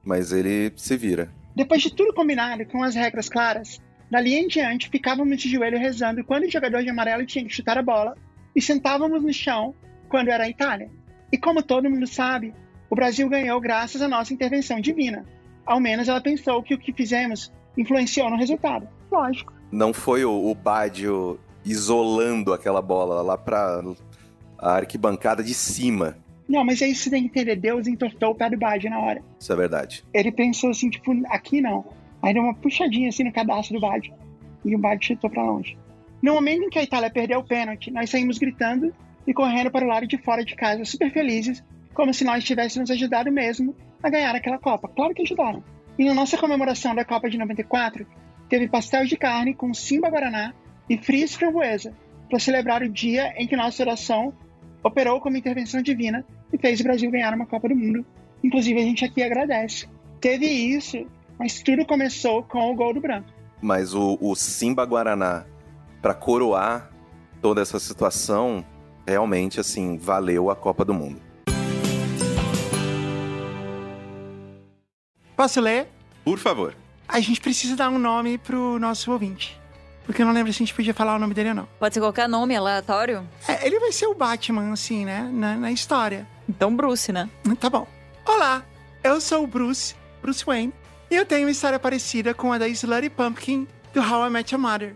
mas 0.04 0.32
ele 0.32 0.72
se 0.76 0.96
vira. 0.96 1.32
Depois 1.56 1.82
de 1.82 1.96
tudo 1.96 2.14
combinado, 2.14 2.64
com 2.68 2.84
as 2.84 2.94
regras 2.94 3.28
claras, 3.28 3.82
dali 4.12 4.36
em 4.36 4.48
diante 4.48 4.88
ficávamos 4.88 5.42
de 5.42 5.50
joelho 5.50 5.80
rezando 5.80 6.24
quando 6.24 6.44
o 6.44 6.52
jogador 6.52 6.84
de 6.84 6.92
amarelo 6.92 7.26
tinha 7.26 7.44
que 7.44 7.52
chutar 7.52 7.76
a 7.76 7.82
bola 7.82 8.16
e 8.56 8.62
sentávamos 8.62 9.24
no 9.24 9.34
chão 9.34 9.74
quando 10.16 10.30
era 10.30 10.46
a 10.46 10.50
Itália. 10.50 10.90
E 11.30 11.38
como 11.38 11.62
todo 11.62 11.90
mundo 11.90 12.08
sabe, 12.08 12.54
o 12.90 12.96
Brasil 12.96 13.28
ganhou 13.28 13.60
graças 13.60 14.02
à 14.02 14.08
nossa 14.08 14.34
intervenção 14.34 14.80
divina. 14.80 15.26
Ao 15.66 15.78
menos 15.78 16.08
ela 16.08 16.22
pensou 16.22 16.64
que 16.64 16.74
o 16.74 16.80
que 16.80 16.94
fizemos 16.94 17.52
influenciou 17.78 18.30
no 18.30 18.38
resultado. 18.38 18.88
Lógico. 19.12 19.52
Não 19.70 19.92
foi 19.92 20.24
o, 20.24 20.32
o 20.32 20.56
Badio 20.56 21.38
isolando 21.66 22.54
aquela 22.54 22.82
bola 22.82 23.22
lá 23.22 23.38
pra 23.38 23.84
a 24.58 24.76
arquibancada 24.76 25.44
de 25.44 25.54
cima. 25.54 26.18
Não, 26.48 26.64
mas 26.64 26.82
aí 26.82 26.96
você 26.96 27.10
tem 27.10 27.24
que 27.24 27.28
entender, 27.28 27.58
Deus 27.58 27.86
entortou 27.86 28.30
o 28.30 28.36
pé 28.36 28.50
do 28.50 28.58
Bade 28.58 28.88
na 28.88 28.98
hora. 28.98 29.22
Isso 29.38 29.52
é 29.52 29.56
verdade. 29.58 30.02
Ele 30.14 30.32
pensou 30.32 30.70
assim, 30.70 30.90
tipo, 30.90 31.12
aqui 31.28 31.60
não. 31.60 31.84
Aí 32.22 32.34
deu 32.34 32.42
uma 32.42 32.54
puxadinha 32.54 33.10
assim 33.10 33.26
no 33.26 33.34
cadastro 33.34 33.76
do 33.78 33.82
Bade. 33.82 34.14
E 34.64 34.74
o 34.74 34.80
Bade 34.80 35.08
chutou 35.08 35.30
pra 35.30 35.44
longe. 35.44 35.78
No 36.22 36.36
momento 36.36 36.64
em 36.64 36.70
que 36.70 36.80
a 36.80 36.84
Itália 36.84 37.10
perdeu 37.10 37.40
o 37.40 37.44
pênalti, 37.44 37.92
nós 37.92 38.10
saímos 38.10 38.38
gritando 38.38 38.96
e 39.28 39.34
correndo 39.34 39.72
para 39.72 39.86
o 39.86 39.88
lado 39.88 40.08
de 40.08 40.18
fora 40.18 40.44
de 40.44 40.56
casa, 40.56 40.86
super 40.86 41.12
felizes, 41.12 41.64
como 41.94 42.14
se 42.14 42.24
nós 42.24 42.44
tivéssemos 42.44 42.92
ajudado 42.92 43.32
mesmo 43.32 43.76
a 44.04 44.10
ganhar 44.10 44.36
aquela 44.36 44.60
Copa. 44.60 44.88
Claro 44.90 45.14
que 45.14 45.24
ajudaram. 45.24 45.64
E 45.98 46.06
na 46.06 46.14
nossa 46.14 46.38
comemoração 46.38 46.94
da 46.94 47.06
Copa 47.06 47.30
de 47.30 47.38
94, 47.38 48.06
teve 48.50 48.68
pastel 48.68 49.06
de 49.06 49.16
carne 49.16 49.56
com 49.56 49.74
Simba 49.74 50.10
Guaraná 50.10 50.54
e 50.90 50.98
frios 50.98 51.32
de 51.32 51.38
framboesa, 51.38 51.94
para 52.30 52.40
celebrar 52.40 52.82
o 52.82 52.90
dia 52.90 53.34
em 53.38 53.48
que 53.48 53.56
nossa 53.56 53.82
oração 53.84 54.34
operou 54.84 55.20
como 55.20 55.38
intervenção 55.38 55.82
divina 55.82 56.26
e 56.52 56.58
fez 56.58 56.80
o 56.80 56.84
Brasil 56.84 57.10
ganhar 57.10 57.34
uma 57.34 57.46
Copa 57.46 57.70
do 57.70 57.76
Mundo. 57.76 58.06
Inclusive, 58.44 58.80
a 58.80 58.84
gente 58.84 59.06
aqui 59.06 59.24
agradece. 59.24 59.88
Teve 60.20 60.46
isso, 60.46 61.06
mas 61.40 61.62
tudo 61.62 61.86
começou 61.86 62.44
com 62.44 62.72
o 62.72 62.76
gol 62.76 62.94
do 62.94 63.02
branco. 63.02 63.30
Mas 63.62 63.94
o, 63.94 64.18
o 64.22 64.36
Simba 64.36 64.86
Guaraná, 64.86 65.46
pra 66.02 66.14
coroar 66.14 66.92
toda 67.42 67.62
essa 67.62 67.80
situação, 67.80 68.64
realmente, 69.06 69.60
assim, 69.60 69.98
valeu 69.98 70.50
a 70.50 70.56
Copa 70.56 70.84
do 70.84 70.94
Mundo. 70.94 71.22
Posso 75.36 75.60
ler? 75.60 75.88
Por 76.24 76.40
favor. 76.40 76.76
A 77.08 77.20
gente 77.20 77.40
precisa 77.40 77.76
dar 77.76 77.90
um 77.90 78.00
nome 78.00 78.38
pro 78.38 78.80
nosso 78.80 79.12
ouvinte. 79.12 79.60
Porque 80.06 80.22
eu 80.22 80.26
não 80.26 80.34
lembro 80.34 80.52
se 80.54 80.58
a 80.58 80.66
gente 80.66 80.74
podia 80.74 80.94
falar 80.94 81.16
o 81.16 81.20
nome 81.20 81.34
dele 81.34 81.50
ou 81.50 81.56
não. 81.56 81.68
Pode 81.80 81.94
ser 81.94 82.00
qualquer 82.00 82.30
nome 82.30 82.56
aleatório? 82.56 83.28
É, 83.48 83.66
ele 83.66 83.80
vai 83.80 83.92
ser 83.92 84.06
o 84.06 84.14
Batman, 84.14 84.72
assim, 84.72 85.04
né? 85.04 85.30
Na, 85.32 85.56
na 85.56 85.72
história. 85.72 86.28
Então, 86.48 86.76
Bruce, 86.76 87.12
né? 87.12 87.30
Tá 87.60 87.70
bom. 87.70 87.88
Olá, 88.26 88.64
eu 89.04 89.20
sou 89.20 89.44
o 89.44 89.48
Bruce, 89.48 89.96
Bruce 90.22 90.46
Wayne, 90.46 90.74
e 91.10 91.16
eu 91.16 91.26
tenho 91.26 91.46
uma 91.46 91.52
história 91.52 91.80
parecida 91.80 92.34
com 92.34 92.54
a 92.54 92.58
da 92.58 92.68
Slutty 92.68 93.10
Pumpkin 93.10 93.68
do 93.94 94.02
How 94.02 94.28
I 94.28 94.30
Met 94.30 94.54
Your 94.54 94.62
Mother, 94.62 94.96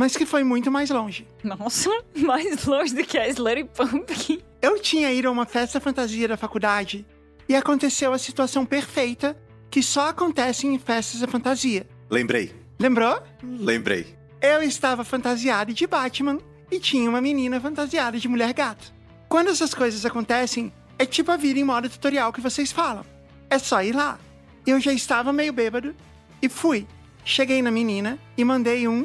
mas 0.00 0.16
que 0.16 0.24
foi 0.24 0.42
muito 0.42 0.70
mais 0.70 0.88
longe. 0.88 1.28
Nossa, 1.44 1.90
mais 2.16 2.64
longe 2.64 2.94
do 2.94 3.04
que 3.04 3.18
a 3.18 3.28
Slutty 3.28 3.64
Pumpkin. 3.64 4.40
Eu 4.62 4.80
tinha 4.80 5.12
ido 5.12 5.28
a 5.28 5.30
uma 5.30 5.44
festa 5.44 5.78
fantasia 5.78 6.26
da 6.26 6.38
faculdade 6.38 7.04
e 7.46 7.54
aconteceu 7.54 8.10
a 8.10 8.18
situação 8.18 8.64
perfeita 8.64 9.36
que 9.70 9.82
só 9.82 10.08
acontece 10.08 10.66
em 10.66 10.78
festas 10.78 11.20
da 11.20 11.26
fantasia. 11.26 11.86
Lembrei. 12.08 12.50
Lembrou? 12.78 13.22
Lembrei. 13.42 14.16
Eu 14.40 14.62
estava 14.62 15.04
fantasiado 15.04 15.74
de 15.74 15.86
Batman 15.86 16.38
e 16.70 16.80
tinha 16.80 17.10
uma 17.10 17.20
menina 17.20 17.60
fantasiada 17.60 18.18
de 18.18 18.26
mulher 18.26 18.54
gato. 18.54 18.94
Quando 19.28 19.50
essas 19.50 19.74
coisas 19.74 20.06
acontecem, 20.06 20.72
é 20.98 21.04
tipo 21.04 21.30
a 21.30 21.36
vida 21.36 21.60
em 21.60 21.64
modo 21.64 21.90
tutorial 21.90 22.32
que 22.32 22.40
vocês 22.40 22.72
falam. 22.72 23.04
É 23.50 23.58
só 23.58 23.82
ir 23.82 23.94
lá. 23.94 24.18
Eu 24.66 24.80
já 24.80 24.94
estava 24.94 25.30
meio 25.30 25.52
bêbado 25.52 25.94
e 26.40 26.48
fui. 26.48 26.86
Cheguei 27.22 27.60
na 27.60 27.70
menina 27.70 28.18
e 28.34 28.42
mandei 28.46 28.88
um 28.88 29.04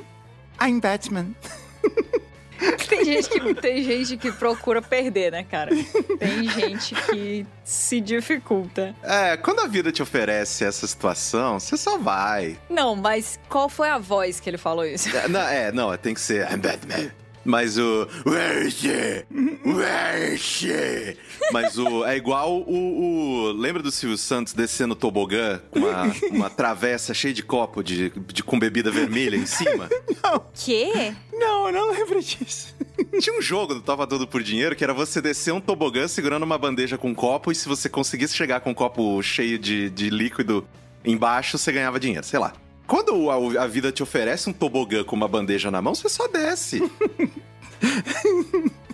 I'm 0.62 0.80
Batman. 0.80 1.28
Tem 2.88 3.04
gente 3.04 3.30
que, 3.30 3.54
tem 3.56 3.84
gente 3.84 4.18
que 4.18 4.32
procura 4.32 4.82
perder, 4.82 5.32
né, 5.32 5.44
cara? 5.44 5.72
Tem 6.18 6.50
gente 6.50 6.96
que 6.96 7.46
se 7.64 8.00
dificulta. 8.00 8.96
É, 9.04 9.36
quando 9.38 9.60
a 9.60 9.68
vida 9.68 9.92
te 9.92 10.02
oferece 10.02 10.64
essa 10.64 10.88
situação, 10.88 11.60
você 11.60 11.76
só 11.76 11.98
vai. 11.98 12.58
Não, 12.70 12.96
mas 12.96 13.40
qual 13.50 13.68
foi 13.68 13.90
a 13.90 13.98
voz 13.98 14.40
que 14.40 14.50
ele 14.50 14.58
falou 14.58 14.86
isso? 14.86 15.16
É, 15.16 15.28
não, 15.28 15.42
é, 15.42 15.72
não, 15.72 15.96
tem 15.98 16.14
que 16.14 16.22
ser 16.22 16.50
I'm 16.50 16.58
Batman. 16.58 17.12
Mas 17.46 17.78
o. 17.78 18.08
Where 18.26 18.68
is 18.68 18.74
she? 18.74 19.26
Where 19.64 20.34
is 20.34 20.42
she? 20.42 21.18
Mas 21.52 21.78
o. 21.78 22.04
É 22.04 22.18
igual 22.18 22.58
o. 22.62 23.50
o- 23.50 23.52
lembra 23.52 23.84
do 23.84 23.92
Silvio 23.92 24.18
Santos 24.18 24.52
descendo 24.54 24.94
o 24.94 24.96
tobogã 24.96 25.62
com 25.70 25.80
uma, 25.80 26.04
uma 26.32 26.50
travessa 26.50 27.14
cheia 27.14 27.34
de 27.34 27.44
copo 27.44 27.84
de, 27.84 28.10
de, 28.34 28.44
com 28.44 28.58
bebida 28.58 28.90
vermelha 28.92 29.36
em 29.36 29.46
cima? 29.46 29.88
Quê? 30.54 31.14
Não, 31.32 31.68
eu 31.68 31.74
não 31.74 31.92
lembro 31.92 32.20
disso. 32.22 32.74
Tinha 33.20 33.38
um 33.38 33.42
jogo 33.42 33.76
do 33.76 33.82
Tava 33.82 34.08
Tudo 34.08 34.26
por 34.28 34.42
Dinheiro 34.42 34.76
que 34.76 34.84
era 34.84 34.94
você 34.94 35.22
descer 35.22 35.54
um 35.54 35.62
tobogã 35.62 36.08
segurando 36.08 36.44
uma 36.44 36.58
bandeja 36.58 36.98
com 36.98 37.10
um 37.10 37.16
copo 37.16 37.52
e 37.52 37.56
se 37.56 37.68
você 37.68 37.88
conseguisse 37.88 38.36
chegar 38.36 38.60
com 38.62 38.72
um 38.72 38.74
copo 38.74 39.22
cheio 39.22 39.60
de, 39.60 39.90
de 39.90 40.10
líquido 40.10 40.68
embaixo, 41.04 41.58
você 41.58 41.72
ganhava 41.72 42.00
dinheiro, 42.00 42.26
sei 42.26 42.40
lá. 42.40 42.54
Quando 42.88 43.30
a, 43.30 43.64
a 43.64 43.68
vida 43.68 43.92
te 43.92 44.04
oferece 44.04 44.50
um 44.50 44.54
tobogã 44.54 45.04
com 45.04 45.16
uma 45.16 45.28
bandeja 45.28 45.72
na 45.72 45.82
mão, 45.82 45.96
você 45.96 46.08
só 46.08 46.28
desce. 46.28 46.80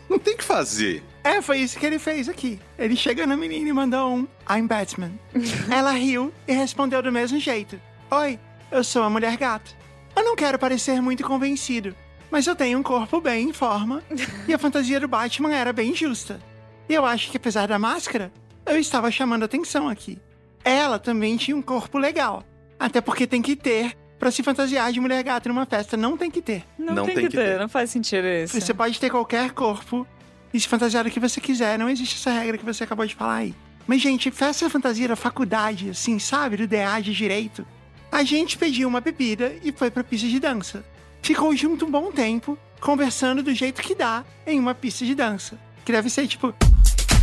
Não 0.10 0.20
tem 0.20 0.34
o 0.34 0.38
que 0.38 0.44
fazer. 0.44 1.04
É, 1.24 1.42
foi 1.42 1.60
isso 1.60 1.80
que 1.80 1.86
ele 1.86 2.00
fez 2.00 2.28
aqui. 2.28 2.60
Ele 2.78 2.96
chega 2.96 3.26
na 3.28 3.38
menina 3.38 3.70
e 3.70 3.74
mandou 3.74 4.14
um 4.14 4.28
I'm 4.50 4.68
Batman. 4.68 5.12
Ela 5.72 5.92
riu 5.92 6.34
e 6.48 6.54
respondeu 6.54 7.02
do 7.02 7.12
mesmo 7.12 7.40
jeito. 7.40 7.80
Oi, 8.10 8.40
eu 8.72 8.84
sou 8.84 9.04
a 9.04 9.10
mulher 9.10 9.38
gato. 9.38 9.76
Eu 10.16 10.24
não 10.24 10.36
quero 10.36 10.60
parecer 10.60 11.02
muito 11.02 11.24
convencido, 11.24 11.96
mas 12.30 12.46
eu 12.48 12.56
tenho 12.56 12.80
um 12.80 12.84
corpo 12.84 13.22
bem 13.22 13.50
em 13.50 13.54
forma 13.54 14.04
e 14.48 14.54
a 14.54 14.58
fantasia 14.58 15.00
do 15.00 15.08
Batman 15.08 15.54
era 15.54 15.72
bem 15.72 15.96
justa. 15.96 16.42
E 16.90 16.94
eu 16.94 17.06
acho 17.06 17.32
que 17.32 17.38
apesar 17.38 17.68
da 17.68 17.80
máscara, 17.80 18.32
eu 18.66 18.78
estava 18.78 19.10
chamando 19.12 19.44
atenção 19.44 19.88
aqui. 19.88 20.18
Ela 20.64 21.00
também 21.00 21.38
tinha 21.38 21.56
um 21.56 21.62
corpo 21.62 21.98
legal. 21.98 22.44
Até 22.82 23.00
porque 23.00 23.28
tem 23.28 23.44
que 23.44 23.56
ter 23.56 23.96
pra 24.18 24.32
se 24.32 24.42
fantasiar 24.42 24.92
de 24.92 25.00
mulher 25.00 25.24
gata 25.24 25.48
numa 25.48 25.68
festa. 25.68 25.96
Não 25.96 26.18
tem 26.18 26.32
que 26.32 26.42
ter. 26.42 26.64
Não, 26.80 27.06
tem, 27.06 27.16
que 27.16 27.30
ter, 27.30 27.60
não 27.60 27.70
faz 27.70 27.92
sentido 27.92 28.26
isso. 28.26 28.60
Você 28.60 28.74
pode 28.74 29.00
ter 29.00 29.12
qualquer 29.12 29.52
corpo 29.52 30.06
e 30.52 30.60
se 30.60 30.68
fantasiar 30.68 31.04
do 31.04 31.12
que 31.12 31.20
você 31.20 31.40
quiser. 31.40 31.78
Não 31.78 31.88
existe 31.88 32.16
essa 32.16 32.32
regra 32.32 32.58
que 32.58 32.66
você 32.66 32.84
acabou 32.84 33.06
de 33.06 33.14
falar 33.14 33.36
aí. 33.36 33.56
Mas, 33.86 34.02
gente, 34.02 34.32
festa 34.32 34.68
fantasia 34.68 35.08
da 35.08 35.16
faculdade, 35.16 35.92
assim, 35.92 36.18
sabe? 36.18 36.58
Do 36.58 36.68
DA 36.68 37.00
de 37.00 37.14
direito. 37.14 37.68
A 38.12 38.24
gente 38.24 38.58
pediu 38.58 38.88
uma 38.88 39.00
bebida 39.00 39.54
e 39.64 39.72
foi 39.72 39.92
pra 39.92 40.04
pista 40.04 40.28
de 40.28 40.40
dança. 40.40 40.84
Ficou 41.22 41.56
junto 41.56 41.86
um 41.86 41.92
bom 41.92 42.12
tempo, 42.12 42.58
conversando 42.80 43.44
do 43.44 43.54
jeito 43.54 43.80
que 43.84 43.94
dá 43.94 44.26
em 44.46 44.60
uma 44.60 44.74
pista 44.74 45.06
de 45.06 45.14
dança. 45.14 45.56
Que 45.86 45.92
deve 45.92 46.10
ser 46.10 46.28
tipo: 46.28 46.52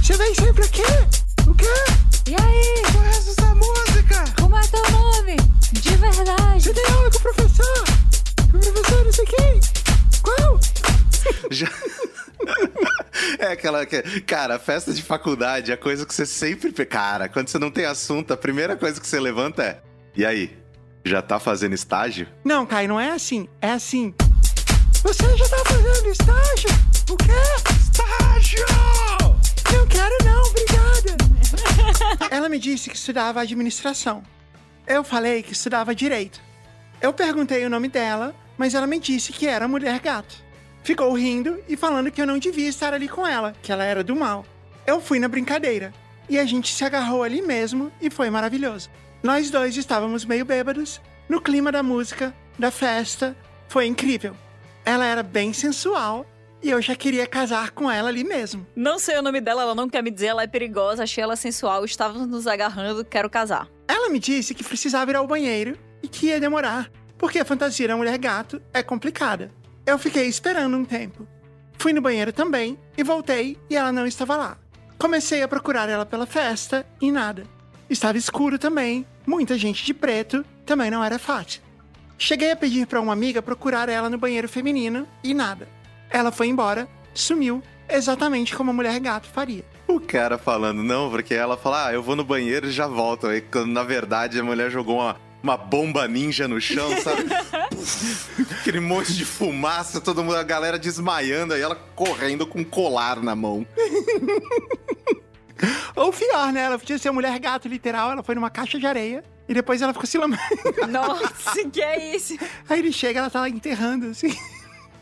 Você 0.01 0.17
vem 0.17 0.35
sempre 0.37 0.65
aqui? 0.65 0.83
O 1.49 1.55
quê? 1.55 2.31
E 2.31 2.35
aí? 2.41 2.93
Qual 2.93 3.05
é 3.05 3.09
essa 3.09 3.55
música? 3.57 3.88
Como 4.41 4.57
é 4.57 4.67
teu 4.69 4.91
nome? 4.91 5.37
De 5.73 5.97
verdade. 5.97 6.62
Você 6.62 6.75
tem 6.75 6.85
aula 6.93 7.11
com 7.11 7.19
o 7.19 7.20
professor? 7.20 7.85
Com 8.51 8.57
o 8.57 8.61
professor 8.61 9.05
não 9.05 9.12
sei 9.12 9.25
quem? 9.27 9.61
Qual? 10.23 10.61
Já... 11.51 11.69
É 13.39 13.47
aquela 13.53 13.85
que. 13.85 14.03
Cara, 14.23 14.59
festa 14.59 14.93
de 14.93 15.03
faculdade 15.03 15.70
é 15.70 15.75
a 15.75 15.77
coisa 15.77 16.07
que 16.07 16.15
você 16.15 16.25
sempre. 16.25 16.73
Cara, 16.87 17.28
quando 17.28 17.49
você 17.49 17.59
não 17.59 17.70
tem 17.70 17.85
assunto, 17.85 18.33
a 18.33 18.37
primeira 18.37 18.77
coisa 18.77 19.01
que 19.01 19.07
você 19.07 19.19
levanta 19.20 19.62
é. 19.62 19.81
E 20.17 20.25
aí? 20.25 20.57
Já 21.05 21.23
tá 21.23 21.39
fazendo 21.39 21.75
estágio? 21.75 22.27
Não, 22.45 22.67
Kai, 22.67 22.87
não 22.87 22.99
é 22.99 23.11
assim. 23.11 23.49
É 23.61 23.70
assim. 23.70 24.15
Você 25.03 25.37
já 25.37 25.49
tá 25.49 25.59
fazendo 25.65 26.09
estágio? 26.09 26.70
O 27.11 27.17
quê? 27.17 27.33
Estágio! 27.81 28.67
Não 29.73 29.87
quero 29.87 30.17
não, 30.25 30.43
obrigada. 30.43 31.27
Ela 32.31 32.49
me 32.49 32.59
disse 32.59 32.91
que 32.91 32.97
estudava 32.97 33.41
administração. 33.41 34.23
Eu 34.86 35.05
falei 35.05 35.43
que 35.43 35.52
estudava 35.52 35.94
direito. 35.94 36.41
Eu 37.01 37.12
perguntei 37.12 37.65
o 37.65 37.70
nome 37.70 37.89
dela, 37.89 38.35
mas 38.57 38.75
ela 38.75 38.86
me 38.86 38.99
disse 38.99 39.33
que 39.33 39.47
era 39.47 39.68
mulher 39.68 40.01
gato. 40.01 40.43
Ficou 40.83 41.12
rindo 41.12 41.62
e 41.68 41.77
falando 41.77 42.10
que 42.10 42.20
eu 42.20 42.27
não 42.27 42.39
devia 42.39 42.68
estar 42.68 42.94
ali 42.94 43.09
com 43.09 43.27
ela, 43.27 43.55
que 43.62 43.70
ela 43.70 43.85
era 43.85 44.02
do 44.02 44.17
mal. 44.17 44.44
Eu 44.86 45.01
fui 45.01 45.18
na 45.18 45.28
brincadeira 45.28 45.93
e 46.28 46.39
a 46.39 46.44
gente 46.44 46.75
se 46.75 46.85
agarrou 46.85 47.23
ali 47.23 47.43
mesmo 47.43 47.93
e 48.01 48.10
foi 48.10 48.31
maravilhoso. 48.31 48.89
Nós 49.23 49.51
dois 49.51 49.77
estávamos 49.77 50.25
meio 50.25 50.44
bêbados, 50.44 51.01
no 51.28 51.41
clima 51.41 51.70
da 51.70 51.83
música, 51.83 52.35
da 52.59 52.70
festa. 52.70 53.36
Foi 53.68 53.86
incrível. 53.86 54.35
Ela 54.85 55.05
era 55.05 55.23
bem 55.23 55.52
sensual 55.52 56.25
e 56.62 56.70
eu 56.70 56.81
já 56.83 56.95
queria 56.95 57.27
casar 57.27 57.70
com 57.70 57.91
ela 57.91 58.09
ali 58.09 58.25
mesmo. 58.25 58.67
Não 58.75 58.99
sei 58.99 59.19
o 59.19 59.23
nome 59.23 59.41
dela, 59.41 59.62
ela 59.62 59.75
não 59.75 59.89
quer 59.89 60.03
me 60.03 60.11
dizer, 60.11 60.27
ela 60.27 60.43
é 60.43 60.47
perigosa, 60.47 61.03
achei 61.03 61.23
ela 61.23 61.37
sensual, 61.37 61.85
estávamos 61.85 62.27
nos 62.27 62.47
agarrando, 62.47 63.05
quero 63.05 63.31
casar. 63.31 63.69
Ela 63.87 64.09
me 64.09 64.19
disse 64.19 64.55
que 64.55 64.65
precisava 64.65 65.11
ir 65.11 65.17
ao 65.17 65.27
banheiro 65.27 65.78
e 66.03 66.09
que 66.09 66.27
ia 66.27 66.41
demorar, 66.41 66.91
porque 67.17 67.39
a 67.39 67.45
fantasia 67.45 67.89
da 67.89 67.97
mulher 67.97 68.19
gato 68.19 68.61
é 68.73 68.83
complicada. 68.83 69.51
Eu 69.87 69.99
fiquei 69.99 70.27
esperando 70.27 70.77
um 70.77 70.85
tempo. 70.85 71.27
Fui 71.78 71.93
no 71.93 72.03
banheiro 72.03 72.33
também 72.33 72.78
e 72.97 73.03
voltei 73.03 73.57
e 73.70 73.77
ela 73.77 73.93
não 73.93 74.07
estava 74.07 74.37
lá. 74.37 74.59
Comecei 74.99 75.43
a 75.43 75.49
procurar 75.49 75.89
ela 75.89 76.05
pela 76.05 76.27
festa 76.27 76.85
e 77.01 77.12
nada. 77.12 77.45
Estava 77.89 78.19
escuro 78.19 78.59
também, 78.59 79.07
muita 79.27 79.57
gente 79.57 79.85
de 79.85 79.95
preto, 79.95 80.45
também 80.67 80.91
não 80.91 81.03
era 81.03 81.19
fácil. 81.19 81.62
Cheguei 82.19 82.51
a 82.51 82.57
pedir 82.57 82.87
para 82.87 83.01
uma 83.01 83.12
amiga 83.12 83.41
procurar 83.41 83.89
ela 83.89 84.11
no 84.11 84.19
banheiro 84.19 84.49
feminino 84.49 85.07
e 85.23 85.33
nada. 85.33 85.69
Ela 86.11 86.33
foi 86.33 86.49
embora, 86.49 86.89
sumiu, 87.15 87.62
exatamente 87.89 88.55
como 88.55 88.70
a 88.70 88.75
mulher 88.75 88.99
gato 89.01 89.28
faria. 89.28 89.65
O 89.87 90.01
cara 90.01 90.37
falando, 90.37 90.83
não, 90.83 91.11
porque 91.11 91.35
ela 91.35 91.57
fala, 91.57 91.87
ah, 91.87 91.93
eu 91.93 92.03
vou 92.03 92.15
no 92.15 92.25
banheiro 92.25 92.67
e 92.67 92.70
já 92.70 92.87
volto. 92.87 93.27
Aí, 93.27 93.41
quando 93.41 93.73
na 93.73 93.83
verdade 93.83 94.39
a 94.39 94.45
mulher 94.45 94.70
jogou 94.70 94.97
uma, 94.97 95.17
uma 95.43 95.57
bomba 95.57 96.07
ninja 96.07 96.47
no 96.47 96.61
chão, 96.61 96.91
sabe? 97.01 97.25
Aquele 98.61 98.81
monte 98.81 99.15
de 99.15 99.25
fumaça, 99.25 100.01
todo 100.01 100.23
mundo, 100.23 100.37
a 100.37 100.43
galera 100.43 100.78
desmaiando, 100.78 101.55
aí 101.55 101.62
ela 101.62 101.75
correndo 101.75 102.47
com 102.47 102.61
um 102.61 102.65
colar 102.65 103.23
na 103.23 103.35
mão. 103.35 103.67
Ou 105.97 106.12
pior, 106.12 106.53
né? 106.53 106.62
Ela 106.62 106.78
podia 106.78 106.99
ser 106.99 107.11
mulher 107.11 107.37
gato, 107.39 107.67
literal. 107.67 108.12
Ela 108.12 108.23
foi 108.23 108.35
numa 108.35 108.51
caixa 108.51 108.78
de 108.78 108.87
areia 108.87 109.25
e 109.49 109.55
depois 109.55 109.83
ela 109.83 109.93
ficou 109.93 110.07
se 110.07 110.19
lambendo. 110.19 110.43
Nossa, 110.89 111.65
que 111.73 111.83
é 111.83 112.15
isso? 112.15 112.37
Aí 112.69 112.78
ele 112.78 112.93
chega, 112.93 113.20
ela 113.20 113.31
tá 113.31 113.41
lá 113.41 113.49
enterrando, 113.49 114.09
assim. 114.09 114.37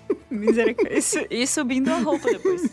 Misericórdia. 0.31 0.99
Isso, 0.99 1.19
e 1.31 1.47
subindo 1.47 1.91
a 1.91 1.99
roupa 1.99 2.31
depois. 2.31 2.71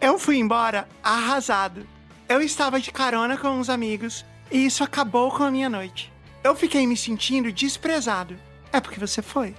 Eu 0.00 0.18
fui 0.18 0.36
embora 0.36 0.88
arrasado. 1.02 1.86
Eu 2.28 2.40
estava 2.40 2.80
de 2.80 2.90
carona 2.90 3.36
com 3.36 3.48
uns 3.48 3.68
amigos 3.68 4.24
e 4.50 4.66
isso 4.66 4.84
acabou 4.84 5.30
com 5.30 5.42
a 5.42 5.50
minha 5.50 5.68
noite. 5.68 6.12
Eu 6.42 6.54
fiquei 6.54 6.86
me 6.86 6.96
sentindo 6.96 7.50
desprezado. 7.50 8.36
É 8.72 8.80
porque 8.80 9.00
você 9.00 9.22
foi. 9.22 9.54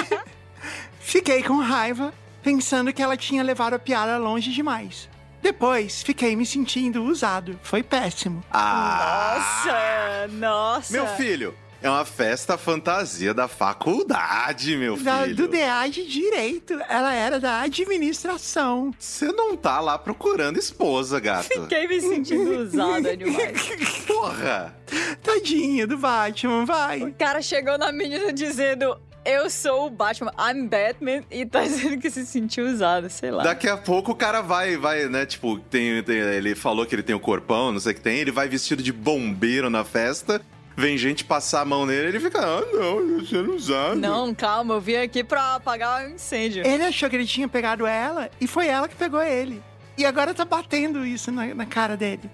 fiquei 0.98 1.42
com 1.42 1.58
raiva, 1.58 2.12
pensando 2.42 2.92
que 2.92 3.02
ela 3.02 3.16
tinha 3.16 3.42
levado 3.42 3.74
a 3.74 3.78
piada 3.78 4.18
longe 4.18 4.50
demais. 4.50 5.08
Depois, 5.42 6.02
fiquei 6.02 6.36
me 6.36 6.44
sentindo 6.44 7.02
usado. 7.04 7.58
Foi 7.62 7.82
péssimo. 7.82 8.44
Nossa, 8.52 10.28
nossa. 10.32 10.92
Meu 10.92 11.06
filho, 11.16 11.54
é 11.82 11.88
uma 11.88 12.04
festa 12.04 12.58
fantasia 12.58 13.32
da 13.32 13.48
faculdade, 13.48 14.76
meu 14.76 14.96
Da- 14.96 15.22
filho. 15.24 15.36
do 15.36 15.48
DA 15.48 15.88
de 15.88 16.06
Direito. 16.06 16.74
Ela 16.88 17.14
era 17.14 17.40
da 17.40 17.60
administração. 17.62 18.92
Você 18.98 19.26
não 19.32 19.56
tá 19.56 19.80
lá 19.80 19.98
procurando 19.98 20.58
esposa, 20.58 21.18
gato. 21.20 21.44
Fiquei 21.48 21.86
me 21.88 22.00
sentindo 22.00 22.58
usada 22.58 23.16
demais. 23.16 23.68
Porra! 24.06 24.74
Tadinha 25.22 25.86
do 25.86 25.96
Batman, 25.96 26.64
vai. 26.64 27.02
O 27.02 27.12
cara 27.14 27.40
chegou 27.40 27.78
na 27.78 27.92
menina 27.92 28.32
dizendo: 28.32 28.96
Eu 29.24 29.48
sou 29.50 29.86
o 29.86 29.90
Batman, 29.90 30.32
I'm 30.38 30.66
Batman, 30.66 31.22
e 31.30 31.46
tá 31.46 31.62
dizendo 31.64 31.98
que 31.98 32.10
se 32.10 32.26
sentiu 32.26 32.66
usado, 32.66 33.08
sei 33.08 33.30
lá. 33.30 33.42
Daqui 33.42 33.68
a 33.68 33.76
pouco 33.76 34.12
o 34.12 34.14
cara 34.14 34.40
vai, 34.40 34.76
vai, 34.76 35.06
né? 35.08 35.24
Tipo, 35.26 35.58
tem, 35.58 36.02
tem- 36.02 36.16
ele 36.18 36.54
falou 36.54 36.84
que 36.86 36.94
ele 36.94 37.02
tem 37.02 37.14
o 37.14 37.20
corpão, 37.20 37.72
não 37.72 37.80
sei 37.80 37.92
o 37.92 37.94
que 37.94 38.00
tem. 38.00 38.18
Ele 38.18 38.32
vai 38.32 38.48
vestido 38.48 38.82
de 38.82 38.92
bombeiro 38.92 39.70
na 39.70 39.84
festa. 39.84 40.40
Vem 40.80 40.96
gente 40.96 41.26
passar 41.26 41.60
a 41.60 41.64
mão 41.66 41.84
nele 41.84 42.08
ele 42.08 42.20
fica, 42.20 42.40
ah, 42.40 42.62
não, 42.72 43.00
eu 43.00 43.26
sendo 43.26 43.54
usado. 43.54 43.96
Não, 43.96 44.34
calma, 44.34 44.72
eu 44.72 44.80
vim 44.80 44.94
aqui 44.94 45.22
pra 45.22 45.56
apagar 45.56 46.06
o 46.06 46.08
incêndio. 46.08 46.66
Ele 46.66 46.82
achou 46.82 47.10
que 47.10 47.16
ele 47.16 47.26
tinha 47.26 47.46
pegado 47.46 47.86
ela 47.86 48.30
e 48.40 48.46
foi 48.46 48.66
ela 48.66 48.88
que 48.88 48.96
pegou 48.96 49.22
ele. 49.22 49.62
E 49.98 50.06
agora 50.06 50.32
tá 50.32 50.42
batendo 50.42 51.04
isso 51.04 51.30
na, 51.30 51.54
na 51.54 51.66
cara 51.66 51.98
dele. 51.98 52.30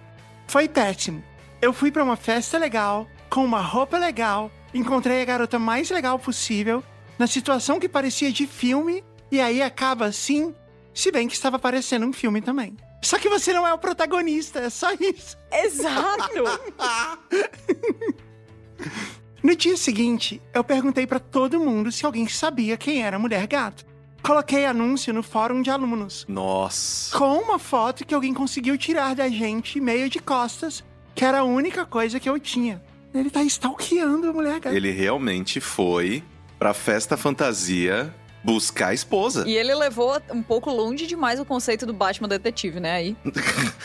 Foi 0.47 0.68
péssimo. 0.68 1.25
Eu 1.60 1.73
fui 1.73 1.91
pra 1.91 2.05
uma 2.05 2.15
festa 2.15 2.57
legal, 2.57 3.08
com 3.28 3.44
uma 3.44 3.60
roupa 3.60 3.99
legal, 3.99 4.49
encontrei 4.73 5.20
a 5.20 5.25
garota 5.25 5.58
mais 5.58 5.91
legal 5.91 6.16
possível, 6.16 6.84
na 7.18 7.26
situação 7.26 7.81
que 7.81 7.89
parecia 7.89 8.31
de 8.31 8.47
filme, 8.47 9.02
e 9.28 9.41
aí 9.41 9.60
acaba 9.60 10.07
assim, 10.07 10.55
se 10.94 11.10
bem 11.10 11.26
que 11.26 11.34
estava 11.34 11.58
parecendo 11.58 12.07
um 12.07 12.12
filme 12.12 12.41
também. 12.41 12.76
Só 13.02 13.18
que 13.18 13.28
você 13.28 13.52
não 13.52 13.66
é 13.66 13.75
o 13.75 13.78
protagonista, 13.78 14.60
é 14.60 14.70
só 14.70 14.92
isso. 14.92 15.36
Exato! 15.50 16.44
No 19.43 19.55
dia 19.55 19.77
seguinte, 19.77 20.43
eu 20.53 20.65
perguntei 20.65 21.07
pra 21.07 21.19
todo 21.21 21.61
mundo 21.61 21.93
se 21.93 22.05
alguém 22.05 22.27
sabia 22.27 22.77
quem 22.77 23.03
era 23.03 23.17
a 23.17 23.19
mulher 23.19 23.47
gato. 23.47 23.85
Coloquei 24.23 24.67
anúncio 24.67 25.15
no 25.15 25.23
fórum 25.23 25.63
de 25.63 25.71
alunos, 25.71 26.25
Nossa. 26.29 27.17
com 27.17 27.39
uma 27.39 27.59
foto 27.59 28.05
que 28.05 28.13
alguém 28.13 28.35
conseguiu 28.35 28.77
tirar 28.77 29.15
da 29.15 29.29
gente 29.29 29.81
meio 29.81 30.11
de 30.11 30.19
costas, 30.19 30.83
que 31.15 31.25
era 31.25 31.41
a 31.41 31.45
única 31.45 31.87
coisa 31.87 32.19
que 32.19 32.29
eu 32.29 32.41
tinha. 32.41 32.83
Ele 33.15 33.31
tá 33.31 33.43
stalkeando 33.45 34.29
a 34.29 34.33
mulher 34.33 34.59
gato. 34.59 34.75
Ele 34.75 34.91
realmente 34.91 35.61
foi 35.61 36.25
pra 36.59 36.75
festa 36.75 37.17
fantasia 37.17 38.13
buscar 38.43 38.89
a 38.89 38.95
esposa. 38.95 39.45
E 39.47 39.57
ele 39.57 39.75
levou 39.75 40.21
um 40.31 40.43
pouco 40.43 40.71
longe 40.71 41.07
demais 41.07 41.41
o 41.41 41.45
conceito 41.45 41.87
do 41.87 41.93
Batman 41.93 42.29
detetive, 42.29 42.81
né? 42.81 42.93
Aí. 42.93 43.17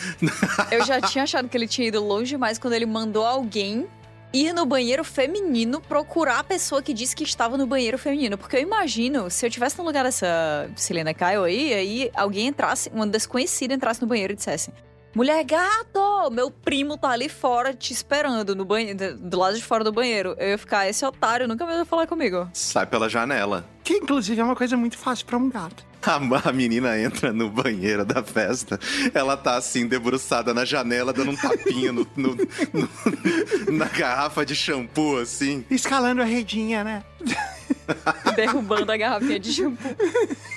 Eu 0.72 0.86
já 0.86 1.02
tinha 1.02 1.24
achado 1.24 1.48
que 1.50 1.58
ele 1.58 1.68
tinha 1.68 1.88
ido 1.88 2.04
longe 2.04 2.32
demais 2.32 2.60
quando 2.60 2.74
ele 2.74 2.86
mandou 2.86 3.26
alguém 3.26 3.88
ir 4.34 4.54
no 4.54 4.66
banheiro 4.66 5.04
feminino 5.04 5.82
procurar 5.82 6.40
a 6.40 6.44
pessoa 6.44 6.82
que 6.82 6.94
disse 6.94 7.16
que 7.16 7.24
estava 7.24 7.58
no 7.58 7.68
banheiro 7.68 7.98
feminino. 7.98 8.38
Porque 8.38 8.56
eu 8.56 8.62
imagino, 8.62 9.30
se 9.30 9.46
eu 9.46 9.50
tivesse 9.50 9.78
no 9.78 9.84
lugar 9.84 10.04
dessa 10.04 10.70
Selena 10.76 11.14
Kyle 11.14 11.44
aí, 11.46 11.74
aí 11.74 12.12
alguém 12.16 12.48
entrasse, 12.48 12.90
uma 12.94 13.06
desconhecida 13.08 13.74
entrasse 13.74 14.02
no 14.02 14.08
banheiro 14.08 14.34
e 14.34 14.36
dissesse. 14.36 14.72
Mulher 15.14 15.44
gato, 15.44 16.32
meu 16.32 16.50
primo 16.50 16.98
tá 16.98 17.10
ali 17.10 17.28
fora 17.28 17.74
te 17.74 17.92
esperando 17.92 18.56
no 18.56 18.64
banheiro, 18.64 19.18
do 19.18 19.38
lado 19.38 19.58
de 19.58 19.64
fora 19.64 19.84
do 19.84 19.92
banheiro. 19.92 20.36
Eu 20.40 20.50
ia 20.50 20.58
ficar, 20.58 20.88
esse 20.88 21.06
otário 21.06 21.50
nunca 21.50 21.66
mais 21.66 21.78
vai 21.78 21.86
falar 21.86 22.08
comigo. 22.08 22.50
Sai 22.54 22.86
pela 22.86 23.10
janela. 23.10 23.66
Que 23.84 23.96
inclusive 23.96 24.40
é 24.40 24.44
uma 24.44 24.56
coisa 24.56 24.78
muito 24.78 24.98
fácil 24.98 25.26
pra 25.26 25.38
um 25.38 25.50
gato. 25.50 25.91
A, 26.04 26.50
a 26.50 26.52
menina 26.52 27.00
entra 27.00 27.32
no 27.32 27.50
banheiro 27.50 28.04
da 28.04 28.24
festa, 28.24 28.80
ela 29.14 29.38
tá 29.38 29.56
assim, 29.56 29.88
debruçada 29.88 30.54
na 30.54 30.66
janela, 30.66 31.14
dando 31.14 31.32
um 31.32 31.36
tapinha 31.36 31.92
no- 31.92 32.08
no- 32.16 32.36
no- 32.36 33.78
na 33.78 33.86
garrafa 33.86 34.46
de 34.46 34.56
shampoo, 34.56 35.18
assim. 35.20 35.64
Escalando 35.70 36.22
a 36.22 36.26
redinha, 36.26 36.84
né? 36.84 37.04
Derrubando 38.36 38.92
a 38.92 38.98
garrafinha 38.98 39.40
de 39.40 39.54
shampoo. 39.54 39.96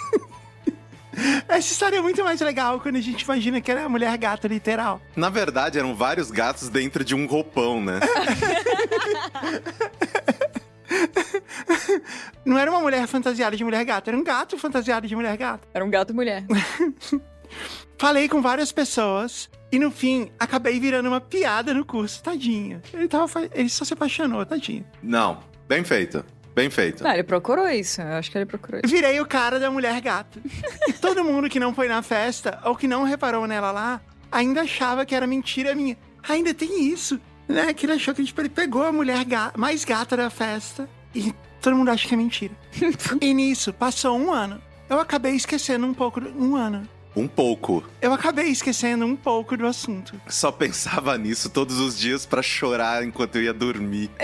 Essa 1.46 1.70
história 1.72 1.98
é 1.98 2.00
muito 2.00 2.24
mais 2.24 2.40
legal 2.40 2.80
quando 2.80 2.96
a 2.96 3.00
gente 3.00 3.22
imagina 3.22 3.60
que 3.60 3.70
era 3.70 3.84
a 3.84 3.88
mulher 3.88 4.16
gato 4.18 4.48
literal. 4.48 5.00
Na 5.14 5.30
verdade, 5.30 5.78
eram 5.78 5.94
vários 5.94 6.28
gatos 6.28 6.68
dentro 6.68 7.04
de 7.04 7.14
um 7.14 7.24
roupão, 7.26 7.80
né? 7.80 8.00
Não 12.44 12.58
era 12.58 12.70
uma 12.70 12.80
mulher 12.80 13.06
fantasiada 13.06 13.56
de 13.56 13.64
mulher 13.64 13.84
gato, 13.84 14.08
era 14.08 14.16
um 14.16 14.24
gato 14.24 14.58
fantasiado 14.58 15.06
de 15.06 15.14
mulher 15.16 15.36
gato. 15.36 15.66
Era 15.72 15.84
um 15.84 15.90
gato 15.90 16.14
mulher. 16.14 16.44
Falei 17.98 18.28
com 18.28 18.42
várias 18.42 18.72
pessoas 18.72 19.48
e 19.70 19.78
no 19.78 19.90
fim 19.90 20.30
acabei 20.38 20.78
virando 20.80 21.08
uma 21.08 21.20
piada 21.20 21.72
no 21.72 21.84
curso, 21.84 22.22
tadinho. 22.22 22.82
Ele, 22.92 23.08
tava, 23.08 23.48
ele 23.52 23.68
só 23.68 23.84
se 23.84 23.92
apaixonou, 23.92 24.44
tadinho. 24.44 24.84
Não, 25.02 25.40
bem 25.68 25.84
feito. 25.84 26.24
Bem 26.54 26.70
feito. 26.70 27.02
Não, 27.02 27.12
ele 27.12 27.22
procurou 27.24 27.68
isso. 27.68 28.00
Eu 28.00 28.14
acho 28.14 28.30
que 28.30 28.38
ele 28.38 28.46
procurou 28.46 28.80
isso. 28.84 28.94
Virei 28.94 29.20
o 29.20 29.26
cara 29.26 29.58
da 29.58 29.70
mulher 29.70 30.00
gato. 30.00 30.40
E 30.88 30.92
todo 30.92 31.24
mundo 31.24 31.48
que 31.48 31.58
não 31.58 31.74
foi 31.74 31.88
na 31.88 32.00
festa 32.02 32.60
ou 32.64 32.76
que 32.76 32.86
não 32.86 33.02
reparou 33.04 33.46
nela 33.46 33.72
lá 33.72 34.00
ainda 34.30 34.62
achava 34.62 35.04
que 35.04 35.14
era 35.14 35.26
mentira 35.26 35.74
minha. 35.74 35.96
Ainda 36.28 36.54
tem 36.54 36.88
isso, 36.88 37.20
né? 37.48 37.72
Que 37.74 37.86
ele 37.86 37.94
achou 37.94 38.14
que 38.14 38.24
tipo, 38.24 38.40
ele 38.40 38.48
pegou 38.48 38.84
a 38.84 38.92
mulher 38.92 39.24
ga- 39.24 39.52
mais 39.56 39.84
gata 39.84 40.16
da 40.16 40.30
festa 40.30 40.88
e 41.14 41.34
todo 41.64 41.76
mundo 41.76 41.88
acha 41.88 42.06
que 42.06 42.12
é 42.12 42.16
mentira. 42.16 42.54
e 43.20 43.32
nisso, 43.32 43.72
passou 43.72 44.18
um 44.18 44.30
ano. 44.30 44.60
Eu 44.88 45.00
acabei 45.00 45.32
esquecendo 45.34 45.86
um 45.86 45.94
pouco. 45.94 46.20
Do, 46.20 46.28
um 46.30 46.54
ano. 46.56 46.86
Um 47.16 47.26
pouco. 47.26 47.82
Eu 48.02 48.12
acabei 48.12 48.48
esquecendo 48.48 49.06
um 49.06 49.16
pouco 49.16 49.56
do 49.56 49.66
assunto. 49.66 50.20
Só 50.28 50.52
pensava 50.52 51.16
nisso 51.16 51.48
todos 51.48 51.80
os 51.80 51.98
dias 51.98 52.26
pra 52.26 52.42
chorar 52.42 53.02
enquanto 53.02 53.36
eu 53.36 53.44
ia 53.44 53.54
dormir. 53.54 54.10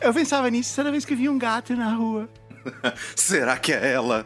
Eu 0.00 0.14
pensava 0.14 0.48
nisso 0.48 0.74
toda 0.76 0.90
vez 0.90 1.04
que 1.04 1.14
via 1.14 1.30
um 1.30 1.36
gato 1.36 1.74
na 1.74 1.92
rua. 1.92 2.28
Será 3.14 3.58
que 3.58 3.72
é 3.72 3.92
ela? 3.92 4.24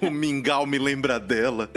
o 0.00 0.10
mingau 0.10 0.66
me 0.66 0.78
lembra 0.78 1.18
dela. 1.18 1.68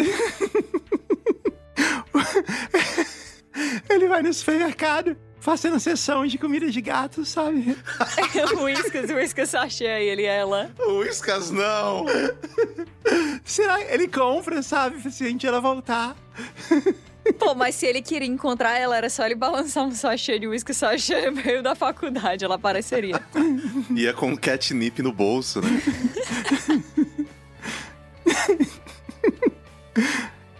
Ele 3.89 4.07
vai 4.07 4.21
no 4.21 4.33
supermercado 4.33 5.17
fazendo 5.47 5.79
sessão 5.79 6.27
de 6.27 6.37
comida 6.37 6.69
de 6.69 6.81
gato, 6.81 7.23
sabe? 7.23 7.77
Whiskas, 8.59 9.09
Whiskas 9.09 9.49
sachê, 9.49 9.85
ele 9.85 10.23
é 10.23 10.39
ela. 10.39 10.69
Whiskas 10.77 11.51
não! 11.51 12.05
Será 13.45 13.77
que 13.77 13.93
ele 13.93 14.09
compra, 14.09 14.61
sabe? 14.61 15.09
Se 15.09 15.23
a 15.23 15.27
gente 15.29 15.47
ela 15.47 15.61
voltar. 15.61 16.17
Pô, 17.39 17.55
mas 17.55 17.75
se 17.75 17.85
ele 17.85 18.01
queria 18.01 18.27
encontrar 18.27 18.77
ela, 18.77 18.97
era 18.97 19.09
só 19.09 19.25
ele 19.25 19.35
balançar 19.35 19.85
um 19.85 19.91
sachê 19.91 20.37
de 20.37 20.49
uísque 20.49 20.73
sachê 20.73 21.31
no 21.31 21.41
meio 21.41 21.63
da 21.63 21.75
faculdade, 21.75 22.43
ela 22.43 22.55
apareceria. 22.55 23.21
Ia 23.95 24.11
com 24.11 24.31
um 24.31 24.35
catnip 24.35 25.01
no 25.01 25.13
bolso, 25.13 25.61
né? 25.61 25.69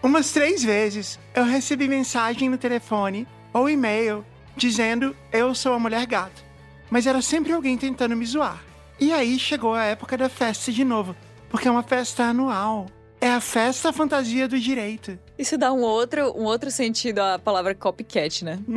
Umas 0.02 0.32
três 0.32 0.64
vezes 0.64 1.18
eu 1.34 1.44
recebi 1.44 1.86
mensagem 1.86 2.48
no 2.48 2.56
telefone 2.56 3.28
ou 3.52 3.68
e-mail 3.68 4.24
dizendo 4.58 5.16
eu 5.32 5.54
sou 5.54 5.72
a 5.72 5.78
mulher 5.78 6.04
gato. 6.06 6.44
Mas 6.90 7.06
era 7.06 7.22
sempre 7.22 7.52
alguém 7.52 7.78
tentando 7.78 8.16
me 8.16 8.26
zoar. 8.26 8.62
E 9.00 9.12
aí 9.12 9.38
chegou 9.38 9.74
a 9.74 9.84
época 9.84 10.16
da 10.16 10.28
festa 10.28 10.72
de 10.72 10.84
novo, 10.84 11.14
porque 11.48 11.68
é 11.68 11.70
uma 11.70 11.82
festa 11.82 12.24
anual. 12.24 12.86
É 13.20 13.30
a 13.30 13.40
festa 13.40 13.92
fantasia 13.92 14.46
do 14.46 14.58
direito. 14.58 15.18
Isso 15.38 15.58
dá 15.58 15.72
um 15.72 15.80
outro, 15.80 16.32
um 16.36 16.44
outro 16.44 16.70
sentido 16.70 17.18
à 17.20 17.38
palavra 17.38 17.74
copycat, 17.74 18.44
né? 18.44 18.60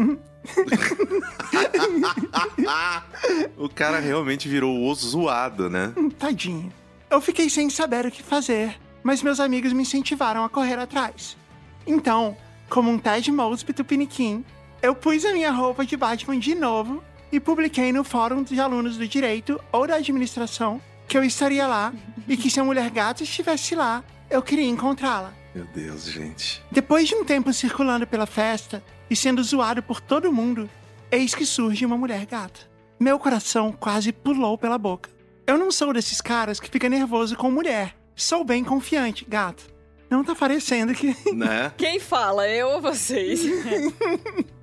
o 3.58 3.70
cara 3.70 4.00
realmente 4.00 4.48
virou 4.50 4.84
o 4.84 4.96
zoado, 4.96 5.70
né? 5.70 5.94
Tadinho. 6.18 6.74
Eu 7.10 7.22
fiquei 7.22 7.50
sem 7.50 7.70
saber 7.70 8.06
o 8.06 8.12
que 8.12 8.24
fazer, 8.24 8.80
mas 9.04 9.22
meus 9.22 9.40
amigos 9.40 9.74
me 9.74 9.84
incentivaram 9.84 10.44
a 10.44 10.50
correr 10.50 10.80
atrás. 10.80 11.38
Então, 11.86 12.36
como 12.70 12.90
um 12.90 12.98
Ted 12.98 13.32
Mosby 13.32 13.74
tupiniquim, 13.74 14.44
eu 14.82 14.96
pus 14.96 15.24
a 15.26 15.32
minha 15.34 15.52
roupa 15.52 15.86
de 15.86 15.96
Batman 15.96 16.40
de 16.40 16.56
novo 16.56 17.04
e 17.32 17.40
publiquei 17.40 17.94
no 17.94 18.04
fórum 18.04 18.44
de 18.44 18.60
alunos 18.60 18.98
do 18.98 19.08
direito 19.08 19.62
ou 19.72 19.86
da 19.86 19.96
administração 19.96 20.82
que 21.08 21.18
eu 21.18 21.24
estaria 21.24 21.68
lá 21.68 21.94
e 22.28 22.36
que 22.36 22.50
se 22.50 22.60
a 22.60 22.64
mulher 22.64 22.90
gata 22.90 23.24
estivesse 23.24 23.76
lá, 23.76 24.04
eu 24.30 24.42
queria 24.42 24.66
encontrá-la. 24.66 25.34
Meu 25.54 25.66
Deus, 25.66 26.06
gente. 26.06 26.64
Depois 26.72 27.08
de 27.08 27.16
um 27.16 27.26
tempo 27.26 27.54
circulando 27.54 28.08
pela 28.08 28.26
festa 28.26 28.84
e 29.10 29.16
sendo 29.16 29.44
zoado 29.44 29.84
por 29.84 30.00
todo 30.00 30.32
mundo, 30.32 30.70
eis 31.12 31.36
que 31.36 31.46
surge 31.46 31.86
uma 31.86 31.98
mulher 31.98 32.26
gata. 32.26 32.62
Meu 33.00 33.20
coração 33.20 33.72
quase 33.72 34.12
pulou 34.12 34.58
pela 34.58 34.78
boca. 34.78 35.10
Eu 35.46 35.58
não 35.58 35.72
sou 35.72 35.92
desses 35.94 36.22
caras 36.22 36.60
que 36.60 36.70
fica 36.70 36.88
nervoso 36.88 37.36
com 37.36 37.52
mulher. 37.52 37.96
Sou 38.16 38.44
bem 38.44 38.64
confiante, 38.64 39.26
gato. 39.28 39.70
Não 40.10 40.24
tá 40.24 40.34
parecendo 40.36 40.94
que. 40.94 41.16
Né? 41.34 41.72
Quem 41.78 42.00
fala, 42.00 42.48
eu 42.48 42.70
ou 42.70 42.82
vocês? 42.82 43.42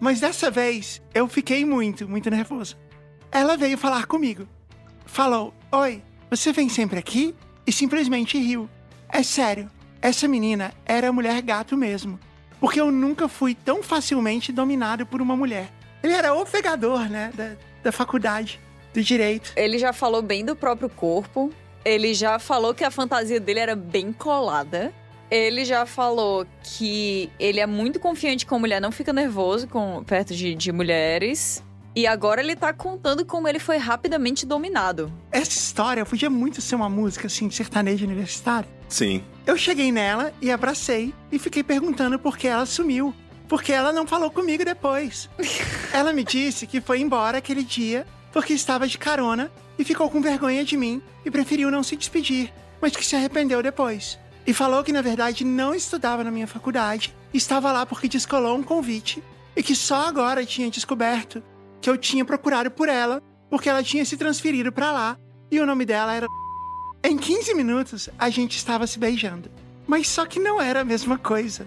Mas 0.00 0.20
dessa 0.20 0.50
vez 0.50 1.00
eu 1.14 1.28
fiquei 1.28 1.64
muito, 1.64 2.08
muito 2.08 2.30
nervoso. 2.30 2.76
Ela 3.30 3.56
veio 3.56 3.78
falar 3.78 4.06
comigo. 4.06 4.46
Falou: 5.06 5.54
Oi, 5.72 6.02
você 6.30 6.52
vem 6.52 6.68
sempre 6.68 6.98
aqui? 6.98 7.34
E 7.66 7.72
simplesmente 7.72 8.38
riu. 8.38 8.68
É 9.08 9.22
sério, 9.22 9.70
essa 10.02 10.28
menina 10.28 10.72
era 10.84 11.12
mulher 11.12 11.40
gato 11.40 11.76
mesmo. 11.76 12.18
Porque 12.60 12.80
eu 12.80 12.90
nunca 12.90 13.28
fui 13.28 13.54
tão 13.54 13.82
facilmente 13.82 14.52
dominado 14.52 15.06
por 15.06 15.20
uma 15.20 15.36
mulher. 15.36 15.70
Ele 16.02 16.12
era 16.12 16.34
o 16.34 16.44
pegador, 16.44 17.08
né? 17.08 17.30
Da, 17.34 17.52
da 17.82 17.92
faculdade, 17.92 18.60
do 18.92 19.02
direito. 19.02 19.52
Ele 19.56 19.78
já 19.78 19.92
falou 19.92 20.20
bem 20.20 20.44
do 20.44 20.54
próprio 20.54 20.88
corpo. 20.88 21.52
Ele 21.84 22.14
já 22.14 22.38
falou 22.38 22.74
que 22.74 22.84
a 22.84 22.90
fantasia 22.90 23.40
dele 23.40 23.60
era 23.60 23.74
bem 23.76 24.12
colada. 24.12 24.92
Ele 25.30 25.64
já 25.64 25.86
falou 25.86 26.46
que 26.62 27.30
ele 27.38 27.60
é 27.60 27.66
muito 27.66 27.98
confiante 27.98 28.46
com 28.46 28.58
mulher, 28.58 28.80
não 28.80 28.92
fica 28.92 29.12
nervoso 29.12 29.66
com, 29.66 30.02
perto 30.04 30.34
de, 30.34 30.54
de 30.54 30.70
mulheres. 30.72 31.62
E 31.96 32.08
agora 32.08 32.40
ele 32.40 32.56
tá 32.56 32.72
contando 32.72 33.24
como 33.24 33.46
ele 33.46 33.60
foi 33.60 33.76
rapidamente 33.76 34.44
dominado. 34.44 35.12
Essa 35.30 35.52
história 35.52 36.04
podia 36.04 36.28
muito 36.28 36.60
ser 36.60 36.74
uma 36.74 36.88
música 36.88 37.28
assim, 37.28 37.46
de 37.46 37.54
sertanejo 37.54 38.04
universitário. 38.04 38.68
Sim. 38.88 39.22
Eu 39.46 39.56
cheguei 39.56 39.92
nela 39.92 40.32
e 40.42 40.50
abracei 40.50 41.14
e 41.30 41.38
fiquei 41.38 41.62
perguntando 41.62 42.18
por 42.18 42.36
que 42.36 42.48
ela 42.48 42.66
sumiu. 42.66 43.14
Porque 43.48 43.72
ela 43.72 43.92
não 43.92 44.06
falou 44.06 44.30
comigo 44.30 44.64
depois. 44.64 45.30
ela 45.92 46.12
me 46.12 46.24
disse 46.24 46.66
que 46.66 46.80
foi 46.80 47.00
embora 47.00 47.38
aquele 47.38 47.62
dia 47.62 48.04
porque 48.32 48.52
estava 48.52 48.88
de 48.88 48.98
carona 48.98 49.50
e 49.78 49.84
ficou 49.84 50.10
com 50.10 50.20
vergonha 50.20 50.64
de 50.64 50.76
mim 50.76 51.00
e 51.24 51.30
preferiu 51.30 51.70
não 51.70 51.84
se 51.84 51.94
despedir, 51.94 52.52
mas 52.80 52.96
que 52.96 53.06
se 53.06 53.14
arrependeu 53.14 53.62
depois. 53.62 54.18
E 54.46 54.52
falou 54.52 54.84
que 54.84 54.92
na 54.92 55.02
verdade 55.02 55.44
não 55.44 55.74
estudava 55.74 56.22
na 56.22 56.30
minha 56.30 56.46
faculdade, 56.46 57.14
estava 57.32 57.72
lá 57.72 57.86
porque 57.86 58.08
descolou 58.08 58.56
um 58.56 58.62
convite 58.62 59.22
e 59.56 59.62
que 59.62 59.74
só 59.74 60.06
agora 60.06 60.44
tinha 60.44 60.70
descoberto 60.70 61.42
que 61.80 61.88
eu 61.88 61.96
tinha 61.96 62.24
procurado 62.24 62.70
por 62.70 62.88
ela 62.88 63.22
porque 63.48 63.68
ela 63.68 63.82
tinha 63.82 64.04
se 64.04 64.16
transferido 64.16 64.72
para 64.72 64.90
lá 64.90 65.18
e 65.50 65.60
o 65.60 65.66
nome 65.66 65.84
dela 65.84 66.12
era 66.12 66.26
em 67.04 67.16
15 67.16 67.54
minutos, 67.54 68.08
a 68.18 68.28
gente 68.28 68.56
estava 68.56 68.86
se 68.86 68.98
beijando. 68.98 69.50
Mas 69.86 70.08
só 70.08 70.24
que 70.24 70.40
não 70.40 70.60
era 70.60 70.80
a 70.80 70.84
mesma 70.84 71.18
coisa. 71.18 71.66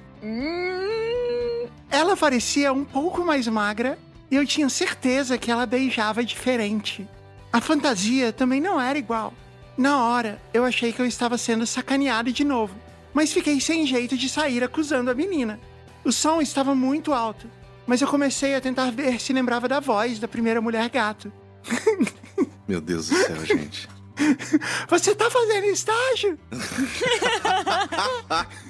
Ela 1.90 2.18
parecia 2.18 2.74
um 2.74 2.84
pouco 2.84 3.24
mais 3.24 3.48
magra 3.48 3.98
e 4.30 4.36
eu 4.36 4.46
tinha 4.46 4.70
certeza 4.70 5.38
que 5.38 5.52
ela 5.52 5.66
beijava 5.66 6.24
diferente. 6.24 7.08
A 7.54 7.62
fantasia 7.62 8.34
também 8.34 8.60
não 8.60 8.80
era 8.82 8.98
igual. 8.98 9.34
Na 9.78 10.04
hora, 10.04 10.42
eu 10.54 10.66
achei 10.66 10.92
que 10.92 11.00
eu 11.00 11.06
estava 11.06 11.38
sendo 11.38 11.68
sacaneado 11.68 12.32
de 12.32 12.44
novo, 12.44 12.76
mas 13.14 13.32
fiquei 13.32 13.62
sem 13.62 13.86
jeito 13.86 14.18
de 14.18 14.28
sair 14.28 14.64
acusando 14.64 15.12
a 15.12 15.14
menina. 15.14 15.60
O 16.04 16.12
som 16.12 16.42
estava 16.42 16.74
muito 16.74 17.14
alto, 17.14 17.48
mas 17.86 18.02
eu 18.02 18.08
comecei 18.08 18.56
a 18.56 18.62
tentar 18.62 18.92
ver 18.92 19.22
se 19.22 19.34
lembrava 19.34 19.68
da 19.68 19.80
voz 19.80 20.18
da 20.18 20.28
primeira 20.28 20.60
mulher 20.60 20.90
gato. 20.90 21.32
Meu 22.68 22.82
Deus 22.82 23.10
do 23.10 23.16
céu, 23.16 23.46
gente. 23.46 23.88
Você 24.90 25.14
tá 25.14 25.30
fazendo 25.30 25.66
estágio? 25.66 26.40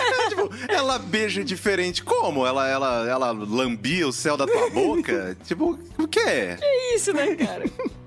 É, 0.00 0.28
tipo, 0.28 0.50
ela 0.68 0.98
beija 0.98 1.44
diferente. 1.44 2.02
Como? 2.02 2.46
Ela, 2.46 2.68
ela, 2.68 3.08
ela 3.08 3.30
lambia 3.32 4.08
o 4.08 4.12
céu 4.12 4.36
da 4.36 4.46
tua 4.46 4.70
boca? 4.70 5.36
tipo, 5.44 5.78
o 5.98 6.08
quê? 6.08 6.56
Que 6.58 6.94
isso, 6.94 7.12
né, 7.12 7.34
cara? 7.34 7.64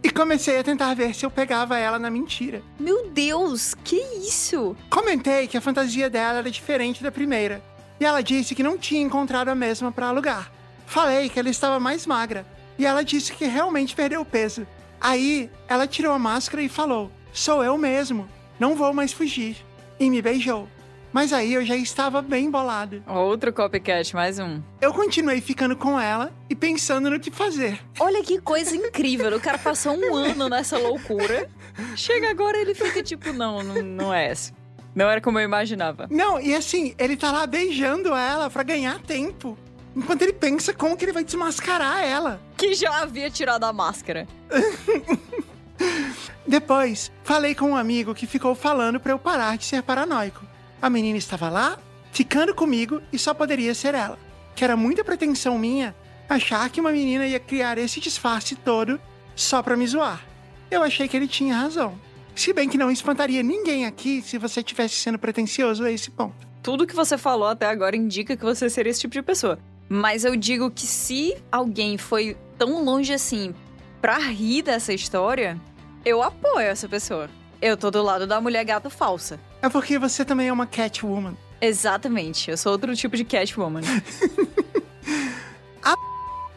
E 0.00 0.10
comecei 0.10 0.56
a 0.58 0.62
tentar 0.62 0.94
ver 0.94 1.12
se 1.12 1.26
eu 1.26 1.30
pegava 1.30 1.76
ela 1.76 1.98
na 1.98 2.08
mentira. 2.08 2.62
Meu 2.78 3.10
Deus, 3.10 3.74
que 3.82 3.96
isso? 3.96 4.76
Comentei 4.88 5.48
que 5.48 5.56
a 5.56 5.60
fantasia 5.60 6.08
dela 6.08 6.38
era 6.38 6.50
diferente 6.50 7.02
da 7.02 7.10
primeira. 7.10 7.60
E 7.98 8.04
ela 8.04 8.22
disse 8.22 8.54
que 8.54 8.62
não 8.62 8.78
tinha 8.78 9.02
encontrado 9.02 9.48
a 9.48 9.56
mesma 9.56 9.90
para 9.90 10.08
alugar. 10.08 10.52
Falei 10.86 11.28
que 11.28 11.38
ela 11.38 11.50
estava 11.50 11.80
mais 11.80 12.06
magra. 12.06 12.46
E 12.78 12.86
ela 12.86 13.02
disse 13.02 13.32
que 13.32 13.44
realmente 13.44 13.96
perdeu 13.96 14.24
peso. 14.24 14.66
Aí, 15.00 15.50
ela 15.68 15.86
tirou 15.86 16.12
a 16.12 16.18
máscara 16.18 16.62
e 16.62 16.68
falou: 16.68 17.10
Sou 17.32 17.64
eu 17.64 17.76
mesmo. 17.76 18.28
Não 18.58 18.76
vou 18.76 18.92
mais 18.92 19.12
fugir. 19.12 19.56
E 19.98 20.08
me 20.08 20.22
beijou. 20.22 20.68
Mas 21.12 21.32
aí 21.32 21.54
eu 21.54 21.64
já 21.64 21.76
estava 21.76 22.20
bem 22.20 22.50
bolado. 22.50 23.02
Outro 23.06 23.52
copycat, 23.52 24.14
mais 24.14 24.38
um. 24.38 24.60
Eu 24.80 24.92
continuei 24.92 25.40
ficando 25.40 25.74
com 25.76 25.98
ela 25.98 26.32
e 26.50 26.54
pensando 26.54 27.10
no 27.10 27.18
que 27.18 27.30
fazer. 27.30 27.80
Olha 27.98 28.22
que 28.22 28.40
coisa 28.40 28.76
incrível. 28.76 29.34
O 29.36 29.40
cara 29.40 29.58
passou 29.58 29.96
um 29.96 30.14
ano 30.14 30.48
nessa 30.48 30.76
loucura. 30.78 31.48
Chega 31.96 32.30
agora 32.30 32.58
ele 32.58 32.74
fica 32.74 33.02
tipo, 33.02 33.32
não, 33.32 33.62
não, 33.62 33.82
não 33.82 34.14
é 34.14 34.26
essa. 34.28 34.52
Não 34.94 35.08
era 35.08 35.20
como 35.20 35.38
eu 35.38 35.44
imaginava. 35.44 36.08
Não, 36.10 36.40
e 36.40 36.54
assim, 36.54 36.94
ele 36.98 37.16
tá 37.16 37.30
lá 37.32 37.46
beijando 37.46 38.14
ela 38.14 38.50
pra 38.50 38.62
ganhar 38.62 39.00
tempo. 39.00 39.56
enquanto 39.96 40.22
ele 40.22 40.32
pensa 40.32 40.74
como 40.74 40.96
que 40.96 41.04
ele 41.04 41.12
vai 41.12 41.24
desmascarar 41.24 42.04
ela. 42.04 42.40
Que 42.56 42.74
já 42.74 43.02
havia 43.02 43.30
tirado 43.30 43.64
a 43.64 43.72
máscara. 43.72 44.26
Depois, 46.46 47.12
falei 47.22 47.54
com 47.54 47.70
um 47.70 47.76
amigo 47.76 48.14
que 48.14 48.26
ficou 48.26 48.54
falando 48.54 48.98
pra 48.98 49.12
eu 49.12 49.18
parar 49.18 49.56
de 49.56 49.64
ser 49.64 49.82
paranoico. 49.82 50.44
A 50.80 50.88
menina 50.88 51.18
estava 51.18 51.48
lá, 51.48 51.78
ficando 52.12 52.54
comigo 52.54 53.00
e 53.12 53.18
só 53.18 53.34
poderia 53.34 53.74
ser 53.74 53.94
ela. 53.94 54.18
Que 54.54 54.64
era 54.64 54.76
muita 54.76 55.04
pretensão 55.04 55.58
minha 55.58 55.94
achar 56.28 56.68
que 56.70 56.80
uma 56.80 56.92
menina 56.92 57.26
ia 57.26 57.40
criar 57.40 57.78
esse 57.78 58.00
disfarce 58.00 58.54
todo 58.54 59.00
só 59.34 59.62
pra 59.62 59.76
me 59.76 59.86
zoar. 59.86 60.24
Eu 60.70 60.82
achei 60.82 61.08
que 61.08 61.16
ele 61.16 61.26
tinha 61.28 61.56
razão. 61.56 61.98
Se 62.34 62.52
bem 62.52 62.68
que 62.68 62.78
não 62.78 62.90
espantaria 62.90 63.42
ninguém 63.42 63.86
aqui 63.86 64.22
se 64.22 64.38
você 64.38 64.62
tivesse 64.62 64.94
sendo 64.96 65.18
pretencioso 65.18 65.84
a 65.84 65.90
esse 65.90 66.10
ponto. 66.10 66.46
Tudo 66.62 66.86
que 66.86 66.94
você 66.94 67.16
falou 67.16 67.48
até 67.48 67.66
agora 67.66 67.96
indica 67.96 68.36
que 68.36 68.44
você 68.44 68.68
seria 68.68 68.90
esse 68.90 69.00
tipo 69.00 69.14
de 69.14 69.22
pessoa. 69.22 69.58
Mas 69.88 70.24
eu 70.24 70.36
digo 70.36 70.70
que 70.70 70.86
se 70.86 71.34
alguém 71.50 71.96
foi 71.96 72.36
tão 72.58 72.84
longe 72.84 73.12
assim 73.12 73.54
pra 74.00 74.18
rir 74.18 74.62
dessa 74.62 74.92
história, 74.92 75.58
eu 76.04 76.22
apoio 76.22 76.66
essa 76.66 76.88
pessoa. 76.88 77.28
Eu 77.60 77.76
tô 77.76 77.90
do 77.90 78.02
lado 78.02 78.26
da 78.26 78.40
mulher 78.40 78.64
gato 78.64 78.90
falsa. 78.90 79.40
É 79.60 79.68
porque 79.68 79.98
você 79.98 80.24
também 80.24 80.48
é 80.48 80.52
uma 80.52 80.66
Catwoman. 80.66 81.36
Exatamente, 81.60 82.50
eu 82.50 82.56
sou 82.56 82.72
outro 82.72 82.94
tipo 82.94 83.16
de 83.16 83.24
Catwoman. 83.24 83.82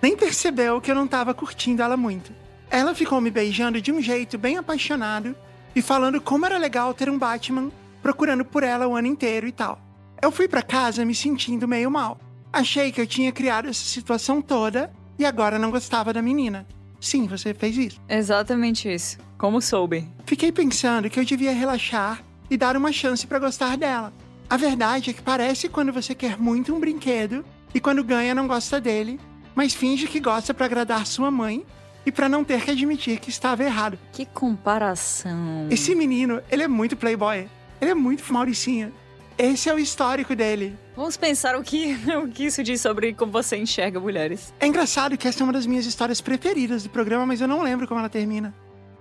Nem 0.01 0.17
percebeu 0.17 0.81
que 0.81 0.89
eu 0.89 0.95
não 0.95 1.07
tava 1.07 1.33
curtindo 1.33 1.83
ela 1.83 1.95
muito. 1.95 2.33
Ela 2.71 2.95
ficou 2.95 3.21
me 3.21 3.30
beijando 3.30 3.80
de 3.80 3.91
um 3.91 4.01
jeito 4.01 4.38
bem 4.38 4.57
apaixonado 4.57 5.35
e 5.75 5.81
falando 5.81 6.19
como 6.19 6.45
era 6.45 6.57
legal 6.57 6.93
ter 6.93 7.09
um 7.09 7.19
Batman 7.19 7.71
procurando 8.01 8.43
por 8.43 8.63
ela 8.63 8.88
o 8.88 8.95
ano 8.95 9.07
inteiro 9.07 9.47
e 9.47 9.51
tal. 9.51 9.80
Eu 10.19 10.31
fui 10.31 10.47
pra 10.47 10.63
casa 10.63 11.05
me 11.05 11.13
sentindo 11.13 11.67
meio 11.67 11.91
mal. 11.91 12.19
Achei 12.51 12.91
que 12.91 12.99
eu 12.99 13.05
tinha 13.05 13.31
criado 13.31 13.67
essa 13.67 13.83
situação 13.83 14.41
toda 14.41 14.91
e 15.19 15.25
agora 15.25 15.59
não 15.59 15.69
gostava 15.69 16.11
da 16.11 16.21
menina. 16.21 16.65
Sim, 16.99 17.27
você 17.27 17.53
fez 17.53 17.77
isso. 17.77 18.01
Exatamente 18.09 18.91
isso. 18.91 19.17
Como 19.38 19.61
soube? 19.61 20.07
Fiquei 20.25 20.51
pensando 20.51 21.09
que 21.09 21.19
eu 21.19 21.25
devia 21.25 21.53
relaxar 21.53 22.23
e 22.51 22.57
dar 22.57 22.75
uma 22.75 22.91
chance 22.91 23.25
pra 23.25 23.39
gostar 23.39 23.77
dela. 23.77 24.13
A 24.49 24.57
verdade 24.57 25.09
é 25.09 25.13
que 25.13 25.21
parece 25.21 25.69
quando 25.69 25.93
você 25.93 26.13
quer 26.13 26.38
muito 26.38 26.75
um 26.75 26.80
brinquedo 26.81 27.45
e 27.73 27.80
quando 27.80 28.03
ganha 28.03 28.35
não 28.35 28.45
gosta 28.45 28.81
dele, 28.81 29.17
mas 29.55 29.73
finge 29.73 30.05
que 30.05 30.19
gosta 30.19 30.53
pra 30.53 30.65
agradar 30.65 31.07
sua 31.07 31.31
mãe 31.31 31.65
e 32.05 32.11
pra 32.11 32.27
não 32.27 32.43
ter 32.43 32.61
que 32.61 32.71
admitir 32.71 33.19
que 33.21 33.30
estava 33.30 33.63
errado. 33.63 33.97
Que 34.11 34.25
comparação. 34.25 35.67
Esse 35.69 35.95
menino, 35.95 36.41
ele 36.51 36.63
é 36.63 36.67
muito 36.67 36.97
playboy. 36.97 37.47
Ele 37.80 37.91
é 37.91 37.95
muito 37.95 38.31
mauricinho. 38.33 38.91
Esse 39.38 39.69
é 39.69 39.73
o 39.73 39.80
histórico 39.80 40.35
dele. 40.35 40.77
Vamos 40.93 41.15
pensar 41.15 41.55
o 41.55 41.63
que, 41.63 41.97
o 42.21 42.27
que 42.27 42.43
isso 42.43 42.61
diz 42.61 42.81
sobre 42.81 43.13
como 43.13 43.31
você 43.31 43.55
enxerga 43.55 43.97
mulheres. 43.97 44.53
É 44.59 44.67
engraçado 44.67 45.17
que 45.17 45.25
essa 45.25 45.41
é 45.41 45.45
uma 45.45 45.53
das 45.53 45.65
minhas 45.65 45.85
histórias 45.85 46.19
preferidas 46.19 46.83
do 46.83 46.89
programa, 46.89 47.25
mas 47.25 47.39
eu 47.39 47.47
não 47.47 47.63
lembro 47.63 47.88
como 47.88 48.01
ela 48.01 48.09
termina. 48.09 48.53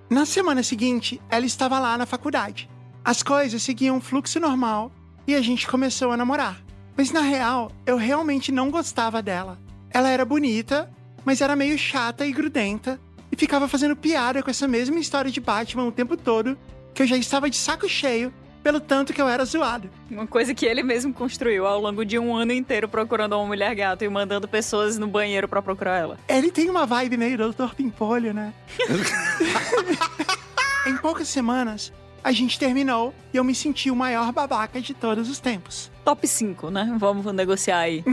Na 0.08 0.24
semana 0.24 0.62
seguinte, 0.62 1.20
ela 1.28 1.44
estava 1.44 1.80
lá 1.80 1.98
na 1.98 2.06
faculdade. 2.06 2.70
As 3.04 3.22
coisas 3.22 3.62
seguiam 3.62 3.96
um 3.96 4.00
fluxo 4.00 4.38
normal 4.38 4.92
e 5.26 5.34
a 5.34 5.40
gente 5.40 5.66
começou 5.66 6.12
a 6.12 6.16
namorar. 6.16 6.60
Mas 6.96 7.10
na 7.10 7.20
real, 7.20 7.72
eu 7.86 7.96
realmente 7.96 8.52
não 8.52 8.70
gostava 8.70 9.22
dela. 9.22 9.58
Ela 9.90 10.10
era 10.10 10.24
bonita, 10.24 10.90
mas 11.24 11.40
era 11.40 11.56
meio 11.56 11.78
chata 11.78 12.26
e 12.26 12.32
grudenta 12.32 13.00
e 13.32 13.36
ficava 13.36 13.68
fazendo 13.68 13.96
piada 13.96 14.42
com 14.42 14.50
essa 14.50 14.68
mesma 14.68 14.98
história 14.98 15.30
de 15.30 15.40
Batman 15.40 15.86
o 15.86 15.92
tempo 15.92 16.16
todo, 16.16 16.58
que 16.92 17.02
eu 17.02 17.06
já 17.06 17.16
estava 17.16 17.48
de 17.48 17.56
saco 17.56 17.88
cheio 17.88 18.32
pelo 18.62 18.78
tanto 18.78 19.12
que 19.12 19.22
eu 19.22 19.28
era 19.28 19.44
zoado. 19.44 19.88
Uma 20.10 20.26
coisa 20.26 20.54
que 20.54 20.66
ele 20.66 20.82
mesmo 20.82 21.14
construiu 21.14 21.66
ao 21.66 21.80
longo 21.80 22.04
de 22.04 22.18
um 22.18 22.36
ano 22.36 22.52
inteiro 22.52 22.88
procurando 22.88 23.34
uma 23.34 23.46
mulher 23.46 23.74
gato 23.74 24.04
e 24.04 24.08
mandando 24.08 24.46
pessoas 24.46 24.98
no 24.98 25.06
banheiro 25.06 25.48
pra 25.48 25.62
procurar 25.62 25.96
ela. 25.96 26.18
Ele 26.28 26.50
tem 26.50 26.68
uma 26.68 26.84
vibe 26.84 27.16
meio 27.16 27.38
Doutor 27.38 27.74
Pimpolho, 27.74 28.34
né? 28.34 28.52
em 30.86 30.96
poucas 30.98 31.28
semanas, 31.28 31.90
a 32.22 32.32
gente 32.32 32.58
terminou 32.58 33.14
e 33.32 33.36
eu 33.36 33.44
me 33.44 33.54
senti 33.54 33.90
o 33.90 33.96
maior 33.96 34.32
babaca 34.32 34.80
de 34.80 34.94
todos 34.94 35.28
os 35.28 35.40
tempos. 35.40 35.90
Top 36.04 36.26
5, 36.26 36.70
né? 36.70 36.96
Vamos 36.98 37.24
negociar 37.32 37.78
aí. 37.78 38.04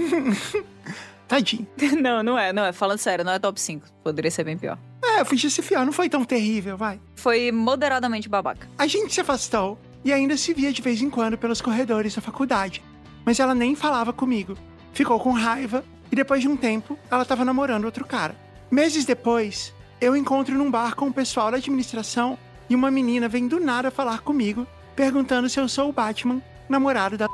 Tadinho. 1.27 1.68
não, 2.02 2.24
não 2.24 2.40
é, 2.40 2.53
não 2.53 2.66
é. 2.66 2.72
Falando 2.72 3.00
sério, 3.00 3.26
não 3.26 3.34
é 3.34 3.40
top 3.40 3.60
5. 3.60 3.86
Poderia 4.03 4.32
ser 4.32 4.44
bem 4.44 4.58
pior. 4.58 4.77
É, 5.03 5.22
eu 5.22 5.26
fui 5.26 5.38
fiar, 5.38 5.86
não 5.86 5.94
foi 5.94 6.10
tão 6.10 6.24
terrível, 6.24 6.77
vai. 6.77 7.00
Foi 7.16 7.52
moderadamente 7.52 8.30
babaca. 8.30 8.68
A 8.77 8.88
gente 8.88 9.14
se 9.14 9.22
afastou 9.22 9.77
e 10.03 10.14
ainda 10.14 10.38
se 10.38 10.53
via 10.53 10.72
de 10.72 10.82
vez 10.82 11.02
em 11.02 11.10
quando 11.10 11.38
pelos 11.38 11.61
corredores 11.61 12.16
da 12.16 12.22
faculdade. 12.22 12.84
Mas 13.26 13.40
ela 13.40 13.53
nem 13.53 13.76
falava 13.76 14.14
comigo. 14.14 14.58
Ficou 14.94 15.19
com 15.19 15.32
raiva 15.32 15.84
e 16.11 16.16
depois 16.16 16.42
de 16.42 16.48
um 16.48 16.56
tempo, 16.56 16.98
ela 17.11 17.24
estava 17.24 17.44
namorando 17.44 17.86
outro 17.86 18.06
cara. 18.06 18.36
Meses 18.72 19.06
depois, 19.06 19.74
eu 20.00 20.16
encontro 20.16 20.56
num 20.56 20.72
bar 20.72 20.95
com 20.95 21.08
o 21.08 21.14
pessoal 21.14 21.52
da 21.52 21.58
administração 21.58 22.38
e 22.69 22.75
uma 22.75 22.91
menina 22.91 23.27
vem 23.27 23.47
do 23.47 23.59
nada 23.59 23.91
falar 23.91 24.21
comigo, 24.21 24.67
perguntando 24.95 25.49
se 25.49 25.59
eu 25.59 25.67
sou 25.67 25.89
o 25.89 25.93
Batman, 25.93 26.41
namorado 26.67 27.17
da. 27.17 27.27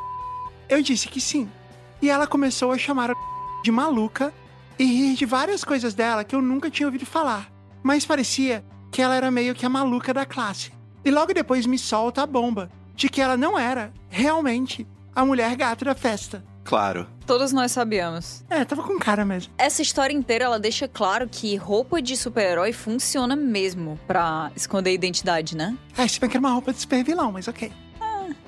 Eu 0.69 0.81
disse 0.81 1.07
que 1.07 1.19
sim. 1.19 1.49
E 2.01 2.09
ela 2.09 2.27
começou 2.27 2.71
a 2.71 2.77
chamar 2.77 3.11
a 3.11 3.15
de 3.63 3.71
maluca 3.71 4.33
e 4.77 4.83
rir 4.83 5.15
de 5.15 5.25
várias 5.25 5.63
coisas 5.63 5.93
dela 5.93 6.23
que 6.23 6.35
eu 6.35 6.41
nunca 6.41 6.69
tinha 6.69 6.85
ouvido 6.85 7.05
falar. 7.05 7.49
Mas 7.81 8.05
parecia 8.05 8.63
que 8.91 9.01
ela 9.01 9.15
era 9.15 9.31
meio 9.31 9.55
que 9.55 9.65
a 9.65 9.69
maluca 9.69 10.13
da 10.13 10.25
classe. 10.25 10.71
E 11.03 11.09
logo 11.09 11.33
depois 11.33 11.65
me 11.65 11.79
solta 11.79 12.21
a 12.21 12.27
bomba 12.27 12.69
de 12.95 13.09
que 13.09 13.21
ela 13.21 13.37
não 13.37 13.57
era, 13.57 13.93
realmente, 14.09 14.87
a 15.15 15.25
mulher 15.25 15.55
gato 15.55 15.85
da 15.85 15.95
festa. 15.95 16.43
Claro. 16.63 17.07
Todos 17.25 17.51
nós 17.51 17.71
sabíamos. 17.71 18.43
É, 18.49 18.63
tava 18.65 18.83
com 18.83 18.97
cara 18.97 19.25
mesmo. 19.25 19.53
Essa 19.57 19.81
história 19.81 20.13
inteira 20.13 20.45
ela 20.45 20.59
deixa 20.59 20.87
claro 20.87 21.27
que 21.29 21.55
roupa 21.55 22.01
de 22.01 22.15
super-herói 22.17 22.73
funciona 22.73 23.35
mesmo 23.35 23.99
pra 24.07 24.51
esconder 24.55 24.91
a 24.91 24.93
identidade, 24.93 25.55
né? 25.55 25.77
É, 25.97 26.07
se 26.07 26.19
bem 26.19 26.29
que 26.29 26.37
era 26.37 26.45
uma 26.45 26.53
roupa 26.53 26.73
de 26.73 26.79
super 26.79 27.03
vilão, 27.03 27.31
mas 27.31 27.47
ok. 27.47 27.71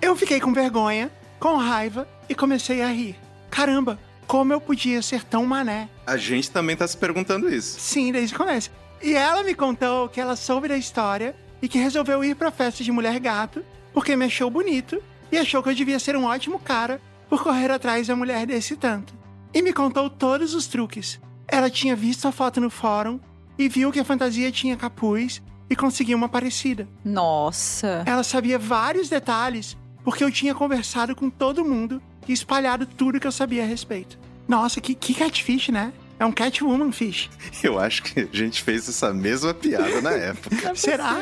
Eu 0.01 0.15
fiquei 0.15 0.39
com 0.39 0.53
vergonha, 0.53 1.11
com 1.39 1.57
raiva 1.57 2.07
e 2.29 2.35
comecei 2.35 2.81
a 2.81 2.87
rir. 2.87 3.15
Caramba, 3.49 3.99
como 4.27 4.53
eu 4.53 4.59
podia 4.61 5.01
ser 5.01 5.23
tão 5.23 5.45
mané? 5.45 5.89
A 6.05 6.17
gente 6.17 6.51
também 6.51 6.75
tá 6.75 6.87
se 6.87 6.97
perguntando 6.97 7.53
isso. 7.53 7.79
Sim, 7.79 8.11
desde 8.11 8.35
o 8.35 8.37
começo. 8.37 8.71
E 9.01 9.13
ela 9.13 9.43
me 9.43 9.53
contou 9.53 10.09
que 10.09 10.19
ela 10.19 10.35
soube 10.35 10.67
da 10.67 10.77
história 10.77 11.35
e 11.61 11.67
que 11.67 11.77
resolveu 11.77 12.23
ir 12.23 12.35
pra 12.35 12.51
festa 12.51 12.83
de 12.83 12.91
mulher 12.91 13.19
gato 13.19 13.63
porque 13.93 14.15
me 14.15 14.25
achou 14.25 14.49
bonito 14.49 15.01
e 15.31 15.37
achou 15.37 15.63
que 15.63 15.69
eu 15.69 15.75
devia 15.75 15.99
ser 15.99 16.15
um 16.15 16.25
ótimo 16.25 16.59
cara 16.59 16.99
por 17.29 17.43
correr 17.43 17.71
atrás 17.71 18.07
da 18.07 18.15
mulher 18.15 18.45
desse 18.45 18.75
tanto. 18.75 19.13
E 19.53 19.61
me 19.61 19.73
contou 19.73 20.09
todos 20.09 20.53
os 20.53 20.67
truques. 20.67 21.19
Ela 21.47 21.69
tinha 21.69 21.95
visto 21.95 22.27
a 22.27 22.31
foto 22.31 22.59
no 22.59 22.69
fórum 22.69 23.19
e 23.57 23.69
viu 23.69 23.91
que 23.91 23.99
a 23.99 24.05
fantasia 24.05 24.51
tinha 24.51 24.75
capuz 24.75 25.41
e 25.69 25.75
conseguiu 25.75 26.17
uma 26.17 26.29
parecida. 26.29 26.87
Nossa. 27.03 28.03
Ela 28.05 28.23
sabia 28.23 28.59
vários 28.59 29.09
detalhes 29.09 29.77
porque 30.03 30.23
eu 30.23 30.31
tinha 30.31 30.53
conversado 30.53 31.15
com 31.15 31.29
todo 31.29 31.65
mundo 31.65 32.01
e 32.27 32.33
espalhado 32.33 32.85
tudo 32.85 33.19
que 33.19 33.27
eu 33.27 33.31
sabia 33.31 33.63
a 33.63 33.65
respeito. 33.65 34.19
Nossa, 34.47 34.79
que, 34.79 34.93
que 34.93 35.13
catfish, 35.13 35.69
né? 35.69 35.91
É 36.17 36.25
um 36.25 36.31
Catwoman 36.31 36.91
Fish. 36.91 37.29
Eu 37.61 37.77
acho 37.77 38.03
que 38.03 38.21
a 38.21 38.27
gente 38.31 38.63
fez 38.63 38.87
essa 38.87 39.13
mesma 39.13 39.53
piada 39.53 40.01
na 40.01 40.11
época. 40.11 40.73
Será? 40.75 41.17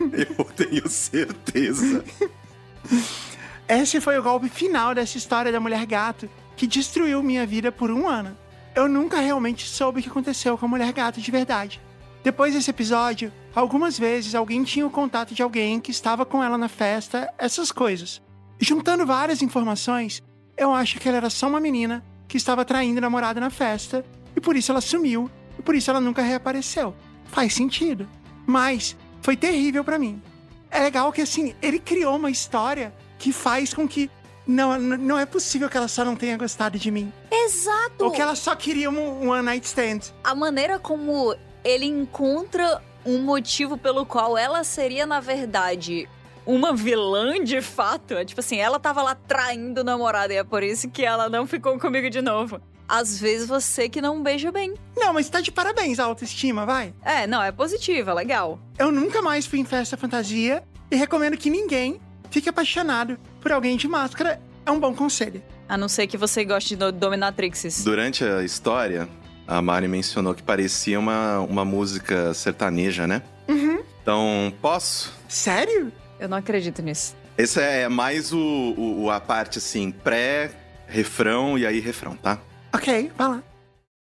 Eu 0.00 0.44
tenho 0.44 0.88
certeza. 0.88 2.04
Esse 3.68 4.00
foi 4.00 4.18
o 4.18 4.22
golpe 4.22 4.48
final 4.48 4.94
dessa 4.94 5.18
história 5.18 5.52
da 5.52 5.60
mulher 5.60 5.84
gato 5.84 6.26
que 6.56 6.66
destruiu 6.66 7.22
minha 7.22 7.46
vida 7.46 7.70
por 7.70 7.90
um 7.90 8.08
ano. 8.08 8.34
Eu 8.74 8.88
nunca 8.88 9.20
realmente 9.20 9.68
soube 9.68 10.00
o 10.00 10.02
que 10.02 10.08
aconteceu 10.08 10.56
com 10.56 10.64
a 10.64 10.68
mulher 10.68 10.90
gato 10.90 11.20
de 11.20 11.30
verdade. 11.30 11.78
Depois 12.24 12.54
desse 12.54 12.70
episódio, 12.70 13.30
algumas 13.54 13.98
vezes 13.98 14.34
alguém 14.34 14.64
tinha 14.64 14.86
o 14.86 14.90
contato 14.90 15.34
de 15.34 15.42
alguém 15.42 15.80
que 15.80 15.90
estava 15.90 16.24
com 16.24 16.42
ela 16.42 16.56
na 16.56 16.68
festa, 16.68 17.30
essas 17.36 17.70
coisas. 17.70 18.22
Juntando 18.58 19.04
várias 19.04 19.42
informações, 19.42 20.22
eu 20.56 20.72
acho 20.72 20.98
que 20.98 21.06
ela 21.06 21.18
era 21.18 21.30
só 21.30 21.46
uma 21.46 21.60
menina 21.60 22.02
que 22.26 22.38
estava 22.38 22.64
traindo 22.64 22.98
o 22.98 23.02
namorado 23.02 23.38
na 23.38 23.50
festa 23.50 24.02
e 24.34 24.40
por 24.40 24.56
isso 24.56 24.72
ela 24.72 24.80
sumiu 24.80 25.30
e 25.58 25.62
por 25.62 25.74
isso 25.74 25.90
ela 25.90 26.00
nunca 26.00 26.22
reapareceu. 26.22 26.94
Faz 27.26 27.52
sentido. 27.52 28.08
Mas 28.46 28.96
foi 29.20 29.36
terrível 29.36 29.84
para 29.84 29.98
mim. 29.98 30.22
É 30.70 30.80
legal 30.80 31.12
que 31.12 31.20
assim, 31.20 31.54
ele 31.60 31.78
criou 31.78 32.16
uma 32.16 32.30
história 32.30 32.94
que 33.18 33.32
faz 33.32 33.74
com 33.74 33.86
que 33.86 34.10
não, 34.46 34.78
não 34.78 35.18
é 35.18 35.26
possível 35.26 35.68
que 35.68 35.76
ela 35.76 35.88
só 35.88 36.04
não 36.04 36.16
tenha 36.16 36.36
gostado 36.38 36.78
de 36.78 36.90
mim. 36.90 37.12
Exato. 37.30 38.04
Ou 38.04 38.10
que 38.10 38.22
ela 38.22 38.34
só 38.34 38.56
queria 38.56 38.88
um, 38.88 39.24
um 39.24 39.30
one 39.30 39.42
night 39.42 39.66
stand. 39.66 40.12
A 40.24 40.34
maneira 40.34 40.78
como 40.78 41.34
ele 41.62 41.84
encontra 41.84 42.82
um 43.04 43.22
motivo 43.22 43.76
pelo 43.76 44.06
qual 44.06 44.38
ela 44.38 44.64
seria, 44.64 45.04
na 45.04 45.20
verdade, 45.20 46.08
uma 46.46 46.74
vilã 46.74 47.44
de 47.44 47.60
fato. 47.60 48.14
É 48.14 48.24
tipo 48.24 48.40
assim, 48.40 48.56
ela 48.56 48.80
tava 48.80 49.02
lá 49.02 49.14
traindo 49.14 49.82
o 49.82 49.84
namorado 49.84 50.32
e 50.32 50.36
é 50.36 50.44
por 50.44 50.62
isso 50.62 50.88
que 50.88 51.04
ela 51.04 51.28
não 51.28 51.46
ficou 51.46 51.78
comigo 51.78 52.08
de 52.08 52.22
novo. 52.22 52.60
Às 52.88 53.20
vezes 53.20 53.46
você 53.46 53.86
que 53.86 54.00
não 54.00 54.22
beija 54.22 54.50
bem. 54.50 54.72
Não, 54.96 55.12
mas 55.12 55.28
tá 55.28 55.42
de 55.42 55.52
parabéns 55.52 55.98
a 55.98 56.04
autoestima, 56.04 56.64
vai. 56.64 56.94
É, 57.04 57.26
não, 57.26 57.42
é 57.42 57.52
positiva, 57.52 58.14
legal. 58.14 58.58
Eu 58.78 58.90
nunca 58.90 59.20
mais 59.20 59.44
fui 59.44 59.58
em 59.58 59.64
festa 59.64 59.94
fantasia 59.94 60.64
e 60.90 60.96
recomendo 60.96 61.36
que 61.36 61.50
ninguém 61.50 62.00
fique 62.30 62.48
apaixonado 62.48 63.18
por 63.40 63.52
alguém 63.52 63.76
de 63.76 63.86
máscara. 63.88 64.40
É 64.66 64.70
um 64.70 64.78
bom 64.80 64.94
conselho. 64.94 65.42
A 65.68 65.76
não 65.76 65.88
ser 65.88 66.06
que 66.06 66.16
você 66.16 66.44
goste 66.44 66.70
de 66.70 66.76
do- 66.76 66.92
dominatrixes. 66.92 67.84
Durante 67.84 68.24
a 68.24 68.42
história, 68.42 69.08
a 69.46 69.60
Mari 69.62 69.88
mencionou 69.88 70.34
que 70.34 70.42
parecia 70.42 70.98
uma, 70.98 71.40
uma 71.40 71.64
música 71.64 72.32
sertaneja, 72.34 73.06
né? 73.06 73.22
Uhum. 73.48 73.82
Então, 74.02 74.52
posso? 74.60 75.12
Sério? 75.28 75.92
Eu 76.18 76.28
não 76.28 76.36
acredito 76.38 76.80
nisso. 76.82 77.14
Esse 77.36 77.60
é 77.60 77.88
mais 77.88 78.32
o, 78.32 78.74
o- 78.76 79.10
a 79.10 79.20
parte 79.20 79.58
assim, 79.58 79.90
pré-refrão 79.92 81.58
e 81.58 81.66
aí 81.66 81.80
refrão, 81.80 82.16
tá? 82.16 82.38
Ok, 82.74 83.10
vai 83.16 83.28
lá. 83.28 83.42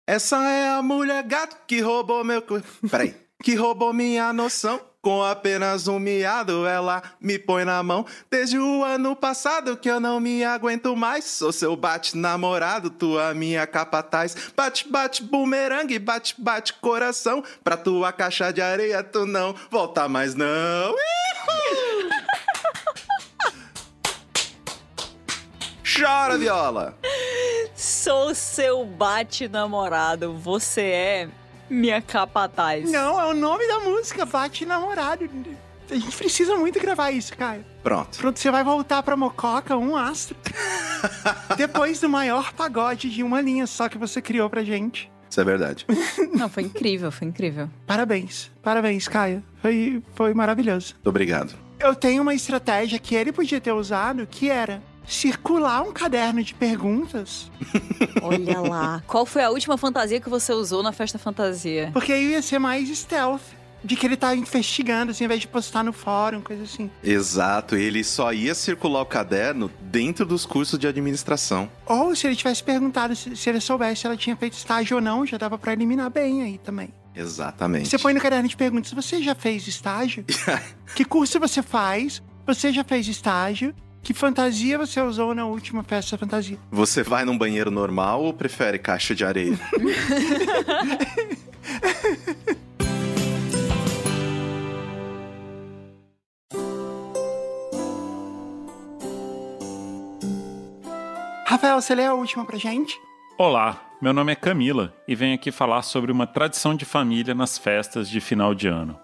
Essa 0.07 0.37
é 0.49 0.69
a 0.69 0.81
mulher 0.81 1.23
gato 1.23 1.55
que 1.67 1.79
roubou 1.81 2.23
meu. 2.23 2.41
co- 2.41 2.61
Peraí. 2.89 3.15
Que 3.41 3.55
roubou 3.55 3.93
minha 3.93 4.31
noção. 4.33 4.79
Com 5.03 5.21
apenas 5.21 5.89
um 5.89 5.99
miado, 5.99 6.65
ela 6.65 7.03
me 7.19 7.37
põe 7.37 7.65
na 7.65 7.83
mão. 7.83 8.05
Desde 8.31 8.57
o 8.57 8.85
ano 8.85 9.13
passado 9.13 9.75
que 9.75 9.89
eu 9.91 9.99
não 9.99 10.17
me 10.17 10.45
aguento 10.45 10.95
mais. 10.95 11.25
Sou 11.25 11.51
seu 11.51 11.75
bate-namorado, 11.75 12.89
tua 12.89 13.33
minha 13.33 13.67
capataz. 13.67 14.33
Bate-bate 14.55 15.21
bumerangue, 15.21 15.99
bate-bate 15.99 16.75
coração. 16.75 17.43
Pra 17.61 17.75
tua 17.75 18.13
caixa 18.13 18.53
de 18.53 18.61
areia, 18.61 19.03
tu 19.03 19.25
não 19.25 19.53
volta 19.69 20.07
mais, 20.07 20.35
não. 20.35 20.95
Ihu! 20.95 22.09
Chora, 25.83 26.37
viola! 26.37 26.97
Sou 27.75 28.33
seu 28.33 28.85
bate-namorado. 28.85 30.33
Você 30.37 30.81
é 30.81 31.29
minha 31.73 32.01
capataz. 32.01 32.91
Não, 32.91 33.19
é 33.19 33.25
o 33.25 33.33
nome 33.33 33.67
da 33.67 33.79
música, 33.79 34.25
Bate 34.25 34.65
Namorado. 34.65 35.29
A 35.89 35.95
gente 35.95 36.15
precisa 36.15 36.55
muito 36.55 36.79
gravar 36.79 37.11
isso, 37.11 37.35
Caio. 37.35 37.65
Pronto. 37.83 38.17
Pronto, 38.17 38.39
você 38.39 38.49
vai 38.49 38.63
voltar 38.63 39.03
pra 39.03 39.17
Mococa, 39.17 39.75
um 39.77 39.95
astro. 39.95 40.37
Depois 41.57 41.99
do 41.99 42.07
maior 42.07 42.53
pagode 42.53 43.09
de 43.09 43.21
uma 43.21 43.41
linha 43.41 43.67
só 43.67 43.89
que 43.89 43.97
você 43.97 44.21
criou 44.21 44.49
pra 44.49 44.63
gente. 44.63 45.11
Isso 45.29 45.41
é 45.41 45.43
verdade. 45.43 45.85
Não, 46.33 46.47
foi 46.47 46.63
incrível, 46.63 47.11
foi 47.11 47.27
incrível. 47.27 47.69
Parabéns, 47.85 48.51
parabéns, 48.61 49.07
Caio. 49.07 49.43
Foi, 49.61 50.01
foi 50.13 50.33
maravilhoso. 50.33 50.93
Muito 50.93 51.09
obrigado. 51.09 51.53
Eu 51.79 51.95
tenho 51.95 52.21
uma 52.21 52.33
estratégia 52.33 52.97
que 52.97 53.13
ele 53.13 53.31
podia 53.31 53.59
ter 53.59 53.73
usado, 53.73 54.25
que 54.25 54.49
era 54.49 54.81
circular 55.05 55.81
um 55.81 55.91
caderno 55.91 56.43
de 56.43 56.53
perguntas, 56.53 57.51
Olha 58.21 58.59
lá. 58.59 59.03
Qual 59.07 59.25
foi 59.25 59.43
a 59.43 59.49
última 59.49 59.77
fantasia 59.77 60.19
que 60.19 60.29
você 60.29 60.53
usou 60.53 60.81
na 60.83 60.91
festa 60.91 61.17
fantasia? 61.19 61.89
porque 61.93 62.11
aí 62.13 62.31
ia 62.31 62.41
ser 62.41 62.59
mais 62.59 62.87
stealth. 62.89 63.41
De 63.85 63.97
que 63.97 64.05
ele 64.05 64.15
tá 64.15 64.33
investigando, 64.33 65.11
assim, 65.11 65.25
ao 65.25 65.27
invés 65.27 65.41
de 65.41 65.47
postar 65.49 65.83
no 65.83 65.91
fórum, 65.91 66.39
coisa 66.39 66.63
assim. 66.63 66.89
Exato, 67.03 67.75
ele 67.75 68.01
só 68.01 68.31
ia 68.31 68.55
circular 68.55 69.01
o 69.01 69.05
caderno 69.05 69.69
dentro 69.81 70.25
dos 70.25 70.45
cursos 70.45 70.79
de 70.79 70.87
administração. 70.87 71.69
Ou 71.85 72.15
se 72.15 72.25
ele 72.25 72.33
tivesse 72.37 72.63
perguntado 72.63 73.13
se, 73.13 73.35
se 73.35 73.49
ele 73.49 73.59
soubesse 73.59 73.99
se 73.99 74.07
ela 74.07 74.15
tinha 74.15 74.37
feito 74.37 74.53
estágio 74.53 74.95
ou 74.95 75.01
não, 75.01 75.25
já 75.25 75.37
dava 75.37 75.57
pra 75.57 75.73
eliminar 75.73 76.09
bem 76.09 76.43
aí 76.43 76.57
também. 76.59 76.93
Exatamente. 77.13 77.89
Você 77.89 77.97
põe 77.97 78.13
no 78.13 78.21
caderno 78.21 78.47
de 78.47 78.55
perguntas, 78.55 78.89
você 78.93 79.21
já 79.21 79.35
fez 79.35 79.67
estágio? 79.67 80.23
que 80.95 81.03
curso 81.03 81.37
você 81.37 81.61
faz? 81.61 82.23
Você 82.47 82.71
já 82.71 82.85
fez 82.85 83.05
estágio? 83.09 83.75
Que 84.03 84.13
fantasia 84.13 84.77
você 84.77 84.99
usou 84.99 85.33
na 85.33 85.45
última 85.45 85.81
festa 85.81 86.17
fantasia? 86.17 86.59
Você 86.69 87.01
vai 87.01 87.23
num 87.23 87.37
banheiro 87.37 87.71
normal 87.71 88.21
ou 88.21 88.33
prefere 88.33 88.77
caixa 88.77 89.15
de 89.15 89.23
areia? 89.23 89.57
Rafael, 101.47 101.79
você 101.79 101.95
lê 101.95 102.05
a 102.05 102.13
última 102.13 102.43
pra 102.43 102.57
gente? 102.57 102.99
Olá, 103.37 103.81
meu 104.01 104.11
nome 104.11 104.33
é 104.33 104.35
Camila 104.35 104.93
e 105.07 105.15
venho 105.15 105.35
aqui 105.35 105.49
falar 105.49 105.81
sobre 105.81 106.11
uma 106.11 106.27
tradição 106.27 106.75
de 106.75 106.83
família 106.83 107.33
nas 107.33 107.57
festas 107.57 108.09
de 108.09 108.19
final 108.19 108.53
de 108.53 108.67
ano. 108.67 108.99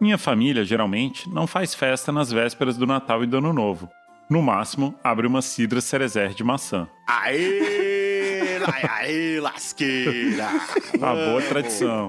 Minha 0.00 0.16
família, 0.16 0.64
geralmente, 0.64 1.28
não 1.28 1.46
faz 1.46 1.74
festa 1.74 2.10
nas 2.10 2.32
vésperas 2.32 2.78
do 2.78 2.86
Natal 2.86 3.22
e 3.22 3.26
do 3.26 3.36
Ano 3.36 3.52
Novo. 3.52 3.90
No 4.30 4.40
máximo, 4.40 4.94
abre 5.02 5.26
uma 5.26 5.42
cidra 5.42 5.80
cerezer 5.80 6.34
de 6.34 6.44
maçã. 6.44 6.88
Aê! 7.04 8.60
Aê, 8.64 8.86
aê, 8.88 9.40
lasqueira! 9.40 10.46
A 11.02 11.14
boa 11.14 11.42
tradição. 11.42 12.08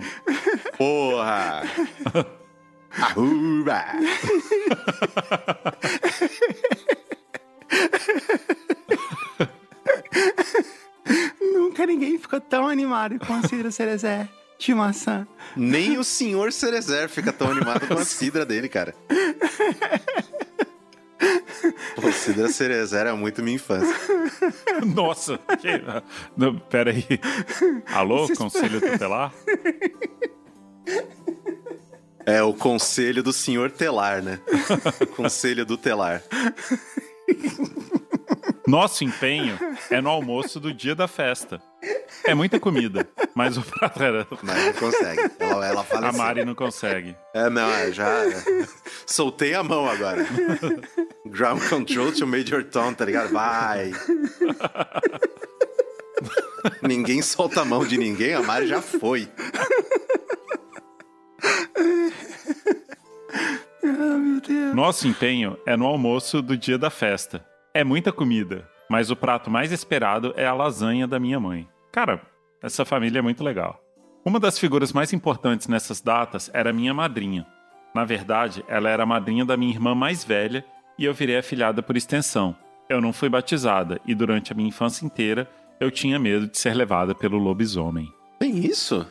Porra! 0.78 1.64
Arruba! 2.92 3.84
Nunca 11.42 11.88
ninguém 11.88 12.20
ficou 12.20 12.40
tão 12.40 12.68
animado 12.68 13.18
com 13.18 13.34
a 13.34 13.42
Cidra 13.48 13.72
Cerezer 13.72 14.30
de 14.60 14.76
maçã. 14.76 15.28
Nem 15.56 15.98
o 15.98 16.04
senhor 16.04 16.54
Cerezer 16.54 17.10
fica 17.10 17.34
tão 17.34 17.50
animado 17.50 17.88
com 17.88 17.96
a 17.96 18.06
cidra 18.06 18.46
dele, 18.46 18.70
cara. 18.70 18.94
Pô, 21.96 22.12
cidra 22.12 22.48
Cerezer 22.50 23.08
é 23.08 23.14
muito 23.14 23.44
minha 23.44 23.56
infância. 23.56 23.96
Nossa! 24.96 25.38
Que... 25.60 25.82
Não, 26.36 26.58
pera 26.58 26.92
aí. 26.92 27.06
Alô, 27.94 28.28
Conselho 28.36 28.82
Tutelar? 28.82 29.34
É 32.26 32.42
o 32.42 32.54
conselho 32.54 33.24
do 33.24 33.34
senhor 33.34 33.72
Telar, 33.72 34.22
né? 34.22 34.40
conselho 35.16 35.66
do 35.66 35.78
Telar. 35.78 36.22
Nosso 38.68 39.04
empenho 39.04 39.58
é 39.90 40.00
no 40.00 40.10
almoço 40.10 40.60
do 40.60 40.74
dia 40.74 40.96
da 40.96 41.08
festa. 41.08 41.62
É 42.24 42.34
muita 42.34 42.60
comida, 42.60 43.08
mas 43.34 43.58
o 43.58 43.62
prato 43.64 44.02
era... 44.02 44.28
Mas 44.44 44.66
não 44.66 44.74
consegue. 44.74 45.32
Ela, 45.40 45.68
ela 45.68 45.84
fala 45.84 46.06
A 46.06 46.10
assim. 46.10 46.18
Mari 46.18 46.46
não 46.46 46.56
consegue. 46.56 47.16
É, 47.34 47.50
não, 47.50 47.70
é, 47.70 47.92
já. 47.92 48.24
Soltei 49.06 49.56
a 49.56 49.64
mão 49.64 49.90
agora. 49.90 50.26
Ground 51.26 51.68
control 51.68 52.12
to 52.12 52.28
Major 52.28 52.64
Tom, 52.64 52.94
tá 52.94 53.06
ligado? 53.06 53.32
Vai. 53.32 53.92
ninguém 56.84 57.22
solta 57.22 57.62
a 57.62 57.66
mão 57.66 57.86
de 57.86 57.98
ninguém, 57.98 58.36
a 58.36 58.42
Mari 58.42 58.68
já 58.68 58.82
foi. 58.82 59.28
Ah, 63.84 64.18
meu 64.18 64.42
Deus. 64.42 64.76
Nosso 64.76 65.08
empenho 65.08 65.58
é 65.66 65.76
no 65.76 65.86
almoço 65.86 66.42
do 66.42 66.56
dia 66.56 66.78
da 66.78 66.90
festa. 66.90 67.46
É 67.74 67.84
muita 67.84 68.12
comida, 68.12 68.68
mas 68.90 69.10
o 69.10 69.16
prato 69.16 69.50
mais 69.50 69.72
esperado 69.72 70.34
é 70.36 70.46
a 70.46 70.54
lasanha 70.54 71.08
da 71.08 71.20
minha 71.20 71.40
mãe. 71.40 71.68
Cara, 71.92 72.22
essa 72.62 72.86
família 72.86 73.20
é 73.20 73.22
muito 73.22 73.44
legal. 73.44 73.82
Uma 74.24 74.40
das 74.40 74.60
figuras 74.60 74.94
mais 74.94 75.14
importantes 75.14 75.68
nessas 75.68 76.00
datas 76.02 76.50
era 76.54 76.72
minha 76.72 76.94
madrinha. 76.94 77.46
Na 77.94 78.06
verdade, 78.06 78.64
ela 78.68 78.90
era 78.90 79.04
a 79.04 79.06
madrinha 79.06 79.44
da 79.44 79.58
minha 79.58 79.74
irmã 79.74 79.96
mais 79.96 80.24
velha 80.24 80.64
e 80.98 81.06
eu 81.06 81.14
virei 81.14 81.38
afilhada 81.38 81.82
por 81.82 81.98
extensão. 81.98 82.56
Eu 82.88 83.02
não 83.02 83.12
fui 83.12 83.30
batizada 83.30 84.00
e 84.06 84.14
durante 84.14 84.52
a 84.52 84.56
minha 84.56 84.70
infância 84.70 85.06
inteira 85.06 85.50
eu 85.80 85.90
tinha 85.90 86.20
medo 86.20 86.48
de 86.48 86.58
ser 86.58 86.76
levada 86.76 87.16
pelo 87.16 87.38
lobisomem. 87.38 88.08
Tem 88.40 88.58
isso? 88.58 89.08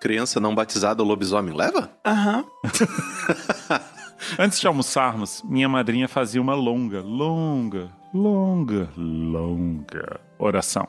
Criança 0.00 0.40
não 0.40 0.54
batizada, 0.54 1.02
o 1.02 1.06
lobisomem 1.06 1.54
leva? 1.54 1.90
Aham. 2.04 2.44
Antes 4.38 4.60
de 4.60 4.66
almoçarmos, 4.66 5.42
minha 5.44 5.68
madrinha 5.68 6.08
fazia 6.08 6.40
uma 6.40 6.54
longa, 6.54 7.00
longa, 7.00 7.90
longa, 8.14 8.88
longa 8.96 10.20
oração, 10.38 10.86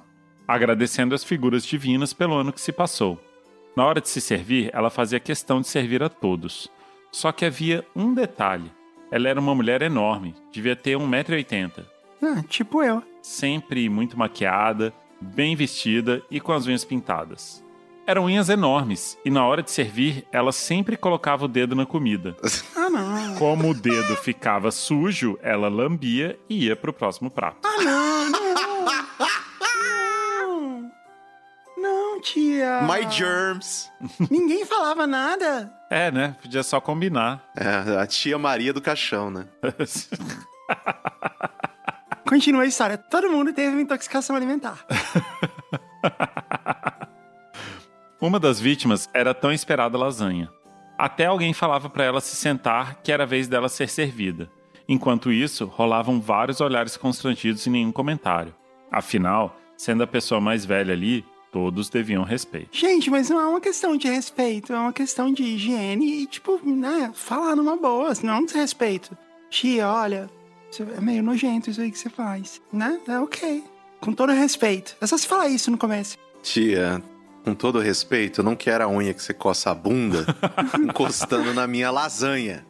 agradecendo 0.47 1.15
as 1.15 1.23
figuras 1.23 1.65
divinas 1.65 2.13
pelo 2.13 2.35
ano 2.35 2.53
que 2.53 2.61
se 2.61 2.71
passou. 2.71 3.19
Na 3.75 3.85
hora 3.85 3.99
de 4.01 4.09
se 4.09 4.21
servir, 4.21 4.69
ela 4.73 4.89
fazia 4.89 5.19
questão 5.19 5.61
de 5.61 5.67
servir 5.67 6.03
a 6.03 6.09
todos. 6.09 6.69
Só 7.11 7.31
que 7.31 7.45
havia 7.45 7.85
um 7.95 8.13
detalhe. 8.13 8.71
Ela 9.11 9.29
era 9.29 9.39
uma 9.39 9.53
mulher 9.55 9.81
enorme, 9.81 10.35
devia 10.51 10.75
ter 10.75 10.97
1,80m, 10.97 11.85
Ah, 12.21 12.43
tipo 12.47 12.81
eu. 12.81 13.03
sempre 13.21 13.87
muito 13.89 14.17
maquiada, 14.17 14.91
bem 15.21 15.55
vestida 15.55 16.21
e 16.31 16.39
com 16.39 16.51
as 16.51 16.65
unhas 16.65 16.83
pintadas. 16.83 17.62
Eram 18.05 18.25
unhas 18.25 18.49
enormes, 18.49 19.17
e 19.23 19.29
na 19.29 19.45
hora 19.45 19.63
de 19.63 19.71
servir, 19.71 20.27
ela 20.29 20.51
sempre 20.51 20.97
colocava 20.97 21.45
o 21.45 21.47
dedo 21.47 21.73
na 21.75 21.85
comida. 21.85 22.35
Ah, 22.75 22.89
não. 22.89 23.35
Como 23.35 23.69
o 23.69 23.73
dedo 23.73 24.13
ficava 24.17 24.69
sujo, 24.69 25.39
ela 25.41 25.69
lambia 25.69 26.37
e 26.49 26.65
ia 26.65 26.75
pro 26.75 26.91
próximo 26.91 27.31
prato. 27.31 27.59
Ah, 27.63 27.81
não, 27.81 28.29
não. 28.29 28.85
Não. 30.41 30.91
Não, 31.77 32.19
tia. 32.21 32.81
My 32.81 33.09
germs. 33.09 33.89
Ninguém 34.29 34.65
falava 34.65 35.07
nada. 35.07 35.73
É, 35.89 36.11
né? 36.11 36.35
Podia 36.41 36.61
só 36.61 36.81
combinar. 36.81 37.41
É, 37.55 38.01
a 38.01 38.05
tia 38.05 38.37
Maria 38.37 38.73
do 38.73 38.81
caixão, 38.81 39.31
né? 39.31 39.45
Continua 42.27 42.63
a 42.63 42.65
história. 42.65 42.97
Todo 42.97 43.29
mundo 43.29 43.53
teve 43.53 43.69
uma 43.69 43.81
intoxicação 43.81 44.35
alimentar. 44.35 44.85
Uma 48.23 48.39
das 48.39 48.57
vítimas 48.57 49.09
era 49.13 49.31
a 49.31 49.33
tão 49.33 49.51
esperada 49.51 49.97
lasanha. 49.97 50.49
Até 50.97 51.25
alguém 51.25 51.51
falava 51.51 51.89
para 51.89 52.05
ela 52.05 52.21
se 52.21 52.37
sentar 52.37 53.01
que 53.03 53.11
era 53.11 53.23
a 53.23 53.25
vez 53.25 53.49
dela 53.49 53.67
ser 53.67 53.89
servida. 53.89 54.49
Enquanto 54.87 55.29
isso, 55.29 55.65
rolavam 55.65 56.21
vários 56.21 56.61
olhares 56.61 56.95
constrangidos 56.95 57.65
e 57.65 57.69
nenhum 57.69 57.91
comentário. 57.91 58.55
Afinal, 58.89 59.59
sendo 59.75 60.03
a 60.03 60.07
pessoa 60.07 60.39
mais 60.39 60.63
velha 60.63 60.93
ali, 60.93 61.25
todos 61.51 61.89
deviam 61.89 62.23
respeito. 62.23 62.69
Gente, 62.71 63.11
mas 63.11 63.29
não 63.29 63.41
é 63.41 63.45
uma 63.45 63.59
questão 63.59 63.97
de 63.97 64.07
respeito, 64.07 64.71
é 64.71 64.79
uma 64.79 64.93
questão 64.93 65.33
de 65.33 65.43
higiene 65.43 66.21
e, 66.21 66.25
tipo, 66.25 66.61
né, 66.63 67.11
falar 67.13 67.57
numa 67.57 67.75
boa, 67.75 68.13
não 68.23 68.35
é 68.35 68.37
um 68.37 68.45
desrespeito. 68.45 69.17
Tia, 69.49 69.89
olha, 69.89 70.29
é 70.79 71.01
meio 71.01 71.21
nojento 71.21 71.69
isso 71.69 71.81
aí 71.81 71.91
que 71.91 71.99
você 71.99 72.09
faz, 72.09 72.61
né? 72.71 73.01
É 73.05 73.19
ok. 73.19 73.65
Com 73.99 74.13
todo 74.13 74.31
respeito. 74.31 74.95
É 75.01 75.07
só 75.07 75.17
se 75.17 75.27
falar 75.27 75.49
isso 75.49 75.69
no 75.69 75.77
começo. 75.77 76.17
Tia, 76.41 77.03
com 77.43 77.53
todo 77.53 77.79
respeito, 77.79 78.39
eu 78.39 78.45
não 78.45 78.55
quero 78.55 78.83
a 78.83 78.87
unha 78.87 79.13
que 79.13 79.21
você 79.21 79.33
coça 79.33 79.69
a 79.69 79.75
bunda 79.75 80.25
encostando 80.79 81.53
na 81.53 81.67
minha 81.67 81.91
lasanha. 81.91 82.65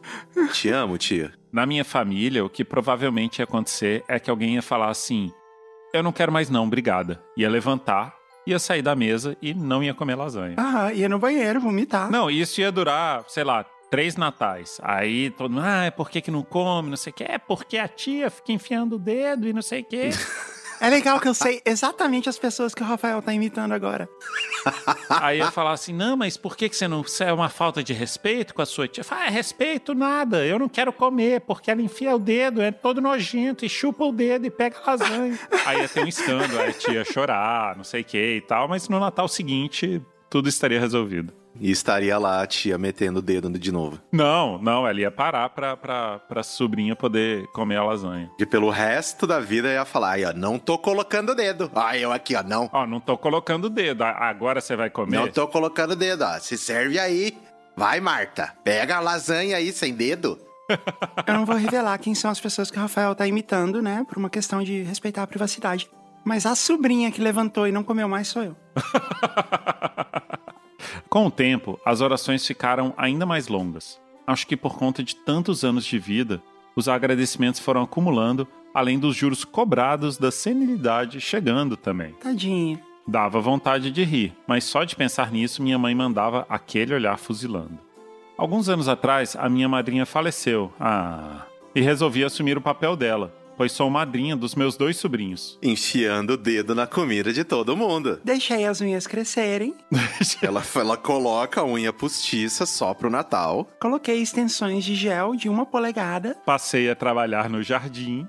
Te 0.52 0.68
amo, 0.68 0.98
tia. 0.98 1.32
Na 1.52 1.64
minha 1.64 1.84
família, 1.84 2.44
o 2.44 2.50
que 2.50 2.64
provavelmente 2.64 3.38
ia 3.38 3.44
acontecer 3.44 4.04
é 4.08 4.18
que 4.18 4.28
alguém 4.28 4.54
ia 4.54 4.62
falar 4.62 4.90
assim: 4.90 5.32
Eu 5.92 6.02
não 6.02 6.12
quero 6.12 6.32
mais, 6.32 6.50
não, 6.50 6.64
obrigada. 6.64 7.22
Ia 7.36 7.48
levantar, 7.48 8.14
ia 8.46 8.58
sair 8.58 8.82
da 8.82 8.96
mesa 8.96 9.36
e 9.40 9.54
não 9.54 9.82
ia 9.82 9.94
comer 9.94 10.16
lasanha. 10.16 10.56
Ah, 10.58 10.92
ia 10.92 11.08
no 11.08 11.18
banheiro 11.18 11.60
vomitar. 11.60 12.10
Não, 12.10 12.28
isso 12.28 12.60
ia 12.60 12.72
durar, 12.72 13.24
sei 13.28 13.44
lá, 13.44 13.64
três 13.90 14.16
natais. 14.16 14.80
Aí 14.82 15.30
todo 15.30 15.52
mundo, 15.52 15.64
ah, 15.64 15.84
é 15.84 15.90
por 15.92 16.10
que, 16.10 16.20
que 16.20 16.30
não 16.30 16.42
come, 16.42 16.90
não 16.90 16.96
sei 16.96 17.12
o 17.12 17.14
quê. 17.14 17.26
É 17.28 17.38
porque 17.38 17.78
a 17.78 17.86
tia 17.86 18.28
fica 18.28 18.50
enfiando 18.50 18.96
o 18.96 18.98
dedo 18.98 19.46
e 19.46 19.52
não 19.52 19.62
sei 19.62 19.82
o 19.82 19.84
quê. 19.84 20.10
É 20.80 20.88
legal 20.88 21.20
que 21.20 21.28
eu 21.28 21.34
sei 21.34 21.62
exatamente 21.64 22.28
as 22.28 22.38
pessoas 22.38 22.74
que 22.74 22.82
o 22.82 22.86
Rafael 22.86 23.22
tá 23.22 23.32
imitando 23.32 23.72
agora. 23.72 24.08
Aí 25.08 25.38
ia 25.38 25.50
falar 25.50 25.72
assim, 25.72 25.92
não, 25.92 26.16
mas 26.16 26.36
por 26.36 26.56
que, 26.56 26.68
que 26.68 26.76
você 26.76 26.88
não... 26.88 27.02
Isso 27.02 27.22
é 27.22 27.32
uma 27.32 27.48
falta 27.48 27.82
de 27.82 27.92
respeito 27.92 28.54
com 28.54 28.62
a 28.62 28.66
sua 28.66 28.88
tia? 28.88 29.04
Fala, 29.04 29.26
é 29.26 29.30
respeito 29.30 29.94
nada, 29.94 30.44
eu 30.44 30.58
não 30.58 30.68
quero 30.68 30.92
comer, 30.92 31.42
porque 31.42 31.70
ela 31.70 31.82
enfia 31.82 32.14
o 32.14 32.18
dedo, 32.18 32.60
é 32.60 32.70
todo 32.70 33.00
nojento, 33.00 33.64
e 33.64 33.68
chupa 33.68 34.04
o 34.04 34.12
dedo 34.12 34.46
e 34.46 34.50
pega 34.50 34.80
lasanha. 34.86 35.38
Aí 35.64 35.80
ia 35.80 35.88
ter 35.88 36.04
um 36.04 36.08
escândalo, 36.08 36.60
aí 36.60 36.70
a 36.70 36.72
tia 36.72 36.94
ia 36.94 37.04
chorar, 37.04 37.76
não 37.76 37.84
sei 37.84 38.02
o 38.02 38.04
que 38.04 38.36
e 38.36 38.40
tal, 38.40 38.68
mas 38.68 38.88
no 38.88 39.00
Natal 39.00 39.26
seguinte, 39.28 40.02
tudo 40.28 40.48
estaria 40.48 40.78
resolvido. 40.78 41.32
E 41.60 41.70
estaria 41.70 42.18
lá 42.18 42.42
a 42.42 42.46
tia 42.46 42.76
metendo 42.76 43.20
o 43.20 43.22
dedo 43.22 43.50
de 43.50 43.72
novo. 43.72 44.00
Não, 44.10 44.58
não, 44.58 44.86
ela 44.86 45.00
ia 45.00 45.10
parar 45.10 45.48
pra, 45.50 45.76
pra, 45.76 46.18
pra 46.18 46.42
sobrinha 46.42 46.96
poder 46.96 47.46
comer 47.48 47.76
a 47.76 47.84
lasanha. 47.84 48.30
E 48.38 48.46
pelo 48.46 48.70
resto 48.70 49.26
da 49.26 49.40
vida 49.40 49.68
ia 49.68 49.84
falar, 49.84 50.12
aí, 50.12 50.24
ó, 50.24 50.32
não 50.32 50.58
tô 50.58 50.76
colocando 50.78 51.30
o 51.30 51.34
dedo. 51.34 51.70
Aí 51.74 52.02
eu 52.02 52.12
aqui, 52.12 52.34
ó, 52.34 52.42
não. 52.42 52.68
Ó, 52.72 52.86
não 52.86 53.00
tô 53.00 53.16
colocando 53.16 53.66
o 53.66 53.70
dedo, 53.70 54.02
agora 54.02 54.60
você 54.60 54.74
vai 54.76 54.90
comer? 54.90 55.16
Não 55.16 55.28
tô 55.28 55.46
colocando 55.46 55.92
o 55.92 55.96
dedo, 55.96 56.24
ó. 56.24 56.38
Se 56.38 56.58
serve 56.58 56.98
aí. 56.98 57.36
Vai, 57.76 58.00
Marta. 58.00 58.54
Pega 58.62 58.96
a 58.96 59.00
lasanha 59.00 59.56
aí 59.56 59.72
sem 59.72 59.94
dedo. 59.94 60.38
Eu 61.26 61.34
não 61.34 61.44
vou 61.44 61.56
revelar 61.56 61.98
quem 61.98 62.14
são 62.14 62.30
as 62.30 62.40
pessoas 62.40 62.70
que 62.70 62.78
o 62.78 62.80
Rafael 62.80 63.14
tá 63.14 63.26
imitando, 63.26 63.82
né? 63.82 64.04
Por 64.08 64.16
uma 64.16 64.30
questão 64.30 64.62
de 64.62 64.82
respeitar 64.82 65.22
a 65.22 65.26
privacidade. 65.26 65.90
Mas 66.24 66.46
a 66.46 66.54
sobrinha 66.54 67.10
que 67.10 67.20
levantou 67.20 67.68
e 67.68 67.72
não 67.72 67.84
comeu 67.84 68.08
mais 68.08 68.28
sou 68.28 68.42
eu. 68.42 68.56
Com 71.14 71.26
o 71.26 71.30
tempo, 71.30 71.78
as 71.84 72.00
orações 72.00 72.44
ficaram 72.44 72.92
ainda 72.96 73.24
mais 73.24 73.46
longas. 73.46 74.00
Acho 74.26 74.44
que 74.48 74.56
por 74.56 74.76
conta 74.76 75.00
de 75.00 75.14
tantos 75.14 75.62
anos 75.62 75.84
de 75.84 75.96
vida, 75.96 76.42
os 76.74 76.88
agradecimentos 76.88 77.60
foram 77.60 77.82
acumulando, 77.82 78.48
além 78.74 78.98
dos 78.98 79.14
juros 79.14 79.44
cobrados 79.44 80.18
da 80.18 80.32
senilidade 80.32 81.20
chegando 81.20 81.76
também. 81.76 82.14
Tadinha. 82.14 82.82
Dava 83.06 83.40
vontade 83.40 83.92
de 83.92 84.02
rir, 84.02 84.32
mas 84.44 84.64
só 84.64 84.82
de 84.82 84.96
pensar 84.96 85.30
nisso 85.30 85.62
minha 85.62 85.78
mãe 85.78 85.94
mandava 85.94 86.46
aquele 86.48 86.92
olhar 86.92 87.16
fuzilando. 87.16 87.78
Alguns 88.36 88.68
anos 88.68 88.88
atrás, 88.88 89.36
a 89.38 89.48
minha 89.48 89.68
madrinha 89.68 90.04
faleceu. 90.04 90.72
Ah. 90.80 91.46
E 91.76 91.80
resolvi 91.80 92.24
assumir 92.24 92.58
o 92.58 92.60
papel 92.60 92.96
dela, 92.96 93.32
pois 93.56 93.72
sou 93.72 93.88
madrinha 93.90 94.36
dos 94.36 94.54
meus 94.54 94.76
dois 94.76 94.96
sobrinhos. 94.96 95.58
Enfiando 95.62 96.34
o 96.34 96.36
dedo 96.36 96.74
na 96.74 96.86
comida 96.86 97.32
de 97.32 97.44
todo 97.44 97.76
mundo. 97.76 98.20
Deixei 98.24 98.64
as 98.66 98.80
unhas 98.80 99.06
crescerem, 99.06 99.74
Ela, 100.42 100.62
ela 100.76 100.96
coloca 100.96 101.60
a 101.60 101.64
unha 101.64 101.92
postiça 101.92 102.66
só 102.66 102.92
pro 102.94 103.10
Natal. 103.10 103.68
coloquei 103.80 104.20
extensões 104.20 104.84
de 104.84 104.94
gel 104.94 105.34
de 105.36 105.48
uma 105.48 105.64
polegada, 105.66 106.36
Passei 106.46 106.88
a 106.90 106.94
trabalhar 106.96 107.48
no 107.48 107.62
jardim. 107.62 108.26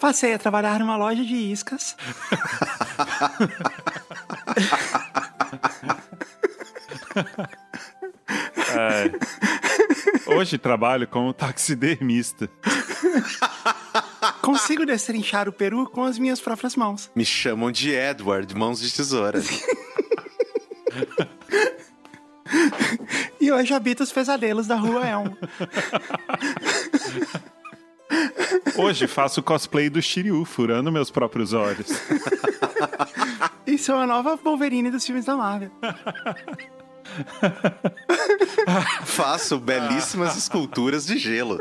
passei 0.00 0.32
a 0.34 0.38
trabalhar 0.38 0.78
numa 0.80 0.96
loja 0.96 1.24
de 1.24 1.34
iscas, 1.34 1.96
É. 8.76 9.10
Hoje 10.36 10.58
trabalho 10.58 11.06
como 11.06 11.32
taxidermista. 11.32 12.50
consigo 14.42 14.84
destrinchar 14.84 15.48
o 15.48 15.52
peru 15.52 15.88
com 15.88 16.04
as 16.04 16.18
minhas 16.18 16.40
próprias 16.40 16.76
mãos. 16.76 17.10
Me 17.14 17.24
chamam 17.24 17.70
de 17.70 17.90
Edward, 17.92 18.54
mãos 18.54 18.80
de 18.80 18.92
tesoura. 18.92 19.40
E 23.40 23.52
hoje 23.52 23.74
habito 23.74 24.02
os 24.02 24.12
pesadelos 24.12 24.66
da 24.66 24.76
rua 24.76 25.06
Elmo. 25.06 25.36
Hoje 28.76 29.06
faço 29.06 29.42
cosplay 29.42 29.90
do 29.90 30.00
Shiryu, 30.00 30.44
furando 30.44 30.90
meus 30.90 31.10
próprios 31.10 31.52
olhos. 31.52 31.88
E 33.66 33.76
sou 33.76 33.96
a 33.96 34.06
nova 34.06 34.36
Wolverine 34.36 34.90
dos 34.90 35.04
filmes 35.04 35.24
da 35.24 35.36
Marvel. 35.36 35.70
Faço 39.04 39.58
belíssimas 39.58 40.36
esculturas 40.36 41.06
de 41.06 41.18
gelo. 41.18 41.58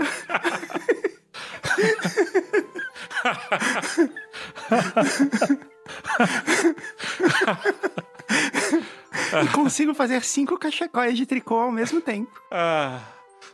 E 9.43 9.47
consigo 9.47 9.93
fazer 9.93 10.23
cinco 10.23 10.57
cachecóis 10.57 11.17
de 11.17 11.25
tricô 11.25 11.55
ao 11.55 11.71
mesmo 11.71 12.01
tempo. 12.01 12.31
Ah, 12.51 13.01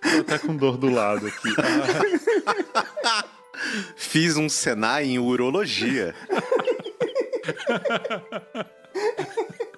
tô 0.01 0.19
até 0.19 0.37
com 0.37 0.55
dor 0.55 0.77
do 0.77 0.89
lado 0.89 1.27
aqui. 1.27 1.49
Ah. 3.03 3.25
Fiz 3.95 4.37
um 4.37 4.49
Senai 4.49 5.05
em 5.05 5.19
urologia. 5.19 6.15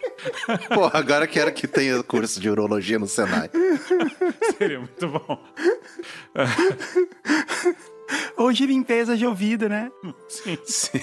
Pô, 0.74 0.90
agora 0.94 1.28
quero 1.28 1.52
que 1.54 1.68
tenha 1.68 2.02
curso 2.04 2.40
de 2.40 2.50
urologia 2.50 3.00
no 3.00 3.08
Senai. 3.08 3.50
Seria 4.58 4.80
muito 4.80 5.08
bom. 5.08 5.44
Ou 8.38 8.52
de 8.52 8.66
limpeza 8.66 9.16
de 9.16 9.26
ouvido, 9.26 9.70
né? 9.70 9.92
Sim. 10.66 11.00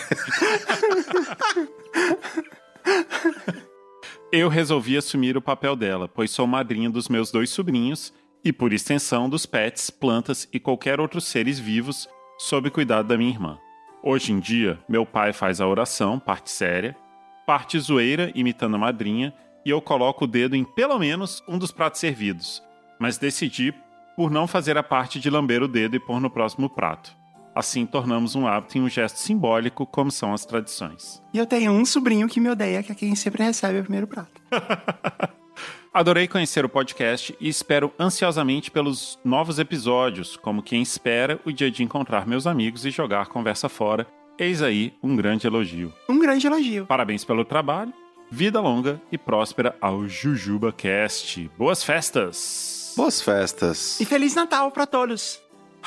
Eu 4.30 4.48
resolvi 4.48 4.96
assumir 4.96 5.36
o 5.36 5.42
papel 5.42 5.74
dela, 5.74 6.06
pois 6.08 6.30
sou 6.30 6.46
madrinha 6.46 6.90
dos 6.90 7.08
meus 7.08 7.30
dois 7.30 7.50
sobrinhos 7.50 8.12
e, 8.44 8.52
por 8.52 8.72
extensão, 8.72 9.28
dos 9.28 9.46
pets, 9.46 9.90
plantas 9.90 10.46
e 10.52 10.60
qualquer 10.60 11.00
outros 11.00 11.24
seres 11.24 11.58
vivos 11.58 12.08
sob 12.38 12.70
cuidado 12.70 13.08
da 13.08 13.16
minha 13.16 13.30
irmã. 13.30 13.58
Hoje 14.02 14.32
em 14.32 14.38
dia, 14.38 14.78
meu 14.88 15.04
pai 15.04 15.32
faz 15.32 15.60
a 15.60 15.66
oração, 15.66 16.18
parte 16.20 16.50
séria, 16.50 16.96
parte 17.48 17.80
zoeira, 17.80 18.30
imitando 18.34 18.74
a 18.74 18.78
madrinha, 18.78 19.32
e 19.64 19.70
eu 19.70 19.80
coloco 19.80 20.26
o 20.26 20.28
dedo 20.28 20.54
em 20.54 20.64
pelo 20.64 20.98
menos 20.98 21.42
um 21.48 21.56
dos 21.56 21.72
pratos 21.72 21.98
servidos, 21.98 22.62
mas 22.98 23.16
decidi 23.16 23.72
por 24.14 24.30
não 24.30 24.46
fazer 24.46 24.76
a 24.76 24.82
parte 24.82 25.18
de 25.18 25.30
lamber 25.30 25.62
o 25.62 25.66
dedo 25.66 25.96
e 25.96 25.98
pôr 25.98 26.20
no 26.20 26.28
próximo 26.28 26.68
prato. 26.68 27.16
Assim 27.54 27.86
tornamos 27.86 28.34
um 28.34 28.46
hábito 28.46 28.76
e 28.76 28.82
um 28.82 28.88
gesto 28.88 29.16
simbólico, 29.16 29.86
como 29.86 30.10
são 30.10 30.34
as 30.34 30.44
tradições. 30.44 31.22
E 31.32 31.38
eu 31.38 31.46
tenho 31.46 31.72
um 31.72 31.86
sobrinho 31.86 32.28
que 32.28 32.38
me 32.38 32.50
odeia, 32.50 32.82
que 32.82 32.92
é 32.92 32.94
quem 32.94 33.14
sempre 33.14 33.42
recebe 33.42 33.78
o 33.78 33.82
primeiro 33.82 34.06
prato. 34.06 34.42
Adorei 35.90 36.28
conhecer 36.28 36.66
o 36.66 36.68
podcast 36.68 37.34
e 37.40 37.48
espero 37.48 37.90
ansiosamente 37.98 38.70
pelos 38.70 39.18
novos 39.24 39.58
episódios, 39.58 40.36
como 40.36 40.62
quem 40.62 40.82
espera 40.82 41.40
o 41.46 41.50
dia 41.50 41.70
de 41.70 41.82
encontrar 41.82 42.26
meus 42.26 42.46
amigos 42.46 42.84
e 42.84 42.90
jogar 42.90 43.28
conversa 43.28 43.70
fora. 43.70 44.06
Eis 44.38 44.62
aí 44.62 44.94
um 45.02 45.16
grande 45.16 45.48
elogio. 45.48 45.92
Um 46.08 46.16
grande 46.16 46.46
elogio. 46.46 46.86
Parabéns 46.86 47.24
pelo 47.24 47.44
trabalho, 47.44 47.92
vida 48.30 48.60
longa 48.60 49.02
e 49.10 49.18
próspera 49.18 49.74
ao 49.80 50.06
Jujuba 50.06 50.72
Cast. 50.72 51.50
Boas 51.58 51.82
festas! 51.82 52.94
Boas 52.96 53.20
festas. 53.20 53.98
E 54.00 54.04
Feliz 54.04 54.36
Natal 54.36 54.70
pra 54.70 54.86
todos. 54.86 55.40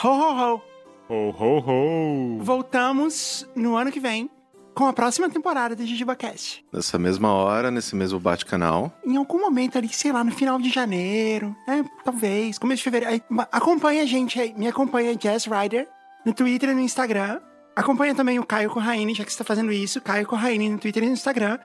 Ho, 0.03 0.07
ho, 0.09 0.55
ho. 0.55 0.61
Ho, 1.09 1.29
ho, 1.29 1.59
ho! 1.59 2.43
Voltamos 2.43 3.47
no 3.55 3.77
ano 3.77 3.89
que 3.89 4.01
vem 4.01 4.29
com 4.73 4.85
a 4.85 4.91
próxima 4.91 5.29
temporada 5.29 5.73
do 5.73 5.85
JujubaCast. 5.85 6.65
Nessa 6.73 6.99
mesma 6.99 7.31
hora, 7.31 7.71
nesse 7.71 7.95
mesmo 7.95 8.19
bate-canal. 8.19 8.91
Em 9.05 9.15
algum 9.15 9.39
momento 9.39 9.77
ali, 9.77 9.87
sei 9.93 10.11
lá, 10.11 10.23
no 10.25 10.31
final 10.31 10.59
de 10.59 10.69
janeiro, 10.69 11.55
né? 11.65 11.85
Talvez, 12.03 12.57
começo 12.57 12.79
de 12.79 12.83
fevereiro. 12.83 13.13
Aí, 13.13 13.21
acompanha 13.51 14.03
a 14.03 14.05
gente 14.05 14.39
aí, 14.39 14.53
me 14.57 14.67
acompanha 14.67 15.15
Jazz 15.15 15.45
Rider 15.45 15.87
no 16.25 16.33
Twitter 16.33 16.69
e 16.69 16.73
no 16.73 16.81
Instagram. 16.81 17.39
Acompanha 17.81 18.13
também 18.13 18.37
o 18.37 18.45
Caio 18.45 18.69
Corraine, 18.69 19.11
já 19.15 19.25
que 19.25 19.31
você 19.31 19.39
tá 19.39 19.43
fazendo 19.43 19.71
isso. 19.71 19.99
Caio 19.99 20.27
Corraine 20.27 20.69
no 20.69 20.77
Twitter 20.77 21.01
e 21.01 21.07
no 21.07 21.13
Instagram. 21.13 21.57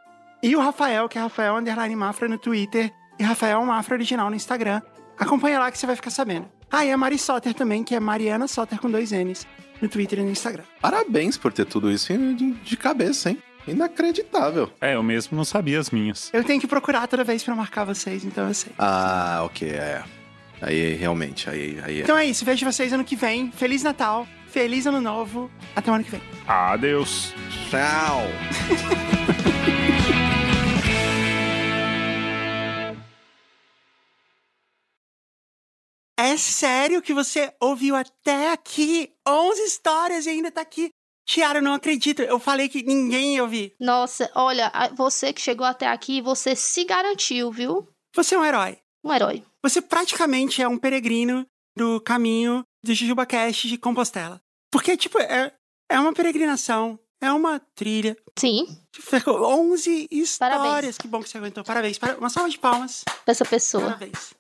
E 0.43 0.57
o 0.57 0.61
Rafael, 0.61 1.07
que 1.11 1.19
é 1.19 1.21
Rafael 1.21 1.55
Underline 1.57 1.95
Mafra 1.95 2.27
no 2.27 2.39
Twitter. 2.39 2.91
E 3.19 3.23
Rafael 3.23 3.63
Mafra 3.67 3.97
Original 3.97 4.31
no 4.31 4.35
Instagram. 4.35 4.81
Acompanha 5.19 5.59
lá 5.59 5.71
que 5.71 5.77
você 5.77 5.87
vai 5.87 5.95
ficar 5.95 6.09
sabendo. 6.09 6.49
Ah, 6.73 6.87
e 6.87 6.91
a 6.91 6.97
Mari 6.97 7.19
Soter 7.19 7.53
também, 7.53 7.85
que 7.85 7.95
é 7.95 8.01
Mariana 8.01 8.49
Soter 8.49 8.81
com 8.81 8.91
dois 8.91 9.11
N's. 9.13 9.47
no 9.83 9.89
Twitter 9.91 10.21
e 10.21 10.23
no 10.23 10.31
Instagram. 10.31 10.63
Parabéns 10.81 11.37
por 11.37 11.53
ter 11.53 11.67
tudo 11.67 11.91
isso 11.91 12.11
de, 12.17 12.77
cabeça, 12.79 13.29
hein? 13.29 13.43
Inacreditável. 13.69 14.73
É, 14.81 14.95
eu 14.95 15.03
mesmo 15.03 15.37
não 15.37 15.45
sabia 15.45 15.79
as 15.79 15.91
minhas. 15.91 16.31
Eu 16.33 16.43
tenho 16.45 16.59
que 16.59 16.67
procurar 16.67 17.07
toda 17.09 17.25
vez 17.25 17.43
pra 17.45 17.55
marcar 17.55 17.85
vocês, 17.85 18.25
então 18.25 18.49
eu 18.49 18.55
sei. 18.55 18.73
Ah, 18.79 19.43
ok, 19.45 19.69
é. 19.69 20.03
Aí 20.63 20.95
realmente, 20.95 21.51
aí, 21.51 21.79
aí 21.85 22.01
é. 22.01 22.03
Então 22.05 22.17
é 22.17 22.25
isso, 22.25 22.43
vejo 22.43 22.65
vocês 22.65 22.91
ano 22.91 23.05
que 23.05 23.17
vem. 23.17 23.53
Feliz 23.53 23.83
Natal, 23.83 24.27
feliz 24.57 24.87
Ano 24.87 25.03
Novo. 25.03 25.51
Até 25.77 25.91
o 25.91 25.95
ano 25.95 26.03
que 26.03 26.13
vem. 26.13 26.23
Adeus. 26.49 27.35
Tchau. 27.69 28.23
É 36.19 36.39
sério 36.39 37.03
que 37.03 37.13
você 37.13 37.53
ouviu 37.61 37.95
até 37.95 38.51
aqui 38.51 39.13
11 39.29 39.61
histórias 39.63 40.25
e 40.25 40.31
ainda 40.31 40.51
tá 40.51 40.63
aqui? 40.63 40.89
Tiara, 41.27 41.59
eu 41.59 41.63
não 41.63 41.75
acredito. 41.75 42.23
Eu 42.23 42.39
falei 42.39 42.71
que 42.71 42.83
ninguém 42.83 43.35
ia 43.35 43.43
ouvir. 43.43 43.75
Nossa, 43.79 44.31
olha, 44.35 44.73
você 44.97 45.35
que 45.35 45.41
chegou 45.43 45.67
até 45.67 45.87
aqui, 45.87 46.23
você 46.23 46.57
se 46.57 46.83
garantiu, 46.85 47.53
viu? 47.53 47.87
Você 48.15 48.35
é 48.35 48.39
um 48.39 48.45
herói. 48.45 48.79
Um 49.05 49.13
herói. 49.13 49.45
Você 49.63 49.83
praticamente 49.83 50.63
é 50.63 50.67
um 50.67 50.79
peregrino 50.79 51.45
do 51.77 52.01
caminho 52.01 52.65
do 52.83 52.95
Jujuba 52.95 53.27
Cast 53.27 53.69
de 53.69 53.77
Compostela. 53.77 54.41
Porque, 54.71 54.97
tipo, 54.97 55.19
é, 55.19 55.53
é 55.89 55.99
uma 55.99 56.13
peregrinação, 56.13 56.99
é 57.21 57.33
uma 57.33 57.61
trilha. 57.75 58.17
Sim. 58.39 58.67
Ficou 58.95 59.43
11 59.45 60.09
histórias. 60.11 60.59
Parabéns. 60.61 60.99
Que 60.99 61.09
bom 61.09 61.23
que 61.23 61.29
você 61.29 61.39
aguentou. 61.39 61.65
Parabéns. 61.65 61.99
Para- 61.99 62.17
Uma 62.19 62.29
salva 62.31 62.49
de 62.51 62.59
palmas. 62.59 63.05
Pra 63.25 63.33
essa 63.33 63.45
pessoa. 63.45 63.85
Parabéns. 63.85 64.35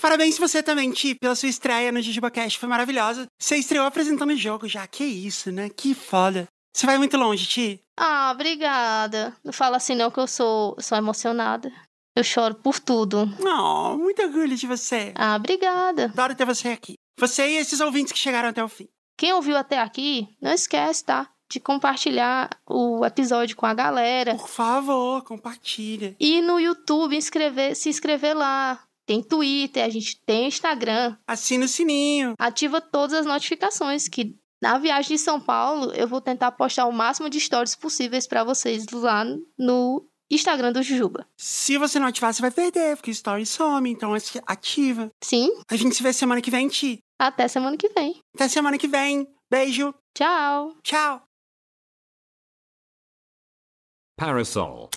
Parabéns 0.00 0.38
você 0.38 0.62
também, 0.62 0.92
Ti, 0.92 1.14
pela 1.14 1.34
sua 1.34 1.48
estreia 1.48 1.90
no 1.90 2.00
Jujuba 2.00 2.30
Cast. 2.30 2.58
Foi 2.58 2.68
maravilhosa. 2.68 3.26
Você 3.40 3.56
estreou 3.56 3.84
apresentando 3.86 4.30
o 4.30 4.36
jogo 4.36 4.68
já. 4.68 4.86
Que 4.86 5.04
isso, 5.04 5.50
né? 5.50 5.68
Que 5.68 5.92
foda. 5.94 6.46
Você 6.74 6.86
vai 6.86 6.98
muito 6.98 7.16
longe, 7.16 7.46
Ti. 7.46 7.80
Ah, 7.98 8.30
obrigada. 8.32 9.34
Não 9.44 9.52
fala 9.52 9.76
assim 9.78 9.96
não 9.96 10.10
que 10.10 10.20
eu 10.20 10.28
sou, 10.28 10.76
sou 10.80 10.96
emocionada. 10.96 11.72
Eu 12.16 12.22
choro 12.22 12.54
por 12.54 12.78
tudo. 12.78 13.28
Oh, 13.44 13.96
muito 13.96 14.22
orgulho 14.22 14.56
de 14.56 14.66
você. 14.66 15.12
Ah, 15.16 15.34
obrigada. 15.36 16.04
Adoro 16.06 16.34
ter 16.34 16.44
você 16.44 16.68
aqui. 16.68 16.94
Você 17.18 17.48
e 17.48 17.56
esses 17.56 17.80
ouvintes 17.80 18.12
que 18.12 18.18
chegaram 18.18 18.48
até 18.48 18.62
o 18.62 18.68
fim. 18.68 18.88
Quem 19.16 19.32
ouviu 19.32 19.56
até 19.56 19.78
aqui, 19.78 20.28
não 20.40 20.52
esquece, 20.52 21.04
tá? 21.04 21.28
De 21.50 21.58
compartilhar 21.58 22.50
o 22.64 23.04
episódio 23.04 23.56
com 23.56 23.66
a 23.66 23.74
galera. 23.74 24.36
Por 24.36 24.48
favor, 24.48 25.24
compartilha. 25.24 26.14
E 26.20 26.40
no 26.40 26.60
YouTube 26.60 27.16
inscrever, 27.16 27.74
se 27.74 27.88
inscrever 27.88 28.36
lá. 28.36 28.80
Tem 29.04 29.22
Twitter, 29.22 29.84
a 29.84 29.88
gente 29.88 30.20
tem 30.24 30.46
Instagram. 30.46 31.16
Assina 31.26 31.64
o 31.64 31.68
sininho. 31.68 32.34
Ativa 32.38 32.80
todas 32.80 33.14
as 33.20 33.26
notificações 33.26 34.06
que 34.06 34.36
na 34.60 34.76
viagem 34.76 35.16
de 35.16 35.22
São 35.22 35.40
Paulo 35.40 35.92
eu 35.92 36.06
vou 36.06 36.20
tentar 36.20 36.52
postar 36.52 36.86
o 36.86 36.92
máximo 36.92 37.30
de 37.30 37.40
stories 37.40 37.74
possíveis 37.74 38.26
pra 38.26 38.44
vocês 38.44 38.86
lá 38.92 39.24
no 39.58 40.07
Instagram 40.30 40.72
do 40.72 40.82
Jujuba. 40.82 41.26
Se 41.36 41.78
você 41.78 41.98
não 41.98 42.06
ativar, 42.06 42.32
você 42.32 42.42
vai 42.42 42.50
perder, 42.50 42.96
porque 42.96 43.10
o 43.10 43.12
story 43.12 43.46
some, 43.46 43.90
então 43.90 44.12
ativa. 44.46 45.10
Sim. 45.22 45.50
A 45.70 45.76
gente 45.76 45.94
se 45.94 46.02
vê 46.02 46.12
semana 46.12 46.40
que 46.40 46.50
vem, 46.50 46.68
Ti. 46.68 46.98
Até 47.18 47.48
semana 47.48 47.76
que 47.76 47.88
vem. 47.88 48.20
Até 48.34 48.48
semana 48.48 48.78
que 48.78 48.86
vem. 48.86 49.26
Beijo. 49.50 49.94
Tchau. 50.14 50.76
Tchau. 50.82 51.22
Parasol. 54.16 54.90